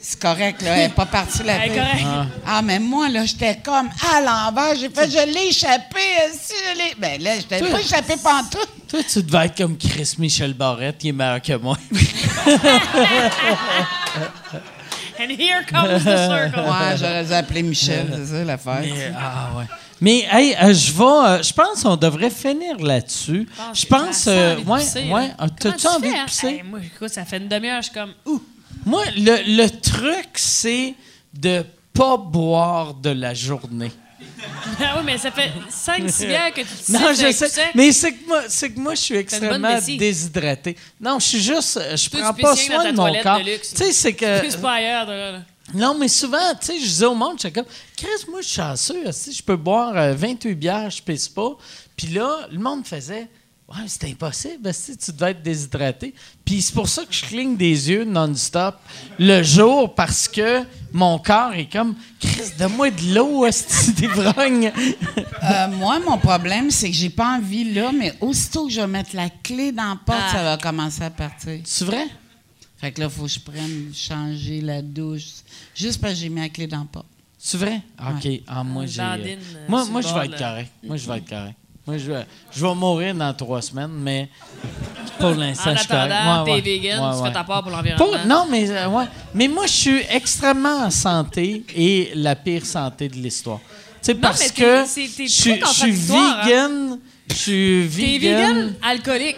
C'est 0.01 0.21
correct, 0.21 0.63
là. 0.63 0.77
Elle 0.77 0.83
n'est 0.89 0.95
pas 0.95 1.07
partie 1.07 1.43
la 1.43 1.65
Elle 1.65 1.73
est 1.73 1.75
correcte. 1.77 2.07
Ah. 2.47 2.63
mais 2.63 2.79
moi, 2.79 3.09
là, 3.09 3.25
j'étais 3.25 3.57
comme 3.65 3.89
à 4.15 4.21
l'envers. 4.21 4.77
J'ai 4.77 4.89
fait, 4.91 5.11
je 5.11 5.27
l'ai 5.33 5.49
échappé. 5.49 5.99
Si 6.33 6.53
je 6.55 6.79
l'ai. 6.79 6.95
Ben 6.99 7.21
là, 7.21 7.37
je 7.39 7.43
t'ai 7.47 7.59
Toi- 7.59 7.69
pas 7.71 7.81
échappé 7.81 8.15
pantoute. 8.23 8.69
Toi, 8.89 9.01
tu 9.11 9.23
devais 9.23 9.47
être 9.47 9.57
comme 9.59 9.77
Chris 9.77 10.15
Michel 10.19 10.55
Barrette, 10.55 10.99
qui 10.99 11.09
est 11.09 11.13
meilleur 11.13 11.43
que 11.43 11.57
moi. 11.57 11.77
And 15.21 15.31
here 15.31 15.65
comes 15.69 16.05
the 16.05 16.17
circle. 16.29 16.61
Ouais, 16.61 16.97
j'aurais 16.97 17.25
dû 17.25 17.33
appeler 17.33 17.63
Michel, 17.65 18.07
c'est 18.15 18.27
ça 18.27 18.45
l'affaire. 18.45 18.79
Mais, 18.83 19.13
ah 19.19 19.49
ouais. 19.59 19.65
Mais 20.01 20.27
hey, 20.31 20.55
euh, 20.63 20.73
je 20.73 20.93
vais. 20.93 21.03
euh, 21.05 21.43
je 21.43 21.53
pense 21.53 21.83
qu'on 21.83 21.97
devrait 21.97 22.31
finir 22.31 22.77
là-dessus. 22.79 23.49
Je 23.75 23.85
pense. 23.87 24.27
Euh, 24.29 24.55
assez 24.55 25.01
envie 25.01 25.09
de 25.09 25.13
ouais, 25.13 25.13
ouais. 25.23 25.31
Ah, 25.37 25.47
T'as-tu 25.49 25.77
tu 25.79 25.87
envie 25.89 26.11
de 26.11 26.15
hein? 26.15 26.25
pisser? 26.27 26.47
Hey, 26.47 26.63
moi, 26.63 26.79
écoute, 26.85 27.09
ça 27.09 27.25
fait 27.25 27.39
une 27.39 27.49
demi-heure, 27.49 27.83
je 27.83 27.91
suis 27.91 27.95
comme, 27.95 28.13
ouh. 28.27 28.41
Moi, 28.89 29.05
le, 29.17 29.57
le 29.57 29.69
truc, 29.81 30.29
c'est 30.35 30.95
de 31.35 31.65
pas 31.93 32.17
boire 32.17 32.95
de 32.95 33.11
la 33.11 33.35
journée. 33.35 33.93
Ah 34.81 34.95
oui, 34.99 35.03
mais 35.05 35.19
ça 35.19 35.31
fait 35.33 35.51
5-6 35.71 36.27
bières 36.27 36.53
que 36.55 36.61
tu 36.61 36.67
te 36.69 36.93
Non, 36.93 37.13
je 37.13 37.33
sais. 37.33 37.71
Mais 37.75 37.91
c'est 37.93 38.13
que 38.13 38.27
moi, 38.29 38.43
c'est 38.49 38.71
que 38.71 38.79
moi, 38.79 38.95
je 38.95 39.01
suis 39.01 39.17
extrêmement 39.17 39.79
déshydraté. 39.99 40.77
Non, 41.01 41.19
je 41.19 41.25
suis 41.27 41.41
juste. 41.43 41.77
euh, 41.77 41.97
Je 41.97 42.09
prends 42.11 42.33
pas 42.35 42.55
soin 42.57 42.91
de 42.93 42.97
mon 42.97 43.13
corps. 43.23 43.41
Tu 43.41 43.59
sais, 43.63 43.93
c'est 43.93 44.13
que. 44.13 44.57
Pas 44.61 44.75
ailleurs, 44.75 45.07
là. 45.07 45.41
Non, 45.75 45.97
mais 45.99 46.09
souvent, 46.09 46.39
tu 46.61 46.67
sais, 46.67 46.79
je 46.79 46.85
disais 46.85 47.05
au 47.07 47.15
monde, 47.15 47.35
je 47.37 47.41
suis 47.49 47.53
comme, 47.53 47.67
Chris, 47.97 48.07
moi, 48.31 48.41
je 48.41 48.47
suis 48.47 48.57
chanceux, 48.57 49.11
si 49.13 49.33
je 49.33 49.43
peux 49.43 49.57
boire 49.57 49.95
euh, 49.97 50.15
28 50.15 50.55
bières, 50.55 50.91
je 50.91 51.03
pisse 51.03 51.29
pas. 51.29 51.57
Puis 51.97 52.07
là, 52.09 52.47
le 52.51 52.59
monde 52.59 52.87
faisait, 52.87 53.27
ouais, 53.69 53.85
c'est 53.87 54.05
impossible, 54.05 54.73
si 54.73 54.97
tu 54.97 55.13
devais 55.13 55.33
être 55.33 55.43
déshydraté. 55.43 56.15
Puis 56.45 56.63
c'est 56.63 56.75
pour 56.75 56.89
ça 56.89 57.05
que 57.05 57.13
je 57.15 57.25
cligne 57.25 57.57
des 57.57 57.91
yeux 57.91 58.05
non-stop 58.05 58.77
le 59.19 59.43
jour, 59.43 59.95
parce 59.95 60.27
que 60.29 60.63
mon 60.93 61.19
corps 61.19 61.53
est 61.55 61.71
comme, 61.71 61.95
Chris, 62.19 62.51
donne-moi 62.59 62.91
de 62.91 63.15
l'eau, 63.15 63.45
esti 63.47 63.93
d'ivrogne. 63.95 64.73
Euh, 65.43 65.69
moi, 65.77 66.01
mon 66.01 66.19
problème, 66.19 66.71
c'est 66.71 66.89
que 66.91 66.97
j'ai 66.97 67.11
pas 67.11 67.37
envie 67.37 67.73
là, 67.75 67.93
mais 67.93 68.15
aussitôt 68.21 68.67
que 68.67 68.73
je 68.73 68.81
vais 68.81 68.87
mettre 68.87 69.15
la 69.15 69.29
clé 69.31 69.71
dans 69.73 69.91
la 69.91 69.97
porte, 70.05 70.19
Ah. 70.29 70.33
ça 70.33 70.43
va 70.43 70.57
commencer 70.57 71.03
à 71.03 71.11
partir. 71.11 71.61
c'est 71.65 71.85
vrai? 71.85 72.07
Fait 72.81 72.93
que 72.93 73.01
là, 73.01 73.07
il 73.07 73.13
faut 73.13 73.25
que 73.25 73.29
je 73.29 73.41
prenne, 73.41 73.93
changer 73.93 74.61
la 74.61 74.83
douche. 74.83 75.25
Juste 75.75 76.01
parce 76.01 76.15
que 76.15 76.21
j'ai 76.21 76.29
mis 76.29 76.41
la 76.41 76.49
clé 76.49 76.67
dans 76.69 76.79
la 76.79 76.85
porte. 76.85 77.07
C'est 77.37 77.59
vrai? 77.59 77.83
OK. 78.01 78.29
Ah, 78.47 78.63
moi, 78.63 78.87
j'ai. 78.87 78.99
dandine, 78.99 79.39
euh, 79.57 79.67
moi, 79.69 79.85
moi 79.87 80.01
je 80.01 80.15
vais 80.15 80.27
être 80.27 80.39
correct. 80.39 80.71
Moi, 80.85 80.97
je 80.97 81.09
vais 81.09 81.19
être 81.19 81.29
correct. 81.29 81.57
Moi, 81.89 81.97
je 81.97 82.13
vais, 82.13 82.27
je 82.55 82.67
vais 82.67 82.75
mourir 82.75 83.15
dans 83.15 83.33
trois 83.33 83.63
semaines, 83.63 83.91
mais 83.93 84.29
pour 85.19 85.31
l'instant, 85.31 85.71
En 85.71 85.75
je 85.75 85.79
suis 85.79 85.89
correct. 85.89 86.13
attendant, 86.13 86.45
Ouais, 86.45 86.45
t'es 86.45 86.53
ouais. 86.53 86.61
vegan, 86.79 87.01
Ouais, 87.03 87.17
tu 87.19 87.25
fais 87.27 87.33
ta 87.33 87.45
part 87.45 87.63
pour 87.63 87.73
l'environnement. 87.73 88.25
Non, 88.27 88.47
mais 88.51 88.69
euh, 88.71 88.89
ouais. 88.89 89.05
Mais 89.33 89.49
moi, 89.49 89.67
je 89.67 89.73
suis 89.73 90.03
extrêmement 90.11 90.81
en 90.85 90.91
santé 90.91 91.65
et 91.75 92.11
la 92.15 92.37
pire 92.37 92.67
santé 92.67 93.09
de 93.09 93.15
l'histoire. 93.15 93.61
Tu 93.61 93.73
sais, 94.03 94.15
parce 94.17 94.53
que 94.53 94.85
je 94.85 94.87
suis- 94.87 95.29
je 95.29 96.13
hein. 96.13 96.43
vegan, 96.45 96.99
je 97.31 97.35
suis 97.35 97.89
T'es 97.89 98.19
vegan, 98.19 98.55
vegan 98.57 98.75
alcoolique. 98.83 99.37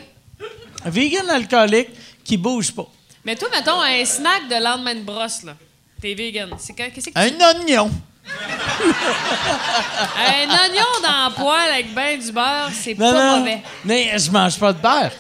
vegan 0.86 1.30
alcoolique 1.30 1.90
qui 2.24 2.36
bouge 2.36 2.72
pas. 2.72 2.88
Mais 3.24 3.36
toi, 3.36 3.48
mettons, 3.54 3.80
un 3.80 4.04
snack 4.04 4.48
de 4.50 4.60
lendemain 4.62 4.96
de 4.96 5.02
brosse, 5.02 5.44
là. 5.44 5.54
T'es 6.02 6.14
vegan. 6.14 6.50
C'est 6.58 6.72
que- 6.72 6.90
qu'est-ce 6.90 7.10
que 7.10 7.12
tu... 7.12 7.16
Un 7.16 7.60
oignon. 7.60 7.90
Un 10.16 10.48
oignon 10.48 10.92
dans 11.02 11.28
le 11.28 11.34
poêle 11.34 11.70
avec 11.72 11.94
ben 11.94 12.18
du 12.18 12.32
beurre, 12.32 12.70
c'est 12.72 12.94
pas 12.94 13.12
non. 13.12 13.38
mauvais. 13.38 13.62
Mais 13.84 14.18
je 14.18 14.30
mange 14.30 14.58
pas 14.58 14.72
de 14.72 14.78
beurre. 14.80 15.10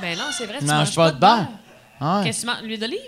Ben 0.00 0.16
non, 0.16 0.24
c'est 0.36 0.46
vrai, 0.46 0.58
tu 0.58 0.66
Je 0.66 0.70
mange 0.70 0.78
manges 0.86 0.94
pas 0.94 1.10
de 1.10 1.18
beurre. 1.18 1.46
Ah 2.00 2.18
ouais. 2.18 2.24
Qu'est-ce 2.24 2.42
que 2.42 2.46
tu 2.46 2.52
manges? 2.52 2.62
L'huile 2.64 2.80
d'olive? 2.80 2.98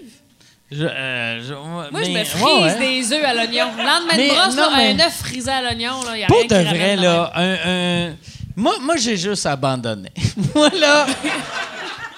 Je, 0.71 0.85
euh, 0.85 1.43
je- 1.47 1.55
Moi, 1.55 1.89
mais- 1.93 2.05
je 2.05 2.11
me 2.11 2.25
frise 2.25 2.45
ouais. 2.45 2.79
des 2.79 3.13
œufs 3.13 3.25
à 3.25 3.35
l'oignon. 3.35 3.67
Le 3.77 3.83
lendemain 3.85 4.15
Mais 4.17 4.29
de 4.29 4.35
brosse, 4.35 4.57
non, 4.57 4.71
là, 4.71 4.77
mais- 4.77 4.91
un 5.03 5.07
œuf 5.07 5.19
frisé 5.19 5.51
à 5.51 5.63
l'oignon, 5.63 6.03
là, 6.05 6.17
y 6.19 6.25
a 6.25 6.27
Pour 6.27 6.39
rien 6.39 6.47
de 6.47 6.69
qui 6.69 6.75
vrai, 6.77 6.97
là, 6.97 7.33
un, 7.35 7.53
un- 8.11 8.15
Moi, 8.57 8.75
moi 8.81 8.97
j'ai 8.97 9.17
juste 9.17 9.47
abandonné. 9.47 10.11
moi, 10.55 10.71
là, 10.71 11.07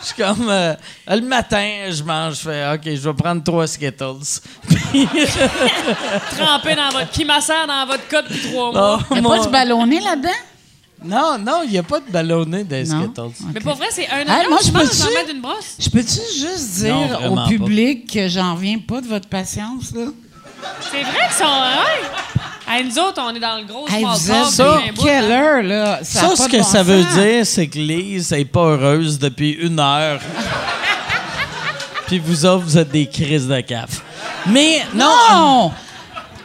je 0.08 0.14
suis 0.14 0.22
comme... 0.22 0.48
euh, 0.48 0.74
le 1.08 1.20
matin, 1.22 1.68
je 1.90 2.02
mange, 2.02 2.34
je 2.34 2.40
fais, 2.40 2.72
OK, 2.74 2.82
je 2.84 3.08
vais 3.08 3.14
prendre 3.14 3.42
trois 3.42 3.66
Skittles. 3.66 4.40
Puis, 4.68 5.08
Trempé 6.36 6.74
dans 6.74 6.90
votre... 6.90 7.10
Qui 7.10 7.24
massère 7.24 7.66
dans 7.66 7.86
votre 7.86 8.06
code 8.08 8.24
depuis 8.28 8.50
trois 8.52 8.72
mois. 8.72 8.98
oh, 9.00 9.04
Il 9.10 9.14
n'y 9.14 9.18
a 9.18 9.22
mon- 9.22 9.36
pas 9.36 9.44
du 9.44 9.48
ballonné 9.50 10.00
là-dedans? 10.00 10.28
Non, 11.04 11.38
non, 11.38 11.60
il 11.64 11.70
n'y 11.70 11.78
a 11.78 11.82
pas 11.82 12.00
de 12.00 12.10
ballonné 12.10 12.64
des 12.64 12.84
Non. 12.84 13.02
Skittles. 13.02 13.44
Mais 13.52 13.60
pour 13.60 13.74
vrai, 13.74 13.88
c'est 13.90 14.08
un 14.08 14.20
oignon 14.22 14.48
moi, 14.50 14.58
je 14.64 14.70
dans 14.70 14.78
le 14.80 15.14
mettre 15.14 15.32
d'une 15.32 15.42
brosse. 15.42 15.76
Je 15.78 15.90
peux-tu 15.90 16.20
juste 16.38 16.70
dire 16.82 17.20
au 17.30 17.34
pas. 17.34 17.46
public 17.48 18.10
que 18.12 18.28
j'en 18.28 18.54
reviens 18.54 18.78
pas 18.78 19.00
de 19.00 19.06
votre 19.06 19.28
patience, 19.28 19.92
là? 19.94 20.06
C'est 20.90 21.02
vrai 21.02 21.26
qu'ils 21.28 21.36
sont... 21.36 21.44
Ouais. 21.44 22.35
Hey, 22.68 22.84
nous 22.84 22.98
autres, 22.98 23.22
on 23.22 23.34
est 23.34 23.38
dans 23.40 23.58
le 23.58 23.64
gros 23.64 23.86
Hey, 23.88 24.00
small 24.00 24.16
vous 24.18 24.26
talk 24.26 24.50
ça, 24.52 24.78
quelle 25.02 25.30
heure, 25.30 25.62
là? 25.62 26.00
Ça, 26.02 26.18
a 26.18 26.22
Ça, 26.22 26.28
pas 26.28 26.36
ce 26.36 26.48
que 26.48 26.56
bon 26.56 26.62
ça 26.64 26.82
veut 26.82 27.04
dire, 27.04 27.46
c'est 27.46 27.68
que 27.68 27.78
Lise 27.78 28.32
n'est 28.32 28.44
pas 28.44 28.60
heureuse 28.60 29.18
depuis 29.18 29.52
une 29.52 29.78
heure. 29.78 30.20
Puis 32.06 32.18
vous 32.18 32.44
autres, 32.44 32.64
vous 32.64 32.78
êtes 32.78 32.90
des 32.90 33.06
crises 33.06 33.46
de 33.46 33.60
caf. 33.60 34.02
Mais 34.46 34.82
non, 34.94 35.10
Non! 35.30 35.72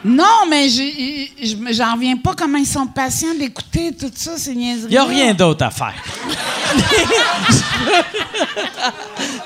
Non, 0.04 0.46
mais 0.50 0.68
j'en 0.68 1.94
reviens 1.94 2.16
pas 2.16 2.34
comment 2.34 2.58
ils 2.58 2.66
sont 2.66 2.86
patients 2.86 3.34
d'écouter 3.38 3.92
tout 3.94 4.10
ça, 4.14 4.36
ces 4.36 4.54
niaiseries. 4.54 4.88
il 4.88 4.92
n'y 4.92 4.96
a 4.98 5.04
rien 5.04 5.32
d'autre 5.34 5.64
à 5.64 5.70
faire. 5.70 5.94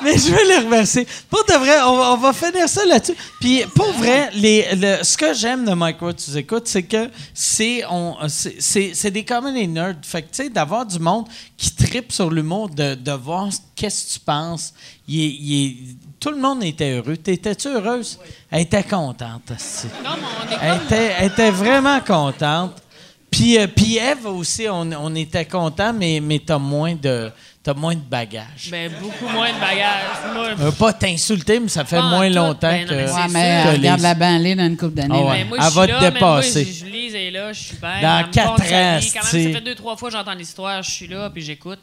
Mais 0.02 0.16
je 0.18 0.30
vais 0.30 0.44
les 0.44 0.58
remercier. 0.58 1.06
Pour 1.28 1.44
de 1.44 1.54
vrai, 1.54 1.80
on, 1.84 2.16
va- 2.16 2.32
finir 2.32 2.68
ça 2.68 2.84
là-dessus. 2.84 3.14
Puis 3.40 3.62
pour 3.74 3.90
vrai, 3.92 4.30
ce 4.32 5.16
que 5.16 5.34
j'aime 5.34 5.64
de 5.64 5.72
Mike 5.74 5.98
tu 6.16 6.36
écoutes, 6.36 6.66
c'est 6.68 6.82
que 6.84 7.10
c'est 7.34 7.82
on 7.90 8.16
c'est- 8.28 8.92
c'est 8.94 9.10
des 9.10 9.24
comedy 9.24 9.66
nerds. 9.66 9.96
Fait 10.02 10.22
que 10.22 10.28
tu 10.28 10.44
sais, 10.44 10.48
d'avoir 10.50 10.86
du 10.86 10.98
monde 10.98 11.26
qui 11.56 11.74
tripe 11.74 12.12
sur 12.12 12.30
l'humour, 12.30 12.68
de, 12.68 13.12
voir 13.12 13.48
qu'est-ce 13.74 14.06
que 14.06 14.12
tu 14.14 14.20
penses. 14.20 14.72
Il 15.08 15.64
est- 15.64 15.76
tout 16.18 16.30
le 16.30 16.38
monde 16.38 16.62
était 16.64 16.92
heureux. 16.92 17.16
T'étais-tu 17.16 17.68
heureuse? 17.68 18.18
Elle 18.50 18.62
était 18.62 18.82
contente. 18.82 19.50
asti. 19.50 19.88
Non, 20.04 20.10
mais 20.16 20.26
on 20.42 20.52
est 20.52 20.58
Elle 20.62 20.82
était, 20.84 21.14
elle 21.18 21.26
était 21.26 21.50
vraiment 21.50 22.00
contente. 22.00 22.82
Puis, 23.30 23.58
euh, 23.58 23.66
puis 23.66 23.98
Eve 23.98 24.26
aussi, 24.26 24.66
on, 24.68 24.90
on 24.92 25.14
était 25.14 25.44
contents, 25.44 25.92
mais, 25.92 26.20
mais 26.20 26.38
t'as 26.38 26.58
moins 26.58 26.94
de 26.94 27.30
t'as 27.66 27.74
moins 27.74 27.96
de 27.96 28.00
bagages. 28.00 28.68
Ben, 28.70 28.92
beaucoup 29.00 29.26
moins 29.26 29.52
de 29.52 29.58
bagages. 29.58 30.32
Moi, 30.32 30.50
Je 30.50 30.62
veux 30.62 30.70
pas 30.70 30.92
t'insulter, 30.92 31.58
mais 31.58 31.66
ça 31.66 31.84
fait 31.84 32.00
moins 32.00 32.28
tout. 32.28 32.36
longtemps 32.36 32.68
Ben 32.68 32.82
non, 32.82 32.88
que. 32.90 32.94
mais 32.94 33.10
Ouais, 33.10 33.28
mais 33.30 33.66
euh, 33.66 33.72
regarde 33.72 34.00
la 34.02 34.14
banlieue 34.14 34.54
dans 34.54 34.66
une 34.66 34.76
couple 34.76 34.94
d'années. 34.94 35.18
Ah 35.20 35.24
ouais. 35.30 35.44
Ben, 35.44 35.56
Elle 35.56 35.62
je 35.64 35.66
suis 35.66 35.74
va 35.74 35.86
te 35.86 35.90
là, 35.90 36.00
mais 36.00 36.10
dépasser. 36.12 36.64
Moi, 36.64 36.72
je, 36.78 36.84
lise 36.84 37.14
et 37.16 37.30
là, 37.32 37.52
je 37.52 37.60
suis 37.60 37.76
bien. 37.76 38.00
Dans 38.02 38.30
quatre 38.30 38.50
ans. 38.50 38.56
Quand 38.58 38.70
même, 38.70 39.00
ça 39.02 39.22
fait 39.30 39.60
deux, 39.60 39.74
trois 39.74 39.96
fois 39.96 40.10
que 40.10 40.16
j'entends 40.16 40.34
l'histoire, 40.34 40.80
je 40.84 40.90
suis 40.92 41.08
là, 41.08 41.28
puis 41.28 41.42
j'écoute. 41.42 41.80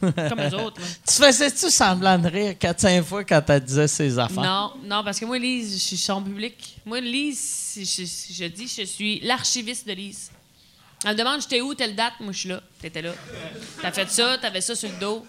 comme 0.00 0.38
les 0.38 0.54
autres. 0.54 0.82
Tu 1.08 1.14
faisais-tu 1.14 1.70
semblant 1.70 2.18
de 2.18 2.28
rire 2.28 2.52
4-5 2.60 3.02
fois 3.02 3.24
quand 3.24 3.42
elle 3.48 3.60
disait 3.60 3.88
ses 3.88 4.18
affaires? 4.18 4.42
Non, 4.42 4.72
non, 4.84 5.02
parce 5.02 5.18
que 5.18 5.24
moi, 5.24 5.38
Lise, 5.38 5.72
je 5.72 5.78
suis 5.78 5.96
son 5.96 6.22
public. 6.22 6.76
Moi, 6.84 7.00
Lise, 7.00 7.78
je, 7.78 7.84
si 8.04 8.34
je 8.34 8.44
dis, 8.44 8.68
je 8.68 8.84
suis 8.84 9.20
l'archiviste 9.20 9.88
de 9.88 9.94
Lise. 9.94 10.30
Elle 11.04 11.12
me 11.12 11.18
demande, 11.18 11.40
j'étais 11.40 11.60
où, 11.60 11.74
telle 11.74 11.94
date? 11.96 12.12
Moi, 12.20 12.32
je 12.32 12.38
suis 12.38 12.48
là. 12.48 12.60
T'étais 12.80 13.02
là. 13.02 13.10
T'as 13.80 13.90
fait 13.92 14.08
ça, 14.10 14.38
t'avais 14.40 14.60
ça 14.60 14.74
sur 14.74 14.88
le 14.88 14.96
dos. 15.00 15.26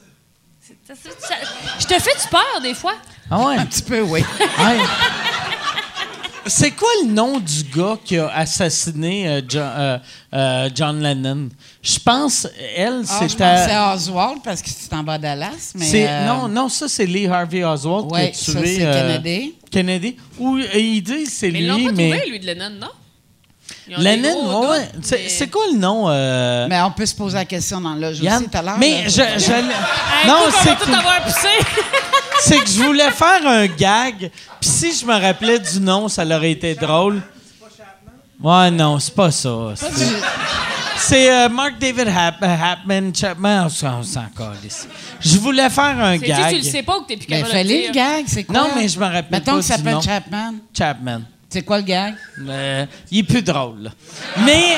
C'est- 0.61 0.77
ça- 0.87 0.93
ça- 0.95 1.27
ça- 1.27 1.35
Je 1.79 1.85
te 1.85 1.93
fais-tu 2.01 2.27
peur, 2.29 2.61
des 2.61 2.73
fois? 2.73 2.93
Ah 3.29 3.39
ouais? 3.45 3.57
Un 3.57 3.65
petit 3.65 3.81
peu, 3.81 4.01
oui. 4.01 4.21
Ouais. 4.59 4.77
C'est 6.45 6.71
quoi 6.71 6.89
le 7.05 7.09
nom 7.11 7.39
du 7.39 7.63
gars 7.73 7.97
qui 8.03 8.17
a 8.17 8.27
assassiné 8.35 9.29
euh, 9.29 9.41
John, 9.47 9.71
euh, 9.77 9.97
euh, 10.33 10.69
John 10.75 11.01
Lennon? 11.01 11.47
Je 11.81 11.97
pense, 11.99 12.45
elle, 12.75 13.01
Ah, 13.07 13.19
je 13.21 13.27
c'était. 13.29 13.43
pensais 13.45 13.71
à 13.71 13.95
Oswald 13.95 14.41
parce 14.43 14.61
que 14.61 14.69
c'est 14.69 14.93
en 14.93 15.03
bas 15.03 15.17
Dallas, 15.17 15.71
mais... 15.75 15.85
C'est- 15.85 16.05
euh, 16.09 16.25
Non, 16.27 16.49
non, 16.49 16.67
ça, 16.67 16.89
c'est 16.89 17.05
Lee 17.05 17.27
Harvey 17.27 17.63
Oswald 17.63 18.11
Ouais, 18.11 18.31
qui 18.31 18.49
a 18.49 18.53
ça, 18.53 18.59
tué. 18.59 18.75
c'est 18.75 18.85
euh, 18.85 18.93
Kennedy. 19.19 19.55
Kennedy. 19.71 20.17
Ou 20.37 20.57
euh, 20.57 20.67
ils 20.77 21.01
disent 21.01 21.31
c'est 21.31 21.49
Mais 21.49 21.59
lui, 21.59 21.65
ils 21.65 21.67
l'ont 21.69 21.85
pas 21.85 21.91
mais. 21.93 22.09
trouvé, 22.11 22.29
lui, 22.29 22.39
de 22.41 22.45
Lennon, 22.45 22.69
non? 22.71 22.87
Ils 22.87 22.89
ont 22.89 22.89
des 22.89 23.69
gros 23.69 23.72
Lennon, 23.87 24.69
ouais, 24.69 24.89
C'est 25.01 25.17
mais- 25.17 25.29
c'est 25.29 25.47
quoi 25.49 25.63
le 25.71 25.77
nom? 25.77 26.05
euh, 26.07 26.67
Mais 26.69 26.81
on 26.81 26.91
peut 26.91 27.05
se 27.05 27.13
poser 27.15 27.35
la 27.35 27.45
question 27.45 27.81
dans 27.81 27.93
le 27.95 28.13
Yann? 28.13 28.37
aussi 28.41 28.49
tout 28.49 28.57
à 28.57 28.61
l'heure. 28.61 28.77
Mais 28.77 29.03
là, 29.03 29.07
je, 29.09 29.11
je- 29.45 29.51
Hey, 29.51 29.63
non, 30.27 30.37
c'est 30.61 30.69
va 30.69 30.75
tout 30.75 30.85
que, 30.91 30.95
avoir 30.97 31.21
poussé? 31.23 31.47
c'est 32.41 32.59
que 32.59 32.67
je 32.69 32.81
voulais 32.81 33.11
faire 33.11 33.45
un 33.45 33.65
gag, 33.67 34.31
puis 34.61 34.69
si 34.69 34.93
je 34.95 35.05
me 35.05 35.13
rappelais 35.19 35.59
du 35.59 35.79
nom, 35.81 36.07
ça 36.07 36.25
aurait 36.25 36.51
été 36.51 36.75
drôle. 36.75 37.21
Ouais, 38.41 38.71
non, 38.71 38.99
c'est 38.99 39.13
pas 39.15 39.31
ça. 39.31 39.49
c'est- 39.75 40.05
C'est 40.95 41.29
euh, 41.29 41.49
Mark 41.49 41.73
David 41.79 42.07
Hap- 42.07 42.41
euh, 42.41 42.55
Hapman, 42.63 43.13
Chapman, 43.13 43.65
on 43.65 43.69
s'en 44.03 44.25
calisse. 44.37 44.87
Je 45.19 45.37
voulais 45.37 45.69
faire 45.69 45.99
un 45.99 46.15
gag. 46.17 46.49
tu 46.51 46.55
le 46.57 46.61
sais 46.63 46.83
pas 46.83 46.97
ou 46.97 47.01
que 47.01 47.07
t'es 47.09 47.17
plus 47.17 47.25
Mais 47.29 47.41
capable 47.41 47.51
de 47.53 47.57
le 47.57 47.63
fallait 47.63 47.79
dire? 47.81 47.87
le 47.89 47.93
gag, 47.93 48.23
c'est 48.27 48.43
quoi? 48.45 48.55
Non, 48.55 48.67
mais 48.75 48.87
je 48.87 48.97
me 48.99 49.05
rappelle 49.05 49.25
Mettons 49.31 49.51
pas 49.51 49.57
que 49.57 49.63
ça 49.63 49.75
s'appelle. 49.77 49.97
Chapman. 50.01 50.53
Chapman. 50.77 51.21
C'est 51.53 51.61
quoi 51.61 51.77
le 51.77 51.83
gag? 51.83 52.15
Euh, 52.49 52.83
il 53.11 53.19
est 53.19 53.23
plus 53.23 53.43
drôle. 53.43 53.83
là. 53.83 53.91
Mais 54.43 54.73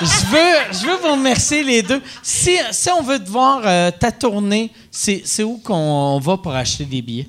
je 0.00 0.26
veux, 0.30 0.72
je 0.78 0.86
veux 0.86 0.96
vous 1.02 1.10
remercier 1.10 1.64
les 1.64 1.82
deux. 1.82 2.00
Si, 2.22 2.56
si 2.70 2.88
on 2.90 3.02
veut 3.02 3.18
te 3.18 3.28
voir 3.28 3.62
euh, 3.64 3.90
ta 3.90 4.12
tournée, 4.12 4.70
c'est 4.92 5.22
c'est 5.24 5.42
où 5.42 5.56
qu'on 5.58 6.20
va 6.20 6.36
pour 6.36 6.54
acheter 6.54 6.84
des 6.84 7.02
billets? 7.02 7.26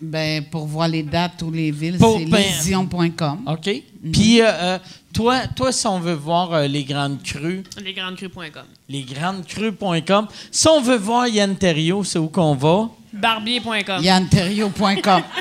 Ben, 0.00 0.42
pour 0.50 0.64
voir 0.66 0.88
les 0.88 1.02
dates 1.02 1.42
ou 1.42 1.50
les 1.50 1.70
villes, 1.70 1.98
c'est 2.00 2.24
ben-. 2.24 2.42
OK? 3.46 3.70
Puis, 4.10 4.40
euh, 4.40 4.46
euh, 4.46 4.78
toi, 5.12 5.46
toi, 5.54 5.72
si 5.72 5.86
on 5.86 6.00
veut 6.00 6.14
voir 6.14 6.52
euh, 6.52 6.66
les 6.66 6.84
grandes 6.84 7.22
crues, 7.22 7.62
Lesgrandecrues.com. 7.82 8.64
lesgrandescrues.com. 8.88 10.28
Si 10.50 10.68
on 10.68 10.80
veut 10.80 10.96
voir 10.96 11.28
Yann 11.28 11.56
Terriot, 11.56 12.04
c'est 12.04 12.18
où 12.18 12.28
qu'on 12.28 12.54
va? 12.54 12.88
Barbier.com. 13.12 14.02
YannTerrio.com. 14.02 15.22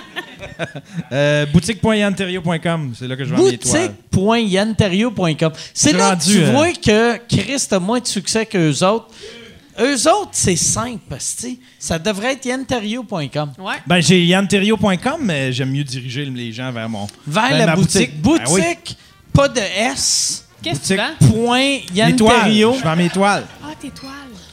Euh, 1.11 1.45
Boutique.yanterio.com, 1.45 2.93
c'est 2.98 3.08
là 3.08 3.16
que 3.16 3.24
je 3.24 3.33
vends 3.33 3.43
mes 3.43 3.58
toiles. 3.58 3.93
Boutique.yanterio.com. 4.11 5.51
C'est 5.74 5.91
Je 5.91 5.98
là 5.98 6.16
que 6.16 6.24
tu 6.24 6.41
euh, 6.41 6.51
vois 6.51 6.74
que 6.74 7.17
Christ 7.27 7.74
a 7.74 7.80
moins 7.80 8.00
de 8.00 8.08
succès 8.08 8.45
qu'eux 8.48 8.83
autres. 8.83 9.09
Eux 9.80 10.09
autres, 10.09 10.32
c'est 10.33 10.56
simple, 10.56 11.16
tu 11.40 11.59
Ça 11.80 12.00
devrait 12.00 12.33
être 12.33 12.45
yanterio.com. 12.45 13.53
Ouais. 13.59 13.75
Ben, 13.85 14.01
j'ai 14.01 14.25
yanterio.com, 14.25 15.22
mais 15.22 15.53
j'aime 15.53 15.72
mieux 15.72 15.83
diriger 15.83 16.25
les 16.25 16.51
gens 16.51 16.72
vers 16.72 16.90
mon. 16.90 17.08
Vers 17.27 17.58
la 17.58 17.66
ma 17.67 17.75
boutique. 17.75 18.19
Ben 18.22 18.40
oui. 18.50 18.61
Pas 19.34 19.48
de 19.48 19.60
S. 19.60 20.45
Qu'est-ce 20.61 20.93
que 20.93 21.18
tu? 21.19 21.32
Point 21.32 21.80
toiles. 21.88 21.95
Yanterio. 21.95 22.76
Je 22.77 22.84
vends 22.84 22.95
mes 22.95 23.10
toiles. 23.10 23.45
Ah, 23.64 23.68
tes 23.80 23.90
toiles. 23.90 24.11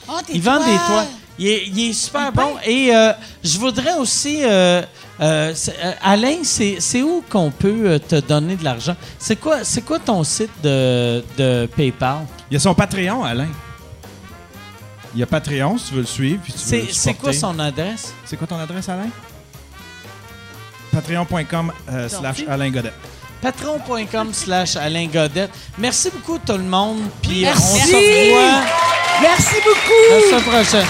Oh, 0.08 0.12
tes 0.26 0.34
Il 0.34 0.40
vend 0.42 0.58
des 0.58 0.65
toiles. 0.86 1.07
Il 1.39 1.47
est, 1.47 1.66
il 1.68 1.90
est 1.90 1.92
super 1.92 2.32
bon. 2.32 2.55
Et 2.65 2.94
euh, 2.94 3.12
je 3.44 3.58
voudrais 3.58 3.94
aussi. 3.94 4.40
euh, 4.42 4.82
euh, 5.20 5.52
euh, 5.84 5.92
Alain, 6.02 6.39
c'est 6.44 7.02
où 7.02 7.23
qu'on 7.28 7.50
peut 7.50 8.00
te 8.07 8.20
donner 8.20 8.57
de 8.57 8.65
l'argent? 8.65 8.97
C'est 9.18 9.36
quoi, 9.36 9.65
c'est 9.65 9.82
quoi 9.82 9.98
ton 9.98 10.23
site 10.24 10.50
de, 10.62 11.23
de 11.36 11.68
PayPal? 11.76 12.20
Il 12.50 12.55
y 12.55 12.57
a 12.57 12.60
son 12.60 12.74
Patreon, 12.74 13.24
Alain. 13.24 13.48
Il 15.15 15.20
y 15.20 15.23
a 15.23 15.26
Patreon, 15.26 15.76
si 15.78 15.89
tu 15.89 15.94
veux 15.94 16.00
le 16.00 16.07
suivre. 16.07 16.40
puis 16.42 16.52
tu 16.52 16.58
veux 16.58 16.86
C'est 16.92 17.15
quoi 17.15 17.32
son 17.32 17.58
adresse? 17.58 18.12
C'est 18.24 18.36
quoi 18.36 18.47
ton 18.47 18.58
adresse, 18.58 18.89
Alain? 18.89 19.08
Patreon.com 20.92 21.73
euh, 21.90 22.08
slash 22.08 22.44
Alain 22.48 22.70
Godet. 22.70 22.92
Patron.com 23.41 24.33
slash 24.33 24.76
Alain 24.76 25.07
Godette. 25.07 25.50
Merci 25.78 26.10
beaucoup 26.10 26.39
tout 26.39 26.52
le 26.57 26.65
monde. 26.65 26.99
Puis 27.23 27.39
on 27.39 27.42
Merci. 27.42 27.81
se 27.81 27.94
revoit 27.94 28.65
Merci 29.23 29.55
beaucoup! 29.65 30.10
la 30.10 30.20
semaine 30.39 30.52
prochaine. 30.52 30.86